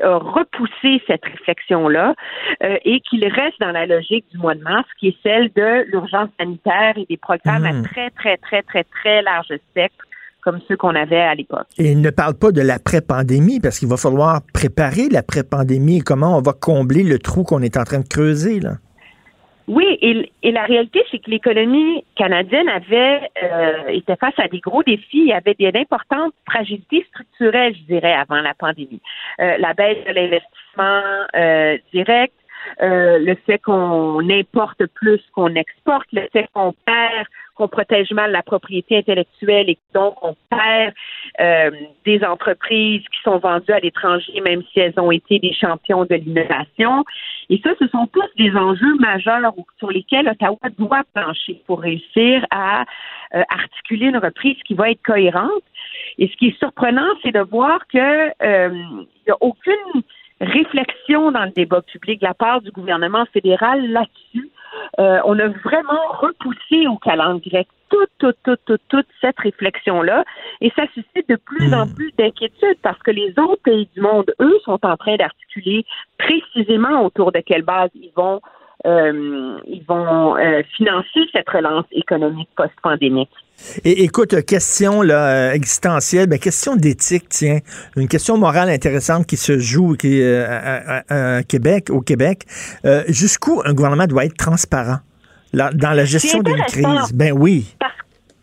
repousser 0.04 1.02
cette 1.06 1.24
réflexion-là 1.24 2.14
euh, 2.62 2.76
et 2.84 3.00
qu'il 3.00 3.26
reste 3.26 3.58
dans 3.60 3.72
la 3.72 3.86
logique 3.86 4.24
du 4.30 4.38
mois 4.38 4.54
de 4.54 4.62
mars, 4.62 4.86
qui 4.98 5.08
est 5.08 5.16
celle 5.22 5.50
de 5.54 5.84
l'urgence 5.90 6.30
sanitaire 6.38 6.94
et 6.96 7.06
des 7.08 7.16
programmes 7.16 7.64
à 7.64 7.82
très, 7.82 8.10
très, 8.10 8.36
très, 8.36 8.62
très, 8.62 8.84
très 8.84 9.22
large 9.22 9.52
spectre 9.70 10.04
comme 10.42 10.60
ceux 10.68 10.76
qu'on 10.76 10.94
avait 10.94 11.20
à 11.20 11.34
l'époque. 11.34 11.66
Et 11.78 11.92
il 11.92 12.00
ne 12.00 12.10
parle 12.10 12.34
pas 12.34 12.52
de 12.52 12.60
l'après-pandémie, 12.60 13.60
parce 13.60 13.78
qu'il 13.78 13.88
va 13.88 13.96
falloir 13.96 14.42
préparer 14.54 15.08
l'après-pandémie 15.10 15.98
et 15.98 16.00
comment 16.00 16.36
on 16.36 16.40
va 16.40 16.52
combler 16.52 17.02
le 17.02 17.18
trou 17.18 17.42
qu'on 17.42 17.62
est 17.62 17.76
en 17.76 17.84
train 17.84 18.00
de 18.00 18.08
creuser, 18.08 18.60
là. 18.60 18.74
Oui, 19.68 19.98
et, 20.00 20.32
et, 20.42 20.50
la 20.50 20.64
réalité, 20.64 21.04
c'est 21.10 21.18
que 21.18 21.30
l'économie 21.30 22.02
canadienne 22.16 22.70
avait 22.70 23.20
euh, 23.42 23.88
était 23.88 24.16
face 24.16 24.38
à 24.38 24.48
des 24.48 24.60
gros 24.60 24.82
défis. 24.82 25.24
Il 25.24 25.26
y 25.26 25.32
avait 25.34 25.54
d'importantes 25.70 26.32
fragilités 26.48 27.04
structurelles, 27.10 27.74
je 27.74 27.94
dirais, 27.94 28.14
avant 28.14 28.40
la 28.40 28.54
pandémie. 28.54 29.02
Euh, 29.40 29.58
la 29.58 29.74
baisse 29.74 30.02
de 30.06 30.12
l'investissement 30.14 31.02
euh, 31.36 31.76
direct, 31.92 32.32
euh, 32.82 33.18
le 33.18 33.34
fait 33.46 33.58
qu'on 33.58 34.28
importe 34.30 34.86
plus 34.94 35.20
qu'on 35.34 35.54
exporte, 35.54 36.06
le 36.12 36.28
fait 36.32 36.48
qu'on 36.52 36.72
perd 36.84 37.26
qu'on 37.58 37.68
protège 37.68 38.12
mal 38.12 38.30
la 38.30 38.42
propriété 38.42 38.98
intellectuelle 38.98 39.68
et 39.68 39.78
donc 39.92 40.14
on 40.22 40.36
perd 40.48 40.94
euh, 41.40 41.70
des 42.04 42.24
entreprises 42.24 43.02
qui 43.02 43.20
sont 43.24 43.38
vendues 43.38 43.72
à 43.72 43.80
l'étranger, 43.80 44.40
même 44.40 44.62
si 44.72 44.78
elles 44.78 44.94
ont 44.96 45.10
été 45.10 45.40
des 45.40 45.52
champions 45.52 46.04
de 46.04 46.14
l'innovation. 46.14 47.04
Et 47.50 47.60
ça, 47.64 47.70
ce 47.80 47.88
sont 47.88 48.06
tous 48.06 48.28
des 48.36 48.52
enjeux 48.52 48.96
majeurs 49.00 49.52
sur 49.78 49.90
lesquels 49.90 50.28
Ottawa 50.28 50.58
doit 50.78 51.02
plancher 51.12 51.60
pour 51.66 51.80
réussir 51.80 52.46
à 52.50 52.84
euh, 53.34 53.42
articuler 53.50 54.06
une 54.06 54.18
reprise 54.18 54.56
qui 54.64 54.74
va 54.74 54.90
être 54.90 55.02
cohérente. 55.02 55.64
Et 56.18 56.28
ce 56.28 56.36
qui 56.36 56.48
est 56.48 56.58
surprenant, 56.58 57.08
c'est 57.22 57.32
de 57.32 57.40
voir 57.40 57.80
que 57.92 58.28
euh, 58.42 58.70
il 58.72 59.26
n'y 59.26 59.32
a 59.32 59.36
aucune 59.40 60.02
réflexion 60.40 61.32
dans 61.32 61.44
le 61.44 61.50
débat 61.50 61.82
public 61.82 62.20
de 62.20 62.26
la 62.26 62.34
part 62.34 62.60
du 62.60 62.70
gouvernement 62.70 63.24
fédéral 63.32 63.90
là-dessus. 63.90 64.50
Euh, 65.00 65.20
on 65.24 65.38
a 65.38 65.48
vraiment 65.48 66.08
repoussé 66.20 66.86
au 66.86 66.96
calendrier 66.96 67.66
toute, 67.88 68.10
toute, 68.18 68.36
toute, 68.44 68.60
toute, 68.66 68.82
toute 68.88 69.06
cette 69.20 69.38
réflexion-là. 69.38 70.24
Et 70.60 70.70
ça 70.76 70.84
suscite 70.94 71.28
de 71.28 71.36
plus 71.36 71.72
en 71.74 71.86
plus 71.86 72.12
d'inquiétude 72.18 72.76
parce 72.82 72.98
que 73.02 73.10
les 73.10 73.30
autres 73.38 73.62
pays 73.62 73.88
du 73.94 74.00
monde, 74.00 74.32
eux, 74.40 74.58
sont 74.64 74.78
en 74.82 74.96
train 74.96 75.16
d'articuler 75.16 75.84
précisément 76.18 77.04
autour 77.04 77.32
de 77.32 77.40
quelle 77.40 77.62
base 77.62 77.90
ils 77.94 78.12
vont 78.14 78.40
euh, 78.86 79.58
ils 79.66 79.84
vont 79.88 80.36
euh, 80.36 80.62
financer 80.76 81.20
cette 81.32 81.48
relance 81.48 81.84
économique 81.92 82.48
post-pandémique. 82.56 83.30
Et 83.84 84.04
écoute, 84.04 84.44
question 84.46 85.02
là, 85.02 85.48
euh, 85.50 85.52
existentielle, 85.52 86.28
ben, 86.28 86.38
question 86.38 86.76
d'éthique, 86.76 87.28
tiens, 87.28 87.58
une 87.96 88.06
question 88.06 88.38
morale 88.38 88.68
intéressante 88.70 89.26
qui 89.26 89.36
se 89.36 89.58
joue 89.58 89.96
qui, 89.96 90.22
euh, 90.22 90.46
à, 90.48 90.98
à- 90.98 91.36
à 91.38 91.42
Québec, 91.42 91.90
au 91.90 92.00
Québec. 92.00 92.42
Euh, 92.84 93.02
Jusqu'où 93.08 93.60
un 93.64 93.74
gouvernement 93.74 94.06
doit 94.06 94.26
être 94.26 94.36
transparent 94.36 94.98
là, 95.52 95.70
dans 95.74 95.92
la 95.92 96.04
gestion 96.04 96.40
d'une 96.42 96.62
crise? 96.66 97.12
Ben 97.14 97.32
oui. 97.32 97.74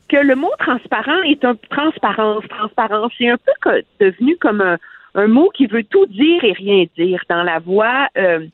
que 0.10 0.18
le 0.18 0.36
mot 0.36 0.52
transparent 0.60 1.22
est 1.24 1.44
un 1.46 1.56
transparence, 1.70 2.44
transparence, 2.50 3.12
c'est 3.18 3.30
un 3.30 3.38
peu 3.38 3.52
que- 3.62 3.84
devenu 4.04 4.36
comme 4.38 4.60
un, 4.62 4.78
un 5.16 5.28
mot 5.28 5.50
qui 5.56 5.66
veut 5.68 5.84
tout 5.84 6.06
dire 6.08 6.44
et 6.44 6.52
rien 6.52 6.86
dire 6.98 7.22
dans 7.30 7.42
la 7.44 7.60
voix 7.60 8.08
euh, 8.18 8.46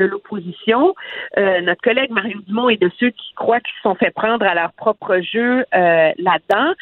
de 0.00 0.06
l'opposition. 0.06 0.94
Euh, 1.38 1.60
notre 1.60 1.82
collègue 1.82 2.10
Mario 2.10 2.40
Dumont 2.46 2.68
est 2.68 2.80
de 2.80 2.90
ceux 2.98 3.10
qui 3.10 3.34
croient 3.36 3.60
qu'ils 3.60 3.74
se 3.76 3.82
sont 3.82 3.94
fait 3.94 4.10
prendre 4.10 4.44
à 4.46 4.54
leur 4.54 4.72
propre 4.72 5.20
jeu 5.20 5.64
euh, 5.74 6.12
là-dedans. 6.18 6.72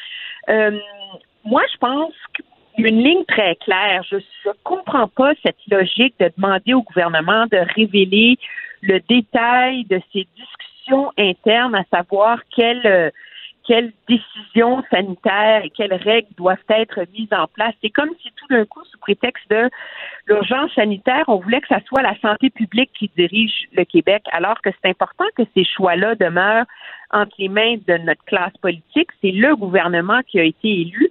Euh, 0.49 0.78
moi, 1.45 1.62
je 1.73 1.78
pense 1.78 2.15
a 2.36 2.81
une 2.89 3.03
ligne 3.03 3.24
très 3.24 3.57
claire. 3.57 4.05
Je 4.09 4.16
ne 4.16 4.53
comprends 4.62 5.09
pas 5.09 5.32
cette 5.43 5.59
logique 5.70 6.15
de 6.20 6.31
demander 6.36 6.74
au 6.74 6.82
gouvernement 6.82 7.47
de 7.47 7.59
révéler 7.74 8.39
le 8.82 9.01
détail 9.09 9.85
de 9.85 10.01
ces 10.12 10.27
discussions 10.36 11.11
internes, 11.19 11.74
à 11.74 11.85
savoir 11.93 12.39
quelle 12.55 12.86
euh, 12.86 13.11
quelles 13.69 13.93
décisions 14.09 14.82
sanitaires 14.90 15.62
et 15.62 15.69
quelles 15.69 15.93
règles 15.93 16.28
doivent 16.39 16.57
être 16.70 17.01
mises 17.12 17.28
en 17.32 17.47
place. 17.49 17.74
C'est 17.82 17.90
comme 17.90 18.09
si 18.23 18.31
tout 18.35 18.47
d'un 18.49 18.65
coup, 18.65 18.82
sous 18.90 18.99
prétexte 18.99 19.45
de 19.51 19.69
l'urgence 20.27 20.73
sanitaire, 20.73 21.24
on 21.28 21.36
voulait 21.36 21.61
que 21.61 21.69
ça 21.69 21.81
soit 21.86 22.01
la 22.01 22.19
santé 22.20 22.49
publique 22.49 22.90
qui 22.99 23.11
dirige 23.15 23.69
le 23.73 23.85
Québec, 23.85 24.23
alors 24.32 24.59
que 24.62 24.70
c'est 24.70 24.89
important 24.89 25.27
que 25.36 25.43
ces 25.55 25.65
choix-là 25.65 26.15
demeurent 26.15 26.65
entre 27.12 27.35
les 27.39 27.51
mains 27.51 27.77
de 27.86 27.99
notre 27.99 28.24
classe 28.24 28.57
politique. 28.62 29.11
C'est 29.20 29.32
le 29.32 29.55
gouvernement 29.55 30.20
qui 30.27 30.40
a 30.40 30.45
été 30.45 30.69
élu. 30.69 31.11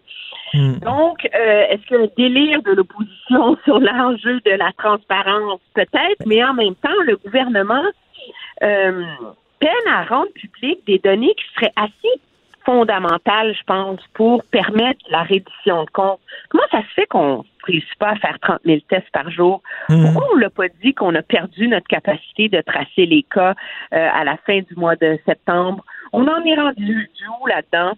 Donc, 0.54 1.26
euh, 1.26 1.66
est-ce 1.70 1.86
qu'il 1.86 1.98
y 1.98 2.00
a 2.00 2.04
un 2.04 2.10
délire 2.18 2.64
de 2.64 2.72
l'opposition 2.72 3.56
sur 3.66 3.80
l'enjeu 3.80 4.42
de 4.46 4.52
la 4.52 4.72
transparence? 4.80 5.62
Peut-être, 5.76 6.26
mais 6.26 6.44
en 6.44 6.56
même 6.56 6.76
temps, 6.76 6.90
le 7.06 7.18
gouvernement 7.18 7.84
euh, 8.64 9.04
peine 9.60 9.88
à 9.94 10.06
rendre 10.06 10.32
public 10.34 10.80
des 10.88 10.98
données 10.98 11.36
qui 11.36 11.46
seraient 11.56 11.74
assez 11.76 12.22
fondamentales, 12.68 13.56
je 13.56 13.64
pense, 13.64 14.02
pour 14.14 14.44
permettre 14.44 15.00
la 15.10 15.24
reddition 15.24 15.86
de 15.86 15.90
comptes. 15.92 16.20
Comment 16.50 16.66
ça 16.70 16.82
se 16.82 16.94
fait 16.96 17.06
qu'on 17.06 17.38
ne 17.38 17.44
réussit 17.64 17.98
pas 17.98 18.10
à 18.10 18.16
faire 18.18 18.38
30 18.42 18.60
000 18.66 18.80
tests 18.90 19.10
par 19.14 19.32
jour? 19.32 19.62
Pourquoi 19.88 20.28
on 20.34 20.36
ne 20.36 20.42
l'a 20.42 20.50
pas 20.50 20.68
dit 20.84 20.94
qu'on 20.94 21.16
a 21.16 21.22
perdu 21.22 21.70
notre 21.70 21.88
capacité 21.88 22.50
de 22.50 22.60
tracer 22.60 23.06
les 23.06 23.24
cas 23.24 23.56
euh, 23.94 24.10
à 24.14 24.26
la 24.26 24.36
fin 24.46 24.60
du 24.60 24.76
mois 24.76 24.98
de 24.98 25.18
septembre? 25.26 25.86
On 26.12 26.28
en 26.28 26.44
est 26.44 26.56
rendu 26.56 27.10
du 27.16 27.24
où 27.42 27.48
là-dedans? 27.48 27.94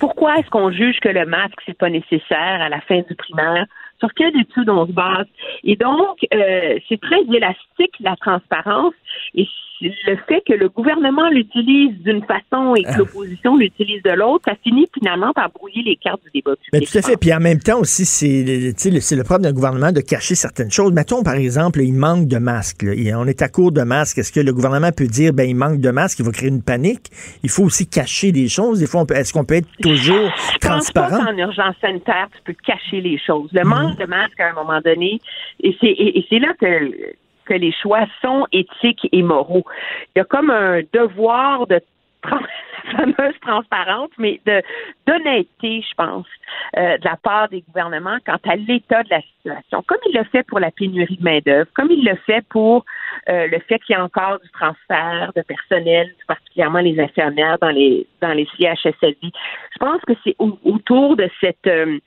Pourquoi 0.00 0.38
est-ce 0.38 0.50
qu'on 0.50 0.72
juge 0.72 0.98
que 0.98 1.08
le 1.08 1.24
masque, 1.24 1.60
c'est 1.64 1.78
pas 1.78 1.90
nécessaire 1.90 2.62
à 2.62 2.68
la 2.68 2.80
fin 2.80 3.00
du 3.08 3.14
primaire? 3.14 3.66
Sur 4.00 4.12
quelle 4.14 4.36
étude 4.40 4.68
on 4.70 4.86
se 4.86 4.92
base? 4.92 5.26
Et 5.62 5.76
donc, 5.76 6.18
euh, 6.34 6.78
c'est 6.88 7.00
très 7.00 7.22
élastique, 7.32 7.94
la 8.00 8.16
transparence. 8.16 8.94
Et 9.34 9.46
le 9.80 10.16
fait 10.28 10.42
que 10.48 10.54
le 10.54 10.68
gouvernement 10.68 11.28
l'utilise 11.30 11.92
d'une 12.02 12.22
façon 12.24 12.74
et 12.76 12.84
que 12.84 12.96
l'opposition 12.98 13.56
l'utilise 13.56 14.02
de 14.02 14.10
l'autre, 14.12 14.44
ça 14.46 14.54
finit 14.62 14.86
finalement 14.96 15.32
par 15.32 15.50
brouiller 15.50 15.82
les 15.82 15.96
cartes 15.96 16.22
du 16.24 16.30
débat 16.34 16.56
public. 16.56 16.70
Ben, 16.72 16.80
tout 16.82 16.98
à 16.98 17.02
fait. 17.02 17.16
Puis 17.16 17.34
en 17.34 17.40
même 17.40 17.58
temps 17.58 17.80
aussi, 17.80 18.04
c'est 18.04 18.44
le- 18.44 19.16
le 19.16 19.22
problème 19.24 19.50
d'un 19.50 19.54
gouvernement 19.54 19.92
de 19.92 20.00
cacher 20.00 20.34
certaines 20.34 20.70
choses. 20.70 20.92
Mettons, 20.92 21.22
par 21.22 21.34
exemple, 21.34 21.80
il 21.82 21.92
manque 21.92 22.28
de 22.28 22.38
masques. 22.38 22.82
là. 22.82 22.92
Et 22.94 23.14
on 23.14 23.24
est 23.26 23.42
à 23.42 23.48
court 23.48 23.72
de 23.72 23.82
masques. 23.82 24.18
Est-ce 24.18 24.32
que 24.32 24.40
le 24.40 24.52
gouvernement 24.52 24.90
peut 24.96 25.06
dire, 25.06 25.32
ben, 25.32 25.48
il 25.48 25.56
manque 25.56 25.80
de 25.80 25.90
masques, 25.90 26.18
il 26.20 26.24
va 26.24 26.30
créer 26.32 26.48
une 26.50 26.62
panique? 26.62 27.10
Il 27.42 27.50
faut 27.50 27.64
aussi 27.64 27.86
cacher 27.88 28.32
des 28.32 28.48
choses. 28.48 28.78
Des 28.80 28.86
fois, 28.86 29.04
est-ce 29.14 29.32
qu'on 29.32 29.44
peut 29.44 29.54
être 29.56 29.68
toujours 29.82 30.30
Je 30.62 30.66
pense 30.68 30.90
pas 30.92 31.08
transparent? 31.08 31.24
qu'en 31.32 31.36
urgence 31.36 31.74
sanitaire, 31.80 32.28
tu 32.34 32.40
peux 32.52 32.56
cacher 32.64 33.00
les 33.00 33.18
choses. 33.18 33.50
Le 33.52 33.64
manque 33.64 33.98
de 33.98 34.06
masques 34.06 34.40
à 34.40 34.50
un 34.50 34.54
moment 34.54 34.80
donné, 34.84 35.20
et 35.62 35.76
c'est 35.80 35.86
et, 35.88 36.18
et 36.18 36.26
c'est 36.30 36.38
là 36.38 36.52
que 36.60 36.66
que 37.44 37.54
les 37.54 37.72
choix 37.72 38.06
sont 38.22 38.46
éthiques 38.52 39.08
et 39.12 39.22
moraux. 39.22 39.64
Il 40.14 40.18
y 40.18 40.22
a 40.22 40.24
comme 40.24 40.50
un 40.50 40.80
devoir 40.92 41.66
de 41.66 41.80
fameuse 42.92 43.38
transparence, 43.40 44.10
mais 44.18 44.40
d'honnêteté, 45.06 45.82
je 45.88 45.94
pense, 45.96 46.26
euh, 46.76 46.98
de 46.98 47.04
la 47.04 47.16
part 47.16 47.48
des 47.48 47.62
gouvernements 47.62 48.18
quant 48.26 48.38
à 48.48 48.56
l'état 48.56 49.02
de 49.02 49.10
la 49.10 49.20
situation. 49.22 49.82
Comme 49.86 49.98
il 50.08 50.16
le 50.16 50.24
fait 50.24 50.42
pour 50.44 50.60
la 50.60 50.70
pénurie 50.70 51.16
de 51.16 51.22
main-d'œuvre, 51.24 51.70
comme 51.74 51.90
il 51.90 52.04
le 52.04 52.16
fait 52.26 52.44
pour 52.48 52.84
euh, 53.28 53.46
le 53.46 53.58
fait 53.60 53.78
qu'il 53.80 53.94
y 53.94 53.98
a 53.98 54.04
encore 54.04 54.38
du 54.40 54.48
transfert 54.50 55.32
de 55.34 55.42
personnel, 55.42 56.14
particulièrement 56.26 56.80
les 56.80 56.98
infirmières 57.00 57.58
dans 57.58 57.70
les 57.70 58.06
dans 58.20 58.32
les 58.32 58.46
CHSLD. 58.58 59.18
Je 59.22 59.78
pense 59.78 60.00
que 60.02 60.12
c'est 60.24 60.36
au- 60.38 60.58
autour 60.64 61.16
de 61.16 61.28
cette 61.40 61.66
euh, 61.66 61.98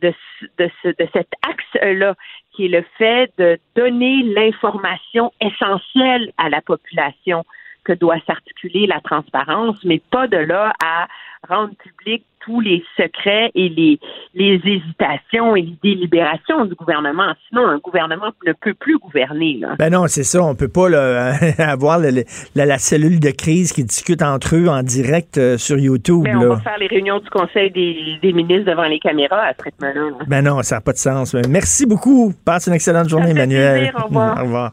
de, 0.00 0.12
de 0.58 1.08
cet 1.12 1.28
axe-là 1.48 2.14
qui 2.54 2.66
est 2.66 2.68
le 2.68 2.84
fait 2.98 3.32
de 3.38 3.58
donner 3.76 4.22
l'information 4.24 5.32
essentielle 5.40 6.32
à 6.36 6.48
la 6.48 6.60
population 6.60 7.44
que 7.84 7.92
doit 7.92 8.16
s'articuler 8.26 8.86
la 8.86 9.00
transparence, 9.00 9.76
mais 9.84 10.00
pas 10.10 10.26
de 10.26 10.36
là 10.36 10.72
à 10.84 11.06
rendre 11.48 11.74
public 11.76 12.24
tous 12.44 12.60
les 12.60 12.84
secrets 12.96 13.50
et 13.54 13.68
les, 13.68 14.00
les 14.34 14.60
hésitations 14.64 15.54
et 15.56 15.62
les 15.62 15.76
délibérations 15.82 16.64
du 16.64 16.74
gouvernement. 16.74 17.32
Sinon, 17.48 17.66
un 17.68 17.78
gouvernement 17.78 18.30
ne 18.46 18.52
peut 18.52 18.74
plus 18.74 18.98
gouverner. 18.98 19.58
Là. 19.60 19.76
Ben 19.78 19.90
non, 19.92 20.06
c'est 20.08 20.24
ça. 20.24 20.42
On 20.42 20.54
peut 20.56 20.68
pas 20.68 20.88
là, 20.88 21.34
avoir 21.58 21.98
le- 22.00 22.10
le- 22.10 22.24
la, 22.56 22.66
la 22.66 22.78
cellule 22.78 23.20
de 23.20 23.30
crise 23.30 23.72
qui 23.72 23.84
discute 23.84 24.22
entre 24.22 24.56
eux 24.56 24.68
en 24.68 24.82
direct 24.82 25.38
euh, 25.38 25.56
sur 25.56 25.78
YouTube. 25.78 26.22
Mais 26.24 26.34
on 26.34 26.40
là. 26.42 26.48
va 26.50 26.60
faire 26.60 26.78
les 26.78 26.88
réunions 26.88 27.18
du 27.20 27.30
Conseil 27.30 27.70
des, 27.70 28.18
des 28.22 28.32
ministres 28.32 28.70
devant 28.70 28.84
les 28.84 28.98
caméras 28.98 29.42
à 29.46 29.52
ce 29.56 29.62
rythme-là. 29.64 29.92
là. 29.94 30.24
Ben 30.26 30.42
non, 30.42 30.62
ça 30.62 30.76
n'a 30.76 30.80
pas 30.80 30.92
de 30.92 30.98
sens. 30.98 31.34
Merci 31.48 31.86
beaucoup. 31.86 32.32
Passe 32.44 32.66
une 32.66 32.74
excellente 32.74 33.08
journée, 33.08 33.30
Emmanuel. 33.30 33.90
plaisir. 33.90 34.00
Au 34.02 34.06
revoir. 34.08 34.38
Au 34.40 34.42
revoir. 34.44 34.72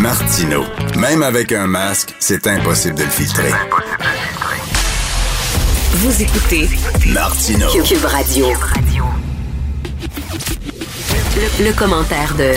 Martino. 0.00 0.64
Même 0.96 1.22
avec 1.22 1.52
un 1.52 1.66
masque, 1.66 2.14
c'est 2.20 2.46
impossible 2.46 2.94
de 2.94 3.02
le 3.02 3.10
filtrer. 3.10 3.52
Vous 5.94 6.22
écoutez 6.22 6.68
Martino. 7.06 7.66
Cube 7.82 8.04
Radio. 8.04 8.46
Le, 11.36 11.64
le 11.66 11.72
commentaire 11.72 12.34
de 12.36 12.54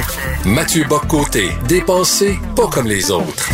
Mathieu 0.47 0.85
Boccoté, 0.87 1.49
dépensé 1.67 2.39
pas 2.55 2.67
comme 2.67 2.87
les 2.87 3.09
autres. 3.09 3.49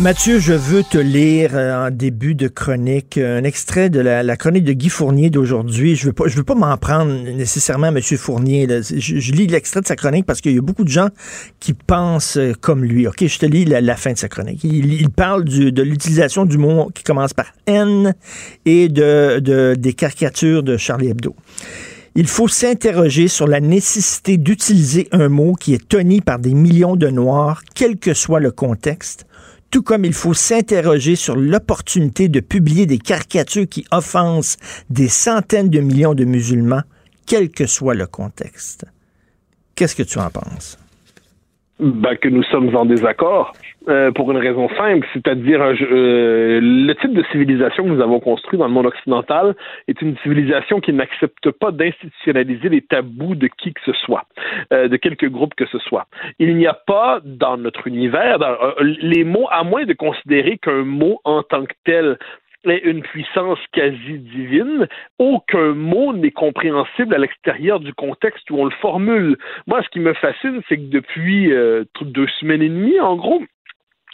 Mathieu, 0.00 0.38
je 0.38 0.54
veux 0.54 0.82
te 0.82 0.96
lire 0.96 1.50
euh, 1.54 1.88
en 1.88 1.90
début 1.90 2.34
de 2.34 2.48
chronique 2.48 3.18
un 3.18 3.44
extrait 3.44 3.90
de 3.90 4.00
la, 4.00 4.36
chronique 4.38 4.64
de 4.64 4.72
Guy 4.72 4.88
Fournier 4.88 5.28
d'aujourd'hui. 5.28 5.94
Je 5.94 6.06
veux 6.06 6.12
pas, 6.14 6.24
je 6.26 6.36
veux 6.38 6.42
pas 6.44 6.54
m'en 6.54 6.74
prendre 6.78 7.12
nécessairement 7.12 7.88
à 7.88 7.90
M. 7.90 8.00
Fournier. 8.00 8.66
Je, 8.82 9.18
je 9.18 9.32
lis 9.32 9.46
l'extrait 9.46 9.82
de 9.82 9.86
sa 9.86 9.96
chronique 9.96 10.24
parce 10.24 10.40
qu'il 10.40 10.54
y 10.54 10.58
a 10.58 10.62
beaucoup 10.62 10.84
de 10.84 10.88
gens 10.90 11.08
qui 11.58 11.74
pensent 11.74 12.38
euh, 12.38 12.54
comme 12.58 12.82
lui. 12.82 13.06
Ok, 13.06 13.26
je 13.26 13.38
te 13.38 13.44
lis 13.44 13.66
la, 13.66 13.82
la 13.82 13.94
fin 13.94 14.12
de 14.12 14.18
sa 14.18 14.28
chronique. 14.28 14.64
Il, 14.64 14.90
il 14.94 15.10
parle 15.10 15.44
du- 15.44 15.70
de 15.70 15.82
l'utilisation 15.82 16.46
du 16.46 16.56
mot 16.56 16.88
qui 16.94 17.02
commence 17.04 17.34
par 17.34 17.52
N 17.66 18.14
et 18.64 18.88
de, 18.88 19.38
de- 19.40 19.74
des 19.78 19.92
caricatures 19.92 20.62
de 20.62 20.78
Charlie 20.78 21.08
Hebdo. 21.08 21.36
Il 22.14 22.26
faut 22.26 22.48
s'interroger 22.48 23.28
sur 23.28 23.46
la 23.46 23.60
nécessité 23.60 24.38
d'utiliser 24.38 25.08
un 25.12 25.28
mot 25.28 25.52
qui 25.52 25.74
est 25.74 25.88
tenu 25.88 26.22
par 26.22 26.38
des 26.38 26.54
millions 26.54 26.96
de 26.96 27.06
Noirs, 27.08 27.62
quel 27.74 27.98
que 27.98 28.14
soit 28.14 28.40
le 28.40 28.50
contexte, 28.50 29.26
tout 29.70 29.82
comme 29.82 30.04
il 30.04 30.12
faut 30.12 30.34
s'interroger 30.34 31.16
sur 31.16 31.36
l'opportunité 31.36 32.28
de 32.28 32.40
publier 32.40 32.86
des 32.86 32.98
caricatures 32.98 33.68
qui 33.68 33.84
offensent 33.92 34.56
des 34.90 35.08
centaines 35.08 35.70
de 35.70 35.80
millions 35.80 36.14
de 36.14 36.24
musulmans, 36.24 36.82
quel 37.26 37.50
que 37.50 37.66
soit 37.66 37.94
le 37.94 38.06
contexte. 38.06 38.84
Qu'est-ce 39.74 39.96
que 39.96 40.02
tu 40.02 40.18
en 40.18 40.30
penses? 40.30 40.78
Ben, 41.78 42.16
que 42.16 42.28
nous 42.28 42.42
sommes 42.44 42.74
en 42.76 42.84
désaccord 42.84 43.52
euh, 43.88 44.10
pour 44.12 44.30
une 44.30 44.36
raison 44.36 44.68
simple, 44.76 45.06
c'est-à-dire 45.14 45.62
euh, 45.62 46.60
le 46.62 46.92
type 46.94 47.14
de 47.14 47.22
civilisation 47.32 47.84
que 47.84 47.88
nous 47.88 48.02
avons 48.02 48.20
construit 48.20 48.58
dans 48.58 48.66
le 48.66 48.72
monde 48.72 48.86
occidental 48.86 49.54
est 49.88 50.02
une 50.02 50.18
civilisation 50.18 50.80
qui 50.80 50.92
n'accepte 50.92 51.50
pas 51.50 51.70
d'institutionnaliser 51.70 52.68
les 52.68 52.82
tabous 52.82 53.34
de 53.34 53.48
qui 53.48 53.72
que 53.72 53.80
ce 53.86 53.92
soit, 53.92 54.24
euh, 54.72 54.88
de 54.88 54.96
quelque 54.96 55.24
groupe 55.24 55.54
que 55.54 55.66
ce 55.66 55.78
soit. 55.78 56.06
Il 56.38 56.56
n'y 56.56 56.66
a 56.66 56.74
pas 56.74 57.20
dans 57.24 57.56
notre 57.56 57.86
univers 57.86 58.38
dans, 58.38 58.54
les 58.80 59.24
mots, 59.24 59.48
à 59.50 59.64
moins 59.64 59.86
de 59.86 59.94
considérer 59.94 60.58
qu'un 60.58 60.84
mot 60.84 61.20
en 61.24 61.42
tant 61.42 61.64
que 61.64 61.74
tel 61.84 62.18
est 62.68 62.82
une 62.84 63.02
puissance 63.02 63.58
quasi 63.72 64.18
divine, 64.18 64.86
aucun 65.18 65.72
mot 65.72 66.12
n'est 66.12 66.30
compréhensible 66.30 67.14
à 67.14 67.18
l'extérieur 67.18 67.80
du 67.80 67.94
contexte 67.94 68.50
où 68.50 68.58
on 68.58 68.66
le 68.66 68.74
formule. 68.82 69.38
Moi, 69.66 69.82
ce 69.82 69.88
qui 69.88 70.00
me 70.00 70.12
fascine, 70.12 70.60
c'est 70.68 70.76
que 70.76 70.90
depuis 70.90 71.52
euh, 71.52 71.84
deux 72.02 72.28
semaines 72.38 72.62
et 72.62 72.68
demie, 72.68 73.00
en 73.00 73.16
gros, 73.16 73.42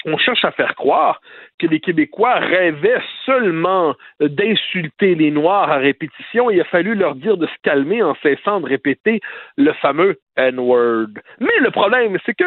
on 0.07 0.17
cherche 0.19 0.45
à 0.45 0.53
faire 0.53 0.75
croire 0.77 1.21
que 1.59 1.67
les 1.67 1.81
Québécois 1.81 2.37
rêvaient 2.37 3.03
seulement 3.25 3.95
d'insulter 4.21 5.17
les 5.17 5.33
Noirs 5.33 5.71
à 5.71 5.79
répétition. 5.79 6.49
Il 6.49 6.61
a 6.61 6.65
fallu 6.65 6.95
leur 6.95 7.17
dire 7.17 7.37
de 7.37 7.47
se 7.47 7.55
calmer 7.63 8.03
en 8.03 8.15
cessant 8.23 8.61
de 8.61 8.67
répéter 8.67 9.21
le 9.57 9.73
fameux 9.75 10.21
N-word. 10.37 11.09
Mais 11.41 11.59
le 11.61 11.71
problème, 11.71 12.17
c'est 12.25 12.35
que 12.35 12.45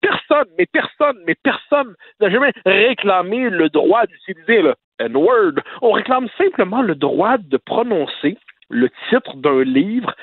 personne, 0.00 0.48
mais 0.58 0.66
personne, 0.66 1.18
mais 1.26 1.36
personne 1.40 1.94
n'a 2.20 2.30
jamais 2.30 2.52
réclamé 2.64 3.48
le 3.48 3.68
droit 3.68 4.04
d'utiliser 4.06 4.62
le 4.62 4.74
N-word. 4.98 5.60
On 5.82 5.92
réclame 5.92 6.26
simplement 6.36 6.82
le 6.82 6.96
droit 6.96 7.38
de 7.38 7.56
prononcer 7.58 8.36
le 8.70 8.88
titre 9.08 9.36
d'un 9.36 9.62
livre 9.62 10.14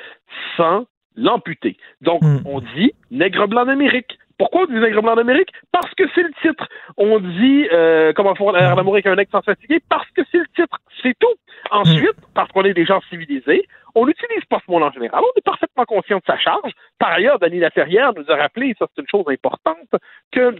sans 0.57 0.85
l'amputer. 1.15 1.77
Donc, 2.01 2.21
hmm. 2.21 2.39
on 2.45 2.59
dit 2.75 2.91
Nègre 3.11 3.47
blanc 3.47 3.65
d'Amérique. 3.65 4.17
Pourquoi 4.37 4.63
on 4.63 4.65
dit 4.65 4.79
Nègre 4.79 5.01
blanc 5.01 5.15
d'Amérique? 5.15 5.51
Parce 5.71 5.93
que 5.95 6.03
c'est 6.13 6.23
le 6.23 6.31
titre. 6.41 6.67
On 6.97 7.19
dit 7.19 7.67
euh, 7.71 8.13
Comment 8.15 8.35
faire 8.35 8.75
l'amour 8.75 8.93
avec 8.93 9.05
un 9.05 9.17
ex 9.17 9.31
sans 9.31 9.41
fatiguer? 9.41 9.79
Parce 9.89 10.09
que 10.11 10.21
c'est 10.31 10.39
le 10.39 10.47
titre. 10.55 10.77
C'est 11.01 11.17
tout. 11.19 11.35
Ensuite, 11.71 12.15
parce 12.33 12.51
qu'on 12.51 12.63
est 12.63 12.73
des 12.73 12.85
gens 12.85 13.01
civilisés, 13.09 13.67
on 13.95 14.05
n'utilise 14.05 14.43
pas 14.49 14.59
ce 14.65 14.71
mot 14.71 14.81
en 14.81 14.91
général. 14.91 15.21
On 15.23 15.37
est 15.37 15.43
parfaitement 15.43 15.85
conscient 15.85 16.17
de 16.17 16.23
sa 16.25 16.37
charge. 16.37 16.71
Par 16.99 17.11
ailleurs, 17.11 17.39
Dany 17.39 17.59
Laferrière 17.59 18.13
nous 18.15 18.25
a 18.29 18.35
rappelé, 18.35 18.75
ça 18.77 18.87
c'est 18.93 19.01
une 19.01 19.07
chose 19.07 19.25
importante, 19.27 19.89
que 20.31 20.55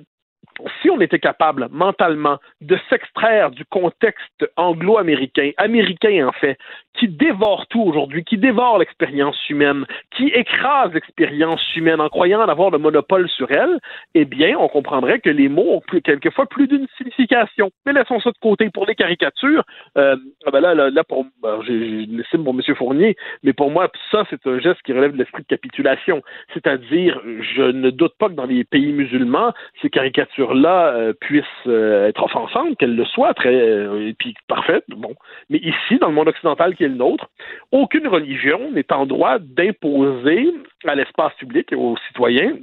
si 0.81 0.89
on 0.89 1.01
était 1.01 1.19
capable 1.19 1.67
mentalement 1.71 2.37
de 2.61 2.77
s'extraire 2.89 3.51
du 3.51 3.65
contexte 3.65 4.49
anglo-américain, 4.55 5.51
américain 5.57 6.27
en 6.27 6.31
fait, 6.31 6.57
qui 6.97 7.07
dévore 7.07 7.65
tout 7.67 7.81
aujourd'hui, 7.81 8.23
qui 8.23 8.37
dévore 8.37 8.77
l'expérience 8.77 9.37
humaine, 9.49 9.85
qui 10.15 10.27
écrase 10.27 10.93
l'expérience 10.93 11.75
humaine 11.75 11.99
en 11.99 12.09
croyant 12.09 12.41
avoir 12.41 12.71
le 12.71 12.77
monopole 12.77 13.27
sur 13.29 13.51
elle, 13.51 13.79
eh 14.13 14.25
bien, 14.25 14.55
on 14.57 14.67
comprendrait 14.67 15.19
que 15.19 15.29
les 15.29 15.49
mots 15.49 15.75
ont 15.75 15.99
quelquefois 16.01 16.45
plus 16.45 16.67
d'une 16.67 16.87
signification. 16.97 17.71
Mais 17.85 17.93
laissons 17.93 18.19
ça 18.19 18.31
de 18.31 18.37
côté. 18.41 18.69
Pour 18.69 18.85
les 18.85 18.95
caricatures, 18.95 19.63
euh, 19.97 20.15
ah 20.45 20.51
ben 20.51 20.59
là, 20.59 20.75
là, 20.75 21.03
pour, 21.03 21.25
ben, 21.41 21.59
j'ai 21.65 22.07
pour 22.43 22.53
M. 22.53 22.75
Fournier, 22.75 23.15
mais 23.43 23.53
pour 23.53 23.71
moi, 23.71 23.89
ça, 24.11 24.23
c'est 24.29 24.45
un 24.47 24.59
geste 24.59 24.81
qui 24.83 24.93
relève 24.93 25.13
de 25.13 25.17
l'esprit 25.17 25.43
de 25.43 25.47
capitulation. 25.47 26.21
C'est-à-dire, 26.53 27.19
je 27.55 27.63
ne 27.63 27.89
doute 27.89 28.13
pas 28.19 28.29
que 28.29 28.33
dans 28.33 28.45
les 28.45 28.63
pays 28.63 28.91
musulmans, 28.91 29.53
ces 29.81 29.89
caricatures-là 29.89 30.42
euh, 30.51 31.13
puissent 31.19 31.45
euh, 31.67 32.07
être 32.07 32.23
offensantes, 32.23 32.77
qu'elles 32.77 32.95
le 32.95 33.05
soient, 33.05 33.33
très, 33.33 33.53
et 33.53 34.15
puis 34.17 34.35
parfaites, 34.47 34.85
bon. 34.89 35.15
Mais 35.49 35.59
ici, 35.59 35.97
dans 35.99 36.07
le 36.07 36.13
monde 36.13 36.27
occidental, 36.27 36.75
le 36.79 36.87
nôtre, 36.89 37.29
aucune 37.71 38.07
religion 38.07 38.71
n'est 38.71 38.91
en 38.91 39.05
droit 39.05 39.39
d'imposer 39.39 40.53
à 40.85 40.95
l'espace 40.95 41.33
public 41.35 41.71
et 41.71 41.75
aux 41.75 41.95
citoyens 42.07 42.53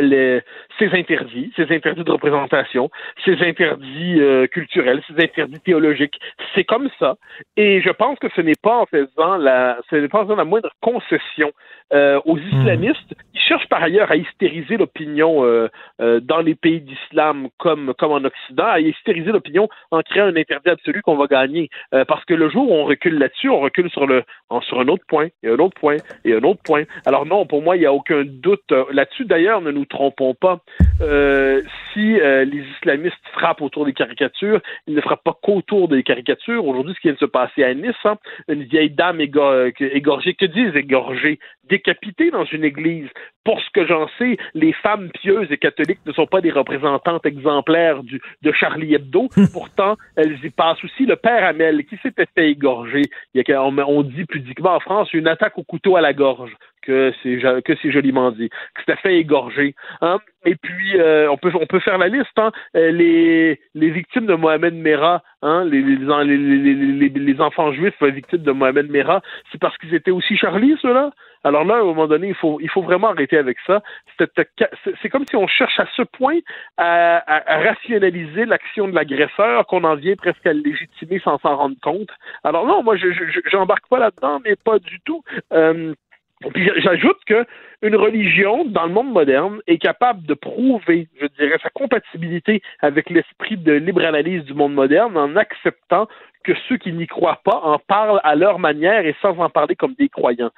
les, 0.00 0.40
ces 0.78 0.88
interdits, 0.92 1.52
ces 1.56 1.70
interdits 1.74 2.04
de 2.04 2.10
représentation, 2.10 2.90
ces 3.24 3.40
interdits 3.42 4.20
euh, 4.20 4.46
culturels, 4.46 5.02
ces 5.08 5.22
interdits 5.22 5.60
théologiques. 5.60 6.18
C'est 6.54 6.64
comme 6.64 6.88
ça. 6.98 7.16
Et 7.56 7.80
je 7.80 7.90
pense 7.90 8.18
que 8.18 8.28
ce 8.34 8.40
n'est 8.40 8.60
pas 8.60 8.78
en 8.78 8.86
faisant 8.86 9.36
la, 9.36 9.78
ce 9.90 9.96
n'est 9.96 10.08
pas 10.08 10.20
en 10.20 10.24
faisant 10.24 10.36
la 10.36 10.44
moindre 10.44 10.70
concession 10.80 11.52
euh, 11.92 12.20
aux 12.24 12.36
hmm. 12.36 12.48
islamistes 12.52 13.14
qui 13.32 13.40
cherchent 13.40 13.68
par 13.68 13.82
ailleurs 13.82 14.10
à 14.10 14.16
hystériser 14.16 14.76
l'opinion 14.76 15.44
euh, 15.44 15.68
dans 16.20 16.40
les 16.40 16.54
pays 16.54 16.80
d'islam 16.80 17.48
comme, 17.58 17.92
comme 17.98 18.12
en 18.12 18.24
Occident, 18.24 18.66
à 18.66 18.80
hystériser 18.80 19.32
l'opinion 19.32 19.68
en 19.90 20.00
créant 20.02 20.26
un 20.26 20.36
interdit 20.36 20.70
absolu 20.70 21.02
qu'on 21.02 21.16
va 21.16 21.26
gagner. 21.26 21.68
parce 22.08 22.24
que 22.24 22.34
le 22.34 22.48
jour 22.50 22.70
où 22.70 22.74
on 22.74 22.84
recule 22.84 23.18
là-dessus, 23.18 23.48
on 23.48 23.60
recule 23.60 23.90
sur, 23.90 24.06
le, 24.06 24.22
sur 24.62 24.80
un 24.80 24.88
autre 24.88 25.04
point, 25.08 25.28
et 25.42 25.48
un 25.48 25.58
autre 25.58 25.78
point, 25.78 25.96
et 26.24 26.34
un 26.34 26.42
autre 26.42 26.60
point. 26.64 26.84
Alors 27.06 27.26
non, 27.26 27.46
pour 27.46 27.62
moi, 27.62 27.76
il 27.76 27.80
n'y 27.80 27.86
a 27.86 27.92
aucun 27.92 28.22
doute 28.24 28.72
là-dessus. 28.90 29.24
D'ailleurs, 29.24 29.60
ne 29.60 29.71
nous 29.72 29.84
trompons 29.84 30.34
pas. 30.34 30.60
si 31.92 32.14
les 32.14 32.64
islamistes 32.78 33.16
frappent 33.32 33.62
autour 33.62 33.86
des 33.86 33.92
caricatures, 33.92 34.60
ils 34.86 34.94
ne 34.94 35.00
frappent 35.00 35.24
pas 35.24 35.36
qu'autour 35.42 35.88
des 35.88 36.02
caricatures. 36.02 36.64
Aujourd'hui, 36.64 36.94
ce 36.94 37.00
qui 37.00 37.08
vient 37.08 37.14
de 37.14 37.18
se 37.18 37.24
passer 37.24 37.64
à 37.64 37.74
Nice, 37.74 37.94
hein, 38.04 38.16
une 38.48 38.64
vieille 38.64 38.90
dame 38.90 39.20
égorgée, 39.20 40.34
que 40.34 40.46
disent 40.46 40.76
égorgée, 40.76 41.38
décapitée 41.68 42.30
dans 42.30 42.44
une 42.44 42.64
église. 42.64 43.08
Pour 43.44 43.60
ce 43.60 43.70
que 43.70 43.86
j'en 43.86 44.08
sais, 44.18 44.36
les 44.54 44.72
femmes 44.72 45.10
pieuses 45.10 45.50
et 45.50 45.58
catholiques 45.58 46.04
ne 46.06 46.12
sont 46.12 46.26
pas 46.26 46.40
des 46.40 46.50
représentantes 46.50 47.26
exemplaires 47.26 48.02
du, 48.02 48.20
de 48.42 48.52
Charlie 48.52 48.94
Hebdo. 48.94 49.28
Pourtant, 49.52 49.96
elles 50.16 50.38
y 50.44 50.50
passent 50.50 50.82
aussi. 50.84 51.06
Le 51.06 51.16
père 51.16 51.44
Amel, 51.44 51.84
qui 51.86 51.96
s'était 52.02 52.28
fait 52.34 52.50
égorger, 52.50 53.02
il 53.34 53.42
y 53.46 53.52
a, 53.52 53.62
on, 53.62 53.76
on 53.78 54.02
dit 54.02 54.24
pudiquement 54.24 54.76
en 54.76 54.80
France, 54.80 55.12
une 55.12 55.26
attaque 55.26 55.58
au 55.58 55.64
couteau 55.64 55.96
à 55.96 56.00
la 56.00 56.12
gorge 56.12 56.52
que 56.82 57.12
c'est 57.22 57.38
que 57.64 57.74
c'est 57.80 57.90
joliment 57.90 58.30
dit, 58.30 58.48
que 58.48 58.80
c'était 58.80 59.00
fait 59.00 59.16
égorger. 59.16 59.74
Hein? 60.00 60.18
Et 60.44 60.56
puis 60.56 60.98
euh, 60.98 61.30
on 61.30 61.36
peut 61.36 61.52
on 61.54 61.66
peut 61.66 61.80
faire 61.80 61.98
la 61.98 62.08
liste. 62.08 62.36
Hein? 62.36 62.50
Euh, 62.76 62.90
les 62.90 63.60
les 63.74 63.90
victimes 63.90 64.26
de 64.26 64.34
Mohamed 64.34 64.74
Merah, 64.74 65.22
hein? 65.42 65.64
les, 65.64 65.80
les, 65.80 65.96
les, 66.36 67.08
les, 67.08 67.40
enfants 67.40 67.72
juifs 67.72 68.02
victimes 68.02 68.42
de 68.42 68.52
Mohamed 68.52 68.90
Merah, 68.90 69.22
c'est 69.50 69.60
parce 69.60 69.76
qu'ils 69.78 69.94
étaient 69.94 70.10
aussi 70.10 70.36
Charlie 70.36 70.76
ceux-là. 70.82 71.10
Alors 71.44 71.64
là, 71.64 71.76
à 71.76 71.80
un 71.80 71.84
moment 71.84 72.06
donné, 72.06 72.28
il 72.28 72.34
faut 72.34 72.58
il 72.60 72.70
faut 72.70 72.82
vraiment 72.82 73.08
arrêter 73.08 73.36
avec 73.36 73.58
ça. 73.66 73.82
C'est 74.18 75.08
comme 75.08 75.26
si 75.26 75.36
on 75.36 75.46
cherche 75.46 75.78
à 75.80 75.86
ce 75.96 76.02
point 76.02 76.38
à, 76.76 77.22
à, 77.26 77.58
rationaliser 77.58 78.44
l'action 78.44 78.88
de 78.88 78.94
l'agresseur 78.94 79.66
qu'on 79.66 79.84
en 79.84 79.96
vient 79.96 80.14
presque 80.14 80.46
à 80.46 80.52
le 80.52 80.60
légitimer 80.60 81.20
sans 81.20 81.38
s'en 81.38 81.56
rendre 81.56 81.76
compte. 81.82 82.10
Alors 82.44 82.66
non, 82.66 82.82
moi 82.82 82.96
je 82.96 83.08
j'embarque 83.50 83.88
pas 83.88 83.98
là-dedans, 83.98 84.40
mais 84.44 84.56
pas 84.56 84.78
du 84.78 85.00
tout. 85.00 85.22
Euh, 85.52 85.94
puis 86.50 86.70
j'ajoute 86.76 87.18
que 87.26 87.46
une 87.82 87.96
religion 87.96 88.64
dans 88.64 88.86
le 88.86 88.92
monde 88.92 89.12
moderne 89.12 89.60
est 89.66 89.78
capable 89.78 90.24
de 90.24 90.34
prouver, 90.34 91.08
je 91.20 91.26
dirais, 91.38 91.58
sa 91.62 91.70
compatibilité 91.70 92.62
avec 92.80 93.10
l'esprit 93.10 93.56
de 93.56 93.72
libre 93.72 94.04
analyse 94.04 94.44
du 94.44 94.54
monde 94.54 94.74
moderne 94.74 95.16
en 95.16 95.36
acceptant 95.36 96.08
que 96.44 96.52
ceux 96.68 96.76
qui 96.76 96.92
n'y 96.92 97.06
croient 97.06 97.40
pas 97.44 97.60
en 97.62 97.78
parlent 97.78 98.20
à 98.24 98.34
leur 98.34 98.58
manière 98.58 99.06
et 99.06 99.14
sans 99.20 99.38
en 99.38 99.48
parler 99.48 99.76
comme 99.76 99.94
des 99.94 100.08
croyants. 100.08 100.50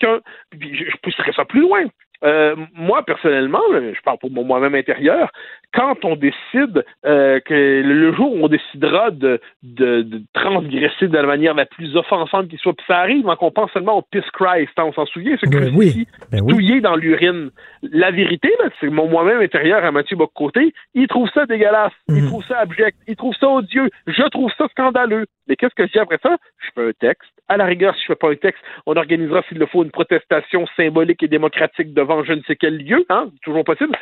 Que 0.00 0.22
je, 0.60 0.84
je 0.84 0.96
pousserais 1.02 1.32
ça 1.32 1.44
plus 1.44 1.60
loin. 1.60 1.84
Euh, 2.24 2.54
moi, 2.74 3.02
personnellement, 3.04 3.62
je 3.72 4.00
parle 4.02 4.18
pour 4.18 4.30
moi-même 4.30 4.74
intérieur, 4.74 5.30
quand 5.74 6.04
on 6.04 6.16
décide 6.16 6.84
euh, 7.06 7.40
que 7.40 7.82
le 7.82 8.12
jour 8.14 8.34
où 8.34 8.44
on 8.44 8.48
décidera 8.48 9.10
de, 9.10 9.40
de, 9.62 10.02
de, 10.02 10.22
transgresser 10.34 11.08
de 11.08 11.16
la 11.16 11.22
manière 11.22 11.54
la 11.54 11.66
plus 11.66 11.96
offensante 11.96 12.48
qui 12.48 12.56
soit, 12.58 12.74
puis 12.74 12.84
ça 12.86 12.98
arrive 12.98 13.24
quand 13.24 13.36
on 13.40 13.50
pense 13.50 13.70
seulement 13.72 13.98
au 13.98 14.02
Piss 14.02 14.24
Christ, 14.32 14.70
hein, 14.76 14.84
on 14.86 14.92
s'en 14.92 15.06
souvient, 15.06 15.36
ce 15.40 15.48
ben 15.48 15.72
oui, 15.74 16.06
ben 16.30 16.46
touillé 16.46 16.80
dans 16.80 16.96
l'urine. 16.96 17.50
La 17.82 18.10
vérité, 18.10 18.50
c'est 18.80 18.88
mon 18.88 19.08
moi-même 19.08 19.40
intérieur 19.40 19.84
à 19.84 19.90
Mathieu 19.90 20.16
Boccoté, 20.16 20.74
il 20.94 21.08
trouve 21.08 21.28
ça 21.34 21.46
dégueulasse, 21.46 21.92
il 22.08 22.22
mhm. 22.22 22.28
trouve 22.28 22.44
ça 22.44 22.58
abject, 22.58 22.96
il 23.08 23.16
trouve 23.16 23.34
ça 23.34 23.48
odieux, 23.48 23.90
je 24.06 24.28
trouve 24.28 24.50
ça 24.58 24.68
scandaleux. 24.68 25.26
Mais 25.52 25.56
qu'est-ce 25.56 25.74
que 25.74 25.86
je 25.86 25.92
dis 25.92 25.98
après 25.98 26.16
ça? 26.22 26.38
Je 26.64 26.70
fais 26.74 26.88
un 26.88 26.92
texte. 26.98 27.30
À 27.46 27.58
la 27.58 27.66
rigueur, 27.66 27.94
si 27.94 28.00
je 28.00 28.06
fais 28.06 28.16
pas 28.16 28.30
un 28.30 28.36
texte, 28.36 28.62
on 28.86 28.96
organisera, 28.96 29.42
s'il 29.42 29.58
le 29.58 29.66
faut, 29.66 29.84
une 29.84 29.90
protestation 29.90 30.66
symbolique 30.78 31.22
et 31.22 31.28
démocratique 31.28 31.92
devant 31.92 32.24
je 32.24 32.32
ne 32.32 32.40
sais 32.44 32.56
quel 32.56 32.78
lieu, 32.78 33.04
hein, 33.10 33.28
toujours 33.42 33.62
possible 33.62 33.94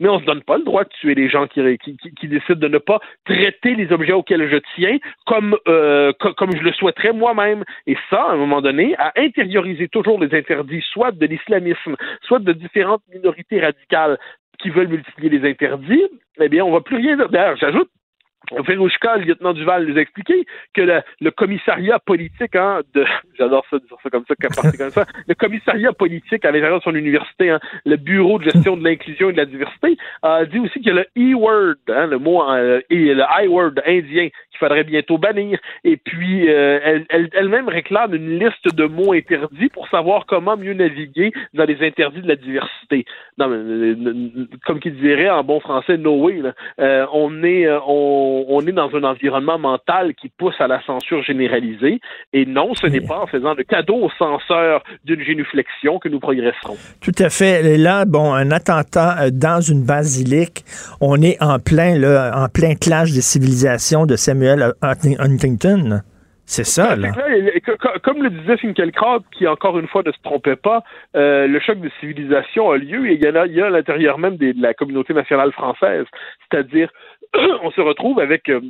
mais 0.00 0.08
on 0.10 0.18
se 0.20 0.24
donne 0.26 0.42
pas 0.42 0.58
le 0.58 0.64
droit 0.64 0.84
de 0.84 0.90
tuer 0.90 1.14
les 1.14 1.30
gens 1.30 1.46
qui, 1.46 1.62
qui, 1.78 2.28
décident 2.28 2.58
de 2.58 2.68
ne 2.68 2.76
pas 2.76 3.00
traiter 3.24 3.74
les 3.76 3.90
objets 3.92 4.12
auxquels 4.12 4.46
je 4.50 4.58
tiens 4.74 4.98
comme, 5.24 5.56
euh, 5.68 6.12
comme 6.36 6.54
je 6.54 6.62
le 6.62 6.72
souhaiterais 6.72 7.14
moi-même. 7.14 7.64
Et 7.86 7.96
ça, 8.10 8.24
à 8.24 8.32
un 8.32 8.36
moment 8.36 8.60
donné, 8.60 8.94
à 8.98 9.14
intérioriser 9.16 9.88
toujours 9.88 10.20
les 10.20 10.36
interdits, 10.36 10.84
soit 10.92 11.12
de 11.12 11.24
l'islamisme, 11.24 11.96
soit 12.24 12.40
de 12.40 12.52
différentes 12.52 13.04
minorités 13.10 13.58
radicales 13.58 14.18
qui 14.58 14.68
veulent 14.68 14.88
multiplier 14.88 15.30
les 15.30 15.48
interdits, 15.48 16.04
eh 16.42 16.48
bien, 16.50 16.62
on 16.62 16.72
va 16.72 16.82
plus 16.82 16.96
rien 16.96 17.16
dire. 17.16 17.30
D'ailleurs, 17.30 17.56
j'ajoute, 17.56 17.88
Verouchka, 18.52 19.16
le 19.16 19.24
lieutenant 19.24 19.52
Duval, 19.52 19.86
nous 19.86 19.96
a 19.96 20.00
expliqué 20.00 20.46
que 20.74 20.82
le, 20.82 21.30
commissariat 21.30 21.98
politique, 21.98 22.54
hein, 22.54 22.80
de, 22.94 23.04
j'adore 23.38 23.64
ça, 23.70 23.78
dire 23.78 23.96
ça 24.02 24.10
comme 24.10 24.24
ça, 24.26 24.34
comme 24.34 24.90
ça, 24.90 25.04
le 25.26 25.34
commissariat 25.34 25.92
politique 25.92 26.44
à 26.44 26.50
l'intérieur 26.50 26.78
de 26.78 26.84
son 26.84 26.94
université, 26.94 27.50
hein, 27.50 27.60
le 27.84 27.96
bureau 27.96 28.38
de 28.38 28.44
gestion 28.44 28.76
de 28.76 28.84
l'inclusion 28.84 29.30
et 29.30 29.32
de 29.32 29.38
la 29.38 29.46
diversité, 29.46 29.96
a 30.22 30.44
dit 30.44 30.58
aussi 30.58 30.80
que 30.80 30.90
le 30.90 31.06
E-word, 31.16 31.76
hein, 31.88 32.06
le 32.06 32.18
mot, 32.18 32.42
euh, 32.50 32.80
le 32.90 33.44
I-word 33.44 33.72
indien, 33.86 34.28
qu'il 34.28 34.58
faudrait 34.58 34.84
bientôt 34.84 35.18
bannir. 35.18 35.58
Et 35.84 35.96
puis, 35.96 36.48
euh, 36.48 37.00
elle, 37.08 37.28
elle-même 37.32 37.68
réclame 37.68 38.14
une 38.14 38.38
liste 38.38 38.74
de 38.74 38.84
mots 38.84 39.12
interdits 39.12 39.68
pour 39.68 39.88
savoir 39.88 40.26
comment 40.26 40.56
mieux 40.56 40.74
naviguer 40.74 41.32
dans 41.54 41.64
les 41.64 41.84
interdits 41.84 42.22
de 42.22 42.28
la 42.28 42.36
diversité. 42.36 43.04
Non, 43.38 43.48
mais, 43.48 43.56
euh, 43.56 44.48
comme 44.64 44.80
qu'il 44.80 44.96
dirait 44.96 45.30
en 45.30 45.44
bon 45.44 45.60
français, 45.60 45.96
no 45.96 46.16
way. 46.16 46.42
On 46.78 47.42
est, 47.42 47.66
on, 47.86 48.35
on, 48.48 48.60
est 48.66 48.72
dans 48.72 48.94
un 48.94 49.04
environnement 49.04 49.58
mental 49.58 50.14
qui 50.14 50.28
pousse 50.28 50.54
à 50.60 50.66
la 50.66 50.82
censure 50.84 51.22
généralisée. 51.22 52.00
Et 52.32 52.46
non, 52.46 52.74
ce 52.74 52.86
n'est 52.86 53.00
pas 53.00 53.20
en 53.20 53.26
faisant 53.26 53.54
le 53.54 53.64
cadeau 53.64 53.96
aux 53.96 54.10
censeurs 54.18 54.82
d'une 55.04 55.22
génuflexion 55.22 55.98
que 55.98 56.08
nous 56.08 56.20
progresserons. 56.20 56.76
Tout 57.00 57.14
à 57.18 57.30
fait. 57.30 57.76
Là, 57.76 58.04
bon, 58.04 58.32
un 58.32 58.50
attentat 58.50 59.30
dans 59.30 59.60
une 59.60 59.84
basilique, 59.84 60.64
on 61.00 61.20
est 61.22 61.42
en 61.42 61.58
plein, 61.58 61.98
là, 61.98 62.32
en 62.36 62.48
plein 62.48 62.74
clash 62.74 63.12
des 63.12 63.20
civilisations 63.20 64.06
de 64.06 64.16
Samuel 64.16 64.72
Huntington. 64.82 66.02
C'est 66.46 66.64
ça, 66.64 66.94
là. 66.94 67.10
Comme 68.04 68.22
le 68.22 68.30
disait 68.30 68.56
Finkielkraut, 68.56 69.20
qui 69.32 69.48
encore 69.48 69.78
une 69.80 69.88
fois 69.88 70.02
ne 70.06 70.12
se 70.12 70.20
trompait 70.22 70.56
pas, 70.56 70.84
euh, 71.16 71.48
le 71.48 71.58
choc 71.58 71.80
de 71.80 71.90
civilisation 72.00 72.70
a 72.70 72.78
lieu 72.78 73.10
et 73.10 73.14
il 73.14 73.20
y, 73.20 73.26
a, 73.26 73.46
il 73.46 73.52
y 73.52 73.60
a 73.60 73.66
à 73.66 73.70
l'intérieur 73.70 74.18
même 74.18 74.36
de 74.36 74.54
la 74.56 74.72
communauté 74.72 75.12
nationale 75.12 75.52
française. 75.52 76.06
C'est-à-dire, 76.48 76.88
on 77.62 77.70
se 77.72 77.80
retrouve 77.80 78.20
avec 78.20 78.48
euh, 78.48 78.60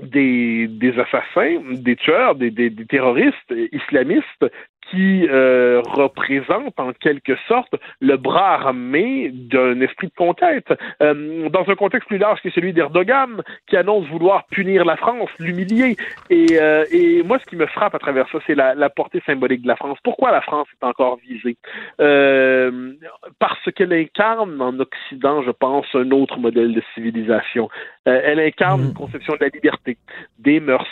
des, 0.00 0.68
des 0.68 0.98
assassins, 0.98 1.60
des 1.72 1.96
tueurs, 1.96 2.34
des, 2.34 2.50
des, 2.50 2.70
des 2.70 2.86
terroristes 2.86 3.54
islamistes 3.72 4.46
qui 4.92 5.26
euh, 5.26 5.80
représente 5.86 6.78
en 6.78 6.92
quelque 6.92 7.34
sorte 7.48 7.74
le 8.00 8.16
bras 8.16 8.54
armé 8.54 9.30
d'un 9.32 9.80
esprit 9.80 10.08
de 10.08 10.12
conquête. 10.14 10.72
Euh, 11.02 11.48
dans 11.48 11.64
un 11.68 11.74
contexte 11.74 12.08
plus 12.08 12.18
large 12.18 12.40
que 12.42 12.50
celui 12.50 12.74
d'Erdogan, 12.74 13.42
qui 13.66 13.76
annonce 13.76 14.06
vouloir 14.08 14.44
punir 14.48 14.84
la 14.84 14.96
France, 14.96 15.30
l'humilier. 15.38 15.96
Et, 16.28 16.58
euh, 16.60 16.84
et 16.92 17.22
moi, 17.22 17.38
ce 17.38 17.46
qui 17.46 17.56
me 17.56 17.66
frappe 17.66 17.94
à 17.94 17.98
travers 17.98 18.28
ça, 18.30 18.38
c'est 18.46 18.54
la, 18.54 18.74
la, 18.74 18.90
portée 18.90 19.22
symbolique 19.24 19.62
de 19.62 19.68
la 19.68 19.76
France. 19.76 19.98
Pourquoi 20.04 20.30
la 20.30 20.42
France 20.42 20.68
est 20.80 20.84
encore 20.84 21.16
visée? 21.16 21.56
Euh, 22.00 22.92
parce 23.38 23.64
qu'elle 23.74 23.94
incarne 23.94 24.60
en 24.60 24.78
Occident, 24.78 25.42
je 25.42 25.50
pense, 25.50 25.86
un 25.94 26.10
autre 26.10 26.38
modèle 26.38 26.74
de 26.74 26.82
civilisation. 26.94 27.70
Euh, 28.08 28.20
elle 28.22 28.40
incarne 28.40 28.82
une 28.82 28.90
mmh. 28.90 28.94
conception 28.94 29.34
de 29.34 29.38
la 29.40 29.48
liberté, 29.48 29.96
des 30.38 30.60
mœurs, 30.60 30.86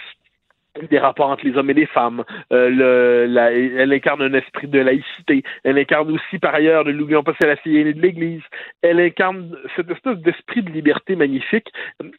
des 0.88 0.98
rapports 0.98 1.28
entre 1.28 1.44
les 1.44 1.56
hommes 1.56 1.70
et 1.70 1.74
les 1.74 1.86
femmes. 1.86 2.24
Euh, 2.52 3.26
elle 3.78 3.92
incarne 3.92 4.22
un 4.22 4.34
esprit 4.34 4.68
de 4.68 4.78
laïcité. 4.78 5.42
Elle 5.64 5.78
incarne 5.78 6.10
aussi, 6.10 6.38
par 6.38 6.54
ailleurs, 6.54 6.84
le 6.84 6.92
n'oublions 6.92 7.22
pas, 7.22 7.34
c'est 7.40 7.46
la 7.46 7.56
fille 7.56 7.92
de 7.92 8.00
l'Église. 8.00 8.42
Elle 8.82 9.00
incarne 9.00 9.56
cette 9.76 9.90
espèce 9.90 10.18
d'esprit 10.18 10.62
de 10.62 10.70
liberté 10.70 11.16
magnifique. 11.16 11.68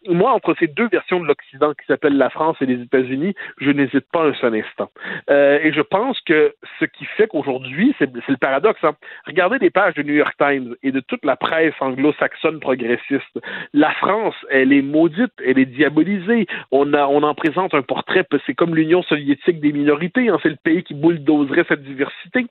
Moi, 0.07 0.31
entre 0.31 0.55
ces 0.59 0.67
deux 0.67 0.87
versions 0.87 1.19
de 1.19 1.25
l'Occident 1.25 1.73
qui 1.73 1.85
s'appellent 1.87 2.17
la 2.17 2.29
France 2.29 2.57
et 2.61 2.65
les 2.65 2.81
États-Unis, 2.81 3.35
je 3.59 3.71
n'hésite 3.71 4.05
pas 4.11 4.23
un 4.23 4.33
seul 4.33 4.55
instant. 4.55 4.89
Euh, 5.29 5.59
et 5.61 5.71
je 5.71 5.81
pense 5.81 6.19
que 6.21 6.53
ce 6.79 6.85
qui 6.85 7.05
fait 7.05 7.27
qu'aujourd'hui, 7.27 7.95
c'est 7.99 8.09
le 8.13 8.37
paradoxe. 8.37 8.83
Hein. 8.83 8.95
Regardez 9.25 9.57
les 9.59 9.69
pages 9.69 9.93
du 9.93 10.03
New 10.03 10.13
York 10.13 10.35
Times 10.37 10.75
et 10.83 10.91
de 10.91 10.99
toute 10.99 11.23
la 11.25 11.35
presse 11.35 11.73
anglo-saxonne 11.79 12.59
progressiste. 12.59 13.39
La 13.73 13.91
France, 13.91 14.35
elle 14.49 14.73
est 14.73 14.81
maudite, 14.81 15.33
elle 15.45 15.59
est 15.59 15.65
diabolisée. 15.65 16.47
On, 16.71 16.93
en 16.93 17.35
présente 17.35 17.73
un 17.73 17.81
portrait 17.81 18.23
c'est 18.51 18.55
comme 18.55 18.75
l'Union 18.75 19.01
soviétique 19.03 19.61
des 19.61 19.71
minorités, 19.71 20.27
hein, 20.27 20.37
c'est 20.43 20.49
le 20.49 20.57
pays 20.61 20.83
qui 20.83 20.93
bulldozerait 20.93 21.63
cette 21.69 21.83
diversité. 21.83 22.47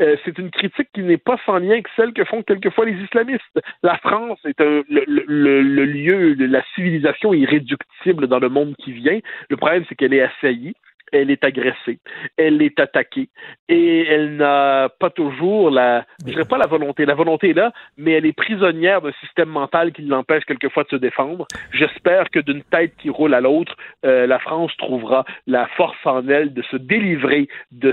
Euh, 0.00 0.16
c'est 0.24 0.36
une 0.38 0.50
critique 0.50 0.88
qui 0.92 1.02
n'est 1.02 1.18
pas 1.18 1.38
sans 1.46 1.58
lien 1.58 1.74
avec 1.74 1.86
celle 1.94 2.12
que 2.12 2.24
font 2.24 2.42
quelquefois 2.42 2.84
les 2.84 3.00
islamistes. 3.00 3.60
La 3.84 3.96
France 3.98 4.40
est 4.44 4.58
le, 4.58 5.84
lieu, 5.84 6.34
la 6.34 6.64
civilisation 6.74 7.32
irréductible 7.32 8.26
dans 8.26 8.40
le 8.40 8.48
monde 8.48 8.74
qui 8.82 8.90
vient. 8.90 9.20
Le 9.48 9.56
problème, 9.56 9.84
c'est 9.88 9.94
qu'elle 9.94 10.14
est 10.14 10.22
assaillie 10.22 10.74
elle 11.12 11.30
est 11.30 11.44
agressée, 11.44 11.98
elle 12.36 12.62
est 12.62 12.78
attaquée 12.80 13.28
et 13.68 14.06
elle 14.06 14.36
n'a 14.36 14.88
pas 14.98 15.10
toujours 15.10 15.70
la, 15.70 16.04
je 16.20 16.32
dirais 16.32 16.44
pas 16.44 16.58
la 16.58 16.66
volonté, 16.66 17.04
la 17.04 17.14
volonté 17.14 17.50
est 17.50 17.54
là, 17.54 17.72
mais 17.96 18.12
elle 18.12 18.26
est 18.26 18.32
prisonnière 18.32 19.00
d'un 19.02 19.12
système 19.20 19.48
mental 19.48 19.92
qui 19.92 20.02
l'empêche 20.02 20.44
quelquefois 20.44 20.84
de 20.84 20.88
se 20.90 20.96
défendre. 20.96 21.46
J'espère 21.72 22.30
que 22.30 22.40
d'une 22.40 22.62
tête 22.62 22.92
qui 22.98 23.10
roule 23.10 23.34
à 23.34 23.40
l'autre, 23.40 23.74
euh, 24.04 24.26
la 24.26 24.38
France 24.38 24.72
trouvera 24.78 25.24
la 25.46 25.66
force 25.76 25.96
en 26.04 26.26
elle 26.28 26.52
de 26.52 26.62
se 26.70 26.76
délivrer 26.76 27.48
de, 27.72 27.92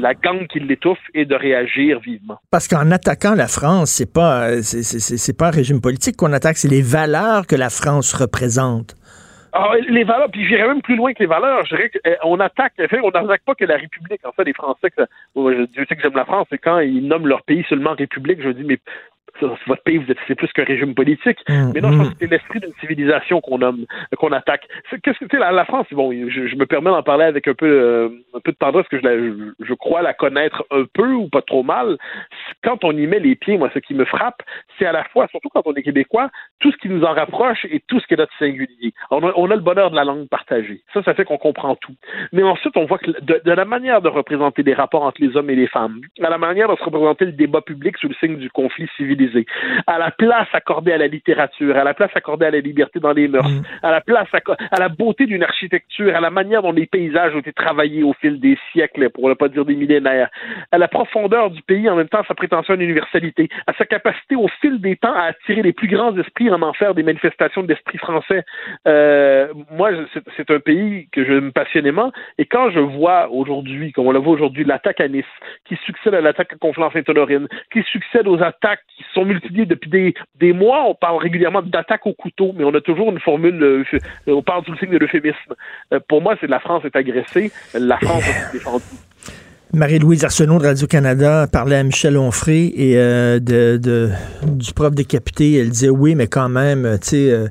la 0.00 0.14
gang 0.14 0.46
qui 0.46 0.60
l'étouffe 0.60 0.98
et 1.14 1.24
de 1.24 1.34
réagir 1.34 2.00
vivement. 2.00 2.38
Parce 2.50 2.68
qu'en 2.68 2.90
attaquant 2.90 3.34
la 3.34 3.48
France, 3.48 3.90
c'est 3.90 4.12
pas, 4.12 4.62
c'est 4.62 5.36
pas 5.36 5.48
un 5.48 5.50
régime 5.50 5.80
politique 5.80 6.16
qu'on 6.16 6.32
attaque, 6.32 6.56
c'est 6.56 6.68
les 6.68 6.82
valeurs 6.82 7.46
que 7.46 7.56
la 7.56 7.70
France 7.70 8.12
représente. 8.14 8.96
Ah, 9.52 9.72
les 9.88 10.04
valeurs, 10.04 10.30
puis 10.30 10.46
j'irais 10.46 10.68
même 10.68 10.82
plus 10.82 10.96
loin 10.96 11.12
que 11.12 11.18
les 11.18 11.26
valeurs. 11.26 11.64
Je 11.66 11.74
dirais 11.74 11.90
qu'on 11.90 12.38
eh, 12.38 12.42
attaque, 12.42 12.74
on 13.02 13.10
n'attaque 13.10 13.42
pas 13.44 13.54
que 13.54 13.64
la 13.64 13.76
République. 13.76 14.24
En 14.24 14.32
fait, 14.32 14.44
les 14.44 14.52
Français, 14.52 14.90
que, 14.90 15.02
Dieu 15.66 15.86
sait 15.88 15.96
que 15.96 16.02
j'aime 16.02 16.14
la 16.14 16.24
France, 16.24 16.46
c'est 16.50 16.58
quand 16.58 16.78
ils 16.78 17.06
nomment 17.06 17.26
leur 17.26 17.42
pays 17.42 17.64
seulement 17.68 17.94
République, 17.94 18.40
je 18.42 18.50
dis, 18.50 18.64
mais 18.64 18.78
votre 19.66 19.82
pays, 19.82 19.98
vous 19.98 20.10
êtes, 20.10 20.18
c'est 20.26 20.34
plus 20.34 20.52
qu'un 20.52 20.64
régime 20.64 20.94
politique. 20.94 21.38
Mmh, 21.48 21.72
mais 21.74 21.80
non, 21.80 21.92
je 21.92 21.96
pense 21.98 22.06
mmh. 22.08 22.10
que 22.10 22.16
c'est 22.20 22.30
l'esprit 22.30 22.60
d'une 22.60 22.74
civilisation 22.80 23.40
qu'on 23.40 23.58
nomme, 23.58 23.86
qu'on 24.16 24.32
attaque. 24.32 24.66
Qu'est-ce 25.02 25.18
que, 25.18 25.24
tu 25.24 25.38
la, 25.38 25.52
la, 25.52 25.64
France, 25.64 25.86
bon, 25.92 26.10
je, 26.12 26.56
me 26.56 26.66
permets 26.66 26.90
d'en 26.90 27.02
parler 27.02 27.24
avec 27.24 27.48
un 27.48 27.54
peu, 27.54 27.66
euh, 27.66 28.08
un 28.34 28.40
peu 28.40 28.52
de 28.52 28.56
tendresse, 28.56 28.86
parce 28.90 29.02
que 29.02 29.08
je, 29.08 29.64
je, 29.64 29.74
crois 29.74 30.02
la 30.02 30.14
connaître 30.14 30.64
un 30.70 30.84
peu 30.92 31.12
ou 31.12 31.28
pas 31.28 31.42
trop 31.42 31.62
mal. 31.62 31.96
Quand 32.62 32.84
on 32.84 32.92
y 32.92 33.06
met 33.06 33.20
les 33.20 33.36
pieds, 33.36 33.58
moi, 33.58 33.70
ce 33.72 33.78
qui 33.78 33.94
me 33.94 34.04
frappe, 34.04 34.42
c'est 34.78 34.86
à 34.86 34.92
la 34.92 35.04
fois, 35.04 35.26
surtout 35.28 35.48
quand 35.48 35.62
on 35.64 35.74
est 35.74 35.82
québécois, 35.82 36.30
tout 36.60 36.70
ce 36.72 36.76
qui 36.76 36.88
nous 36.88 37.04
en 37.04 37.12
rapproche 37.12 37.64
et 37.70 37.80
tout 37.86 38.00
ce 38.00 38.06
qui 38.06 38.14
est 38.14 38.18
notre 38.18 38.36
singulier. 38.38 38.92
On 39.10 39.26
a, 39.26 39.32
on 39.36 39.50
a 39.50 39.54
le 39.54 39.62
bonheur 39.62 39.90
de 39.90 39.96
la 39.96 40.04
langue 40.04 40.28
partagée. 40.28 40.82
Ça, 40.92 41.02
ça 41.02 41.14
fait 41.14 41.24
qu'on 41.24 41.38
comprend 41.38 41.76
tout. 41.76 41.94
Mais 42.32 42.42
ensuite, 42.42 42.76
on 42.76 42.84
voit 42.86 42.98
que 42.98 43.10
de, 43.10 43.40
de 43.44 43.52
la 43.52 43.64
manière 43.64 44.02
de 44.02 44.08
représenter 44.08 44.62
les 44.62 44.74
rapports 44.74 45.02
entre 45.02 45.20
les 45.20 45.36
hommes 45.36 45.50
et 45.50 45.56
les 45.56 45.66
femmes, 45.66 46.00
à 46.22 46.30
la 46.30 46.38
manière 46.38 46.68
de 46.68 46.76
se 46.76 46.84
représenter 46.84 47.24
le 47.24 47.32
débat 47.32 47.60
public 47.60 47.96
sous 47.98 48.08
le 48.08 48.14
signe 48.14 48.36
du 48.36 48.50
conflit 48.50 48.88
civilisé, 49.20 49.46
à 49.86 49.98
la 49.98 50.10
place 50.10 50.48
accordée 50.52 50.92
à 50.92 50.98
la 50.98 51.06
littérature, 51.06 51.76
à 51.76 51.84
la 51.84 51.94
place 51.94 52.10
accordée 52.14 52.46
à 52.46 52.50
la 52.50 52.60
liberté 52.60 53.00
dans 53.00 53.12
les 53.12 53.28
mœurs, 53.28 53.48
mm. 53.48 53.62
à 53.82 53.90
la 53.90 54.00
place 54.00 54.28
à 54.32 54.80
la 54.80 54.88
beauté 54.88 55.26
d'une 55.26 55.42
architecture, 55.42 56.14
à 56.14 56.20
la 56.20 56.30
manière 56.30 56.62
dont 56.62 56.72
les 56.72 56.86
paysages 56.86 57.34
ont 57.34 57.40
été 57.40 57.52
travaillés 57.52 58.02
au 58.02 58.12
fil 58.14 58.40
des 58.40 58.58
siècles, 58.72 59.10
pour 59.10 59.28
ne 59.28 59.34
pas 59.34 59.48
dire 59.48 59.64
des 59.64 59.74
millénaires, 59.74 60.28
à 60.72 60.78
la 60.78 60.88
profondeur 60.88 61.50
du 61.50 61.62
pays, 61.62 61.88
en 61.88 61.96
même 61.96 62.08
temps 62.08 62.22
sa 62.26 62.34
prétention 62.34 62.74
à 62.74 62.76
l'universalité, 62.76 63.48
à 63.66 63.72
sa 63.74 63.84
capacité 63.84 64.36
au 64.36 64.48
fil 64.60 64.80
des 64.80 64.96
temps 64.96 65.14
à 65.14 65.24
attirer 65.24 65.62
les 65.62 65.72
plus 65.72 65.88
grands 65.88 66.16
esprits, 66.16 66.50
en 66.50 66.62
en 66.62 66.72
faire 66.72 66.94
des 66.94 67.02
manifestations 67.02 67.62
d'esprit 67.62 67.98
français. 67.98 68.44
Euh, 68.86 69.48
moi, 69.70 69.90
c'est 70.36 70.50
un 70.50 70.60
pays 70.60 71.08
que 71.12 71.24
j'aime 71.24 71.52
passionnément, 71.52 72.12
et 72.38 72.46
quand 72.46 72.70
je 72.70 72.80
vois 72.80 73.30
aujourd'hui, 73.30 73.92
comme 73.92 74.06
on 74.06 74.12
le 74.12 74.18
voit 74.18 74.34
aujourd'hui, 74.34 74.64
l'attaque 74.64 75.00
à 75.00 75.08
Nice, 75.08 75.24
qui 75.64 75.76
succède 75.86 76.14
à 76.14 76.20
l'attaque 76.20 76.52
à 76.52 76.56
Conflans-Sainte-Honorine, 76.56 77.48
qui 77.72 77.82
succède 77.84 78.28
aux 78.28 78.40
attaques 78.42 78.80
qui 79.00 79.14
sont 79.14 79.24
multipliées 79.24 79.66
depuis 79.66 79.90
des, 79.90 80.14
des 80.38 80.52
mois. 80.52 80.84
On 80.88 80.94
parle 80.94 81.18
régulièrement 81.22 81.62
d'attaque 81.62 82.06
au 82.06 82.12
couteau, 82.12 82.52
mais 82.56 82.64
on 82.64 82.74
a 82.74 82.80
toujours 82.80 83.10
une 83.10 83.20
formule, 83.20 83.62
euh, 83.62 83.84
on 84.26 84.42
parle 84.42 84.64
sous 84.64 84.72
le 84.72 84.78
signe 84.78 84.90
de 84.90 84.98
l'euphémisme. 84.98 85.54
Euh, 85.92 86.00
pour 86.08 86.20
moi, 86.20 86.36
c'est 86.40 86.46
la 86.46 86.60
France 86.60 86.84
est 86.84 86.94
agressée, 86.96 87.50
la 87.74 87.98
France 87.98 88.24
est 88.28 88.52
défendue. 88.52 88.84
Marie-Louise 89.72 90.24
Arsenault 90.24 90.58
de 90.58 90.66
Radio-Canada 90.66 91.46
parlait 91.46 91.76
à 91.76 91.84
Michel 91.84 92.18
Onfray 92.18 92.72
et 92.74 92.98
euh, 92.98 93.38
de, 93.38 93.78
de, 93.80 94.10
du 94.44 94.72
prof 94.72 94.92
décapité. 94.92 95.54
Elle 95.54 95.70
disait 95.70 95.88
oui, 95.88 96.16
mais 96.16 96.26
quand 96.26 96.48
même, 96.48 96.98
tu 97.00 97.08
sais, 97.08 97.50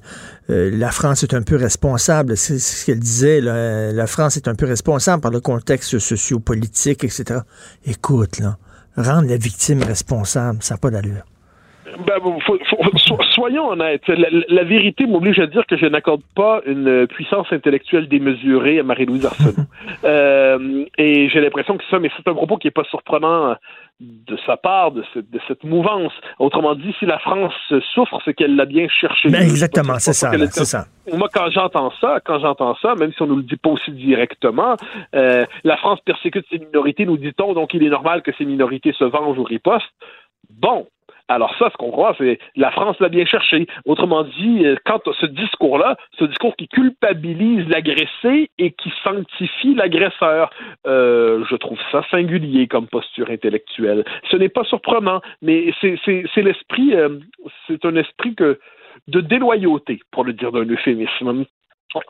la 0.50 0.92
France 0.92 1.24
est 1.24 1.34
un 1.34 1.42
peu 1.42 1.56
responsable. 1.56 2.36
C'est 2.36 2.60
ce 2.60 2.86
qu'elle 2.86 3.00
disait. 3.00 3.40
La 3.40 4.06
France 4.06 4.36
est 4.36 4.50
un 4.50 4.56
peu 4.56 4.66
responsable 4.66 5.22
par 5.22 5.32
le 5.32 5.40
contexte 5.40 5.98
sociopolitique, 5.98 7.06
etc. 7.06 7.40
Écoute, 7.86 8.40
là, 8.40 8.58
rendre 8.98 9.30
la 9.30 9.38
victime 9.38 9.82
responsable, 9.84 10.62
ça 10.62 10.74
n'a 10.74 10.78
pas 10.78 10.90
d'allure. 10.90 11.24
Ben, 12.06 12.16
soyons 13.34 13.70
honnêtes. 13.70 14.08
La, 14.08 14.64
vérité 14.64 15.06
m'oblige 15.06 15.40
à 15.40 15.48
dire 15.48 15.66
que 15.66 15.78
je 15.78 15.86
n'accorde 15.86 16.22
pas 16.36 16.62
une 16.66 17.08
puissance 17.08 17.48
intellectuelle 17.52 18.08
démesurée 18.08 18.80
à 18.80 18.84
Marie-Louise 18.84 19.26
Arsenault. 19.26 19.66
euh, 20.04 20.86
et 20.98 21.30
j'ai 21.30 21.42
l'impression 21.42 21.78
que 21.78 21.84
ça, 21.90 22.00
mais 22.00 22.10
c'est 22.16 22.28
un 22.28 22.34
propos 22.34 22.58
qui 22.58 22.68
n'est 22.68 22.72
pas 22.72 22.84
surprenant 22.86 23.56
de 24.00 24.38
sa 24.46 24.56
part, 24.56 24.92
de, 24.92 25.04
de, 25.16 25.40
cette 25.48 25.64
mouvance. 25.64 26.14
Autrement 26.38 26.74
dit, 26.76 26.96
si 27.00 27.06
la 27.06 27.20
France 27.20 27.54
souffre, 27.94 28.20
c'est 28.24 28.34
qu'elle 28.34 28.56
l'a 28.56 28.66
bien 28.66 28.88
cherché. 28.88 29.30
Ben 29.30 29.42
exactement, 29.42 29.96
c'est 30.00 30.14
ça, 30.14 30.32
c'est 30.52 30.66
ça. 30.66 30.86
Moi, 31.12 31.28
quand 31.34 31.50
j'entends 31.50 31.92
ça, 32.00 32.20
quand 32.24 32.40
j'entends 32.40 32.76
ça, 32.82 32.96
même 32.96 33.12
si 33.12 33.22
on 33.22 33.28
nous 33.28 33.38
le 33.38 33.44
dit 33.44 33.58
pas 33.58 33.72
aussi 33.72 33.92
directement, 33.92 34.78
euh, 35.16 35.46
la 35.64 35.78
France 35.78 36.00
persécute 36.06 36.46
ses 36.50 36.60
minorités, 36.60 37.06
nous 37.06 37.18
dit-on, 37.18 37.54
donc 37.54 37.74
il 37.74 37.84
est 37.84 37.90
normal 37.90 38.22
que 38.22 38.32
ces 38.38 38.46
minorités 38.46 38.94
se 38.94 39.04
vengent 39.04 39.38
ou 39.38 39.44
ripostent. 39.44 39.92
Bon, 40.50 40.88
Alors 41.30 41.56
ça, 41.60 41.70
ce 41.72 41.78
qu'on 41.78 41.92
croit, 41.92 42.16
c'est 42.18 42.40
la 42.56 42.72
France 42.72 43.00
l'a 43.00 43.08
bien 43.08 43.24
cherché. 43.24 43.68
Autrement 43.86 44.24
dit, 44.24 44.66
euh, 44.66 44.76
quand 44.84 45.02
ce 45.14 45.28
discours-là, 45.28 45.96
ce 46.18 46.26
discours 46.26 46.56
qui 46.56 46.68
culpabilise 46.68 47.68
l'agressé 47.70 48.50
et 48.58 48.72
qui 48.72 48.92
sanctifie 49.04 49.76
l'agresseur, 49.76 50.50
euh, 50.88 51.46
je 51.48 51.56
trouve 51.56 51.78
ça 51.92 52.04
singulier 52.10 52.68
comme 52.68 52.88
posture 52.88 53.30
intellectuelle. 53.30 54.04
Ce 54.32 54.38
n'est 54.38 54.50
pas 54.50 54.64
surprenant, 54.64 55.22
mais 55.44 55.72
c'est 55.82 56.42
l'esprit, 56.42 56.96
euh, 56.96 57.20
c'est 57.68 57.86
un 57.86 57.96
esprit 57.96 58.34
que 58.34 58.60
de 59.08 59.22
déloyauté, 59.22 60.00
pour 60.12 60.24
le 60.24 60.34
dire 60.34 60.52
d'un 60.52 60.66
euphémisme. 60.66 61.46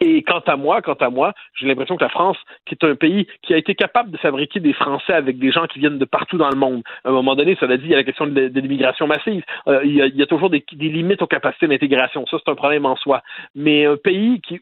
Et 0.01 0.23
quant 0.23 0.41
à 0.45 0.55
moi, 0.55 0.81
quant 0.81 0.93
à 0.93 1.09
moi, 1.09 1.33
j'ai 1.53 1.67
l'impression 1.67 1.95
que 1.95 2.03
la 2.03 2.09
France, 2.09 2.37
qui 2.65 2.75
est 2.75 2.85
un 2.85 2.95
pays 2.95 3.27
qui 3.41 3.53
a 3.53 3.57
été 3.57 3.75
capable 3.75 4.11
de 4.11 4.17
fabriquer 4.17 4.59
des 4.59 4.73
Français 4.73 5.13
avec 5.13 5.39
des 5.39 5.51
gens 5.51 5.67
qui 5.67 5.79
viennent 5.79 5.97
de 5.97 6.05
partout 6.05 6.37
dans 6.37 6.49
le 6.49 6.55
monde, 6.55 6.83
à 7.05 7.09
un 7.09 7.11
moment 7.11 7.35
donné, 7.35 7.55
ça 7.59 7.65
l'a 7.65 7.77
dit, 7.77 7.85
il 7.85 7.91
y 7.91 7.93
a 7.93 7.97
la 7.97 8.03
question 8.03 8.27
de, 8.27 8.51
l'immigration 8.59 9.07
massive. 9.07 9.43
Euh, 9.67 9.81
il, 9.83 9.95
y 9.95 10.21
a, 10.21 10.25
toujours 10.25 10.49
des, 10.49 10.63
limites 10.73 11.21
aux 11.21 11.27
capacités 11.27 11.67
d'intégration. 11.67 12.25
Ça, 12.27 12.37
c'est 12.43 12.51
un 12.51 12.55
problème 12.55 12.85
en 12.85 12.95
soi. 12.97 13.21
Mais 13.55 13.85
un 13.85 13.97
pays 13.97 14.41
qui, 14.41 14.59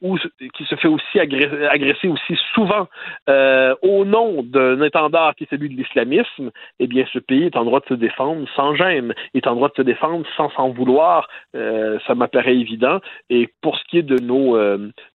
se 0.65 0.75
fait 0.75 0.87
aussi 0.87 1.19
agresser, 1.19 2.07
aussi 2.07 2.37
souvent 2.53 2.87
euh, 3.29 3.75
au 3.81 4.05
nom 4.05 4.43
d'un 4.43 4.81
étendard 4.81 5.35
qui 5.35 5.45
est 5.45 5.49
celui 5.49 5.69
de 5.69 5.75
l'islamisme, 5.75 6.51
eh 6.79 6.87
bien, 6.87 7.05
ce 7.11 7.19
pays 7.19 7.45
est 7.45 7.57
en 7.57 7.65
droit 7.65 7.79
de 7.79 7.85
se 7.87 7.93
défendre 7.93 8.47
sans 8.55 8.75
gêne, 8.75 9.13
est 9.33 9.47
en 9.47 9.55
droit 9.55 9.69
de 9.69 9.75
se 9.75 9.81
défendre 9.81 10.25
sans 10.35 10.49
s'en 10.51 10.69
vouloir. 10.69 11.27
Euh, 11.55 11.97
ça 12.05 12.15
m'apparaît 12.15 12.55
évident. 12.55 12.99
Et 13.29 13.49
pour 13.61 13.77
ce 13.77 13.83
qui 13.85 13.99
est 13.99 14.03
de 14.03 14.17
nos 14.23 14.57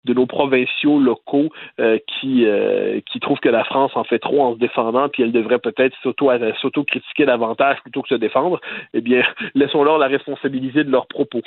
de 0.05 0.15
nos 0.15 0.27
provinciaux 0.27 0.99
locaux 0.99 1.51
euh, 1.81 1.99
qui, 2.07 2.45
euh, 2.47 3.01
qui 3.11 3.21
trouvent 3.21 3.39
que 3.39 3.49
la 3.49 3.65
France 3.65 3.93
en 3.95 4.05
fait 4.05 4.19
trop 4.19 4.43
en 4.43 4.55
se 4.55 4.59
défendant, 4.59 5.09
puis 5.09 5.23
elle 5.23 5.33
devrait 5.33 5.59
peut-être 5.59 5.97
s'auto-critiquer 6.03 7.27
davantage 7.27 7.79
plutôt 7.83 8.03
que 8.03 8.09
se 8.09 8.15
défendre, 8.15 8.61
eh 8.95 9.01
bien, 9.01 9.23
laissons-leur 9.55 9.99
la 9.99 10.09
responsabiliser 10.09 10.85
de 10.85 10.91
leurs 10.91 11.07
propos. 11.07 11.43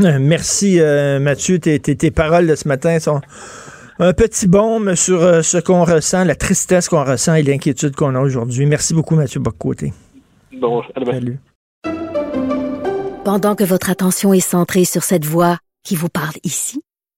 Euh, 0.00 0.18
merci, 0.18 0.80
Mathieu. 1.20 1.58
Tes, 1.58 1.78
tes, 1.78 2.10
paroles 2.10 2.46
de 2.46 2.54
ce 2.54 2.66
matin 2.66 2.98
sont 2.98 3.20
un 3.98 4.14
petit 4.14 4.48
baume 4.48 4.96
sur 4.96 5.20
ce 5.44 5.58
qu'on 5.58 5.84
ressent, 5.84 6.24
la 6.24 6.34
tristesse 6.34 6.88
qu'on 6.88 7.04
ressent 7.04 7.34
et 7.34 7.42
l'inquiétude 7.42 7.94
qu'on 7.94 8.14
a 8.14 8.20
aujourd'hui. 8.20 8.64
Merci 8.64 8.94
beaucoup, 8.94 9.14
Mathieu 9.14 9.40
Boccoté. 9.40 9.92
Bon, 10.52 10.82
Salut. 11.04 11.38
Pendant 13.24 13.54
que 13.54 13.64
votre 13.64 13.90
attention 13.90 14.32
est 14.32 14.40
centrée 14.40 14.84
sur 14.84 15.02
cette 15.02 15.26
voix 15.26 15.58
qui 15.84 15.94
vous 15.94 16.08
parle 16.08 16.34
ici, 16.42 16.80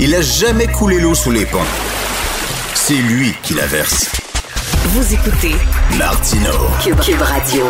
Il 0.00 0.14
a 0.14 0.20
jamais 0.22 0.68
coulé 0.68 1.00
l'eau 1.00 1.14
sous 1.14 1.32
les 1.32 1.44
ponts. 1.44 1.58
C'est 2.74 2.94
lui 2.94 3.34
qui 3.42 3.54
la 3.54 3.66
verse. 3.66 4.08
Vous 4.84 5.12
écoutez 5.12 5.56
Martino 5.98 6.52
Cube, 6.80 7.20
Radio. 7.20 7.64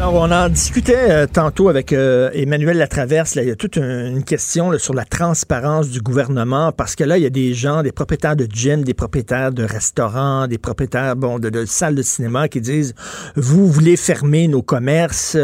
Alors, 0.00 0.14
on 0.14 0.30
en 0.30 0.48
discutait 0.48 1.10
euh, 1.10 1.26
tantôt 1.26 1.68
avec 1.68 1.92
euh, 1.92 2.30
Emmanuel 2.32 2.78
Latraverse. 2.78 3.34
Là, 3.34 3.42
il 3.42 3.48
y 3.48 3.50
a 3.50 3.56
toute 3.56 3.74
une, 3.78 4.22
question 4.22 4.78
sur 4.78 4.94
la 4.94 5.04
transparence 5.04 5.88
du 5.88 6.00
gouvernement 6.00 6.70
parce 6.70 6.94
que 6.94 7.02
là, 7.02 7.18
il 7.18 7.24
y 7.24 7.26
a 7.26 7.30
des 7.30 7.52
gens, 7.52 7.82
des 7.82 7.90
propriétaires 7.90 8.36
de 8.36 8.46
gym, 8.48 8.84
des 8.84 8.94
propriétaires 8.94 9.50
de 9.50 9.64
restaurants, 9.64 10.46
des 10.46 10.56
propriétaires 10.56 11.16
bon, 11.16 11.40
de, 11.40 11.64
salles 11.64 11.96
de 11.96 12.02
cinéma 12.02 12.46
qui 12.46 12.60
disent 12.60 12.94
Vous 13.34 13.66
voulez 13.66 13.96
fermer 13.96 14.46
nos 14.46 14.62
commerces. 14.62 15.36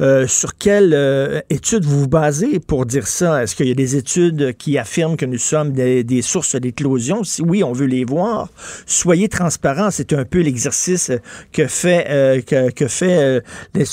Euh, 0.00 0.26
sur 0.26 0.56
quelle 0.56 1.44
étude 1.48 1.84
vous 1.84 2.00
vous 2.00 2.08
basez 2.08 2.58
pour 2.58 2.86
dire 2.86 3.06
ça? 3.06 3.44
Est-ce 3.44 3.54
qu'il 3.54 3.68
y 3.68 3.70
a 3.70 3.74
des 3.74 3.94
études 3.94 4.56
qui 4.56 4.76
affirment 4.76 5.16
que 5.16 5.26
nous 5.26 5.38
sommes 5.38 5.70
des, 5.72 6.22
sources 6.22 6.56
d'éclosion? 6.56 7.22
Si 7.22 7.42
oui, 7.42 7.62
on 7.62 7.72
veut 7.72 7.86
les 7.86 8.04
voir. 8.04 8.48
Soyez 8.86 9.28
transparents. 9.28 9.92
C'est 9.92 10.12
un 10.12 10.24
peu 10.24 10.40
l'exercice 10.40 11.12
que 11.52 11.68
fait, 11.68 12.44
que, 12.44 12.70
que 12.70 12.88
fait 12.88 13.40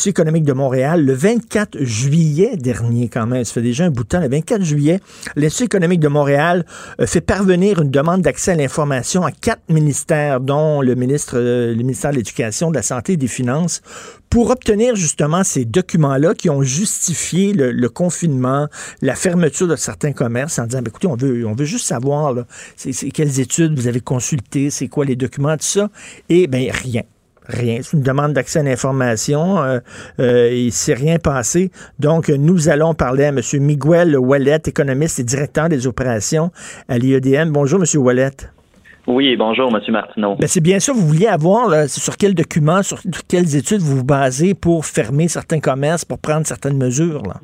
économique 0.10 0.44
de 0.44 0.54
Montréal 0.54 1.06
le 1.06 1.14
24 1.14 1.78
juillet 1.84 2.58
dernier, 2.58 3.10
quand 3.10 3.26
même. 3.26 3.44
Ça 3.44 3.54
fait 3.54 3.62
déjà 3.62 3.86
un 3.86 3.90
bout 3.90 4.04
de 4.04 4.10
temps. 4.10 4.20
Le 4.20 4.30
24 4.30 4.64
juillet, 4.64 5.00
l'Institut 5.36 5.66
économique 5.66 6.00
de 6.00 6.08
Montréal 6.08 6.66
euh, 7.00 7.06
fait 7.06 7.22
parvenir 7.22 7.82
une 7.82 7.92
demande 7.92 8.22
d'accès 8.22 8.52
à 8.52 8.56
l'information 8.56 9.24
à 9.24 9.32
quatre 9.32 9.62
ministères, 9.70 10.40
dont 10.40 10.82
le 10.82 10.96
ministre, 10.96 11.38
euh, 11.38 11.70
le 11.70 11.76
ministère 11.76 12.12
de 12.12 12.18
l'Éducation, 12.18 12.70
de 12.70 12.76
la 12.76 12.84
Santé 12.84 13.14
et 13.14 13.18
des 13.18 13.28
Finances, 13.28 13.82
pour 14.30 14.50
obtenir 14.50 14.96
justement 14.96 15.44
ces 15.44 15.66
documents-là 15.66 16.34
qui 16.34 16.50
ont 16.50 16.62
justifié 16.62 17.54
le, 17.54 17.90
confinement, 17.90 18.68
la 19.02 19.16
fermeture 19.16 19.68
de 19.68 19.76
certains 19.76 20.12
commerces 20.12 20.60
en 20.60 20.66
disant, 20.66 20.82
ben, 20.82 20.90
écoutez, 20.90 21.08
on 21.08 21.16
veut, 21.16 21.46
on 21.48 21.54
veut 21.54 21.66
juste 21.66 21.88
savoir 21.88 22.36
quelles 23.14 23.40
études 23.40 23.78
vous 23.78 23.88
avez 23.88 24.02
consultées, 24.02 24.70
c'est 24.70 24.88
quoi 24.88 25.06
les 25.06 25.16
documents, 25.16 25.56
tout 25.58 25.64
ça. 25.64 25.90
Et 26.30 26.48
bien, 26.48 26.72
rien. 26.72 27.04
Rien. 27.48 27.80
C'est 27.82 27.96
une 27.96 28.04
demande 28.04 28.34
d'accès 28.34 28.60
à 28.60 28.64
l'information. 28.64 29.64
Euh, 29.64 29.80
euh, 30.20 30.50
il 30.52 30.66
ne 30.68 30.72
s'est 30.72 30.94
rien 30.94 31.18
passé. 31.18 31.72
Donc, 32.00 32.30
nous 32.30 32.70
allons 32.70 32.94
parler 32.94 33.26
à 33.26 33.30
M. 33.30 33.40
Miguel 33.60 34.18
Wallet, 34.18 34.60
économiste 34.68 35.20
et 35.20 35.24
directeur 35.24 35.70
des 35.70 35.88
opérations 35.88 36.52
à 36.90 36.98
l'IEDM. 36.98 37.52
Bonjour, 37.52 37.80
M. 37.80 38.02
Wallet. 38.02 38.32
Oui, 39.08 39.38
bonjour, 39.38 39.74
M. 39.74 39.82
Martineau. 39.90 40.36
Ben, 40.36 40.48
c'est 40.48 40.62
bien 40.62 40.80
ça. 40.80 40.92
Vous 40.92 41.08
vouliez 41.08 41.28
avoir 41.28 41.88
sur 41.88 42.18
quels 42.18 42.36
documents, 42.36 42.84
sur 42.84 43.00
quelles 43.30 43.56
études 43.56 43.80
vous 43.80 43.98
vous 43.98 44.04
basez 44.04 44.54
pour 44.54 44.86
fermer 44.86 45.30
certains 45.30 45.62
commerces, 45.62 46.04
pour 46.04 46.20
prendre 46.20 46.46
certaines 46.46 46.78
mesures. 46.78 47.24
Là? 47.24 47.36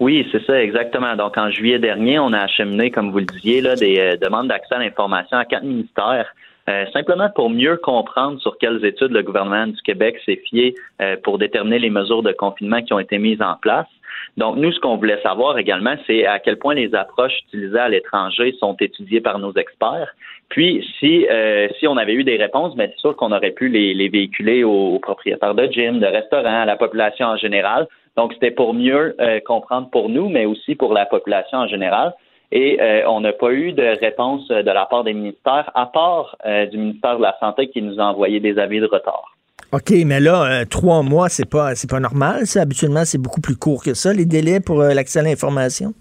Oui, 0.00 0.26
c'est 0.32 0.42
ça, 0.46 0.58
exactement. 0.62 1.14
Donc, 1.14 1.36
en 1.36 1.50
juillet 1.50 1.78
dernier, 1.78 2.18
on 2.18 2.32
a 2.32 2.38
acheminé, 2.38 2.90
comme 2.90 3.10
vous 3.10 3.18
le 3.18 3.26
disiez, 3.26 3.60
là, 3.60 3.76
des 3.76 3.98
euh, 3.98 4.16
demandes 4.16 4.48
d'accès 4.48 4.74
à 4.74 4.78
l'information 4.78 5.36
à 5.36 5.44
quatre 5.44 5.64
ministères 5.64 6.26
euh, 6.70 6.86
simplement 6.92 7.28
pour 7.34 7.50
mieux 7.50 7.76
comprendre 7.76 8.40
sur 8.40 8.56
quelles 8.58 8.84
études 8.84 9.10
le 9.10 9.22
gouvernement 9.22 9.66
du 9.66 9.80
Québec 9.82 10.20
s'est 10.24 10.40
fié 10.48 10.74
euh, 11.02 11.16
pour 11.22 11.38
déterminer 11.38 11.80
les 11.80 11.90
mesures 11.90 12.22
de 12.22 12.32
confinement 12.32 12.80
qui 12.82 12.92
ont 12.92 13.00
été 13.00 13.18
mises 13.18 13.42
en 13.42 13.56
place. 13.60 13.88
Donc, 14.36 14.56
nous, 14.56 14.70
ce 14.70 14.78
qu'on 14.78 14.96
voulait 14.96 15.20
savoir 15.22 15.58
également, 15.58 15.94
c'est 16.06 16.26
à 16.26 16.38
quel 16.38 16.58
point 16.58 16.74
les 16.74 16.94
approches 16.94 17.36
utilisées 17.48 17.78
à 17.78 17.88
l'étranger 17.88 18.54
sont 18.60 18.76
étudiées 18.78 19.20
par 19.20 19.40
nos 19.40 19.52
experts. 19.54 20.14
Puis, 20.48 20.86
si, 21.00 21.26
euh, 21.28 21.68
si 21.80 21.88
on 21.88 21.96
avait 21.96 22.14
eu 22.14 22.22
des 22.22 22.36
réponses, 22.36 22.76
bien, 22.76 22.86
c'est 22.88 23.00
sûr 23.00 23.16
qu'on 23.16 23.32
aurait 23.32 23.50
pu 23.50 23.68
les, 23.68 24.08
véhiculer 24.08 24.62
aux, 24.62 25.00
propriétaires 25.00 25.54
de 25.54 25.66
gym, 25.66 25.98
de 25.98 26.06
restaurants, 26.06 26.62
à 26.62 26.66
la 26.66 26.76
population 26.76 27.26
en 27.26 27.36
général. 27.36 27.88
Donc, 28.16 28.32
c'était 28.34 28.50
pour 28.52 28.74
mieux 28.74 29.16
comprendre 29.46 29.88
pour 29.90 30.08
nous, 30.08 30.28
mais 30.28 30.44
aussi 30.44 30.74
pour 30.74 30.92
la 30.92 31.06
population 31.06 31.58
en 31.58 31.66
général. 31.66 32.12
Et 32.52 32.80
euh, 32.80 33.02
on 33.08 33.20
n'a 33.20 33.32
pas 33.32 33.52
eu 33.52 33.72
de 33.72 34.00
réponse 34.00 34.50
euh, 34.50 34.62
de 34.62 34.70
la 34.70 34.84
part 34.86 35.04
des 35.04 35.12
ministères, 35.12 35.70
à 35.74 35.86
part 35.86 36.36
euh, 36.44 36.66
du 36.66 36.78
ministère 36.78 37.16
de 37.16 37.22
la 37.22 37.36
Santé 37.38 37.68
qui 37.68 37.80
nous 37.80 38.00
a 38.00 38.04
envoyé 38.04 38.40
des 38.40 38.58
avis 38.58 38.80
de 38.80 38.86
retard. 38.86 39.36
OK, 39.72 39.92
mais 40.04 40.18
là, 40.18 40.64
trois 40.66 41.02
mois, 41.02 41.28
c'est 41.28 41.48
pas 41.48 41.76
c'est 41.76 41.88
pas 41.88 42.00
normal. 42.00 42.44
Ça. 42.46 42.62
Habituellement, 42.62 43.04
c'est 43.04 43.22
beaucoup 43.22 43.40
plus 43.40 43.54
court 43.54 43.84
que 43.84 43.94
ça, 43.94 44.12
les 44.12 44.24
délais 44.24 44.58
pour 44.58 44.78
l'accès 44.78 45.20
à 45.20 45.22
l'information. 45.22 45.92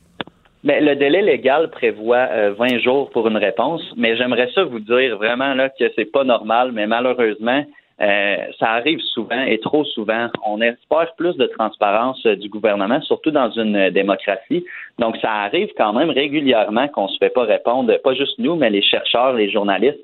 Mais 0.64 0.82
le 0.82 0.96
délai 0.96 1.22
légal 1.22 1.70
prévoit 1.70 2.50
20 2.58 2.80
jours 2.80 3.12
pour 3.12 3.28
une 3.28 3.38
réponse, 3.38 3.84
mais 3.96 4.18
j'aimerais 4.18 4.50
ça 4.56 4.64
vous 4.64 4.80
dire 4.80 5.18
vraiment 5.18 5.54
là 5.54 5.70
que 5.70 5.86
c'est 5.96 6.12
pas 6.12 6.24
normal, 6.24 6.72
mais 6.74 6.88
malheureusement, 6.88 7.64
euh, 8.02 8.38
ça 8.58 8.72
arrive 8.72 9.00
souvent 9.02 9.42
et 9.42 9.60
trop 9.60 9.84
souvent. 9.84 10.30
On 10.46 10.62
espère 10.62 11.14
plus 11.18 11.36
de 11.36 11.48
transparence 11.48 12.26
euh, 12.26 12.36
du 12.36 12.48
gouvernement, 12.48 13.02
surtout 13.02 13.32
dans 13.32 13.52
une 13.52 13.76
euh, 13.76 13.92
démocratie. 13.92 14.64
Donc, 15.00 15.18
ça 15.18 15.32
arrive 15.32 15.70
quand 15.78 15.92
même 15.92 16.10
régulièrement 16.10 16.88
qu'on 16.88 17.04
ne 17.04 17.10
se 17.10 17.18
fait 17.18 17.30
pas 17.30 17.44
répondre, 17.44 17.94
pas 18.02 18.14
juste 18.14 18.40
nous, 18.40 18.56
mais 18.56 18.70
les 18.70 18.82
chercheurs, 18.82 19.34
les 19.34 19.50
journalistes, 19.50 20.00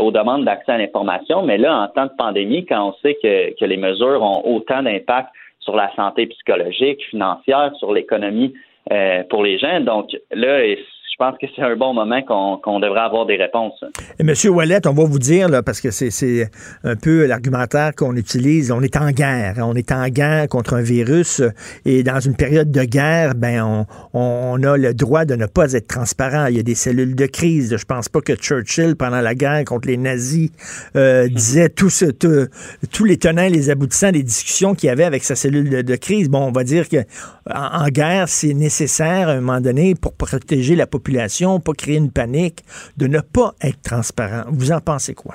aux 0.00 0.10
demandes 0.10 0.44
d'accès 0.44 0.72
à 0.72 0.76
l'information. 0.76 1.42
Mais 1.42 1.56
là, 1.56 1.74
en 1.74 1.88
temps 1.88 2.04
de 2.04 2.12
pandémie, 2.18 2.66
quand 2.66 2.90
on 2.90 2.92
sait 3.00 3.16
que, 3.22 3.58
que 3.58 3.64
les 3.64 3.78
mesures 3.78 4.20
ont 4.20 4.42
autant 4.44 4.82
d'impact 4.82 5.30
sur 5.60 5.74
la 5.74 5.90
santé 5.96 6.26
psychologique, 6.26 7.02
financière, 7.08 7.72
sur 7.78 7.90
l'économie 7.94 8.52
pour 9.30 9.42
les 9.42 9.58
gens. 9.58 9.80
Donc 9.80 10.10
là, 10.30 10.62
pense 11.22 11.38
que 11.38 11.46
c'est 11.54 11.62
un 11.62 11.76
bon 11.76 11.94
moment 11.94 12.20
qu'on 12.60 12.80
devrait 12.80 13.00
avoir 13.00 13.26
des 13.26 13.36
réponses. 13.36 13.84
Et 14.18 14.24
Monsieur 14.24 14.50
Wallet, 14.50 14.84
on 14.86 14.92
va 14.92 15.04
vous 15.04 15.20
dire, 15.20 15.48
là, 15.48 15.62
parce 15.62 15.80
que 15.80 15.92
c'est 15.92 16.50
un 16.82 16.96
peu 16.96 17.26
l'argumentaire 17.26 17.94
qu'on 17.94 18.16
utilise, 18.16 18.72
on 18.72 18.80
est 18.80 18.96
en 18.96 19.10
guerre. 19.12 19.54
On 19.58 19.74
est 19.74 19.92
en 19.92 20.08
guerre 20.08 20.48
contre 20.48 20.74
un 20.74 20.82
virus 20.82 21.40
et 21.84 22.02
dans 22.02 22.18
une 22.18 22.34
période 22.34 22.72
de 22.72 22.82
guerre, 22.82 23.34
ben 23.36 23.62
on, 23.62 23.86
on 24.20 24.62
a 24.64 24.76
le 24.76 24.94
droit 24.94 25.24
de 25.24 25.36
ne 25.36 25.46
pas 25.46 25.72
être 25.74 25.86
transparent. 25.86 26.46
Il 26.46 26.56
y 26.56 26.60
a 26.60 26.64
des 26.64 26.74
cellules 26.74 27.14
de 27.14 27.26
crise. 27.26 27.76
Je 27.76 27.84
pense 27.84 28.08
pas 28.08 28.20
que 28.20 28.34
Churchill, 28.34 28.96
pendant 28.96 29.20
la 29.20 29.36
guerre 29.36 29.64
contre 29.64 29.86
les 29.86 29.98
nazis, 29.98 30.50
euh, 30.96 31.26
hmm. 31.26 31.28
disait 31.28 31.68
tout 31.68 31.90
ce, 31.90 32.06
tous 32.06 33.04
les 33.04 33.16
tenants 33.16 33.44
et 33.44 33.50
les 33.50 33.70
aboutissants 33.70 34.10
des 34.10 34.24
discussions 34.24 34.74
qu'il 34.74 34.88
y 34.88 34.90
avait 34.90 35.04
avec 35.04 35.22
sa 35.22 35.36
cellule 35.36 35.84
de, 35.84 35.96
crise. 35.96 36.28
Bon, 36.28 36.48
on 36.48 36.52
va 36.52 36.64
dire 36.64 36.88
que 36.88 37.04
en 37.48 37.86
guerre, 37.88 38.28
c'est 38.28 38.54
nécessaire 38.54 39.28
à 39.28 39.32
un 39.32 39.40
moment 39.40 39.60
donné 39.60 39.94
pour 39.94 40.14
protéger 40.14 40.74
la 40.74 40.86
population 40.86 41.11
pas 41.64 41.72
créer 41.72 41.96
une 41.96 42.12
panique, 42.12 42.60
de 42.96 43.06
ne 43.06 43.20
pas 43.20 43.52
être 43.62 43.82
transparent. 43.82 44.44
Vous 44.48 44.72
en 44.72 44.80
pensez 44.80 45.14
quoi? 45.14 45.34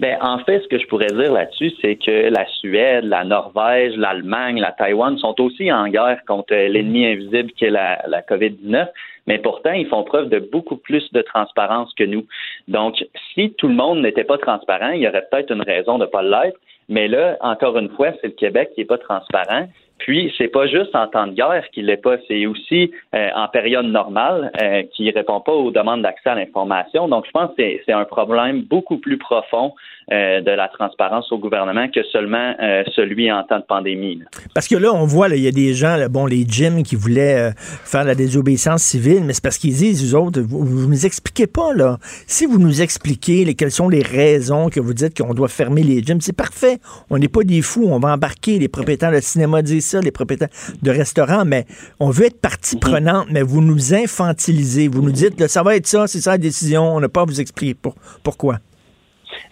Ben, 0.00 0.16
en 0.22 0.38
fait, 0.38 0.60
ce 0.62 0.68
que 0.68 0.78
je 0.78 0.86
pourrais 0.86 1.08
dire 1.08 1.30
là-dessus, 1.30 1.72
c'est 1.82 1.96
que 1.96 2.30
la 2.30 2.46
Suède, 2.46 3.04
la 3.04 3.22
Norvège, 3.22 3.94
l'Allemagne, 3.96 4.58
la 4.58 4.72
Taïwan 4.72 5.18
sont 5.18 5.38
aussi 5.42 5.70
en 5.70 5.88
guerre 5.88 6.20
contre 6.26 6.54
l'ennemi 6.54 7.04
invisible 7.04 7.52
qui 7.52 7.66
est 7.66 7.70
la, 7.70 8.02
la 8.08 8.22
COVID-19, 8.22 8.88
mais 9.26 9.38
pourtant, 9.38 9.72
ils 9.72 9.86
font 9.86 10.02
preuve 10.02 10.30
de 10.30 10.38
beaucoup 10.38 10.76
plus 10.76 11.04
de 11.12 11.20
transparence 11.20 11.92
que 11.94 12.04
nous. 12.04 12.24
Donc, 12.66 13.04
si 13.34 13.52
tout 13.58 13.68
le 13.68 13.74
monde 13.74 14.00
n'était 14.00 14.24
pas 14.24 14.38
transparent, 14.38 14.92
il 14.92 15.02
y 15.02 15.08
aurait 15.08 15.26
peut-être 15.30 15.52
une 15.52 15.62
raison 15.62 15.98
de 15.98 16.04
ne 16.04 16.10
pas 16.10 16.22
l'être, 16.22 16.58
mais 16.88 17.06
là, 17.06 17.36
encore 17.40 17.76
une 17.76 17.90
fois, 17.90 18.12
c'est 18.20 18.28
le 18.28 18.32
Québec 18.32 18.70
qui 18.74 18.80
n'est 18.80 18.86
pas 18.86 18.98
transparent. 18.98 19.68
Puis, 20.00 20.32
c'est 20.36 20.48
pas 20.48 20.66
juste 20.66 20.94
en 20.94 21.06
temps 21.06 21.26
de 21.26 21.32
guerre 21.32 21.64
qu'il 21.72 21.86
l'est 21.86 21.96
pas, 21.96 22.16
c'est 22.26 22.46
aussi 22.46 22.90
euh, 23.14 23.28
en 23.34 23.48
période 23.48 23.86
normale 23.86 24.50
euh, 24.62 24.82
qui 24.94 25.10
répond 25.10 25.40
pas 25.40 25.52
aux 25.52 25.70
demandes 25.70 26.02
d'accès 26.02 26.30
à 26.30 26.34
l'information. 26.34 27.06
Donc, 27.06 27.26
je 27.26 27.30
pense 27.30 27.50
que 27.56 27.62
c'est 27.84 27.92
un 27.92 28.04
problème 28.04 28.62
beaucoup 28.62 28.98
plus 28.98 29.18
profond 29.18 29.74
euh, 30.12 30.40
de 30.40 30.50
la 30.50 30.68
transparence 30.68 31.30
au 31.32 31.38
gouvernement 31.38 31.88
que 31.88 32.02
seulement 32.04 32.54
euh, 32.62 32.82
celui 32.94 33.30
en 33.30 33.42
temps 33.44 33.58
de 33.58 33.64
pandémie. 33.64 34.22
Parce 34.54 34.68
que 34.68 34.76
là, 34.76 34.92
on 34.92 35.04
voit, 35.04 35.28
il 35.28 35.42
y 35.42 35.48
a 35.48 35.52
des 35.52 35.74
gens, 35.74 35.96
bon, 36.10 36.26
les 36.26 36.44
gyms 36.46 36.82
qui 36.82 36.96
voulaient 36.96 37.52
faire 37.56 38.04
la 38.04 38.14
désobéissance 38.14 38.82
civile, 38.82 39.22
mais 39.24 39.32
c'est 39.32 39.42
parce 39.42 39.58
qu'ils 39.58 39.74
disent, 39.74 40.04
vous 40.04 40.14
autres, 40.14 40.40
vous, 40.40 40.82
ne 40.82 40.86
nous 40.86 41.06
expliquez 41.06 41.46
pas, 41.46 41.72
là. 41.74 41.98
Si 42.26 42.46
vous 42.46 42.58
nous 42.58 42.82
expliquez 42.82 43.44
les, 43.44 43.54
quelles 43.54 43.70
sont 43.70 43.88
les 43.88 44.02
raisons 44.02 44.68
que 44.68 44.80
vous 44.80 44.94
dites 44.94 45.16
qu'on 45.16 45.34
doit 45.34 45.48
fermer 45.48 45.82
les 45.82 46.02
gyms, 46.02 46.20
c'est 46.20 46.36
parfait. 46.36 46.78
On 47.10 47.18
n'est 47.18 47.28
pas 47.28 47.42
des 47.42 47.62
fous, 47.62 47.86
on 47.88 47.98
va 47.98 48.12
embarquer. 48.12 48.58
Les 48.58 48.68
propriétaires 48.68 49.12
de 49.12 49.20
cinéma 49.20 49.62
disent 49.62 49.86
ça, 49.86 50.00
les 50.00 50.10
propriétaires 50.10 50.48
de 50.82 50.90
restaurants, 50.90 51.44
mais 51.44 51.66
on 51.98 52.10
veut 52.10 52.26
être 52.26 52.40
partie 52.40 52.76
mhm. 52.76 52.80
prenante, 52.80 53.26
mais 53.30 53.42
vous 53.42 53.60
nous 53.60 53.94
infantilisez. 53.94 54.88
Vous 54.88 55.02
nous 55.02 55.12
dites, 55.12 55.46
ça 55.46 55.62
va 55.62 55.76
être 55.76 55.86
ça, 55.86 56.06
c'est 56.06 56.20
ça 56.20 56.32
la 56.32 56.38
décision, 56.38 56.94
on 56.94 57.00
n'a 57.00 57.08
pas 57.08 57.22
à 57.22 57.24
vous 57.24 57.40
expliquer 57.40 57.74
pour, 57.74 57.94
pourquoi. 58.22 58.58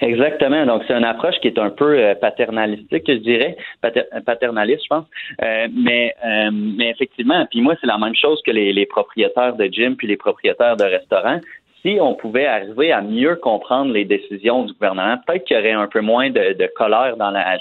Exactement. 0.00 0.66
Donc, 0.66 0.82
c'est 0.86 0.94
une 0.94 1.04
approche 1.04 1.36
qui 1.40 1.48
est 1.48 1.58
un 1.58 1.70
peu 1.70 1.98
euh, 1.98 2.14
paternalistique, 2.14 3.04
je 3.06 3.14
dirais, 3.14 3.56
paternaliste, 4.24 4.82
je 4.84 4.88
pense. 4.88 5.06
Euh, 5.42 5.68
mais, 5.72 6.14
euh, 6.24 6.50
mais 6.52 6.90
effectivement, 6.90 7.46
puis 7.50 7.60
moi, 7.60 7.74
c'est 7.80 7.86
la 7.86 7.98
même 7.98 8.14
chose 8.14 8.40
que 8.44 8.50
les, 8.50 8.72
les 8.72 8.86
propriétaires 8.86 9.54
de 9.54 9.66
gym 9.66 9.96
puis 9.96 10.06
les 10.06 10.16
propriétaires 10.16 10.76
de 10.76 10.84
restaurants 10.84 11.40
si 11.82 11.98
on 12.00 12.14
pouvait 12.14 12.46
arriver 12.46 12.92
à 12.92 13.00
mieux 13.00 13.36
comprendre 13.36 13.92
les 13.92 14.04
décisions 14.04 14.64
du 14.64 14.72
gouvernement, 14.72 15.16
peut-être 15.26 15.44
qu'il 15.44 15.56
y 15.56 15.60
aurait 15.60 15.72
un 15.72 15.86
peu 15.86 16.00
moins 16.00 16.30
de, 16.30 16.54
de 16.54 16.70
colère 16.74 17.16
dans 17.16 17.30
la, 17.30 17.56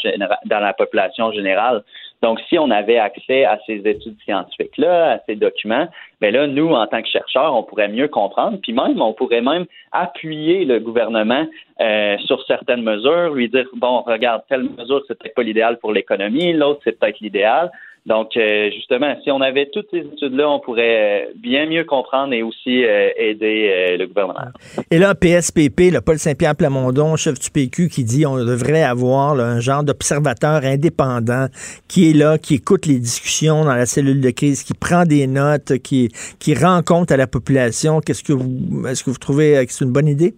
dans 0.45 0.59
la 0.59 0.73
population 0.73 1.31
générale. 1.31 1.83
Donc, 2.23 2.39
si 2.49 2.57
on 2.57 2.71
avait 2.71 2.97
accès 2.97 3.45
à 3.45 3.59
ces 3.65 3.81
études 3.85 4.17
scientifiques-là, 4.23 5.13
à 5.13 5.19
ces 5.27 5.35
documents, 5.35 5.87
ben 6.19 6.33
là, 6.33 6.47
nous, 6.47 6.69
en 6.69 6.87
tant 6.87 7.01
que 7.01 7.07
chercheurs, 7.07 7.55
on 7.55 7.63
pourrait 7.63 7.89
mieux 7.89 8.07
comprendre, 8.07 8.57
puis 8.61 8.73
même, 8.73 9.01
on 9.01 9.13
pourrait 9.13 9.41
même 9.41 9.65
appuyer 9.91 10.65
le 10.65 10.79
gouvernement 10.79 11.45
euh, 11.79 12.17
sur 12.25 12.43
certaines 12.47 12.81
mesures, 12.81 13.33
lui 13.35 13.49
dire, 13.49 13.67
bon, 13.75 14.01
regarde, 14.01 14.41
telle 14.49 14.63
mesure, 14.63 15.03
c'est 15.07 15.17
peut-être 15.17 15.35
pas 15.35 15.43
l'idéal 15.43 15.77
pour 15.77 15.91
l'économie, 15.91 16.53
l'autre, 16.53 16.81
c'est 16.83 16.97
peut-être 16.99 17.19
l'idéal. 17.19 17.71
Donc, 18.07 18.37
euh, 18.37 18.71
justement, 18.71 19.17
si 19.21 19.31
on 19.31 19.41
avait 19.41 19.65
toutes 19.65 19.87
ces 19.91 19.99
études-là, 19.99 20.49
on 20.49 20.61
pourrait 20.61 21.25
euh, 21.27 21.31
bien 21.35 21.65
mieux 21.65 21.83
comprendre 21.83 22.31
et 22.31 22.41
aussi 22.41 22.85
euh, 22.85 23.09
aider 23.17 23.97
le 23.99 24.07
gouvernement. 24.07 24.47
Et 24.89 24.97
là, 24.97 25.13
PSPP, 25.13 25.91
le 25.91 25.99
Paul 25.99 26.17
Saint-Pierre 26.17 26.55
Plamondon, 26.55 27.17
chef 27.17 27.37
du 27.37 27.51
PQ, 27.51 27.89
qui 27.89 28.05
dit 28.05 28.25
on 28.25 28.37
devrait 28.37 28.83
avoir 28.83 29.37
un 29.37 29.59
genre 29.59 29.83
d'observateur 29.83 30.63
indépendant 30.63 31.47
qui 31.89 32.09
est 32.09 32.13
là, 32.13 32.37
qui 32.37 32.55
écoute 32.55 32.85
les 32.85 32.97
discussions 32.97 33.65
dans 33.65 33.75
la 33.75 33.85
cellule 33.85 34.21
de 34.21 34.29
crise, 34.29 34.63
qui 34.63 34.73
prend 34.73 35.03
des 35.03 35.27
notes, 35.27 35.77
qui, 35.79 36.07
qui 36.39 36.53
rend 36.55 36.83
compte 36.83 37.11
à 37.11 37.17
la 37.17 37.27
population. 37.27 37.99
Qu'est-ce 37.99 38.23
que 38.23 38.31
vous, 38.31 38.87
est-ce 38.87 39.03
que 39.03 39.09
vous 39.09 39.17
trouvez 39.17 39.65
que 39.65 39.73
c'est 39.73 39.83
une 39.83 39.91
bonne 39.91 40.07
idée? 40.07 40.33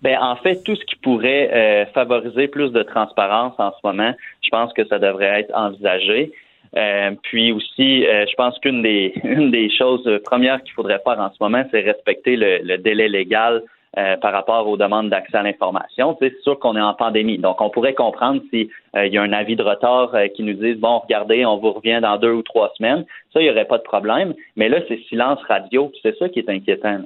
Ben, 0.00 0.16
en 0.18 0.36
fait, 0.36 0.62
tout 0.64 0.76
ce 0.76 0.84
qui 0.86 0.96
pourrait 0.96 1.90
favoriser 1.92 2.48
plus 2.48 2.70
de 2.70 2.82
transparence 2.82 3.52
en 3.58 3.70
ce 3.72 3.86
moment, 3.86 4.14
je 4.42 4.48
pense 4.48 4.72
que 4.72 4.86
ça 4.86 4.98
devrait 4.98 5.40
être 5.40 5.54
envisagé. 5.54 6.32
Euh, 6.76 7.12
puis 7.22 7.52
aussi, 7.52 8.06
euh, 8.06 8.26
je 8.28 8.34
pense 8.34 8.58
qu'une 8.58 8.82
des 8.82 9.12
une 9.24 9.50
des 9.50 9.70
choses 9.70 10.08
premières 10.24 10.62
qu'il 10.62 10.72
faudrait 10.72 11.00
faire 11.04 11.20
en 11.20 11.30
ce 11.30 11.36
moment, 11.40 11.64
c'est 11.70 11.80
respecter 11.80 12.36
le, 12.36 12.76
délai 12.78 13.08
légal 13.08 13.62
euh, 13.96 14.16
par 14.16 14.32
rapport 14.32 14.66
aux 14.66 14.76
demandes 14.76 15.08
d'accès 15.08 15.36
à 15.36 15.42
l'information. 15.42 16.16
C'est 16.20 16.34
sûr 16.42 16.58
qu'on 16.58 16.76
est 16.76 16.80
en 16.80 16.94
pandémie, 16.94 17.38
donc 17.38 17.60
on 17.60 17.70
pourrait 17.70 17.94
comprendre 17.94 18.42
s'il 18.50 18.68
y 18.94 19.18
a 19.18 19.22
un 19.22 19.32
avis 19.32 19.54
de 19.54 19.62
retard 19.62 20.12
qui 20.34 20.42
nous 20.42 20.54
dise 20.54 20.76
bon, 20.78 20.98
regardez, 20.98 21.46
on 21.46 21.58
vous 21.58 21.72
revient 21.72 22.00
dans 22.02 22.16
deux 22.16 22.32
ou 22.32 22.42
trois 22.42 22.72
semaines. 22.76 23.04
Ça, 23.32 23.40
il 23.40 23.44
n'y 23.44 23.50
aurait 23.50 23.66
pas 23.66 23.78
de 23.78 23.84
problème. 23.84 24.34
Mais 24.56 24.68
là, 24.68 24.80
c'est 24.88 25.00
silence 25.08 25.40
radio, 25.48 25.92
c'est 26.02 26.16
ça 26.18 26.28
qui 26.28 26.40
est 26.40 26.50
inquiétant. 26.50 27.02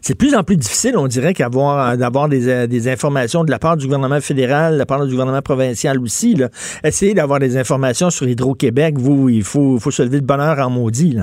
C'est 0.00 0.14
de 0.14 0.18
plus 0.18 0.34
en 0.34 0.42
plus 0.42 0.56
difficile, 0.56 0.96
on 0.96 1.06
dirait, 1.06 1.34
qu'avoir 1.34 1.96
d'avoir 1.96 2.28
des, 2.28 2.48
euh, 2.48 2.66
des, 2.66 2.88
informations 2.88 3.44
de 3.44 3.50
la 3.50 3.58
part 3.58 3.76
du 3.76 3.86
gouvernement 3.86 4.20
fédéral, 4.20 4.74
de 4.74 4.78
la 4.78 4.86
part 4.86 5.04
du 5.04 5.10
gouvernement 5.10 5.42
provincial 5.42 5.98
aussi. 6.00 6.34
Là. 6.34 6.48
Essayez 6.82 7.14
d'avoir 7.14 7.38
des 7.38 7.56
informations 7.56 8.10
sur 8.10 8.28
Hydro-Québec, 8.28 8.94
vous, 8.98 9.28
il 9.28 9.42
faut, 9.42 9.78
se 9.78 10.02
lever 10.02 10.20
de 10.20 10.26
bonheur 10.26 10.58
en 10.58 10.70
maudit. 10.70 11.18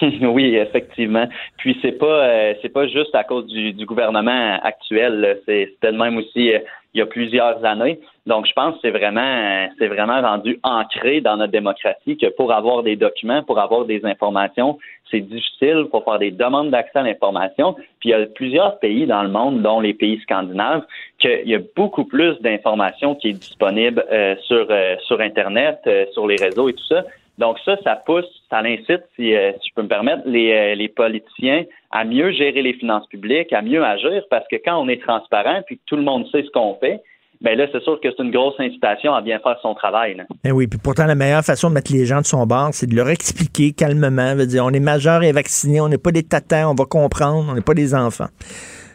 Oui, 0.22 0.56
effectivement. 0.56 1.26
Puis 1.56 1.76
c'est 1.82 1.98
pas 1.98 2.28
euh, 2.28 2.54
c'est 2.60 2.68
pas 2.68 2.86
juste 2.86 3.14
à 3.14 3.24
cause 3.24 3.46
du, 3.46 3.86
gouvernement 3.86 4.58
actuel. 4.62 5.40
C'est 5.46 5.70
c'était 5.72 5.92
même 5.92 6.18
aussi 6.18 6.52
euh, 6.52 6.58
il 6.94 6.98
y 6.98 7.00
a 7.00 7.06
plusieurs 7.06 7.64
années. 7.64 7.98
Donc 8.26 8.46
je 8.46 8.52
pense 8.52 8.74
que 8.74 8.80
c'est 8.82 8.90
vraiment 8.90 9.68
c'est 9.78 9.88
vraiment 9.88 10.20
rendu 10.20 10.58
ancré 10.62 11.20
dans 11.20 11.36
notre 11.36 11.52
démocratie 11.52 12.16
que 12.16 12.26
pour 12.26 12.52
avoir 12.52 12.82
des 12.82 12.96
documents, 12.96 13.42
pour 13.42 13.58
avoir 13.58 13.84
des 13.84 14.04
informations, 14.04 14.78
c'est 15.10 15.20
difficile 15.20 15.86
pour 15.90 16.04
faire 16.04 16.18
des 16.18 16.30
demandes 16.30 16.70
d'accès 16.70 16.98
à 16.98 17.02
l'information. 17.02 17.74
Puis 18.00 18.08
il 18.08 18.10
y 18.10 18.14
a 18.14 18.26
plusieurs 18.26 18.78
pays 18.78 19.06
dans 19.06 19.22
le 19.22 19.30
monde, 19.30 19.62
dont 19.62 19.80
les 19.80 19.94
pays 19.94 20.20
scandinaves, 20.20 20.84
qu'il 21.18 21.48
y 21.48 21.54
a 21.54 21.60
beaucoup 21.74 22.04
plus 22.04 22.40
d'informations 22.40 23.14
qui 23.14 23.30
est 23.30 23.32
disponible 23.32 24.04
euh, 24.12 24.36
sur 24.42 24.68
sur 25.06 25.20
internet, 25.20 25.78
sur 26.12 26.26
les 26.26 26.36
réseaux 26.36 26.68
et 26.68 26.74
tout 26.74 26.86
ça. 26.86 27.04
Donc 27.40 27.58
ça, 27.64 27.78
ça 27.82 27.96
pousse, 27.96 28.28
ça 28.50 28.58
incite, 28.58 29.02
si, 29.16 29.34
euh, 29.34 29.52
je 29.52 29.72
peux 29.74 29.82
me 29.82 29.88
permettre, 29.88 30.22
les, 30.26 30.52
euh, 30.52 30.74
les, 30.74 30.88
politiciens 30.88 31.64
à 31.90 32.04
mieux 32.04 32.32
gérer 32.32 32.60
les 32.60 32.74
finances 32.74 33.06
publiques, 33.06 33.50
à 33.54 33.62
mieux 33.62 33.82
agir, 33.82 34.22
parce 34.28 34.46
que 34.48 34.56
quand 34.56 34.78
on 34.78 34.88
est 34.88 35.00
transparent 35.02 35.62
puis 35.64 35.78
que 35.78 35.82
tout 35.86 35.96
le 35.96 36.02
monde 36.02 36.26
sait 36.30 36.42
ce 36.42 36.50
qu'on 36.50 36.74
fait, 36.74 37.00
ben 37.42 37.56
là, 37.56 37.66
c'est 37.72 37.82
sûr 37.82 37.98
que 38.02 38.08
c'est 38.14 38.22
une 38.22 38.30
grosse 38.30 38.58
incitation 38.58 39.14
à 39.14 39.22
bien 39.22 39.38
faire 39.38 39.56
son 39.62 39.74
travail. 39.74 40.14
Là. 40.14 40.24
Eh 40.44 40.52
oui, 40.52 40.66
puis 40.66 40.78
pourtant, 40.78 41.06
la 41.06 41.14
meilleure 41.14 41.44
façon 41.44 41.70
de 41.70 41.74
mettre 41.74 41.92
les 41.92 42.04
gens 42.04 42.20
de 42.20 42.26
son 42.26 42.46
bord, 42.46 42.70
c'est 42.72 42.86
de 42.86 42.94
leur 42.94 43.08
expliquer 43.08 43.72
calmement, 43.72 44.34
veut 44.34 44.46
dire, 44.46 44.64
on 44.64 44.70
est 44.70 44.80
majeur 44.80 45.22
et 45.22 45.32
vacciné, 45.32 45.80
on 45.80 45.88
n'est 45.88 45.98
pas 45.98 46.12
des 46.12 46.22
tatins, 46.22 46.68
on 46.68 46.74
va 46.74 46.84
comprendre, 46.84 47.46
on 47.50 47.54
n'est 47.54 47.62
pas 47.62 47.74
des 47.74 47.94
enfants. 47.94 48.28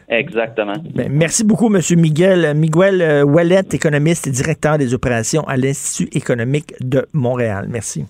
Exactement. 0.08 0.74
Ben, 0.94 1.10
merci 1.10 1.42
beaucoup, 1.42 1.74
M. 1.74 1.80
Miguel. 1.96 2.54
Miguel 2.54 3.02
euh, 3.02 3.24
Wallet, 3.24 3.64
économiste 3.72 4.28
et 4.28 4.30
directeur 4.30 4.78
des 4.78 4.94
opérations 4.94 5.42
à 5.48 5.56
l'Institut 5.56 6.16
économique 6.16 6.74
de 6.80 7.06
Montréal. 7.12 7.66
Merci. 7.68 8.04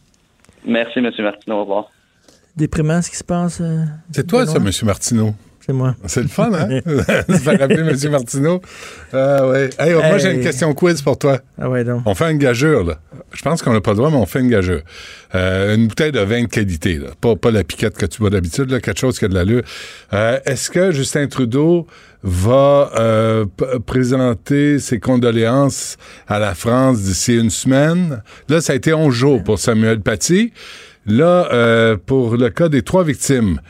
Merci, 0.67 0.99
M. 0.99 1.11
Martineau. 1.21 1.57
Au 1.57 1.61
revoir. 1.61 1.91
Déprimant 2.55 3.01
ce 3.01 3.11
qui 3.11 3.17
se 3.17 3.25
passe. 3.25 3.63
Euh, 3.63 3.85
c'est 4.11 4.27
toi, 4.27 4.45
ça, 4.45 4.59
M. 4.59 4.71
Martineau. 4.85 5.31
C'est 5.67 5.73
moi. 5.73 5.97
C'est 6.07 6.23
le 6.23 6.29
fun, 6.29 6.53
hein? 6.55 6.69
faire 7.41 7.59
rappeler 7.59 7.81
M. 7.81 8.11
Martineau. 8.13 8.63
Ah, 9.13 9.49
ouais. 9.49 9.71
Moi, 9.81 10.19
j'ai 10.19 10.33
une 10.33 10.41
question 10.41 10.73
quiz 10.75 11.03
pour 11.03 11.19
toi. 11.19 11.41
Ah 11.61 11.69
ouais, 11.69 11.83
donc. 11.83 12.03
On 12.07 12.15
fait 12.15 12.31
une 12.31 12.39
gageure, 12.39 12.85
là. 12.85 13.01
Je 13.33 13.43
pense 13.43 13.63
qu'on 13.63 13.73
n'a 13.73 13.81
pas 13.81 13.91
le 13.91 13.97
droit, 13.97 14.11
mais 14.11 14.17
on 14.17 14.27
fait 14.27 14.39
une 14.39 14.49
gageure. 14.49 14.83
Euh, 15.35 15.75
une 15.75 15.89
bouteille 15.89 16.13
de 16.13 16.21
vin 16.21 16.43
de 16.43 16.47
qualité, 16.47 16.99
là. 16.99 17.09
Pas, 17.21 17.35
pas 17.35 17.51
la 17.51 17.65
piquette 17.65 17.97
que 17.97 18.07
tu 18.07 18.21
bois 18.21 18.31
d'habitude, 18.31 18.71
là, 18.71 18.79
quelque 18.79 19.01
chose 19.01 19.19
qui 19.19 19.25
a 19.25 19.29
de 19.29 19.35
l'allure. 19.35 19.63
Euh, 20.13 20.39
Est-ce 20.47 20.71
que 20.71 20.93
Justin 20.93 21.27
Trudeau 21.27 21.89
va 22.23 22.93
euh, 22.97 23.45
présenter 23.87 24.79
ses 24.79 25.01
condoléances 25.01 25.97
à 26.29 26.39
la 26.39 26.55
France 26.55 27.03
d'ici 27.03 27.35
une 27.37 27.51
semaine? 27.51 28.23
Là, 28.49 28.61
ça 28.61 28.73
a 28.73 28.77
été 28.77 28.95
11 28.95 29.13
jours 29.13 29.43
pour 29.43 29.59
Samuel 29.59 30.01
Paty. 30.01 30.53
Là, 31.07 31.49
euh, 31.53 31.97
pour 32.05 32.37
le 32.37 32.51
cas 32.51 32.69
des 32.69 32.83
trois 32.83 33.03
victimes, 33.03 33.61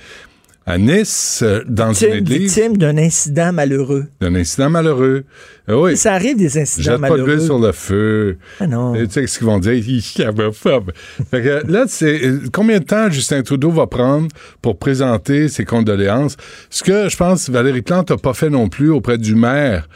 à 0.69 0.79
Nice, 0.79 1.41
euh, 1.45 1.63
dans 1.69 1.93
une 1.93 2.15
église. 2.15 2.57
victime 2.57 2.77
d'un 2.77 2.99
incident 2.99 3.53
malheureux. 3.53 4.07
D'un 4.21 4.35
incident 4.35 4.69
malheureux. 4.69 5.23
Euh, 5.69 5.81
oui. 5.81 5.97
Ça 5.97 6.13
arrive 6.15 6.37
des 6.37 6.59
incidents 6.59 6.93
Jette 6.93 7.01
pas 7.01 7.07
de 7.07 7.13
malheureux. 7.13 7.35
l'huile 7.37 7.41
sur 7.45 7.59
le 7.61 7.71
feu. 7.71 8.39
Ah 8.59 8.67
non. 8.67 8.95
Tu 8.95 9.07
sais 9.09 9.27
ce 9.29 9.39
qu'ils 9.39 9.47
vont 9.47 9.61
dire? 9.61 9.73
Hi, 9.89 10.03
cabophobe. 10.17 10.91
fait 11.31 11.43
que 11.43 11.63
là, 11.73 11.85
c'est 11.87 12.21
euh, 12.27 12.41
combien 12.53 12.81
de 12.81 12.85
temps 12.85 13.09
Justin 13.11 13.43
Trudeau 13.43 13.71
va 13.71 13.87
prendre 13.87 14.27
pour 14.61 14.77
présenter 14.77 15.47
ses 15.49 15.65
condoléances? 15.65 16.37
Ce 16.69 16.83
que 16.83 17.09
je 17.09 17.17
pense 17.17 17.49
Valérie 17.49 17.83
Plante 17.83 18.11
n'a 18.11 18.17
pas 18.17 18.35
fait 18.35 18.51
non 18.51 18.69
plus 18.69 18.91
auprès 18.91 19.19
du 19.19 19.37
maire 19.37 19.89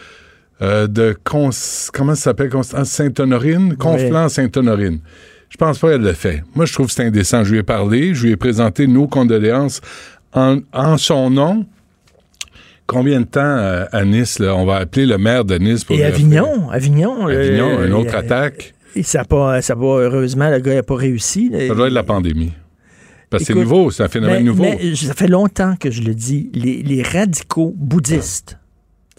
euh, 0.62 0.86
de 0.86 1.16
Cons- 1.24 1.51
comment 1.92 2.14
ça 2.14 2.22
s'appelle? 2.22 2.48
Constance 2.48 2.90
Sainte-Honorine? 2.90 3.74
Conflans-Sainte-Honorine. 3.76 5.01
Je 5.48 5.56
pense 5.56 5.80
pas 5.80 5.90
qu'elle 5.90 6.02
l'a 6.02 6.14
fait. 6.14 6.44
Moi, 6.55 6.64
je 6.64 6.72
trouve 6.72 6.86
que 6.86 6.92
c'est 6.92 7.05
indécent. 7.05 7.42
Je 7.42 7.51
lui 7.52 7.59
ai 7.59 7.62
parlé, 7.64 8.14
je 8.14 8.24
lui 8.26 8.32
ai 8.32 8.36
présenté 8.36 8.86
nos 8.86 9.09
condoléances 9.09 9.80
en, 10.32 10.59
en 10.73 10.97
son 10.98 11.31
nom. 11.31 11.66
Combien 12.86 13.20
de 13.20 13.27
temps 13.27 13.40
euh, 13.40 13.85
à 13.93 14.05
Nice, 14.05 14.40
là? 14.40 14.55
On 14.57 14.65
va 14.66 14.77
appeler 14.77 15.07
le 15.07 15.16
maire 15.16 15.44
de 15.44 15.57
Nice 15.59 15.85
pour 15.85 15.94
Et 15.97 16.05
Avignon, 16.05 16.70
Avignon. 16.70 17.27
Avignon, 17.28 17.78
euh, 17.78 17.86
une 17.86 17.93
autre 17.93 18.15
euh, 18.16 18.19
attaque. 18.19 18.74
Et 18.97 19.05
ça 19.05 19.19
n'a 19.19 19.24
pas, 19.24 19.62
ça 19.62 19.77
pas, 19.77 19.82
heureusement, 19.82 20.51
le 20.51 20.59
gars 20.59 20.74
n'a 20.74 20.82
pas 20.82 20.97
réussi. 20.97 21.52
Ça 21.69 21.74
doit 21.74 21.86
être 21.86 21.93
la 21.93 22.02
pandémie. 22.02 22.52
Parce 23.31 23.44
que 23.44 23.52
c'est 23.52 23.59
nouveau, 23.61 23.93
c'est 23.93 24.02
un 24.02 24.09
phénomène 24.09 24.39
mais- 24.39 24.43
nouveau. 24.43 24.65
mais 24.65 24.97
ça 24.97 25.15
fait 25.15 25.28
longtemps 25.28 25.77
que 25.78 25.89
je 25.93 26.02
le 26.02 26.15
dis. 26.16 26.51
Les, 26.52 26.82
les 26.82 27.02
radicaux 27.05 27.73
bouddhistes, 27.77 28.59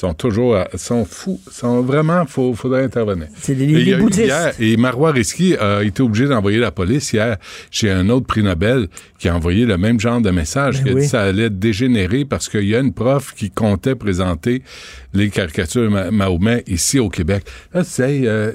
sont 0.02 0.14
toujours, 0.14 0.56
à- 0.56 0.68
ils 0.74 0.80
sont 0.80 1.06
fous, 1.06 1.40
sont 1.52 1.82
vraiment, 1.82 2.26
faut, 2.26 2.54
faudrait 2.56 2.84
intervenir. 2.84 3.28
c'est 3.40 3.54
Et 3.54 3.90
eu 3.90 3.96
bouddhistes. 3.98 4.26
hier- 4.26 4.54
et 4.60 4.76
Marois 4.78 5.12
Risky 5.12 5.56
a 5.56 5.84
été 5.84 6.02
obligé 6.04 6.28
d'envoyer 6.28 6.58
la 6.58 6.72
police 6.72 7.14
hier 7.14 7.38
chez 7.70 7.90
un 7.92 8.10
autre 8.10 8.26
prix 8.26 8.42
Nobel 8.44 8.88
qui 9.20 9.30
a 9.30 9.36
envoyé 9.36 9.66
le 9.66 9.78
même 9.78 10.00
genre 10.00 10.20
de 10.20 10.32
message, 10.32 10.78
Ben 10.78 10.84
qui 10.84 10.90
a 10.90 10.94
oui. 10.94 11.02
dit 11.02 11.06
que 11.08 11.12
ça 11.12 11.22
allait 11.24 11.50
dégénérer 11.50 12.26
parce 12.26 12.50
qu'il 12.50 12.68
y 12.68 12.76
a 12.76 12.80
une 12.80 12.94
prof 12.94 13.34
qui 13.36 13.52
comptait 13.52 13.96
présenter 13.96 14.64
les 15.14 15.30
caricatures 15.30 15.84
de 15.84 15.88
Ma- 15.90 16.12
Mahomet 16.12 16.64
ici 16.68 16.98
au 17.00 17.10
Québec. 17.10 17.44
Là, 17.74 17.84
sais, 17.84 18.22
euh, 18.24 18.52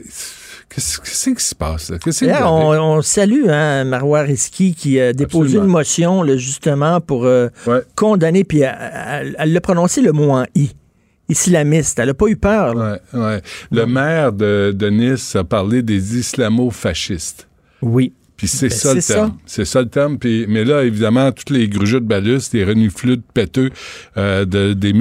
qu'est-ce 0.69 1.31
qui 1.31 1.45
se 1.45 1.55
passe? 1.55 1.91
là? 1.91 1.99
On, 2.51 2.71
on 2.97 3.03
salue 3.03 3.45
hein, 3.49 3.85
Marois 3.85 4.23
Risky 4.23 4.75
qui 4.75 4.99
a 5.01 5.13
déposé 5.13 5.51
Absolument. 5.59 5.65
une 5.65 5.71
motion 5.71 6.23
là, 6.23 6.37
justement 6.37 7.01
pour 7.01 7.25
euh, 7.25 7.49
condamner, 7.95 8.43
puis 8.45 8.61
elle 8.63 9.57
a 9.57 9.61
prononcé 9.61 10.01
le 10.01 10.13
mot 10.13 10.31
en 10.31 10.45
I. 10.55 10.71
Islamiste. 11.29 11.99
Elle 11.99 12.07
n'a 12.09 12.15
pas 12.15 12.27
eu 12.29 12.37
peur. 12.37 12.75
là. 12.75 12.99
Ouais, 13.13 13.21
ouais. 13.21 13.43
Le 13.73 13.87
maire 13.87 14.33
de, 14.33 14.73
de 14.77 14.89
Nice 14.89 15.35
a 15.37 15.45
parlé 15.45 15.83
des 15.83 16.17
islamo-fascistes. 16.19 17.47
Oui. 17.83 18.13
Puis 18.37 18.49
c'est 18.49 18.69
Ben, 18.69 18.75
ça 18.77 18.95
le 18.95 19.03
terme. 19.03 19.35
C'est 19.47 19.65
ça 19.65 19.81
le 19.81 19.89
terme. 19.89 20.19
Puis, 20.19 20.45
mais 20.49 20.65
là, 20.65 20.85
évidemment, 20.85 21.33
tous 21.33 21.53
les 21.53 21.69
grugeux 21.69 22.01
de 22.01 22.07
balus, 22.07 22.41
les 22.53 22.65
renifleux 22.65 23.17
de 23.17 23.23
péteux, 23.33 23.71
euh, 24.19 24.45
de- 24.45 24.75
des 24.75 24.93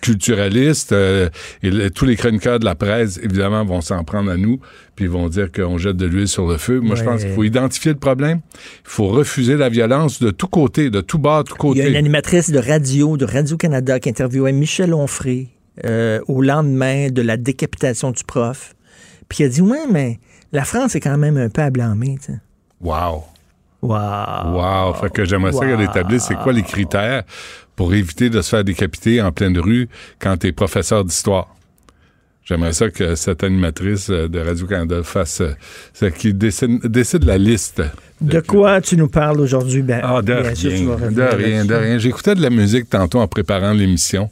multiculturalistes 0.00 0.92
euh, 0.92 1.28
et 1.62 1.70
le- 1.70 1.90
tous 1.90 2.04
les 2.04 2.16
chroniqueurs 2.16 2.58
de 2.58 2.64
la 2.64 2.74
presse, 2.74 3.18
évidemment, 3.22 3.64
vont 3.64 3.80
s'en 3.80 4.02
prendre 4.04 4.30
à 4.30 4.36
nous, 4.36 4.58
puis 4.96 5.04
ils 5.06 5.10
vont 5.10 5.28
dire 5.28 5.50
qu'on 5.52 5.78
jette 5.78 5.96
de 5.96 6.06
l'huile 6.06 6.28
sur 6.28 6.46
le 6.48 6.56
feu. 6.56 6.80
Moi, 6.80 6.96
je 6.96 7.04
pense 7.04 7.22
qu'il 7.22 7.32
faut 7.32 7.44
identifier 7.44 7.92
le 7.92 7.98
problème. 7.98 8.40
Il 8.54 8.60
faut 8.84 9.08
refuser 9.08 9.56
la 9.56 9.68
violence 9.68 10.20
de 10.20 10.30
tous 10.30 10.48
côtés, 10.48 10.90
de 10.90 11.00
tous 11.00 11.18
bords, 11.18 11.44
de 11.44 11.48
tous 11.50 11.54
Il 11.54 11.58
côtés. 11.58 11.78
y 11.80 11.82
a 11.82 11.88
une 11.88 11.96
animatrice 11.96 12.50
de 12.50 12.58
radio, 12.58 13.16
de 13.16 13.24
Radio-Canada, 13.24 14.00
qui 14.00 14.08
interviewait 14.08 14.52
Michel 14.52 14.94
Onfray 14.94 15.48
euh, 15.84 16.20
au 16.28 16.42
lendemain 16.42 17.08
de 17.10 17.22
la 17.22 17.36
décapitation 17.36 18.10
du 18.10 18.24
prof. 18.24 18.74
Puis 19.28 19.36
qui 19.38 19.44
a 19.44 19.48
dit 19.48 19.60
Ouais, 19.62 19.86
mais 19.90 20.18
la 20.52 20.64
France 20.64 20.94
est 20.96 21.00
quand 21.00 21.16
même 21.16 21.36
un 21.36 21.48
peu 21.48 21.62
à 21.62 21.70
blâmer. 21.70 22.16
tu 22.20 22.32
sais. 22.32 22.38
Wow. 22.80 23.24
Wow. 23.82 24.52
Wow. 24.52 24.94
Fait 24.94 25.10
que 25.10 25.24
j'aimerais 25.24 25.52
ça 25.52 25.60
Wow. 25.60 25.76
qu'elle 25.76 25.80
établisse 25.82 26.24
c'est 26.24 26.34
quoi 26.36 26.52
les 26.52 26.62
critères 26.62 27.22
pour 27.80 27.94
éviter 27.94 28.28
de 28.28 28.42
se 28.42 28.50
faire 28.50 28.62
décapiter 28.62 29.22
en 29.22 29.32
pleine 29.32 29.58
rue 29.58 29.88
quand 30.18 30.36
tu 30.36 30.48
es 30.48 30.52
professeur 30.52 31.02
d'histoire. 31.02 31.56
J'aimerais 32.44 32.74
ça 32.74 32.90
que 32.90 33.14
cette 33.14 33.42
animatrice 33.42 34.10
euh, 34.10 34.28
de 34.28 34.38
Radio-Canada 34.38 35.02
fasse, 35.02 35.40
euh, 35.40 36.10
qu'il 36.10 36.36
décide, 36.36 36.84
décide 36.86 37.24
la 37.24 37.38
liste. 37.38 37.80
De 38.20 38.40
quoi 38.40 38.82
tu 38.82 38.98
nous 38.98 39.08
parles 39.08 39.40
aujourd'hui? 39.40 39.80
Ben, 39.80 40.02
Ah, 40.04 40.20
de 40.20 40.34
sûr, 40.54 40.70
rien, 40.98 41.10
de 41.10 41.22
rien, 41.22 41.64
de 41.64 41.74
rien. 41.74 41.96
J'écoutais 41.98 42.34
de 42.34 42.42
la 42.42 42.50
musique 42.50 42.90
tantôt 42.90 43.18
en 43.20 43.26
préparant 43.28 43.72
l'émission. 43.72 44.28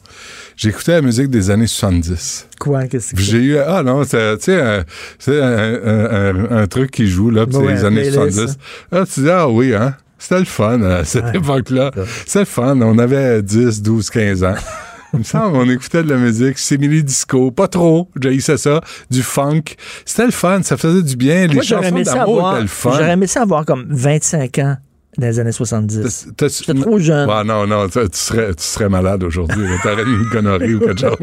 J'écoutais 0.54 0.92
la 0.92 1.00
musique 1.02 1.28
des 1.30 1.48
années 1.50 1.66
70. 1.66 2.48
Quoi? 2.60 2.86
Qu'est-ce 2.86 3.14
que 3.14 3.20
J'ai 3.22 3.38
eu, 3.38 3.56
ah 3.56 3.82
non, 3.82 4.04
c'est, 4.04 4.36
tu 4.36 4.44
sais, 4.44 4.60
un, 4.60 4.84
c'est 5.18 5.40
un, 5.40 5.74
un- 5.74 6.34
un- 6.50 6.50
un 6.62 6.66
truc 6.66 6.90
qui 6.90 7.06
joue, 7.06 7.30
là, 7.30 7.46
puis 7.46 7.54
c'est 7.54 7.62
Ouais, 7.62 7.72
les 7.76 7.84
années 7.86 8.10
playlist. 8.10 8.36
70. 8.36 8.58
Ah, 8.92 9.04
tu 9.10 9.20
dis, 9.20 9.30
ah 9.30 9.48
oui, 9.48 9.74
hein? 9.74 9.94
C'était 10.28 10.40
le 10.40 10.44
fun 10.44 10.82
à 10.82 11.04
cette 11.04 11.34
époque-là. 11.34 11.90
C'était 12.26 12.40
le 12.40 12.44
fun. 12.44 12.78
On 12.82 12.98
avait 12.98 13.42
10, 13.42 13.80
12, 13.80 14.10
15 14.10 14.44
ans. 14.44 14.54
Il 15.14 15.20
me 15.20 15.24
semble 15.24 15.52
qu'on 15.54 15.70
écoutait 15.70 16.02
de 16.02 16.10
la 16.10 16.18
musique, 16.18 16.58
simili 16.58 17.02
disco, 17.02 17.50
pas 17.50 17.66
trop, 17.66 18.10
j'haïssais 18.20 18.58
ça, 18.58 18.82
du 19.10 19.22
funk. 19.22 19.62
C'était 20.04 20.26
le 20.26 20.32
fun, 20.32 20.62
ça 20.62 20.76
faisait 20.76 21.02
du 21.02 21.16
bien. 21.16 21.46
Les 21.46 21.54
Moi, 21.54 21.62
chansons 21.62 22.02
d'amour 22.02 22.20
avoir, 22.20 22.52
étaient 22.56 22.62
le 22.62 22.68
fun. 22.68 22.90
j'aurais 22.92 23.12
aimé 23.12 23.26
ça 23.26 23.40
avoir 23.40 23.64
comme 23.64 23.86
25 23.88 24.58
ans 24.58 24.76
dans 25.18 25.26
les 25.26 25.38
années 25.40 25.52
70. 25.52 26.28
J'étais 26.38 26.74
trop 26.80 26.98
jeune. 26.98 27.28
Ouais, 27.28 27.44
non, 27.44 27.66
non, 27.66 27.88
tu, 27.88 27.98
serais, 28.12 28.54
tu 28.54 28.62
serais 28.62 28.88
malade 28.88 29.24
aujourd'hui. 29.24 29.66
T'aurais 29.82 30.04
une 30.04 30.24
gonorrhée 30.32 30.74
ou 30.74 30.80
quelque 30.80 31.00
chose. 31.00 31.16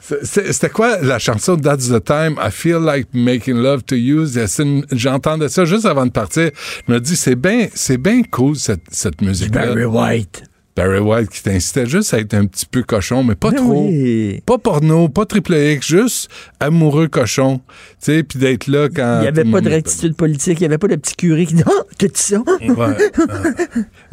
C'était 0.22 0.68
quoi 0.68 1.00
la 1.00 1.18
chanson 1.18 1.56
That's 1.56 1.88
the 1.88 2.04
Time? 2.04 2.38
I 2.38 2.50
feel 2.50 2.78
like 2.78 3.08
making 3.14 3.56
love 3.56 3.84
to 3.84 3.96
you. 3.96 4.26
J'entendais 4.92 5.48
ça 5.48 5.64
juste 5.64 5.86
avant 5.86 6.04
de 6.06 6.12
partir. 6.12 6.50
Je 6.86 6.92
me 6.92 7.00
dis, 7.00 7.16
c'est 7.16 7.36
bien 7.36 7.68
c'est 7.74 7.98
bien 7.98 8.22
cool 8.30 8.56
cette, 8.56 8.82
cette 8.90 9.20
musique-là. 9.22 9.66
Barry 9.66 9.84
White. 9.84 10.47
Barry 10.78 11.00
White 11.00 11.30
qui 11.30 11.42
t'incitait 11.42 11.86
juste 11.86 12.14
à 12.14 12.18
être 12.20 12.34
un 12.34 12.46
petit 12.46 12.64
peu 12.64 12.84
cochon, 12.84 13.24
mais 13.24 13.34
pas 13.34 13.50
Ben 13.50 13.56
trop. 13.56 13.86
oui. 13.88 14.40
Pas 14.46 14.58
porno, 14.58 15.08
pas 15.08 15.26
triple 15.26 15.54
X, 15.54 15.86
juste 15.88 16.30
amoureux 16.60 17.08
cochon. 17.08 17.58
Tu 17.58 17.64
sais, 17.98 18.22
puis 18.22 18.38
d'être 18.38 18.68
là 18.68 18.88
quand. 18.88 19.18
Il 19.18 19.22
n'y 19.22 19.26
avait 19.28 19.44
pas 19.44 19.60
de 19.60 19.70
rectitude 19.70 20.14
politique, 20.14 20.58
il 20.60 20.62
n'y 20.62 20.66
avait 20.66 20.78
pas 20.78 20.86
de 20.88 20.94
petit 20.96 21.16
curé 21.16 21.46
qui 21.46 21.54
dit 21.54 21.64
Oh, 21.66 21.82
t'as 21.98 22.06
dit 22.06 22.12
ça? 22.14 22.38
Ouais. 22.60 22.96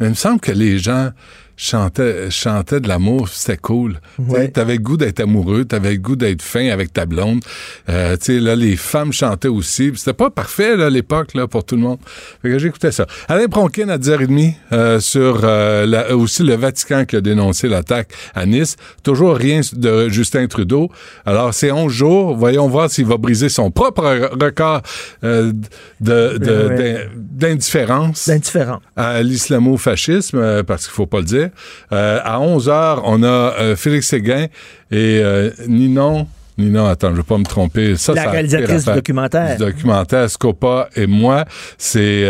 Il 0.00 0.08
me 0.08 0.14
semble 0.14 0.40
que 0.40 0.50
les 0.52 0.78
gens 0.78 1.10
chantaient, 1.56 2.30
chantaient 2.30 2.80
de 2.80 2.88
l'amour, 2.88 3.28
c'était 3.28 3.56
cool. 3.56 3.98
T'avais 4.52 4.74
le 4.74 4.78
goût 4.82 4.96
d'être 4.96 5.20
amoureux, 5.20 5.64
t'avais 5.64 5.92
le 5.92 5.98
goût 5.98 6.16
d'être 6.16 6.42
fin 6.42 6.68
avec 6.68 6.92
ta 6.92 7.06
blonde. 7.06 7.40
Euh, 7.88 8.16
tu 8.16 8.24
sais, 8.36 8.40
là, 8.40 8.54
les 8.54 8.76
femmes 8.76 9.12
chantaient 9.12 9.48
aussi. 9.48 9.92
C'était 9.96 10.12
pas 10.12 10.30
parfait, 10.30 10.76
là, 10.76 10.86
à 10.86 10.90
l'époque, 10.90 11.34
là, 11.34 11.46
pour 11.46 11.64
tout 11.64 11.76
le 11.76 11.82
monde. 11.82 11.98
Fait 12.42 12.50
que 12.50 12.58
j'écoutais 12.58 12.92
ça. 12.92 13.06
Alain 13.28 13.46
Pronkin 13.48 13.88
à 13.88 13.98
10h30 13.98 14.54
euh, 14.72 15.00
sur 15.00 15.40
euh, 15.44 15.86
la- 15.86 16.14
aussi 16.16 16.42
le 16.42 16.54
Vatican 16.56 17.04
qui 17.06 17.16
a 17.16 17.20
dénoncé 17.20 17.68
l'attaque 17.68 18.10
à 18.34 18.44
Nice. 18.46 18.76
Toujours 19.02 19.36
rien 19.36 19.60
de 19.72 20.08
Justin 20.08 20.46
Trudeau. 20.46 20.90
Alors, 21.24 21.54
c'est 21.54 21.70
11 21.72 21.92
jours. 21.92 22.36
Voyons 22.36 22.68
voir 22.68 22.90
s'il 22.90 23.06
va 23.06 23.16
briser 23.16 23.48
son 23.48 23.70
propre 23.70 24.30
record 24.40 24.82
de, 25.22 25.52
de- 26.00 26.66
Ouais. 26.68 26.76
d'in- 26.76 27.48
d'indifférence 27.48 28.28
D'indifférent. 28.28 28.80
à 28.96 29.22
l'islamo-fascisme, 29.22 30.62
parce 30.64 30.86
qu'il 30.86 30.94
faut 30.94 31.06
pas 31.06 31.18
le 31.18 31.24
dire. 31.24 31.45
Euh, 31.92 32.20
à 32.24 32.40
11 32.40 32.68
heures, 32.68 33.02
on 33.04 33.22
a 33.22 33.26
euh, 33.26 33.76
Félix 33.76 34.08
Séguin 34.08 34.46
et 34.90 35.20
euh, 35.22 35.50
Ninon. 35.68 36.26
Ninon, 36.58 36.86
attends, 36.86 37.10
je 37.10 37.16
vais 37.16 37.22
pas 37.22 37.36
me 37.36 37.44
tromper. 37.44 37.96
Ça, 37.98 38.14
La 38.14 38.24
ça 38.24 38.30
réalisatrice 38.30 38.86
du 38.86 38.94
documentaire. 38.94 39.58
Du 39.58 39.64
documentaire 39.66 40.30
Scopa 40.30 40.88
et 40.96 41.06
moi. 41.06 41.44
C'est 41.76 42.26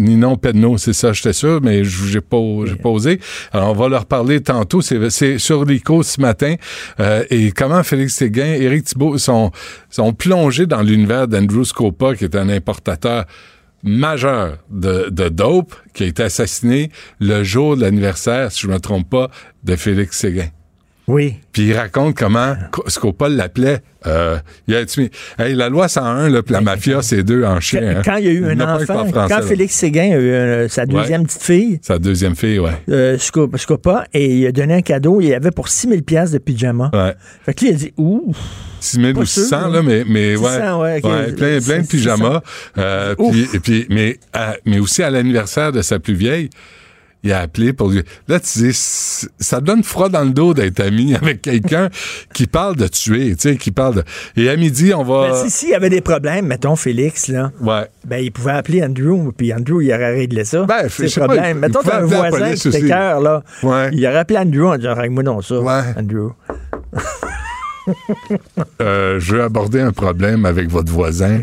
Ninon 0.00 0.34
Pedneau, 0.36 0.78
c'est 0.78 0.92
ça, 0.92 1.12
j'étais 1.12 1.32
sûr, 1.32 1.60
mais 1.62 1.84
je- 1.84 2.06
j'ai 2.06 2.20
pas, 2.20 2.38
pas 2.82 2.88
osé. 2.88 3.20
Alors, 3.52 3.70
on 3.70 3.74
va 3.74 3.88
leur 3.88 4.06
parler 4.06 4.40
tantôt. 4.40 4.80
C'est, 4.82 5.38
sur 5.38 5.64
l'ICO 5.64 6.02
ce 6.02 6.20
matin. 6.20 6.56
Et 7.30 7.52
comment 7.52 7.84
Félix 7.84 8.14
Séguin, 8.14 8.46
Éric 8.54 8.82
Thibault 8.86 9.16
sont, 9.16 9.52
sont 9.90 10.12
plongés 10.12 10.66
dans 10.66 10.82
l'univers 10.82 11.28
d'Andrew 11.28 11.62
Scopa, 11.64 12.16
qui 12.16 12.24
est 12.24 12.34
un 12.34 12.48
importateur 12.48 13.26
majeur 13.82 14.58
de, 14.70 15.28
dope 15.28 15.74
qui 15.94 16.04
a 16.04 16.06
été 16.06 16.22
assassiné 16.22 16.90
le 17.20 17.42
jour 17.44 17.76
de 17.76 17.82
l'anniversaire, 17.82 18.52
si 18.52 18.62
je 18.62 18.68
me 18.68 18.78
trompe 18.78 19.08
pas, 19.08 19.30
de 19.64 19.76
Félix 19.76 20.18
Séguin. 20.18 20.48
Oui. 21.08 21.36
Puis 21.52 21.62
il 21.68 21.72
raconte 21.76 22.14
comment 22.16 22.54
Scopa 22.86 23.28
l'appelait. 23.28 23.78
Euh, 24.06 24.36
il 24.68 24.76
a 24.76 24.84
dit, 24.84 25.10
hey, 25.38 25.54
la 25.54 25.68
loi 25.68 25.88
101, 25.88 26.28
là, 26.28 26.40
la 26.50 26.60
mafia, 26.60 27.02
c'est 27.02 27.22
deux 27.24 27.44
en 27.44 27.58
chien. 27.60 27.96
hein. 27.96 28.02
Quand 28.04 28.16
il 28.16 28.24
y 28.26 28.28
a 28.28 28.32
eu 28.32 28.44
un 28.44 28.60
enfant, 28.60 28.84
français, 28.84 29.12
quand 29.12 29.28
là. 29.28 29.42
Félix 29.42 29.74
Séguin 29.74 30.12
a 30.12 30.16
eu 30.18 30.30
euh, 30.30 30.68
sa 30.68 30.86
deuxième 30.86 31.22
Ouais. 31.22 31.26
petite 31.26 31.42
fille, 31.42 31.80
Sa 31.82 31.98
deuxième 31.98 32.36
fille, 32.36 32.58
ouais. 32.60 32.70
euh, 32.90 33.18
Scopa, 33.18 34.04
et 34.14 34.36
il 34.36 34.46
a 34.46 34.52
donné 34.52 34.74
un 34.74 34.82
cadeau, 34.82 35.20
il 35.20 35.34
avait 35.34 35.50
pour 35.50 35.68
6 35.68 35.88
000 35.88 36.02
piastres 36.02 36.34
de 36.34 36.38
pyjama. 36.38 36.90
Ouais. 36.92 37.14
Fait 37.44 37.54
que 37.54 37.60
lui, 37.64 37.70
il 37.70 37.74
a 37.74 37.78
dit, 37.78 37.92
ouh, 37.96 38.32
6 38.80 39.00
000 39.00 39.12
Pas 39.14 39.20
ou 39.20 39.24
sûr, 39.24 39.42
600, 39.42 39.56
hein. 39.56 39.68
là, 39.70 39.82
mais, 39.82 40.04
mais 40.06 40.36
ouais. 40.36 40.50
600, 40.50 40.80
ouais. 40.82 41.00
Ouais, 41.04 41.32
plein, 41.32 41.60
plein 41.60 41.80
de 41.80 41.86
pyjamas. 41.86 42.40
Euh, 42.76 43.14
puis, 43.30 43.48
et 43.52 43.58
puis, 43.60 43.86
mais, 43.90 44.18
à- 44.32 44.54
mais 44.64 44.78
aussi 44.78 45.02
à 45.02 45.10
l'anniversaire 45.10 45.72
de 45.72 45.82
sa 45.82 45.98
plus 45.98 46.14
vieille, 46.14 46.50
il 47.24 47.32
a 47.32 47.40
appelé 47.40 47.72
pour 47.72 47.88
lui. 47.90 48.02
Là, 48.28 48.38
tu 48.40 48.58
dis, 48.60 48.70
ça 48.72 49.60
donne 49.60 49.82
froid 49.82 50.08
dans 50.08 50.22
le 50.22 50.30
dos 50.30 50.54
d'être 50.54 50.80
ami 50.80 51.14
avec 51.20 51.42
quelqu'un 51.42 51.88
qui 52.32 52.46
parle 52.46 52.76
de 52.76 52.86
tuer, 52.86 53.34
tu 53.36 53.50
sais, 53.50 53.56
qui 53.56 53.70
parle 53.72 53.96
de. 53.96 54.04
Et 54.36 54.48
à 54.48 54.56
midi, 54.56 54.92
on 54.94 55.02
va. 55.02 55.30
Ben, 55.30 55.34
si, 55.44 55.50
s'il 55.50 55.68
y 55.70 55.74
avait 55.74 55.90
des 55.90 56.00
problèmes, 56.00 56.46
mettons 56.46 56.76
Félix, 56.76 57.28
là, 57.28 57.50
Ouais. 57.60 57.86
ben, 58.04 58.18
il 58.18 58.30
pouvait 58.30 58.52
appeler 58.52 58.82
Andrew, 58.84 59.32
puis 59.36 59.52
Andrew, 59.52 59.82
il 59.82 59.92
aurait 59.92 60.14
réglé 60.14 60.44
ça. 60.44 60.64
Ben, 60.64 60.88
sais 60.88 61.04
le 61.04 61.26
pas, 61.26 61.48
il- 61.50 61.54
mettons, 61.56 61.80
t'as 61.82 62.02
un 62.02 62.04
voisin 62.06 62.54
qui 62.54 62.70
t'écœure, 62.70 63.20
là. 63.20 63.42
Ouais. 63.62 63.90
Il 63.92 64.06
aurait 64.06 64.18
appelé 64.18 64.38
Andrew 64.38 64.66
en 64.66 64.76
disant, 64.76 64.94
règle-moi 64.94 65.22
donc 65.24 65.44
ça, 65.44 65.56
Andrew. 65.96 66.30
Euh, 68.82 69.18
je 69.18 69.34
veux 69.36 69.42
aborder 69.42 69.80
un 69.80 69.92
problème 69.92 70.44
avec 70.44 70.68
votre 70.70 70.92
voisin. 70.92 71.40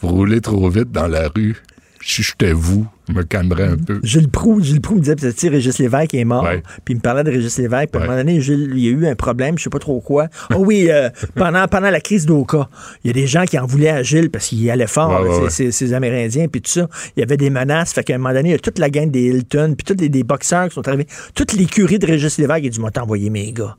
Vous 0.00 0.08
roulez 0.08 0.40
trop 0.40 0.68
vite 0.70 0.92
dans 0.92 1.08
la 1.08 1.28
rue. 1.34 1.56
Si 2.00 2.22
j'étais 2.22 2.52
vous, 2.52 2.86
je 3.08 3.12
me 3.12 3.22
calmerais 3.22 3.68
un 3.68 3.76
peu. 3.76 4.00
Gilles 4.02 4.28
Proux, 4.28 4.62
Gilles 4.62 4.80
Proux 4.80 4.96
me 4.96 5.00
disait, 5.00 5.16
tu 5.16 5.30
sais, 5.36 5.48
Régis 5.48 5.78
Lévesque 5.78 6.14
est 6.14 6.24
mort. 6.24 6.46
Puis 6.84 6.94
il 6.94 6.96
me 6.96 7.00
parlait 7.00 7.24
de 7.24 7.30
Régis 7.30 7.58
Lévesque. 7.58 7.90
Puis 7.90 8.00
à 8.00 8.04
un 8.04 8.06
moment 8.06 8.18
donné, 8.18 8.40
Gilles, 8.40 8.70
il 8.74 8.78
y 8.80 8.88
a 8.88 8.90
eu 8.90 9.06
un 9.06 9.14
problème, 9.14 9.58
je 9.58 9.64
sais 9.64 9.70
pas 9.70 9.78
trop 9.78 10.00
quoi. 10.00 10.28
Oh 10.54 10.58
oui, 10.58 10.88
euh, 10.90 11.10
pendant, 11.34 11.66
pendant 11.68 11.90
la 11.90 12.00
crise 12.00 12.26
d'Oka, 12.26 12.68
il 13.04 13.08
y 13.08 13.10
a 13.10 13.14
des 13.14 13.26
gens 13.26 13.44
qui 13.44 13.58
en 13.58 13.66
voulaient 13.66 13.90
à 13.90 14.02
Gilles 14.02 14.30
parce 14.30 14.46
qu'il 14.48 14.70
allait 14.70 14.86
fort, 14.86 15.22
Ouais, 15.22 15.44
là, 15.44 15.50
ces 15.50 15.92
Amérindiens, 15.92 16.48
puis 16.48 16.60
tout 16.60 16.70
ça. 16.70 16.88
Il 17.16 17.20
y 17.20 17.22
avait 17.22 17.36
des 17.36 17.50
menaces. 17.50 17.92
Fait 17.92 18.04
qu'à 18.04 18.14
un 18.14 18.18
moment 18.18 18.34
donné, 18.34 18.50
il 18.50 18.52
y 18.52 18.54
a 18.54 18.58
toute 18.58 18.78
la 18.78 18.90
gang 18.90 19.10
des 19.10 19.22
Hilton, 19.22 19.74
puis 19.76 19.84
tous 19.84 20.00
les 20.00 20.08
des 20.08 20.22
boxeurs 20.22 20.68
qui 20.68 20.74
sont 20.74 20.86
arrivés. 20.86 21.06
Toute 21.34 21.52
l'écurie 21.52 21.98
de 21.98 22.06
Régis 22.06 22.38
Lévesque, 22.38 22.60
il 22.62 22.66
a 22.66 22.70
dit, 22.70 22.80
moi, 22.80 22.90
t'envoyer 22.90 23.30
mes 23.30 23.52
gars. 23.52 23.76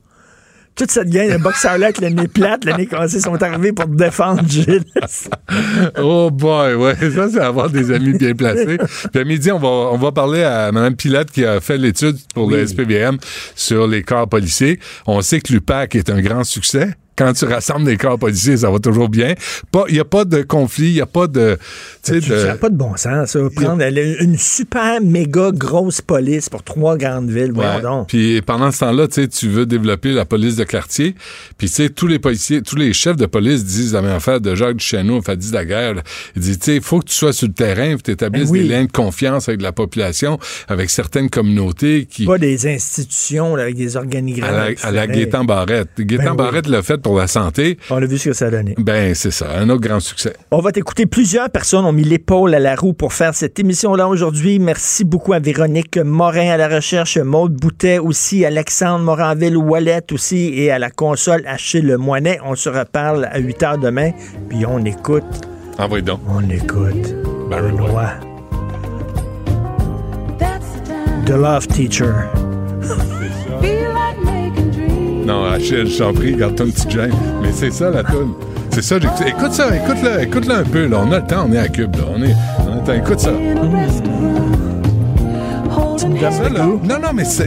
Toute 0.76 0.90
cette 0.90 1.10
gang 1.10 1.30
de 1.30 1.36
boxeurs-là 1.36 1.86
avec 1.86 2.00
le 2.00 2.08
nez 2.08 2.28
plate, 2.28 2.64
le 2.64 2.72
nez 2.72 2.86
cassé, 2.86 3.20
sont 3.20 3.42
arrivés 3.42 3.72
pour 3.72 3.86
défendre 3.86 4.42
Gilles. 4.48 4.84
Oh 5.98 6.30
boy, 6.30 6.74
ouais, 6.74 6.94
ça 6.94 7.28
c'est 7.28 7.40
avoir 7.40 7.68
des 7.70 7.90
amis 7.90 8.12
bien 8.12 8.34
placés. 8.34 8.78
Puis 9.12 9.20
à 9.20 9.24
midi, 9.24 9.50
on 9.50 9.58
va, 9.58 9.68
on 9.68 9.96
va 9.96 10.12
parler 10.12 10.44
à 10.44 10.70
Mme 10.70 10.94
Pilote 10.94 11.30
qui 11.30 11.44
a 11.44 11.60
fait 11.60 11.76
l'étude 11.76 12.16
pour 12.34 12.48
le 12.50 12.64
SPVM 12.66 13.18
sur 13.56 13.88
les 13.88 14.02
corps 14.02 14.28
policiers. 14.28 14.78
On 15.06 15.20
sait 15.22 15.40
que 15.40 15.52
l'UPAC 15.52 15.96
est 15.96 16.08
un 16.08 16.20
grand 16.20 16.44
succès. 16.44 16.94
Quand 17.20 17.34
tu 17.34 17.44
rassembles 17.44 17.84
des 17.84 17.98
corps 17.98 18.18
policiers, 18.18 18.56
ça 18.56 18.70
va 18.70 18.78
toujours 18.78 19.10
bien. 19.10 19.34
Il 19.88 19.92
n'y 19.92 20.00
a 20.00 20.06
pas 20.06 20.24
de 20.24 20.40
conflit, 20.40 20.88
il 20.88 20.94
n'y 20.94 21.00
a 21.02 21.06
pas 21.06 21.26
de... 21.26 21.58
Ça 22.02 22.14
n'a 22.14 22.54
pas 22.54 22.70
de 22.70 22.76
bon 22.76 22.96
sens, 22.96 23.32
ça. 23.32 23.40
Prendre 23.54 23.82
une 23.84 24.38
super 24.38 25.02
méga 25.02 25.50
grosse 25.52 26.00
police 26.00 26.48
pour 26.48 26.62
trois 26.62 26.96
grandes 26.96 27.28
villes, 27.30 27.52
Ouais. 27.52 27.82
donc. 27.82 28.08
Puis 28.08 28.40
pendant 28.40 28.70
ce 28.70 28.80
temps-là, 28.80 29.06
tu 29.06 29.48
veux 29.48 29.66
développer 29.66 30.12
la 30.12 30.24
police 30.24 30.56
de 30.56 30.64
quartier. 30.64 31.14
Puis 31.58 31.68
tu 31.68 31.74
sais, 31.74 31.88
tous 31.90 32.06
les 32.06 32.18
policiers, 32.18 32.62
tous 32.62 32.76
les 32.76 32.94
chefs 32.94 33.18
de 33.18 33.26
police 33.26 33.64
disent 33.66 33.92
la 33.92 34.00
même 34.00 34.16
affaire 34.16 34.40
de 34.40 34.54
Jacques 34.54 34.76
Duchesneau, 34.76 35.20
Fadi 35.20 35.50
Daguerre. 35.50 36.02
Il 36.36 36.40
dit, 36.42 36.58
il 36.68 36.80
faut 36.80 37.00
que 37.00 37.06
tu 37.06 37.14
sois 37.14 37.34
sur 37.34 37.48
le 37.48 37.52
terrain, 37.52 37.96
que 37.96 38.02
tu 38.02 38.12
établisses 38.12 38.46
Ben 38.46 38.52
oui. 38.52 38.62
des 38.62 38.68
liens 38.68 38.84
de 38.84 38.92
confiance 38.92 39.48
avec 39.50 39.60
la 39.60 39.72
population, 39.72 40.38
avec 40.68 40.88
certaines 40.88 41.28
communautés 41.28 42.06
qui... 42.10 42.24
Pas 42.24 42.38
des 42.38 42.66
institutions 42.66 43.56
là, 43.56 43.64
avec 43.64 43.76
des 43.76 43.96
organigrammes. 43.98 44.54
À 44.54 44.70
la, 44.70 44.74
à 44.82 44.90
la. 44.90 45.06
Gaétan 45.06 45.44
Barrette. 45.44 45.88
Gaétan 45.98 46.24
Ben 46.24 46.30
oui. 46.30 46.36
Barrette 46.38 46.66
l'a 46.66 46.82
fait 46.82 46.96
pour 46.98 47.09
la 47.18 47.26
santé. 47.26 47.78
On 47.90 47.96
a 47.96 48.06
vu 48.06 48.18
ce 48.18 48.30
que 48.30 48.34
ça 48.34 48.46
a 48.46 48.50
donné. 48.50 48.74
Ben, 48.78 49.14
c'est 49.14 49.30
ça, 49.30 49.46
un 49.58 49.68
autre 49.70 49.80
grand 49.80 50.00
succès. 50.00 50.34
On 50.50 50.60
va 50.60 50.72
t'écouter. 50.72 51.06
Plusieurs 51.06 51.50
personnes 51.50 51.84
ont 51.84 51.92
mis 51.92 52.04
l'épaule 52.04 52.54
à 52.54 52.58
la 52.58 52.74
roue 52.74 52.92
pour 52.92 53.12
faire 53.12 53.34
cette 53.34 53.58
émission-là 53.58 54.08
aujourd'hui. 54.08 54.58
Merci 54.58 55.04
beaucoup 55.04 55.32
à 55.32 55.38
Véronique 55.38 55.98
Morin 55.98 56.50
à 56.50 56.56
la 56.56 56.68
recherche, 56.68 57.18
Maude 57.18 57.54
Boutet 57.54 57.98
aussi, 57.98 58.44
Alexandre 58.44 59.04
Moranville 59.04 59.56
Wallet 59.56 60.12
aussi 60.12 60.52
et 60.54 60.70
à 60.70 60.78
la 60.78 60.90
console 60.90 61.42
Achille 61.46 61.96
Moinet. 61.96 62.38
On 62.44 62.54
se 62.54 62.68
reparle 62.68 63.28
à 63.30 63.38
8 63.38 63.62
heures 63.62 63.78
demain. 63.78 64.10
Puis 64.48 64.64
on 64.66 64.84
écoute. 64.84 65.24
Envoyez 65.78 66.02
donc. 66.02 66.20
On 66.28 66.48
écoute. 66.48 67.14
Barry. 67.48 67.72
Benoît. 67.72 68.10
The 71.26 71.36
Love 71.36 71.66
Teacher. 71.68 72.12
Non, 75.30 75.44
Achille, 75.44 75.86
je 75.86 75.98
t'en 75.98 76.12
prie, 76.12 76.34
garde-toi 76.34 76.66
une 76.66 76.72
petite 76.72 76.90
gêne. 76.90 77.12
Mais 77.40 77.50
c'est 77.52 77.70
ça, 77.70 77.88
la 77.90 78.02
toune. 78.02 78.32
C'est 78.70 78.82
ça, 78.82 78.96
j'écoute. 78.98 79.22
Écoute 79.26 79.52
ça, 79.52 79.68
écoute-le, 79.76 80.22
écoute-le 80.24 80.54
un 80.54 80.64
peu, 80.64 80.86
là. 80.86 80.96
On 81.06 81.12
a 81.12 81.20
le 81.20 81.24
temps, 81.26 81.46
on 81.48 81.52
est 81.52 81.58
à 81.58 81.68
Cube, 81.68 81.94
là. 81.94 82.02
On 82.16 82.20
est, 82.22 82.34
on 82.68 82.90
est 82.90 82.98
écoute 82.98 83.20
ça. 83.20 83.30
Ça, 86.32 86.48
là. 86.48 86.64
Non, 86.64 86.98
non, 87.00 87.08
mais 87.14 87.24
ça 87.24 87.44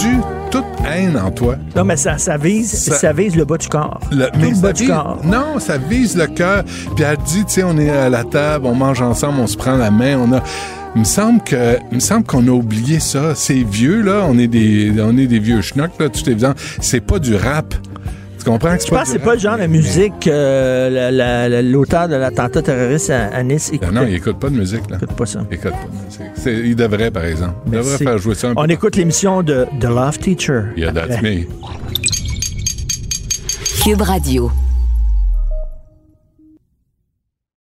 tue 0.00 0.16
toute 0.50 0.64
haine 0.88 1.18
en 1.18 1.30
toi. 1.30 1.56
Non, 1.76 1.84
mais 1.84 1.96
ça, 1.96 2.16
ça 2.18 2.36
vise, 2.36 2.72
Ça- 2.72 2.94
ça, 2.94 3.12
vise 3.12 3.34
le 3.36 3.44
bas 3.44 3.58
du 3.58 3.68
corps. 3.68 4.00
Le- 4.12 4.26
Tout 4.26 4.38
mais 4.40 4.50
le 4.50 4.56
bas 4.60 4.72
du 4.72 4.86
corps. 4.86 5.18
Non, 5.24 5.58
ça 5.58 5.78
vise 5.78 6.16
le 6.16 6.26
cœur. 6.28 6.62
Puis 6.96 7.04
elle 7.04 7.16
dit, 7.26 7.44
tu 7.44 7.54
sais, 7.54 7.62
on 7.64 7.76
est 7.76 7.90
à 7.90 8.08
la 8.08 8.24
table, 8.24 8.66
on 8.66 8.74
mange 8.74 9.02
ensemble, 9.02 9.40
on 9.40 9.46
se 9.46 9.56
prend 9.56 9.76
la 9.76 9.90
main, 9.90 10.16
on 10.18 10.32
a. 10.34 10.40
Il 10.96 11.00
me 11.00 11.04
semble 11.04 11.42
que, 11.44 11.76
il 11.90 11.94
me 11.96 12.00
semble 12.00 12.24
qu'on 12.24 12.46
a 12.48 12.50
oublié 12.50 12.98
ça. 13.00 13.34
C'est 13.36 13.62
vieux 13.62 14.02
là, 14.02 14.26
on 14.28 14.36
est 14.38 14.48
des, 14.48 14.92
on 15.00 15.16
est 15.16 15.26
des 15.26 15.38
vieux 15.38 15.60
schnocks 15.62 15.92
là, 16.00 16.08
tout 16.08 16.28
évident. 16.28 16.52
C'est 16.80 17.00
pas 17.00 17.18
du 17.18 17.36
rap. 17.36 17.74
Tu 18.38 18.44
comprends 18.44 18.74
que 18.74 18.80
c'est 18.80 18.86
Je 18.86 18.90
pas 18.90 18.96
pense 19.00 19.06
que 19.08 19.12
c'est 19.12 19.18
pas 19.24 19.34
le 19.34 19.38
genre 19.40 19.58
de 19.58 19.66
musique 19.66 20.14
que 20.20 20.30
la- 20.30 21.10
la- 21.10 21.48
la- 21.48 21.62
l'auteur 21.62 22.08
de 22.08 22.14
l'attentat 22.16 22.62
terroriste 22.62 23.10
à, 23.10 23.26
à 23.26 23.42
Nice 23.42 23.68
Ah 23.70 23.74
écoutait. 23.76 23.92
non, 23.92 24.06
il 24.08 24.14
écoute 24.14 24.38
pas 24.38 24.48
de 24.48 24.56
musique 24.56 24.88
là. 24.90 24.96
Écoute 24.96 25.14
pas 25.16 25.26
ça. 25.26 25.44
Il 25.50 25.54
écoute 25.56 25.70
pas 25.72 25.78
de 25.86 26.46
musique. 26.48 26.64
Il 26.66 26.74
devrait 26.74 27.10
par 27.10 27.24
exemple. 27.26 27.54
Il 27.66 27.72
Merci. 27.72 27.90
devrait 27.90 28.04
faire 28.04 28.18
jouer 28.18 28.34
ça 28.34 28.48
un 28.48 28.54
peu. 28.54 28.60
On 28.62 28.64
écoute 28.66 28.96
l'émission 28.96 29.42
de 29.42 29.66
The 29.78 29.84
Love 29.84 30.18
Teacher. 30.18 30.62
Yeah, 30.76 30.90
that's 30.92 31.20
me. 31.22 31.46
Cube 33.84 34.00
Radio. 34.00 34.50